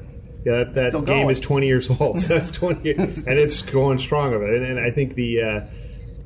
uh, 0.00 0.04
yeah 0.44 0.64
that, 0.64 0.92
that 0.92 1.04
game 1.04 1.30
is 1.30 1.40
twenty 1.40 1.66
years 1.66 1.88
old. 2.00 2.20
So 2.20 2.34
that's 2.34 2.50
twenty, 2.50 2.90
years, 2.94 3.18
and 3.18 3.38
it's 3.38 3.62
going 3.62 3.98
strong 3.98 4.34
of 4.34 4.42
it. 4.42 4.50
And, 4.50 4.64
and 4.64 4.80
I 4.80 4.90
think 4.90 5.14
the 5.14 5.42
uh, 5.42 5.60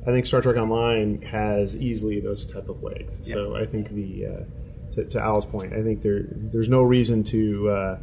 I 0.09 0.11
think 0.11 0.25
Star 0.25 0.41
Trek 0.41 0.57
Online 0.57 1.21
has 1.21 1.77
easily 1.77 2.19
those 2.19 2.45
type 2.45 2.67
of 2.67 2.81
legs. 2.81 3.13
So 3.23 3.55
I 3.55 3.65
think 3.65 3.89
the 3.89 4.25
uh, 4.25 4.93
to, 4.95 5.05
to 5.05 5.21
Al's 5.21 5.45
point, 5.45 5.73
I 5.73 5.83
think 5.83 6.01
there 6.01 6.23
there's 6.29 6.69
no 6.69 6.81
reason 6.81 7.23
to 7.25 7.69
uh, 7.69 7.99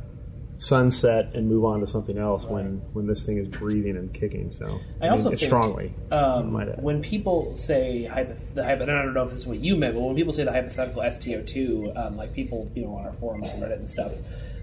sunset 0.58 1.34
and 1.34 1.48
move 1.48 1.64
on 1.64 1.80
to 1.80 1.86
something 1.86 2.16
else 2.16 2.46
when 2.46 2.80
when 2.92 3.06
this 3.06 3.24
thing 3.24 3.38
is 3.38 3.48
breathing 3.48 3.96
and 3.96 4.12
kicking. 4.14 4.52
So 4.52 4.80
I 5.02 5.08
also 5.08 5.30
mean, 5.30 5.38
think, 5.38 5.48
strongly. 5.48 5.94
um, 6.12 6.52
when 6.80 7.02
people 7.02 7.56
say 7.56 8.08
hypoth- 8.10 8.54
the 8.54 8.64
hypo- 8.64 8.84
I 8.84 8.86
don't 8.86 9.14
know 9.14 9.24
if 9.24 9.30
this 9.30 9.40
is 9.40 9.46
what 9.46 9.58
you 9.58 9.76
meant, 9.76 9.94
but 9.94 10.00
when 10.02 10.14
people 10.14 10.32
say 10.32 10.44
the 10.44 10.52
hypothetical 10.52 11.02
STO2, 11.02 11.96
um, 11.96 12.16
like 12.16 12.32
people 12.32 12.70
you 12.74 12.84
know 12.84 12.94
on 12.94 13.06
our 13.06 13.12
forums 13.14 13.48
and 13.48 13.62
Reddit 13.62 13.78
and 13.78 13.90
stuff, 13.90 14.12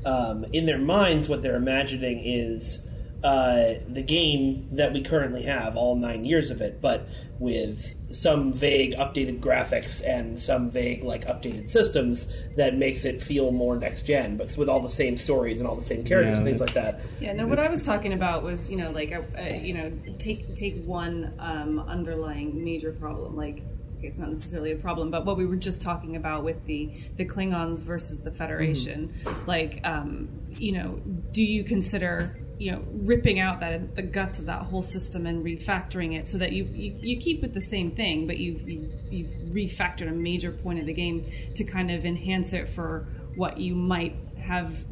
um, 0.05 0.45
in 0.53 0.65
their 0.65 0.79
minds, 0.79 1.29
what 1.29 1.41
they're 1.41 1.57
imagining 1.57 2.23
is 2.25 2.79
uh, 3.23 3.75
the 3.87 4.03
game 4.03 4.67
that 4.73 4.91
we 4.93 5.01
currently 5.01 5.43
have, 5.43 5.77
all 5.77 5.95
nine 5.95 6.25
years 6.25 6.51
of 6.51 6.61
it, 6.61 6.81
but 6.81 7.07
with 7.39 7.95
some 8.11 8.53
vague 8.53 8.93
updated 8.93 9.39
graphics 9.39 10.05
and 10.07 10.39
some 10.39 10.69
vague 10.69 11.03
like 11.03 11.25
updated 11.25 11.69
systems 11.69 12.27
that 12.55 12.75
makes 12.75 13.05
it 13.05 13.23
feel 13.23 13.51
more 13.51 13.75
next 13.75 14.05
gen, 14.05 14.37
but 14.37 14.55
with 14.57 14.69
all 14.69 14.79
the 14.79 14.89
same 14.89 15.17
stories 15.17 15.59
and 15.59 15.67
all 15.67 15.75
the 15.75 15.81
same 15.81 16.03
characters 16.03 16.37
and 16.37 16.45
things 16.45 16.61
like 16.61 16.73
that. 16.73 17.01
Yeah, 17.19 17.33
no. 17.33 17.47
What 17.47 17.59
I 17.59 17.69
was 17.69 17.81
talking 17.81 18.13
about 18.13 18.43
was, 18.43 18.69
you 18.69 18.77
know, 18.77 18.91
like, 18.91 19.11
a, 19.11 19.25
a, 19.35 19.57
you 19.57 19.73
know, 19.73 19.91
take 20.19 20.55
take 20.55 20.83
one 20.85 21.33
um, 21.39 21.79
underlying 21.79 22.63
major 22.63 22.91
problem, 22.91 23.35
like. 23.35 23.63
It's 24.05 24.17
not 24.17 24.31
necessarily 24.31 24.73
a 24.73 24.75
problem, 24.75 25.11
but 25.11 25.25
what 25.25 25.37
we 25.37 25.45
were 25.45 25.55
just 25.55 25.81
talking 25.81 26.17
about 26.17 26.43
with 26.43 26.65
the 26.65 26.91
the 27.15 27.23
Klingons 27.23 27.85
versus 27.85 28.19
the 28.19 28.31
Federation, 28.31 29.13
like, 29.47 29.79
um, 29.85 30.27
you 30.49 30.73
know, 30.73 30.99
do 31.31 31.41
you 31.41 31.63
consider 31.63 32.37
you 32.59 32.71
know 32.71 32.83
ripping 32.91 33.39
out 33.39 33.59
that 33.59 33.95
the 33.95 34.01
guts 34.01 34.39
of 34.39 34.45
that 34.45 34.61
whole 34.63 34.83
system 34.83 35.25
and 35.25 35.43
refactoring 35.43 36.17
it 36.17 36.29
so 36.29 36.37
that 36.37 36.51
you 36.51 36.65
you, 36.65 36.95
you 37.01 37.19
keep 37.19 37.41
with 37.41 37.53
the 37.53 37.61
same 37.61 37.91
thing, 37.91 38.27
but 38.27 38.37
you 38.37 38.59
you 38.65 38.91
you've 39.09 39.31
refactored 39.53 40.07
a 40.07 40.11
major 40.11 40.51
point 40.51 40.79
of 40.79 40.85
the 40.85 40.93
game 40.93 41.25
to 41.55 41.63
kind 41.63 41.91
of 41.91 42.05
enhance 42.05 42.53
it 42.53 42.69
for 42.69 43.07
what 43.35 43.57
you 43.57 43.75
might 43.75 44.15
have 44.37 44.85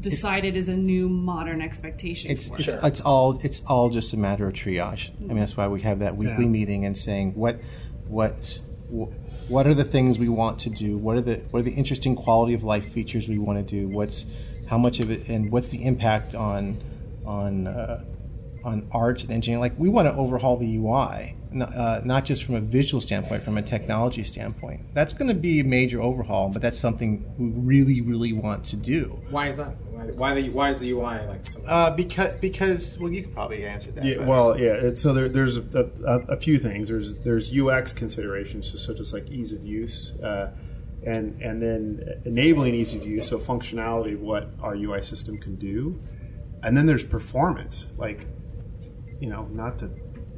decided 0.00 0.56
is 0.56 0.68
a 0.68 0.76
new 0.76 1.08
modern 1.08 1.62
expectation 1.62 2.30
It's 2.30 2.48
for 2.48 2.58
it's, 2.58 2.68
it. 2.68 2.80
it's 2.82 3.00
all 3.00 3.38
it's 3.42 3.62
all 3.66 3.88
just 3.90 4.12
a 4.12 4.16
matter 4.16 4.46
of 4.46 4.52
triage. 4.52 5.10
I 5.20 5.28
mean, 5.28 5.38
that's 5.38 5.56
why 5.56 5.68
we 5.68 5.80
have 5.82 6.00
that 6.00 6.16
weekly 6.16 6.44
Yeah. 6.44 6.50
meeting 6.50 6.84
and 6.84 6.96
saying 6.98 7.34
what 7.34 7.60
what 8.08 8.60
what 9.48 9.66
are 9.66 9.74
the 9.74 9.84
things 9.84 10.18
we 10.18 10.28
want 10.28 10.58
to 10.60 10.70
do? 10.70 10.96
What 10.96 11.16
are 11.16 11.20
the 11.20 11.36
what 11.50 11.60
are 11.60 11.64
the 11.64 11.74
interesting 11.74 12.14
quality 12.16 12.54
of 12.54 12.62
life 12.64 12.92
features 12.92 13.28
we 13.28 13.38
want 13.38 13.58
to 13.66 13.80
do? 13.80 13.88
What's 13.88 14.26
how 14.66 14.78
much 14.78 15.00
of 15.00 15.10
it 15.10 15.28
and 15.28 15.50
what's 15.52 15.68
the 15.68 15.84
impact 15.84 16.34
on 16.34 16.82
on 17.24 17.66
uh, 17.66 18.04
on 18.64 18.88
art 18.92 19.22
and 19.22 19.30
engineering? 19.30 19.60
Like 19.60 19.78
we 19.78 19.88
want 19.88 20.08
to 20.08 20.14
overhaul 20.14 20.56
the 20.56 20.76
UI, 20.76 21.36
n- 21.52 21.62
uh, 21.62 22.00
not 22.04 22.24
just 22.24 22.44
from 22.44 22.54
a 22.54 22.60
visual 22.60 23.00
standpoint, 23.00 23.42
from 23.42 23.58
a 23.58 23.62
technology 23.62 24.22
standpoint. 24.24 24.94
That's 24.94 25.12
going 25.12 25.28
to 25.28 25.34
be 25.34 25.60
a 25.60 25.64
major 25.64 26.00
overhaul, 26.00 26.48
but 26.48 26.62
that's 26.62 26.78
something 26.78 27.24
we 27.38 27.48
really 27.48 28.00
really 28.00 28.32
want 28.32 28.64
to 28.66 28.76
do. 28.76 29.20
Why 29.30 29.48
is 29.48 29.56
that? 29.56 29.76
Why, 29.90 30.04
why 30.04 30.34
the 30.34 30.48
why 30.50 30.70
is 30.70 30.78
the 30.78 30.90
UI 30.90 31.26
like 31.26 31.46
so? 31.46 31.60
Uh, 31.62 31.90
because 31.94 32.36
because 32.36 32.98
well, 32.98 33.12
you 33.12 33.22
could 33.22 33.34
probably 33.34 33.64
answer 33.64 33.90
that. 33.92 34.04
Yeah, 34.04 34.26
well, 34.26 34.58
yeah. 34.58 34.72
It's, 34.72 35.00
so 35.00 35.12
there, 35.12 35.28
there's 35.28 35.56
a, 35.56 35.90
a, 36.06 36.18
a 36.34 36.36
few 36.40 36.58
things. 36.58 36.88
There's 36.88 37.14
there's 37.16 37.56
UX 37.56 37.92
considerations, 37.92 38.70
so 38.70 38.78
such 38.78 39.00
as 39.00 39.12
like 39.12 39.30
ease 39.30 39.52
of 39.52 39.64
use, 39.64 40.12
uh, 40.22 40.50
and 41.04 41.40
and 41.42 41.62
then 41.62 42.22
enabling 42.24 42.74
ease 42.74 42.94
of 42.94 43.04
use, 43.06 43.28
so 43.28 43.38
functionality 43.38 44.14
of 44.14 44.20
what 44.20 44.50
our 44.60 44.74
UI 44.74 45.02
system 45.02 45.38
can 45.38 45.56
do, 45.56 46.00
and 46.62 46.76
then 46.76 46.86
there's 46.86 47.04
performance. 47.04 47.86
Like, 47.96 48.26
you 49.20 49.28
know, 49.28 49.46
not 49.52 49.78
to 49.80 49.90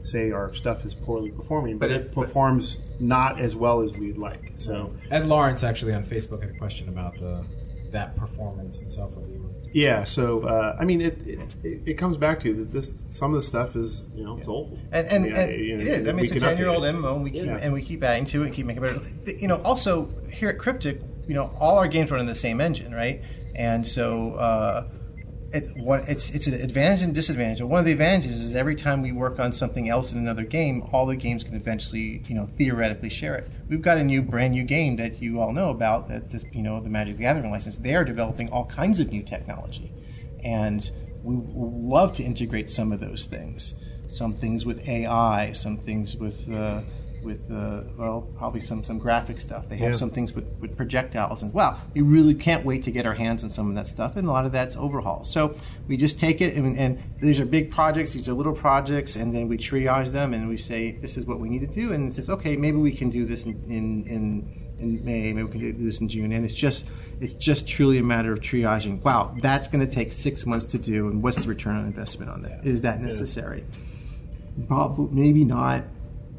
say 0.02 0.30
our 0.32 0.52
stuff 0.52 0.84
is 0.84 0.94
poorly 0.94 1.30
performing, 1.30 1.78
but, 1.78 1.88
But 1.88 1.96
it, 1.96 2.00
it- 2.06 2.14
performs 2.14 2.78
not 3.00 3.40
as 3.40 3.56
well 3.56 3.80
as 3.82 3.92
we'd 3.92 4.18
like. 4.18 4.52
So. 4.56 4.94
Ed 5.10 5.26
Lawrence 5.26 5.64
actually 5.64 5.94
on 5.94 6.04
Facebook 6.04 6.42
had 6.42 6.50
a 6.54 6.58
question 6.58 6.88
about 6.88 7.14
the 7.18 7.44
that 7.90 8.16
performance 8.16 8.80
and 8.82 8.90
stuff 8.90 9.10
with. 9.12 9.24
Yeah, 9.72 10.02
so 10.02 10.42
uh, 10.42 10.76
I 10.80 10.84
mean, 10.84 11.00
it, 11.00 11.16
it 11.26 11.40
it 11.86 11.94
comes 11.94 12.16
back 12.16 12.40
to 12.40 12.52
that. 12.54 12.72
This 12.72 13.04
some 13.12 13.30
of 13.32 13.36
the 13.40 13.46
stuff 13.46 13.76
is 13.76 14.08
you 14.16 14.24
know 14.24 14.36
it's 14.36 14.48
old, 14.48 14.78
And, 14.92 15.06
and, 15.06 15.12
I 15.12 15.18
mean, 15.18 15.32
and 15.36 15.50
I- 15.50 15.54
you 15.54 15.76
know, 15.76 15.82
it 15.82 15.88
is. 15.88 16.08
I 16.08 16.12
mean, 16.12 16.24
it's 16.24 16.32
a 16.32 16.40
ten-year-old. 16.40 16.82
MMO, 16.82 17.14
and 17.14 17.22
we 17.24 17.30
keep 17.30 17.44
Yeah. 17.46 17.58
and 17.62 17.72
we 17.72 17.82
keep 17.82 18.02
adding 18.02 18.24
to 18.26 18.42
it, 18.42 18.46
and 18.46 18.54
keep 18.54 18.66
making 18.66 18.82
better. 18.82 19.00
You 19.38 19.46
know, 19.48 19.60
also 19.62 20.08
here 20.30 20.48
at 20.48 20.58
Cryptic, 20.58 21.00
you 21.28 21.34
know, 21.34 21.54
all 21.60 21.78
our 21.78 21.86
games 21.88 22.10
run 22.10 22.18
on 22.20 22.26
the 22.26 22.34
same 22.34 22.60
engine, 22.60 22.92
right? 22.92 23.22
And 23.54 23.86
so 23.86 24.34
uh, 24.34 24.88
it, 25.54 25.76
what, 25.76 26.08
it's 26.08 26.30
it's 26.30 26.46
an 26.46 26.54
advantage 26.54 27.02
and 27.02 27.14
disadvantage. 27.14 27.60
And 27.60 27.70
one 27.70 27.78
of 27.78 27.86
the 27.86 27.92
advantages 27.92 28.40
is 28.40 28.54
every 28.54 28.74
time 28.74 29.02
we 29.02 29.12
work 29.12 29.38
on 29.38 29.52
something 29.52 29.88
else 29.88 30.12
in 30.12 30.18
another 30.18 30.44
game, 30.44 30.86
all 30.92 31.06
the 31.06 31.16
games 31.16 31.44
can 31.44 31.54
eventually, 31.54 32.22
you 32.26 32.34
know, 32.34 32.48
theoretically 32.58 33.08
share 33.08 33.36
it. 33.36 33.48
We've 33.68 33.80
got 33.80 33.96
a 33.98 34.04
new, 34.04 34.20
brand 34.20 34.54
new 34.54 34.64
game 34.64 34.96
that 34.96 35.22
you 35.22 35.40
all 35.40 35.52
know 35.52 35.70
about. 35.70 36.08
That's 36.08 36.32
just, 36.32 36.52
you 36.52 36.62
know, 36.62 36.80
the 36.80 36.90
Magic 36.90 37.16
the 37.16 37.22
Gathering 37.22 37.50
license. 37.50 37.78
They 37.78 37.94
are 37.94 38.04
developing 38.04 38.50
all 38.50 38.66
kinds 38.66 38.98
of 38.98 39.10
new 39.10 39.22
technology, 39.22 39.92
and 40.42 40.90
we 41.22 41.36
love 41.54 42.12
to 42.14 42.22
integrate 42.22 42.70
some 42.70 42.92
of 42.92 43.00
those 43.00 43.24
things. 43.24 43.76
Some 44.08 44.34
things 44.34 44.66
with 44.66 44.86
AI, 44.88 45.52
some 45.52 45.78
things 45.78 46.16
with 46.16 46.52
uh, 46.52 46.82
with 47.24 47.50
uh, 47.50 47.82
well, 47.96 48.28
probably 48.36 48.60
some 48.60 48.84
some 48.84 48.98
graphic 48.98 49.40
stuff. 49.40 49.68
They 49.68 49.76
have 49.78 49.92
Yeah. 49.92 49.96
some 49.96 50.10
things 50.10 50.32
with, 50.34 50.44
with 50.60 50.76
projectiles, 50.76 51.42
and 51.42 51.52
wow, 51.52 51.80
we 51.94 52.02
really 52.02 52.34
can't 52.34 52.64
wait 52.64 52.82
to 52.84 52.90
get 52.90 53.06
our 53.06 53.14
hands 53.14 53.42
on 53.42 53.50
some 53.50 53.68
of 53.68 53.74
that 53.76 53.88
stuff. 53.88 54.16
And 54.16 54.28
a 54.28 54.30
lot 54.30 54.44
of 54.44 54.52
that's 54.52 54.76
overhaul. 54.76 55.24
So 55.24 55.56
we 55.88 55.96
just 55.96 56.18
take 56.18 56.40
it, 56.40 56.54
and, 56.54 56.78
and 56.78 57.02
these 57.20 57.40
are 57.40 57.44
big 57.44 57.70
projects, 57.70 58.12
these 58.12 58.28
are 58.28 58.34
little 58.34 58.52
projects, 58.52 59.16
and 59.16 59.34
then 59.34 59.48
we 59.48 59.56
triage 59.56 60.12
them, 60.12 60.34
and 60.34 60.48
we 60.48 60.58
say 60.58 60.92
this 60.92 61.16
is 61.16 61.26
what 61.26 61.40
we 61.40 61.48
need 61.48 61.60
to 61.60 61.66
do, 61.66 61.92
and 61.92 62.10
it 62.10 62.14
says 62.14 62.28
okay, 62.28 62.56
maybe 62.56 62.76
we 62.76 62.92
can 62.92 63.10
do 63.10 63.24
this 63.26 63.44
in 63.44 63.52
in, 63.68 64.06
in 64.06 64.60
in 64.80 65.04
May, 65.04 65.32
maybe 65.32 65.44
we 65.44 65.50
can 65.52 65.60
do 65.78 65.84
this 65.84 66.00
in 66.00 66.08
June, 66.08 66.32
and 66.32 66.44
it's 66.44 66.54
just 66.54 66.88
it's 67.20 67.34
just 67.34 67.66
truly 67.66 67.98
a 67.98 68.02
matter 68.02 68.32
of 68.32 68.40
triaging. 68.40 69.00
Wow, 69.02 69.34
that's 69.40 69.68
going 69.68 69.86
to 69.86 69.92
take 69.92 70.12
six 70.12 70.44
months 70.46 70.66
to 70.66 70.78
do, 70.78 71.08
and 71.08 71.22
what's 71.22 71.38
the 71.38 71.48
return 71.48 71.76
on 71.76 71.86
investment 71.86 72.30
on 72.30 72.42
that? 72.42 72.64
Is 72.66 72.82
that 72.82 73.00
necessary? 73.00 73.64
Probably, 74.68 75.08
maybe 75.12 75.44
not, 75.44 75.84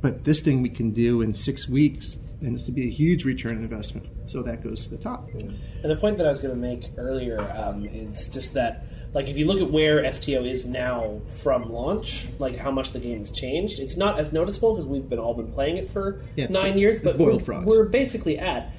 but 0.05 0.23
this 0.23 0.39
thing 0.41 0.61
we 0.61 0.69
can 0.69 0.91
do 0.91 1.21
in 1.23 1.33
six 1.33 1.67
weeks, 1.67 2.19
and 2.41 2.53
it's 2.53 2.65
to 2.65 2.71
be 2.71 2.83
a 2.87 2.91
huge 2.91 3.25
return 3.25 3.57
on 3.57 3.63
investment. 3.63 4.07
So 4.27 4.43
that 4.43 4.63
goes 4.63 4.83
to 4.83 4.91
the 4.91 4.99
top. 4.99 5.31
And 5.33 5.57
the 5.81 5.95
point 5.95 6.19
that 6.19 6.27
I 6.27 6.29
was 6.29 6.39
going 6.39 6.53
to 6.53 6.59
make 6.61 6.91
earlier 6.95 7.41
um, 7.57 7.85
is 7.87 8.29
just 8.29 8.53
that, 8.53 8.85
like, 9.15 9.29
if 9.29 9.35
you 9.35 9.47
look 9.47 9.59
at 9.59 9.71
where 9.71 10.13
STO 10.13 10.43
is 10.43 10.67
now 10.67 11.21
from 11.41 11.71
launch, 11.73 12.27
like 12.37 12.55
how 12.55 12.69
much 12.69 12.91
the 12.91 12.99
game 12.99 13.17
has 13.17 13.31
changed, 13.31 13.79
it's 13.79 13.97
not 13.97 14.19
as 14.19 14.31
noticeable 14.31 14.75
because 14.75 14.85
we've 14.85 15.09
been 15.09 15.17
all 15.17 15.33
been 15.33 15.51
playing 15.51 15.77
it 15.77 15.89
for 15.89 16.21
Yeah, 16.35 16.49
nine 16.51 16.77
years. 16.77 16.99
But 16.99 17.17
we're, 17.17 17.39
frogs. 17.39 17.65
we're 17.65 17.85
basically 17.85 18.37
at. 18.37 18.74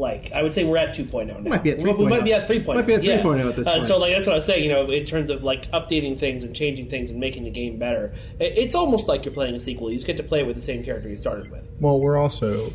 Like 0.00 0.32
I 0.32 0.42
would 0.42 0.54
say, 0.54 0.64
we're 0.64 0.78
at 0.78 0.94
2.0 0.96 1.26
now. 1.26 1.50
Might 1.50 1.62
be 1.62 1.70
at 1.72 1.78
We- 1.78 1.92
We 1.92 2.06
might 2.06 2.24
be 2.24 2.32
at 2.32 2.48
3.0. 2.48 2.74
Might 2.74 2.86
be 2.86 2.94
at 2.94 3.02
3.0 3.02 3.04
yeah. 3.04 3.22
3.0 3.22 3.48
at 3.50 3.56
this 3.56 3.66
Uh, 3.66 3.72
point. 3.72 3.84
So, 3.84 3.98
like 3.98 4.12
that's 4.14 4.26
what 4.26 4.32
I 4.32 4.36
was 4.36 4.44
saying. 4.46 4.64
You 4.64 4.70
know, 4.70 4.90
in 4.90 5.04
terms 5.04 5.28
of 5.30 5.42
like 5.44 5.70
updating 5.72 6.18
things 6.18 6.42
and 6.42 6.56
changing 6.56 6.88
things 6.88 7.10
and 7.10 7.20
making 7.20 7.44
the 7.44 7.50
game 7.50 7.78
better, 7.78 8.12
it's 8.40 8.74
almost 8.74 9.06
like 9.08 9.24
you're 9.24 9.34
playing 9.34 9.54
a 9.54 9.60
sequel. 9.60 9.90
You 9.90 9.96
just 9.96 10.06
get 10.06 10.16
to 10.16 10.22
play 10.22 10.42
with 10.42 10.56
the 10.56 10.62
same 10.62 10.82
character 10.82 11.08
you 11.08 11.18
started 11.18 11.50
with, 11.50 11.68
Well, 11.80 12.00
we're 12.00 12.16
also 12.16 12.66
uh, 12.66 12.70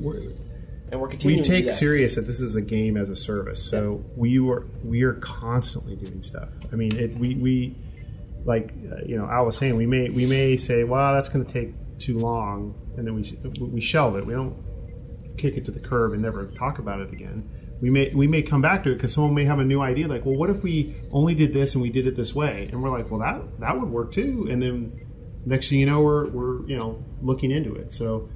we're, 0.00 0.32
and 0.90 1.00
we're 1.00 1.06
we 1.08 1.10
continuing. 1.10 1.42
to 1.44 1.50
take 1.50 1.66
that. 1.66 1.74
serious 1.74 2.14
that 2.14 2.22
this 2.26 2.40
is 2.40 2.54
a 2.54 2.62
game 2.62 2.96
as 2.96 3.10
a 3.10 3.16
service. 3.16 3.62
So 3.62 4.02
we 4.16 4.38
were 4.38 4.64
we 4.82 5.02
are 5.02 5.14
constantly 5.14 5.96
doing 5.96 6.22
stuff. 6.22 6.48
I 6.72 6.76
mean, 6.76 6.96
it, 6.96 7.16
we 7.18 7.34
we 7.34 7.76
like 8.46 8.70
uh, 8.90 9.04
you 9.04 9.18
know 9.18 9.26
I 9.26 9.42
was 9.42 9.56
saying 9.56 9.76
we 9.76 9.86
may 9.86 10.08
we 10.08 10.24
may 10.24 10.56
say, 10.56 10.84
well, 10.84 11.12
that's 11.14 11.28
going 11.28 11.44
to 11.44 11.52
take 11.52 11.74
too 11.98 12.16
long, 12.18 12.74
and 12.96 13.06
then 13.06 13.14
we 13.14 13.22
we 13.66 13.80
shelve 13.82 14.16
it. 14.16 14.24
We 14.24 14.32
don't 14.32 14.56
kick 15.38 15.56
it 15.56 15.64
to 15.66 15.70
the 15.70 15.80
curb 15.80 16.12
and 16.12 16.22
never 16.22 16.46
talk 16.46 16.78
about 16.78 17.00
it 17.00 17.12
again. 17.12 17.48
We 17.80 17.90
may 17.90 18.12
we 18.14 18.26
may 18.26 18.42
come 18.42 18.60
back 18.60 18.82
to 18.84 18.90
it 18.90 18.94
because 18.94 19.12
someone 19.12 19.34
may 19.34 19.44
have 19.44 19.60
a 19.60 19.64
new 19.64 19.80
idea, 19.80 20.08
like, 20.08 20.26
well, 20.26 20.36
what 20.36 20.50
if 20.50 20.62
we 20.62 20.96
only 21.12 21.34
did 21.34 21.52
this 21.52 21.74
and 21.74 21.82
we 21.82 21.90
did 21.90 22.06
it 22.06 22.16
this 22.16 22.34
way? 22.34 22.68
And 22.72 22.82
we're 22.82 22.90
like, 22.90 23.10
well, 23.10 23.20
that 23.20 23.60
that 23.60 23.78
would 23.78 23.88
work 23.88 24.12
too. 24.12 24.48
And 24.50 24.60
then 24.60 25.06
next 25.46 25.70
thing 25.70 25.80
you 25.80 25.86
know, 25.86 26.00
we're 26.00 26.28
we're 26.28 26.66
you 26.66 26.76
know 26.76 27.04
looking 27.22 27.50
into 27.50 27.74
it. 27.74 27.92
So. 27.92 28.28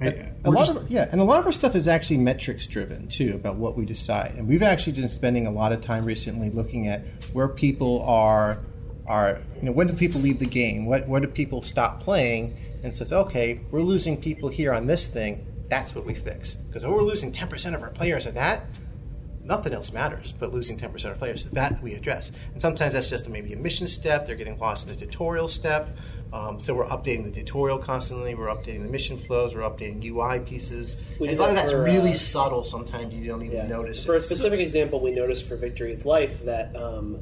I, 0.00 0.30
a 0.44 0.50
lot 0.50 0.66
just- 0.66 0.78
of 0.78 0.90
yeah, 0.90 1.08
and 1.10 1.20
a 1.20 1.24
lot 1.24 1.40
of 1.40 1.46
our 1.46 1.50
stuff 1.50 1.74
is 1.74 1.88
actually 1.88 2.18
metrics 2.18 2.68
driven 2.68 3.08
too 3.08 3.32
about 3.34 3.56
what 3.56 3.76
we 3.76 3.84
decide. 3.84 4.36
And 4.36 4.46
we've 4.46 4.62
actually 4.62 4.92
been 4.92 5.08
spending 5.08 5.48
a 5.48 5.50
lot 5.50 5.72
of 5.72 5.80
time 5.80 6.04
recently 6.04 6.50
looking 6.50 6.86
at 6.86 7.04
where 7.32 7.48
people 7.48 8.02
are 8.02 8.60
are 9.08 9.40
you 9.56 9.62
know 9.62 9.72
when 9.72 9.88
do 9.88 9.94
people 9.94 10.20
leave 10.20 10.38
the 10.38 10.46
game? 10.46 10.86
What 10.86 11.08
where 11.08 11.20
do 11.20 11.26
people 11.26 11.62
stop 11.62 12.00
playing? 12.00 12.56
And 12.84 12.94
says 12.94 13.12
okay, 13.12 13.60
we're 13.72 13.82
losing 13.82 14.16
people 14.20 14.48
here 14.48 14.72
on 14.72 14.86
this 14.86 15.08
thing. 15.08 15.44
That's 15.68 15.94
what 15.94 16.04
we 16.04 16.14
fix. 16.14 16.54
Because 16.54 16.86
we're 16.86 17.02
losing 17.02 17.32
10% 17.32 17.74
of 17.74 17.82
our 17.82 17.90
players 17.90 18.26
at 18.26 18.34
that, 18.34 18.64
nothing 19.44 19.72
else 19.72 19.92
matters 19.92 20.32
but 20.32 20.52
losing 20.52 20.78
10% 20.78 20.94
of 20.94 21.06
our 21.06 21.14
players. 21.14 21.44
So 21.44 21.48
that 21.50 21.82
we 21.82 21.94
address. 21.94 22.30
And 22.52 22.60
sometimes 22.60 22.92
that's 22.92 23.08
just 23.08 23.28
maybe 23.28 23.52
a 23.52 23.56
mission 23.56 23.86
step. 23.86 24.26
They're 24.26 24.36
getting 24.36 24.58
lost 24.58 24.86
in 24.86 24.92
a 24.92 24.96
tutorial 24.96 25.48
step. 25.48 25.96
Um, 26.32 26.60
so 26.60 26.74
we're 26.74 26.86
updating 26.86 27.24
the 27.24 27.30
tutorial 27.30 27.78
constantly. 27.78 28.34
We're 28.34 28.48
updating 28.48 28.82
the 28.82 28.90
mission 28.90 29.16
flows. 29.16 29.54
We're 29.54 29.62
updating 29.62 30.04
UI 30.04 30.40
pieces. 30.40 30.98
A 31.20 31.34
lot 31.34 31.48
of 31.48 31.54
that's 31.54 31.72
for, 31.72 31.82
really 31.82 32.10
uh, 32.10 32.14
subtle. 32.14 32.64
Sometimes 32.64 33.14
you 33.14 33.26
don't 33.26 33.42
even 33.42 33.68
notice 33.68 34.04
For 34.04 34.14
a 34.14 34.20
specific 34.20 34.60
example, 34.60 35.00
we 35.00 35.10
noticed 35.10 35.48
for 35.48 35.56
Victory 35.56 35.92
is 35.92 36.04
Life 36.04 36.44
that 36.44 36.76
um, 36.76 37.18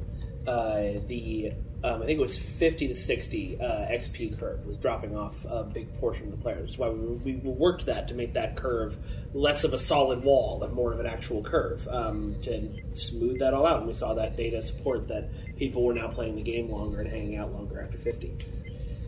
uh, 0.47 0.99
the 1.07 1.51
um, 1.83 2.01
I 2.01 2.05
think 2.05 2.17
it 2.17 2.21
was 2.21 2.37
50 2.37 2.87
to 2.87 2.95
60 2.95 3.59
uh, 3.61 3.65
XP 3.65 4.39
curve 4.39 4.65
was 4.65 4.77
dropping 4.77 5.15
off 5.15 5.45
a 5.45 5.63
big 5.63 5.95
portion 5.99 6.25
of 6.25 6.31
the 6.31 6.37
players. 6.37 6.71
Which 6.71 6.79
why 6.79 6.89
we, 6.89 7.35
we 7.35 7.51
worked 7.51 7.85
that 7.85 8.07
to 8.07 8.15
make 8.15 8.33
that 8.33 8.55
curve 8.55 8.97
less 9.33 9.63
of 9.63 9.73
a 9.73 9.77
solid 9.77 10.23
wall 10.23 10.63
and 10.63 10.73
more 10.73 10.91
of 10.91 10.99
an 10.99 11.05
actual 11.05 11.43
curve 11.43 11.87
um, 11.89 12.35
to 12.41 12.69
smooth 12.95 13.39
that 13.39 13.53
all 13.53 13.65
out. 13.65 13.79
And 13.79 13.87
we 13.87 13.93
saw 13.93 14.15
that 14.15 14.35
data 14.35 14.61
support 14.61 15.07
that 15.09 15.29
people 15.57 15.83
were 15.83 15.93
now 15.93 16.07
playing 16.07 16.35
the 16.35 16.41
game 16.41 16.69
longer 16.71 16.99
and 16.99 17.09
hanging 17.09 17.37
out 17.37 17.53
longer 17.53 17.79
after 17.79 17.97
50. 17.97 18.35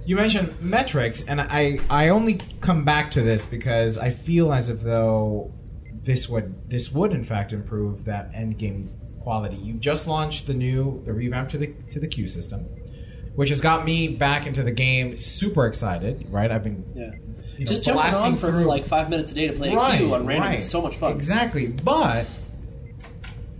You 0.05 0.15
mentioned 0.15 0.59
metrics, 0.61 1.23
and 1.23 1.41
I 1.41 1.79
I 1.89 2.09
only 2.09 2.39
come 2.61 2.83
back 2.83 3.11
to 3.11 3.21
this 3.21 3.45
because 3.45 3.97
I 3.97 4.11
feel 4.11 4.53
as 4.53 4.69
if 4.69 4.81
though 4.81 5.51
this 6.03 6.29
would 6.29 6.69
this 6.69 6.91
would 6.91 7.13
in 7.13 7.23
fact 7.23 7.53
improve 7.53 8.05
that 8.05 8.31
end 8.33 8.57
game 8.57 8.89
quality. 9.19 9.55
You've 9.57 9.79
just 9.79 10.07
launched 10.07 10.47
the 10.47 10.53
new 10.53 11.01
the 11.05 11.13
revamp 11.13 11.49
to 11.49 11.57
the 11.57 11.67
to 11.91 11.99
the 11.99 12.07
queue 12.07 12.27
system, 12.27 12.61
which 13.35 13.49
has 13.49 13.61
got 13.61 13.85
me 13.85 14.07
back 14.07 14.47
into 14.47 14.63
the 14.63 14.71
game. 14.71 15.17
Super 15.17 15.65
excited, 15.67 16.27
right? 16.29 16.51
I've 16.51 16.63
been 16.63 16.83
Yeah. 16.95 17.11
you 17.57 17.65
know, 17.65 17.69
Just 17.71 17.83
jumping 17.83 18.13
on 18.13 18.35
for 18.37 18.49
through- 18.51 18.65
like 18.65 18.85
five 18.85 19.09
minutes 19.09 19.31
a 19.31 19.35
day 19.35 19.47
to 19.47 19.53
play 19.53 19.69
a 19.73 19.97
queue 19.97 20.13
on 20.15 20.25
random 20.25 20.53
is 20.53 20.69
so 20.69 20.81
much 20.81 20.95
fun. 20.97 21.11
Exactly, 21.13 21.67
but 21.67 22.25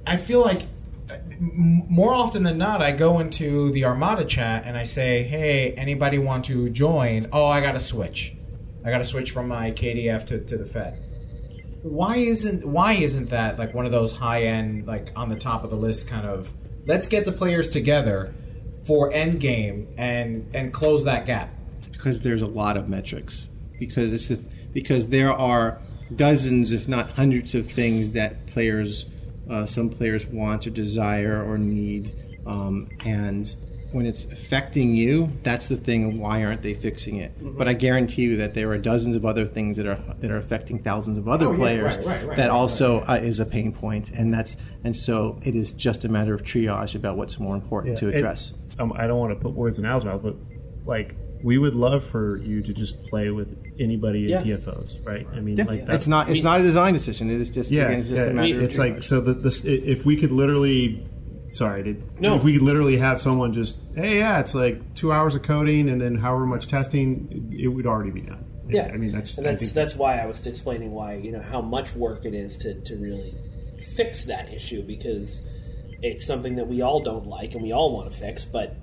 I 0.08 0.18
feel 0.18 0.42
like 0.42 0.64
uh, 1.12 1.18
more 1.40 2.14
often 2.14 2.44
than 2.44 2.58
not, 2.58 2.82
I 2.82 2.92
go 2.92 3.20
into 3.20 3.72
the 3.72 3.86
Armada 3.86 4.26
chat 4.26 4.64
and 4.66 4.78
I 4.78 4.84
say, 4.84 5.24
"Hey, 5.24 5.74
anybody 5.74 6.18
want 6.20 6.46
to 6.46 6.70
join?" 6.70 7.28
Oh, 7.34 7.46
I 7.46 7.62
got 7.62 7.74
to 7.74 7.80
switch. 7.80 8.34
I 8.86 8.92
got 8.92 9.00
to 9.00 9.04
switch 9.04 9.32
from 9.32 9.48
my 9.48 9.72
KDF 9.72 10.26
to, 10.28 10.40
to 10.40 10.58
the 10.58 10.66
Fed. 10.66 11.00
Why 11.82 12.18
isn't 12.18 12.66
Why 12.66 12.94
isn't 12.94 13.30
that 13.30 13.58
like 13.58 13.74
one 13.74 13.86
of 13.86 13.92
those 13.92 14.16
high 14.16 14.44
end, 14.44 14.86
like 14.88 15.12
on 15.16 15.30
the 15.30 15.38
top 15.38 15.64
of 15.64 15.70
the 15.70 15.78
list 15.78 16.08
kind 16.08 16.26
of? 16.28 16.54
Let's 16.86 17.08
get 17.08 17.26
the 17.26 17.32
players 17.32 17.70
together 17.70 18.34
for 18.86 19.12
end 19.14 19.40
game 19.40 19.88
and 19.98 20.50
and 20.54 20.74
close 20.74 21.04
that 21.06 21.26
gap. 21.26 21.50
because 21.92 22.22
there's 22.22 22.42
a 22.42 22.48
lot 22.48 22.78
of 22.78 22.88
metrics 22.90 23.50
because 23.80 24.14
it's 24.14 24.42
because 24.74 25.08
there 25.08 25.32
are 25.32 25.80
dozens 26.16 26.72
if 26.72 26.88
not 26.88 27.12
hundreds 27.12 27.54
of 27.54 27.70
things 27.70 28.12
that 28.12 28.48
players 28.48 29.06
uh, 29.50 29.66
some 29.66 29.90
players 29.90 30.26
want 30.26 30.66
or 30.66 30.70
desire 30.70 31.44
or 31.44 31.58
need 31.58 32.16
um, 32.46 32.90
and 33.06 33.56
when 33.92 34.06
it's 34.06 34.24
affecting 34.26 34.96
you 34.96 35.32
that's 35.44 35.68
the 35.68 35.76
thing 35.78 36.20
why 36.20 36.44
aren't 36.44 36.62
they 36.62 36.74
fixing 36.74 37.18
it 37.18 37.32
Mm-hmm. 37.40 37.58
but 37.58 37.68
i 37.68 37.74
guarantee 37.74 38.22
you 38.24 38.38
that 38.38 38.54
there 38.54 38.70
are 38.72 38.78
dozens 38.78 39.16
of 39.16 39.26
other 39.26 39.46
things 39.48 39.78
that 39.78 39.86
are 39.88 40.00
that 40.20 40.30
are 40.32 40.38
affecting 40.38 40.78
thousands 40.84 41.18
of 41.18 41.28
other 41.28 41.48
Oh, 41.48 41.52
yeah, 41.52 41.58
players 41.58 41.98
right, 41.98 42.06
right, 42.06 42.28
right, 42.28 42.38
that 42.38 42.50
right, 42.50 42.60
also 42.60 43.02
Uh, 43.02 43.20
is 43.22 43.40
a 43.40 43.46
pain 43.46 43.72
point 43.74 44.12
and 44.12 44.34
that's 44.34 44.56
and 44.84 44.96
so 44.96 45.40
it 45.44 45.56
is 45.56 45.74
just 45.74 46.06
a 46.06 46.10
matter 46.10 46.34
of 46.34 46.44
triage 46.44 46.94
about 46.96 47.18
what's 47.18 47.40
more 47.40 47.56
important 47.56 47.98
to 48.00 48.08
and, 48.08 48.16
address 48.16 48.54
um, 48.80 48.94
I 48.94 49.08
don't 49.08 49.20
want 49.20 49.34
to 49.34 49.40
put 49.40 49.54
words 49.54 49.78
in 49.78 49.86
Al's 49.86 50.06
mouth, 50.06 50.22
but 50.24 50.36
like 50.86 51.14
we 51.44 51.58
would 51.58 51.74
love 51.76 52.04
for 52.06 52.38
you 52.38 52.62
to 52.62 52.74
just 52.74 53.02
play 53.06 53.30
with 53.30 53.58
anybody 53.80 54.24
in 54.26 54.30
Yeah. 54.30 54.58
TFOs, 54.58 55.06
right? 55.06 55.26
I 55.34 55.40
mean, 55.42 55.56
Yeah. 55.58 55.64
like 55.66 55.86
that's, 55.86 55.98
it's 55.98 56.08
not 56.08 56.30
it's 56.30 56.44
not 56.44 56.60
a 56.62 56.64
design 56.64 56.94
decision 56.94 57.30
it 57.30 57.42
is 57.42 57.50
just 57.50 57.72
yeah, 57.72 57.88
again, 57.88 58.00
it's 58.02 58.10
just 58.10 58.22
yeah, 58.22 58.30
a 58.30 58.34
matter 58.34 58.62
it's 58.62 58.78
of 58.78 58.80
like 58.86 59.04
so 59.04 59.20
the, 59.22 59.34
this 59.34 59.64
if 59.66 60.06
we 60.06 60.16
could 60.16 60.32
literally 60.32 61.06
sorry 61.52 61.84
did, 61.84 62.22
No. 62.22 62.36
if 62.38 62.44
we 62.44 62.60
literally 62.60 62.98
have 62.98 63.20
someone 63.20 63.54
just 63.54 63.80
hey 63.96 64.20
yeah 64.20 64.40
it's 64.40 64.54
like 64.56 64.94
two 64.96 65.12
hours 65.12 65.36
of 65.36 65.42
coding 65.44 65.90
and 65.90 66.00
then 66.02 66.16
however 66.16 66.46
much 66.46 66.68
testing 66.68 67.28
it, 67.52 67.62
it 67.66 67.68
would 67.68 67.86
already 67.88 68.12
be 68.12 68.22
done 68.22 68.44
Yeah, 68.68 68.90
i 68.94 68.98
mean 68.98 69.12
that's 69.12 69.38
and 69.38 69.46
that's 69.48 69.72
that's 69.72 69.96
why 69.96 70.20
I 70.20 70.26
was 70.26 70.46
explaining 70.46 70.92
why 70.92 71.16
you 71.16 71.32
know 71.32 71.42
how 71.42 71.62
much 71.62 71.96
work 71.96 72.26
it 72.26 72.34
is 72.34 72.58
to 72.60 72.80
to 72.82 72.96
really 72.98 73.34
fix 73.96 74.26
that 74.26 74.54
issue 74.54 74.84
because 74.84 75.42
it's 76.02 76.26
something 76.26 76.56
that 76.56 76.68
we 76.68 76.82
all 76.82 77.02
don't 77.04 77.28
like 77.28 77.54
and 77.56 77.62
we 77.64 77.74
all 77.74 77.94
want 77.94 78.10
to 78.12 78.18
fix. 78.18 78.46
But 78.46 78.76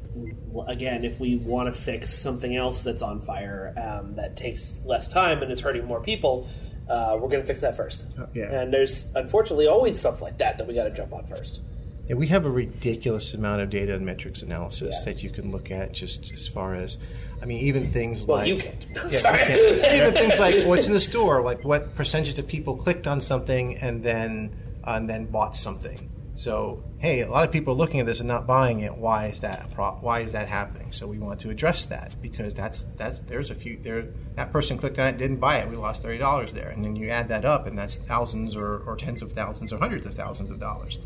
again, 0.69 1.03
if 1.05 1.19
we 1.19 1.37
want 1.37 1.73
to 1.73 1.81
fix 1.81 2.13
something 2.13 2.55
else 2.55 2.83
that's 2.83 3.01
on 3.03 3.23
fire 3.23 3.73
um, 3.79 4.17
that 4.17 4.37
takes 4.37 4.81
less 4.85 5.09
time 5.09 5.43
and 5.43 5.51
is 5.51 5.61
hurting 5.61 5.87
more 5.87 6.03
people, 6.03 6.47
uh, 6.91 7.17
we're 7.19 7.29
going 7.29 7.41
to 7.41 7.47
fix 7.47 7.63
that 7.63 7.75
first. 7.75 8.07
yeah. 8.35 8.45
And 8.61 8.71
there's 8.73 9.07
unfortunately 9.15 9.67
always 9.67 9.99
stuff 9.99 10.21
like 10.21 10.37
that 10.39 10.59
that 10.59 10.67
we 10.67 10.75
got 10.75 10.85
to 10.85 10.91
jump 10.91 11.15
on 11.15 11.27
first. 11.27 11.61
Yeah, 12.09 12.15
we 12.15 12.29
have 12.29 12.45
a 12.47 12.51
ridiculous 12.51 13.35
amount 13.35 13.63
of 13.63 13.71
data 13.71 13.95
and 13.95 14.07
metrics 14.07 14.43
analysis 14.43 15.01
that 15.05 15.23
you 15.23 15.31
can 15.31 15.51
look 15.51 15.71
at 15.71 15.93
just 15.93 16.33
as 16.33 16.47
far 16.47 16.75
as, 16.75 16.99
I 17.43 17.47
mean, 17.47 17.59
even 17.59 17.93
things 17.93 18.25
Well, 18.25 18.39
like. 18.39 18.49
you 18.49 18.59
can't. 18.59 18.87
Yeah, 19.11 19.19
Sorry. 19.19 19.41
you 19.41 19.81
can't. 19.81 19.95
even 19.97 20.13
things 20.15 20.39
like 20.39 20.67
what's 20.67 20.87
in 20.87 20.93
the 20.93 21.01
store, 21.01 21.43
like 21.43 21.65
what 21.65 21.95
percentage 21.97 22.39
of 22.39 22.47
people 22.47 22.77
clicked 22.77 23.07
on 23.07 23.21
something 23.21 23.77
and 23.79 24.03
then 24.05 24.55
uh, 24.87 24.93
and 24.93 25.11
then 25.11 25.27
bought 25.27 25.57
something. 25.57 26.11
So, 26.37 26.85
hey, 26.99 27.23
a 27.23 27.31
lot 27.31 27.45
of 27.45 27.51
people 27.51 27.73
are 27.73 27.77
looking 27.77 27.99
at 27.99 28.05
this 28.07 28.21
and 28.21 28.29
not 28.29 28.47
buying 28.47 28.81
it. 28.81 28.95
Why 28.95 29.27
is 29.29 29.41
that? 29.41 29.65
a 29.65 29.69
pro- 29.75 29.93
Why 30.03 30.21
is 30.21 30.33
that 30.33 30.49
happening? 30.49 30.93
So 30.93 31.07
we 31.07 31.19
want 31.19 31.41
to 31.41 31.51
address 31.51 31.87
that 31.87 32.21
because 32.21 32.53
that's 32.55 32.85
that's 32.99 33.21
there's 33.21 33.49
a 33.51 33.55
few 33.55 33.79
there 33.83 34.09
that 34.37 34.53
person 34.53 34.77
clicked 34.79 34.99
on 34.99 35.07
it 35.09 35.17
didn't 35.19 35.39
buy 35.39 35.59
it. 35.59 35.69
We 35.71 35.77
lost 35.77 36.03
thirty 36.03 36.19
dollars 36.19 36.53
there, 36.53 36.69
and 36.69 36.85
then 36.85 36.95
you 36.95 37.09
add 37.09 37.29
that 37.31 37.45
up, 37.47 37.67
and 37.67 37.77
that's 37.77 37.97
thousands 37.97 38.55
or, 38.55 38.79
or 38.87 38.97
tens 38.97 39.23
of 39.23 39.33
thousands 39.33 39.73
or 39.73 39.79
hundreds 39.79 40.05
of 40.07 40.15
thousands 40.15 40.51
of 40.51 40.61
dollars. 40.61 40.99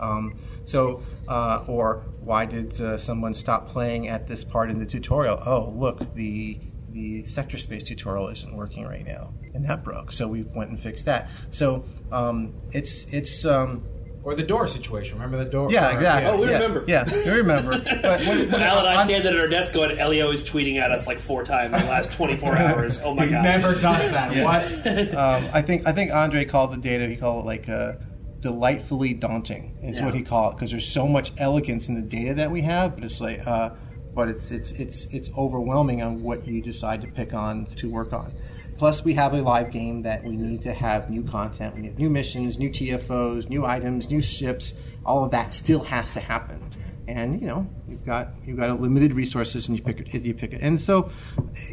Um, 0.00 0.38
so, 0.64 1.02
uh, 1.26 1.64
or 1.66 2.04
why 2.20 2.44
did 2.46 2.80
uh, 2.80 2.96
someone 2.98 3.34
stop 3.34 3.68
playing 3.68 4.08
at 4.08 4.26
this 4.26 4.44
part 4.44 4.70
in 4.70 4.78
the 4.78 4.86
tutorial? 4.86 5.40
Oh, 5.44 5.72
look, 5.76 6.14
the 6.14 6.58
the 6.90 7.24
sector 7.26 7.58
space 7.58 7.82
tutorial 7.82 8.28
isn't 8.28 8.56
working 8.56 8.84
right 8.86 9.04
now, 9.06 9.32
and 9.54 9.64
that 9.68 9.84
broke. 9.84 10.10
So 10.12 10.26
we 10.26 10.42
went 10.42 10.70
and 10.70 10.80
fixed 10.80 11.04
that. 11.06 11.28
So 11.50 11.84
um, 12.12 12.54
it's 12.72 13.04
it's. 13.12 13.44
Um, 13.44 13.84
Or 14.24 14.34
the 14.34 14.42
door 14.42 14.66
situation. 14.66 15.14
Remember 15.18 15.42
the 15.42 15.50
door? 15.50 15.70
yeah, 15.70 15.90
exactly. 15.94 16.30
Oh, 16.30 16.36
we 16.38 16.46
yeah, 16.48 16.52
remember. 16.54 16.84
Yeah, 16.88 17.04
we 17.04 17.30
remember. 17.30 17.78
But 18.02 18.20
when, 18.26 18.50
when 18.50 18.62
Al 18.62 18.78
and 18.80 18.88
I 18.88 19.04
stand 19.06 19.24
at 19.26 19.38
our 19.38 19.46
desk 19.48 19.72
going, 19.72 19.98
Elio 19.98 20.30
is 20.32 20.42
tweeting 20.42 20.76
at 20.78 20.90
us 20.90 21.06
like 21.06 21.18
four 21.18 21.44
times 21.44 21.72
in 21.72 21.80
the 21.80 21.86
last 21.86 22.10
24 22.12 22.56
hours. 22.66 23.00
Oh 23.02 23.14
my 23.14 23.26
He 23.26 23.30
god. 23.32 23.42
never 23.44 23.72
does 23.74 24.10
that. 24.10 24.34
Yeah. 24.34 24.44
What? 24.44 24.86
um, 25.14 25.48
I 25.52 25.62
think 25.62 25.86
I 25.86 25.92
think 25.92 26.12
Andre 26.12 26.44
called 26.44 26.72
the 26.72 26.78
data. 26.78 27.06
He 27.06 27.16
called 27.16 27.44
it 27.44 27.46
like 27.46 27.68
uh, 27.68 27.92
delightfully 28.40 29.14
daunting. 29.14 29.76
Is 29.82 29.98
Yeah. 29.98 30.06
what 30.06 30.14
he 30.14 30.22
called 30.22 30.52
it 30.52 30.56
because 30.56 30.70
there's 30.70 30.86
so 30.88 31.06
much 31.08 31.32
elegance 31.38 31.88
in 31.88 31.94
the 31.94 32.02
data 32.02 32.34
that 32.34 32.50
we 32.50 32.62
have, 32.62 32.94
but 32.94 33.04
it's 33.04 33.20
like, 33.20 33.46
uh, 33.46 33.70
but 34.14 34.28
it's 34.28 34.50
it's 34.50 34.72
it's 34.72 35.06
it's 35.06 35.30
overwhelming 35.36 36.02
on 36.02 36.22
what 36.22 36.46
you 36.46 36.60
decide 36.62 37.00
to 37.02 37.06
pick 37.08 37.34
on 37.34 37.66
to 37.66 37.88
work 37.88 38.12
on. 38.12 38.32
Plus, 38.76 39.04
we 39.04 39.14
have 39.14 39.34
a 39.34 39.42
live 39.42 39.72
game 39.72 40.02
that 40.02 40.22
we 40.22 40.36
need 40.36 40.62
to 40.62 40.72
have 40.72 41.10
new 41.10 41.24
content. 41.24 41.74
We 41.74 41.86
have 41.86 41.98
new 41.98 42.08
missions, 42.08 42.60
new 42.60 42.70
TFOs, 42.70 43.48
new 43.48 43.66
items, 43.66 44.08
new 44.08 44.22
ships. 44.22 44.74
All 45.04 45.24
of 45.24 45.32
that 45.32 45.52
still 45.52 45.82
has 45.84 46.12
to 46.12 46.20
happen. 46.20 46.60
And 47.08 47.40
you 47.40 47.48
know, 47.48 47.66
you've 47.88 48.04
got 48.06 48.28
you've 48.46 48.56
got 48.58 48.70
a 48.70 48.74
limited 48.74 49.14
resources, 49.14 49.66
and 49.66 49.76
you 49.76 49.82
pick 49.82 50.14
it. 50.14 50.22
You 50.22 50.32
pick 50.34 50.52
it. 50.52 50.60
And 50.62 50.80
so, 50.80 51.08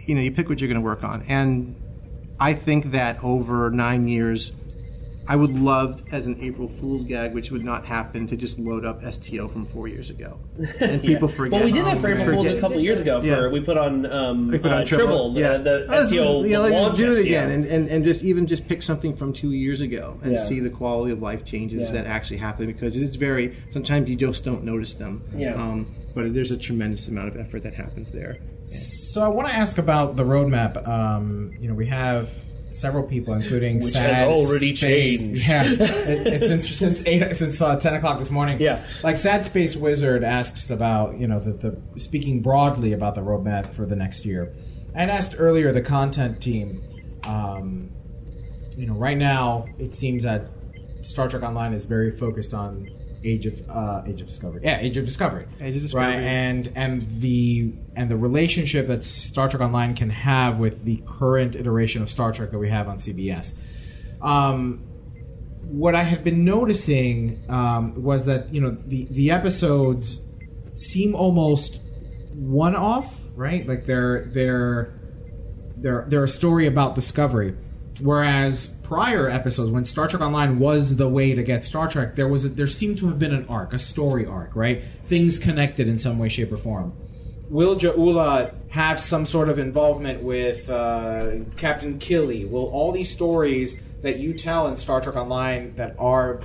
you 0.06 0.16
know, 0.16 0.22
you 0.22 0.32
pick 0.32 0.50
what 0.50 0.60
you're 0.62 0.68
going 0.68 0.82
to 0.82 0.86
work 0.86 1.04
on. 1.04 1.24
And 1.28 1.76
I 2.40 2.54
think 2.54 2.92
that 2.92 3.24
over 3.24 3.70
nine 3.70 4.08
years, 4.08 4.52
I 5.28 5.36
would 5.36 5.52
love 5.58 6.04
as 6.12 6.28
an 6.28 6.38
April 6.42 6.68
Fool's 6.68 7.06
gag, 7.08 7.34
which 7.34 7.50
would 7.50 7.64
not 7.64 7.86
happen, 7.86 8.28
to 8.28 8.36
just 8.36 8.60
load 8.60 8.86
up 8.86 9.02
STO 9.12 9.48
from 9.48 9.66
four 9.66 9.88
years 9.88 10.10
ago, 10.12 10.38
and 10.80 11.02
people 11.04 11.28
Yeah. 11.30 11.36
forget. 11.36 11.52
Well, 11.54 11.64
we 11.64 11.72
did 11.72 11.86
that 11.86 12.00
for 12.00 12.12
April 12.12 12.44
Fools 12.44 12.48
a 12.48 12.60
couple 12.60 12.80
years 12.80 13.00
ago. 13.00 13.22
For 13.22 13.28
Yeah. 13.28 13.48
we 13.48 13.60
put 13.62 13.78
on 13.78 14.06
um, 14.12 14.50
We 14.50 14.60
put 14.60 14.72
on 14.72 14.82
uh, 14.84 14.86
Tribble, 14.86 15.34
the, 15.34 15.40
yeah. 15.40 15.58
the 15.58 15.86
Let's 15.90 16.12
SEO 16.12 16.42
just, 16.42 16.50
you 16.50 16.60
let's 16.60 16.88
just 16.90 16.98
do 16.98 17.12
it 17.14 17.16
SEO. 17.18 17.26
again, 17.26 17.50
and, 17.52 17.66
and, 17.66 17.90
and 17.90 18.06
just 18.06 18.24
even 18.24 18.46
just 18.46 18.68
pick 18.68 18.84
something 18.84 19.16
from 19.16 19.34
two 19.34 19.52
years 19.52 19.82
ago 19.82 20.20
and 20.22 20.34
Yeah. 20.34 20.44
see 20.44 20.60
the 20.60 20.70
quality 20.70 21.12
of 21.12 21.22
life 21.22 21.44
changes 21.44 21.90
Yeah. 21.90 22.04
that 22.04 22.06
actually 22.06 22.38
happen 22.38 22.68
because 22.68 23.00
it's 23.00 23.16
very 23.16 23.56
sometimes 23.72 24.08
you 24.10 24.16
just 24.16 24.44
don't 24.46 24.64
notice 24.64 24.94
them. 24.94 25.24
Yeah. 25.36 25.56
Um, 25.56 25.88
but 26.14 26.34
there's 26.34 26.52
a 26.52 26.58
tremendous 26.58 27.08
amount 27.08 27.30
of 27.30 27.38
effort 27.38 27.64
that 27.64 27.74
happens 27.74 28.12
there. 28.12 28.38
So 28.64 29.22
I 29.24 29.28
want 29.28 29.48
to 29.50 29.56
ask 29.56 29.78
about 29.78 30.16
the 30.18 30.24
roadmap. 30.24 30.88
Um, 30.88 31.52
you 31.60 31.68
know, 31.68 31.74
we 31.74 31.88
have 31.88 32.30
several 32.80 33.04
people, 33.04 33.34
including 33.34 33.76
Which 33.76 33.94
Sad 33.94 34.14
has 34.16 34.24
already 34.28 34.76
Space- 34.76 35.20
changed. 35.22 35.48
Yeah, 35.48 35.64
it, 35.64 36.28
it's 36.28 36.48
since 36.48 36.70
since 36.78 37.04
eight 37.06 37.36
since 37.36 37.62
uh, 37.62 37.78
ten 37.78 37.94
o'clock 37.96 38.20
this 38.20 38.30
morning. 38.30 38.60
Yeah, 38.60 38.86
like 39.04 39.18
Sad 39.18 39.46
Space 39.46 39.76
Wizard 39.76 40.24
asks 40.24 40.70
about 40.70 41.18
you 41.20 41.28
know 41.28 41.40
the, 41.40 41.52
the 41.54 42.00
speaking 42.00 42.42
broadly 42.42 42.94
about 42.94 43.16
the 43.16 43.22
roadmap 43.22 43.74
for 43.74 43.86
the 43.86 43.96
next 43.96 44.26
year. 44.26 44.54
I 44.96 45.00
had 45.02 45.10
asked 45.10 45.36
earlier 45.38 45.72
the 45.72 45.82
content 45.82 46.42
team. 46.42 46.82
Um, 47.24 47.90
you 48.78 48.86
know, 48.88 48.94
right 48.94 49.18
now 49.18 49.66
it 49.80 49.96
seems 49.96 50.24
that 50.24 50.48
Star 51.02 51.28
Trek 51.30 51.44
Online 51.44 51.74
is 51.74 51.86
very 51.86 52.12
focused 52.12 52.54
on 52.54 52.90
Age 53.26 53.46
of 53.48 53.70
uh, 53.70 54.04
Age 54.06 54.22
of 54.22 54.28
Discovery. 54.28 54.62
Yeah, 54.64 54.80
Age 54.80 54.98
of 54.98 55.06
Discovery. 55.06 55.48
Age 55.60 55.76
of 55.76 55.82
Discovery. 55.82 56.16
Right, 56.16 56.24
and 56.24 56.72
and 56.76 57.22
the 57.22 57.74
and 57.96 58.10
the 58.10 58.18
relationship 58.18 58.88
that 58.88 59.04
Star 59.04 59.50
Trek 59.50 59.62
Online 59.62 59.96
can 59.96 60.10
have 60.10 60.60
with 60.60 60.86
the 60.86 61.02
current 61.06 61.56
iteration 61.56 62.02
of 62.02 62.10
Star 62.10 62.32
Trek 62.32 62.52
that 62.52 62.60
we 62.60 62.70
have 62.70 62.88
on 62.88 62.98
CBS. 62.98 63.54
Um, 64.22 64.84
what 65.64 65.96
I 65.96 66.04
had 66.04 66.24
been 66.24 66.46
noticing 66.46 67.44
um, 67.50 68.04
was 68.04 68.26
that 68.26 68.54
you 68.54 68.62
know 68.62 68.78
the 68.86 69.08
the 69.10 69.32
episodes 69.32 70.22
seem 70.76 71.16
almost 71.16 71.80
one 72.34 72.76
off, 72.76 73.18
right? 73.36 73.68
Like 73.68 73.86
they're 73.86 74.26
they're 74.26 75.00
they're 75.78 76.06
they're 76.08 76.24
a 76.24 76.30
story 76.30 76.68
about 76.68 76.96
discovery, 76.96 77.56
whereas 78.00 78.70
prior 78.86 79.28
episodes 79.28 79.72
when 79.72 79.84
Star 79.84 80.08
Trek 80.08 80.22
Online 80.22 80.60
was 80.60 80.96
the 80.96 81.10
way 81.10 81.34
to 81.34 81.44
get 81.44 81.66
Star 81.66 81.90
Trek, 81.90 82.16
there 82.16 82.28
was 82.28 82.46
a, 82.46 82.50
there 82.50 82.68
seemed 82.68 83.00
to 83.00 83.08
have 83.08 83.18
been 83.18 83.34
an 83.34 83.46
arc, 83.48 83.74
a 83.74 83.80
story 83.80 84.26
arc, 84.26 84.56
right? 84.56 84.84
Things 85.06 85.40
connected 85.40 85.88
in 85.88 85.98
some 85.98 86.20
way, 86.20 86.30
shape, 86.30 86.52
or 86.52 86.58
form. 86.58 86.94
Will 87.50 87.76
J'Ula 87.76 88.54
have 88.70 89.00
some 89.00 89.26
sort 89.26 89.50
of 89.50 89.60
involvement 89.60 90.22
with 90.24 90.70
uh, 90.70 91.38
Captain 91.58 91.98
Killy? 92.00 92.46
Will 92.46 92.66
all 92.66 92.92
these 92.92 93.10
stories 93.10 93.80
that 94.02 94.20
you 94.20 94.34
tell 94.34 94.68
in 94.68 94.78
Star 94.78 95.02
Trek 95.02 95.16
Online 95.16 95.76
that 95.76 95.96
are 95.98 96.42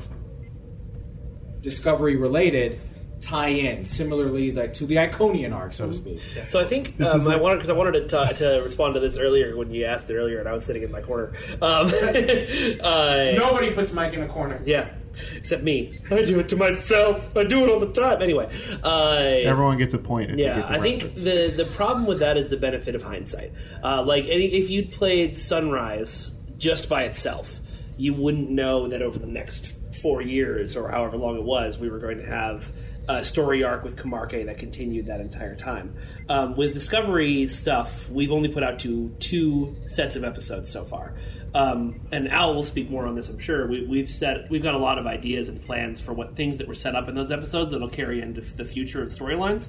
Discovery 1.61 2.17
related 2.17 2.81
tie 3.21 3.49
in 3.49 3.85
similarly 3.85 4.53
like 4.53 4.73
to 4.75 4.87
the 4.87 4.97
Iconian 4.97 5.55
arc, 5.55 5.73
so 5.73 5.87
to 5.87 5.93
speak? 5.93 6.21
So 6.49 6.59
I 6.61 6.65
think 6.65 6.95
um, 7.01 7.29
I 7.29 7.37
wanted 7.37 7.57
because 7.57 7.71
I 7.71 7.75
wanted 7.75 8.09
to, 8.09 8.29
t- 8.29 8.35
to 8.37 8.61
respond 8.63 8.95
to 8.95 9.01
this 9.01 9.17
earlier 9.17 9.57
when 9.57 9.71
you 9.71 9.85
asked 9.85 10.11
it 10.11 10.17
earlier, 10.17 10.41
and 10.41 10.49
I 10.49 10.53
was 10.53 10.65
sitting 10.65 10.83
in 10.83 10.91
my 10.91 11.01
corner. 11.01 11.33
Um, 11.61 11.87
uh, 12.81 13.33
Nobody 13.37 13.73
puts 13.73 13.93
Mike 13.93 14.15
in 14.15 14.23
a 14.23 14.29
corner. 14.29 14.61
Yeah, 14.65 14.91
except 15.35 15.63
me. 15.63 15.99
I 16.11 16.23
do 16.23 16.41
it 16.41 16.49
to 16.49 16.57
myself. 16.57 17.37
I 17.37 17.45
do 17.45 17.65
it 17.65 17.71
all 17.71 17.81
the 17.81 17.93
time. 17.93 18.23
Anyway, 18.23 18.51
uh, 18.83 19.17
Everyone 19.17 19.79
gets 19.79 19.95
a 19.95 19.99
point. 19.99 20.39
yeah, 20.39 20.65
I 20.67 20.79
right 20.79 20.83
think 20.83 21.15
the 21.17 21.53
the 21.55 21.67
problem 21.77 22.07
with 22.07 22.21
that 22.21 22.37
is 22.37 22.49
the 22.49 22.57
benefit 22.57 22.95
of 22.95 23.03
hindsight. 23.03 23.53
Uh, 23.83 24.03
like 24.03 24.25
any, 24.25 24.47
if 24.47 24.71
you'd 24.71 24.93
played 24.93 25.37
Sunrise 25.37 26.33
just 26.59 26.89
by 26.89 27.05
itself, 27.05 27.61
you 27.97 28.15
wouldn't 28.15 28.51
know 28.51 28.89
that 28.89 29.03
over 29.03 29.19
the 29.19 29.27
next 29.27 29.75
four 30.03 30.23
years 30.23 30.77
or 30.77 30.89
however 30.91 31.17
long 31.17 31.37
it 31.37 31.43
was, 31.43 31.79
we 31.79 31.91
were 31.91 31.99
going 31.99 32.19
to 32.19 32.27
have 32.27 32.73
a 33.19 33.25
story 33.25 33.65
arc 33.65 33.83
with 33.83 33.97
Camarque 33.97 34.47
that 34.47 34.59
continued 34.59 35.07
that 35.07 35.21
entire 35.21 35.55
time. 35.55 35.97
Um, 36.29 36.57
with 36.57 36.73
Discovery 36.73 37.47
stuff, 37.47 38.09
we've 38.09 38.33
only 38.33 38.49
put 38.49 38.63
out 38.63 38.79
two 38.79 39.15
two 39.19 39.77
sets 39.87 40.17
of 40.17 40.25
episodes 40.25 40.71
so 40.71 40.85
far. 40.85 41.15
Um, 41.55 42.01
and 42.13 42.31
Al 42.31 42.55
will 42.55 42.63
speak 42.63 42.91
more 42.91 43.07
on 43.07 43.17
this, 43.17 43.29
I'm 43.29 43.39
sure. 43.39 43.67
We, 43.67 43.85
we've 43.85 44.11
set 44.11 44.51
we've 44.51 44.63
got 44.63 44.75
a 44.75 44.79
lot 44.79 44.99
of 44.99 45.07
ideas 45.07 45.49
and 45.49 45.61
plans 45.61 46.01
for 46.01 46.13
what 46.13 46.37
things 46.37 46.59
that 46.59 46.69
were 46.69 46.75
set 46.75 46.95
up 46.95 47.09
in 47.09 47.15
those 47.15 47.31
episodes 47.31 47.73
that'll 47.73 47.89
carry 47.89 48.23
into 48.23 48.41
the 48.41 48.65
future 48.65 49.03
of 49.03 49.09
storylines. 49.09 49.69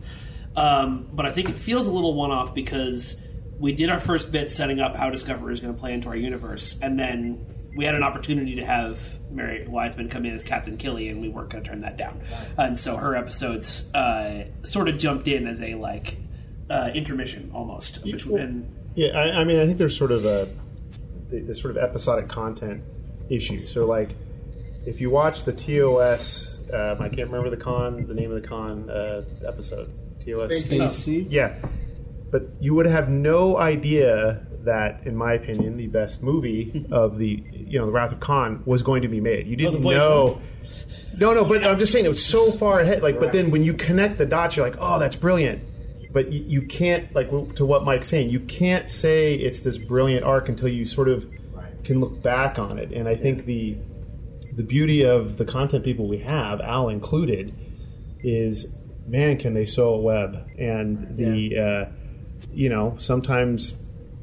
Um, 0.55 1.07
but 1.11 1.25
I 1.25 1.31
think 1.31 1.49
it 1.49 1.55
feels 1.55 1.87
a 1.87 1.91
little 1.91 2.13
one 2.13 2.31
off 2.31 2.53
because 2.53 3.17
we 3.57 3.71
did 3.71 3.89
our 3.89 3.99
first 3.99 4.31
bit 4.31 4.51
setting 4.51 4.79
up 4.79 4.95
how 4.95 5.09
Discovery 5.09 5.53
is 5.53 5.59
going 5.59 5.73
to 5.73 5.79
play 5.79 5.93
into 5.93 6.09
our 6.09 6.15
universe, 6.15 6.77
and 6.81 6.99
then 6.99 7.45
we 7.75 7.85
had 7.85 7.95
an 7.95 8.03
opportunity 8.03 8.56
to 8.56 8.66
have 8.66 9.00
Mary 9.30 9.67
Wiseman 9.67 10.09
come 10.09 10.25
in 10.25 10.33
as 10.33 10.43
Captain 10.43 10.77
Killy, 10.77 11.09
and 11.09 11.22
we 11.22 11.30
weren't 11.30 11.50
going 11.50 11.64
to 11.64 11.69
turn 11.69 11.82
that 11.82 11.98
down. 11.98 12.22
And 12.58 12.77
so 12.77 12.98
her 12.98 13.16
episodes 13.16 13.93
uh, 13.93 14.45
sort 14.64 14.90
of 14.90 14.98
jumped 14.98 15.27
in 15.27 15.48
as 15.48 15.61
a 15.61 15.75
like 15.75 16.17
uh, 16.69 16.90
intermission 16.93 17.51
almost. 17.53 18.03
Between, 18.03 18.69
Yeah, 18.95 19.09
I, 19.17 19.41
I 19.41 19.43
mean, 19.43 19.59
I 19.59 19.66
think 19.66 19.77
there's 19.77 19.98
sort 19.98 20.11
of 20.11 20.25
a 20.25 20.50
this 21.30 21.61
sort 21.61 21.75
of 21.75 21.82
episodic 21.82 22.27
content 22.27 22.83
issue. 23.30 23.66
So, 23.66 23.85
like, 23.85 24.09
if 24.85 25.00
you 25.00 25.09
watch 25.09 25.45
the 25.45 25.53
TOS, 25.53 26.59
um, 26.74 27.01
I 27.01 27.08
can't 27.08 27.30
remember 27.30 27.50
the 27.50 27.61
con, 27.61 28.06
the 28.06 28.14
name 28.14 28.32
of 28.32 28.41
the 28.41 28.48
con 28.48 28.90
uh, 28.90 29.24
episode. 29.48 29.91
TOS, 30.25 30.66
Space 30.66 30.93
Seed? 30.93 31.32
yeah. 31.32 31.56
But 32.32 32.43
you 32.59 32.74
would 32.75 32.85
have 32.85 33.09
no 33.09 33.58
idea 33.58 34.45
that, 34.65 35.06
in 35.06 35.15
my 35.15 35.33
opinion, 35.33 35.77
the 35.77 35.88
best 35.88 36.22
movie 36.23 36.85
of 36.91 37.17
the 37.17 37.43
you 37.51 37.80
know 37.80 37.85
the 37.85 37.91
Wrath 37.91 38.11
of 38.11 38.19
Khan 38.19 38.64
was 38.65 38.83
going 38.83 39.01
to 39.01 39.07
be 39.07 39.19
made. 39.19 39.48
You 39.48 39.56
didn't 39.56 39.81
Voyage 39.81 39.98
know. 39.98 40.41
No, 41.17 41.33
no, 41.33 41.45
but 41.45 41.65
I'm 41.65 41.77
just 41.77 41.91
saying 41.91 42.06
it 42.06 42.09
was 42.09 42.25
so 42.25 42.51
far 42.51 42.80
ahead. 42.80 43.03
Like, 43.03 43.19
but 43.19 43.31
then 43.31 43.51
when 43.51 43.64
you 43.64 43.73
connect 43.73 44.17
the 44.17 44.25
dots, 44.25 44.56
you're 44.56 44.65
like, 44.65 44.77
oh, 44.80 44.99
that's 44.99 45.15
brilliant. 45.15 45.64
But 46.14 46.31
you, 46.31 46.43
you 46.61 46.67
can't, 46.67 47.14
like, 47.14 47.30
to 47.56 47.65
what 47.65 47.83
Mike's 47.83 48.09
saying, 48.09 48.30
you 48.30 48.41
can't 48.41 48.90
say 48.90 49.35
it's 49.35 49.61
this 49.61 49.77
brilliant 49.77 50.25
arc 50.25 50.49
until 50.49 50.67
you 50.67 50.85
sort 50.85 51.07
of 51.07 51.25
can 51.83 51.99
look 51.99 52.22
back 52.22 52.59
on 52.59 52.77
it. 52.77 52.91
And 52.91 53.07
I 53.07 53.15
think 53.15 53.45
the 53.45 53.77
the 54.53 54.64
beauty 54.64 55.03
of 55.03 55.38
the 55.38 55.45
content 55.45 55.83
people 55.83 56.07
we 56.07 56.19
have, 56.19 56.59
Al 56.59 56.90
included, 56.90 57.53
is 58.19 58.67
man, 59.07 59.38
can 59.38 59.53
they 59.53 59.65
sew 59.65 59.93
a 59.93 59.99
web? 59.99 60.49
And 60.57 61.17
the 61.17 61.57
uh, 61.57 61.91
you 62.51 62.69
know 62.69 62.95
sometimes 62.98 63.75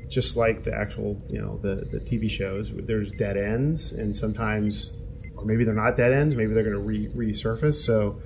just 0.09 0.37
like 0.37 0.65
the 0.65 0.75
actual 0.75 1.21
you 1.29 1.41
know 1.41 1.59
the 1.59 1.87
the 1.91 2.01
TV 2.01 2.31
shows, 2.31 2.71
there's 2.75 3.11
dead 3.13 3.37
ends, 3.37 3.93
and 3.93 4.17
sometimes 4.17 4.95
or 5.37 5.45
maybe 5.45 5.65
they're 5.65 5.75
not 5.75 5.97
dead 5.97 6.13
ends. 6.13 6.35
Maybe 6.35 6.53
they're 6.53 6.65
going 6.65 6.75
to 6.75 6.81
re- 6.81 7.09
resurface. 7.09 7.77
So 7.77 8.21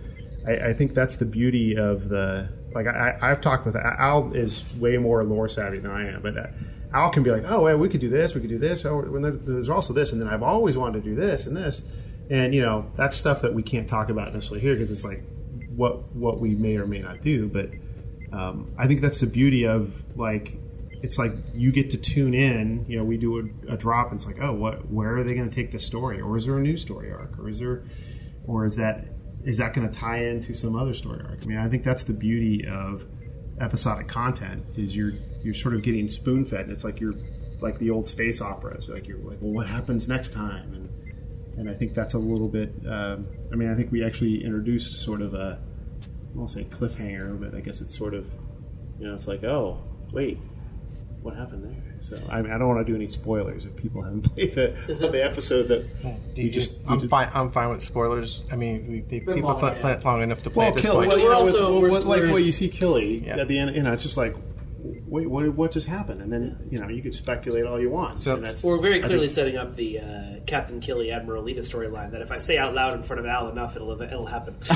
I, 0.47 0.70
I 0.70 0.73
think 0.75 0.94
that's 0.94 1.17
the 1.17 1.25
beauty 1.25 1.77
of 1.77 2.09
the 2.09 2.49
like 2.75 2.86
I, 2.86 3.19
I've 3.20 3.41
talked 3.41 3.67
with 3.67 3.77
Al 3.77 4.33
is 4.33 4.65
way 4.77 4.97
more 4.97 5.23
lore 5.25 5.49
savvy 5.49 5.78
than 5.78 5.91
I 5.91 6.09
am, 6.09 6.23
but. 6.23 6.36
Uh, 6.36 6.47
Al 6.94 7.11
can 7.11 7.23
be 7.23 7.31
like, 7.31 7.44
oh, 7.47 7.62
well, 7.62 7.78
we 7.78 7.89
could 7.89 8.02
do 8.02 8.11
this, 8.11 8.35
we 8.35 8.43
could 8.43 8.51
do 8.51 8.59
this. 8.59 8.85
Oh, 8.85 9.01
when 9.01 9.23
there, 9.23 9.33
there's 9.33 9.70
also 9.70 9.94
this, 9.94 10.12
and 10.12 10.20
then 10.20 10.28
I've 10.28 10.43
always 10.43 10.77
wanted 10.77 11.02
to 11.02 11.09
do 11.09 11.17
this 11.17 11.47
and 11.47 11.57
this, 11.57 11.81
and 12.31 12.55
you 12.55 12.62
know 12.62 12.91
that's 12.97 13.17
stuff 13.17 13.43
that 13.43 13.55
we 13.55 13.62
can't 13.62 13.89
talk 13.89 14.11
about 14.11 14.33
necessarily 14.35 14.61
here 14.61 14.75
because 14.75 14.91
it's 14.91 15.05
like 15.05 15.23
what 15.75 16.15
what 16.15 16.41
we 16.41 16.55
may 16.55 16.77
or 16.77 16.86
may 16.86 16.99
not 16.99 17.20
do. 17.20 17.49
But 17.49 17.70
um, 18.36 18.73
I 18.78 18.86
think 18.86 19.01
that's 19.01 19.20
the 19.20 19.27
beauty 19.27 19.67
of 19.67 19.91
like 20.17 20.59
it's 21.02 21.18
like 21.18 21.32
you 21.55 21.72
get 21.72 21.90
to 21.90 21.98
tune 21.98 22.34
in. 22.34 22.86
You 22.89 22.98
know, 22.98 23.05
we 23.05 23.16
do 23.16 23.39
a, 23.39 23.74
a 23.74 23.76
drop, 23.76 24.10
and 24.10 24.18
it's 24.18 24.26
like, 24.26 24.39
oh, 24.40 24.52
what? 24.52 24.90
Where 24.90 25.16
are 25.16 25.24
they 25.24 25.34
going 25.34 25.48
to 25.48 25.55
take 25.55 25.72
this 25.72 25.84
story, 25.84 26.20
or 26.20 26.36
is 26.36 26.47
there 26.47 26.56
a 26.56 26.62
new 26.62 26.76
story 26.76 27.10
arc, 27.10 27.39
or 27.39 27.48
is 27.48 27.58
there, 27.58 27.84
or 28.47 28.64
is 28.64 28.76
that 28.76 29.06
is 29.44 29.58
that 29.58 29.74
going 29.74 29.89
to 29.89 29.92
tie 29.92 30.24
into 30.24 30.55
some 30.55 30.76
other 30.76 30.94
story 30.94 31.20
arc? 31.28 31.40
I 31.42 31.47
mean, 31.47 31.58
I 31.58 31.68
think 31.68 31.84
that's 31.84 32.05
the 32.05 32.12
beauty 32.12 32.66
of 32.66 33.05
episodic 33.60 34.08
content 34.08 34.64
is 34.76 34.97
you're 34.97 35.12
you're 35.42 35.55
sort 35.55 35.74
of 35.74 35.82
getting 35.82 36.08
spoon 36.08 36.44
fed, 36.44 36.60
and 36.60 36.70
it's 36.72 36.84
like 36.84 37.00
you're 37.00 37.14
like 37.60 37.78
the 37.78 37.90
old 37.90 38.06
space 38.06 38.40
operas. 38.40 38.89
Like 38.89 39.08
you're 39.08 39.18
like, 39.18 39.39
well, 39.40 39.52
what 39.52 39.66
happens 39.66 40.08
next 40.08 40.32
time? 40.32 40.72
And 40.72 41.58
and 41.58 41.68
I 41.68 41.74
think 41.74 41.94
that's 41.94 42.14
a 42.14 42.18
little 42.18 42.48
bit. 42.48 42.72
Um, 42.89 43.26
I 43.52 43.56
mean, 43.56 43.70
I 43.70 43.74
think 43.74 43.90
we 43.90 44.05
actually 44.05 44.44
introduced 44.44 45.02
sort 45.02 45.20
of 45.20 45.34
a 45.34 45.58
I 46.32 46.39
won't 46.39 46.50
say 46.50 46.64
cliffhanger, 46.64 47.39
but 47.40 47.56
I 47.56 47.60
guess 47.60 47.81
it's 47.81 47.97
sort 47.97 48.14
of 48.14 48.31
you 48.98 49.08
know, 49.08 49.14
it's 49.14 49.26
like, 49.26 49.42
oh, 49.42 49.82
wait, 50.12 50.39
what 51.23 51.36
happened 51.36 51.65
there? 51.65 51.76
So 52.01 52.20
I, 52.28 52.42
mean, 52.42 52.52
I 52.52 52.59
don't 52.59 52.68
want 52.68 52.84
to 52.84 52.91
do 52.91 52.97
any 52.97 53.07
spoilers 53.07 53.65
if 53.65 53.76
people 53.76 54.02
haven't 54.02 54.23
played 54.34 54.55
the 54.55 54.75
the 55.12 55.25
episode 55.25 55.68
that 55.68 55.86
You 56.36 56.51
just, 56.51 56.75
I'm 56.89 57.09
fine. 57.09 57.31
I'm 57.33 57.51
fine 57.52 57.70
with 57.70 57.83
spoilers. 57.83 58.42
I 58.51 58.57
mean, 58.57 58.86
we, 58.91 59.01
they, 59.02 59.20
people 59.20 59.42
long, 59.51 59.59
play, 59.60 59.78
play 59.81 59.92
it 59.92 60.05
long 60.05 60.23
enough 60.23 60.42
to 60.42 60.51
play 60.51 60.65
well, 60.65 60.68
at 60.70 60.75
this 60.75 60.84
kill. 60.84 60.94
point. 60.97 61.09
Well, 61.09 61.18
you 61.18 61.28
know, 61.31 61.42
with- 61.44 61.55
also- 61.55 61.81
with- 61.81 61.92
we're- 61.92 62.05
like 62.05 62.20
we're- 62.23 62.33
what 62.33 62.42
you 62.44 62.52
see 62.52 62.68
Killy 62.68 63.25
Yeah. 63.26 63.39
at 63.39 63.49
the 63.49 63.59
end. 63.59 63.75
You 63.76 63.83
know, 63.83 63.92
it's 63.92 64.02
just 64.02 64.17
like, 64.17 64.34
wait, 64.83 65.28
what, 65.28 65.49
what 65.55 65.70
just 65.70 65.86
happened? 65.86 66.20
And 66.23 66.33
then 66.33 66.69
you 66.70 66.78
know, 66.78 66.89
you 66.89 67.02
could 67.02 67.15
speculate 67.15 67.65
all 67.65 67.81
you 67.81 67.91
want. 67.91 68.20
So- 68.20 68.35
and 68.35 68.44
that's, 68.44 68.62
We're 68.62 68.78
very 68.81 69.01
clearly 69.01 69.28
think- 69.28 69.35
setting 69.35 69.57
up 69.57 69.77
the 69.77 70.01
uh, 70.01 70.41
Captain 70.47 70.81
Killy 70.81 71.11
Admiral 71.12 71.44
Alita 71.44 71.59
storyline. 71.61 72.11
That 72.12 72.23
if 72.23 72.31
I 72.33 72.39
say 72.39 72.59
out 72.59 72.75
loud 72.75 72.94
in 72.94 73.02
front 73.02 73.20
of 73.20 73.27
Al 73.27 73.49
enough, 73.49 73.77
it'll 73.77 74.01
it'll 74.01 74.27
happen. 74.27 74.57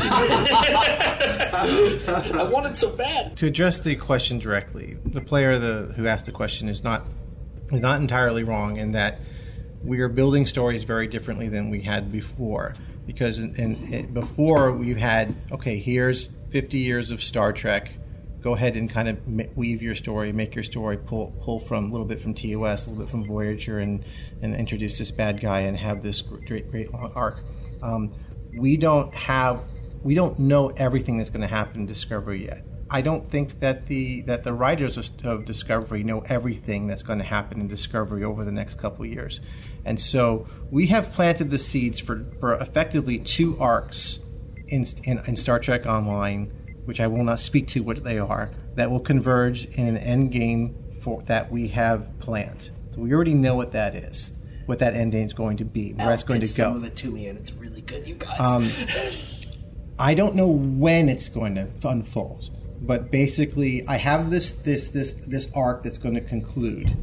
I 1.18 2.48
want 2.52 2.66
it 2.66 2.76
so 2.76 2.90
bad. 2.90 3.36
to 3.38 3.46
address 3.46 3.78
the 3.78 3.96
question 3.96 4.38
directly, 4.38 4.96
the 5.04 5.20
player 5.20 5.58
the, 5.58 5.92
who 5.96 6.06
asked 6.06 6.26
the 6.26 6.32
question 6.32 6.68
is 6.68 6.84
not 6.84 7.04
is 7.72 7.80
not 7.80 8.00
entirely 8.00 8.44
wrong 8.44 8.76
in 8.76 8.92
that 8.92 9.20
we 9.82 10.00
are 10.00 10.08
building 10.08 10.46
stories 10.46 10.84
very 10.84 11.06
differently 11.08 11.48
than 11.48 11.70
we 11.70 11.82
had 11.82 12.12
before. 12.12 12.74
Because 13.06 13.38
in, 13.38 13.54
in, 13.56 13.92
in- 13.92 14.12
before 14.14 14.72
we've 14.72 14.96
had 14.96 15.34
okay, 15.52 15.78
here's 15.78 16.28
50 16.50 16.78
years 16.78 17.10
of 17.10 17.22
Star 17.22 17.52
Trek. 17.52 17.90
Go 18.46 18.54
ahead 18.54 18.76
and 18.76 18.88
kind 18.88 19.08
of 19.08 19.56
weave 19.56 19.82
your 19.82 19.96
story, 19.96 20.30
make 20.30 20.54
your 20.54 20.62
story, 20.62 20.98
pull 20.98 21.34
pull 21.40 21.58
from 21.58 21.86
a 21.86 21.90
little 21.90 22.06
bit 22.06 22.20
from 22.20 22.32
TOS, 22.32 22.86
a 22.86 22.90
little 22.90 23.04
bit 23.04 23.10
from 23.10 23.24
Voyager, 23.26 23.80
and 23.80 24.04
and 24.40 24.54
introduce 24.54 24.98
this 24.98 25.10
bad 25.10 25.40
guy 25.40 25.62
and 25.62 25.76
have 25.76 26.00
this 26.00 26.22
great 26.22 26.70
great 26.70 26.92
long 26.92 27.10
arc. 27.16 27.40
Um, 27.82 28.14
we 28.56 28.76
don't 28.76 29.12
have 29.12 29.64
we 30.04 30.14
don't 30.14 30.38
know 30.38 30.68
everything 30.68 31.18
that's 31.18 31.28
going 31.28 31.40
to 31.40 31.48
happen 31.48 31.80
in 31.80 31.86
Discovery 31.86 32.44
yet. 32.44 32.64
I 32.88 33.00
don't 33.00 33.28
think 33.28 33.58
that 33.58 33.86
the 33.86 34.20
that 34.22 34.44
the 34.44 34.52
writers 34.52 34.96
of, 34.96 35.10
of 35.24 35.44
Discovery 35.44 36.04
know 36.04 36.20
everything 36.20 36.86
that's 36.86 37.02
going 37.02 37.18
to 37.18 37.24
happen 37.24 37.60
in 37.60 37.66
Discovery 37.66 38.22
over 38.22 38.44
the 38.44 38.52
next 38.52 38.78
couple 38.78 39.04
years, 39.04 39.40
and 39.84 39.98
so 39.98 40.46
we 40.70 40.86
have 40.86 41.10
planted 41.10 41.50
the 41.50 41.58
seeds 41.58 41.98
for, 41.98 42.24
for 42.38 42.54
effectively 42.54 43.18
two 43.18 43.58
arcs 43.58 44.20
in, 44.68 44.86
in, 45.02 45.18
in 45.26 45.34
Star 45.34 45.58
Trek 45.58 45.84
Online, 45.84 46.52
which 46.86 47.00
I 47.00 47.06
will 47.06 47.24
not 47.24 47.40
speak 47.40 47.68
to 47.68 47.82
what 47.82 48.02
they 48.02 48.18
are, 48.18 48.50
that 48.74 48.90
will 48.90 49.00
converge 49.00 49.66
in 49.66 49.86
an 49.86 49.96
end 49.98 50.32
game 50.32 50.74
for 51.02 51.22
that 51.22 51.52
we 51.52 51.68
have 51.68 52.18
planned. 52.18 52.70
So 52.94 53.00
we 53.02 53.12
already 53.12 53.34
know 53.34 53.54
what 53.54 53.72
that 53.72 53.94
is, 53.94 54.32
what 54.64 54.78
that 54.78 54.94
end 54.94 55.12
game 55.12 55.26
is 55.26 55.32
going 55.32 55.58
to 55.58 55.64
be, 55.64 55.92
where 55.92 56.06
Al 56.06 56.10
that's 56.10 56.22
going 56.22 56.40
to 56.40 56.46
go. 56.46 56.52
Some 56.52 56.76
of 56.76 56.84
it 56.84 56.96
to 56.96 57.10
me, 57.10 57.26
and 57.26 57.38
it's 57.38 57.52
really 57.52 57.82
good, 57.82 58.06
you 58.06 58.14
guys. 58.14 58.40
Um, 58.40 58.68
I 59.98 60.14
don't 60.14 60.34
know 60.34 60.48
when 60.48 61.08
it's 61.08 61.28
going 61.28 61.54
to 61.56 61.68
unfold, 61.84 62.50
but 62.80 63.10
basically, 63.10 63.86
I 63.86 63.96
have 63.96 64.30
this 64.30 64.52
this 64.52 64.90
this 64.90 65.14
this 65.14 65.48
arc 65.54 65.82
that's 65.82 65.98
going 65.98 66.14
to 66.14 66.20
conclude, 66.20 66.96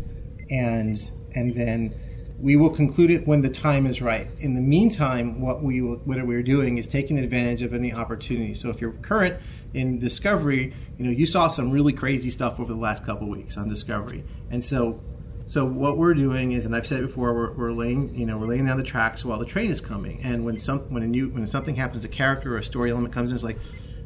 and 0.49 1.11
and 1.35 1.55
then 1.55 1.93
we 2.39 2.55
will 2.55 2.69
conclude 2.69 3.09
it 3.09 3.25
when 3.25 3.41
the 3.41 3.49
time 3.49 3.87
is 3.87 4.01
right. 4.01 4.27
In 4.39 4.53
the 4.53 4.61
meantime, 4.61 5.39
what 5.39 5.63
we 5.63 5.81
will, 5.81 5.95
what 5.99 6.25
we're 6.27 6.43
doing 6.43 6.77
is 6.77 6.85
taking 6.85 7.17
advantage 7.17 7.61
of 7.61 7.73
any 7.73 7.93
opportunity. 7.93 8.53
So 8.53 8.69
if 8.69 8.81
you're 8.81 8.91
current 8.91 9.37
in 9.73 9.99
Discovery, 9.99 10.73
you 10.97 11.05
know 11.05 11.11
you 11.11 11.25
saw 11.25 11.47
some 11.47 11.71
really 11.71 11.93
crazy 11.93 12.29
stuff 12.29 12.59
over 12.59 12.73
the 12.73 12.79
last 12.79 13.05
couple 13.05 13.29
weeks 13.29 13.57
on 13.57 13.69
Discovery, 13.69 14.23
and 14.49 14.63
so 14.63 15.01
so 15.47 15.65
what 15.65 15.97
we're 15.97 16.13
doing 16.13 16.53
is, 16.53 16.65
and 16.65 16.75
I've 16.75 16.87
said 16.87 16.99
it 16.99 17.07
before, 17.07 17.33
we're, 17.33 17.53
we're 17.53 17.71
laying 17.71 18.15
you 18.15 18.25
know 18.25 18.37
we're 18.37 18.47
laying 18.47 18.65
down 18.65 18.77
the 18.77 18.83
tracks 18.83 19.23
while 19.25 19.39
the 19.39 19.45
train 19.45 19.71
is 19.71 19.81
coming. 19.81 20.21
And 20.23 20.45
when 20.45 20.57
some 20.57 20.79
when 20.91 21.03
a 21.03 21.07
new 21.07 21.29
when 21.29 21.45
something 21.47 21.75
happens, 21.75 22.05
a 22.05 22.09
character 22.09 22.55
or 22.55 22.57
a 22.57 22.63
story 22.63 22.91
element 22.91 23.13
comes 23.13 23.31
in, 23.31 23.35
it's 23.35 23.43
like, 23.43 23.59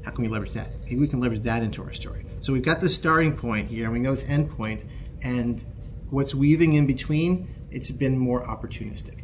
how 0.03 0.11
can 0.11 0.23
we 0.23 0.29
leverage 0.29 0.53
that? 0.53 0.71
Maybe 0.83 0.97
we 0.97 1.07
can 1.07 1.19
leverage 1.19 1.43
that 1.43 1.63
into 1.63 1.83
our 1.83 1.93
story. 1.93 2.25
So 2.39 2.53
we've 2.53 2.63
got 2.63 2.81
the 2.81 2.89
starting 2.89 3.35
point 3.35 3.69
here, 3.69 3.85
and 3.85 3.93
we 3.93 3.99
know 3.99 4.11
this 4.11 4.25
end 4.25 4.49
point, 4.49 4.83
and 5.21 5.63
what's 6.09 6.33
weaving 6.33 6.73
in 6.73 6.87
between, 6.87 7.53
it's 7.71 7.91
been 7.91 8.17
more 8.17 8.45
opportunistic. 8.45 9.23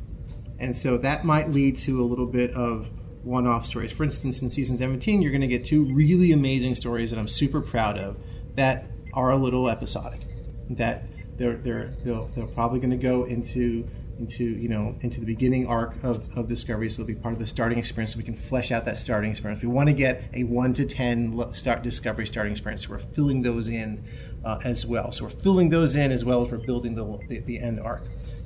And 0.60 0.76
so 0.76 0.98
that 1.00 1.26
might 1.26 1.50
lead 1.50 1.78
to 1.80 2.02
a 2.02 2.06
little 2.06 2.26
bit 2.26 2.52
of 2.52 2.90
one 3.24 3.48
off 3.48 3.66
stories. 3.66 3.92
For 3.92 4.04
instance, 4.04 4.42
in 4.42 4.50
season 4.50 4.78
17, 4.78 5.22
you're 5.22 5.32
going 5.32 5.42
to 5.42 5.48
get 5.48 5.66
two 5.66 5.86
really 5.86 6.32
amazing 6.32 6.76
stories 6.76 7.12
that 7.12 7.20
I'm 7.20 7.28
super 7.28 7.62
proud 7.62 7.98
of 7.98 8.18
that 8.56 8.86
are 9.14 9.32
a 9.32 9.38
little 9.38 9.70
episodic. 9.70 10.22
That 10.70 11.04
they're, 11.38 11.56
they're, 11.56 11.94
they're, 12.04 12.26
they're 12.36 12.48
probably 12.48 12.80
going 12.80 12.92
to 12.92 12.98
go 12.98 13.24
into 13.24 13.88
into 14.20 14.44
you 14.44 14.70
know 14.70 14.96
into 15.02 15.20
the 15.20 15.26
beginning 15.26 15.66
arc 15.68 15.96
of, 16.04 16.30
of 16.38 16.48
discovery 16.48 16.90
so 16.90 17.02
it'll 17.02 17.08
be 17.08 17.16
part 17.16 17.34
of 17.34 17.40
the 17.40 17.48
starting 17.48 17.80
experience 17.80 18.14
so 18.14 18.18
we 18.18 18.24
can 18.24 18.36
flesh 18.36 18.72
out 18.72 18.86
that 18.86 18.98
starting 18.98 19.32
experience 19.32 19.62
we 19.62 19.68
want 19.68 19.90
to 19.90 19.94
get 19.94 20.24
a 20.34 20.44
1 20.44 20.74
to 20.76 20.86
10 20.86 21.54
start 21.54 21.82
discovery 21.82 22.28
starting 22.28 22.52
experience 22.52 22.84
so 22.86 22.92
we're 22.92 23.00
filling 23.00 23.42
those 23.42 23.68
in 23.70 24.04
uh, 24.46 24.60
as 24.64 24.86
well 24.86 25.12
so 25.12 25.24
we're 25.24 25.32
filling 25.32 25.70
those 25.70 25.96
in 25.96 26.12
as 26.12 26.24
well 26.24 26.46
as 26.46 26.52
we're 26.52 26.58
building 26.58 26.96
the, 26.96 27.20
the, 27.28 27.40
the 27.40 27.60
end 27.60 27.80
arc 27.80 28.04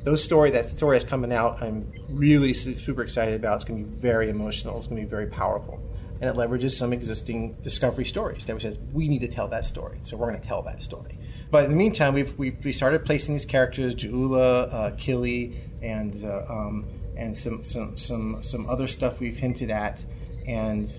those 0.08 0.24
story 0.24 0.52
that 0.52 0.66
story 0.66 0.98
that's 0.98 1.10
coming 1.10 1.34
out 1.34 1.62
i'm 1.62 1.92
really 2.10 2.54
super 2.54 3.04
excited 3.04 3.36
about 3.36 3.56
it's 3.56 3.66
going 3.66 3.84
to 3.84 3.90
be 3.90 4.00
very 4.00 4.30
emotional 4.30 4.78
it's 4.78 4.88
going 4.88 5.02
to 5.02 5.06
be 5.06 5.10
very 5.10 5.28
powerful 5.28 5.80
and 6.20 6.30
it 6.30 6.36
leverages 6.36 6.72
some 6.72 6.94
existing 6.94 7.54
discovery 7.62 8.06
stories 8.06 8.44
that 8.46 8.54
we 8.54 8.60
said 8.60 8.78
we 8.94 9.08
need 9.08 9.20
to 9.20 9.28
tell 9.28 9.48
that 9.48 9.66
story 9.66 10.00
so 10.04 10.16
we're 10.18 10.30
going 10.30 10.40
to 10.40 10.48
tell 10.48 10.62
that 10.62 10.82
story 10.82 11.18
but 11.50 11.64
in 11.64 11.70
the 11.70 11.78
meantime, 11.78 12.14
we've, 12.14 12.38
we've 12.38 12.58
we 12.64 12.74
started 12.74 13.06
placing 13.06 13.36
these 13.36 13.46
characters: 13.46 13.96
J'Ula, 13.96 14.74
uh, 14.74 14.96
Killy, 14.98 15.62
and 15.82 16.24
uh, 16.24 16.46
um, 16.50 16.88
and 17.16 17.36
some, 17.36 17.64
some 17.64 17.98
some 17.98 18.44
some 18.44 18.70
other 18.70 18.88
stuff 18.88 19.20
we've 19.20 19.38
hinted 19.38 19.72
at, 19.72 20.04
and 20.46 20.90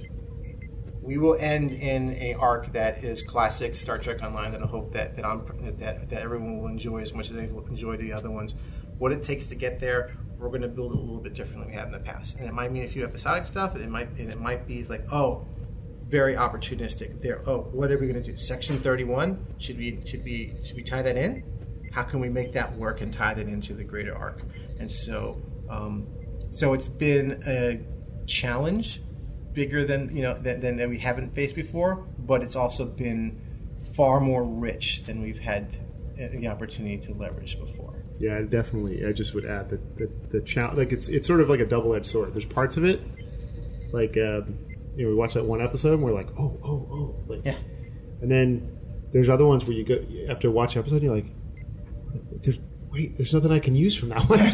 we 1.02 1.18
will 1.18 1.36
end 1.38 1.72
in 1.72 2.16
a 2.18 2.34
arc 2.34 2.72
that 2.72 3.04
is 3.04 3.22
classic 3.22 3.76
Star 3.76 3.98
Trek 3.98 4.22
Online. 4.22 4.52
That 4.52 4.62
I 4.62 4.66
hope 4.66 4.92
that 4.94 5.16
that, 5.16 5.24
I'm, 5.26 5.44
that 5.78 6.08
that 6.08 6.22
everyone 6.22 6.58
will 6.58 6.68
enjoy 6.68 6.98
as 6.98 7.12
much 7.12 7.30
as 7.30 7.36
they've 7.36 7.50
enjoyed 7.50 8.00
the 8.00 8.12
other 8.14 8.30
ones. 8.30 8.54
What 8.98 9.12
it 9.12 9.22
takes 9.22 9.46
to 9.46 9.54
get 9.54 9.78
there, 9.78 10.16
we're 10.38 10.48
going 10.48 10.62
to 10.62 10.68
build 10.68 10.92
it 10.92 10.98
a 10.98 11.00
little 11.00 11.20
bit 11.20 11.34
differently 11.34 11.66
than 11.66 11.70
we 11.72 11.76
have 11.76 11.86
in 11.88 11.92
the 11.92 12.00
past, 12.00 12.38
and 12.38 12.48
it 12.48 12.52
might 12.52 12.72
mean 12.72 12.84
a 12.84 12.88
few 12.88 13.04
episodic 13.04 13.46
stuff, 13.46 13.74
and 13.74 13.82
it 13.82 13.90
might 13.90 14.08
and 14.18 14.30
it 14.30 14.40
might 14.40 14.66
be 14.66 14.84
like 14.84 15.04
oh 15.12 15.46
very 16.08 16.34
opportunistic. 16.34 17.20
There. 17.20 17.42
Oh, 17.46 17.68
what 17.72 17.90
are 17.92 17.98
we 17.98 18.06
going 18.08 18.22
to 18.22 18.32
do? 18.32 18.36
Section 18.36 18.78
thirty-one. 18.78 19.46
Should 19.58 19.78
we 19.78 20.00
should 20.06 20.24
we 20.24 20.54
should 20.64 20.76
we 20.76 20.82
tie 20.82 21.02
that 21.02 21.16
in? 21.16 21.44
How 21.92 22.02
can 22.02 22.20
we 22.20 22.28
make 22.28 22.52
that 22.52 22.76
work 22.76 23.00
and 23.00 23.12
tie 23.12 23.34
that 23.34 23.46
into 23.46 23.74
the 23.74 23.84
greater 23.84 24.16
arc? 24.16 24.42
And 24.78 24.90
so, 24.90 25.40
um, 25.68 26.06
so 26.50 26.72
it's 26.72 26.88
been 26.88 27.42
a 27.46 27.80
challenge, 28.26 29.02
bigger 29.52 29.84
than 29.84 30.14
you 30.16 30.22
know 30.22 30.34
than, 30.34 30.60
than, 30.60 30.76
than 30.76 30.90
we 30.90 30.98
haven't 30.98 31.34
faced 31.34 31.54
before. 31.54 32.06
But 32.18 32.42
it's 32.42 32.56
also 32.56 32.84
been 32.84 33.40
far 33.94 34.20
more 34.20 34.44
rich 34.44 35.04
than 35.04 35.20
we've 35.22 35.40
had 35.40 35.76
the 36.16 36.48
opportunity 36.48 36.98
to 36.98 37.14
leverage 37.14 37.58
before. 37.58 37.77
Yeah, 38.18 38.40
definitely. 38.42 39.04
I 39.06 39.12
just 39.12 39.34
would 39.34 39.44
add 39.44 39.70
that 39.70 39.96
the, 39.96 40.10
the 40.30 40.40
challenge, 40.40 40.78
like 40.78 40.92
it's 40.92 41.08
it's 41.08 41.26
sort 41.26 41.40
of 41.40 41.48
like 41.48 41.60
a 41.60 41.66
double 41.66 41.94
edged 41.94 42.06
sword. 42.06 42.34
There's 42.34 42.44
parts 42.44 42.76
of 42.76 42.84
it, 42.84 43.00
like. 43.92 44.16
Um, 44.16 44.58
you 44.98 45.04
know, 45.04 45.10
we 45.10 45.14
watch 45.14 45.34
that 45.34 45.44
one 45.44 45.62
episode 45.62 45.94
and 45.94 46.02
we're 46.02 46.12
like, 46.12 46.28
oh, 46.36 46.58
oh, 46.64 46.88
oh, 46.90 47.24
like, 47.28 47.42
yeah. 47.44 47.56
And 48.20 48.28
then 48.28 48.78
there's 49.12 49.28
other 49.28 49.46
ones 49.46 49.64
where 49.64 49.76
you 49.76 49.84
go 49.84 50.04
after 50.28 50.50
watch 50.50 50.74
the 50.74 50.80
episode, 50.80 50.96
and 50.96 51.04
you're 51.04 51.14
like, 51.14 51.26
there's 52.42 52.58
wait, 52.90 53.16
there's 53.16 53.32
nothing 53.32 53.52
I 53.52 53.60
can 53.60 53.76
use 53.76 53.96
from 53.96 54.08
that 54.08 54.28
one. 54.28 54.40
and 54.40 54.52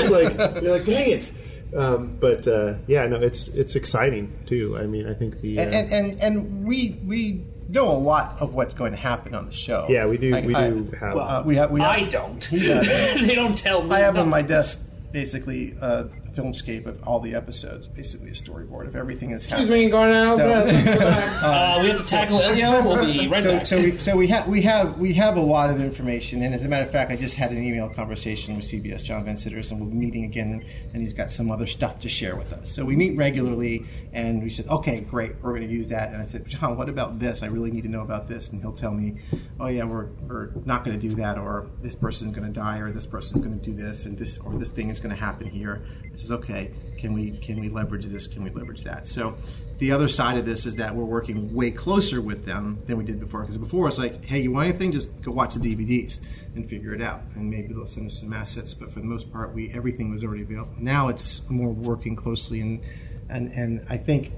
it's 0.00 0.10
like 0.10 0.62
you're 0.62 0.72
like, 0.72 0.86
dang 0.86 1.10
it. 1.10 1.32
Um, 1.76 2.16
but 2.18 2.48
uh, 2.48 2.76
yeah, 2.86 3.06
no, 3.06 3.16
it's 3.16 3.48
it's 3.48 3.76
exciting 3.76 4.44
too. 4.46 4.78
I 4.78 4.86
mean, 4.86 5.06
I 5.06 5.12
think 5.12 5.42
the 5.42 5.58
uh, 5.58 5.62
and, 5.62 5.74
and, 5.74 5.92
and 5.92 6.22
and 6.22 6.64
we 6.64 6.98
we 7.04 7.44
know 7.72 7.90
a 7.90 7.96
lot 7.98 8.36
of 8.40 8.54
what's 8.54 8.74
going 8.74 8.92
to 8.92 8.98
happen 8.98 9.34
on 9.34 9.46
the 9.46 9.52
show. 9.52 9.86
Yeah, 9.88 10.06
we 10.06 10.18
do. 10.18 10.30
Like, 10.30 10.44
we 10.44 10.54
I- 10.54 10.70
do 10.70 10.90
have. 10.98 11.14
well, 11.14 11.28
uh, 11.28 11.42
we 11.42 11.56
have. 11.56 11.70
We 11.74 11.80
have 11.80 11.90
I 11.90 12.02
don't. 12.04 12.42
He 12.44 12.66
does. 12.66 12.86
they 12.86 13.34
don't 13.34 13.56
tell 13.56 13.82
me. 13.84 13.92
I 13.94 14.00
have 14.00 14.16
on 14.16 14.28
my 14.28 14.42
desk 14.42 14.80
basically 15.12 15.74
a 15.80 16.06
filmscape 16.34 16.86
of 16.86 17.02
all 17.02 17.20
the 17.20 17.34
episodes, 17.34 17.86
basically 17.86 18.30
a 18.30 18.32
storyboard 18.32 18.86
of 18.86 18.96
everything 18.96 19.30
that's 19.30 19.46
happening. 19.46 19.84
Excuse 19.84 19.92
happening. 19.92 20.30
me, 20.34 20.90
Garnell. 20.90 21.40
So- 21.40 21.46
uh, 21.46 21.78
we 21.82 21.88
have 21.88 21.98
to 21.98 22.06
tackle 22.06 22.40
Elio. 22.40 22.82
We'll 22.82 23.04
be 23.04 23.28
right 23.28 23.42
so, 23.42 23.52
back. 23.52 23.66
so 23.66 23.78
we 23.78 23.96
so 23.98 24.16
we 24.16 24.26
have 24.28 24.48
we 24.48 24.62
have 24.62 24.98
we 24.98 25.12
have 25.14 25.36
a 25.36 25.40
lot 25.40 25.70
of 25.70 25.80
information, 25.80 26.42
and 26.42 26.54
as 26.54 26.64
a 26.64 26.68
matter 26.68 26.84
of 26.84 26.90
fact, 26.90 27.10
I 27.10 27.16
just 27.16 27.36
had 27.36 27.50
an 27.50 27.62
email 27.62 27.88
conversation 27.88 28.56
with 28.56 28.64
CBS 28.64 29.04
John 29.04 29.24
Van 29.24 29.36
Citters, 29.36 29.70
and 29.70 29.80
we'll 29.80 29.90
be 29.90 29.96
meeting 29.96 30.24
again, 30.24 30.64
and 30.92 31.02
he's 31.02 31.12
got 31.12 31.30
some 31.30 31.50
other 31.50 31.66
stuff 31.66 31.98
to 32.00 32.08
share 32.08 32.36
with 32.36 32.52
us. 32.52 32.70
So 32.70 32.84
we 32.84 32.96
meet 32.96 33.16
regularly, 33.16 33.86
and 34.12 34.42
we 34.42 34.50
said, 34.50 34.66
okay, 34.68 35.00
great, 35.00 35.36
we're 35.42 35.50
going 35.56 35.66
to 35.66 35.72
use 35.72 35.88
that. 35.88 36.12
And 36.12 36.22
I 36.22 36.24
said, 36.24 36.46
John, 36.46 36.76
what 36.76 36.88
about 36.88 37.18
this? 37.18 37.42
I 37.42 37.46
really 37.46 37.70
need 37.70 37.82
to 37.82 37.88
know 37.88 38.02
about 38.02 38.28
this, 38.28 38.50
and 38.50 38.60
he'll 38.60 38.72
tell 38.72 38.92
me, 38.92 39.20
oh 39.58 39.68
yeah, 39.68 39.84
we're 39.84 40.06
we're 40.26 40.50
not 40.64 40.84
going 40.84 40.98
to 40.98 41.08
do 41.08 41.14
that, 41.16 41.38
or 41.38 41.68
this 41.82 41.94
person's 41.94 42.34
going 42.34 42.46
to 42.46 42.52
die, 42.52 42.78
or 42.78 42.92
this 42.92 43.06
person's 43.06 43.44
going 43.44 43.58
to 43.58 43.64
do 43.64 43.74
this, 43.74 44.04
and 44.04 44.18
this 44.18 44.38
or 44.38 44.54
this 44.54 44.70
thing 44.70 44.90
is 44.90 45.00
going 45.00 45.14
to 45.14 45.20
happen 45.20 45.48
here. 45.48 45.82
This 46.12 46.24
is 46.24 46.32
okay. 46.32 46.70
Can 46.98 47.12
we 47.14 47.30
can 47.38 47.60
we 47.60 47.68
leverage 47.68 48.04
this? 48.06 48.26
Can 48.26 48.44
we 48.44 48.50
leverage 48.50 48.84
that? 48.84 49.08
So 49.08 49.36
the 49.78 49.92
other 49.92 50.08
side 50.08 50.36
of 50.36 50.44
this 50.44 50.66
is 50.66 50.76
that 50.76 50.94
we're 50.94 51.04
working 51.04 51.54
way 51.54 51.70
closer 51.70 52.20
with 52.20 52.44
them 52.44 52.78
than 52.86 52.98
we 52.98 53.04
did 53.04 53.18
before. 53.18 53.40
Because 53.40 53.56
before 53.56 53.88
it's 53.88 53.96
like, 53.96 54.22
hey, 54.24 54.40
you 54.40 54.52
want 54.52 54.68
anything? 54.68 54.92
Just 54.92 55.08
go 55.22 55.32
watch 55.32 55.54
the 55.54 55.60
DVDs 55.60 56.20
and 56.54 56.68
figure 56.68 56.92
it 56.94 57.00
out, 57.00 57.22
and 57.34 57.48
maybe 57.48 57.72
they'll 57.72 57.86
send 57.86 58.06
us 58.06 58.20
some 58.20 58.32
assets. 58.34 58.74
But 58.74 58.92
for 58.92 59.00
the 59.00 59.06
most 59.06 59.32
part, 59.32 59.54
we 59.54 59.70
everything 59.72 60.10
was 60.10 60.22
already 60.22 60.42
available. 60.42 60.74
Now 60.78 61.08
it's 61.08 61.42
more 61.48 61.70
working 61.70 62.16
closely, 62.16 62.60
and 62.60 62.82
and 63.28 63.52
and 63.52 63.86
I 63.88 63.96
think. 63.96 64.32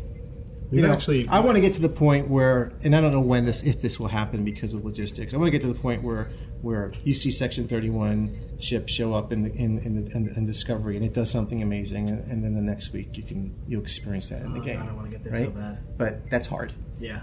You 0.70 0.80
know, 0.80 0.92
actually- 0.94 1.28
I 1.28 1.40
want 1.40 1.56
to 1.56 1.60
get 1.60 1.74
to 1.74 1.82
the 1.82 1.88
point 1.90 2.28
where, 2.30 2.72
and 2.82 2.96
I 2.96 3.02
don't 3.02 3.12
know 3.12 3.20
when 3.20 3.44
this, 3.44 3.62
if 3.62 3.82
this 3.82 4.00
will 4.00 4.08
happen 4.08 4.42
because 4.42 4.72
of 4.72 4.86
logistics. 4.86 5.34
I 5.34 5.36
want 5.36 5.48
to 5.48 5.50
get 5.50 5.60
to 5.66 5.70
the 5.70 5.78
point 5.78 6.02
where, 6.02 6.30
where 6.62 6.92
you 7.04 7.12
see 7.14 7.30
Section 7.30 7.68
Thirty 7.68 7.90
One 7.90 8.38
ships 8.60 8.92
show 8.92 9.12
up 9.14 9.32
in 9.32 9.42
the 9.42 9.52
in 9.52 9.78
in, 9.80 10.04
the, 10.04 10.10
in, 10.12 10.28
in 10.36 10.46
Discovery, 10.46 10.96
and 10.96 11.04
it 11.04 11.12
does 11.12 11.30
something 11.30 11.62
amazing, 11.62 12.08
and, 12.08 12.24
and 12.30 12.42
then 12.44 12.54
the 12.54 12.62
next 12.62 12.92
week 12.92 13.16
you 13.16 13.22
can 13.22 13.54
you'll 13.68 13.82
experience 13.82 14.28
that 14.30 14.42
in 14.42 14.54
the 14.54 14.60
Oh, 14.60 14.64
game. 14.64 14.78
God, 14.80 14.88
I 14.88 14.92
wanna 14.92 15.08
get 15.10 15.24
there 15.24 15.32
right? 15.32 15.44
so 15.44 15.50
bad. 15.50 15.98
But 15.98 16.30
that's 16.30 16.46
hard. 16.46 16.72
Yeah. 17.00 17.22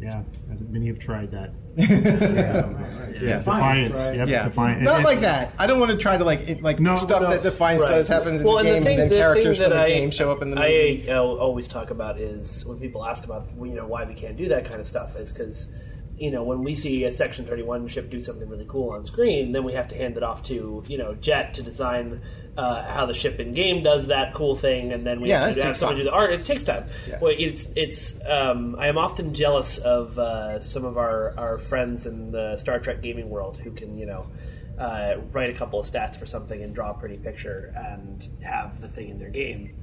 yeah, 0.00 0.22
many 0.68 0.88
have 0.88 0.98
tried 0.98 1.30
that. 1.30 1.52
yeah, 1.76 2.68
yeah, 3.22 3.38
defiance. 3.38 3.98
Yep, 3.98 4.28
yeah. 4.28 4.44
Defiance. 4.44 4.82
Not 4.82 4.96
And- 4.96 5.04
like 5.04 5.20
that. 5.20 5.52
I 5.58 5.66
don't 5.66 5.80
want 5.80 5.90
to 5.92 5.96
try 5.96 6.16
to 6.16 6.24
like 6.24 6.40
it, 6.48 6.62
like 6.62 6.80
No, 6.80 6.98
stuff 6.98 7.22
no. 7.22 7.30
that 7.30 7.42
Defiance 7.42 7.82
Right. 7.82 7.88
does 7.90 8.08
happens 8.08 8.40
in 8.42 8.46
well, 8.46 8.56
the 8.56 8.60
and 8.60 8.68
game, 8.68 8.84
thing, 8.84 8.92
and 9.00 9.02
then 9.02 9.08
the 9.10 9.16
characters 9.16 9.58
from 9.58 9.70
that 9.70 9.76
the 9.76 9.82
I, 9.82 9.88
game 9.88 10.10
show 10.10 10.30
up 10.30 10.42
in 10.42 10.50
the 10.50 10.56
movie. 10.56 11.08
I 11.10 11.14
uh, 11.14 11.22
always 11.22 11.68
talk 11.68 11.90
about 11.90 12.18
is 12.20 12.66
when 12.66 12.78
people 12.78 13.04
ask 13.06 13.24
about 13.24 13.48
you 13.58 13.68
know 13.74 13.86
why 13.86 14.04
we 14.04 14.14
can't 14.14 14.36
do 14.36 14.48
that 14.48 14.64
kind 14.66 14.80
of 14.80 14.86
stuff 14.86 15.16
is 15.16 15.32
because 15.32 15.72
you 16.18 16.30
know 16.30 16.42
when 16.44 16.62
we 16.62 16.74
see 16.74 17.04
a 17.04 17.10
Section 17.10 17.44
Thirty 17.46 17.62
One 17.62 17.88
ship 17.88 18.10
do 18.10 18.20
something 18.20 18.48
really 18.48 18.66
cool 18.68 18.90
on 18.90 19.02
screen, 19.04 19.52
then 19.52 19.64
we 19.64 19.72
have 19.74 19.88
to 19.88 19.96
hand 19.96 20.16
it 20.16 20.22
off 20.22 20.42
to 20.44 20.84
you 20.86 20.98
know 20.98 21.14
Jett 21.14 21.54
to 21.54 21.62
design. 21.62 22.20
Uh, 22.54 22.84
how 22.92 23.06
the 23.06 23.14
ship 23.14 23.40
in 23.40 23.54
game 23.54 23.82
does 23.82 24.08
that 24.08 24.34
cool 24.34 24.54
thing, 24.54 24.92
and 24.92 25.06
then 25.06 25.22
we 25.22 25.30
Yeah, 25.30 25.46
have 25.46 25.54
to 25.54 25.62
have 25.64 25.74
someone 25.74 25.96
time. 25.96 26.04
do 26.04 26.10
the 26.10 26.14
art. 26.14 26.34
It 26.34 26.44
takes 26.44 26.62
time. 26.62 26.84
Yeah. 27.08 27.18
Well, 27.18 27.32
it's 27.34 27.66
it's. 27.74 28.14
Um, 28.28 28.76
I 28.78 28.88
am 28.88 28.98
often 28.98 29.32
jealous 29.32 29.78
of 29.78 30.18
uh, 30.18 30.60
some 30.60 30.84
of 30.84 30.98
our, 30.98 31.32
our 31.38 31.56
friends 31.56 32.04
in 32.04 32.30
the 32.30 32.58
Star 32.58 32.78
Trek 32.78 33.00
gaming 33.00 33.30
world 33.30 33.56
who 33.56 33.70
can 33.70 33.96
you 33.96 34.04
know 34.04 34.26
uh, 34.78 35.14
write 35.32 35.48
a 35.48 35.54
couple 35.54 35.80
of 35.80 35.86
stats 35.90 36.14
for 36.14 36.26
something 36.26 36.62
and 36.62 36.74
draw 36.74 36.90
a 36.90 36.94
pretty 36.94 37.16
picture 37.16 37.72
and 37.74 38.28
have 38.42 38.82
the 38.82 38.88
thing 38.88 39.08
in 39.08 39.18
their 39.18 39.30
game 39.30 39.74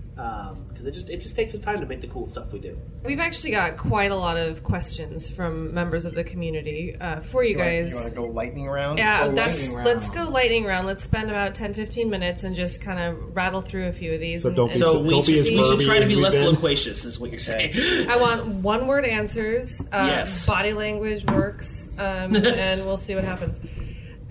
because 0.70 0.86
it 0.86 0.92
just 0.92 1.10
it 1.10 1.22
just 1.22 1.36
takes 1.36 1.54
us 1.54 1.60
time 1.62 1.80
to 1.80 1.86
make 1.86 2.02
the 2.02 2.08
cool 2.08 2.26
stuff 2.26 2.52
we 2.52 2.60
do. 2.60 2.78
We've 3.06 3.20
actually 3.22 3.52
got 3.52 3.78
quite 3.78 4.12
a 4.12 4.16
lot 4.16 4.36
of 4.38 4.64
questions 4.64 5.30
from 5.30 5.74
members 5.74 6.06
of 6.06 6.14
the 6.14 6.24
community 6.26 6.96
uh, 7.00 7.22
for 7.22 7.42
you, 7.44 7.52
You 7.52 7.58
wanna- 7.58 7.70
guys. 7.70 7.92
You 7.92 7.96
want 7.98 8.10
to 8.10 8.16
go 8.16 8.26
lightning 8.26 8.68
round? 8.68 9.00
yeah, 9.00 9.28
Go 9.28 9.36
that's 9.36 9.70
round. 9.70 9.86
let's 9.86 10.10
go 10.10 10.26
lightning 10.26 10.66
round. 10.66 10.88
Let's 10.88 11.04
spend 11.04 11.30
about 11.30 11.56
10, 11.56 11.74
15 11.74 12.10
minutes 12.10 12.44
and 12.44 12.54
just 12.56 12.82
kind 12.82 13.00
of 13.00 13.34
rattle 13.36 13.62
through 13.62 13.88
a 13.88 13.94
few 13.94 14.14
of 14.14 14.20
these. 14.20 14.42
So 14.44 14.50
and- 14.50 14.58
don't 14.58 14.68
be 14.68 14.74
and 14.74 14.84
so- 14.84 14.94
So 14.94 15.00
we 15.04 15.10
don't 15.10 15.24
should, 15.26 15.32
be 15.34 15.40
as 15.40 15.46
we 15.46 15.64
should 15.78 15.80
try 15.88 16.00
to 16.00 16.08
be 16.08 16.16
less 16.16 16.36
been. 16.36 16.46
loquacious, 16.48 17.06
is 17.06 17.18
what 17.20 17.30
you're 17.32 17.40
saying. 17.40 17.74
I 18.10 18.18
want 18.18 18.46
one 18.46 18.88
word 18.88 19.06
answers. 19.06 19.80
Uh, 19.92 20.08
Yes. 20.10 20.46
Body 20.48 20.74
language 20.74 21.24
works, 21.26 21.90
um, 21.98 22.36
and 22.36 22.86
we'll 22.86 22.98
see 22.98 23.16
what 23.16 23.24
happens. 23.24 23.62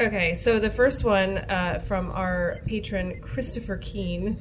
Okay, 0.01 0.35
so 0.35 0.59
the 0.61 0.71
first 0.71 1.03
one 1.05 1.39
uh, 1.39 1.83
from 1.87 2.11
our 2.13 2.61
patron 2.67 3.21
Christopher 3.21 3.77
Keene. 3.79 4.39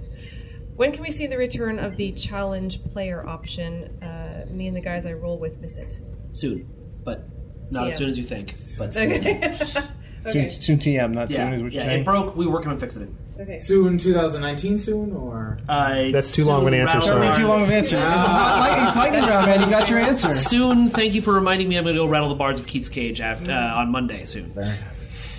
When 0.77 0.91
can 0.91 1.01
we 1.03 1.11
see 1.11 1.27
the 1.27 1.37
return 1.37 1.79
of 1.79 1.95
the 1.97 2.11
challenge 2.13 2.83
player 2.85 3.27
option? 3.27 4.01
Uh, 4.01 4.45
me 4.49 4.67
and 4.67 4.77
the 4.77 4.81
guys 4.81 5.05
I 5.05 5.13
roll 5.13 5.37
with 5.39 5.59
miss 5.59 5.75
it. 5.77 5.99
Soon, 6.29 6.69
but 7.03 7.27
not 7.71 7.87
as 7.89 7.97
soon 7.97 8.09
as 8.09 8.17
you 8.17 8.23
think. 8.23 8.55
But 8.77 8.93
soon. 8.93 9.11
Okay. 9.11 9.57
Soon, 10.27 10.49
soon 10.49 10.77
TM, 10.77 11.13
not 11.13 11.29
yeah, 11.29 11.37
soon 11.37 11.53
is 11.53 11.61
what 11.61 11.71
you're 11.71 11.81
saying. 11.83 12.01
it 12.01 12.03
broke. 12.05 12.35
We 12.35 12.45
were 12.47 12.51
working 12.51 12.69
on 12.71 12.77
fixing 12.79 13.03
it. 13.03 13.41
Okay. 13.41 13.59
Soon, 13.59 13.97
2019 13.97 14.77
soon, 14.77 15.13
or 15.15 15.57
Uh, 15.69 16.11
That's 16.11 16.33
too 16.33 16.43
long 16.43 16.61
of 16.63 16.67
an 16.67 16.73
answer, 16.73 17.01
sorry. 17.01 17.33
Too 17.37 17.47
long 17.47 17.61
of 17.61 17.69
an 17.69 17.75
answer. 17.75 17.95
This 17.95 18.03
is 18.05 18.33
not 18.33 18.59
lightning- 18.59 18.87
it's 18.87 18.95
lightning 18.97 19.21
round, 19.21 19.45
man. 19.45 19.61
You 19.61 19.69
got 19.69 19.89
your 19.89 19.99
answer. 19.99 20.33
Soon. 20.33 20.89
Thank 20.89 21.13
you 21.13 21.21
for 21.21 21.33
reminding 21.33 21.69
me. 21.69 21.77
I'm 21.77 21.85
going 21.85 21.95
to 21.95 22.01
go 22.01 22.07
rattle 22.07 22.27
the 22.27 22.35
bars 22.35 22.59
of 22.59 22.67
Keith's 22.67 22.89
Cage 22.89 23.21
at, 23.21 23.47
uh, 23.49 23.53
on 23.77 23.89
Monday. 23.89 24.25
Soon. 24.25 24.51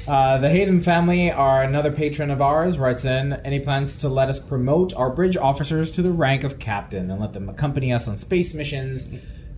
Uh, 0.09 0.39
the 0.39 0.49
Hayden 0.49 0.81
family 0.81 1.31
are 1.31 1.62
another 1.62 1.93
patron 1.93 2.31
of 2.31 2.41
ours. 2.41 2.78
Writes 2.78 3.05
in 3.05 3.35
any 3.45 3.61
plans 3.61 3.99
to 3.99 4.09
let 4.09 4.31
us 4.31 4.39
promote 4.39 4.95
our 4.95 5.11
bridge 5.11 5.37
officers 5.37 5.91
to 5.93 6.03
the 6.03 6.11
rank 6.11 6.45
of 6.45 6.59
captain 6.59 7.11
and 7.11 7.20
let 7.20 7.35
them 7.35 7.51
accompany 7.51 7.93
us 7.93 8.09
on 8.09 8.17
space 8.17 8.55
missions. 8.55 9.07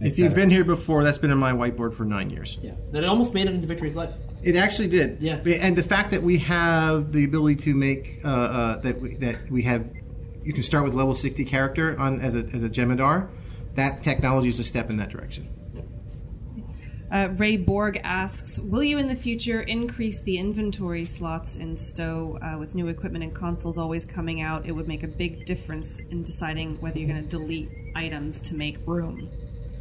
If 0.01 0.19
you've 0.19 0.35
been 0.35 0.51
here 0.51 0.65
before, 0.65 1.05
that's 1.05 1.19
been 1.19 1.31
on 1.31 1.39
my 1.39 1.53
whiteboard 1.53 1.95
for 1.95 2.05
nine 2.05 2.31
years. 2.31 2.59
Yeah, 2.61 2.73
that 2.91 3.05
it 3.05 3.07
almost 3.07 3.33
made 3.33 3.47
it 3.47 3.55
into 3.55 3.69
Victory's 3.69 3.95
life. 3.95 4.11
It 4.43 4.57
actually 4.57 4.89
did. 4.89 5.21
Yeah. 5.21 5.37
And 5.37 5.77
the 5.77 5.85
fact 5.85 6.11
that 6.11 6.23
we 6.23 6.39
have 6.39 7.13
the 7.13 7.25
ability 7.25 7.57
to 7.57 7.75
make 7.75 8.21
uh, 8.25 8.29
uh, 8.29 8.77
that 8.79 9.01
we, 9.01 9.15
that 9.17 9.49
we 9.51 9.63
have, 9.63 9.87
you 10.43 10.53
can 10.53 10.65
start 10.65 10.83
with 10.83 10.95
level 10.95 11.15
sixty 11.15 11.45
character 11.45 11.97
on 11.97 12.21
as 12.21 12.35
a 12.35 12.45
as 12.53 12.65
a 12.65 12.71
Jemadar. 12.71 13.29
That 13.77 14.03
technology 14.03 14.49
is 14.49 14.59
a 14.59 14.65
step 14.65 14.91
in 14.91 14.97
that 14.97 15.11
direction. 15.11 15.49
Uh, 17.11 17.29
Ray 17.37 17.57
Borg 17.57 18.01
asks, 18.05 18.61
"Will 18.61 18.85
you 18.85 18.97
in 18.99 19.09
the 19.09 19.17
future 19.17 19.63
increase 19.63 20.21
the 20.21 20.39
inventory 20.39 21.05
slots 21.05 21.57
in 21.57 21.77
STO 21.77 22.39
uh, 22.41 22.57
with 22.57 22.77
new 22.77 22.87
equipment 22.87 23.25
and 23.25 23.35
consoles 23.35 23.77
always 23.79 24.05
coming 24.05 24.41
out? 24.43 24.65
It 24.65 24.73
would 24.73 24.87
make 24.87 25.03
a 25.03 25.09
big 25.09 25.45
difference 25.45 25.99
in 25.99 26.23
deciding 26.23 26.81
whether 26.81 26.99
you're 26.99 27.09
going 27.09 27.23
to 27.23 27.29
delete 27.29 27.69
items 27.97 28.41
to 28.43 28.55
make 28.55 28.79
room." 28.87 29.29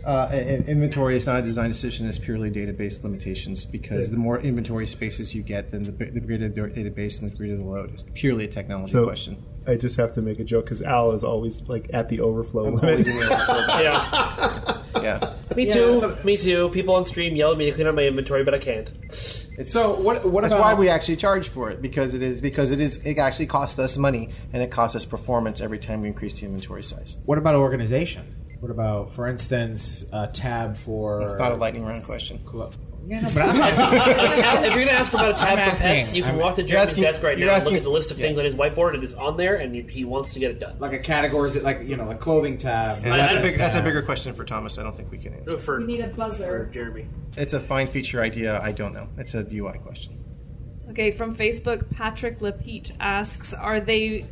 Uh, 0.03 0.29
inventory 0.65 1.17
is 1.17 1.27
not 1.27 1.41
a 1.41 1.43
design 1.43 1.69
decision; 1.69 2.07
it's 2.07 2.17
purely 2.17 2.49
database 2.49 3.03
limitations. 3.03 3.63
Because 3.63 4.09
the 4.09 4.17
more 4.17 4.39
inventory 4.39 4.87
spaces 4.87 5.35
you 5.35 5.43
get, 5.43 5.71
then 5.71 5.83
the, 5.83 5.91
bi- 5.91 6.09
the 6.09 6.21
greater 6.21 6.49
the 6.49 6.61
database 6.61 7.21
and 7.21 7.31
the 7.31 7.35
greater 7.35 7.57
the 7.57 7.63
load. 7.63 7.91
It's 7.93 8.05
purely 8.15 8.45
a 8.45 8.47
technology 8.47 8.93
So 8.93 9.05
question. 9.05 9.43
I 9.69 9.75
just 9.75 9.95
have 9.97 10.11
to 10.13 10.21
make 10.21 10.39
a 10.39 10.43
joke 10.43 10.65
because 10.65 10.81
Al 10.81 11.11
is 11.11 11.23
always 11.23 11.67
like 11.69 11.89
at 11.93 12.09
the 12.09 12.21
overflow 12.21 12.67
I'm 12.67 12.75
limit. 12.81 13.05
the 13.05 13.11
overflow. 13.13 13.79
yeah. 13.81 14.81
Yeah. 15.01 15.33
Me 15.55 15.67
Yeah, 15.67 15.73
too. 15.73 15.99
so- 15.99 16.17
me 16.23 16.37
too. 16.37 16.69
People 16.69 16.95
on 16.95 17.05
stream 17.05 17.35
yell 17.35 17.51
at 17.51 17.57
me 17.57 17.65
to 17.65 17.71
clean 17.71 17.87
up 17.87 17.95
my 17.95 18.03
inventory, 18.03 18.43
but 18.43 18.53
I 18.53 18.59
can't. 18.59 18.91
so 19.65 19.93
what? 19.99 20.25
What 20.25 20.41
That's 20.41 20.53
about 20.53 20.61
why 20.63 20.73
we 20.73 20.89
actually 20.89 21.15
charge 21.17 21.47
for 21.49 21.69
it 21.69 21.81
because 21.81 22.15
it 22.15 22.21
is 22.21 22.41
because 22.41 22.71
it 22.71 22.79
is 22.79 22.97
it 23.05 23.17
actually 23.17 23.45
costs 23.47 23.77
us 23.79 23.97
money 23.97 24.29
and 24.53 24.61
it 24.63 24.71
costs 24.71 24.95
us 24.95 25.05
performance 25.05 25.61
every 25.61 25.79
time 25.79 26.01
we 26.01 26.07
increase 26.07 26.39
the 26.39 26.45
inventory 26.45 26.83
size. 26.83 27.17
What 27.25 27.37
about 27.37 27.55
organization? 27.55 28.35
What 28.59 28.71
about, 28.71 29.15
for 29.15 29.27
instance, 29.27 30.03
a 30.11 30.27
tab 30.27 30.75
for? 30.77 31.21
It's 31.21 31.35
not 31.35 31.53
a 31.53 31.55
lightning 31.55 31.85
round 31.85 32.03
question. 32.03 32.39
Yeah, 33.09 33.21
no, 33.21 33.29
but 33.33 33.41
I'm 33.41 33.55
A 33.55 34.35
tab- 34.35 34.63
if 34.65 34.65
you're 34.65 34.75
going 34.75 34.87
to 34.87 34.93
ask 34.93 35.09
for 35.09 35.17
about 35.17 35.31
a 35.31 35.33
tab 35.33 35.57
I'm 35.57 35.57
for 35.73 35.79
pets, 35.79 35.81
asking. 35.81 36.15
you 36.17 36.21
can 36.21 36.31
I'm- 36.31 36.39
walk 36.39 36.55
to 36.55 36.61
you're 36.61 36.67
Jeremy's 36.67 36.89
asking- 36.89 37.03
desk 37.03 37.23
right 37.23 37.37
you're 37.39 37.47
now 37.47 37.53
and 37.53 37.57
asking- 37.57 37.71
look 37.73 37.77
at 37.79 37.83
the 37.83 37.89
list 37.89 38.11
of 38.11 38.17
things 38.17 38.37
on 38.37 38.45
his 38.45 38.53
whiteboard, 38.53 38.93
and 38.93 39.03
it's 39.03 39.15
on 39.15 39.35
there, 39.35 39.55
and 39.55 39.73
he, 39.73 39.81
he 39.81 40.05
wants 40.05 40.33
to 40.33 40.39
get 40.39 40.51
it 40.51 40.59
done. 40.59 40.77
like 40.79 40.93
a 40.93 40.99
categories, 40.99 41.55
like 41.63 41.81
you 41.87 41.95
know, 41.97 42.11
a 42.11 42.15
clothing 42.15 42.57
tab. 42.59 42.97
And 42.97 43.07
that's, 43.07 43.31
a 43.31 43.35
weapons 43.37 43.51
big, 43.53 43.57
that's 43.59 43.75
a 43.75 43.81
bigger 43.81 44.03
question 44.03 44.33
for 44.35 44.45
Thomas. 44.45 44.77
I 44.77 44.83
don't 44.83 44.95
think 44.95 45.09
we 45.11 45.17
can 45.17 45.33
answer. 45.33 45.57
For, 45.57 45.79
We 45.79 45.85
need 45.85 46.01
a 46.01 46.07
buzzer. 46.09 46.65
for 46.67 46.71
Jeremy. 46.73 47.07
It's 47.35 47.53
a 47.53 47.59
fine 47.59 47.87
feature 47.87 48.21
idea. 48.21 48.59
I 48.61 48.71
don't 48.71 48.93
know. 48.93 49.07
It's 49.17 49.33
a 49.33 49.43
UI 49.51 49.79
question. 49.79 50.23
Okay, 50.91 51.09
from 51.11 51.35
Facebook, 51.35 51.89
Patrick 51.91 52.39
Lepeat 52.41 52.91
asks, 52.99 53.53
"Are 53.55 53.79
they 53.79 54.25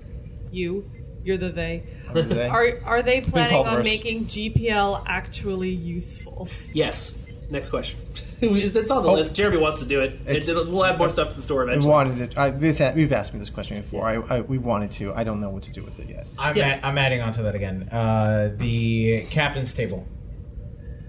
you? 0.52 0.90
You're 1.24 1.38
the 1.38 1.50
they. 1.50 1.84
I'm 2.10 2.30
they. 2.30 2.48
Are 2.50 2.80
are 2.86 3.02
they 3.04 3.22
planning 3.22 3.52
called 3.54 3.68
on 3.68 3.76
worse. 3.78 3.84
making 3.86 4.26
GPL 4.26 5.04
actually 5.08 5.70
useful?" 5.72 6.48
Yes. 6.74 7.14
Next 7.50 7.70
question. 7.70 7.98
it's 8.42 8.92
on 8.92 9.04
the 9.04 9.10
Oh. 9.10 9.14
list. 9.14 9.34
Jeremy 9.34 9.58
wants 9.58 9.80
to 9.80 9.86
do 9.86 10.02
it. 10.02 10.20
It's- 10.28 10.48
It- 10.50 10.56
we'll 10.56 10.84
add 10.84 10.98
more 10.98 11.10
stuff 11.10 11.30
to 11.30 11.36
the 11.38 11.42
store 11.42 11.64
We 11.64 11.72
eventually. 11.72 11.92
wanted 11.92 12.20
it. 12.22 12.38
I, 12.38 12.50
this, 12.50 12.82
we've 12.94 13.12
asked 13.14 13.34
me 13.34 13.40
this 13.40 13.50
question 13.50 13.82
before. 13.82 14.06
I, 14.06 14.16
I, 14.38 14.42
we 14.42 14.58
wanted 14.58 14.92
to. 14.92 15.14
I 15.14 15.24
don't 15.24 15.40
know 15.40 15.50
what 15.50 15.64
to 15.64 15.72
do 15.72 15.82
with 15.82 15.98
it 16.00 16.10
yet. 16.10 16.28
I'm, 16.38 16.56
Yeah. 16.58 16.80
a- 16.84 16.86
I'm 16.86 16.98
adding 16.98 17.22
on 17.22 17.32
to 17.34 17.44
that 17.44 17.56
again. 17.56 17.88
Uh, 17.90 18.52
the 18.58 19.26
captain's 19.30 19.74
table. 19.74 20.06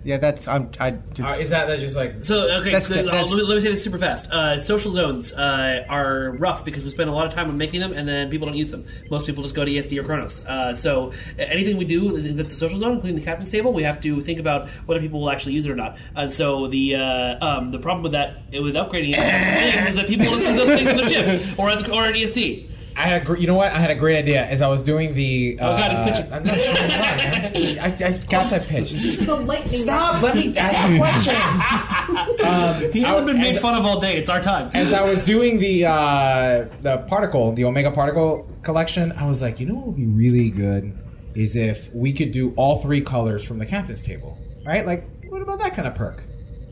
Yeah, 0.09 0.17
that's. 0.17 0.49
I'm. 0.49 0.71
I. 0.81 0.93
Uh, 0.93 0.97
Just, 1.13 1.41
is 1.43 1.51
that 1.51 1.67
that 1.67 1.81
just 1.81 1.95
like 1.95 2.25
So 2.25 2.49
okay, 2.61 2.73
That's 2.73 2.87
so, 2.87 2.95
the- 2.95 3.01
uh, 3.01 3.05
that's- 3.05 3.31
let, 3.31 3.37
me, 3.37 3.43
let 3.43 3.55
me 3.57 3.61
say 3.61 3.69
this 3.69 3.85
super 3.85 3.99
fast. 3.99 4.27
Uh, 4.31 4.57
social 4.57 4.91
zones 4.91 5.35
uh, 5.35 5.85
are 5.87 6.31
rough 6.39 6.65
because 6.65 6.83
we 6.83 6.91
spend 6.91 7.11
a 7.11 7.13
lot 7.13 7.27
of 7.27 7.35
time 7.35 7.51
on 7.51 7.59
making 7.59 7.81
them, 7.81 7.93
and 7.93 8.09
then 8.09 8.31
people 8.31 8.47
don't 8.49 8.57
use 8.57 8.71
them. 8.71 8.87
Most 9.11 9.27
people 9.27 9.43
just 9.43 9.55
go 9.55 9.67
to 9.67 9.71
ESD 9.71 9.99
or 10.01 10.05
Chronos. 10.05 10.43
Uh, 10.47 10.75
so 10.75 11.13
uh, 11.39 11.43
anything 11.43 11.77
we 11.77 11.85
do 11.85 12.33
that's 12.33 12.55
a 12.55 12.57
social 12.57 12.79
zone, 12.79 12.95
including 12.95 13.17
the 13.19 13.23
captain's 13.23 13.51
table, 13.51 13.75
we 13.75 13.83
have 13.83 14.01
to 14.01 14.23
think 14.23 14.41
about 14.41 14.71
whether 14.87 14.99
people 14.99 15.21
will 15.21 15.31
actually 15.31 15.53
use 15.53 15.67
it 15.67 15.71
or 15.71 15.77
not. 15.77 15.99
And 16.17 16.33
so 16.33 16.69
the 16.69 16.95
uh, 16.95 17.47
um, 17.47 17.71
the 17.71 17.79
problem 17.79 18.03
with 18.03 18.13
that 18.13 18.45
with 18.51 18.77
upgrading 18.77 19.13
it 19.13 19.75
things 19.75 19.89
is 19.91 19.97
that 19.97 20.07
people 20.07 20.31
will 20.31 20.39
just 20.39 20.47
do 20.51 20.57
those 20.57 20.79
things 20.79 20.89
on 20.91 20.97
the 20.97 21.11
ship 21.11 21.59
or 21.59 21.69
at 21.69 21.85
the, 21.85 21.93
or 21.93 22.05
at 22.05 22.15
ESD. 22.15 22.68
I 22.99 23.03
had 23.03 23.23
a 23.23 23.25
gr- 23.25 23.37
you 23.37 23.47
know 23.47 23.55
what 23.55 23.71
I 23.73 23.79
had 23.79 23.91
a 23.91 23.95
great 23.95 24.17
idea 24.19 24.45
as 24.45 24.61
I 24.61 24.67
was 24.69 24.83
doing 24.83 25.15
the. 25.15 25.57
Uh, 25.61 25.69
Oh, 25.73 25.77
God, 25.79 25.91
he's 25.93 26.01
pitching. 26.01 26.33
I'm 26.33 26.43
not 26.43 26.55
sure 26.59 26.75
why. 26.75 27.79
I, 27.81 27.87
I, 27.87 28.09
of 28.09 28.27
course 28.29 28.53
I 28.53 28.59
pitched. 28.59 28.93
This 28.95 29.21
is 29.21 29.29
a 29.29 29.35
lightning. 29.37 29.81
Stop! 29.83 30.21
Let 30.23 30.35
me 30.35 30.57
ask 30.59 30.91
the 30.93 30.99
question. 30.99 32.47
um, 32.47 32.93
He 32.93 33.01
hasn't 33.03 33.27
been 33.27 33.39
made 33.41 33.61
fun 33.61 33.75
of 33.77 33.87
all 33.87 34.01
day. 34.01 34.17
It's 34.17 34.29
our 34.29 34.41
time. 34.41 34.71
As 34.75 34.93
I 34.93 35.03
was 35.03 35.25
doing 35.25 35.59
the 35.59 35.87
uh, 35.87 36.67
the 36.83 36.99
particle, 37.09 37.53
the 37.53 37.65
Omega 37.65 37.91
particle 37.93 38.49
collection, 38.63 39.13
I 39.13 39.27
was 39.29 39.41
like, 39.43 39.61
you 39.61 39.67
know 39.67 39.75
what 39.75 39.87
would 39.89 39.97
be 39.97 40.07
really 40.07 40.51
good 40.51 40.97
is 41.35 41.55
if 41.55 41.93
we 41.95 42.13
could 42.13 42.33
do 42.33 42.53
all 42.57 42.83
three 42.83 43.01
colors 43.01 43.45
from 43.45 43.59
the 43.59 43.67
captain's 43.67 44.03
table, 44.03 44.37
right? 44.67 44.85
Like, 44.85 45.05
what 45.29 45.41
about 45.41 45.61
that 45.61 45.75
kind 45.75 45.87
of 45.87 45.95
perk? 45.95 46.23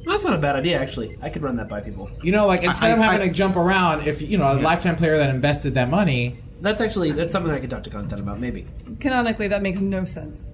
That's 0.06 0.24
not 0.24 0.34
a 0.34 0.38
bad 0.38 0.56
idea, 0.56 0.80
actually. 0.80 1.18
I 1.20 1.28
could 1.30 1.42
run 1.42 1.56
that 1.56 1.68
by 1.68 1.80
people. 1.80 2.08
You 2.22 2.32
know, 2.32 2.46
like 2.46 2.62
instead 2.62 2.90
I- 2.90 2.92
of 2.94 2.98
having 2.98 3.20
I- 3.22 3.28
to 3.28 3.34
jump 3.34 3.56
around, 3.56 4.06
if 4.06 4.22
you 4.22 4.38
know 4.38 4.52
a 4.52 4.54
lifetime 4.60 4.96
player 4.96 5.18
that 5.18 5.30
invested 5.30 5.74
that 5.74 5.90
money, 5.90 6.38
That's 6.62 6.80
actually 6.80 7.12
that's 7.12 7.32
something 7.32 7.52
I 7.52 7.58
could 7.58 7.68
talk 7.70 7.82
to 7.84 7.90
content 7.90 8.20
about. 8.20 8.40
Maybe 8.40 8.66
Canonically, 9.00 9.48
that 9.48 9.62
makes 9.62 9.80
no 9.80 10.04
sense. 10.06 10.48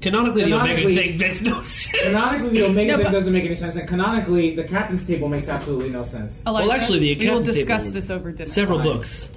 canonically, 0.00 0.44
the 0.44 0.52
Omega 0.52 0.74
Canonically- 0.74 0.96
thing 0.96 1.18
makes 1.18 1.40
no 1.42 1.62
sense. 1.62 2.02
canonically 2.02 2.50
the 2.50 2.64
Omega 2.66 2.92
No, 2.92 2.96
thing 2.98 3.06
but- 3.06 3.12
doesn't 3.12 3.32
make 3.32 3.44
any 3.44 3.54
sense, 3.54 3.76
and 3.76 3.88
canonically 3.88 4.54
the 4.54 4.64
captain's 4.64 5.04
table 5.06 5.28
makes 5.28 5.48
absolutely 5.48 5.88
no 5.88 6.04
sense. 6.04 6.42
Elijah, 6.46 6.72
actually, 6.72 6.98
the 6.98 7.12
accountant's 7.12 7.22
table. 7.22 7.32
we 7.32 7.38
will 7.38 7.44
captain's 7.46 7.56
discuss 7.56 7.82
table 7.84 7.94
this 7.94 8.10
over 8.10 8.32
dinner. 8.32 8.50
Several 8.50 8.78
Fine. 8.82 8.88
books. 8.92 9.28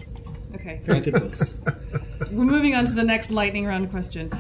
Okay. 0.56 0.82
Very 0.86 1.00
good 1.00 1.14
books. 1.14 1.54
We're 2.32 2.44
moving 2.46 2.76
on 2.76 2.84
to 2.86 2.92
the 2.94 3.04
next 3.04 3.32
lightning 3.32 3.66
round 3.66 3.90
question. 3.92 4.32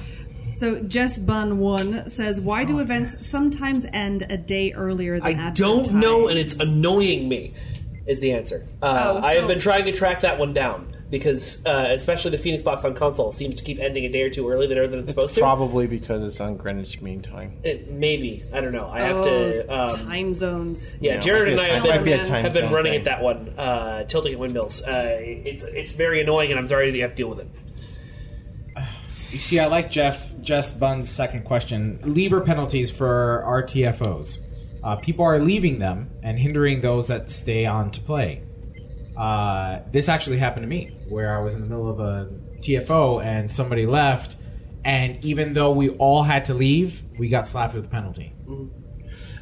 So 0.60 0.82
Jess 0.82 1.18
Bun 1.18 1.58
one 1.60 2.10
says, 2.10 2.42
"Why 2.42 2.66
do 2.66 2.80
events 2.80 3.26
sometimes 3.26 3.86
end 3.94 4.26
a 4.30 4.36
day 4.38 4.74
earlier 4.74 5.18
than 5.20 5.40
I 5.40 5.52
don't 5.52 5.90
know, 5.94 6.28
and 6.28 6.38
it's 6.38 6.56
annoying 6.56 7.30
me. 7.30 7.54
Is 8.06 8.20
the 8.20 8.34
answer? 8.34 8.66
Uh, 8.82 9.22
Oh, 9.22 9.26
I 9.26 9.36
have 9.36 9.48
been 9.48 9.60
trying 9.60 9.86
to 9.86 9.94
track 9.94 10.22
that 10.22 10.38
one 10.38 10.52
down 10.54 10.96
because, 11.12 11.64
uh, 11.66 11.86
especially 11.92 12.32
the 12.32 12.38
Phoenix 12.40 12.62
box 12.62 12.84
on 12.84 12.94
console 12.94 13.32
seems 13.32 13.56
to 13.56 13.64
keep 13.64 13.80
ending 13.80 14.04
a 14.04 14.10
day 14.10 14.24
or 14.24 14.30
two 14.30 14.50
earlier 14.50 14.68
than 14.68 14.92
than 14.92 15.00
it's 15.02 15.12
supposed 15.12 15.36
to. 15.36 15.42
Probably 15.42 15.88
because 15.88 16.22
it's 16.24 16.42
on 16.42 16.58
Greenwich 16.58 17.00
Mean 17.02 17.22
Time. 17.22 17.54
It, 17.64 17.90
maybe 17.92 18.44
I 18.52 18.60
don't 18.60 18.74
know. 18.74 18.90
I 18.92 19.02
have 19.04 19.18
Oh, 19.18 19.24
to. 19.24 19.68
Um, 19.74 19.90
time 20.08 20.34
zones. 20.34 20.94
yeah, 21.00 21.14
Yeah, 21.14 21.20
Jared 21.22 21.54
and 21.54 21.62
I 21.62 21.68
have 21.68 21.84
might 21.86 22.04
be 22.04 22.12
been, 22.12 22.26
have 22.26 22.54
been 22.54 22.74
running 22.74 22.92
thing. 22.92 23.00
at 23.00 23.06
that 23.06 23.22
one, 23.24 23.54
uh, 23.58 24.04
tilting 24.06 24.34
at 24.34 24.40
windmills. 24.40 24.82
Uh, 24.82 25.18
it's 25.22 25.64
it's 25.64 25.92
very 25.94 26.20
annoying, 26.20 26.50
and 26.52 26.60
I'm 26.60 26.68
sorry 26.68 26.92
that 26.92 26.98
you 26.98 27.04
have 27.04 27.12
to 27.12 27.16
deal 27.18 27.30
with 27.30 27.40
it. 27.40 27.48
You 29.32 29.38
see, 29.38 29.60
I 29.60 29.68
like 29.68 29.92
Jeff 29.92 30.32
Jess 30.42 30.72
Bun's 30.72 31.10
second 31.10 31.46
question. 31.46 32.00
Lever 32.04 32.42
penalties 32.42 32.90
for 32.90 33.44
RTFOs. 33.46 34.40
Uh, 34.84 34.96
people 34.96 35.24
are 35.26 35.40
leaving 35.40 35.78
them 35.78 36.10
and 36.24 36.40
hindering 36.40 36.82
those 36.82 37.08
that 37.10 37.30
stay 37.30 37.66
on 37.66 37.92
to 37.92 38.02
play. 38.02 38.42
Uh, 39.16 39.82
this 39.92 40.10
actually 40.10 40.38
happened 40.38 40.64
to 40.64 40.68
me, 40.68 40.98
where 41.10 41.38
I 41.38 41.44
was 41.44 41.54
in 41.54 41.62
the 41.62 41.68
middle 41.68 41.90
of 41.90 42.00
a 42.00 42.30
TFO 42.62 43.24
and 43.24 43.52
somebody 43.52 43.86
left, 43.86 44.38
and 44.84 45.24
even 45.24 45.54
though 45.54 45.72
we 45.72 45.90
all 45.90 46.24
had 46.24 46.46
to 46.46 46.54
leave, 46.54 47.04
we 47.20 47.28
got 47.28 47.46
slapped 47.46 47.76
with 47.76 47.86
a 47.86 47.90
penalty. 47.90 48.34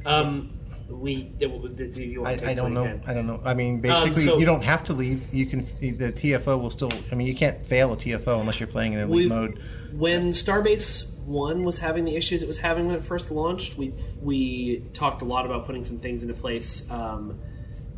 Um, 0.06 0.57
we. 0.90 1.34
You 1.40 2.26
I, 2.26 2.32
I 2.44 2.54
don't 2.54 2.74
know. 2.74 2.86
Ken? 2.86 3.04
I 3.06 3.14
don't 3.14 3.28
know. 3.28 3.42
I 3.44 3.54
mean, 3.54 3.76
Um, 3.76 3.82
basically, 3.82 4.24
so- 4.24 4.38
you 4.38 4.46
don't 4.46 4.64
have 4.64 4.84
to 4.86 4.94
leave. 4.94 5.34
You 5.34 5.46
can. 5.46 5.66
The 5.80 6.12
TFO 6.12 6.60
will 6.62 6.70
still. 6.70 6.92
I 7.12 7.16
mean, 7.16 7.28
you 7.28 7.36
can't 7.36 7.66
fail 7.66 7.94
a 7.94 7.98
TFO 7.98 8.40
unless 8.40 8.60
you're 8.60 8.68
playing 8.68 8.94
in 8.94 9.00
elite 9.00 9.30
mode. 9.30 9.60
When 9.94 10.32
Starbase 10.32 11.06
One 11.26 11.64
was 11.64 11.80
having 11.80 12.06
the 12.06 12.16
issues 12.16 12.42
it 12.42 12.48
was 12.48 12.58
having 12.58 12.88
when 12.88 12.96
it 12.96 13.04
first 13.04 13.32
launched, 13.32 13.78
we 13.78 13.94
we 14.22 14.84
talked 14.94 15.22
a 15.22 15.26
lot 15.26 15.46
about 15.46 15.66
putting 15.66 15.84
some 15.84 15.98
things 16.00 16.22
into 16.22 16.34
place 16.34 16.90
um, 16.90 17.40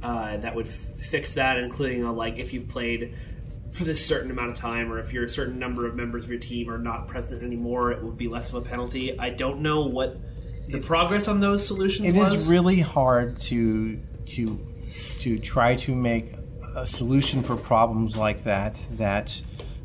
uh, 0.02 0.38
that 0.38 0.56
would 0.56 0.68
f- 0.68 0.72
fix 0.74 1.34
that, 1.36 1.58
including 1.58 2.04
uh, 2.06 2.12
like 2.12 2.38
if 2.40 2.54
you've 2.54 2.68
played 2.68 3.16
for 3.72 3.84
this 3.84 4.04
certain 4.04 4.32
amount 4.32 4.50
of 4.50 4.58
time, 4.58 4.92
or 4.92 4.98
if 5.00 5.14
you're 5.14 5.26
a 5.26 5.30
certain 5.30 5.60
number 5.60 5.86
of 5.86 5.96
members 5.96 6.24
of 6.24 6.30
your 6.32 6.40
team 6.40 6.72
are 6.72 6.80
not 6.80 7.08
present 7.08 7.44
anymore, 7.44 7.92
it 7.92 8.02
would 8.04 8.18
be 8.18 8.28
less 8.28 8.50
of 8.50 8.56
a 8.56 8.62
penalty. 8.62 9.18
I 9.20 9.30
don't 9.30 9.62
know 9.62 9.82
what 9.86 10.18
the 10.70 10.82
progress 10.82 11.28
on 11.28 11.40
those 11.40 11.66
solutions 11.66 12.08
It 12.08 12.16
was. 12.16 12.34
is 12.34 12.48
really 12.48 12.80
hard 12.80 13.40
to 13.42 14.00
to 14.28 14.60
to 15.20 15.40
try 15.40 15.76
to 15.76 15.96
make 15.96 16.34
a 16.76 16.86
solution 16.86 17.44
for 17.44 17.56
problems 17.56 18.16
like 18.16 18.44
that 18.44 18.80
that 18.92 19.42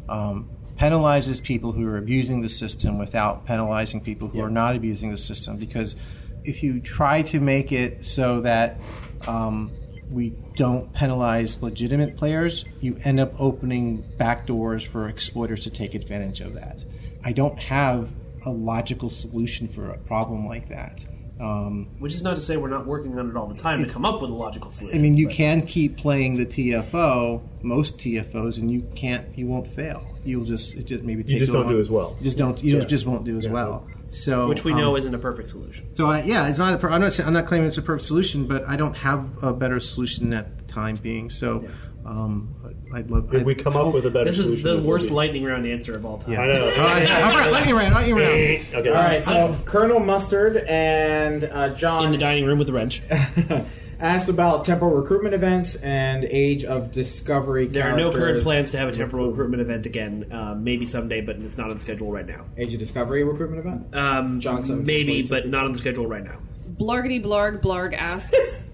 um, 0.08 0.48
penalizes 0.78 1.42
people 1.42 1.72
who 1.72 1.86
are 1.86 1.96
abusing 1.96 2.42
the 2.42 2.48
system 2.48 2.98
without 2.98 3.46
penalizing 3.46 4.00
people 4.00 4.28
who 4.28 4.40
are 4.40 4.50
not 4.50 4.76
abusing 4.76 5.10
the 5.10 5.18
system. 5.18 5.56
Because 5.56 5.96
if 6.44 6.62
you 6.62 6.80
try 6.80 7.22
to 7.22 7.40
make 7.40 7.72
it 7.72 8.04
so 8.04 8.40
that 8.42 8.78
um, 9.26 9.70
we 10.10 10.30
don't 10.56 10.92
penalize 10.92 11.62
legitimate 11.62 12.16
players, 12.16 12.64
you 12.80 12.98
end 13.04 13.18
up 13.18 13.32
opening 13.40 14.02
back 14.18 14.46
doors 14.46 14.82
for 14.82 15.08
exploiters 15.08 15.62
to 15.62 15.70
take 15.70 15.94
advantage 15.94 16.40
of 16.40 16.54
that. 16.54 16.84
I 17.24 17.32
don't 17.32 17.58
have 17.58 18.10
a 18.44 18.50
logical 18.50 19.10
solution 19.10 19.68
for 19.68 19.90
a 19.90 19.98
problem 19.98 20.46
like 20.46 20.68
that. 20.68 21.04
Um, 21.40 21.88
Which 21.98 22.14
is 22.14 22.22
not 22.22 22.36
to 22.36 22.42
say 22.42 22.56
we're 22.56 22.68
not 22.68 22.86
working 22.86 23.18
on 23.18 23.28
it 23.28 23.36
all 23.36 23.48
the 23.48 23.60
time 23.60 23.82
to 23.84 23.90
come 23.92 24.04
up 24.04 24.20
with 24.20 24.30
a 24.30 24.34
logical 24.34 24.70
solution. 24.70 24.96
I 24.96 25.02
mean, 25.02 25.16
you 25.16 25.26
but- 25.26 25.34
can 25.34 25.66
keep 25.66 25.96
playing 25.96 26.36
the 26.36 26.46
TFO, 26.46 27.42
most 27.62 27.98
TFOs, 27.98 28.58
and 28.58 28.70
you 28.70 28.86
can't, 28.94 29.36
you 29.36 29.46
won't 29.48 29.66
fail. 29.66 30.06
You'll 30.24 30.44
just, 30.44 30.74
it 30.74 30.84
just 30.84 31.02
maybe 31.02 31.22
You 31.22 31.28
take 31.30 31.38
just 31.40 31.50
a 31.50 31.54
don't 31.54 31.64
long- 31.64 31.74
do 31.74 31.80
as 31.80 31.90
well. 31.90 32.14
You 32.18 32.24
just 32.24 32.38
don't, 32.38 32.62
you 32.62 32.78
Yeah. 32.78 32.84
just 32.84 33.04
won't 33.06 33.24
do 33.24 33.36
as 33.36 33.46
Yeah, 33.46 33.52
well. 33.52 33.86
So, 34.10 34.46
which 34.48 34.62
we 34.62 34.72
know 34.74 34.90
um, 34.92 34.96
isn't 34.96 35.12
a 35.12 35.18
perfect 35.18 35.48
solution. 35.48 35.86
So 35.94 36.06
I, 36.06 36.22
yeah, 36.22 36.46
it's 36.48 36.60
not. 36.60 36.72
A, 36.74 36.78
per- 36.78 36.88
I'm 36.88 37.00
not. 37.00 37.12
saying- 37.12 37.26
I'm 37.26 37.32
not 37.34 37.46
claiming 37.46 37.66
it's 37.66 37.78
a 37.78 37.82
perfect 37.82 38.06
solution, 38.06 38.46
but 38.46 38.62
I 38.68 38.76
don't 38.76 38.94
have 38.98 39.42
a 39.42 39.52
better 39.52 39.80
solution 39.80 40.32
at 40.32 40.56
the 40.56 40.62
time 40.72 40.94
being. 41.02 41.30
So, 41.30 41.64
um, 42.04 42.54
I'd 42.94 43.10
love. 43.10 43.28
If 43.28 43.34
I'd- 43.36 43.44
we 43.44 43.54
come 43.54 43.76
up 43.76 43.92
with 43.94 44.04
a 44.06 44.10
better 44.10 44.24
This 44.26 44.38
is 44.38 44.62
the 44.62 44.80
worst 44.82 45.08
be- 45.08 45.14
lightning 45.14 45.44
round 45.44 45.66
answer 45.66 45.94
of 45.94 46.04
all 46.04 46.18
time. 46.18 46.32
Yeah. 46.32 46.40
I 46.42 46.46
know. 46.46 46.64
All 46.64 46.70
right, 46.70 47.10
all 47.10 47.30
right, 47.38 47.50
lightning 47.52 47.74
round, 47.74 47.94
lightning 47.94 48.14
round. 48.16 48.30
Okay. 48.74 48.88
All 48.88 48.94
right, 48.94 49.22
so 49.22 49.58
Colonel 49.64 50.00
Mustard 50.00 50.56
and 50.58 51.44
uh, 51.44 51.68
John 51.74 52.06
in 52.06 52.12
the 52.12 52.18
dining 52.18 52.44
room 52.44 52.58
with 52.58 52.66
the 52.66 52.72
wrench 52.72 53.02
asked 54.00 54.28
about 54.28 54.64
temporal 54.64 54.94
recruitment 54.96 55.34
events 55.34 55.76
and 55.76 56.24
Age 56.24 56.64
of 56.64 56.90
Discovery. 56.92 57.68
There 57.68 57.90
are 57.90 57.96
no 57.96 58.10
current 58.12 58.42
plans 58.42 58.72
to 58.72 58.78
have 58.78 58.88
a 58.88 58.92
temporal 58.92 59.28
recruitment 59.30 59.62
event 59.62 59.86
again. 59.86 60.30
Uh, 60.32 60.54
maybe 60.54 60.84
someday, 60.86 61.20
but 61.20 61.36
it's 61.36 61.56
not 61.56 61.68
on 61.70 61.74
the 61.76 61.80
schedule 61.80 62.10
right 62.12 62.26
now. 62.26 62.44
Age 62.58 62.74
of 62.74 62.80
Discovery 62.80 63.22
recruitment 63.24 63.60
event. 63.64 63.94
Um, 63.94 64.40
Johnson, 64.40 64.84
maybe, 64.84 65.22
but 65.22 65.46
not 65.48 65.64
on 65.64 65.72
the 65.72 65.78
schedule 65.78 66.06
right 66.06 66.24
now. 66.24 66.38
Blargity 66.78 67.22
blarg 67.24 67.62
blarg 67.62 67.94
asks. 67.94 68.64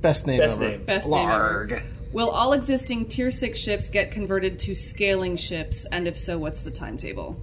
Best 0.00 0.26
name 0.26 0.38
Best 0.38 0.56
ever. 0.58 0.68
name. 0.70 0.84
Best 0.84 1.06
name 1.08 1.28
ever. 1.28 1.82
Will 2.12 2.30
all 2.30 2.52
existing 2.52 3.06
Tier 3.06 3.30
6 3.30 3.58
ships 3.58 3.88
get 3.90 4.10
converted 4.10 4.58
to 4.60 4.74
scaling 4.74 5.36
ships? 5.36 5.86
And 5.92 6.08
if 6.08 6.18
so, 6.18 6.38
what's 6.38 6.62
the 6.62 6.70
timetable? 6.70 7.40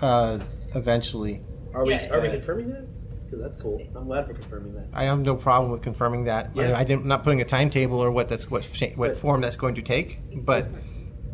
Uh, 0.00 0.38
eventually, 0.74 1.40
Are 1.74 1.84
we 1.84 1.92
Yeah. 1.94 2.10
are 2.12 2.20
we 2.20 2.28
confirming 2.28 2.70
that? 2.70 2.86
Because 3.24 3.40
that's 3.40 3.56
cool. 3.56 3.80
I'm 3.96 4.04
glad 4.06 4.26
we're 4.28 4.34
confirming 4.34 4.74
that. 4.74 4.88
I 4.92 5.04
have 5.04 5.20
no 5.20 5.36
problem 5.36 5.70
with 5.72 5.80
confirming 5.82 6.24
that. 6.24 6.50
Yeah. 6.54 6.72
I, 6.72 6.80
I 6.80 6.84
didn't, 6.84 7.02
I'm 7.02 7.08
not 7.08 7.22
putting 7.22 7.40
a 7.40 7.44
timetable 7.46 7.98
or 8.00 8.10
what 8.10 8.28
that's 8.28 8.50
what 8.50 8.64
sha- 8.64 8.90
what 8.96 9.10
Right. 9.10 9.16
form 9.18 9.40
that's 9.40 9.56
going 9.56 9.76
to 9.76 9.82
take, 9.82 10.18
but 10.44 10.66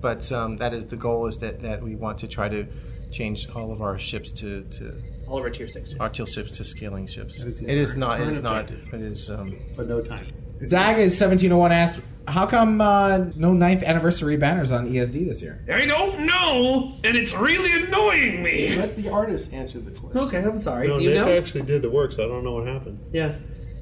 but 0.01 0.31
um, 0.31 0.59
that 0.59 0.75
is 0.75 0.87
the 0.87 0.97
goal 0.97 1.27
is 1.27 1.39
that, 1.39 1.61
that 1.63 1.83
we 1.83 1.97
want 1.97 2.19
to 2.19 2.29
try 2.29 2.49
to 2.49 2.67
change 3.11 3.49
all 3.49 3.73
of 3.73 3.83
our 3.83 3.99
ships 3.99 4.31
to, 4.31 4.63
to 4.63 4.95
All 5.27 5.39
of 5.39 5.43
our 5.45 5.51
tier 5.51 5.67
six. 5.67 5.91
our 5.99 6.09
tier 6.09 6.25
ships 6.27 6.53
to 6.59 6.65
scaling 6.65 7.09
ships. 7.09 7.39
That 7.39 7.49
is 7.49 7.61
It 7.63 7.69
is 7.71 7.97
not. 7.97 8.21
It 8.21 8.29
is 8.29 8.41
not. 8.43 8.71
It 8.71 9.01
is. 9.01 9.29
Um, 9.29 9.57
but 9.77 9.89
no 9.89 10.01
time. 10.01 10.27
Zag 10.65 10.99
is 10.99 11.13
1701 11.13 11.73
asked, 11.73 12.01
how 12.27 12.47
come 12.47 12.81
uh, 12.81 13.19
no 13.37 13.53
ninth 13.55 13.83
anniversary 13.83 14.37
banners 14.37 14.71
on 14.71 14.91
ESD 14.91 15.27
this 15.29 15.41
year? 15.41 15.65
I 15.73 15.87
don't 15.87 16.27
know, 16.27 16.95
and 17.05 17.17
it's 17.17 17.33
really 17.33 17.73
annoying 17.73 18.43
me. 18.43 18.77
Let 18.77 18.97
the 18.97 19.09
artist 19.09 19.53
answer 19.55 19.79
the 19.81 19.93
question. 19.93 20.21
Okay, 20.21 20.39
I'm 20.43 20.59
sorry. 20.59 20.89
No, 20.89 20.99
Do 20.99 21.05
you 21.05 21.11
Nick 21.11 21.19
know? 21.25 21.37
actually 21.39 21.63
did 21.63 21.81
the 21.83 21.91
work, 21.91 22.13
so 22.13 22.25
I 22.25 22.29
don't 22.29 22.45
know 22.45 22.53
what 22.53 22.67
happened. 22.67 22.99
Yeah. 23.13 23.37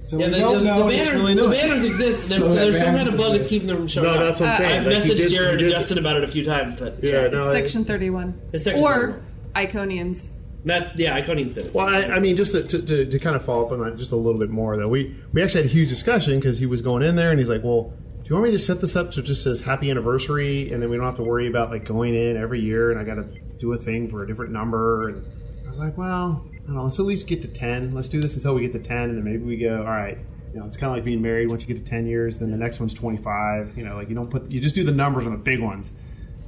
So 0.05 0.19
yeah, 0.21 0.27
we 0.27 0.33
the, 0.35 0.39
don't 0.39 0.59
the, 0.59 0.65
know 0.65 0.83
the 0.89 0.97
banners, 0.97 1.13
really 1.23 1.35
the 1.35 1.43
new. 1.43 1.51
banners 1.51 1.83
exist. 1.85 2.29
There's, 2.29 2.41
So 2.43 2.49
that 2.51 2.55
there's 2.55 2.79
some 2.79 2.95
kind 2.95 3.09
of 3.09 3.17
bug 3.17 3.33
that's 3.33 3.49
keeping 3.49 3.67
them 3.67 3.79
from 3.79 3.89
showing 3.89 4.07
No, 4.07 4.15
up. 4.15 4.21
that's 4.21 4.39
what 4.39 4.51
I'm 4.51 4.57
saying. 4.59 4.81
I've 4.81 4.87
Like, 4.87 5.05
you 5.05 5.13
messaged 5.15 5.17
did- 5.17 5.31
Jared 5.33 5.51
and 5.51 5.59
did- 5.59 5.71
Justin 5.73 5.99
about 5.99 6.17
it 6.19 6.23
a 6.23 6.29
few 6.29 6.45
times, 6.45 6.77
but 6.79 7.03
Yeah, 7.03 7.27
no, 7.27 7.49
I- 7.49 7.53
Section 7.53 7.85
31. 7.85 8.41
It's 8.53 8.63
Section 8.63 8.85
or 8.85 9.21
Iconians. 9.57 10.29
Yeah, 10.67 11.21
Iconians 11.21 11.55
did 11.55 11.67
it. 11.67 11.75
Well, 11.75 11.87
I, 11.87 12.03
I 12.03 12.21
mean, 12.21 12.37
just 12.37 12.51
to, 12.53 12.65
to, 12.65 13.07
to, 13.07 13.19
kind 13.21 13.37
of 13.37 13.45
follow 13.45 13.67
up 13.67 13.73
on 13.73 13.81
that 13.85 13.97
just 13.97 14.11
a 14.11 14.17
little 14.17 14.41
bit 14.41 14.51
more, 14.51 14.77
though, 14.77 14.89
we, 14.89 15.17
we 15.33 15.41
actually 15.41 15.63
had 15.63 15.71
a 15.71 15.73
huge 15.73 15.89
discussion 15.89 16.41
because 16.41 16.59
he 16.59 16.67
was 16.67 16.83
going 16.83 17.05
in 17.05 17.15
there 17.15 17.31
and 17.31 17.39
he's 17.39 17.49
like, 17.49 17.63
well, 17.63 17.93
do 18.27 18.31
you 18.31 18.35
want 18.35 18.47
me 18.47 18.51
to 18.51 18.59
set 18.59 18.81
this 18.81 18.97
up 18.97 19.15
so 19.15 19.21
it 19.21 19.25
just 19.25 19.45
says 19.45 19.61
happy 19.61 19.89
anniversary 19.93 20.73
and 20.73 20.83
then 20.83 20.91
we 20.91 20.97
don't 20.97 21.07
have 21.07 21.15
to 21.17 21.23
worry 21.23 21.49
about 21.49 21.71
like 21.71 21.85
going 21.85 22.17
in 22.17 22.37
every 22.37 22.61
year 22.61 22.91
and 22.91 22.99
I 22.99 23.05
got 23.05 23.15
to 23.15 23.41
do 23.59 23.73
a 23.75 23.79
thing 23.79 24.11
for 24.11 24.25
a 24.25 24.27
different 24.27 24.51
number? 24.51 25.11
And 25.11 25.25
I 25.65 25.69
was 25.69 25.79
like, 25.79 25.97
well, 25.97 26.45
I 26.53 26.67
don't 26.67 26.75
know, 26.75 26.83
let's 26.83 26.99
at 26.99 27.07
least 27.07 27.29
get 27.29 27.43
to 27.43 27.49
10. 27.49 27.95
Let's 27.95 28.09
do 28.09 28.21
this 28.21 28.35
until 28.35 28.55
we 28.55 28.63
get 28.63 28.73
to 28.73 28.81
10 28.81 28.97
and 28.97 29.17
then 29.17 29.23
maybe 29.25 29.45
we 29.45 29.57
go, 29.57 29.79
all 29.79 29.85
right. 29.85 30.19
You 30.53 30.61
know, 30.61 30.67
it's 30.67 30.77
kind 30.77 30.91
of 30.91 30.97
like 30.97 31.05
being 31.05 31.23
married. 31.23 31.49
Once 31.49 31.63
you 31.63 31.69
get 31.69 31.85
to 31.85 31.89
10 31.89 32.07
years, 32.07 32.39
then 32.39 32.51
the 32.51 32.57
next 32.57 32.81
one's 32.81 32.95
25. 32.95 33.79
You 33.79 33.85
know, 33.85 33.95
like 33.95 34.09
you 34.09 34.17
don't 34.17 34.31
put, 34.31 34.51
you 34.51 34.61
just 34.61 34.75
do 34.75 34.83
the 34.83 34.91
numbers 34.91 35.27
on 35.27 35.31
the 35.31 35.39
big 35.39 35.61
ones. 35.61 35.93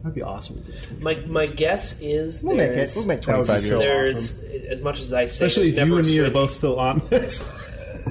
That'd 0.03 0.15
be 0.15 0.23
awesome. 0.23 0.65
My, 1.01 1.15
my 1.27 1.47
guess 1.47 2.01
is 2.01 2.43
We'll 2.43 2.57
make 2.57 2.71
it. 2.71 2.77
there's, 2.77 2.97
We'll 2.97 3.07
make 3.07 3.21
25 3.21 3.65
years. 3.65 3.81
There's 3.83 4.45
as 4.69 4.81
much 4.81 5.01
as 5.01 5.13
I 5.13 5.25
say, 5.25 5.47
Especially 5.47 5.71
there's 5.71 5.73
if 5.73 5.79
you 5.79 5.85
never 5.85 5.99
and 6.01 6.09
me 6.09 6.19
are 6.19 6.23
switch. 6.25 6.33
both 6.35 6.53
still 6.53 6.79
on 6.79 7.03
this. 7.11 7.65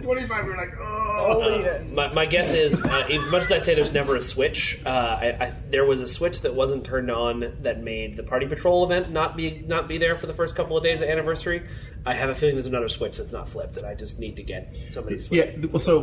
25, 0.03 0.45
we're 0.45 0.57
like, 0.57 0.73
oh, 0.79 1.83
My, 1.91 2.13
my 2.13 2.25
guess 2.27 2.53
is, 2.53 2.75
uh, 2.75 3.07
as 3.11 3.31
much 3.31 3.43
as 3.43 3.51
I 3.51 3.57
say 3.57 3.73
there's 3.73 3.91
never 3.91 4.15
a 4.15 4.21
switch, 4.21 4.79
uh, 4.85 4.89
I, 4.89 5.25
I, 5.45 5.53
there 5.71 5.85
was 5.85 6.01
a 6.01 6.07
switch 6.07 6.41
that 6.41 6.53
wasn't 6.53 6.83
turned 6.83 7.09
on 7.09 7.55
that 7.63 7.81
made 7.81 8.15
the 8.15 8.21
Party 8.23 8.45
Patrol 8.45 8.83
event 8.85 9.09
not 9.11 9.35
be 9.35 9.63
not 9.65 9.87
be 9.87 9.97
there 9.97 10.15
for 10.15 10.27
the 10.27 10.33
first 10.35 10.55
couple 10.55 10.77
of 10.77 10.83
days 10.83 11.01
of 11.01 11.09
anniversary. 11.09 11.63
I 12.05 12.13
have 12.13 12.29
a 12.29 12.35
feeling 12.35 12.53
there's 12.55 12.67
another 12.67 12.89
switch 12.89 13.17
that's 13.17 13.33
not 13.33 13.49
flipped, 13.49 13.77
and 13.77 13.87
I 13.87 13.95
just 13.95 14.19
need 14.19 14.35
to 14.35 14.43
get 14.43 14.71
somebody 14.89 15.17
to 15.17 15.23
switch. 15.23 15.53
Yeah. 15.57 15.65
Well, 15.71 15.79
so 15.79 16.01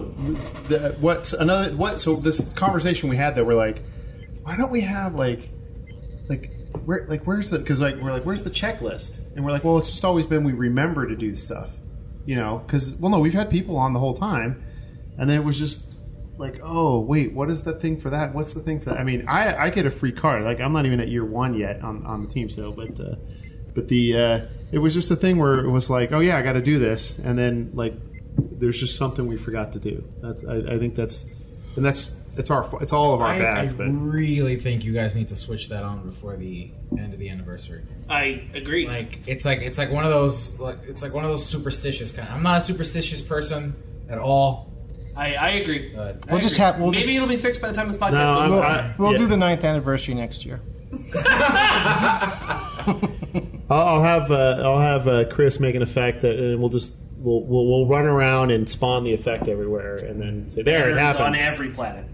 the, 0.69 0.97
what's 0.99 1.33
another 1.33 1.77
what? 1.77 2.01
So 2.01 2.17
this 2.17 2.53
conversation 2.55 3.09
we 3.11 3.17
had 3.17 3.37
that 3.37 3.47
we're 3.47 3.55
like, 3.55 3.81
why 4.43 4.57
don't 4.57 4.73
we 4.73 4.81
have 4.81 5.15
like, 5.15 5.51
like 6.29 6.53
where 6.85 7.07
like 7.09 7.25
where's 7.25 7.51
the 7.51 7.59
because 7.59 7.81
like 7.81 7.97
we're 7.97 8.13
like 8.13 8.25
where's 8.25 8.43
the 8.43 8.51
checklist? 8.51 9.19
And 9.35 9.45
we're 9.45 9.53
like, 9.53 9.65
well, 9.65 9.79
it's 9.79 9.91
just 9.91 10.05
always 10.05 10.27
been 10.27 10.45
we 10.45 10.53
remember 10.53 11.07
to 11.07 11.17
do 11.17 11.37
stuff, 11.37 11.71
you 12.27 12.37
know? 12.37 12.63
Because 12.67 12.95
well, 12.97 13.11
no, 13.11 13.19
we've 13.19 13.35
had 13.35 13.51
people 13.51 13.77
on 13.77 13.93
the 13.93 14.01
whole 14.01 14.15
time, 14.15 14.65
and 15.19 15.29
then 15.29 15.41
it 15.41 15.45
was 15.45 15.59
just 15.59 15.89
like, 16.37 16.61
oh 16.63 17.01
wait, 17.01 17.33
what 17.33 17.51
is 17.51 17.63
the 17.63 17.75
thing 17.75 18.01
for 18.01 18.11
that? 18.11 18.35
What's 18.35 18.53
the 18.53 18.61
thing 18.61 18.81
for 18.81 18.91
that? 18.91 18.99
I 18.99 19.05
mean, 19.05 19.29
I 19.29 19.57
I 19.57 19.71
get 19.71 19.87
a 19.87 19.91
free 19.91 20.13
card. 20.13 20.45
Like 20.45 20.61
I'm 20.61 20.73
not 20.73 20.87
even 20.87 21.01
at 21.01 21.09
year 21.09 21.25
one 21.25 21.55
yet 21.55 21.83
on 21.83 22.05
on 22.07 22.25
the 22.27 22.33
team 22.33 22.51
still, 22.51 22.73
but. 22.73 22.99
uh 23.01 23.17
but 23.75 23.89
the 23.89 24.17
uh, 24.17 24.41
it 24.73 24.79
was 24.79 24.95
just 24.95 25.11
a 25.11 25.17
thing 25.17 25.39
where 25.39 25.59
it 25.59 25.71
was 25.71 25.91
like, 25.91 26.13
oh 26.13 26.21
yeah, 26.21 26.39
I 26.39 26.43
got 26.43 26.53
to 26.53 26.63
do 26.63 26.79
this, 26.79 27.19
and 27.19 27.37
then 27.37 27.73
like 27.75 27.95
there's 28.39 28.79
just 28.79 28.97
something 28.97 29.27
we 29.27 29.37
forgot 29.37 29.73
to 29.73 29.81
do. 29.81 30.05
That's 30.23 30.45
I, 30.45 30.75
I 30.75 30.79
think 30.79 30.95
that's 30.95 31.25
and 31.77 31.85
that's 31.85 32.15
it's 32.39 32.51
our 32.51 32.69
it's 32.81 32.93
all 32.93 33.15
of 33.15 33.21
our 33.21 33.29
I, 33.35 33.39
bads, 33.39 33.73
I 33.73 33.77
but 33.77 33.85
really 33.89 34.59
think 34.59 34.85
you 34.85 34.93
guys 34.93 35.15
need 35.17 35.29
to 35.29 35.37
switch 35.37 35.69
that 35.69 35.83
on 35.85 36.09
before 36.09 36.37
the 36.37 36.71
end 36.99 37.13
of 37.13 37.19
the 37.19 37.29
anniversary. 37.29 37.83
I 38.09 38.49
agree. 38.55 38.87
Like 38.87 39.21
it's 39.27 39.45
like 39.45 39.61
it's 39.61 39.79
like 39.79 39.91
one 39.91 40.05
of 40.05 40.11
those 40.11 40.59
like 40.59 40.79
it's 40.87 41.03
like 41.03 41.13
one 41.15 41.25
of 41.25 41.31
those 41.31 41.47
superstitious 41.47 42.13
kind. 42.13 42.29
I'm 42.29 42.43
not 42.43 42.59
a 42.63 42.65
superstitious 42.65 43.21
person 43.23 43.75
at 44.09 44.19
all. 44.19 44.71
I, 45.17 45.35
I 45.35 45.49
agree. 45.51 45.95
We'll 46.29 46.41
just 46.41 46.57
have- 46.57 46.79
we'll 46.81 46.91
Maybe 46.91 47.05
just- 47.05 47.15
it'll 47.17 47.29
be 47.29 47.37
fixed 47.37 47.61
by 47.63 47.69
the 47.69 47.75
time 47.75 47.87
this 47.89 47.97
podcast. 47.97 48.49
we'll 48.49 48.59
goes 48.59 48.65
live. 48.65 48.99
we'll 48.99 49.17
do 49.17 49.27
the 49.27 49.37
ninth 49.37 49.63
anniversary 49.63 50.15
next 50.15 50.45
year. 50.45 50.61
I'll, 53.71 53.71
I'll 53.71 54.03
have 54.03 54.31
uh, 54.31 54.61
I'll 54.63 54.79
have 54.79 55.09
uh, 55.09 55.25
Chris 55.31 55.59
make 55.61 55.75
an 55.75 55.83
effect 55.83 56.23
that, 56.23 56.37
and 56.39 56.61
we'll 56.61 56.69
just 56.69 56.95
we'll, 57.17 57.43
we'll 57.43 57.67
we'll 57.67 57.87
run 57.89 58.05
around 58.05 58.51
and 58.51 58.69
spawn 58.69 59.05
the 59.05 59.13
effect 59.15 59.49
everywhere, 59.49 59.97
and 59.97 60.21
then 60.21 60.51
say 60.51 60.63
there 60.63 60.91
it 60.91 60.99
happens 60.99 61.21
on 61.21 61.35
every 61.35 61.71
planet. 61.71 62.05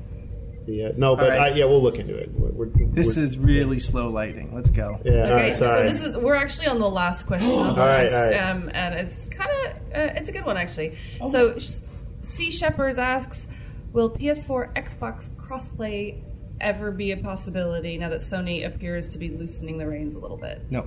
Yeah, 0.67 0.91
no, 0.97 1.17
but 1.17 1.25
All 1.25 1.31
right. 1.31 1.53
I, 1.53 1.57
yeah, 1.57 1.65
we'll 1.65 1.83
look 1.83 1.97
into 1.97 2.15
it. 2.17 2.31
We're, 2.33 2.51
we're, 2.51 2.67
This 2.93 3.17
we're- 3.17 3.27
is 3.27 3.39
really 3.39 3.79
slow 3.81 4.11
lighting. 4.11 4.55
Let's 4.55 4.71
go. 4.71 5.01
Yeah, 5.05 5.13
Okay, 5.13 5.33
right, 5.33 5.57
sorry. 5.57 5.89
this 5.89 6.03
is 6.05 6.17
we're 6.17 6.35
actually 6.37 6.69
on 6.69 6.79
the 6.79 6.89
last 6.89 7.27
question 7.27 7.51
on 7.51 7.75
the 7.75 7.81
All 7.81 7.87
right, 7.89 8.03
list, 8.03 8.15
all 8.15 8.21
right. 8.27 8.37
Um, 8.37 8.71
and 8.75 8.95
it's 8.95 9.27
kind 9.29 9.51
of 9.51 9.73
uh, 9.95 10.13
it's 10.17 10.29
a 10.29 10.33
good 10.33 10.45
one 10.45 10.57
actually. 10.57 10.97
So, 11.29 11.59
Sh- 11.59 11.83
C 12.23 12.51
Shepherds 12.51 12.99
asks, 12.99 13.49
"Will 13.93 14.11
PS4 14.11 14.75
Xbox 14.75 15.31
crossplay 15.31 16.23
ever 16.61 16.91
be 16.91 17.11
a 17.13 17.17
possibility 17.17 17.97
now 17.99 18.11
that 18.11 18.21
Sony 18.21 18.65
appears 18.67 19.09
to 19.09 19.19
be 19.19 19.31
loosening 19.31 19.79
the 19.79 19.87
reins 19.89 20.15
a 20.15 20.19
little 20.19 20.37
bit?" 20.37 20.61
No. 20.71 20.87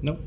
Nope. 0.00 0.18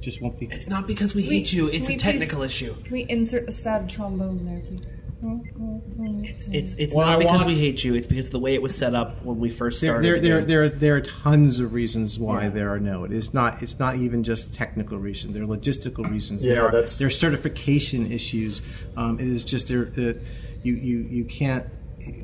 Just 0.00 0.22
won't 0.22 0.38
be. 0.40 0.46
It's 0.50 0.68
not 0.68 0.86
because 0.86 1.14
we 1.14 1.22
we- 1.22 1.28
hate 1.38 1.52
you. 1.52 1.66
It's 1.68 1.88
we 1.88 1.94
a 1.94 1.98
please- 1.98 2.02
technical 2.02 2.42
issue. 2.42 2.74
Can 2.84 2.92
we 2.92 3.06
insert 3.08 3.48
a 3.48 3.52
sad 3.52 3.88
trombone 3.90 4.46
there, 4.46 4.60
please? 4.60 4.88
It's 5.24 6.48
it's 6.48 6.74
it's 6.74 6.94
Well, 6.94 7.06
not 7.06 7.16
I 7.16 7.18
because 7.18 7.44
want- 7.44 7.46
we 7.46 7.56
hate 7.56 7.84
you. 7.84 7.94
It's 7.94 8.06
because 8.06 8.26
of 8.26 8.32
the 8.32 8.38
way 8.40 8.54
it 8.54 8.62
was 8.62 8.74
set 8.76 8.94
up 8.94 9.22
when 9.24 9.38
we 9.38 9.50
first 9.50 9.80
There, 9.80 9.90
started. 9.92 10.04
there, 10.06 10.16
the 10.20 10.28
there, 10.28 10.38
game. 10.40 10.48
there, 10.48 10.68
there 10.68 10.96
are 10.96 11.00
tons 11.00 11.60
of 11.60 11.72
reasons 11.74 12.18
why 12.18 12.44
Yeah. 12.44 12.48
there 12.50 12.72
are 12.74 12.80
no. 12.80 13.04
It 13.04 13.12
is 13.12 13.32
not. 13.32 13.62
It's 13.62 13.78
not 13.78 13.96
even 13.96 14.24
just 14.24 14.52
technical 14.52 14.98
reasons. 14.98 15.34
There 15.34 15.44
are 15.44 15.46
logistical 15.46 16.10
reasons. 16.10 16.44
Yeah, 16.44 16.54
there 16.54 16.66
are 16.66 16.72
that's- 16.72 16.98
there 16.98 17.06
are 17.08 17.10
certification 17.10 18.10
issues. 18.10 18.62
Um, 18.96 19.20
it 19.20 19.28
is 19.28 19.44
just 19.44 19.68
there. 19.68 19.88
Uh, 19.96 20.14
you 20.62 20.74
you 20.74 20.98
you 21.10 21.24
can't 21.24 21.66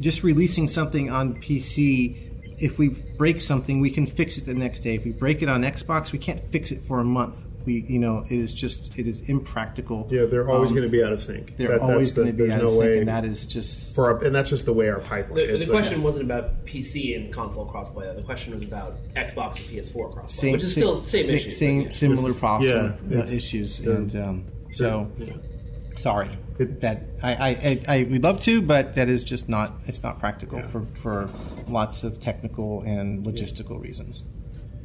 just 0.00 0.22
releasing 0.24 0.66
something 0.66 1.08
on 1.10 1.34
PC. 1.34 2.16
If 2.58 2.76
we 2.78 2.88
break 2.88 3.40
something, 3.40 3.80
we 3.80 3.90
can 3.90 4.06
fix 4.06 4.36
it 4.36 4.44
the 4.46 4.54
next 4.54 4.80
day. 4.80 4.96
If 4.96 5.04
we 5.04 5.12
break 5.12 5.42
it 5.42 5.48
on 5.48 5.62
Xbox, 5.62 6.10
we 6.10 6.18
can't 6.18 6.40
fix 6.50 6.72
it 6.72 6.82
for 6.84 6.98
a 6.98 7.04
month. 7.04 7.44
We 7.68 7.84
you 7.86 7.98
know 7.98 8.24
it 8.24 8.32
is 8.32 8.52
just 8.54 8.98
it 8.98 9.06
is 9.06 9.20
impractical. 9.28 10.08
Yeah, 10.10 10.24
they're 10.24 10.48
always 10.48 10.70
Um, 10.70 10.76
going 10.76 10.88
to 10.90 10.96
be 10.96 11.04
out 11.04 11.12
of 11.12 11.22
sync. 11.22 11.56
They're 11.58 11.68
That- 11.68 11.80
always 11.82 12.12
going 12.14 12.28
to 12.28 12.32
be 12.32 12.38
there's 12.46 12.52
out 12.52 12.58
no 12.62 12.64
of 12.68 12.70
sync, 12.72 12.82
way- 12.84 12.98
and 12.98 13.08
that 13.08 13.24
is 13.24 13.44
just 13.44 13.94
for 13.94 14.04
our, 14.10 14.24
and 14.24 14.34
that's 14.34 14.48
just 14.50 14.64
the 14.66 14.72
way 14.72 14.88
our 14.88 15.00
pipeline. 15.00 15.36
The, 15.36 15.54
is. 15.60 15.66
the 15.66 15.72
question 15.72 16.02
wasn't 16.02 16.24
about 16.24 16.64
PC 16.64 17.14
and 17.16 17.32
console 17.32 17.66
crossplay. 17.70 18.04
though. 18.04 18.14
The 18.14 18.22
question 18.22 18.54
was 18.54 18.64
about 18.64 18.96
Xbox 19.14 19.58
and 19.58 19.66
PS4 19.84 20.14
crossplay, 20.14 20.52
which 20.52 20.62
is 20.64 20.72
still 20.72 21.04
same 21.04 21.26
sa- 21.26 21.32
issue. 21.32 21.50
Same 21.50 21.80
yeah. 21.82 21.90
similar 21.90 22.32
problem 22.32 22.94
yeah, 23.10 23.20
uh, 23.20 23.24
issues, 23.26 23.78
the- 23.78 23.92
and 23.96 24.16
um, 24.16 24.44
so 24.70 25.10
yeah. 25.18 25.34
sorry 25.96 26.30
that 26.58 27.02
I, 27.22 27.34
I, 27.34 27.48
I, 27.48 27.80
I 27.88 28.02
we'd 28.04 28.24
love 28.24 28.40
to, 28.42 28.60
but 28.62 28.94
that 28.96 29.08
is 29.08 29.22
just 29.22 29.48
not 29.48 29.74
it's 29.86 30.02
not 30.02 30.18
practical 30.18 30.60
for 30.72 30.86
for 31.02 31.28
lots 31.68 32.02
of 32.02 32.18
technical 32.18 32.82
and 32.82 33.24
logistical 33.26 33.80
reasons. 33.80 34.24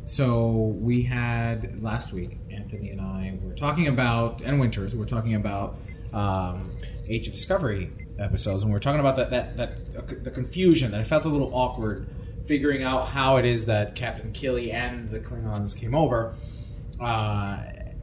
So 0.06 0.76
we 0.80 1.04
had 1.04 1.82
last 1.82 2.12
week, 2.14 2.38
Anthony 2.52 2.90
and 2.90 3.00
I 3.00 3.38
were 3.42 3.54
talking 3.54 3.88
about, 3.88 4.42
and 4.42 4.60
Winters, 4.60 4.94
we 4.94 5.00
were 5.00 5.06
talking 5.06 5.36
about 5.36 5.78
um, 6.14 6.72
Age 7.08 7.28
of 7.28 7.34
Discovery 7.34 7.92
episodes, 8.20 8.64
and 8.64 8.72
we 8.72 8.74
were 8.74 8.80
talking 8.82 9.00
about 9.00 9.16
that 9.16 9.32
that, 9.32 9.58
that 9.58 10.24
the 10.24 10.32
confusion 10.32 10.92
that 10.92 11.00
I 11.00 11.04
felt 11.04 11.26
a 11.26 11.30
little 11.30 11.54
awkward 11.56 12.08
figuring 12.46 12.84
out 12.84 13.08
how 13.08 13.38
it 13.38 13.46
is 13.46 13.66
that 13.66 13.96
Captain 13.96 14.34
Killy 14.34 14.72
and 14.72 15.10
the 15.10 15.20
Klingons 15.20 15.76
came 15.76 15.96
over. 15.96 16.36
Uh, 17.00 17.60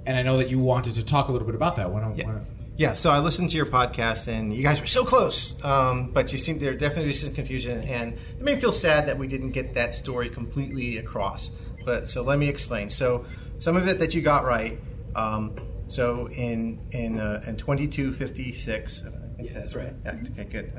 and 0.06 0.16
I 0.16 0.22
know 0.22 0.38
that 0.38 0.48
you 0.48 0.58
wanted 0.58 0.94
to 0.94 1.04
talk 1.04 1.28
a 1.28 1.32
little 1.32 1.46
bit 1.46 1.54
about 1.54 1.76
that. 1.76 1.92
Why 1.92 2.00
don't, 2.00 2.16
why 2.16 2.32
don't- 2.32 2.46
Yeah, 2.78 2.94
so 2.94 3.10
I 3.10 3.18
listened 3.18 3.50
to 3.50 3.56
your 3.56 3.66
podcast, 3.66 4.26
and 4.28 4.54
you 4.54 4.62
guys 4.62 4.80
were 4.80 4.86
so 4.86 5.04
close, 5.04 5.62
um, 5.62 6.10
but 6.12 6.32
you 6.32 6.38
seem 6.38 6.58
there 6.58 6.72
definitely 6.72 7.08
was 7.08 7.20
some 7.20 7.34
confusion, 7.34 7.82
and 7.82 8.14
it 8.14 8.40
made 8.40 8.54
me 8.54 8.60
feel 8.60 8.72
sad 8.72 9.06
that 9.06 9.18
we 9.18 9.26
didn't 9.28 9.50
get 9.50 9.74
that 9.74 9.94
story 9.94 10.30
completely 10.30 10.96
across. 10.96 11.50
But 11.84 12.10
so 12.10 12.23
let 12.23 12.39
me 12.39 12.49
explain. 12.49 12.91
So 12.91 13.26
some 13.59 13.76
of 13.76 13.89
it 13.89 13.99
that 13.99 14.15
you 14.15 14.23
got 14.23 14.44
right. 14.44 14.78
Um, 15.17 15.57
so 15.89 16.28
in 16.28 16.81
in 16.92 17.18
uh, 17.18 17.42
in 17.47 17.57
twenty 17.57 17.89
two 17.89 18.12
fifty 18.12 18.52
six, 18.52 19.02
I 19.05 19.42
that's 19.52 19.75
right. 19.75 19.94
Yeah, 20.05 20.17
okay, 20.33 20.44
good. 20.44 20.73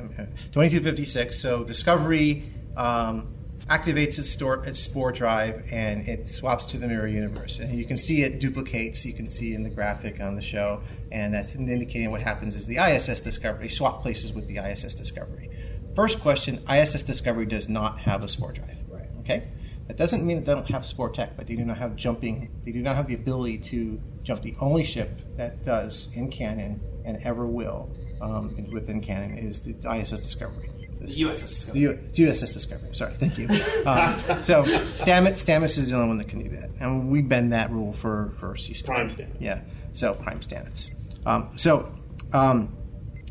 Fifty 0.84 1.06
six. 1.06 1.40
So 1.40 1.64
Discovery. 1.64 2.52
Um, 2.78 3.36
activates 3.70 4.20
its, 4.20 4.30
store, 4.30 4.66
its 4.66 4.80
spore 4.80 5.12
drive 5.12 5.66
and 5.72 6.08
it 6.08 6.28
swaps 6.28 6.66
to 6.66 6.78
the 6.78 6.88
mirror 6.88 7.08
universe. 7.08 7.60
And 7.60 7.78
you 7.78 7.86
can 7.86 7.98
see 7.98 8.24
it 8.24 8.40
duplicates. 8.40 9.06
You 9.06 9.14
can 9.14 9.28
see 9.28 9.54
in 9.54 9.64
the 9.64 9.70
graphic 9.70 10.20
on 10.20 10.36
the 10.36 10.42
show, 10.42 10.82
and 11.12 11.34
that's 11.34 11.56
indicating 11.56 12.12
what 12.12 12.22
happens 12.22 12.56
is 12.56 12.68
the 12.68 12.78
ISS 12.78 13.22
Discovery 13.22 13.70
swap 13.70 14.02
places 14.02 14.34
with 14.34 14.48
the 14.48 14.58
ISS 14.58 14.94
Discovery. 14.94 15.50
First 15.96 16.20
question: 16.20 16.64
ISS 16.70 17.04
Discovery 17.04 17.46
does 17.46 17.70
not 17.70 18.00
have 18.00 18.24
a 18.24 18.28
spore 18.28 18.52
drive. 18.52 18.78
Right. 18.90 19.10
Okay. 19.20 19.48
That 19.92 19.98
doesn't 19.98 20.26
mean 20.26 20.38
that 20.38 20.46
they 20.46 20.54
don't 20.54 20.72
have 20.72 20.86
spore 20.86 21.10
tech, 21.10 21.36
but 21.36 21.48
they 21.48 21.56
do 21.58 21.66
not 21.66 21.78
have 21.78 21.98
jumping. 21.98 22.50
They 22.64 22.72
do 22.72 22.82
not 22.82 22.96
have 22.96 23.08
the 23.08 23.16
ability 23.16 23.58
to 23.58 24.02
jump. 24.24 24.42
The 24.42 24.56
only 24.62 24.86
ship 24.86 25.20
that 25.36 25.66
does 25.66 26.08
in 26.14 26.32
canon 26.32 26.80
and 27.04 27.22
ever 27.26 27.46
will 27.46 27.94
um, 28.22 28.56
within 28.72 29.02
canon 29.02 29.38
is 29.38 29.64
the 29.64 29.74
ISS 29.94 30.22
Discovery. 30.22 30.70
The 31.02 31.08
USS 31.08 31.40
Discovery. 31.42 31.74
The 31.82 32.24
U- 32.24 32.28
USS 32.30 32.54
Discovery. 32.54 32.94
Sorry, 32.94 33.14
thank 33.16 33.38
you. 33.38 33.48
Um, 33.86 34.44
so 34.44 34.64
Stamets, 34.96 35.44
Stamets 35.44 35.78
is 35.78 35.92
the 35.92 35.98
only 35.98 36.08
one 36.08 36.18
that 36.20 36.30
can 36.30 36.42
do 36.42 36.50
that, 36.56 36.70
and 36.80 37.10
we 37.12 37.22
bend 37.22 37.52
that 37.52 37.70
rule 37.70 37.92
for 37.92 38.32
for 38.40 38.56
Sea 38.56 38.74
Star. 38.74 38.96
Prime 38.96 39.10
Stamets. 39.10 39.42
Yeah. 39.42 39.60
So 39.92 40.14
prime 40.14 40.40
Stamets. 40.40 40.92
Um, 41.26 41.50
so. 41.58 41.94
Um, 42.32 42.78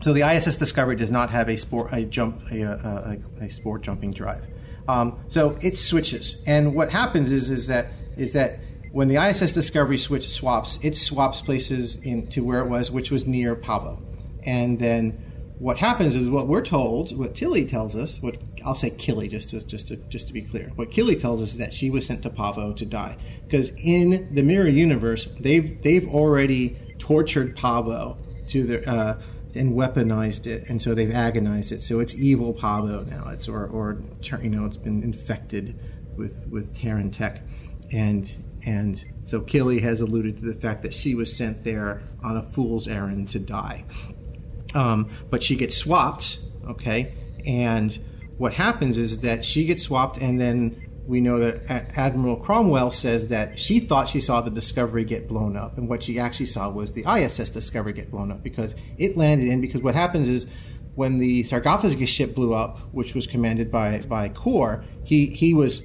so 0.03 0.13
the 0.13 0.23
ISS 0.23 0.57
Discovery 0.57 0.97
does 0.97 1.11
not 1.11 1.31
have 1.31 1.49
a 1.49 1.57
spore 1.57 1.89
a 1.91 2.05
jump 2.05 2.51
a, 2.51 2.61
a, 2.63 3.19
a, 3.41 3.45
a 3.45 3.49
spore 3.51 3.79
jumping 3.79 4.13
drive. 4.13 4.45
Um, 4.89 5.19
so 5.29 5.57
it 5.61 5.77
switches, 5.77 6.43
and 6.47 6.75
what 6.75 6.91
happens 6.91 7.31
is 7.31 7.51
is 7.51 7.67
that 7.69 7.87
is 8.17 8.33
that 8.33 8.61
when 8.93 9.09
the 9.09 9.17
ISS 9.17 9.53
Discovery 9.53 9.99
switch 9.99 10.29
swaps, 10.29 10.79
it 10.83 10.97
swaps 10.97 11.43
places 11.43 11.97
into 11.97 12.43
where 12.43 12.61
it 12.61 12.69
was, 12.69 12.91
which 12.91 13.11
was 13.11 13.27
near 13.27 13.55
Pahvo, 13.55 14.01
and 14.45 14.79
then 14.79 15.31
what 15.61 15.77
happens 15.77 16.15
is 16.15 16.27
what 16.27 16.49
we're 16.49 16.65
told, 16.65 17.17
what 17.17 17.35
Tilly 17.35 17.67
tells 17.67 17.95
us, 17.95 18.23
what 18.23 18.39
I'll 18.65 18.75
say 18.75 18.89
Killy 18.89 19.29
just 19.29 19.51
to 19.51 19.65
just 19.65 19.89
to 19.89 19.97
just 19.97 20.27
to 20.29 20.33
be 20.33 20.41
clear, 20.41 20.73
what 20.75 20.91
Killy 20.91 21.17
tells 21.17 21.43
us 21.43 21.51
is 21.51 21.59
that 21.59 21.75
she 21.75 21.91
was 21.91 22.07
sent 22.07 22.23
to 22.23 22.31
Pahvo 22.31 22.75
to 22.77 22.87
die. 22.87 23.19
Because 23.45 23.71
in 23.77 24.35
the 24.35 24.43
mirror 24.43 24.69
universe 24.69 25.29
they've 25.39 25.81
they've 25.83 26.09
already 26.09 26.79
tortured 26.99 27.57
Pahvo 27.57 28.17
to 28.49 28.65
their. 28.65 28.89
Uh, 28.89 29.21
and 29.55 29.75
weaponized 29.75 30.47
it, 30.47 30.69
and 30.69 30.81
so 30.81 30.95
they've 30.95 31.13
agonized 31.13 31.73
it. 31.73 31.83
So 31.83 32.01
it's 32.01 32.15
evil 32.15 32.53
Pablo 32.53 33.05
now. 33.05 33.29
It's 33.29 33.49
or 33.49 33.67
or 33.67 34.03
you 34.43 34.51
know 34.51 34.67
it's 34.67 34.77
been 34.77 35.03
infected 35.03 35.79
with 36.17 36.47
with 36.49 36.75
Terran 36.75 37.11
tech, 37.11 37.43
and 37.93 38.31
and 38.65 39.05
so 39.23 39.41
Killy 39.41 39.81
has 39.81 40.01
alluded 40.01 40.39
to 40.39 40.45
the 40.45 40.55
fact 40.55 40.83
that 40.83 40.95
she 40.95 41.15
was 41.15 41.35
sent 41.35 41.65
there 41.65 42.03
on 42.23 42.37
a 42.37 42.43
fool's 42.43 42.87
errand 42.89 43.31
to 43.31 43.39
die. 43.39 43.85
Um, 44.75 45.11
but 45.31 45.43
she 45.43 45.57
gets 45.57 45.77
swapped, 45.77 46.41
okay, 46.69 47.15
and 47.45 47.99
what 48.37 48.55
happens 48.55 48.97
is 48.99 49.21
that 49.21 49.45
she 49.45 49.65
gets 49.65 49.83
swapped, 49.83 50.17
and 50.17 50.41
then 50.41 50.90
we 51.11 51.21
know 51.21 51.41
that 51.41 51.69
Admiral 51.99 52.37
Cornwell 52.37 52.93
says 52.93 53.29
that 53.29 53.59
she 53.59 53.81
thought 53.81 54.09
she 54.09 54.21
saw 54.21 54.41
the 54.41 54.51
Discovery 54.51 55.05
get 55.05 55.27
blown 55.27 55.57
up, 55.57 55.77
and 55.77 55.89
what 55.89 56.05
she 56.05 56.19
actually 56.21 56.47
saw 56.47 56.71
was 56.71 56.93
the 56.93 57.05
ISS 57.05 57.51
Discovery 57.51 57.93
get 57.93 58.11
blown 58.11 58.31
up 58.31 58.43
because 58.45 58.77
it 58.97 59.17
landed 59.17 59.49
in. 59.49 59.61
Because 59.61 59.83
what 59.83 59.97
happens 59.97 60.29
is 60.29 60.47
when 60.95 61.19
the 61.19 61.43
sarcophagus 61.43 62.09
ship 62.09 62.35
blew 62.35 62.55
up, 62.55 62.79
which 62.93 63.15
was 63.15 63.27
commanded 63.27 63.71
by 63.71 63.99
by 63.99 64.29
Kor, 64.29 64.85
he 65.03 65.27
he 65.27 65.53
was 65.53 65.83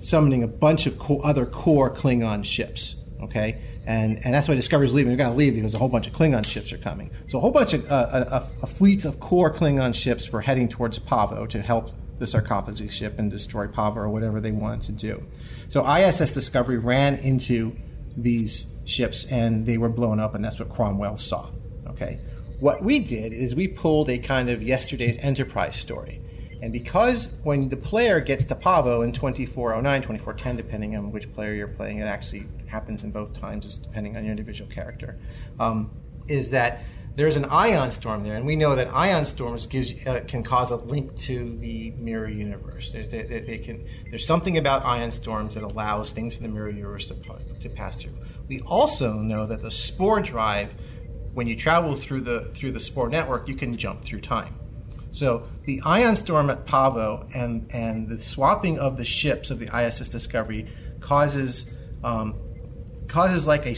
summoning 0.00 0.42
a 0.42 0.48
bunch 0.48 0.86
of 0.86 1.00
other 1.22 1.44
core 1.44 1.94
Klingon 1.94 2.42
ships. 2.44 2.96
Okay, 3.22 3.60
and 3.86 4.24
and 4.24 4.32
that's 4.32 4.48
why 4.48 4.54
Discovery's 4.54 4.94
leaving. 4.94 5.10
They're 5.10 5.24
going 5.24 5.32
to 5.32 5.38
leave 5.38 5.54
because 5.54 5.74
a 5.74 5.78
whole 5.78 5.88
bunch 5.88 6.06
of 6.06 6.14
Klingon 6.14 6.46
ships 6.46 6.72
are 6.72 6.78
coming. 6.78 7.10
So 7.26 7.36
a 7.36 7.40
whole 7.42 7.52
bunch 7.52 7.74
of 7.74 7.90
uh, 7.90 8.24
a, 8.30 8.64
a 8.64 8.66
fleet 8.66 9.04
of 9.04 9.20
core 9.20 9.52
Klingon 9.52 9.94
ships 9.94 10.32
were 10.32 10.40
heading 10.40 10.68
towards 10.68 10.98
Pahvo 10.98 11.46
to 11.50 11.60
help 11.60 11.90
the 12.22 12.26
sarcophagus 12.28 12.94
ship 12.94 13.18
and 13.18 13.32
destroy 13.32 13.66
Pahvo 13.66 13.96
or 13.96 14.08
whatever 14.08 14.40
they 14.40 14.52
wanted 14.52 14.82
to 14.82 14.92
do. 14.92 15.26
So 15.68 15.84
ISS 15.84 16.30
Discovery 16.30 16.78
ran 16.78 17.16
into 17.16 17.76
these 18.16 18.66
ships 18.84 19.24
and 19.24 19.66
they 19.66 19.76
were 19.76 19.88
blown 19.88 20.20
up, 20.20 20.36
and 20.36 20.44
that's 20.44 20.60
what 20.60 20.68
Cornwell 20.68 21.18
saw. 21.18 21.50
Okay, 21.88 22.20
what 22.60 22.84
we 22.84 23.00
did 23.00 23.32
is 23.32 23.56
we 23.56 23.66
pulled 23.66 24.08
a 24.08 24.18
kind 24.18 24.48
of 24.48 24.62
yesterday's 24.62 25.18
Enterprise 25.18 25.76
story. 25.76 26.20
And 26.62 26.72
because 26.72 27.32
when 27.42 27.68
the 27.68 27.76
player 27.76 28.20
gets 28.20 28.44
to 28.44 28.54
Pahvo 28.54 29.02
in 29.02 29.10
2409, 29.10 30.02
2410, 30.02 30.56
depending 30.56 30.96
on 30.96 31.10
which 31.10 31.32
player 31.34 31.54
you're 31.54 31.66
playing, 31.66 31.98
it 31.98 32.04
actually 32.04 32.46
happens 32.66 33.02
in 33.02 33.10
both 33.10 33.36
times, 33.36 33.78
depending 33.78 34.16
on 34.16 34.22
your 34.22 34.30
individual 34.30 34.70
character, 34.70 35.18
um, 35.58 35.90
is 36.28 36.50
that 36.50 36.84
there's 37.14 37.36
an 37.36 37.44
ion 37.46 37.90
storm 37.90 38.22
there, 38.22 38.36
and 38.36 38.46
we 38.46 38.56
know 38.56 38.74
that 38.74 38.88
ion 38.94 39.26
storms 39.26 39.66
gives 39.66 39.94
uh, 40.06 40.20
can 40.26 40.42
cause 40.42 40.70
a 40.70 40.76
link 40.76 41.14
to 41.18 41.58
the 41.58 41.90
mirror 41.98 42.28
universe. 42.28 42.90
There's 42.90 43.08
they, 43.08 43.22
they, 43.22 43.40
they 43.40 43.58
can 43.58 43.86
there's 44.08 44.26
something 44.26 44.56
about 44.56 44.84
ion 44.84 45.10
storms 45.10 45.54
that 45.54 45.62
allows 45.62 46.12
things 46.12 46.38
in 46.38 46.42
the 46.42 46.48
mirror 46.48 46.70
universe 46.70 47.08
to, 47.08 47.14
to 47.60 47.68
pass 47.68 47.96
through. 48.00 48.16
We 48.48 48.60
also 48.60 49.14
know 49.14 49.44
that 49.46 49.60
the 49.60 49.70
spore 49.70 50.20
drive, 50.20 50.74
when 51.34 51.46
you 51.46 51.54
travel 51.54 51.94
through 51.94 52.22
the 52.22 52.46
through 52.54 52.72
the 52.72 52.80
spore 52.80 53.10
network, 53.10 53.46
you 53.46 53.56
can 53.56 53.76
jump 53.76 54.02
through 54.02 54.22
time. 54.22 54.58
So 55.10 55.46
the 55.64 55.82
ion 55.84 56.16
storm 56.16 56.48
at 56.48 56.64
Pahvo 56.64 57.28
and 57.34 57.70
and 57.74 58.08
the 58.08 58.18
swapping 58.18 58.78
of 58.78 58.96
the 58.96 59.04
ships 59.04 59.50
of 59.50 59.58
the 59.58 59.68
ISS 59.78 60.08
Discovery 60.08 60.66
causes 61.00 61.70
um, 62.02 62.36
causes 63.06 63.46
like 63.46 63.66
a 63.66 63.74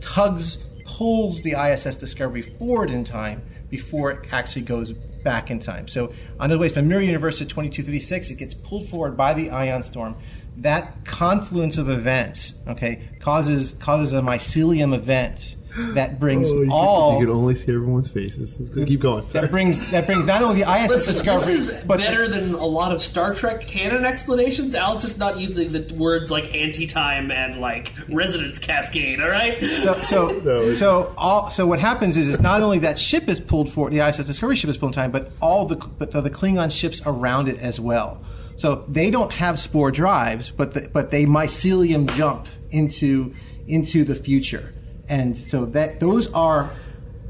tugs 0.00 0.58
pulls 0.88 1.42
the 1.42 1.52
ISS 1.52 1.96
Discovery 1.96 2.42
forward 2.42 2.90
in 2.90 3.04
time 3.04 3.42
before 3.68 4.10
it 4.10 4.32
actually 4.32 4.62
goes 4.62 4.92
back 4.92 5.50
in 5.50 5.60
time. 5.60 5.86
So 5.86 6.12
on 6.40 6.48
the 6.48 6.56
way 6.56 6.70
from 6.70 6.88
Mirror 6.88 7.02
Universe 7.02 7.38
to 7.38 7.44
2256, 7.44 8.30
it 8.30 8.38
gets 8.38 8.54
pulled 8.54 8.88
forward 8.88 9.16
by 9.16 9.34
the 9.34 9.50
ion 9.50 9.82
storm. 9.82 10.16
That 10.56 11.04
confluence 11.04 11.76
of 11.76 11.90
events, 11.90 12.58
okay, 12.66 13.02
causes 13.20 13.74
causes 13.74 14.14
a 14.14 14.20
mycelium 14.20 14.94
event 14.94 15.56
that 15.94 16.18
brings 16.18 16.52
Oh, 16.52 16.62
you, 16.62 16.72
all 16.72 17.12
Could, 17.12 17.20
you 17.20 17.26
could 17.26 17.32
only 17.34 17.54
see 17.54 17.72
everyone's 17.72 18.08
faces. 18.08 18.58
Let's 18.58 18.70
go- 18.70 18.84
keep 18.84 19.00
going. 19.00 19.26
that 19.28 19.50
brings 19.50 19.90
that 19.90 20.06
brings 20.06 20.24
not 20.24 20.42
only 20.42 20.62
the 20.62 20.70
ISS 20.70 20.90
Listen, 20.90 21.12
Discovery, 21.12 21.54
this 21.54 21.68
is 21.68 21.84
but 21.84 21.98
better 21.98 22.28
than 22.28 22.54
a 22.54 22.66
lot 22.66 22.92
of 22.92 23.02
Star 23.02 23.34
Trek 23.34 23.66
canon 23.66 24.04
explanations. 24.04 24.74
Al's 24.74 25.02
just 25.02 25.18
not 25.18 25.38
using 25.38 25.72
the 25.72 25.94
words 25.94 26.30
like 26.30 26.54
anti-time 26.54 27.30
and 27.30 27.60
like 27.60 27.92
resonance 28.08 28.58
cascade. 28.58 29.20
All 29.20 29.28
right. 29.28 29.60
so 29.82 30.00
so 30.02 30.70
so 30.72 31.14
all 31.16 31.50
so 31.50 31.66
what 31.66 31.78
happens 31.80 32.16
is 32.16 32.28
is 32.28 32.40
not 32.40 32.62
only 32.62 32.78
that 32.80 32.98
ship 32.98 33.28
is 33.28 33.40
pulled 33.40 33.70
forward, 33.72 33.92
the 33.92 34.00
ISS 34.06 34.26
Discovery 34.26 34.56
ship 34.56 34.70
is 34.70 34.76
pulled 34.76 34.90
in 34.92 34.94
time, 34.94 35.10
but 35.10 35.30
all 35.40 35.66
the 35.66 35.76
but 35.76 36.10
the 36.12 36.30
Klingon 36.30 36.70
ships 36.72 37.00
around 37.06 37.48
it 37.48 37.58
as 37.58 37.80
well. 37.80 38.22
So 38.56 38.84
they 38.88 39.10
don't 39.12 39.30
have 39.32 39.56
spore 39.56 39.92
drives, 39.92 40.50
but 40.50 40.74
the, 40.74 40.90
but 40.92 41.10
they 41.10 41.26
mycelium 41.26 42.12
jump 42.14 42.46
into 42.70 43.32
into 43.68 44.02
the 44.02 44.16
future, 44.16 44.74
and 45.08 45.36
so 45.36 45.64
that 45.66 46.00
those 46.00 46.32
are 46.32 46.70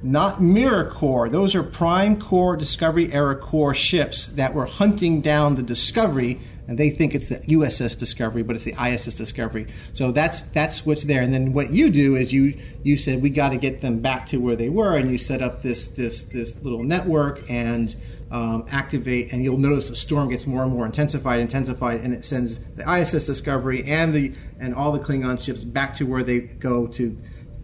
not 0.03 0.41
mirror 0.41 0.91
core; 0.91 1.29
those 1.29 1.55
are 1.55 1.63
prime 1.63 2.21
core 2.21 2.57
Discovery 2.57 3.13
era 3.13 3.37
core 3.37 3.75
ships 3.75 4.29
that 4.29 4.55
were 4.55 4.67
hunting 4.67 5.21
down 5.21 5.55
the 5.55 5.63
Discovery 5.63 6.41
and 6.69 6.77
they 6.77 6.91
think 6.91 7.15
it's 7.15 7.31
the 7.31 7.37
USS 7.37 7.99
Discovery, 7.99 8.43
but 8.43 8.55
it's 8.55 8.65
the 8.65 8.75
ISS 8.79 9.17
Discovery. 9.17 9.67
So 9.95 10.13
that's 10.13 10.43
that's 10.43 10.85
what's 10.85 11.05
there. 11.05 11.23
And 11.23 11.33
then 11.33 11.55
what 11.55 11.71
you 11.73 11.91
do 11.91 12.15
is 12.15 12.31
you 12.31 12.61
you 12.83 12.99
said 12.99 13.23
we 13.23 13.31
got 13.31 13.49
to 13.49 13.57
get 13.57 13.81
them 13.81 14.01
back 14.01 14.27
to 14.27 14.37
where 14.37 14.55
they 14.55 14.69
were, 14.69 14.95
and 14.95 15.11
you 15.11 15.17
set 15.17 15.41
up 15.41 15.63
this 15.63 15.89
this 15.89 16.25
this 16.27 16.63
little 16.63 16.85
network 16.85 17.43
and 17.49 17.97
um, 18.31 18.67
activate, 18.69 19.33
and 19.33 19.43
you'll 19.43 19.57
notice 19.57 19.89
the 19.89 19.97
storm 19.97 20.29
gets 20.29 20.47
more 20.47 20.63
and 20.63 20.71
more 20.71 20.85
intensified, 20.85 21.41
intensified, 21.41 22.03
and 22.03 22.13
it 22.13 22.23
sends 22.23 22.59
the 22.77 22.89
ISS 22.89 23.25
Discovery 23.25 23.83
and 23.85 24.15
the 24.15 24.35
and 24.61 24.75
all 24.75 24.93
the 24.93 25.01
Klingon 25.01 25.43
ships 25.43 25.65
back 25.65 25.95
to 25.97 26.05
where 26.05 26.23
they 26.23 26.41
go 26.41 26.87
to 26.89 27.17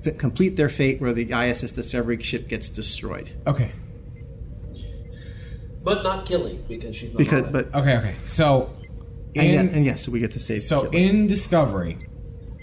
f- 0.06 0.16
complete 0.18 0.56
their 0.56 0.68
fate, 0.68 1.00
where 1.00 1.12
the 1.12 1.32
ISS 1.32 1.72
Discovery 1.72 2.20
ship 2.22 2.48
gets 2.48 2.68
destroyed. 2.68 3.30
Okay. 3.46 3.72
But 5.82 6.02
not 6.02 6.26
killing 6.26 6.64
because 6.66 6.96
she's 6.96 7.12
not. 7.12 7.18
Because, 7.18 7.42
on 7.42 7.48
it. 7.48 7.52
but 7.52 7.74
Okay, 7.74 7.96
okay. 7.98 8.14
So, 8.24 8.74
and, 9.34 9.46
in, 9.46 9.68
and 9.76 9.84
yes, 9.86 10.02
so 10.04 10.12
we 10.12 10.20
get 10.20 10.30
to 10.32 10.40
save. 10.40 10.60
so 10.62 10.88
Killy. 10.88 11.04
in 11.04 11.26
Discovery, 11.26 11.98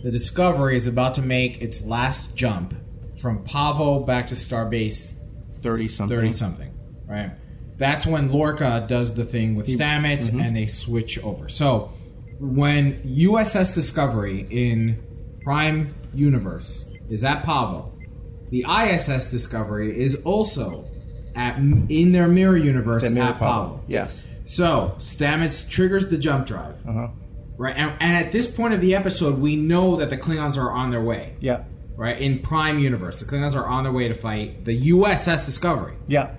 the 0.04 0.12
Discovery 0.12 0.76
is 0.76 0.88
about 0.88 1.14
to 1.16 1.22
make 1.22 1.62
its 1.62 1.84
last 1.86 2.36
jump 2.36 2.74
from 3.20 3.44
Pahvo 3.46 4.06
back 4.06 4.28
to 4.28 4.36
Starbase 4.36 5.14
30 5.62 5.88
something. 5.88 6.18
30 6.18 6.32
something, 6.32 6.74
right? 7.08 7.32
That's 7.78 8.08
when 8.08 8.32
Lorca 8.32 8.86
does 8.88 9.14
the 9.14 9.26
thing 9.26 9.56
with 9.56 9.68
He- 9.68 9.76
Stamets 9.78 10.32
mhm. 10.32 10.44
and 10.44 10.56
they 10.56 10.66
switch 10.66 11.20
over. 11.24 11.48
So 11.50 11.92
when 12.40 13.04
USS 13.04 13.76
Discovery 13.76 14.48
in 14.50 15.00
Prime 15.44 15.94
Universe 16.16 16.86
is 17.12 17.24
at 17.24 17.44
Pahvo, 17.44 17.92
the 18.50 18.66
ISS 18.68 19.30
Discovery 19.30 20.02
is 20.02 20.16
also 20.24 20.86
at 21.36 21.58
in 21.58 22.12
their 22.12 22.28
mirror 22.28 22.58
universe 22.58 23.06
At 23.06 23.14
Mirror 23.14 23.28
at 23.28 23.40
Pahvo, 23.40 23.42
Pahvo. 23.42 23.80
yes. 23.88 24.22
So 24.46 24.96
Stamets 24.98 25.70
triggers 25.70 26.08
the 26.10 26.18
jump 26.18 26.48
drive. 26.48 26.76
Uh-huh. 26.88 27.10
Right, 27.58 27.76
and, 27.78 27.94
and 28.00 28.16
at 28.26 28.32
this 28.32 28.48
point 28.50 28.74
of 28.74 28.82
the 28.82 28.96
episode, 28.96 29.38
we 29.40 29.56
know 29.56 29.98
that 29.98 30.10
the 30.10 30.18
Klingons 30.18 30.58
are 30.58 30.72
on 30.72 30.90
their 30.90 31.02
way. 31.04 31.36
Yeah. 31.40 31.64
Right 31.96 32.20
in 32.20 32.40
Prime 32.40 32.80
Universe, 32.80 33.20
the 33.20 33.26
Klingons 33.26 33.56
are 33.56 33.68
on 33.68 33.84
their 33.84 33.92
way 33.94 34.08
to 34.08 34.16
fight 34.16 34.66
the 34.66 34.90
USS 34.92 35.46
Discovery. 35.46 35.96
Yeah. 36.08 36.32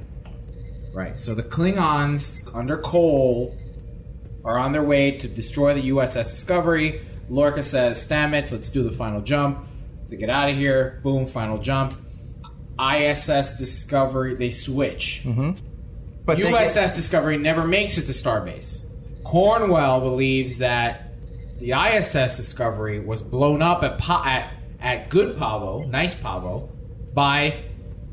Right. 0.92 1.18
So 1.20 1.34
the 1.34 1.42
Klingons 1.44 2.42
under 2.54 2.76
Kol 2.78 3.56
are 4.44 4.58
on 4.58 4.72
their 4.72 4.82
way 4.82 5.12
to 5.18 5.28
destroy 5.28 5.74
the 5.74 5.88
USS 5.90 6.24
Discovery. 6.30 7.06
Lorca 7.30 7.62
says, 7.62 8.04
"Stamets, 8.06 8.50
let's 8.52 8.68
do 8.68 8.82
the 8.82 8.90
final 8.92 9.20
jump 9.20 9.64
to 10.12 10.16
get 10.16 10.30
out 10.30 10.48
of 10.48 10.56
here." 10.56 11.00
Boom, 11.02 11.26
final 11.26 11.58
jump. 11.58 11.94
ISS 12.80 13.58
Discovery, 13.58 14.34
they 14.34 14.50
switch. 14.50 15.22
Mm-hmm. 15.24 15.52
But 16.24 16.38
they 16.38 16.44
USS 16.44 16.74
get- 16.74 16.94
Discovery 16.94 17.36
never 17.38 17.64
makes 17.66 17.98
it 17.98 18.02
to 18.06 18.12
Starbase. 18.12 18.80
Cornwell 19.24 20.00
believes 20.00 20.58
that 20.58 21.12
the 21.58 21.72
ISS 21.72 22.36
Discovery 22.36 23.00
was 23.00 23.22
blown 23.22 23.62
up 23.62 23.82
at 23.82 23.98
pa- 23.98 24.24
at, 24.26 24.52
at 24.80 25.10
Good 25.10 25.36
Pahvo, 25.36 25.88
nice 25.88 26.14
Pahvo, 26.14 26.68
by 27.14 27.64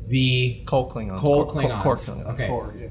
the 0.06 0.62
Coal 0.66 0.90
Klingon. 0.90 1.18
Coal 1.18 1.46
Cor- 1.46 1.62
Klingons. 1.62 1.82
Cor- 1.82 1.96
Klingons. 1.96 2.34
Okay. 2.34 2.46
Cor, 2.46 2.74
yeah. 2.78 2.88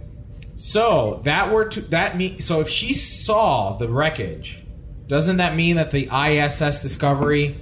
So 0.55 1.21
that 1.23 1.53
were 1.53 1.65
to 1.69 1.81
that 1.81 2.17
mean 2.17 2.41
so 2.41 2.59
if 2.59 2.67
she 2.67 2.93
saw 2.93 3.77
the 3.77 3.87
wreckage, 3.87 4.59
doesn't 5.07 5.37
that 5.37 5.55
mean 5.55 5.77
that 5.77 5.91
the 5.91 6.09
ISS 6.11 6.81
Discovery 6.81 7.57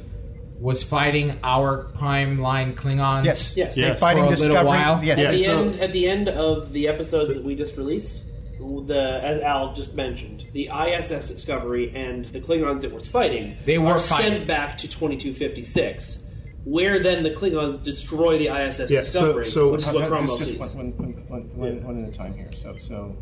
was 0.59 0.83
fighting 0.83 1.37
our 1.43 1.85
prime 1.97 2.39
line 2.39 2.75
Klingons? 2.75 3.25
Yes. 3.25 3.55
Yes. 3.55 3.75
yes. 3.75 3.75
For 3.75 3.81
They're 3.81 3.91
a 3.93 3.97
fighting 3.97 4.25
little 4.25 4.65
while? 4.65 5.03
yes. 5.03 5.19
at 5.19 5.31
the 5.31 5.37
so- 5.43 5.61
end, 5.61 5.79
at 5.79 5.93
the 5.93 6.07
end 6.07 6.29
of 6.29 6.71
the 6.73 6.87
episodes 6.87 7.33
that 7.33 7.43
we 7.43 7.55
just 7.55 7.77
released, 7.77 8.23
the 8.59 9.19
as 9.23 9.41
Al 9.41 9.73
just 9.73 9.93
mentioned, 9.93 10.45
the 10.53 10.69
ISS 10.69 11.27
Discovery 11.29 11.91
and 11.95 12.25
the 12.25 12.39
Klingons 12.41 12.83
it 12.83 12.91
was 12.91 13.07
fighting, 13.07 13.55
They 13.65 13.77
were 13.77 13.93
are 13.93 13.99
fighting. 13.99 14.31
sent 14.33 14.47
back 14.47 14.77
to 14.79 14.89
twenty 14.89 15.15
two 15.17 15.33
fifty 15.33 15.63
six, 15.63 16.19
where 16.63 16.97
then 17.03 17.21
the 17.23 17.29
Klingons 17.31 17.81
destroy 17.83 18.37
the 18.39 18.49
ISS 18.49 18.89
Yeah, 18.89 19.01
Discovery, 19.01 19.45
so- 19.45 19.71
which 19.73 19.81
is 19.81 19.87
what 19.93 20.09
Cornwell 20.09 20.37
just 20.37 20.49
sees. 20.49 20.59
one, 20.59 20.69
one, 20.75 20.91
one, 20.97 21.13
one, 21.27 21.57
one, 21.57 21.83
one 21.83 22.03
at 22.05 22.13
a 22.13 22.17
time 22.17 22.33
here. 22.33 22.49
So, 22.61 22.75
so 22.77 23.15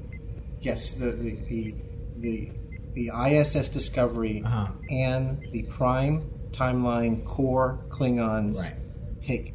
yes, 0.62 0.94
the 0.94 1.12
the 1.12 1.32
the 1.50 1.76
the, 2.20 2.52
the 2.94 3.10
ISS 3.14 3.68
Discovery 3.70 4.42
Uh-huh. 4.46 4.68
and 4.90 5.46
the 5.52 5.64
Prime 5.64 6.32
Timeline 6.56 7.26
core 7.26 7.80
Klingons 7.90 8.58
Right. 8.58 8.74
take 9.22 9.54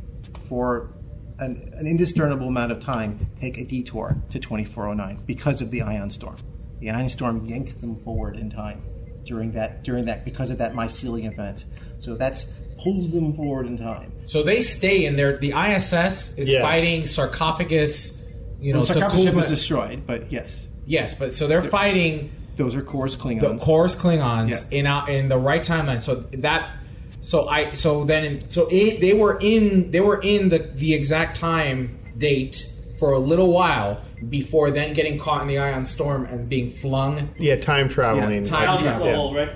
for 0.48 0.92
an, 1.38 1.72
an 1.76 1.86
indiscernible 1.86 2.48
amount 2.48 2.72
of 2.72 2.80
time 2.80 3.26
take 3.40 3.56
a 3.58 3.64
detour 3.64 4.16
to 4.30 4.38
2409 4.38 5.22
because 5.26 5.60
of 5.62 5.70
the 5.70 5.80
ion 5.82 6.10
storm. 6.10 6.36
The 6.80 6.90
ion 6.90 7.08
storm 7.08 7.46
yanks 7.46 7.74
them 7.74 7.96
forward 7.96 8.36
in 8.36 8.50
time 8.50 8.82
during 9.24 9.52
that 9.52 9.82
during 9.82 10.04
that 10.06 10.24
because 10.24 10.50
of 10.50 10.58
that 10.58 10.72
mycelium 10.74 11.32
event. 11.32 11.64
So 11.98 12.16
that's 12.16 12.46
pulls 12.78 13.10
them 13.10 13.34
forward 13.34 13.66
in 13.66 13.76
time. 13.78 14.12
So 14.24 14.42
they 14.42 14.60
stay 14.60 15.04
in 15.04 15.16
there. 15.16 15.36
The 15.38 15.52
ISS 15.52 16.36
is 16.38 16.48
Yeah. 16.50 16.62
fighting 16.62 17.06
sarcophagus. 17.06 18.18
You 18.60 18.72
know, 18.74 18.80
well, 18.80 18.86
sarcophagus 18.86 19.24
ship 19.24 19.34
was 19.34 19.44
destroyed, 19.46 20.02
but 20.06 20.30
yes. 20.32 20.68
Yes, 20.86 21.14
but 21.14 21.32
so 21.32 21.46
they're 21.46 21.62
fighting 21.62 22.30
Those 22.56 22.74
are 22.74 22.82
Kor's 22.82 23.16
Klingons. 23.16 23.40
the 23.40 23.56
Chorus 23.58 23.94
Klingons 23.96 24.66
Yeah. 24.70 25.06
in 25.08 25.14
in 25.14 25.28
the 25.28 25.38
right 25.38 25.62
timeline. 25.62 26.02
So 26.02 26.24
that 26.32 26.76
so 27.20 27.48
I 27.48 27.72
so 27.72 28.04
then 28.04 28.44
so 28.50 28.66
it, 28.70 29.00
they 29.00 29.12
were 29.12 29.38
in 29.40 29.90
they 29.90 30.00
were 30.00 30.20
in 30.20 30.48
the 30.48 30.58
the 30.74 30.94
exact 30.94 31.36
time 31.36 31.98
date 32.18 32.66
for 32.98 33.12
a 33.12 33.18
little 33.18 33.52
while 33.52 34.02
before 34.28 34.70
then 34.70 34.92
getting 34.92 35.18
caught 35.18 35.42
in 35.42 35.48
the 35.48 35.58
ion 35.58 35.86
storm 35.86 36.26
and 36.26 36.48
being 36.48 36.70
flung. 36.70 37.30
Yeah, 37.38 37.56
time 37.56 37.88
traveling. 37.88 38.44
Yeah, 38.44 38.50
time 38.50 38.68
Like, 38.76 38.80
travel. 38.80 39.32
yeah. 39.34 39.40
Right? 39.40 39.52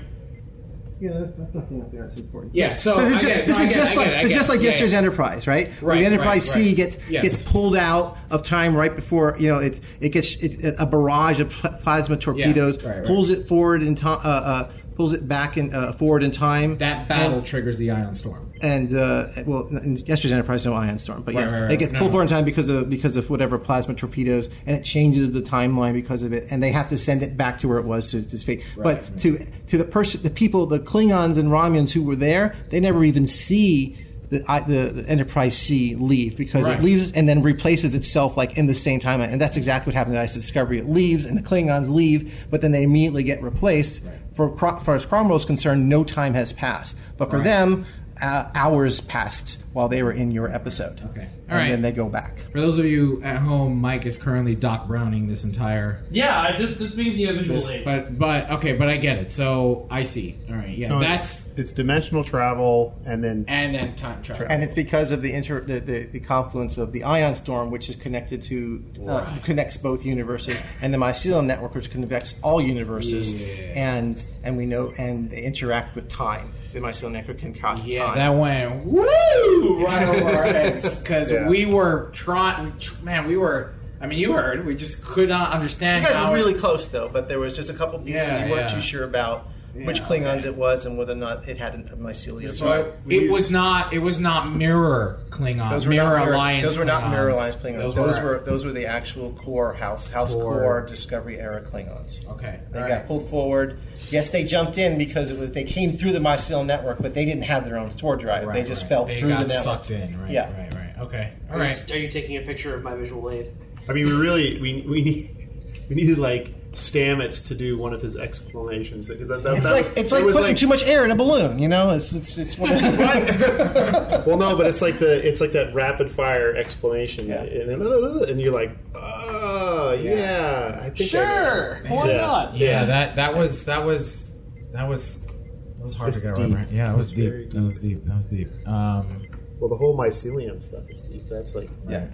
Yeah, 1.00 1.10
that's, 1.18 1.32
that's 1.32 1.54
nothing 1.54 1.82
up 1.82 1.92
there 1.92 2.02
that's 2.02 2.16
important. 2.16 2.54
Yeah, 2.54 2.72
so 2.72 2.96
this 2.96 3.08
is 3.08 3.12
I 3.12 3.12
just, 3.12 3.26
get 3.26 3.36
it. 3.40 3.46
this 3.46 3.58
No, 3.58 3.64
I 3.64 3.66
is 3.66 3.74
get 3.74 3.76
it, 3.76 3.80
just 3.80 3.92
I 3.92 3.96
like 4.00 4.06
get 4.10 4.14
it, 4.20 4.24
it's 4.24 4.34
just 4.34 4.48
like 4.48 4.58
Yeah, 4.60 4.64
yesterday's 4.66 4.92
yeah. 4.92 4.98
Enterprise, 4.98 5.46
right? 5.46 5.68
Where 5.82 5.88
Right, 5.90 5.98
the 6.00 6.06
Enterprise 6.06 6.26
right, 6.26 6.42
C 6.64 6.66
right. 6.68 6.76
get, 6.76 6.98
Yes. 7.10 7.22
gets 7.24 7.42
pulled 7.42 7.76
out 7.76 8.16
of 8.30 8.42
time 8.42 8.74
right 8.74 8.94
before 8.94 9.36
you 9.38 9.48
know 9.48 9.58
it. 9.58 9.80
It 10.00 10.10
gets 10.10 10.36
it, 10.36 10.74
a 10.78 10.86
barrage 10.86 11.40
of 11.40 11.50
plasma 11.50 12.16
torpedoes 12.16 12.82
right, 12.82 12.98
right. 12.98 13.04
pulls 13.04 13.28
it 13.28 13.46
forward 13.46 13.82
in 13.82 13.94
time, 13.96 14.20
uh, 14.24 14.28
uh, 14.28 14.70
pulls 14.94 15.12
it 15.12 15.26
back 15.28 15.56
in 15.56 15.74
uh, 15.74 15.92
forward 15.92 16.22
in 16.22 16.30
time. 16.30 16.78
That 16.78 17.08
battle 17.08 17.42
triggers 17.42 17.78
the 17.78 17.90
ion 17.90 18.14
storm. 18.14 18.52
and 18.62 18.94
uh, 18.96 19.26
well, 19.46 19.66
in 19.68 19.96
yesterday's 19.96 20.32
Enterprise, 20.32 20.64
no 20.64 20.72
ion 20.74 20.98
storm, 20.98 21.22
but 21.22 21.34
Right, 21.34 21.42
yes, 21.42 21.52
right, 21.52 21.62
right. 21.62 21.70
it 21.72 21.76
gets 21.78 21.92
pulled 21.92 22.04
no. 22.04 22.10
forward 22.10 22.22
in 22.24 22.28
time 22.28 22.44
because 22.44 22.68
of 22.68 22.88
because 22.88 23.16
of 23.16 23.28
whatever 23.30 23.58
plasma 23.58 23.94
torpedoes, 23.94 24.48
and 24.66 24.76
it 24.76 24.84
changes 24.84 25.32
the 25.32 25.42
timeline 25.42 25.92
because 25.92 26.22
of 26.22 26.32
it, 26.32 26.46
and 26.50 26.62
they 26.62 26.72
have 26.72 26.88
to 26.88 26.98
send 26.98 27.22
it 27.22 27.36
back 27.36 27.58
to 27.58 27.68
where 27.68 27.78
it 27.78 27.84
was 27.84 28.10
to 28.12 28.18
its 28.18 28.44
fate. 28.44 28.64
but 28.76 29.18
to 29.18 29.38
to 29.66 29.76
the 29.78 29.84
person, 29.84 30.22
the 30.22 30.30
people, 30.30 30.66
the 30.66 30.78
Klingons 30.80 31.36
and 31.38 31.48
Romulans 31.50 31.90
who 31.92 32.02
were 32.02 32.16
there, 32.16 32.54
they 32.70 32.80
never 32.80 33.04
even 33.04 33.26
see. 33.26 33.98
The, 34.30 34.38
the, 34.66 35.02
the 35.02 35.08
Enterprise 35.08 35.56
C 35.56 35.94
leave 35.94 36.36
because 36.36 36.66
it 36.66 36.82
leaves 36.82 37.12
and 37.12 37.28
then 37.28 37.42
replaces 37.42 37.94
itself 37.94 38.36
like 38.36 38.56
in 38.56 38.66
the 38.66 38.74
same 38.74 38.98
timeline, 38.98 39.28
and 39.30 39.40
that's 39.40 39.56
exactly 39.56 39.90
what 39.90 39.94
happened 39.96 40.16
to 40.16 40.22
ISS 40.22 40.34
Discovery. 40.34 40.78
It 40.78 40.88
leaves 40.88 41.24
and 41.24 41.36
the 41.38 41.42
Klingons 41.42 41.88
leave, 41.88 42.32
but 42.50 42.60
then 42.60 42.72
they 42.72 42.82
immediately 42.82 43.22
get 43.22 43.40
replaced. 43.42 44.02
For 44.34 44.50
for 44.80 44.94
as 44.94 45.06
Cornwell 45.06 45.36
is 45.36 45.44
concerned, 45.44 45.88
no 45.88 46.04
time 46.04 46.34
has 46.34 46.52
passed, 46.52 46.96
but 47.16 47.30
for 47.30 47.36
Right. 47.36 47.44
them, 47.44 47.86
uh, 48.20 48.50
hours 48.54 49.00
passed 49.00 49.60
while 49.72 49.88
they 49.88 50.02
were 50.02 50.12
in 50.12 50.30
your 50.30 50.48
episode. 50.48 51.02
Okay. 51.10 51.22
and 51.22 51.50
All 51.50 51.56
right. 51.58 51.68
then 51.68 51.82
they 51.82 51.90
go 51.90 52.08
back. 52.08 52.38
For 52.52 52.60
those 52.60 52.78
of 52.78 52.84
you 52.84 53.20
at 53.24 53.38
home, 53.38 53.80
Mike 53.80 54.06
is 54.06 54.16
currently 54.16 54.54
Doc 54.54 54.86
Browning 54.86 55.26
this 55.26 55.42
entire. 55.42 56.00
Yeah, 56.10 56.40
I 56.40 56.56
just 56.56 56.78
just 56.78 56.94
gave 56.94 57.16
you 57.16 57.30
a 57.30 57.32
visual 57.34 57.68
aid. 57.68 57.84
but 57.84 58.16
but 58.16 58.50
okay, 58.52 58.74
but 58.74 58.88
I 58.88 58.98
get 58.98 59.18
it. 59.18 59.30
So 59.32 59.88
I 59.90 60.02
see. 60.04 60.36
All 60.48 60.54
right, 60.54 60.78
yeah, 60.78 60.86
So 60.88 61.00
that's 61.00 61.48
it's, 61.48 61.58
it's 61.58 61.72
dimensional 61.72 62.22
travel, 62.22 62.96
and 63.04 63.22
then 63.22 63.46
and 63.48 63.74
then 63.74 63.96
time 63.96 64.22
travel. 64.22 64.46
And 64.48 64.62
it's 64.62 64.74
because 64.74 65.10
of 65.10 65.20
the 65.22 65.32
inter 65.32 65.60
the, 65.62 65.80
the, 65.80 66.04
the 66.04 66.20
confluence 66.20 66.78
of 66.78 66.92
the 66.92 67.02
ion 67.02 67.34
storm, 67.34 67.70
which 67.72 67.88
is 67.88 67.96
connected 67.96 68.42
to 68.44 68.84
uh, 69.08 69.36
connects 69.42 69.76
both 69.76 70.04
universes, 70.04 70.56
and 70.80 70.94
the 70.94 70.98
mycelium 70.98 71.46
network, 71.46 71.74
which 71.74 71.90
connects 71.90 72.36
all 72.42 72.60
universes, 72.60 73.32
and 73.74 74.24
and 74.44 74.56
we 74.56 74.66
know 74.66 74.92
and 74.96 75.30
they 75.30 75.42
interact 75.42 75.96
with 75.96 76.08
time. 76.08 76.52
The 76.74 76.80
mycelium 76.80 77.12
network 77.12 77.38
can 77.38 77.54
cross 77.54 77.84
Yeah, 77.84 78.06
time. 78.06 78.16
that 78.16 78.28
went 78.30 78.84
woo 78.84 79.84
right 79.84 80.08
over 80.08 80.28
our 80.38 80.42
heads 80.44 80.98
because 80.98 81.30
Yeah. 81.30 81.48
we 81.48 81.66
were 81.66 82.10
trying. 82.12 82.72
Man, 83.02 83.26
we 83.28 83.36
were. 83.36 83.74
I 84.00 84.06
mean, 84.08 84.18
you 84.18 84.32
heard. 84.32 84.66
We 84.66 84.74
just 84.74 85.00
could 85.02 85.28
not 85.28 85.52
understand. 85.52 86.02
You 86.02 86.08
guys 86.10 86.16
how 86.18 86.30
were 86.30 86.36
really 86.36 86.54
close 86.54 86.88
though, 86.88 87.08
but 87.08 87.28
there 87.28 87.38
was 87.38 87.54
just 87.56 87.70
a 87.70 87.74
couple 87.74 87.98
pieces 88.00 88.26
Yeah, 88.26 88.44
you 88.44 88.50
weren't 88.50 88.68
yeah. 88.70 88.74
too 88.74 88.82
sure 88.82 89.04
about 89.04 89.48
which 89.74 89.98
Yeah, 89.98 90.04
Klingons 90.06 90.44
it 90.44 90.54
was 90.56 90.86
and 90.86 90.96
whether 90.96 91.12
or 91.12 91.16
not 91.16 91.48
it 91.48 91.58
had 91.58 91.74
a 91.74 91.96
mycelium. 91.96 92.48
So 92.50 92.92
it 93.08 93.30
was 93.30 93.50
not. 93.50 93.92
It 93.92 93.98
was 93.98 94.20
not 94.20 94.52
mirror 94.54 95.20
Klingon. 95.30 95.70
Those 95.70 95.86
were 95.86 95.90
mirror 95.90 96.04
not 96.16 96.18
mirror, 96.24 96.32
alliance. 96.34 96.62
Those 96.62 96.78
were 96.78 96.84
not 96.84 97.10
mirror 97.10 97.28
alliance 97.30 97.56
Klingons. 97.56 97.78
Those, 97.78 97.94
Those, 97.96 98.20
were, 98.20 98.38
those 98.44 98.64
were 98.64 98.72
the 98.72 98.86
actual 98.86 99.32
core 99.32 99.74
house 99.74 100.06
house 100.06 100.32
Kor. 100.32 100.42
core, 100.60 100.86
Discovery 100.88 101.40
era 101.40 101.60
Klingons. 101.62 102.24
Okay, 102.32 102.60
They 102.70 102.80
all 102.82 102.88
got 102.88 102.94
right. 102.98 103.06
pulled 103.06 103.28
forward. 103.28 103.78
Yes, 104.10 104.28
they 104.28 104.44
jumped 104.44 104.78
in 104.78 104.96
because 104.98 105.30
it 105.30 105.38
was 105.38 105.52
they 105.52 105.64
came 105.64 105.90
through 105.92 106.12
the 106.12 106.18
mycelium 106.20 106.66
network, 106.66 107.00
but 107.02 107.14
they 107.14 107.24
didn't 107.24 107.42
have 107.44 107.64
their 107.64 107.78
own 107.78 107.90
spore 107.90 108.16
drive. 108.16 108.46
Right, 108.46 108.54
they 108.54 108.62
just 108.62 108.82
right. 108.82 108.88
fell 108.90 109.04
They 109.06 109.18
through 109.20 109.30
got 109.30 109.40
the 109.40 109.46
network. 109.48 109.64
sucked 109.64 109.90
in. 109.90 110.20
Right. 110.20 110.30
Yeah. 110.30 110.52
Right. 110.56 110.74
Right. 110.74 110.94
Okay. 110.98 111.32
All 111.50 111.60
Are 111.60 111.68
you- 111.70 111.76
Are 111.90 111.96
you 111.98 112.08
taking 112.10 112.36
a 112.36 112.42
picture 112.42 112.74
of 112.74 112.82
my 112.82 112.94
visual 112.94 113.28
aid? 113.30 113.50
I 113.88 113.92
mean, 113.92 114.06
we 114.06 114.12
really 114.12 114.60
we 114.60 114.82
we 114.88 115.02
need 115.02 115.48
we 115.88 115.96
needed 115.96 116.18
like 116.18 116.54
Stamets 116.74 117.44
to 117.48 117.54
do 117.54 117.76
one 117.78 117.92
of 117.94 118.00
his 118.02 118.16
explanations 118.16 119.08
because 119.08 119.28
that, 119.28 119.42
that, 119.42 119.54
It's 119.54 119.62
that- 119.64 119.72
like 119.72 119.86
it's 119.96 120.12
it 120.12 120.16
like 120.16 120.24
was 120.24 120.36
putting 120.36 120.56
too 120.56 120.66
much 120.68 120.84
air 120.84 121.04
in 121.04 121.10
a 121.10 121.14
balloon. 121.16 121.58
You 121.58 121.68
know, 121.68 121.90
it's 121.90 122.12
it's 122.12 122.36
it's. 122.38 122.58
One 122.58 122.72
of 122.72 122.80
well, 124.26 124.36
no, 124.36 124.56
but 124.56 124.66
it's 124.66 124.82
like 124.82 124.98
the 124.98 125.26
it's 125.26 125.40
like 125.40 125.52
that 125.52 125.74
rapid 125.74 126.10
fire 126.10 126.54
explanation, 126.56 127.30
and, 127.30 127.48
and 127.70 128.40
you're 128.40 128.52
like, 128.52 128.76
oh 128.94 129.92
yeah, 129.92 130.78
I 130.82 130.90
think 130.90 131.10
Sure, 131.10 131.86
I 131.86 131.90
why 131.92 132.08
yeah. 132.10 132.16
not? 132.18 132.56
Yeah, 132.56 132.84
that 132.84 133.16
that 133.16 133.36
was 133.36 133.64
that 133.64 133.84
was 133.84 134.26
that 134.72 134.88
was 134.88 135.20
that 135.20 135.82
was 135.82 135.94
hard 135.96 136.14
It's 136.14 136.22
to 136.22 136.28
get 136.28 136.36
deep. 136.36 136.54
right. 136.56 136.70
Yeah, 136.70 136.88
that 136.88 136.96
was 136.96 137.10
It's 137.10 137.18
very 137.18 137.44
deep. 137.44 137.52
That 137.52 137.62
was 137.62 137.78
deep. 137.78 138.02
That 138.04 138.16
was 138.16 138.28
deep. 138.28 138.68
Um, 138.68 139.22
Well, 139.58 139.68
the 139.70 139.76
whole 139.76 139.96
mycelium 139.96 140.62
stuff 140.64 140.82
is 140.88 141.00
deep. 141.02 141.28
That's 141.28 141.54
like 141.54 141.70
yeah. 141.88 142.06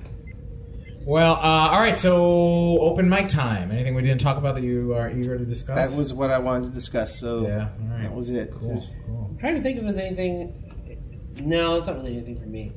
Well, 1.07 1.35
uh, 1.35 1.39
all 1.71 1.79
right. 1.81 1.97
So 1.99 2.79
open 2.81 3.09
mic 3.09 3.29
time. 3.29 3.71
Anything 3.73 3.95
we 3.95 4.03
didn't 4.03 4.21
talk 4.21 4.37
about 4.37 4.55
that 4.57 4.63
you 4.65 4.95
are 4.95 5.11
eager 5.11 5.39
to 5.39 5.45
discuss? 5.45 5.77
that 5.77 5.97
was 5.97 6.13
what 6.13 6.31
I 6.31 6.39
wanted 6.39 6.67
to 6.69 6.71
discuss. 6.75 7.19
So 7.19 7.47
Yeah, 7.47 7.69
all 7.81 7.87
right. 7.89 8.03
that 8.03 8.15
was 8.15 8.31
it. 8.31 8.53
Cool. 8.53 8.83
cool. 9.07 9.29
I'm 9.31 9.39
trying 9.39 9.55
to 9.57 9.63
think 9.63 9.79
if 9.79 9.85
there's 9.85 9.97
anything. 9.97 10.55
No, 11.43 11.77
it's 11.77 11.87
not 11.87 11.97
really 11.97 12.17
anything 12.17 12.39
for 12.39 12.47
me. 12.47 12.73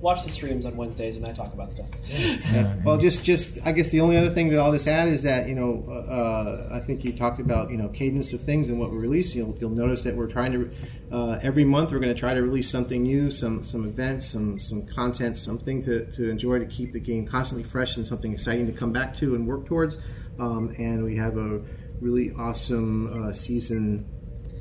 Watch 0.00 0.22
the 0.22 0.30
streams 0.30 0.64
on 0.64 0.76
Wednesdays 0.76 1.16
and 1.16 1.26
I 1.26 1.32
talk 1.32 1.52
about 1.52 1.72
stuff. 1.72 1.86
Yeah. 2.08 2.76
Well, 2.84 2.98
just 2.98 3.24
just 3.24 3.58
I 3.66 3.72
guess 3.72 3.90
the 3.90 4.00
only 4.00 4.16
other 4.16 4.30
thing 4.30 4.48
that 4.50 4.58
I'll 4.58 4.72
just 4.72 4.86
add 4.86 5.08
is 5.08 5.22
that 5.24 5.48
you 5.48 5.54
know 5.54 5.84
uh, 5.90 6.68
I 6.72 6.80
think 6.80 7.04
you 7.04 7.12
talked 7.12 7.40
about 7.40 7.70
you 7.70 7.76
know 7.76 7.88
cadence 7.88 8.32
of 8.32 8.40
things 8.42 8.68
and 8.68 8.78
what 8.78 8.90
we 8.90 8.98
release. 8.98 9.34
You'll 9.34 9.56
you'll 9.58 9.70
notice 9.70 10.04
that 10.04 10.14
we're 10.14 10.28
trying 10.28 10.52
to 10.52 10.70
uh, 11.10 11.38
every 11.42 11.64
month 11.64 11.90
we're 11.90 11.98
going 11.98 12.14
to 12.14 12.18
try 12.18 12.34
to 12.34 12.42
release 12.42 12.70
something 12.70 13.02
new, 13.02 13.30
some 13.30 13.64
some 13.64 13.86
events, 13.86 14.28
some 14.28 14.58
some 14.58 14.86
content, 14.86 15.38
something 15.38 15.82
to, 15.82 16.10
to 16.12 16.30
enjoy 16.30 16.58
to 16.58 16.66
keep 16.66 16.92
the 16.92 17.00
game 17.00 17.26
constantly 17.26 17.64
fresh 17.64 17.96
and 17.96 18.06
something 18.06 18.32
exciting 18.32 18.66
to 18.66 18.72
come 18.72 18.92
back 18.92 19.14
to 19.16 19.34
and 19.34 19.46
work 19.46 19.66
towards. 19.66 19.96
Um, 20.38 20.74
and 20.78 21.02
we 21.02 21.16
have 21.16 21.36
a 21.36 21.60
really 22.00 22.32
awesome 22.38 23.28
uh, 23.28 23.32
season. 23.32 24.06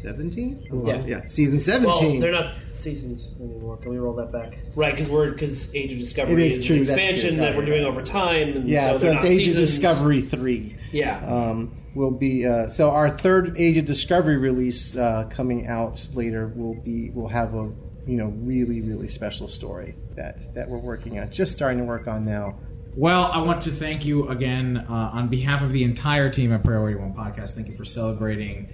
17? 0.02 0.84
Yeah. 0.86 1.04
yeah, 1.06 1.26
season 1.26 1.60
17. 1.60 1.88
Well, 1.88 2.20
they're 2.20 2.32
not 2.32 2.56
seasons 2.74 3.28
anymore. 3.40 3.78
Can 3.78 3.92
we 3.92 3.98
roll 3.98 4.14
that 4.16 4.32
back? 4.32 4.58
Right, 4.76 4.94
because 4.96 5.10
we're 5.10 5.32
because 5.32 5.74
Age 5.76 5.92
of 5.92 5.98
Discovery 6.00 6.34
It 6.46 6.52
is 6.52 6.58
is, 6.60 6.66
true, 6.66 6.76
an 6.78 6.84
that's 6.84 6.90
expansion 7.00 7.30
true. 7.32 7.38
that 7.40 7.52
Yeah, 7.52 7.58
we're 7.58 7.64
yeah, 7.64 7.70
doing 7.70 7.82
yeah. 7.84 7.88
over 7.88 8.02
time, 8.04 8.50
and 8.56 8.70
Yeah, 8.70 8.92
so, 8.94 8.98
so, 8.98 9.00
they're 9.06 9.14
it's 9.16 9.24
not 9.24 9.32
Age 9.32 9.38
seasons. 9.46 9.56
of 9.56 9.62
Discovery 9.76 10.22
three. 10.22 10.76
Yeah. 10.92 11.26
um, 11.26 11.72
will 11.96 12.12
be 12.12 12.46
uh, 12.46 12.70
so 12.70 12.92
our 12.92 13.10
third 13.10 13.56
Age 13.58 13.78
of 13.78 13.86
Discovery 13.86 14.38
release 14.38 14.96
uh, 14.96 15.28
coming 15.32 15.68
out 15.68 16.08
later 16.14 16.48
will 16.56 16.76
be 16.76 17.10
will 17.10 17.28
have 17.30 17.54
a 17.56 17.72
you 18.06 18.16
know 18.18 18.28
really 18.28 18.82
really 18.82 19.08
special 19.08 19.48
story 19.48 19.96
that 20.16 20.54
that 20.54 20.70
we're 20.70 20.78
working 20.78 21.20
on, 21.20 21.30
just 21.32 21.52
starting 21.54 21.80
to 21.80 21.84
work 21.86 22.08
on 22.08 22.24
now. 22.26 22.56
Well, 22.96 23.26
I 23.26 23.40
want 23.44 23.62
to 23.64 23.72
thank 23.72 24.06
you 24.06 24.28
again 24.30 24.78
uh, 24.90 24.92
on 25.14 25.28
behalf 25.28 25.62
of 25.62 25.72
the 25.72 25.84
entire 25.84 26.32
team 26.32 26.52
at 26.52 26.64
Priority 26.64 26.98
One 27.00 27.14
Podcast. 27.14 27.52
Thank 27.52 27.68
you 27.68 27.76
for 27.78 27.86
celebrating 27.86 28.70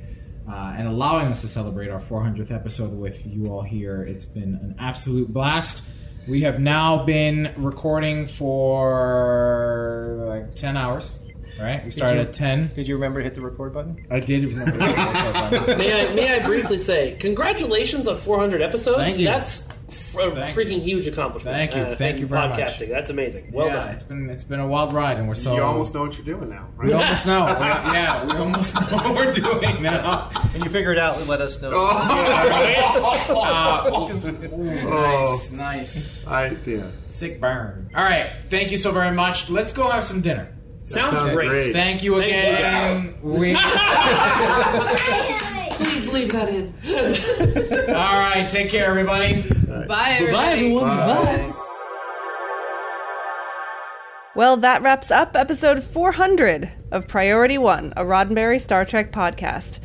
uh, 0.50 0.76
and 0.78 0.88
allowing 0.88 1.28
us 1.28 1.42
to 1.42 1.48
celebrate 1.48 1.90
our 1.90 2.02
400th 2.02 2.52
episode 2.52 2.94
with 2.94 3.26
you 3.26 3.48
all 3.48 3.62
here. 3.62 4.04
It's 4.04 4.26
been 4.26 4.56
an 4.56 4.76
absolute 4.80 5.32
blast. 5.32 5.84
We 6.28 6.42
have 6.42 6.60
now 6.60 7.04
been 7.06 7.54
recording 7.58 8.28
for 8.28 10.26
like 10.28 10.56
10 10.56 10.78
hours, 10.78 11.16
right? 11.60 11.84
We 11.84 11.92
started 11.92 12.16
you- 12.16 12.28
at 12.28 12.34
10. 12.34 12.72
Did 12.76 12.88
you 12.88 12.96
remember 12.96 13.20
to 13.20 13.24
hit 13.26 13.36
the 13.36 13.42
record 13.42 13.74
button? 13.74 14.06
I 14.10 14.20
did 14.20 14.44
remember 14.46 14.78
to 14.78 14.86
hit 14.86 14.96
the 14.96 15.02
record 15.04 15.60
button. 15.66 15.78
may 15.78 16.08
I 16.10 16.14
may 16.14 16.34
I 16.34 16.46
briefly 16.46 16.78
say 16.78 17.18
congratulations 17.20 18.08
on 18.08 18.18
400 18.18 18.62
episodes? 18.62 18.98
Thank 19.00 19.18
you. 19.20 19.26
That's 19.26 19.68
f- 19.94 20.16
a 20.16 20.54
freaking 20.60 20.82
huge 20.82 21.08
accomplishment. 21.08 21.56
Thank 21.56 21.76
you. 21.76 21.82
uh, 21.82 21.96
Thank 21.96 22.20
you 22.20 22.28
very 22.28 22.48
much. 22.50 22.60
podcasting. 22.60 22.90
That's 22.90 23.10
amazing. 23.10 23.52
Well 23.54 23.68
yeah, 23.68 23.74
done. 23.76 23.90
it's 23.90 24.04
been 24.04 24.30
it's 24.30 24.44
been 24.44 24.60
a 24.60 24.68
wild 24.68 24.92
ride, 24.94 25.18
and 25.18 25.28
we're 25.28 25.36
so 25.36 25.56
you 25.56 25.62
almost 25.64 25.94
know 25.94 26.02
what 26.02 26.18
you're 26.18 26.26
doing 26.26 26.50
now. 26.50 26.68
Right? 26.76 26.88
we 26.88 26.94
almost 26.94 27.26
know. 27.26 27.46
We- 27.46 27.52
yeah, 27.94 28.26
we 28.26 28.32
almost 28.38 28.74
know 28.76 28.82
what 28.98 29.16
we're 29.16 29.32
doing 29.32 29.82
now. 29.82 30.30
When 30.52 30.64
you 30.64 30.70
figure 30.70 30.92
it 30.92 31.00
out, 31.00 31.18
and 31.18 31.28
let 31.28 31.42
us 31.42 31.62
know. 31.62 31.72
Uh, 33.34 33.90
Oh. 33.94 35.40
nice, 35.52 35.52
nice. 35.52 36.26
I 36.28 36.58
yeah. 36.66 36.88
Sick 37.10 37.40
burn. 37.40 37.90
All 37.96 38.04
right, 38.04 38.32
thank 38.50 38.72
you 38.72 38.78
so 38.78 38.92
very 38.92 39.12
much. 39.16 39.50
Let's 39.50 39.72
go 39.74 39.90
have 39.90 40.04
some 40.04 40.22
dinner. 40.22 40.50
Sounds, 40.84 41.18
sounds 41.18 41.32
great. 41.34 41.50
great. 41.50 41.74
Thank 41.74 42.04
you 42.04 42.20
Thank 42.22 42.34
again. 42.34 43.16
We, 43.22 43.56
Please 45.76 46.12
leave 46.14 46.32
that 46.34 46.50
in. 46.50 46.74
all 47.90 48.20
right, 48.20 48.48
take 48.50 48.70
care, 48.70 48.86
everybody. 48.86 49.50
Bye, 49.88 50.18
everybody. 50.20 50.34
Bye, 50.34 50.52
everyone. 50.52 50.88
Bye. 50.88 51.54
Well, 54.36 54.58
that 54.58 54.82
wraps 54.82 55.12
up 55.12 55.36
episode 55.36 55.84
400 55.84 56.72
of 56.92 57.08
Priority 57.08 57.60
One, 57.60 57.94
a 57.96 58.04
Roddenberry 58.04 58.60
Star 58.60 58.84
Trek 58.84 59.12
podcast. 59.12 59.80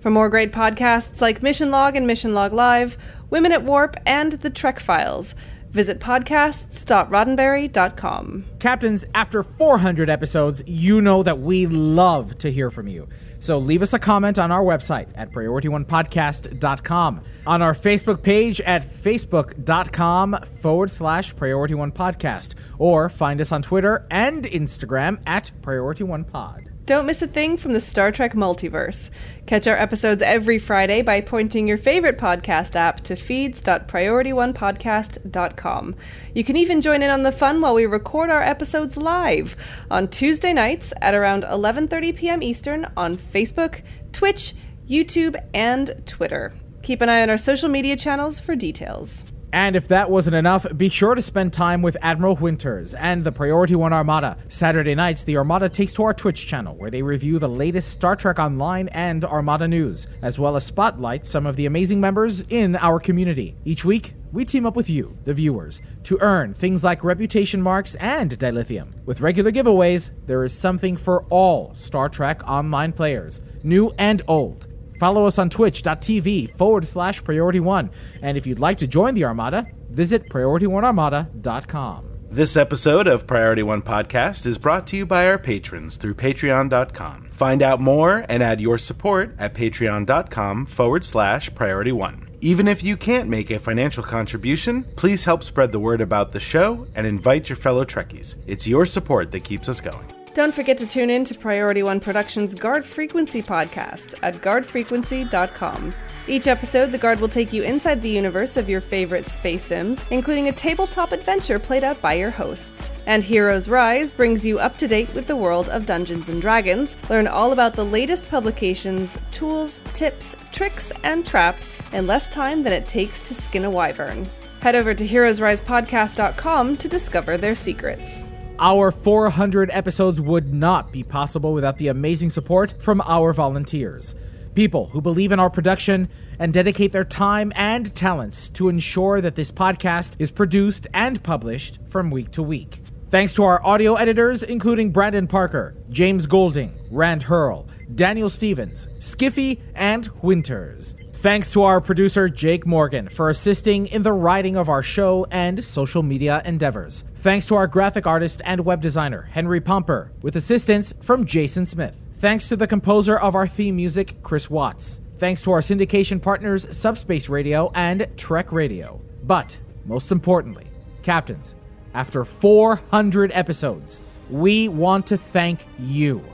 For 0.00 0.08
more 0.10 0.30
great 0.30 0.52
podcasts 0.52 1.20
like 1.20 1.42
Mission 1.42 1.70
Log 1.70 1.96
and 1.96 2.06
Mission 2.06 2.32
Log 2.32 2.54
Live, 2.54 2.96
Women 3.28 3.52
at 3.52 3.62
Warp, 3.62 3.98
and 4.06 4.32
The 4.32 4.48
Trek 4.48 4.80
Files, 4.80 5.34
visit 5.68 6.00
podcasts.roddenberry.com. 6.00 8.44
Captains, 8.58 9.04
after 9.14 9.42
400 9.42 10.08
episodes, 10.08 10.62
you 10.66 11.02
know 11.02 11.22
that 11.22 11.40
we 11.40 11.66
love 11.66 12.38
to 12.38 12.50
hear 12.50 12.70
from 12.70 12.88
you. 12.88 13.06
So 13.40 13.58
leave 13.58 13.82
us 13.82 13.94
a 13.94 13.98
comment 13.98 14.38
on 14.38 14.52
our 14.52 14.62
website 14.62 15.08
at 15.16 15.32
priorityonepodcast.com, 15.32 17.20
on 17.46 17.62
our 17.62 17.74
Facebook 17.74 18.22
page 18.22 18.60
at 18.60 18.82
facebook.com 18.82 20.36
forward 20.60 20.90
slash 20.90 21.34
priority 21.34 21.74
one 21.74 21.90
podcast, 21.90 22.54
or 22.78 23.08
find 23.08 23.40
us 23.40 23.50
on 23.50 23.62
Twitter 23.62 24.06
and 24.10 24.44
Instagram 24.44 25.20
at 25.26 25.50
priority 25.62 26.04
one 26.04 26.24
pod. 26.24 26.69
Don't 26.90 27.06
miss 27.06 27.22
a 27.22 27.28
thing 27.28 27.56
from 27.56 27.72
the 27.72 27.80
Star 27.80 28.10
Trek 28.10 28.34
multiverse. 28.34 29.10
Catch 29.46 29.68
our 29.68 29.76
episodes 29.76 30.22
every 30.22 30.58
Friday 30.58 31.02
by 31.02 31.20
pointing 31.20 31.68
your 31.68 31.78
favorite 31.78 32.18
podcast 32.18 32.74
app 32.74 33.02
to 33.02 33.14
feeds.priorityonepodcast.com. 33.14 35.94
You 36.34 36.42
can 36.42 36.56
even 36.56 36.80
join 36.80 37.02
in 37.02 37.10
on 37.10 37.22
the 37.22 37.30
fun 37.30 37.60
while 37.60 37.74
we 37.74 37.86
record 37.86 38.28
our 38.28 38.42
episodes 38.42 38.96
live 38.96 39.56
on 39.88 40.08
Tuesday 40.08 40.52
nights 40.52 40.92
at 41.00 41.14
around 41.14 41.44
11:30 41.44 42.16
p.m. 42.16 42.42
Eastern 42.42 42.90
on 42.96 43.16
Facebook, 43.16 43.82
Twitch, 44.10 44.54
YouTube, 44.88 45.36
and 45.54 46.02
Twitter. 46.06 46.52
Keep 46.82 47.02
an 47.02 47.08
eye 47.08 47.22
on 47.22 47.30
our 47.30 47.38
social 47.38 47.68
media 47.68 47.94
channels 47.94 48.40
for 48.40 48.56
details. 48.56 49.24
And 49.52 49.74
if 49.74 49.88
that 49.88 50.10
wasn't 50.10 50.36
enough, 50.36 50.66
be 50.76 50.88
sure 50.88 51.14
to 51.14 51.22
spend 51.22 51.52
time 51.52 51.82
with 51.82 51.96
Admiral 52.02 52.36
Winters 52.36 52.94
and 52.94 53.24
the 53.24 53.32
Priority 53.32 53.74
One 53.74 53.92
Armada. 53.92 54.36
Saturday 54.48 54.94
nights, 54.94 55.24
the 55.24 55.36
Armada 55.36 55.68
takes 55.68 55.92
to 55.94 56.04
our 56.04 56.14
Twitch 56.14 56.46
channel, 56.46 56.76
where 56.76 56.90
they 56.90 57.02
review 57.02 57.38
the 57.38 57.48
latest 57.48 57.90
Star 57.90 58.14
Trek 58.14 58.38
Online 58.38 58.88
and 58.88 59.24
Armada 59.24 59.66
news, 59.66 60.06
as 60.22 60.38
well 60.38 60.56
as 60.56 60.64
spotlight 60.64 61.26
some 61.26 61.46
of 61.46 61.56
the 61.56 61.66
amazing 61.66 62.00
members 62.00 62.42
in 62.42 62.76
our 62.76 63.00
community. 63.00 63.56
Each 63.64 63.84
week, 63.84 64.14
we 64.32 64.44
team 64.44 64.66
up 64.66 64.76
with 64.76 64.88
you, 64.88 65.16
the 65.24 65.34
viewers, 65.34 65.82
to 66.04 66.18
earn 66.20 66.54
things 66.54 66.84
like 66.84 67.02
reputation 67.02 67.60
marks 67.60 67.96
and 67.96 68.38
dilithium. 68.38 68.92
With 69.04 69.20
regular 69.20 69.50
giveaways, 69.50 70.10
there 70.26 70.44
is 70.44 70.56
something 70.56 70.96
for 70.96 71.24
all 71.30 71.74
Star 71.74 72.08
Trek 72.08 72.40
Online 72.48 72.92
players, 72.92 73.42
new 73.64 73.92
and 73.98 74.22
old. 74.28 74.68
Follow 75.00 75.26
us 75.26 75.38
on 75.38 75.48
twitch.tv 75.48 76.56
forward 76.58 76.84
slash 76.84 77.24
priority 77.24 77.58
one. 77.58 77.90
And 78.20 78.36
if 78.36 78.46
you'd 78.46 78.60
like 78.60 78.76
to 78.78 78.86
join 78.86 79.14
the 79.14 79.24
Armada, 79.24 79.66
visit 79.88 80.28
priorityonearmada.com. 80.28 82.06
This 82.30 82.54
episode 82.56 83.08
of 83.08 83.26
Priority 83.26 83.64
One 83.64 83.82
Podcast 83.82 84.46
is 84.46 84.58
brought 84.58 84.86
to 84.88 84.96
you 84.96 85.04
by 85.06 85.26
our 85.26 85.38
patrons 85.38 85.96
through 85.96 86.14
patreon.com. 86.14 87.30
Find 87.32 87.62
out 87.62 87.80
more 87.80 88.24
and 88.28 88.42
add 88.42 88.60
your 88.60 88.78
support 88.78 89.34
at 89.38 89.54
patreon.com 89.54 90.66
forward 90.66 91.02
slash 91.02 91.52
priority 91.54 91.92
one. 91.92 92.28
Even 92.42 92.68
if 92.68 92.84
you 92.84 92.96
can't 92.96 93.28
make 93.28 93.50
a 93.50 93.58
financial 93.58 94.04
contribution, 94.04 94.84
please 94.96 95.24
help 95.24 95.42
spread 95.42 95.72
the 95.72 95.80
word 95.80 96.02
about 96.02 96.30
the 96.30 96.40
show 96.40 96.86
and 96.94 97.06
invite 97.06 97.48
your 97.48 97.56
fellow 97.56 97.84
Trekkies. 97.84 98.36
It's 98.46 98.66
your 98.66 98.86
support 98.86 99.32
that 99.32 99.44
keeps 99.44 99.68
us 99.68 99.80
going. 99.80 100.06
Don't 100.32 100.54
forget 100.54 100.78
to 100.78 100.86
tune 100.86 101.10
in 101.10 101.24
to 101.24 101.34
Priority 101.34 101.82
One 101.82 101.98
Productions' 101.98 102.54
Guard 102.54 102.84
Frequency 102.84 103.42
podcast 103.42 104.14
at 104.22 104.36
guardfrequency.com. 104.36 105.92
Each 106.28 106.46
episode, 106.46 106.92
the 106.92 106.98
Guard 106.98 107.18
will 107.18 107.28
take 107.28 107.52
you 107.52 107.64
inside 107.64 108.00
the 108.00 108.10
universe 108.10 108.56
of 108.56 108.68
your 108.68 108.80
favorite 108.80 109.26
space 109.26 109.64
sims, 109.64 110.04
including 110.10 110.46
a 110.46 110.52
tabletop 110.52 111.10
adventure 111.10 111.58
played 111.58 111.82
out 111.82 112.00
by 112.00 112.12
your 112.12 112.30
hosts. 112.30 112.92
And 113.06 113.24
Heroes 113.24 113.68
Rise 113.68 114.12
brings 114.12 114.46
you 114.46 114.60
up 114.60 114.78
to 114.78 114.86
date 114.86 115.12
with 115.14 115.26
the 115.26 115.34
world 115.34 115.68
of 115.68 115.84
Dungeons 115.86 116.28
and 116.28 116.40
Dragons. 116.40 116.94
Learn 117.10 117.26
all 117.26 117.50
about 117.50 117.74
the 117.74 117.84
latest 117.84 118.30
publications, 118.30 119.18
tools, 119.32 119.80
tips, 119.94 120.36
tricks, 120.52 120.92
and 121.02 121.26
traps 121.26 121.76
in 121.92 122.06
less 122.06 122.28
time 122.28 122.62
than 122.62 122.72
it 122.72 122.86
takes 122.86 123.20
to 123.22 123.34
skin 123.34 123.64
a 123.64 123.70
wyvern. 123.70 124.28
Head 124.60 124.76
over 124.76 124.94
to 124.94 125.08
heroesrisepodcast.com 125.08 126.76
to 126.76 126.88
discover 126.88 127.36
their 127.36 127.56
secrets. 127.56 128.26
Our 128.62 128.90
400 128.90 129.70
episodes 129.72 130.20
would 130.20 130.52
not 130.52 130.92
be 130.92 131.02
possible 131.02 131.54
without 131.54 131.78
the 131.78 131.88
amazing 131.88 132.28
support 132.28 132.74
from 132.82 133.00
our 133.06 133.32
volunteers. 133.32 134.14
People 134.54 134.84
who 134.88 135.00
believe 135.00 135.32
in 135.32 135.40
our 135.40 135.48
production 135.48 136.10
and 136.38 136.52
dedicate 136.52 136.92
their 136.92 137.02
time 137.04 137.54
and 137.56 137.94
talents 137.96 138.50
to 138.50 138.68
ensure 138.68 139.22
that 139.22 139.34
this 139.34 139.50
podcast 139.50 140.16
is 140.18 140.30
produced 140.30 140.86
and 140.92 141.22
published 141.22 141.78
from 141.88 142.10
week 142.10 142.32
to 142.32 142.42
week. 142.42 142.82
Thanks 143.08 143.32
to 143.34 143.44
our 143.44 143.64
audio 143.64 143.94
editors, 143.94 144.42
including 144.42 144.90
Brandon 144.90 145.26
Parker, 145.26 145.74
James 145.88 146.26
Golding, 146.26 146.78
Rand 146.90 147.22
Hurl, 147.22 147.66
Daniel 147.94 148.28
Stevens, 148.28 148.88
Skiffy, 148.98 149.58
and 149.74 150.06
Winters. 150.20 150.94
Thanks 151.20 151.50
to 151.50 151.64
our 151.64 151.82
producer, 151.82 152.30
Jake 152.30 152.66
Morgan, 152.66 153.06
for 153.06 153.28
assisting 153.28 153.88
in 153.88 154.00
the 154.00 154.10
writing 154.14 154.56
of 154.56 154.70
our 154.70 154.82
show 154.82 155.26
and 155.30 155.62
social 155.62 156.02
media 156.02 156.40
endeavors. 156.46 157.04
Thanks 157.16 157.44
to 157.48 157.56
our 157.56 157.66
graphic 157.66 158.06
artist 158.06 158.40
and 158.46 158.64
web 158.64 158.80
designer, 158.80 159.28
Henry 159.30 159.60
Pomper, 159.60 160.12
with 160.22 160.36
assistance 160.36 160.94
from 161.02 161.26
Jason 161.26 161.66
Smith. 161.66 162.00
Thanks 162.14 162.48
to 162.48 162.56
the 162.56 162.66
composer 162.66 163.18
of 163.18 163.34
our 163.34 163.46
theme 163.46 163.76
music, 163.76 164.14
Chris 164.22 164.48
Watts. 164.48 165.02
Thanks 165.18 165.42
to 165.42 165.52
our 165.52 165.60
syndication 165.60 166.22
partners, 166.22 166.66
Subspace 166.74 167.28
Radio 167.28 167.70
and 167.74 168.06
Trek 168.16 168.50
Radio. 168.50 168.98
But, 169.24 169.58
most 169.84 170.12
importantly, 170.12 170.68
captains, 171.02 171.54
after 171.92 172.24
400 172.24 173.30
episodes, 173.34 174.00
we 174.30 174.68
want 174.68 175.06
to 175.08 175.18
thank 175.18 175.66
you, 175.78 176.24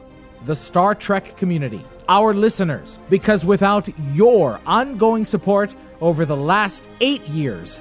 the 0.44 0.54
Star 0.54 0.94
Trek 0.94 1.36
community, 1.36 1.84
our 2.08 2.34
listeners, 2.34 2.98
because 3.10 3.44
without 3.44 3.88
your 4.12 4.60
ongoing 4.66 5.24
support 5.24 5.74
over 6.00 6.24
the 6.24 6.36
last 6.36 6.88
eight 7.00 7.26
years, 7.28 7.80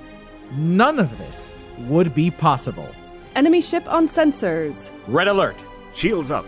none 0.53 0.99
of 0.99 1.17
this 1.17 1.55
would 1.87 2.13
be 2.15 2.31
possible. 2.31 2.89
Enemy 3.35 3.61
ship 3.61 3.91
on 3.91 4.07
sensors. 4.07 4.91
Red 5.07 5.27
alert. 5.27 5.55
Shields 5.93 6.31
up. 6.31 6.45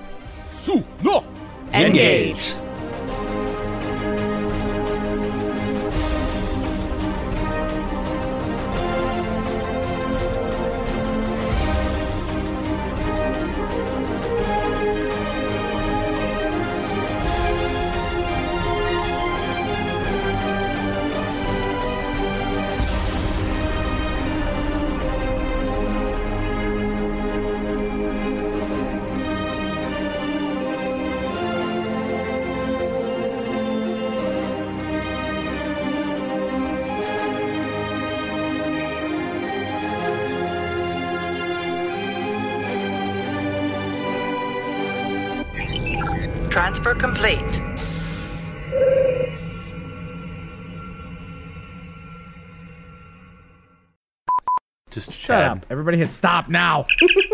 Su 0.50 0.84
no. 1.04 1.24
Engage. 1.74 2.38
Transfer 2.38 2.77
Shut 55.38 55.46
up. 55.46 55.66
Everybody 55.70 55.98
hit 55.98 56.12
stop 56.12 56.50
now. 56.50 56.86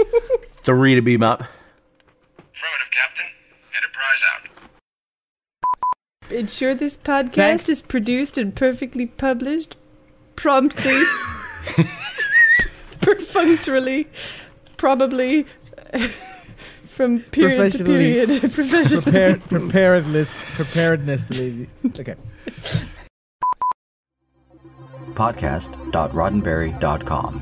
Three 0.63 0.95
to 0.95 1.01
beam 1.01 1.23
up. 1.23 1.43
Ensure 6.29 6.73
this 6.73 6.95
podcast 6.97 7.33
Thanks. 7.33 7.69
is 7.69 7.81
produced 7.81 8.37
and 8.37 8.55
perfectly 8.55 9.07
published 9.07 9.75
promptly, 10.35 10.99
perfunctorily, 13.01 14.07
probably 14.77 15.45
from 16.87 17.19
period 17.19 17.73
to 17.73 17.83
Professionally. 17.83 18.25
period. 18.25 18.41
Professionally. 18.53 19.01
Prepare, 19.03 19.37
preparedness. 19.37 20.39
Preparedness. 20.55 21.29
lady. 21.37 21.67
Okay. 21.99 22.15
Podcast.roddenberry.com, 25.13 27.41